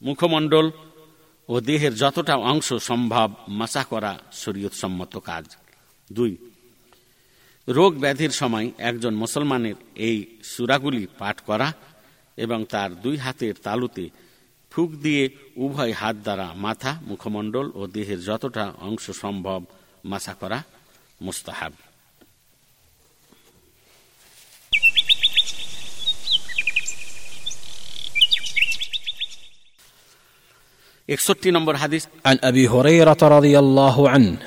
মুখমণ্ডল 0.03 0.67
ও 1.49 1.55
দেহের 1.61 1.95
যতটা 2.03 2.35
অংশ 2.51 2.69
সম্ভব 2.89 3.29
মাসা 3.61 3.83
করা 3.93 4.13
শরীয়ত 4.43 4.75
সম্মত 4.83 5.15
কাজ। 5.29 5.45
দুই, 6.11 6.33
রোগ 7.69 7.93
ব্যাধির 8.03 8.33
সময় 8.41 8.67
একজন 8.89 9.15
মুসলমানের 9.23 9.77
এই 10.09 10.17
সুরাগুলি 10.53 11.03
পাঠ 11.21 11.37
করা 11.49 11.69
এবং 12.39 12.59
তার 12.73 12.91
দুই 13.05 13.17
হাতের 13.25 13.55
তালুতে 13.67 14.05
ফুক 14.74 14.90
দিয়ে 15.04 15.24
উভয় 15.58 15.94
হাত 15.94 16.16
দ্বারা 16.26 16.48
মাথা 16.66 16.92
মুখমণ্ডল 17.10 17.68
ও 17.76 17.82
দেহের 17.96 18.20
যতটা 18.28 18.64
অংশ 18.88 19.06
সম্ভব 19.24 19.62
মাসা 20.06 20.34
করা 20.42 20.60
মুস্তাহাব 21.22 21.74
একষট্টি 31.10 31.50
নম্বর 31.52 31.76
হাদিস 31.76 32.04
عن 32.26 32.38
ابي 32.50 32.64
هريره 32.68 33.22
رضي 33.38 33.56
الله 33.60 33.98
عنه 34.10 34.38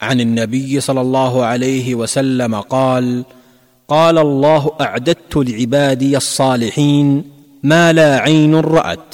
عن 0.00 0.18
النبي 0.20 0.80
صلى 0.80 1.00
الله 1.00 1.34
عليه 1.44 1.86
وسلم 1.94 2.52
قال 2.76 3.24
قال 3.88 4.16
الله 4.18 4.62
اعددت 4.80 5.34
لعبادي 5.38 6.16
الصالحين 6.16 7.06
ما 7.62 7.84
لا 7.92 8.10
عين 8.18 8.54
رات 8.54 9.10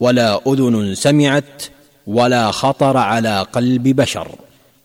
ولا 0.00 0.40
اذن 0.46 0.94
سمعت 0.94 1.62
ولا 2.06 2.50
خطر 2.50 2.96
على 2.96 3.46
قلب 3.52 3.82
بشر 3.82 4.28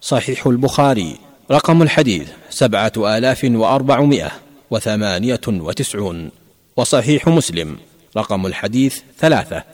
صحيح 0.02 0.46
البخاري 0.46 1.18
رقم 1.50 1.82
الحديث 1.82 2.28
سبعه 2.50 2.92
الاف 2.96 3.44
واربعمائه 3.44 4.30
وثمانيه 4.70 5.40
وتسعون 5.48 6.30
وصحيح 6.76 7.28
مسلم 7.28 7.76
رقم 8.16 8.46
الحديث 8.46 9.00
ثلاثه 9.18 9.64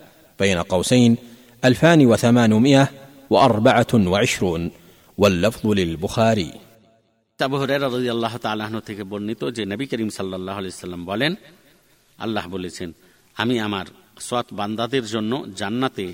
بين 0.40 0.58
قوسين 0.58 1.16
الفان 1.64 2.06
وثمانمائه 2.06 2.88
واربعه 3.30 3.92
وعشرون 3.94 4.70
واللفظ 5.18 5.66
للبخاري 5.66 6.50
আবু 7.40 7.56
হুরায়রা 7.60 7.88
রাদিয়াল্লাহু 7.96 8.36
তাআলা 8.44 8.62
আনহু 8.68 8.80
থেকে 8.88 9.02
বর্ণিত 9.12 9.42
যে 9.56 9.62
নবী 9.72 9.86
করিম 9.90 10.10
সাল্লাল্লাহু 10.18 10.58
আলাইহি 10.60 10.76
সাল্লাম 10.82 11.02
বলেন 11.10 11.32
আল্লাহ 12.18 12.44
বলেছেন 12.54 12.88
আমি 13.42 13.54
আমার 13.66 13.86
সৎ 14.27 14.47
বান্দাদের 14.59 15.05
জন্য 15.13 15.33
জান্নাতে 15.59 16.07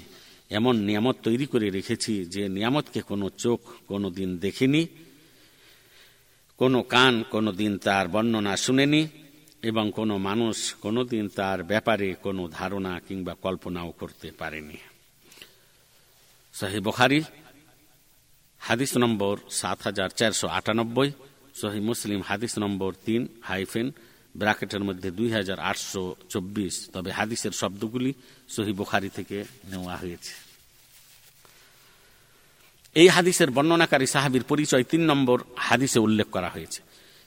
এমন 0.57 0.75
নিয়ামত 0.87 1.15
তৈরি 1.25 1.45
করে 1.45 1.67
রেখেছি 1.77 2.13
যে 2.33 2.43
নিয়ামতকে 2.55 3.01
কোনো 3.01 3.27
চোখ 3.43 3.59
কোনো 3.91 4.07
দিন 4.17 4.29
দেখেনি, 4.37 4.81
কোনো 6.59 6.79
কান 6.93 7.13
কোনো 7.33 7.51
দিন 7.51 7.73
তার 7.85 8.05
বর্ণনা 8.13 8.53
শুনেনি 8.65 9.01
এবং 9.69 9.85
কোনো 9.91 10.15
মানুষ 10.27 10.57
কোনো 10.83 11.01
দিন 11.11 11.25
তার 11.39 11.59
ব্যাপারে 11.71 12.09
কোনো 12.25 12.43
ধারণা 12.57 12.93
কিংবা 13.07 13.33
কল্পনাও 13.43 13.89
করতে 13.99 14.27
পারেনি। 14.39 14.77
সহি 16.55 16.79
বখারি, 16.87 17.19
হাদিস 18.61 18.91
নম্বর 19.03 19.35
সাত 19.59 19.77
হাজার 19.85 20.09
চারশো 20.17 20.47
আটানব্বই, 20.57 21.09
সহি 21.61 21.79
মুসলিম 21.89 22.19
হাদিস 22.29 22.53
নম্বর 22.63 22.91
তিন, 23.05 23.21
হাইফেন 23.49 23.87
ব্র্যাকেটের 24.35 24.83
মধ্যে 24.83 25.11
দুই 25.11 25.31
হাজার 25.31 25.59
আটশো 25.59 26.15
চব্বিশ। 26.29 26.89
তবে 26.93 27.11
হাদিসের 27.11 27.51
শব্দগুলি 27.51 28.13
সহি 28.49 28.73
বুখারি 28.73 29.09
থেকে 29.09 29.43
নেওয়া 29.69 29.95
হয়েছে। 29.95 30.33
এই 32.95 33.07
হাদিসের 33.07 33.51
বর্ণনাকারী 33.51 34.05
সাহাবির 34.05 34.43
পরিচয় 34.43 34.83
তিন 34.83 35.01
নম্বর 35.05 35.41
হাদিসে 35.57 35.99
উল্লেখ 35.99 36.27
করা 36.27 36.49
হয়েছে। 36.49 36.81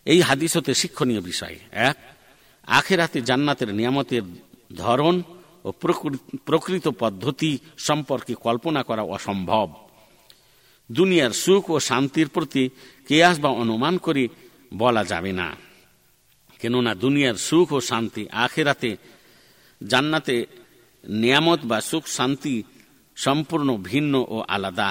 এই 0.05 0.21
হাদিস 0.21 0.57
হতে 0.57 0.75
শিক্ষণীয় 0.75 1.21
বিষয়। 1.21 1.59
এক, 1.71 1.97
আখেরাতে 2.67 3.21
জান্নাতের 3.21 3.75
নিয়ামতের 3.75 4.23
ধরন 4.77 5.23
ও 5.65 5.73
প্রকৃত 6.47 6.89
পদ্ধতি 6.89 7.59
সম্পর্কে 7.79 8.35
কল্পনা 8.35 8.83
করা 8.83 9.03
অসম্ভব। 9.03 9.67
দুনিয়ার 10.93 11.31
সুখ 11.31 11.71
ও 11.71 11.81
শান্তির 11.81 12.29
প্রতি 12.29 12.69
কেয়াস 13.09 13.41
বা 13.41 13.49
অনুমান 13.49 13.99
করে 13.99 14.29
বলা 14.75 15.05
যাবে 15.05 15.33
না। 15.33 15.68
কেননা 16.61 16.93
দুনিয়ার 16.95 17.37
সুখ 17.49 17.69
ও 17.73 17.81
শান্তি 17.81 18.23
আখেরাতে, 18.45 18.91
জান্নাতে 19.81 20.37
নিয়ামত 21.05 21.61
বা 21.65 21.79
সুখ 21.81 22.05
শান্তি 22.09 22.55
সম্পূর্ণ 23.17 23.69
ভিন্ন 23.77 24.15
ও 24.29 24.37
আলাদা। 24.49 24.91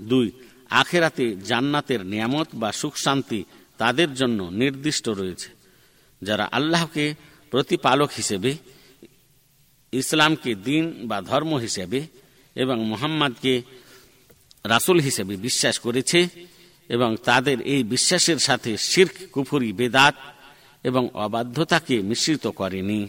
দুই, 0.00 0.26
আখেরাতে 0.70 1.26
জান্নাতের 1.50 2.00
নিয়ামত 2.04 2.48
বা 2.54 2.72
সুখ 2.72 2.94
শান্তি 2.96 3.40
তাদের 3.78 4.14
জন্য 4.14 4.38
নির্দিষ্ট 4.60 5.06
রয়েছে। 5.08 5.48
যারা 6.22 6.44
আল্লাহকে 6.52 7.14
প্রতিপালক 7.50 8.10
হিসেবে, 8.16 8.50
ইসলামকে 9.92 10.54
দিন 10.54 10.84
বা 11.08 11.18
ধর্ম 11.20 11.52
হিসেবে 11.56 12.00
এবং 12.56 12.76
মোহাম্মদকে 12.84 13.54
রাসুল 14.64 14.98
হিসেবে 15.00 15.34
বিশ্বাস 15.36 15.76
করেছে 15.78 16.28
এবং 16.88 17.10
তাদের 17.24 17.58
এই 17.74 17.82
বিশ্বাসের 17.84 18.38
সাথে 18.38 18.76
শির্ক, 18.76 19.14
কুফুরি, 19.32 19.72
বেদাত 19.72 20.14
এবং 20.83 21.03
অবাধ্যতাকে 21.25 21.95
মিশ্রিত 22.09 22.45
করেনি 22.59 22.99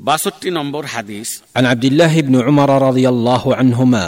বাষট্টি 0.00 0.48
নম্বর 0.58 0.84
হাদিস 0.94 1.28
عن 1.56 1.64
عبد 1.72 1.84
الله 1.90 2.12
بن 2.20 2.34
عمر 2.46 2.70
رضي 2.88 3.06
الله 3.14 3.44
عنهما 3.58 4.04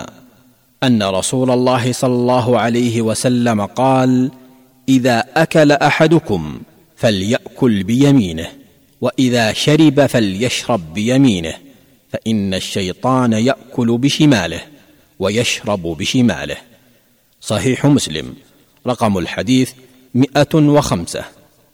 ان 0.87 1.01
رسول 1.19 1.51
الله 1.51 1.85
صلى 1.93 2.17
الله 2.21 2.47
عليه 2.59 2.97
وسلم 3.09 3.59
قال 3.67 4.31
اذا 4.89 5.19
اكل 5.37 5.71
احدكم 5.73 6.43
فليأكل 6.97 7.75
بيمينه 7.83 8.49
واذا 9.01 9.53
شرب 9.53 10.07
فليشرب 10.07 10.83
بيمينه 10.95 11.55
فان 12.13 12.55
الشيطان 12.55 13.33
ياكل 13.33 13.99
بشماله 13.99 14.61
ويشرب 15.21 15.83
بشماله 15.99 16.57
صحيح 17.43 17.87
مسلم 17.87 18.37
رقم 18.85 19.19
الحديث 19.19 19.73
مئه 20.15 20.55
وخمسه 20.55 21.25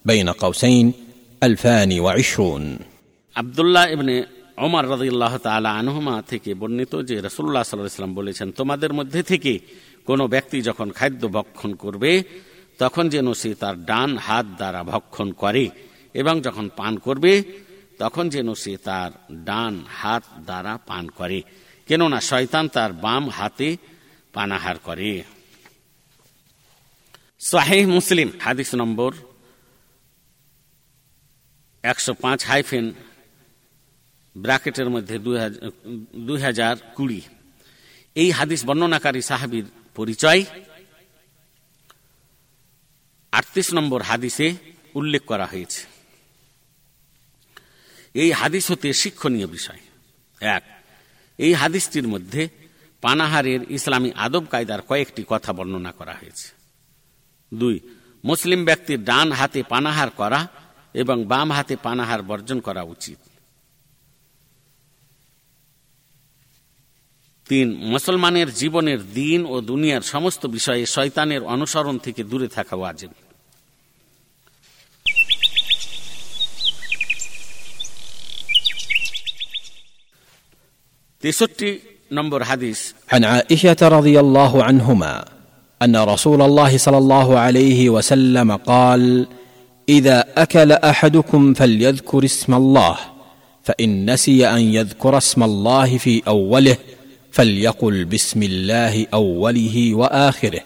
بين 0.05 0.29
قوسين 0.31 0.93
الفان 1.43 2.01
وعشرون 2.01 2.65
আবদুল্লাহ 3.37 3.85
ইবনে 3.93 4.17
ওমর 4.59 4.85
রাদিল্লাহ 4.91 5.35
তালা 5.39 5.71
আনহুমা 5.81 6.17
থেকে 6.23 6.51
বর্ণিত 6.55 6.93
যে 7.09 7.17
রসুল্লাহ 7.27 7.63
সাল্লাম 7.65 8.13
বলেছেন 8.15 8.49
তোমাদের 8.51 8.93
মধ্যে 8.99 9.21
থেকে 9.23 9.53
কোনো 10.07 10.25
ব্যক্তি 10.29 10.59
যখন 10.63 10.89
খাদ্য 10.99 11.23
ভক্ষণ 11.37 11.71
করবে 11.75 12.13
তখন 12.79 13.05
যেন 13.09 13.27
সে 13.33 13.51
তার 13.55 13.77
ডান 13.85 14.11
হাত 14.27 14.47
দ্বারা 14.61 14.81
ভক্ষণ 14.93 15.29
করে 15.43 15.65
এবং 16.15 16.35
যখন 16.47 16.67
পান 16.79 16.95
করবে 17.07 17.33
তখন 17.99 18.25
যেন 18.29 18.49
সে 18.63 18.75
তার 18.85 19.11
ডান 19.45 19.75
হাত 19.99 20.25
দ্বারা 20.49 20.73
পান 20.89 21.05
করে 21.19 21.39
কেননা 21.88 22.20
শয়তান 22.22 22.66
তার 22.76 22.92
বাম 22.94 23.24
হাতে 23.30 23.78
পানাহার 24.34 24.78
করে। 24.88 25.24
শাহেহ 27.50 27.84
মুসলিম, 27.88 28.30
হাদিস 28.46 28.76
নম্বর 28.76 29.12
একশো 31.84 32.14
পাঁচ 32.14 32.40
হাইফেন 32.46 32.86
ব্র্যাকেটের 34.38 34.90
মধ্যে 34.90 35.16
দুই 36.28 36.40
হাজার 36.42 36.76
কুড়ি। 36.96 37.22
এই 38.16 38.30
হাদিস 38.38 38.62
বর্ণনাকারী 38.66 39.22
সাহাবির 39.22 39.66
পরিচয়। 39.96 40.42
আটত্রিশ 43.32 43.68
নম্বর 43.74 44.02
হাদিসে 44.02 44.48
উল্লেখ 45.00 45.24
করা 45.32 45.46
হয়েছে। 45.46 45.82
এই 48.22 48.30
হাদিস 48.32 48.64
হতে 48.72 48.90
শিক্ষণীয় 49.02 49.48
বিষয়। 49.48 49.82
এক 50.56 50.64
এই 51.38 51.54
হাদিসটির 51.54 52.08
মধ্যে 52.08 52.50
পানাহারের 53.02 53.72
ইসলামী 53.72 54.12
আদব 54.16 54.46
কায়দার 54.52 54.82
কয়েকটি 54.82 55.24
কথা 55.28 55.54
বর্ণনা 55.54 55.92
করা 55.92 56.14
হয়েছে। 56.14 56.48
দুই, 57.54 57.80
মুসলিম 58.26 58.66
ব্যক্তির 58.66 59.04
ডান 59.04 59.32
হাতে 59.32 59.64
পানাহার 59.64 60.10
করা 60.10 60.48
এবং 60.94 61.26
বাম 61.26 61.52
হাতে 61.52 61.76
পানাহার 61.76 62.22
বর্জন 62.24 62.60
করা 62.60 62.82
উচিত। 62.82 63.18
তিন, 67.48 67.78
মুসলমানের 67.78 68.54
জীবনের 68.54 69.12
দিন 69.14 69.46
ও 69.46 69.62
দুনিয়ার 69.62 70.02
সমস্ত 70.02 70.46
বিষয়ে 70.46 70.86
শয়তানের 70.86 71.44
অনুসরণ 71.44 71.98
থেকে 71.98 72.24
দূরে 72.24 72.48
থাকা 72.48 72.76
ওয়াজিব। 72.76 73.12
تيستي 81.26 81.80
نمبر 82.12 82.44
حديث. 82.44 82.82
عن 83.12 83.24
عائشة 83.24 83.76
رضي 83.82 84.20
الله 84.20 84.64
عنهما 84.64 85.26
أن 85.82 85.96
رسول 85.96 86.42
الله 86.42 86.78
صلى 86.78 86.98
الله 86.98 87.40
عليه 87.40 87.90
وسلم 87.90 88.52
قال 88.52 89.28
إذا 89.90 90.26
أكل 90.38 90.72
أحدكم 90.72 91.54
فليذكر 91.54 92.26
اسم 92.26 92.54
الله 92.54 92.98
فإن 93.64 94.12
نسي 94.14 94.48
أن 94.48 94.62
يذكر 94.62 95.18
اسم 95.18 95.44
الله 95.44 95.98
في 95.98 96.22
أوله 96.28 96.78
فليقل 97.32 98.06
بسم 98.06 98.44
الله 98.44 99.06
أوله 99.14 99.96
وآخره. 99.96 100.62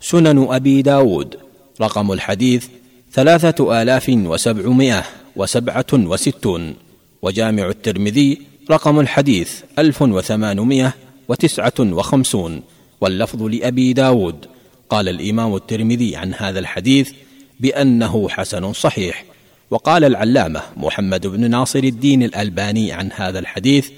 سنن 0.00 0.46
أبي 0.50 0.82
داود 0.82 1.36
رقم 1.80 2.12
الحديث 2.12 2.66
ثلاثة 3.12 3.82
آلاف 3.82 4.08
وسبعمائة 4.08 5.04
وسبعة 5.36 5.92
وستون 5.92 6.74
وجامع 7.22 7.68
الترمذي 7.68 8.49
رقم 8.71 8.99
الحديث 8.99 9.61
1859 9.79 12.61
واللفظ 13.01 13.43
لأبي 13.43 13.93
داود 13.93 14.45
قال 14.89 15.09
الإمام 15.09 15.55
الترمذي 15.55 16.15
عن 16.15 16.33
هذا 16.33 16.59
الحديث 16.59 17.11
بأنه 17.59 18.29
حسن 18.29 18.73
صحيح 18.73 19.25
وقال 19.71 20.03
العلامة 20.03 20.61
محمد 20.77 21.27
بن 21.27 21.49
ناصر 21.49 21.79
الدين 21.79 22.23
الألباني 22.23 22.91
عن 22.91 23.11
هذا 23.11 23.39
الحديث 23.39 23.89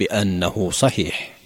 بأنه 0.00 0.70
صحيح 0.70 1.36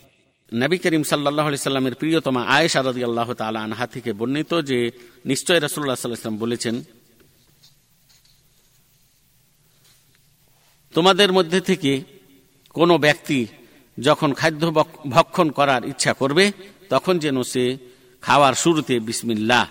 নবী 0.53 0.79
করিম 0.79 1.03
সাল্লাহ 1.03 1.55
সাল্লামের 1.67 1.95
প্রিয়তমা 1.95 2.43
আয়েশা 2.57 2.81
রদি 2.83 3.05
আল্লাহ 3.05 3.35
তালা 3.35 3.61
আনহা 3.67 3.87
থেকে 3.87 4.13
বর্ণিত 4.13 4.53
যে 4.71 4.91
নিশ্চয় 5.27 5.61
রাসুল্লাহ 5.61 5.97
সাল্লাম 5.97 6.39
বলেছেন 6.39 6.75
তোমাদের 10.95 11.33
মধ্যে 11.33 11.61
থেকে 11.61 12.14
কোনো 12.78 12.96
ব্যক্তি 13.06 13.40
যখন 13.98 14.30
খাদ্য 14.40 14.64
ভক্ষণ 15.16 15.48
করার 15.58 15.82
ইচ্ছা 15.92 16.12
করবে, 16.22 16.46
তখন 16.94 17.16
যেন 17.24 17.38
সে 17.54 17.64
খাওয়ার 18.24 18.56
শুরুতে 18.64 18.96
বিসমিল্লাহ, 19.08 19.66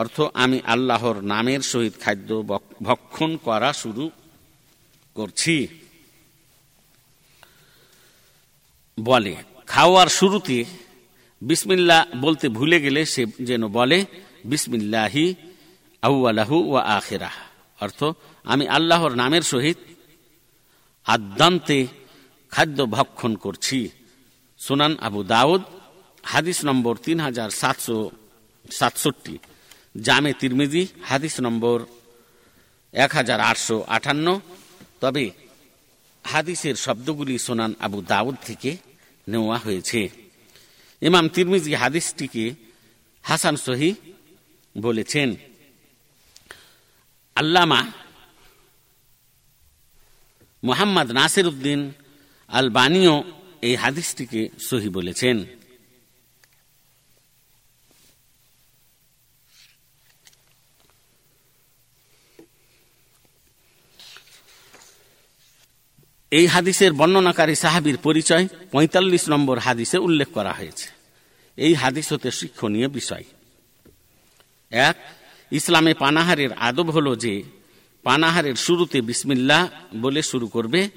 অর্থ 0.00 0.16
আমি 0.42 0.58
আল্লাহর 0.72 1.16
নামের 1.32 1.62
সহিত 1.72 1.94
খাদ্য 2.04 2.30
ভক্ষণ 2.88 3.30
করা 3.46 3.70
শুরু 3.82 4.04
করছি। 5.16 5.56
বলে, 8.98 9.34
খাওয়ার 9.72 10.08
শুরুতে 10.18 10.58
বিসমিল্লা 11.42 11.98
বলতে 12.24 12.46
ভুলে 12.58 12.78
গেলে 12.84 13.00
সে 13.12 13.22
যেন 13.48 13.62
বলে, 13.78 13.98
বিসমিল্লাহি 14.50 15.26
আউআলাহু 16.02 16.56
ওয়া 16.70 16.82
আখেরাহ, 16.98 17.36
অর্থ 17.84 18.00
আমি 18.52 18.64
আল্লাহর 18.76 19.12
নামের 19.22 19.44
সহিত 19.52 19.78
আদ্যান্তে 21.06 21.78
খাদ্য 22.56 22.78
ভক্ষণ 22.96 23.32
করছি। 23.44 23.78
সুনান 24.60 24.92
আবু 25.06 25.20
দাউদ, 25.34 25.62
হাদিস 26.32 26.58
নম্বর 26.68 26.94
তিন 27.06 27.18
হাজার 27.26 27.50
সাতশো 27.60 27.98
সাতষট্টি। 28.78 29.34
জামে 30.06 30.32
তিরমিজি, 30.40 30.82
হাদিস 31.08 31.34
নম্বর 31.46 31.78
এক 32.94 33.10
হাজার 33.18 33.40
আটশো 33.50 33.76
আটান্ন। 33.96 34.26
তবে 35.02 35.24
হাদিসের 36.24 36.76
শব্দগুলি 36.84 37.34
সোনান 37.46 37.72
আবু 37.86 37.98
দাউদ 38.12 38.36
থেকে 38.48 38.70
নেওয়া 39.26 39.58
হয়েছে। 39.64 40.00
ইমাম 41.02 41.24
তিরমিজি 41.34 41.72
হাদিসটিকে 41.82 42.44
হাসান 43.24 43.54
সহি 43.66 43.90
বলেছেন, 44.76 45.28
আল্লামা 47.36 47.80
মোহাম্মদ 50.62 51.08
নাসির 51.18 51.48
উদ্দিন 51.52 51.80
আল 52.48 52.70
বানিও 52.70 53.24
এই 53.62 53.74
হাদিসটিকে 53.74 54.48
সহি 54.60 54.88
বলেছেন। 54.88 55.44
এই 66.30 66.46
হাদিসের 66.46 66.92
বর্ণনাকারী 66.92 67.54
সাহাবির 67.54 67.96
পরিচয় 67.96 68.48
৪৫ 68.72 69.28
নম্বর 69.28 69.58
হাদিসে 69.58 69.98
উল্লেখ 69.98 70.28
করা 70.28 70.52
হয়েছে। 70.52 70.88
এই 71.56 71.74
হাদিস 71.74 72.12
হতে 72.12 72.30
শিক্ষণীয় 72.30 72.88
বিষয়। 72.88 73.24
এক, 74.70 74.96
ইসলামে 75.50 75.94
পানাহারের 75.94 76.52
আদব 76.52 76.90
হল 76.90 77.16
যে, 77.16 77.42
পানাহারের 78.02 78.54
শুরুতে 78.54 79.00
বিসমিল্লা 79.00 79.70
বলে 79.96 80.22
শুরু 80.22 80.46
করবে 80.46 80.88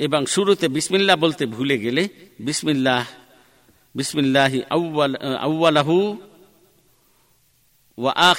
এবং 0.00 0.20
শুরুতে 0.26 0.66
বিসমিল্লা 0.68 1.14
বলতে 1.16 1.44
ভুলে 1.46 1.76
গেলে 1.78 2.02
বিসমিল্লাহ, 2.40 3.04
বিসমিল্লাহি 3.94 4.58
আউ্বালাহু 5.46 5.96
ওয়া 7.98 8.34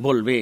বলবে। 0.00 0.38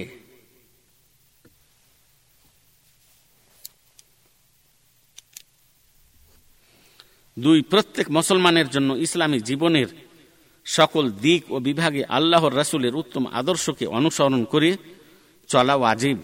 দুই, 7.36 7.58
প্রত্যেক 7.62 8.06
মুসলমানের 8.10 8.68
জন্য 8.68 8.90
ইসলামী 9.06 9.38
জীবনের 9.40 9.88
সকল 10.64 11.04
দিক 11.24 11.42
ও 11.52 11.56
বিভাগে 11.60 12.02
আল্লাহর 12.16 12.56
রাসুলের 12.56 12.94
উত্তম 12.94 13.22
আদর্শকে 13.32 13.86
অনুসরণ 13.98 14.42
করে 14.44 14.70
চলা 15.48 15.74
ওয়াজিব। 15.74 16.18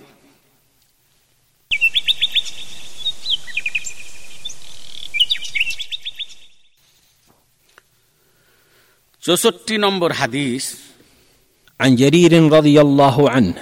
চৌষট্টি 9.23 9.75
নম্বর 9.77 10.09
হাদিস 10.11 10.65
عن 11.79 11.91
جرير 11.95 12.33
رضي 12.51 12.77
الله 12.81 13.17
عنه 13.29 13.55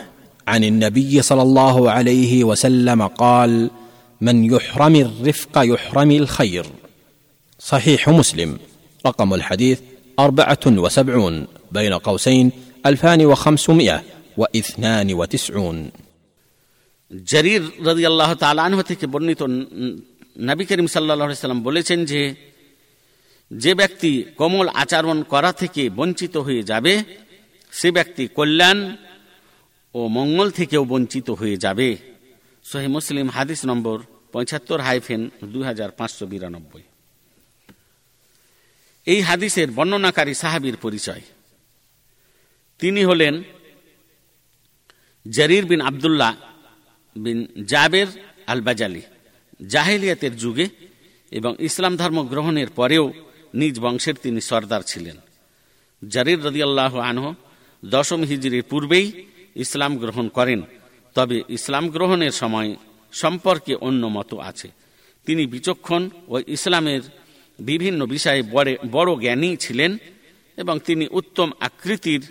عن 0.48 0.64
النبي 0.64 1.14
صلى 1.22 1.42
الله 1.42 1.92
عليه 1.92 2.34
وسلم 2.44 3.02
قال 3.24 3.52
من 4.22 4.36
يحرم 4.44 4.96
الرفق 4.98 5.56
يحرم 5.64 6.12
الخير 6.14 6.66
صحيح 7.62 8.02
مسلم 8.10 8.60
رقم 9.06 9.34
الحديث 9.34 9.80
أربعة 10.18 10.66
وسبعون 10.66 11.48
بين 11.72 11.94
قوسين 11.94 12.46
ألفان 12.86 13.26
وخمسمائة 13.26 13.98
واثنان 14.38 15.08
وتسعون 15.14 15.78
জারির 17.12 17.64
রাজি 17.88 18.04
আল্লাহ 18.12 18.32
তালানহ 18.44 18.80
থেকে 18.82 19.06
বর্ণিত 19.14 19.42
নবী 20.50 20.64
করিম 20.70 20.88
সাল্লা 20.94 21.44
সাল্লাম 21.46 21.62
বলেছেন 21.70 22.00
যে 22.12 22.22
যে 23.51 23.75
ব্যক্তি 23.75 24.25
কোমল 24.37 24.69
আচরণ 24.69 25.23
করা 25.23 25.53
থেকে 25.53 25.91
বঞ্চিত 25.91 26.37
হয়ে 26.37 26.63
যাবে, 26.63 27.05
সে 27.73 27.91
ব্যক্তি 27.91 28.29
কল্যাণ 28.29 28.97
ও 29.95 30.09
মঙ্গল 30.09 30.51
থেকেও 30.51 30.85
বঞ্চিত 30.85 31.31
হয়ে 31.31 31.57
যাবে। 31.57 31.97
সোহে 32.63 32.89
মুসলিম 32.89 33.29
হাদিস 33.29 33.67
নম্বর 33.67 34.03
পঁচাত্তর 34.33 34.81
হাইফেন 34.81 35.31
দুই 35.45 35.63
হাজার 35.63 35.91
পাঁচশো 35.91 36.27
বিরানব্বই। 36.27 36.83
এই 39.07 39.21
হাদিসের 39.21 39.71
বর্ণনাকারী 39.71 40.35
সাহাবির 40.35 40.77
পরিচয়। 40.77 41.21
তিনি 42.79 43.05
হলেন 43.05 43.43
জারির 45.31 45.65
বিন 45.65 45.81
আবদুল্লাহ 45.81 46.37
বিন 47.17 47.47
জাবের 47.67 48.07
আল 48.47 48.61
বাজালি 48.61 49.03
জাহেলিয়াতের 49.69 50.37
যুগে 50.37 50.69
এবং 51.31 51.57
ইসলাম 51.59 51.97
ধর্ম 51.97 52.25
গ্রহণের 52.25 52.71
পরেও 52.71 53.13
নিজ 53.55 53.81
বংশের 53.81 54.15
তিনি 54.23 54.41
সর্দার 54.41 54.83
ছিলেন। 54.83 55.17
জারির 56.09 56.45
রদিয়াল্লাহ 56.45 56.99
আনহ 56.99 57.35
দশম 57.85 58.23
হিজড়ির 58.23 58.63
পূর্বেই 58.63 59.13
ইসলাম 59.57 59.97
গ্রহণ 59.97 60.29
করেন। 60.29 60.63
তবে 61.15 61.43
ইসলাম 61.49 61.89
গ্রহণের 61.89 62.31
সময় 62.31 62.77
সম্পর্কে 63.13 63.75
অন্য 63.75 64.07
মতো 64.07 64.39
আছে। 64.39 64.69
তিনি 65.27 65.47
বিচক্ষণ 65.47 66.11
ও 66.29 66.41
ইসলামের 66.47 67.01
বিভিন্ন 67.61 68.07
বিষয়ে 68.07 68.43
বড় 68.93 69.21
জ্ঞানী 69.21 69.57
ছিলেন 69.57 69.99
এবং 70.57 70.81
তিনি 70.85 71.09
উত্তম 71.11 71.51
আকৃতির 71.61 72.23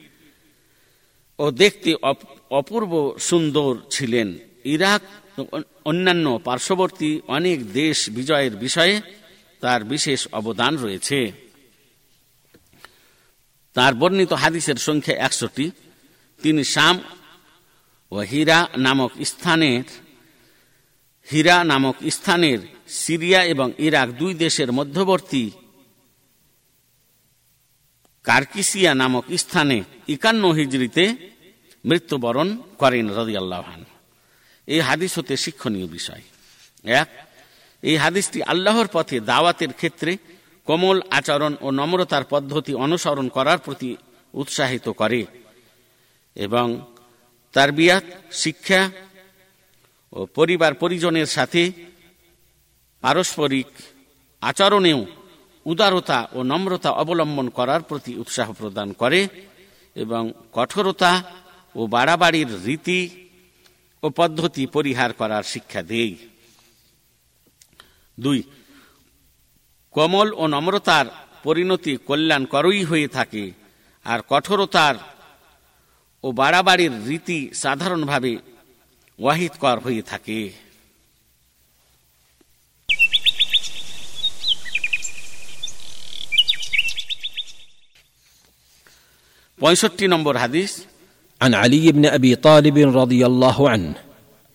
ও 1.40 1.52
দেখতে 1.52 1.96
অপূর্ব 2.50 3.16
সুন্দর 3.20 3.78
ছিলেন। 3.90 4.38
ইরাক 4.66 5.02
অন্যান্য 5.86 6.40
পার্শ্ববর্তী 6.44 7.22
অনেক 7.28 7.72
দেশ 7.74 8.10
বিজয়ের 8.10 8.56
বিষয়ে 8.56 9.02
তার 9.60 9.84
বিশেষ 9.84 10.28
অবদান 10.32 10.78
রয়েছে। 10.78 11.32
তার 13.74 13.94
বর্ণিত 13.94 14.34
হাদিসের 14.34 14.76
সংখ্যা 14.76 15.16
একশোটি 15.16 15.72
তিনি 16.42 16.64
শাম 16.64 17.00
ও 18.12 18.16
হীরা 18.16 18.68
নামক 18.78 19.12
স্থানের, 19.26 19.84
হীরা 21.32 21.64
নামক 21.64 21.96
স্থানের 22.10 22.60
সিরিয়া 22.88 23.44
এবং 23.44 23.74
ইরাক 23.78 24.10
দুই 24.10 24.34
দেশের 24.34 24.72
মধ্যবর্তী 24.72 25.52
কার্কিসিয়া 28.24 28.94
নামক 28.94 29.26
স্থানে 29.38 29.84
ইকান্ন 30.08 30.52
হিজড়িতে 30.52 31.04
মৃত্যুবরণ 31.86 32.58
করেন 32.78 33.10
রদি 33.10 33.38
আল্লাহান 33.38 33.86
এই 34.68 34.80
হাদিস 34.80 35.20
হতে 35.20 35.38
শিক্ষণীয় 35.38 35.88
বিষয়। 35.88 36.22
এক 36.84 37.27
এই 37.84 37.96
হাদিসটি 37.96 38.44
আল্লাহর 38.44 38.88
পথে 38.88 39.20
দাওয়াতের 39.20 39.74
ক্ষেত্রে 39.74 40.18
কোমল 40.66 41.02
আচরণ 41.10 41.54
ও 41.62 41.72
নম্রতার 41.72 42.24
পদ্ধতি 42.24 42.74
অনুসরণ 42.74 43.28
করার 43.30 43.58
প্রতি 43.58 43.98
উৎসাহিত 44.34 44.90
করে 44.90 45.26
এবং 46.36 46.86
তার 47.54 47.72
বিয়াত 47.72 48.04
শিক্ষা 48.32 48.92
ও 50.14 50.26
পরিবার 50.26 50.74
পরিজনের 50.74 51.26
সাথে 51.26 51.72
পারস্পরিক 53.02 53.68
আচরণেও 54.42 55.06
উদারতা 55.66 56.30
ও 56.34 56.44
নম্রতা 56.44 56.92
অবলম্বন 56.92 57.50
করার 57.50 57.82
প্রতি 57.82 58.12
উৎসাহ 58.18 58.52
প্রদান 58.54 58.92
করে 58.92 59.28
এবং 59.96 60.32
কঠোরতা 60.54 61.24
ও 61.76 61.88
বাড়াবাড়ির 61.88 62.50
রীতি 62.66 63.02
ও 64.04 64.10
পদ্ধতি 64.10 64.64
পরিহার 64.68 65.14
করার 65.14 65.44
শিক্ষা 65.44 65.82
দেয়। 65.82 66.16
দুই 68.19 68.39
কমল 69.95 70.29
ও 70.33 70.45
নম্রতার 70.47 71.07
পরিণতি 71.43 71.93
কল্যাণকরই 72.09 72.83
হয়ে 72.85 73.09
থাকে 73.09 73.45
আর 74.07 74.21
কঠোরতার 74.29 74.95
ও 76.25 76.29
বাড়াবাড়ির 76.33 76.95
রীতি 77.09 77.39
সাধারণভাবে 77.55 78.33
ওয়াহিদকর 79.19 79.77
হয়ে 79.79 80.03
থাকে 80.03 80.39
পঁয়ষট্টি 89.61 90.07
নম্বর 90.07 90.35
হাদিস 90.37 90.73
عن 91.41 91.55
علي 91.55 91.87
بن 91.93 92.05
ابي 92.09 92.33
طالب 92.39 92.77
رضي 92.95 93.27
الله 93.27 93.59
عنه 93.71 93.95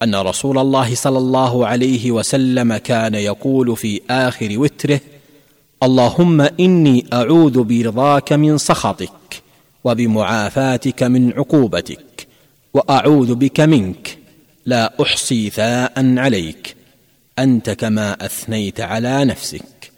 أن 0.02 0.14
رسول 0.14 0.58
الله 0.58 0.94
صلى 0.94 1.18
الله 1.18 1.66
عليه 1.66 2.10
وسلم 2.10 2.76
كان 2.76 3.14
يقول 3.14 3.76
في 3.76 4.00
آخر 4.10 4.58
وتره 4.58 5.00
اللهم 5.82 6.40
إني 6.40 7.06
أعوذ 7.12 7.62
برضاك 7.62 8.32
من 8.32 8.58
سخطك 8.58 9.42
وبمعافاتك 9.84 11.02
من 11.02 11.32
عقوبتك 11.32 12.26
وأعوذ 12.74 13.34
بك 13.34 13.60
منك 13.60 14.18
لا 14.66 14.92
أحصي 15.02 15.50
ثاء 15.50 16.18
عليك 16.18 16.76
أنت 17.38 17.70
كما 17.70 18.26
أثنيت 18.26 18.80
على 18.80 19.24
نفسك. 19.24 19.92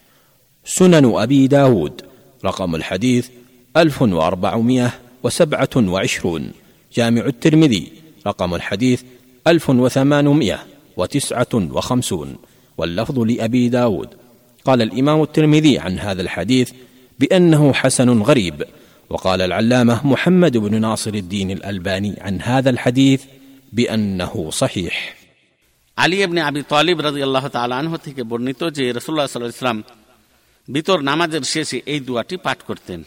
سنن 0.65 1.13
أبي 1.15 1.47
داود 1.47 2.03
رقم 2.45 2.75
الحديث 2.75 3.29
1427 3.77 6.53
جامع 6.95 7.27
الترمذي 7.27 7.93
رقم 8.27 8.55
الحديث 8.55 9.03
1859 9.48 12.36
واللفظ 12.78 13.20
لأبي 13.20 13.70
داود 13.70 14.10
قال 14.66 14.82
الإمام 14.82 15.22
الترمذي 15.22 15.80
عن 15.80 16.00
هذا 16.00 16.22
الحديث 16.22 16.72
بأنه 17.20 17.74
حسن 17.74 18.22
غريب 18.22 18.64
وقال 19.10 19.42
العلامة 19.42 20.08
محمد 20.08 20.58
بن 20.58 20.82
ناصر 20.82 21.14
الدين 21.14 21.52
الألباني 21.52 22.16
عن 22.22 22.42
هذا 22.42 22.70
الحديث 22.70 23.24
بأنه 23.74 24.50
صحيح 24.52 25.16
আলী 25.98 26.18
এবনে 26.26 26.42
আবি 26.50 26.62
তালিব 26.74 26.98
রাজি 27.08 27.22
আল্লাহ 27.28 27.46
তালাহ 27.58 27.94
থেকে 28.06 28.22
বর্ণিত 28.32 28.62
যে 28.78 28.84
রসুল্লাহ 28.98 29.26
সাল্লাহ 29.28 29.54
ইসলাম 29.58 29.78
বিতর 30.68 31.00
নামাজের 31.10 31.44
শেষে 31.54 31.78
এই 31.94 32.00
দুয়াটি 32.08 32.36
পাঠ 32.46 32.60
করতেন 32.70 33.02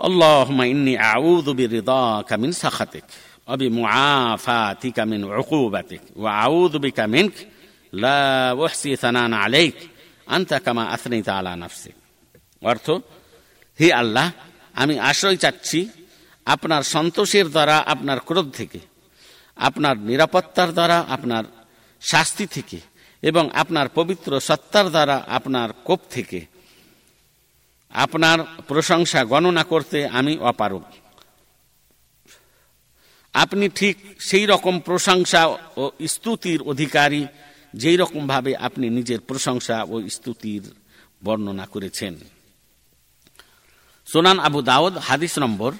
اللهم 0.00 0.62
إني 0.62 1.02
أعوذ 1.02 1.54
برضاك 1.54 2.32
من 2.32 2.52
سخطك 2.52 3.04
وبمعافاتك 3.48 5.00
من 5.02 5.20
عقوبتك 5.26 6.02
وأعوذ 6.16 6.78
بك 6.78 7.00
منك 7.00 7.34
لا 7.92 8.20
أحصي 8.66 8.96
ثناء 8.96 9.32
عليك 9.34 9.76
أنت 10.28 10.54
كما 10.56 10.94
أثنيت 10.94 11.28
على 11.28 11.56
نفسك 11.56 11.94
অর্থ 12.62 12.86
হে 13.78 13.88
আল্লাহ 13.92 14.26
আমি 14.74 14.94
আশ্রয় 15.00 15.38
চাচ্ছি 15.44 15.78
আপনার 16.46 16.82
সন্তোষের 16.84 17.46
দ্বারা 17.50 17.76
আপনার 17.86 18.18
ক্রোধ 18.20 18.46
থেকে 18.52 18.80
আপনার 19.56 19.96
নিরাপত্তার 20.00 20.70
দ্বারা 20.72 20.98
আপনার 21.08 21.44
শাস্তি 22.02 22.46
থেকে 22.46 22.78
এবং 23.22 23.44
আপনার 23.54 23.86
পবিত্র 23.88 24.30
সত্তার 24.40 24.86
দ্বারা 24.90 25.16
আপনার 25.28 25.68
কোপ 25.84 26.00
থেকে 26.10 26.40
আপনার 27.94 28.38
প্রশংসা 28.68 29.20
গণনা 29.24 29.64
করতে 29.64 29.98
আমি 30.08 30.32
অপারক 30.42 30.84
আপনি 33.33 33.65
ঠিক 33.69 33.95
সেই 34.19 34.45
রকম 34.45 34.79
প্রশংসা 34.79 35.41
ও 35.77 35.83
স্তুতির 36.07 36.61
অধিকারী 36.61 37.21
যেই 37.73 37.97
রকমভাবে 37.97 38.51
আপনি 38.57 38.89
নিজের 38.89 39.19
প্রশংসা 39.19 39.77
ও 39.83 39.95
স্তুতির 40.09 40.63
বর্ণনা 41.23 41.65
করেছেন। 41.65 42.13
সোনান 44.07 44.39
আবু 44.39 44.59
দাউদ, 44.61 44.93
হাদিস 44.97 45.33
নম্বর 45.39 45.71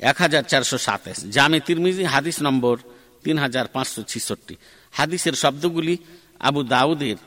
এক 0.00 0.16
হাজার 0.16 0.42
চারশো 0.42 0.78
সাতাশ। 0.78 1.18
জামে 1.30 1.60
তিরমিজি, 1.60 2.04
হাদিস 2.04 2.36
নম্বর 2.42 2.76
তিন 3.24 3.38
হাজার 3.38 3.66
পাঁচশো 3.68 4.02
ছিষট্টি। 4.02 4.54
হাদিসের 4.92 5.34
শব্দগুলি 5.34 5.94
আবু 6.40 6.60
দাউদের 6.62 7.18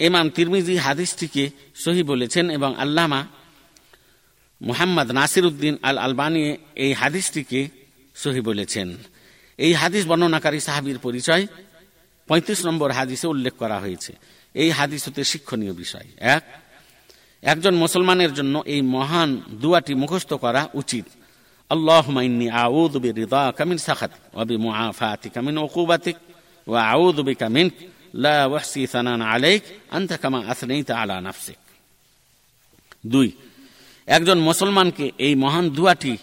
এমাম 0.00 0.26
তিরমিজি 0.30 0.74
হাদিসটিকে 0.76 1.44
সহি 1.74 2.02
বলেছেন 2.02 2.44
এবং 2.50 2.70
আল্লামা 2.76 3.20
মুহাম্মদ 4.60 5.08
নাসির 5.10 5.44
উদ্দিন 5.46 5.74
আল 5.82 5.96
আলবানি 5.98 6.56
এই 6.74 6.92
হাদিসটিকে 6.92 7.60
সহি 8.14 8.40
বলেছেন। 8.40 8.96
এই 9.58 9.72
হাদিস 9.72 10.06
বর্ণনাকারী 10.06 10.60
সাহাবির 10.60 10.98
পরিচয় 10.98 11.46
পঁয়ত্রিশ 12.28 12.66
নম্বর 12.66 12.90
হাদিসে 12.90 13.26
উল্লেখ 13.26 13.52
করা 13.52 13.78
হয়েছে। 13.78 14.12
এই 14.54 14.70
হাদিস 14.70 15.08
হতে 15.08 15.24
শিক্ষণীয় 15.24 15.72
বিষয়। 15.72 16.06
এক, 16.18 16.42
একজন 17.42 17.74
মুসলমানের 17.74 18.34
জন্য 18.34 18.62
এই 18.66 18.82
মহান 18.82 19.42
দুয়াটি 19.50 19.94
মুখস্থ 19.94 20.34
করা 20.34 20.68
উচিত। 20.74 21.04
আল্লাহ 21.70 22.10
অবি 27.16 27.34
কামিন 27.34 27.70
কামিন 29.46 30.90
আলা 30.90 31.32
দুই, 33.06 33.32
একজন 34.06 34.38
মুসলমানকে 34.38 35.12
এই 35.18 35.34
মহান 35.34 35.70
দুয়াটি 35.70 36.16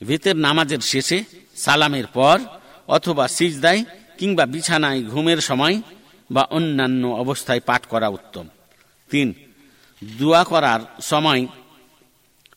ভিতের 0.00 0.36
নামাজের 0.36 0.82
শেষে 0.82 1.18
সালামের 1.56 2.06
পর 2.06 2.36
অথবা 2.88 3.24
সিজদায় 3.28 3.80
কিংবা 4.18 4.44
বিছানায় 4.46 5.00
ঘুমের 5.02 5.40
সময় 5.40 5.76
বা 6.30 6.42
অন্যান্য 6.50 7.02
অবস্থায় 7.14 7.62
পাঠ 7.66 7.82
করা 7.86 8.08
উত্তম 8.08 8.46
তিন 9.10 9.28
দোয়া 10.02 10.42
করার 10.44 10.80
সময় 11.02 11.42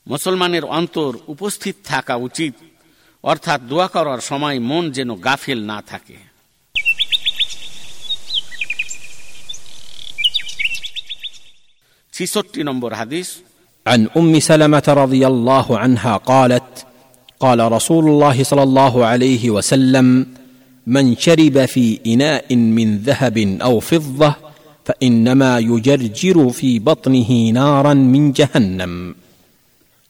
মুসলমানের 0.07 0.65
অন্তর 0.69 1.11
উপস্থিত 1.27 1.75
থাকা 1.85 2.15
উচিত 2.19 2.53
অর্থাৎ 3.23 3.59
দোয়া 3.61 3.87
করার 3.87 4.21
সময় 4.21 4.57
মন 4.59 4.83
যেন 4.91 5.09
গাফেল 5.17 5.59
না 5.63 5.79
থাকে 5.87 6.17
ছিষট্টি 12.13 12.61
নম্বর 12.63 12.91
হাদিস 12.93 13.29
عن 13.85 14.01
ام 14.17 14.33
سلمه 14.41 14.87
رضي 14.95 15.23
الله 15.27 15.67
عنها 15.77 16.13
قالت 16.23 16.69
قال 17.41 17.71
رسول 17.71 18.09
الله 18.09 18.43
صلى 18.43 18.63
الله 18.63 19.05
عليه 19.05 19.49
وسلم 19.49 20.25
من 20.87 21.15
شرب 21.15 21.65
في 21.65 21.99
اناء 22.07 22.55
من 22.55 22.97
ذهب 22.97 23.37
او 23.61 23.79
فضه 23.79 24.35
فانما 24.85 25.59
يجرجر 25.59 26.49
في 26.49 26.79
بطنه 26.79 27.49
نارا 27.49 27.93
من 27.93 28.31
جهنم 28.31 29.15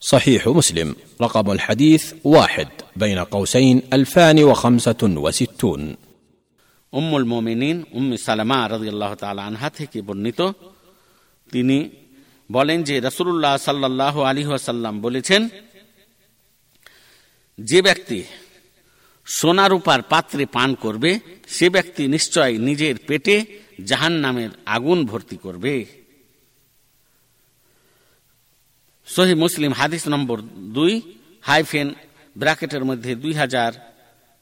صحيح 0.01 0.47
مسلم 0.47 0.95
رقم 1.21 1.51
الحديث 1.51 2.13
واحد 2.23 2.67
بين 2.95 3.19
قوسين 3.19 3.81
الفان 3.93 4.43
وخمسه 4.43 5.01
وستون 5.03 5.95
উম্মুল 6.93 7.25
মোমিনিন 7.33 7.77
উম্মি 7.93 8.15
সালামা 8.17 8.59
রাজি 8.71 8.87
আল্লাহ 8.93 9.11
তালা 9.21 9.41
আনহা 9.49 9.69
থেকে 9.69 9.99
বর্ণিত 10.07 10.39
তিনি 11.49 11.77
বলেন 12.49 12.79
যে 12.83 12.95
রসুল্লাহ 13.07 13.53
সাল্লাহ 13.67 14.15
আলী 14.29 14.41
আসাল্লাম 14.59 14.93
বলেছেন 15.01 15.41
যে 17.58 17.82
ব্যক্তি 17.82 18.24
সোনারূপার 19.26 20.02
পাত্রে 20.02 20.46
পান 20.46 20.74
করবে, 20.74 21.20
সে 21.48 21.70
ব্যক্তি 21.70 22.08
নিশ্চয় 22.08 22.58
নিজের 22.58 22.96
পেটে 23.06 23.44
জাহান 23.84 24.12
নামের 24.12 24.50
আগুন 24.66 25.06
ভর্তি 25.06 25.36
করবে। 25.36 25.84
সহি 29.06 29.34
মুসলিম 29.34 29.72
হাদিস 29.72 30.08
নম্বর 30.08 30.38
দুই, 30.76 31.00
হাইফেন 31.42 31.94
ব্র্যাকেটের 32.38 32.84
মধ্যে 32.84 33.14
দুই 33.14 33.32
হাজার 33.32 33.72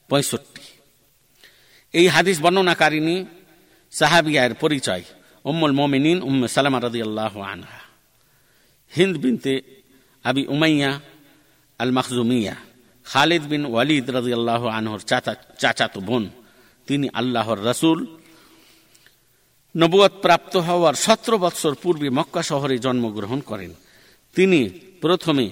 পঁয়ষট্টি। 0.09 0.63
এই 1.93 2.09
হাদিস 2.09 2.41
বর্ণনাকারিনী 2.41 3.25
সাহাবিয়ার 3.93 4.55
পরিচয়, 4.55 5.05
উম্মুল 5.45 5.73
মোমিনিন 5.73 6.23
উম্মে 6.23 6.49
সালামা 6.49 6.79
রদি 6.81 7.03
আল্লাহ 7.03 7.41
আনহা। 7.41 7.81
Hind 8.97 9.17
bint 9.19 9.63
Abi 10.25 10.47
Umayya 10.47 11.01
al 11.79 11.91
Makhzumiyya 11.91 12.70
Khalid 13.13 13.43
bin 13.43 13.65
Walid 13.65 14.11
রাজি 14.11 14.33
আল্লাহ 14.33 14.67
আনহর 14.67 14.99
চাচা, 14.99 15.35
চাচাতো 15.59 16.01
বোন। 16.01 16.31
তিনি 16.87 17.09
আল্লাহর 17.13 17.59
রসুল। 17.59 18.07
নবুয়ত 19.77 20.13
প্রাপ্ত 20.23 20.57
হওয়ার 20.57 20.95
সতেরো 20.95 21.39
বৎসর 21.39 21.75
পূর্বে 21.75 22.11
মক্কা 22.11 22.43
শহরে 22.43 22.79
জন্মগ্রহণ 22.79 23.41
করেন। 23.41 23.75
তিনি 24.35 24.69
প্রথমে 25.01 25.51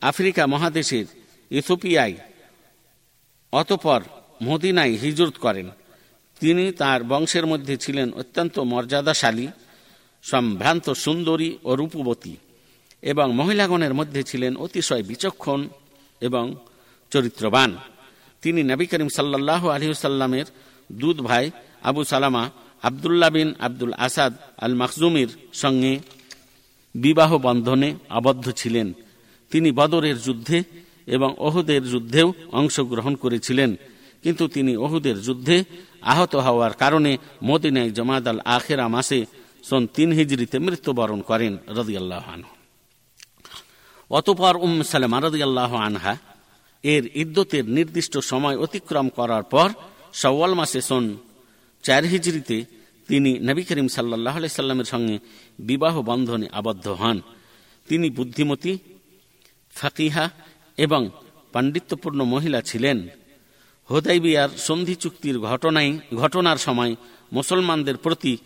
আফ্রিকা 0.00 0.46
মহাদেশের 0.46 1.04
ইথোপিয়ায় 1.50 2.14
অতপর 3.52 4.00
মদিনায় 4.42 4.90
হিজরত 4.90 5.36
করেন। 5.38 5.70
তিনি 6.40 6.72
তার 6.72 7.04
বংশের 7.04 7.46
মধ্যে 7.46 7.76
ছিলেন 7.76 8.12
অত্যন্ত 8.12 8.58
মর্যাদাশালী, 8.58 9.48
সম্ভ্রান্ত, 10.22 10.90
সুন্দরী 10.90 11.58
ও 11.64 11.74
রূপবতী 11.74 12.36
এবং 13.02 13.34
মহিলাগণের 13.34 13.94
মধ্যে 13.94 14.22
ছিলেন 14.22 14.56
অতিশয় 14.56 15.02
বিচক্ষণ 15.02 15.68
এবং 16.20 16.56
চরিত্রবান। 17.12 17.70
তিনি 18.42 18.60
নবী 18.62 18.86
করিম 18.86 19.08
সাল্লাহ 19.08 19.62
আলহিসাল্লামের 19.68 20.46
দুধ 20.92 21.18
ভাই 21.20 21.50
আবু 21.82 22.00
সালামা, 22.04 22.50
আবদুল্লাহ 22.82 23.30
বিন 23.30 23.48
আব্দুল 23.58 23.94
আসাদ 24.06 24.32
আল 24.58 24.74
মাকজুমির 24.74 25.30
সঙ্গে 25.52 25.92
বিবাহ 26.94 27.30
বন্ধনে 27.38 27.88
আবদ্ধ 28.08 28.46
ছিলেন। 28.50 28.92
তিনি 29.50 29.68
বদরের 29.72 30.16
যুদ্ধে 30.22 30.58
এবং 31.06 31.30
ওহুদের 31.38 31.82
যুদ্ধেও 31.92 32.28
অংশগ্রহণ 32.52 33.14
করেছিলেন। 33.14 33.76
কিন্তু 34.22 34.44
তিনি 34.48 34.76
ওহুদের 34.76 35.16
যুদ্ধে 35.22 35.64
আহত 36.02 36.32
হওয়ার 36.36 36.72
কারণে 36.72 37.12
মদিনায় 37.44 37.90
জমাদ 37.90 38.28
আল 38.28 38.40
আখেরা 38.56 38.88
মাসে 38.88 39.26
সন 39.68 39.82
তিন 39.86 40.12
হিজড়িতে 40.12 40.56
মৃত্যুবরণ 40.58 41.20
করেন, 41.20 41.52
রদিয়াল্লাহ 41.68 42.26
অতপর 44.10 44.54
উম 44.56 44.82
সালেমা 44.82 45.18
রদিয়াল্লাহ 45.20 45.72
আনহা 45.74 46.12
এর 46.82 47.10
ইদ্যতের 47.14 47.68
নির্দিষ্ট 47.68 48.18
সময় 48.18 48.56
অতিক্রম 48.56 49.08
করার 49.08 49.42
পর 49.42 49.70
সওয়াল 50.12 50.54
মাসে 50.54 50.80
সন 50.80 51.16
চার 51.82 52.04
হিজড়িতে 52.04 52.64
তিনি 53.08 53.38
নবী 53.38 53.62
করিম 53.62 53.88
সাল্লাহ 53.88 54.46
সাল্লামের 54.46 54.84
সঙ্গে 54.84 55.18
বিবাহ 55.58 56.02
বন্ধনে 56.02 56.48
আবদ্ধ 56.52 56.88
হন। 56.88 57.20
তিনি 57.88 58.10
বুদ্ধিমতী, 58.10 58.78
ফাকিহা 59.72 60.30
এবং 60.76 61.10
পাণ্ডিত্যপূর্ণ 61.52 62.24
মহিলা 62.24 62.62
ছিলেন। 62.62 63.08
হোদাইবিয়ার 63.90 64.48
সন্ধি 64.56 64.94
চুক্তির 64.94 65.38
ঘটনায় 65.38 65.98
ঘটনার 66.14 66.56
সময় 66.56 66.96
মুসলমানদের 67.32 67.96
প্রতি 67.96 68.36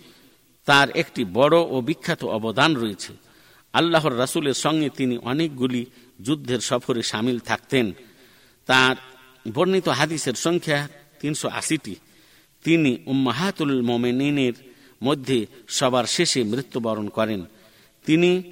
তার 0.65 0.91
একটি 0.91 1.25
বড় 1.25 1.57
ও 1.59 1.81
বিখ্যাত 1.81 2.25
অবদান 2.25 2.77
রয়েছে। 2.77 3.12
আল্লাহর 3.73 4.19
রাসুলের 4.19 4.55
সঙ্গে 4.55 4.89
তিনি 4.89 5.19
অনেকগুলি 5.19 5.86
যুদ্ধের 6.23 6.59
সফরে 6.59 7.02
সামিল 7.02 7.39
থাকতেন। 7.39 7.93
তার 8.66 8.97
বর্ণিত 9.55 9.89
হাদিসের 9.89 10.34
সংখ্যা 10.34 10.89
তিনশো 11.20 11.49
আশিটি। 11.49 11.94
তিনি 12.65 12.99
উম্মাহাতুল 13.07 13.82
মোমেনিনের 13.82 14.52
মধ্যে 15.02 15.47
সবার 15.68 16.05
শেষে 16.05 16.44
মৃত্যুবরণ 16.44 17.08
করেন। 17.08 17.44
তিনি 18.07 18.42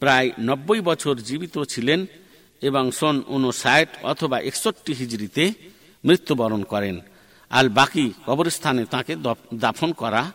প্রায় 0.00 0.30
নব্বই 0.40 0.80
বছর 0.80 1.16
জীবিত 1.16 1.62
ছিলেন 1.68 2.06
এবং 2.62 2.90
সন 2.90 3.22
উনষাট 3.26 3.88
অথবা 4.02 4.40
একষট্টি 4.40 4.92
হিজড়িতে 4.92 5.52
মৃত্যুবরণ 6.04 6.62
করেন। 6.62 7.00
আল 7.50 7.68
বাকি 7.68 8.12
কবরস্থানে 8.26 8.84
তাকে 8.84 9.16
দাফন 9.54 9.92
করা 9.92 10.32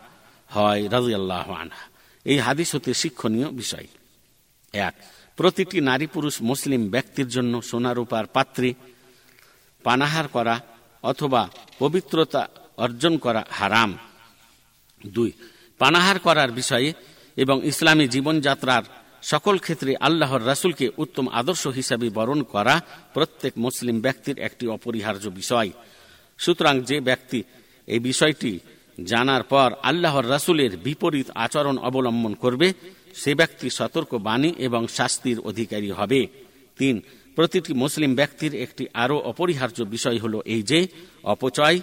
হয় 0.47 0.89
রাজিয়াল্লাহ 0.89 1.51
আনহা। 1.51 1.85
এই 2.25 2.37
হাদিস 2.37 2.75
হতে 2.75 2.93
শিক্ষণীয় 2.93 3.49
বিষয়। 3.49 3.87
এক, 4.73 4.93
প্রতিটি 5.35 5.81
নারী 5.81 6.07
পুরুষ 6.07 6.41
মুসলিম 6.41 6.89
ব্যক্তির 6.89 7.27
জন্য 7.27 7.61
সোনারূপার 7.61 8.25
পাত্রে 8.25 8.73
পানাহার 9.85 10.27
করা 10.27 10.55
অথবা 11.03 11.41
পবিত্রতা 11.79 12.41
অর্জন 12.77 13.13
করা 13.17 13.41
হারাম। 13.49 13.91
দুই, 15.03 15.31
পানাহার 15.81 16.17
করার 16.19 16.51
বিষয়ে 16.51 16.89
এবং 17.43 17.57
ইসলামী 17.63 18.05
জীবনযাত্রার 18.07 18.83
সকল 19.21 19.55
ক্ষেত্রে 19.57 19.91
আল্লাহর 19.99 20.45
রাসুলকে 20.45 20.85
উত্তম 20.97 21.25
আদর্শ 21.29 21.63
হিসাবে 21.79 22.07
বরণ 22.09 22.39
করা 22.43 22.75
প্রত্যেক 23.13 23.53
মুসলিম 23.57 23.97
ব্যক্তির 24.01 24.37
একটি 24.39 24.65
অপরিহার্য 24.67 25.25
বিষয়। 25.39 25.69
সুতরাং 26.37 26.75
যে 26.81 26.97
ব্যক্তি 26.99 27.39
এই 27.87 27.99
বিষয়টি 27.99 28.51
জানার 29.03 29.43
পর 29.43 29.69
আল্লাহর 29.83 30.29
রাসুলের 30.29 30.73
বিপরীত 30.77 31.27
আচরণ 31.35 31.75
অবলম্বন 31.77 32.33
করবে, 32.33 32.67
সে 33.15 33.31
ব্যক্তি 33.35 33.67
সতর্ক 33.69 34.11
বাণী 34.17 34.51
এবং 34.57 34.81
শাস্তির 34.87 35.37
অধিকারী 35.39 35.89
হবে। 35.91 36.21
তিন 36.79 36.95
প্রতিটি 37.36 37.72
মুসলিম 37.74 38.10
ব্যক্তির 38.14 38.52
একটি 38.64 38.84
আরও 38.94 39.16
অপরিহার্য 39.30 39.78
বিষয় 39.86 40.18
হল 40.18 40.34
এই 40.46 40.62
যে 40.62 40.80
অপচয় 41.24 41.78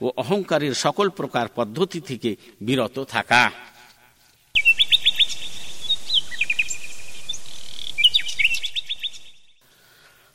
ও 0.00 0.06
অহংকারের 0.16 0.74
সকল 0.74 1.06
প্রকার 1.10 1.46
পদ্ধতি 1.54 2.00
থেকে 2.00 2.30
বিরত 2.60 2.96
থাকা 3.08 3.42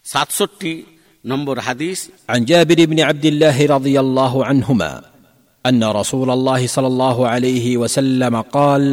সাতষট্টি 0.06 0.74
নম্বর 1.26 1.56
হাদিস 1.60 2.00
عن 2.30 2.40
جابر 2.46 2.80
بن 2.86 3.00
عبد 3.00 3.26
الله 3.26 3.58
رضي 3.68 3.96
الله 4.00 4.34
عنهما 4.46 4.92
ان 5.66 5.84
رسول 5.92 6.30
الله 6.30 6.62
صلى 6.68 6.88
الله 6.88 7.18
عليه 7.28 7.66
وسلم 7.78 8.36
قال 8.42 8.84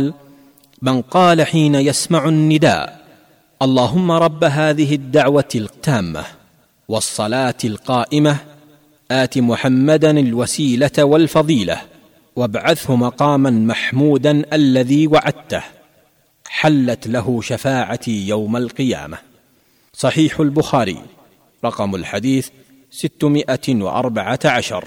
من 0.83 0.97
قال 1.09 1.39
حين 1.43 1.75
يسمع 1.75 2.23
النداء 2.28 3.02
اللهم 3.62 4.10
رب 4.10 4.44
هذه 4.44 4.94
الدعوه 4.94 5.49
التامه 5.55 6.25
والصلاه 6.89 7.55
القائمه 7.65 8.36
ات 9.10 9.39
محمدا 9.39 10.10
الوسيله 10.10 11.05
والفضيله 11.05 11.83
وابعثه 12.36 12.97
مقاما 12.97 13.51
محمودا 13.51 14.43
الذي 14.52 15.07
وعدته 15.07 15.62
حلت 16.47 17.09
له 17.09 17.43
شفاعتي 17.43 18.28
يوم 18.28 18.57
القيامه 18.57 19.18
صحيح 19.94 20.41
البخاري 20.41 21.02
رقم 21.65 21.94
الحديث 21.94 22.49
ستمائه 22.91 23.67
واربعه 23.68 24.41
عشر 24.44 24.85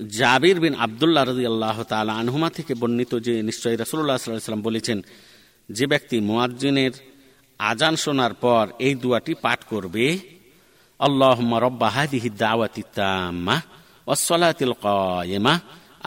জাবির 0.00 0.58
বিন 0.64 0.74
আবদুল্লাহ 0.86 1.22
রদি 1.30 1.44
আল্লাহ 1.52 1.78
তালা 1.90 2.12
আনহুমা 2.22 2.48
থেকে 2.56 2.72
বর্ণিত 2.80 3.12
যে 3.26 3.34
নিশ্চয়ই 3.48 3.76
রসুল্লাহ 3.82 4.16
সাল্লাম 4.16 4.62
বলেছেন 4.68 4.98
যে 5.68 5.84
ব্যক্তি 5.92 6.16
মুয়াজ্জিনের 6.28 6.94
আজান 7.69 7.95
শোনার 8.03 8.33
পর 8.43 8.63
এই 8.87 8.93
দুয়াটি 9.03 9.33
পাঠ 9.43 9.59
করবে 9.71 10.07
আল্লাহ 10.99 11.37
রব্বা 11.65 11.87
হাদিহি 11.95 12.27
দাওয়াতি 12.43 12.81
তাম্মা 12.97 13.55
ওয়াসসালাতিল 14.07 14.75
কায়েমা, 14.85 15.53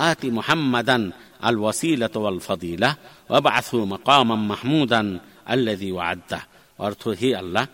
আতি 0.08 0.26
মুহাম্মাদান 0.38 1.02
আল 1.48 1.56
ওয়াসিলাত 1.62 2.14
ওয়াল 2.22 2.40
ফাদিলা 2.46 2.90
ওয়াবআথু 3.30 3.76
মাকামাম 3.92 4.42
মাহমুদান 4.52 5.06
আল্লাযী 5.52 5.88
ওয়া'আদতা 5.96 6.38
অর্থ, 6.86 7.02
হে 7.20 7.28
আল্লাহ, 7.42 7.64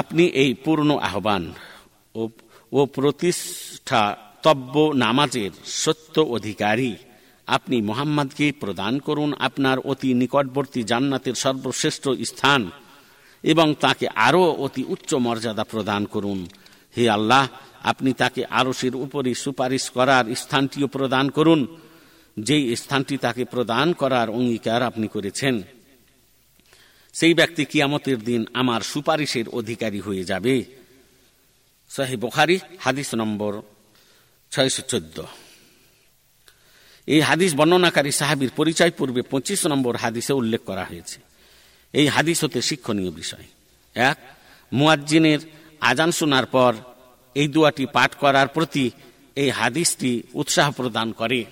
আপনি 0.00 0.24
এই 0.42 0.50
পূর্ণ 0.64 0.90
আহ্বান 1.08 1.42
ও 2.78 2.80
প্রতিষ্ঠা 2.96 4.02
তব্য 4.44 4.74
নামাজের 5.04 5.52
সত্য 5.82 6.16
অধিকারী 6.36 6.92
আপনি 7.50 7.76
মোহাম্মদকে 7.82 8.46
প্রদান 8.52 8.94
করুন 8.98 9.30
আপনার 9.38 9.78
অতি 9.78 10.14
নিকটবর্তী 10.14 10.80
জান্নাতের 10.82 11.34
সর্বশ্রেষ্ঠ 11.34 12.04
স্থান 12.30 12.70
এবং 13.44 13.74
তাকে 13.80 14.06
আরও 14.08 14.44
অতি 14.64 14.82
উচ্চ 14.88 15.10
মর্যাদা 15.14 15.64
প্রদান 15.64 16.02
করুন। 16.04 16.46
হে 16.96 17.04
আল্লাহ, 17.10 17.44
আপনি 17.82 18.12
তাকে 18.12 18.42
আরসের 18.44 18.94
উপরে 18.96 19.30
সুপারিশ 19.34 19.84
করার 19.90 20.24
স্থানটিও 20.34 20.86
প্রদান 20.86 21.26
করুন, 21.28 21.60
যেই 22.36 22.64
স্থানটি 22.76 23.16
তাকে 23.16 23.44
প্রদান 23.44 23.92
করার 23.92 24.28
অঙ্গীকার 24.30 24.80
আপনি 24.82 25.06
করেছেন। 25.08 25.54
সেই 27.14 27.34
ব্যক্তি 27.34 27.64
কিয়ামতের 27.64 28.18
দিন 28.24 28.40
আমার 28.54 28.80
সুপারিশের 28.80 29.46
অধিকারী 29.48 30.00
হয়ে 30.00 30.24
যাবে। 30.24 30.54
সাহি 31.90 32.16
বোখারি, 32.16 32.56
হাদিস 32.78 33.10
নম্বর 33.14 33.52
ছয়শো 34.52 34.82
চোদ্দ। 34.82 35.16
এই 37.06 37.20
হাদিস 37.20 37.54
বর্ণনাকারী 37.54 38.10
সাহাবির 38.10 38.50
পরিচয় 38.56 38.90
পূর্বে 38.90 39.22
পঁচিশ 39.22 39.66
নম্বর 39.66 39.96
হাদিসে 39.96 40.32
উল্লেখ 40.32 40.60
করা 40.60 40.84
হয়েছে। 40.84 41.20
এই 41.92 42.06
হাদিস 42.06 42.44
হতে 42.44 42.62
শিক্ষণীয় 42.62 43.10
বিষয়। 43.10 43.44
এক, 43.94 44.18
মুয়াজ্জিনের 44.72 45.38
আজান 45.80 46.10
শোনার 46.10 46.46
পর 46.46 46.74
এই 47.34 47.48
দুয়াটি 47.48 47.86
পাঠ 47.86 48.14
করার 48.14 48.48
প্রতি 48.48 48.90
এই 49.36 49.50
হাদিসটি 49.50 50.22
উৎসাহ 50.34 50.70
প্রদান 50.70 51.12
করে। 51.12 51.44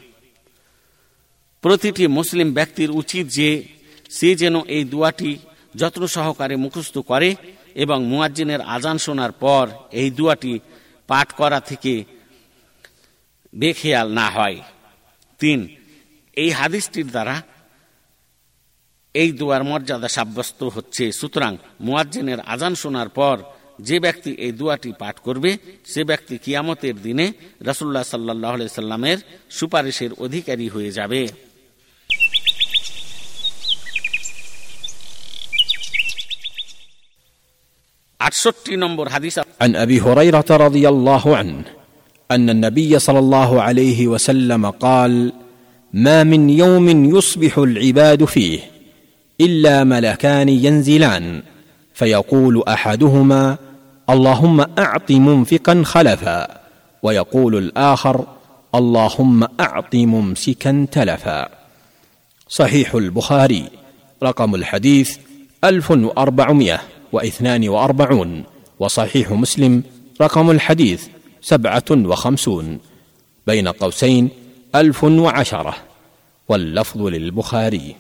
প্রতিটি 1.63 2.07
মুসলিম 2.07 2.53
ব্যক্তির 2.53 2.91
উচিত 2.91 3.27
যে 3.27 3.69
সে 4.11 4.35
যেন 4.35 4.61
এই 4.61 4.85
দুয়াটি 4.85 5.39
যত্ন 5.77 6.07
সহকারে 6.07 6.57
মুখস্থ 6.57 6.99
করে 6.99 7.37
এবং 7.75 8.05
মুয়াজ্জিনের 8.05 8.61
আজান 8.61 8.99
শোনার 8.99 9.33
পর 9.33 9.69
এই 9.93 10.11
দুয়াটি 10.11 10.59
পাঠ 11.07 11.33
করা 11.33 11.61
থেকে 11.61 12.05
বেখেয়াল 13.55 14.13
না 14.13 14.31
হয়। 14.31 14.61
তিন 15.40 15.60
এই 16.38 16.50
হাদিসটির 16.52 17.08
দ্বারা 17.08 17.36
এই 19.16 19.30
দুয়ার 19.32 19.64
মর্যাদা 19.64 20.10
সাব্যস্ত 20.10 20.60
হচ্ছে 20.76 21.06
সুতরাং 21.12 21.52
মুয়াজ্জিনের 21.80 22.40
আজান 22.46 22.74
শোনার 22.76 23.10
পর 23.10 23.38
যে 23.80 23.98
ব্যক্তি 24.00 24.32
এই 24.46 24.52
দুয়াটি 24.52 24.90
পাঠ 25.00 25.16
করবে 25.20 25.52
সে 25.86 26.02
ব্যক্তি 26.04 26.36
কিয়ামতের 26.38 26.96
দিনে 27.02 27.26
রসুল্লাহ 27.62 28.06
সাল্লাহ 28.06 28.54
সাল্লামের 28.76 29.20
সুপারিশের 29.50 30.12
অধিকারী 30.20 30.68
হয়ে 30.70 30.92
যাবে 30.92 31.22
আটষট্টি 38.20 38.74
নম্বর 38.78 39.06
হাদিস 39.08 39.36
عن 39.62 39.72
ابي 39.76 39.98
هريره 40.00 40.50
رضي 40.66 40.84
الله 40.88 41.24
عنه 41.38 41.58
أن 42.31 42.51
النبي 42.51 42.99
صلى 42.99 43.19
الله 43.19 43.63
عليه 43.63 44.07
وسلم 44.07 44.67
قال 44.67 45.33
ما 45.93 46.25
من 46.25 46.51
يوم 46.51 47.17
يصبح 47.17 47.59
العباد 47.59 48.25
فيه 48.25 48.61
إلا 49.41 49.85
ملكان 49.85 50.49
ينزلان. 50.49 51.43
فيقول 51.95 52.63
أحدهما 52.69 53.57
اللهم 54.11 54.61
أعط 54.79 55.11
منفقا 55.11 55.83
خلفا. 55.85 56.61
ويقول 57.03 57.57
الآخر 57.57 58.27
اللهم 58.75 59.49
أعط 59.61 59.95
ممسكا 59.95 60.87
تلفا. 60.93 61.49
صحيح 62.49 62.95
البخاري 62.95 63.65
رقم 64.23 64.55
الحديث 64.55 65.17
ألف 65.65 65.91
وأربعمائة 65.91 66.81
واثنان 67.13 67.69
وأربعون. 67.69 68.43
وصحيح 68.79 69.33
مسلم 69.33 69.83
رقم 70.23 70.51
الحديث 70.51 71.07
سبعه 71.44 71.90
وخمسون 71.92 72.80
بين 73.48 73.68
قوسين 73.70 74.30
الف 74.74 75.04
وعشره 75.04 75.76
واللفظ 76.50 77.02
للبخاري 77.08 77.96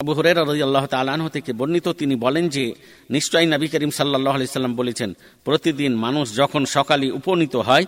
আবু 0.00 0.12
হুরেরা 0.18 0.42
রাদিয়াল্লাহু 0.42 0.86
তাআলা 0.86 1.10
আনহু 1.16 1.28
থেকে 1.28 1.50
বর্ণিত 1.52 1.86
তিনি 2.00 2.14
বলেন 2.16 2.44
যে 2.48 2.64
নিশ্চয়ই 3.10 3.48
নবী 3.54 3.66
করিম 3.72 3.92
সাল্লাল্লাহু 3.98 4.36
আলাইহি 4.36 4.52
সাল্লাম 4.56 4.74
বলেছেন 4.76 5.10
প্রতিদিন 5.46 5.92
মানুষ 6.04 6.26
যখন 6.36 6.62
সকালে 6.76 7.06
উপনীত 7.18 7.54
হয় 7.68 7.84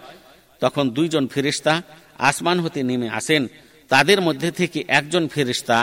তখন 0.62 0.84
দুইজন 0.96 1.24
ফেরেশতা 1.34 1.74
আসমান 2.20 2.56
হতে 2.64 2.80
নেমে 2.82 3.08
আসেন 3.10 3.42
তাদের 3.90 4.18
মধ্যে 4.20 4.50
থেকে 4.60 4.78
একজন 4.98 5.24
ফেরেশতা 5.34 5.78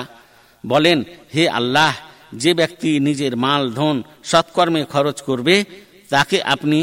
বলেন 0.64 0.98
হে 1.36 1.44
আল্লাহ 1.60 1.92
যে 2.34 2.52
ব্যক্তি 2.54 2.90
নিজের 3.08 3.34
মাল 3.36 3.64
ধন 3.74 3.98
সৎকর্মে 4.32 4.82
খরচ 4.94 5.18
করবে 5.22 5.56
তাকে 6.10 6.38
আপনি 6.54 6.80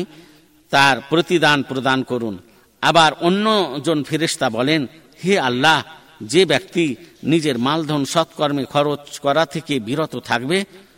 তার 0.71 0.95
প্রতিদান 1.09 1.59
প্রদান 1.63 1.99
করুন। 2.03 2.35
আবার 2.81 3.11
অন্যজন 3.27 3.99
ফেরেশতা 4.03 4.47
বলেন, 4.49 4.81
হে 5.23 5.33
আল্লাহ, 5.39 5.79
যে 6.21 6.41
ব্যক্তি 6.45 6.85
নিজের 7.23 7.57
মালধন 7.57 8.01
সৎকর্মে 8.05 8.63
খরচ 8.65 9.03
করা 9.19 9.43
থেকে 9.45 9.79
বিরত 9.79 10.13
থাকবে, 10.29 10.57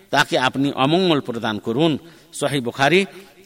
তাকে 0.09 0.35
আপনি 0.37 0.67
অমঙ্গল 0.83 1.19
প্রদান 1.21 1.55
করুন। 1.59 1.91
সহি 2.33 2.59
বুখারি, 2.59 3.05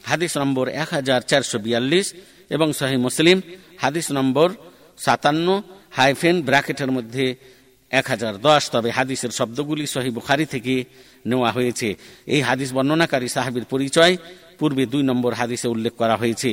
হাদিস 0.09 0.33
নম্বর 0.37 0.65
এক 0.83 0.89
হাজার 0.93 1.21
চারশো 1.21 1.57
বিয়াল্লিশ 1.59 2.05
এবং 2.49 2.67
সহি 2.73 2.97
মুসলিম, 2.97 3.37
হাদিস 3.77 4.07
নম্বর 4.11 4.47
সাতান্ন, 4.97 5.47
হাইফেন 5.97 6.35
ব্র্যাকেটের 6.41 6.91
মধ্যে 6.91 7.25
এক 7.91 8.05
হাজার 8.07 8.33
দশ। 8.47 8.61
তবে 8.73 8.89
হাদিসের 8.91 9.31
শব্দগুলি 9.31 9.85
সহি 9.87 10.09
বুখারি 10.09 10.45
থেকে 10.45 10.75
নেওয়া 11.25 11.49
হয়েছে। 11.51 11.95
এই 12.33 12.41
হাদিস 12.41 12.69
বর্ণনাকারী 12.73 13.27
সাহাবির 13.27 13.65
পরিচয় 13.73 14.13
পূর্বে 14.59 14.83
দুই 14.93 15.03
নম্বর 15.09 15.31
হাদিসে 15.39 15.67
উল্লেখ 15.75 15.93
করা 16.01 16.15
হয়েছে। 16.21 16.51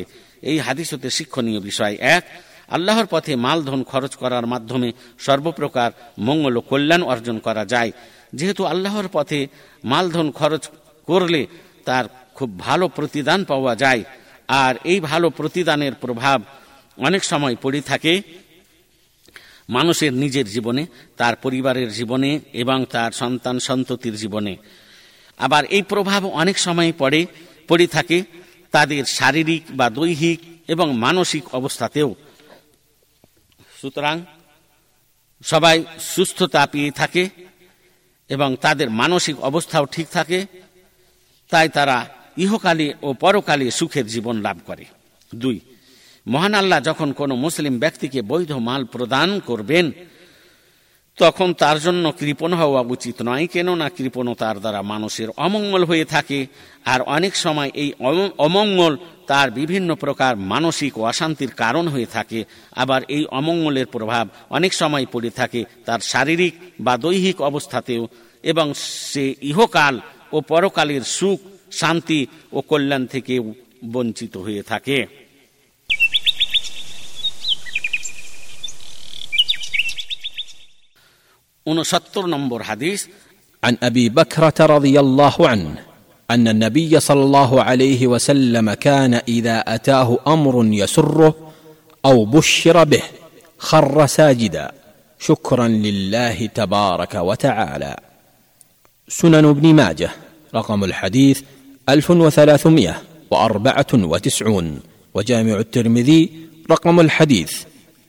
এই 0.50 0.58
হাদিস 0.66 0.88
হতে 0.94 1.08
শিক্ষণীয় 1.18 1.60
বিষয় 1.68 1.94
এক, 2.16 2.24
আল্লাহর 2.68 3.06
পথে 3.10 3.32
মালধন 3.36 3.80
খরচ 3.90 4.12
করার 4.22 4.44
মাধ্যমে 4.52 4.88
সর্বপ্রকার 5.26 5.90
মঙ্গল 6.18 6.54
ও 6.56 6.62
কল্যাণ 6.70 7.02
অর্জন 7.12 7.36
করা 7.46 7.64
যায়। 7.64 7.90
যেহেতু 8.38 8.62
আল্লাহর 8.72 9.08
পথে 9.12 9.40
মালধন 9.84 10.28
খরচ 10.38 10.62
করলে 11.08 11.40
তার 11.84 12.04
খুব 12.34 12.50
ভালো 12.58 12.84
প্রতিদান 12.88 13.40
পাওয়া 13.50 13.74
যায়, 13.76 14.02
আর 14.48 14.74
এই 14.84 14.98
ভালো 15.00 15.26
প্রতিদানের 15.30 15.94
প্রভাব 15.94 16.38
অনেক 16.98 17.22
সময় 17.24 17.56
পড়ে 17.62 17.80
থাকে 17.90 18.12
মানুষের 19.68 20.12
নিজের 20.22 20.46
জীবনে, 20.46 20.82
তার 21.16 21.34
পরিবারের 21.36 21.90
জীবনে 21.92 22.30
এবং 22.52 22.78
তার 22.94 23.10
সন্তান 23.12 23.56
সন্ততির 23.58 24.16
জীবনে। 24.16 24.52
আবার 25.40 25.62
এই 25.76 25.82
প্রভাব 25.82 26.22
অনেক 26.42 26.56
সময় 26.58 26.90
পড়ে 26.98 27.20
পড়ে 27.68 27.86
থাকে, 27.86 28.18
তাদের 28.70 29.04
শারীরিক 29.04 29.62
বা 29.70 29.86
দৈহিক 29.90 30.40
এবং 30.68 30.86
মানসিক 30.98 31.44
অবস্থাতেও। 31.54 32.14
সুতরাং 33.80 34.16
সবাই 35.44 35.84
সুস্থতা 36.00 36.66
পেয়ে 36.66 36.90
থাকে 36.90 37.28
এবং 38.30 38.56
তাদের 38.60 38.88
মানসিক 38.90 39.36
অবস্থাও 39.40 39.84
ঠিক 39.86 40.06
থাকে, 40.08 40.46
তাই 41.50 41.68
তারা 41.68 41.96
ইহকালে 42.36 42.86
ও 43.02 43.08
পরকালে 43.12 43.66
সুখের 43.70 44.06
জীবন 44.06 44.36
লাভ 44.40 44.56
করে। 44.66 44.84
দুই, 45.34 45.60
মহান 46.26 46.54
আল্লাহ 46.54 46.80
যখন 46.80 47.12
কোনো 47.12 47.34
মুসলিম 47.36 47.78
ব্যক্তিকে 47.78 48.20
বৈধ 48.22 48.52
মাল 48.52 48.84
প্রদান 48.84 49.40
করবেন 49.40 49.92
তখন 51.18 51.48
তার 51.62 51.76
জন্য 51.86 52.04
কৃপণ 52.20 52.50
হওয়া 52.60 52.80
উচিত 52.94 53.16
নয়, 53.28 53.44
কেননা 53.54 53.86
কৃপণতার 53.96 54.56
দ্বারা 54.62 54.80
মানুষের 54.92 55.28
অমঙ্গল 55.46 55.82
হয়ে 55.90 56.06
থাকে, 56.14 56.38
আর 56.92 57.00
অনেক 57.16 57.32
সময় 57.44 57.70
এই 57.82 57.90
অমঙ্গল 58.46 58.92
তার 59.30 59.48
বিভিন্ন 59.58 59.90
প্রকার 60.04 60.32
মানসিক 60.52 60.92
অশান্তির 61.10 61.52
কারণ 61.62 61.84
হয়ে 61.94 62.08
থাকে, 62.16 62.40
আবার 62.82 63.00
এই 63.16 63.24
অমঙ্গলের 63.38 63.86
প্রভাব 63.94 64.24
অনেক 64.50 64.72
সময় 64.80 65.06
পড়ে 65.12 65.30
থাকে 65.30 65.60
তার 65.86 66.00
শারীরিক 66.12 66.54
বা 66.80 66.94
দৈহিক 67.04 67.36
অবস্থাতেও, 67.50 68.02
এবং 68.44 68.66
সে 69.10 69.24
ইহকাল 69.50 69.94
ও 70.32 70.36
পরকালের 70.50 71.02
সুখ, 71.16 71.38
শান্তি 71.80 72.20
ও 72.56 72.58
কল্যাণ 72.70 73.02
থেকে 73.06 73.34
বঞ্চিত 73.94 74.34
হয়ে 74.36 74.62
থাকে। 74.62 74.98
ونسطر 81.66 82.26
نمبر 82.26 82.62
حديث. 82.62 83.06
عن 83.64 83.76
أبي 83.82 84.08
بكرة 84.08 84.54
رضي 84.60 85.00
الله 85.00 85.48
عنه 85.48 85.74
أن 86.30 86.48
النبي 86.48 87.00
صلى 87.00 87.22
الله 87.22 87.62
عليه 87.62 88.06
وسلم 88.06 88.72
كان 88.72 89.20
إذا 89.28 89.58
أتاه 89.58 90.18
أمر 90.26 90.64
يسره 90.64 91.34
أو 92.04 92.24
بشر 92.24 92.84
به 92.84 93.02
خر 93.58 94.06
ساجدا. 94.06 94.72
شكرا 95.18 95.68
لله 95.68 96.46
تبارك 96.46 97.14
وتعالى. 97.14 97.96
سنن 99.08 99.44
ابن 99.44 99.74
ماجه 99.74 100.10
رقم 100.54 100.84
الحديث 100.84 101.42
1394 101.88 104.80
وجامع 105.14 105.58
الترمذي 105.58 106.30
رقم 106.70 107.00
الحديث 107.00 107.62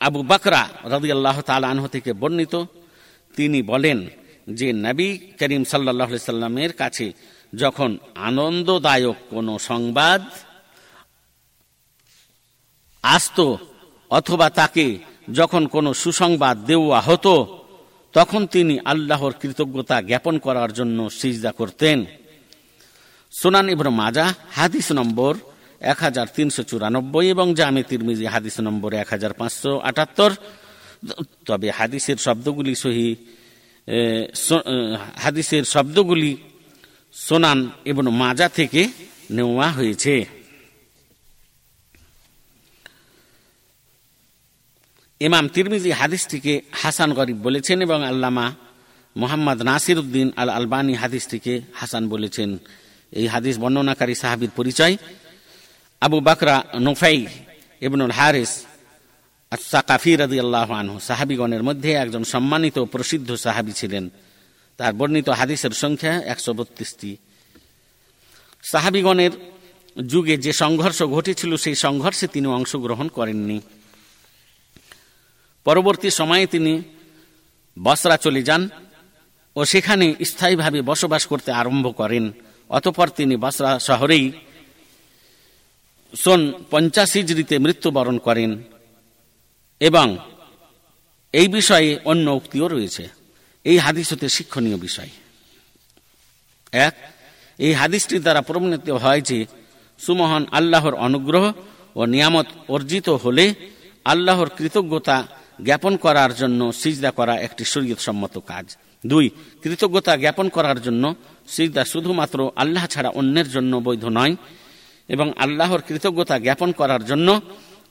আবু 0.00 0.20
বাকরা 0.32 0.62
রদি 0.94 1.08
আল্লাহ 1.16 1.36
আনহ 1.72 1.84
থেকে 1.86 2.10
বর্ণিত 2.22 2.54
তিনি 3.34 3.60
বলেন 3.62 3.98
যে 4.50 4.68
নবী 4.86 5.08
করিম 5.40 5.62
সাল্লাহ 5.72 6.10
সাল্লামের 6.30 6.72
কাছে 6.72 7.06
যখন 7.52 7.90
আনন্দদায়ক 8.28 9.16
কোনো 9.30 9.52
সংবাদ 9.70 10.22
আসত 13.04 13.38
অথবা 14.10 14.46
তাকে 14.60 14.86
যখন 15.37 15.63
কোনো 15.75 15.89
সুসংবাদ 16.01 16.57
দেওয়া 16.69 16.99
হতো, 17.07 17.35
তখন 18.15 18.41
তিনি 18.53 18.75
আল্লাহর 18.91 19.33
কৃতজ্ঞতা 19.41 19.97
জ্ঞাপন 20.09 20.35
করার 20.45 20.69
জন্য 20.73 20.99
সিজদা 21.19 21.51
করতেন। 21.59 21.97
সোনান 23.33 23.67
ইব্র 23.73 23.87
মাজা 24.01 24.25
হাদিস 24.57 24.87
নম্বর 24.99 25.33
এক 25.91 25.99
হাজার 26.05 26.27
তিনশো 26.35 26.61
চুরানব্বই 26.69 27.25
এবং 27.35 27.47
জামে 27.59 27.81
তিরমিজি, 27.89 28.25
হাদিস 28.35 28.55
নম্বর 28.67 28.91
এক 29.03 29.09
হাজার 29.13 29.33
পাঁচশো 29.39 29.71
আটাত্তর। 29.89 30.31
তবে 31.47 31.67
হাদিসের 31.77 32.17
শব্দগুলি 32.25 32.73
সহি 32.83 33.09
হাদিসের 35.23 35.63
শব্দগুলি 35.73 36.31
সোনান 37.13 37.59
এবং 37.91 38.05
মাজা 38.23 38.47
থেকে 38.57 38.81
নেওয়া 39.31 39.67
হয়েছে। 39.77 40.15
ইমাম 45.21 45.45
তিরমিজি 45.47 45.91
হাদিসটিকে 45.91 46.53
হাসান 46.71 47.09
গরিব 47.13 47.37
বলেছেন 47.37 47.77
এবং 47.81 47.99
আল্লামা 48.11 48.45
মোহাম্মদ 49.15 49.59
নাসির 49.61 49.97
উদ্দিন 49.99 50.27
আল 50.35 50.49
আলবানী 50.49 50.93
হাদিসটিকে 50.93 51.53
হাসান 51.73 52.03
বলেছেন। 52.09 52.49
এই 53.11 53.27
হাদিস 53.27 53.55
বর্ণনাকারী 53.57 54.15
সাহাবির 54.15 54.51
পরিচয়। 54.55 54.97
আবু 56.01 56.17
বাকরা 56.19 56.55
নোফাই 56.79 57.27
ইবনুল 57.81 58.11
হারিস 58.11 58.51
সাকাফি 59.71 60.11
রদি 60.15 60.37
আল্লাহ 60.39 60.69
আনহু 60.71 60.97
সাহাবিগণের 60.99 61.63
মধ্যে 61.63 61.91
একজন 62.03 62.23
সম্মানিত 62.23 62.77
প্রসিদ্ধ 62.79 63.29
সাহাবি 63.35 63.71
ছিলেন। 63.71 64.09
তার 64.77 64.93
বর্ণিত 64.93 65.29
হাদিসের 65.29 65.71
সংখ্যা 65.71 66.13
একশো 66.33 66.51
বত্রিশটি। 66.53 67.11
সাহাবিগণের 68.63 69.31
যুগে 70.07 70.35
যে 70.37 70.51
সংঘর্ষ 70.53 70.99
ঘটেছিল, 71.03 71.51
সেই 71.55 71.75
সংঘর্ষে 71.75 72.27
তিনি 72.27 72.47
অংশগ্রহণ 72.47 73.07
করেননি। 73.07 73.59
পরবর্তী 75.63 76.09
সময়ে 76.09 76.47
তিনি 76.47 76.81
বসরা 77.83 78.17
চলে 78.17 78.43
যান 78.43 78.69
ও 79.55 79.65
সেখানে 79.65 80.15
স্থায়ীভাবে 80.25 80.81
বসবাস 80.81 81.25
করতে 81.25 81.51
আরম্ভ 81.51 81.95
করেন। 81.97 82.31
অতপর 82.69 83.07
তিনি 83.07 83.35
বসরা 83.35 83.79
শহরেই 83.79 84.31
সন 86.17 86.63
পঞ্চাশি 86.69 87.23
জড়িতে 87.23 87.59
মৃত্যুবরণ 87.59 88.17
করেন 88.17 88.63
এবং 89.79 90.17
এই 91.33 91.47
বিষয়ে 91.47 91.99
অন্য 92.05 92.31
উক্তিও 92.31 92.67
রয়েছে। 92.67 93.09
এই 93.63 93.77
হাদিস 93.77 94.13
হতে 94.13 94.29
শিক্ষণীয় 94.29 94.77
বিষয়। 94.77 95.09
এক, 96.71 97.13
এই 97.57 97.73
হাদিসটির 97.73 98.21
দ্বারা 98.21 98.41
প্রমাণিত 98.41 98.89
হয় 98.89 99.21
যে 99.21 99.45
সুমহান 99.99 100.45
আল্লাহর 100.51 100.93
অনুগ্রহ 100.93 101.53
ও 101.95 102.05
নিয়ামত 102.05 102.45
অর্জিত 102.67 103.09
হলে 103.09 103.53
আল্লাহর 104.05 104.49
কৃতজ্ঞতা 104.49 105.27
জ্ঞাপন 105.58 105.94
করার 105.96 106.30
জন্য 106.34 106.60
সিজদা 106.72 107.10
করা 107.10 107.34
একটি 107.46 107.64
শরীয়ত 107.64 108.00
সম্মত 108.00 108.34
কাজ 108.48 108.66
দুই 109.04 109.26
কৃতজ্ঞতা 109.62 110.12
জ্ঞাপন 110.16 110.46
করার 110.48 110.78
জন্য 110.80 111.04
সিজদা 111.48 111.82
শুধুমাত্র 111.84 112.38
আল্লাহ 112.56 112.84
ছাড়া 112.86 113.10
অন্যের 113.10 113.48
জন্য 113.48 113.72
বৈধ 113.86 114.04
নয় 114.18 114.34
এবং 115.08 115.26
আল্লাহর 115.38 115.80
কৃতজ্ঞতা 115.80 116.36
জ্ঞাপন 116.38 116.70
করার 116.72 117.02
জন্য 117.04 117.28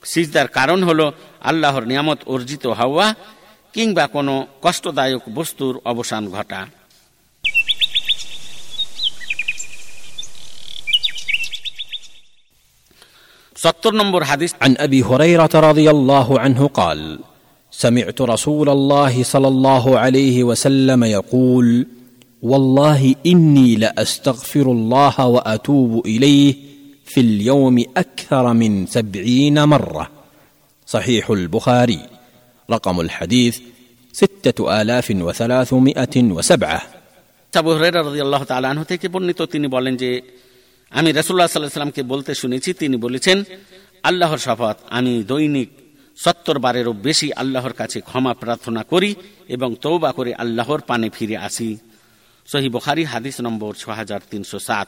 সিজদার 0.04 0.48
কারণ 0.48 0.80
হল 0.82 1.00
আল্লাহর 1.42 1.84
নিয়ামত 1.84 2.20
অর্জিত 2.26 2.64
হওয়া 2.80 3.06
কিংবা 3.74 4.04
কোনো 4.06 4.34
কষ্টদায়ক 4.62 5.24
বস্তুর 5.28 5.74
অবসান 5.84 6.24
ঘটা 6.30 6.60
সত্তর 13.56 13.92
নম্বর 14.00 14.22
হাদিস 14.22 14.50
عن 14.60 14.72
ابي 14.78 15.00
هريره 15.02 15.54
رضي 15.60 15.86
الله 15.90 16.28
عنه 16.40 16.60
قال 16.70 17.00
سمعت 17.78 18.20
رسول 18.20 18.68
الله 18.68 19.22
صلى 19.22 19.48
الله 19.48 19.98
عليه 19.98 20.44
وسلم 20.44 21.04
يقول 21.04 21.86
والله 22.42 23.14
اني 23.26 23.76
لاستغفر 23.76 24.62
الله 24.62 25.26
واتوب 25.26 26.06
اليه 26.06 26.54
في 27.06 27.20
اليوم 27.20 27.84
اكثر 27.96 28.52
من 28.52 28.86
سبعين 28.86 29.64
مره 29.64 30.10
صحيح 30.86 31.30
البخاري 31.30 32.00
رقم 32.70 33.00
الحديث 33.00 33.58
سته 34.12 34.82
الاف 34.82 35.10
وثلاثمائه 35.10 36.16
وسبعه 36.36 36.82
আবু 37.60 37.70
হুরায়রা 37.76 38.00
রাদিয়াল্লাহু 38.08 38.44
তাআলা 38.50 38.66
আনহু 38.72 38.84
থেকে 38.92 39.06
বর্ণিত 39.14 39.40
তিনি 39.54 39.66
বলেন 39.76 39.94
যে 40.02 40.10
আমি 40.92 41.08
রাসূলুল্লাহ 41.18 41.48
সাল্লাল্লাহু 41.48 41.70
আলাইহি 41.70 41.78
সাল্লামকে 41.78 42.02
বলতে 42.12 42.32
শুনেছি 42.42 42.70
তিনি 42.80 42.96
বলেছেন 43.06 43.38
আল্লাহর 44.08 44.40
শপথ 44.46 44.76
আমি 44.96 45.12
দৈনিক 45.30 45.70
সত্তর 46.23 46.57
বারেরও 46.59 46.93
বেশি 47.07 47.27
আল্লাহর 47.33 47.73
কাছে 47.73 47.99
ক্ষমা 48.01 48.33
প্রার্থনা 48.33 48.81
করি 48.83 49.11
এবং 49.55 49.69
তৌবা 49.81 50.11
করে 50.11 50.31
আল্লাহর 50.33 50.81
পানে 50.81 51.07
ফিরে 51.09 51.37
আসি। 51.37 51.77
সহি 52.47 52.69
বখারি, 52.69 53.03
হাদিস 53.03 53.35
নম্বর 53.41 53.71
ছ 53.81 53.83
হাজার 53.89 54.21
তিনশো 54.31 54.59
সাত। 54.59 54.87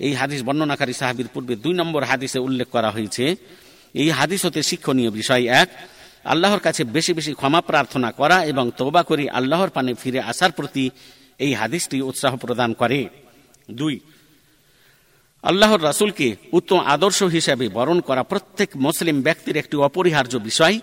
এই 0.00 0.12
হাদিস 0.14 0.40
বর্ণনাকারী 0.42 0.92
সাহাবির 0.92 1.28
পূর্বে 1.34 1.54
দুই 1.56 1.74
নম্বর 1.74 2.02
হাদিসে 2.02 2.38
উল্লেখ 2.38 2.68
করা 2.68 2.90
হয়েছে। 2.90 3.24
এই 3.94 4.10
হাদিস 4.10 4.40
হতে 4.46 4.60
শিক্ষণীয় 4.62 5.10
বিষয় 5.10 5.44
এক, 5.62 5.68
আল্লাহর 6.24 6.60
কাছে 6.60 6.84
বেশি 6.84 7.12
বেশি 7.12 7.32
ক্ষমা 7.34 7.60
প্রার্থনা 7.60 8.10
করা 8.12 8.38
এবং 8.44 8.70
তৌবা 8.76 9.02
করে 9.02 9.24
আল্লাহর 9.38 9.70
পানে 9.70 9.92
ফিরে 9.94 10.20
আসার 10.20 10.52
প্রতি 10.52 10.84
এই 11.38 11.52
হাদিসটি 11.54 11.96
উৎসাহ 12.02 12.32
প্রদান 12.36 12.70
করে। 12.72 13.00
দুই 13.70 13.94
আল্লাহর 15.42 15.82
রাসুলকে 15.82 16.36
উত্তম 16.52 16.78
আদর্শ 16.78 17.22
হিসেবে 17.22 17.68
বরণ 17.68 18.00
করা 18.00 18.22
প্রত্যেক 18.22 18.70
মুসলিম 18.76 19.22
ব্যক্তির 19.22 19.56
একটি 19.56 19.76
অপরিহার্য 19.76 20.36
বিষয়। 20.36 20.78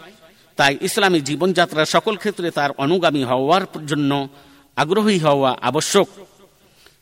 তাই 0.55 0.77
ইসলামী 0.81 1.19
জীবনযাত্রার 1.21 1.85
সকল 1.85 2.15
ক্ষেত্রে 2.15 2.51
তার 2.51 2.71
অনুগামী 2.71 3.23
হওয়ার 3.23 3.85
জন্য 3.87 4.27
আগ্রহী 4.75 5.19
হওয়া 5.19 5.57
আবশ্যক। 5.61 6.07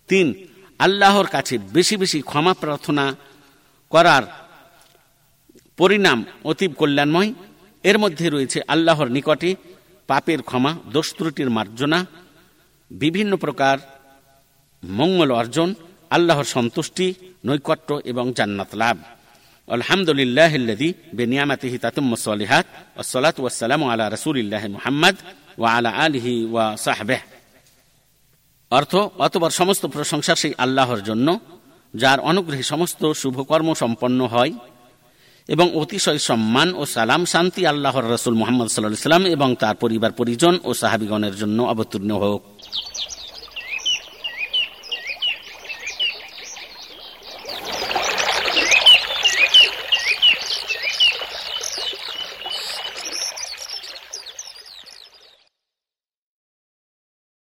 তিন, 0.08 0.34
আল্লাহর 0.80 1.28
কাছে 1.28 1.58
বেশি 1.58 1.98
বেশি 1.98 2.22
ক্ষমা 2.22 2.54
প্রার্থনা 2.54 3.16
করার 3.90 4.24
পরিণাম 5.78 6.26
অতীব 6.44 6.74
কল্যাণময়। 6.74 7.34
এর 7.84 7.98
মধ্যে 7.98 8.30
রয়েছে 8.30 8.62
আল্লাহর 8.68 9.08
নিকটে 9.08 9.56
পাপের 10.08 10.42
ক্ষমা, 10.42 10.76
দোষ 10.92 11.14
ত্রুটির 11.14 11.50
মার্জনা, 11.50 12.06
বিভিন্ন 12.92 13.36
প্রকার 13.36 13.78
মঙ্গল 14.84 15.32
অর্জন 15.32 15.74
আল্লাহর 16.10 16.48
সন্তুষ্টি, 16.56 17.14
নৈকট্য 17.46 17.90
এবং 18.06 18.34
জান্নাত 18.38 18.76
লাভ। 18.76 18.98
আলহামদুলিল্লাহ 19.68 20.52
বেনিয়ামাতিহি 21.16 21.78
তাতুম্ম 21.78 22.16
সলিহাত 22.16 22.66
ওসলাত 22.98 23.40
ওয়াসালাম 23.40 23.82
আলা 23.90 24.10
রসুলিল্লাহ 24.10 24.68
মুহাম্মদ 24.68 25.16
ওয়া 25.58 25.70
আলা 25.78 25.90
আলিহি 25.90 26.46
ওয়া 26.52 26.66
সাহবেহ। 26.78 27.22
অর্থ 28.72 28.96
অতবার 28.96 29.50
সমস্ত 29.50 29.86
প্রশংসা 29.86 30.36
সেই 30.36 30.54
আল্লাহর 30.58 31.02
জন্য, 31.02 31.40
যার 31.94 32.20
অনুগ্রহে 32.20 32.64
সমস্ত 32.64 33.12
শুভকর্ম 33.12 33.74
সম্পন্ন 33.74 34.26
হয় 34.26 34.54
এবং 35.48 35.76
অতিশয় 35.76 36.18
সম্মান 36.18 36.74
ও 36.74 36.86
সালাম 36.86 37.26
শান্তি 37.26 37.62
আল্লাহর 37.66 38.06
রসুল 38.14 38.34
মোহাম্মদ 38.34 38.68
সাল্লাহ 38.68 39.08
সাল্লাম 39.10 39.26
এবং 39.26 39.56
তার 39.56 39.76
পরিবার 39.76 40.12
পরিজন 40.12 40.60
ও 40.64 40.74
সাহাবিগণের 40.74 41.36
জন্য 41.36 41.64
অবতীর্ণ 41.64 42.12
হোক। 42.12 42.42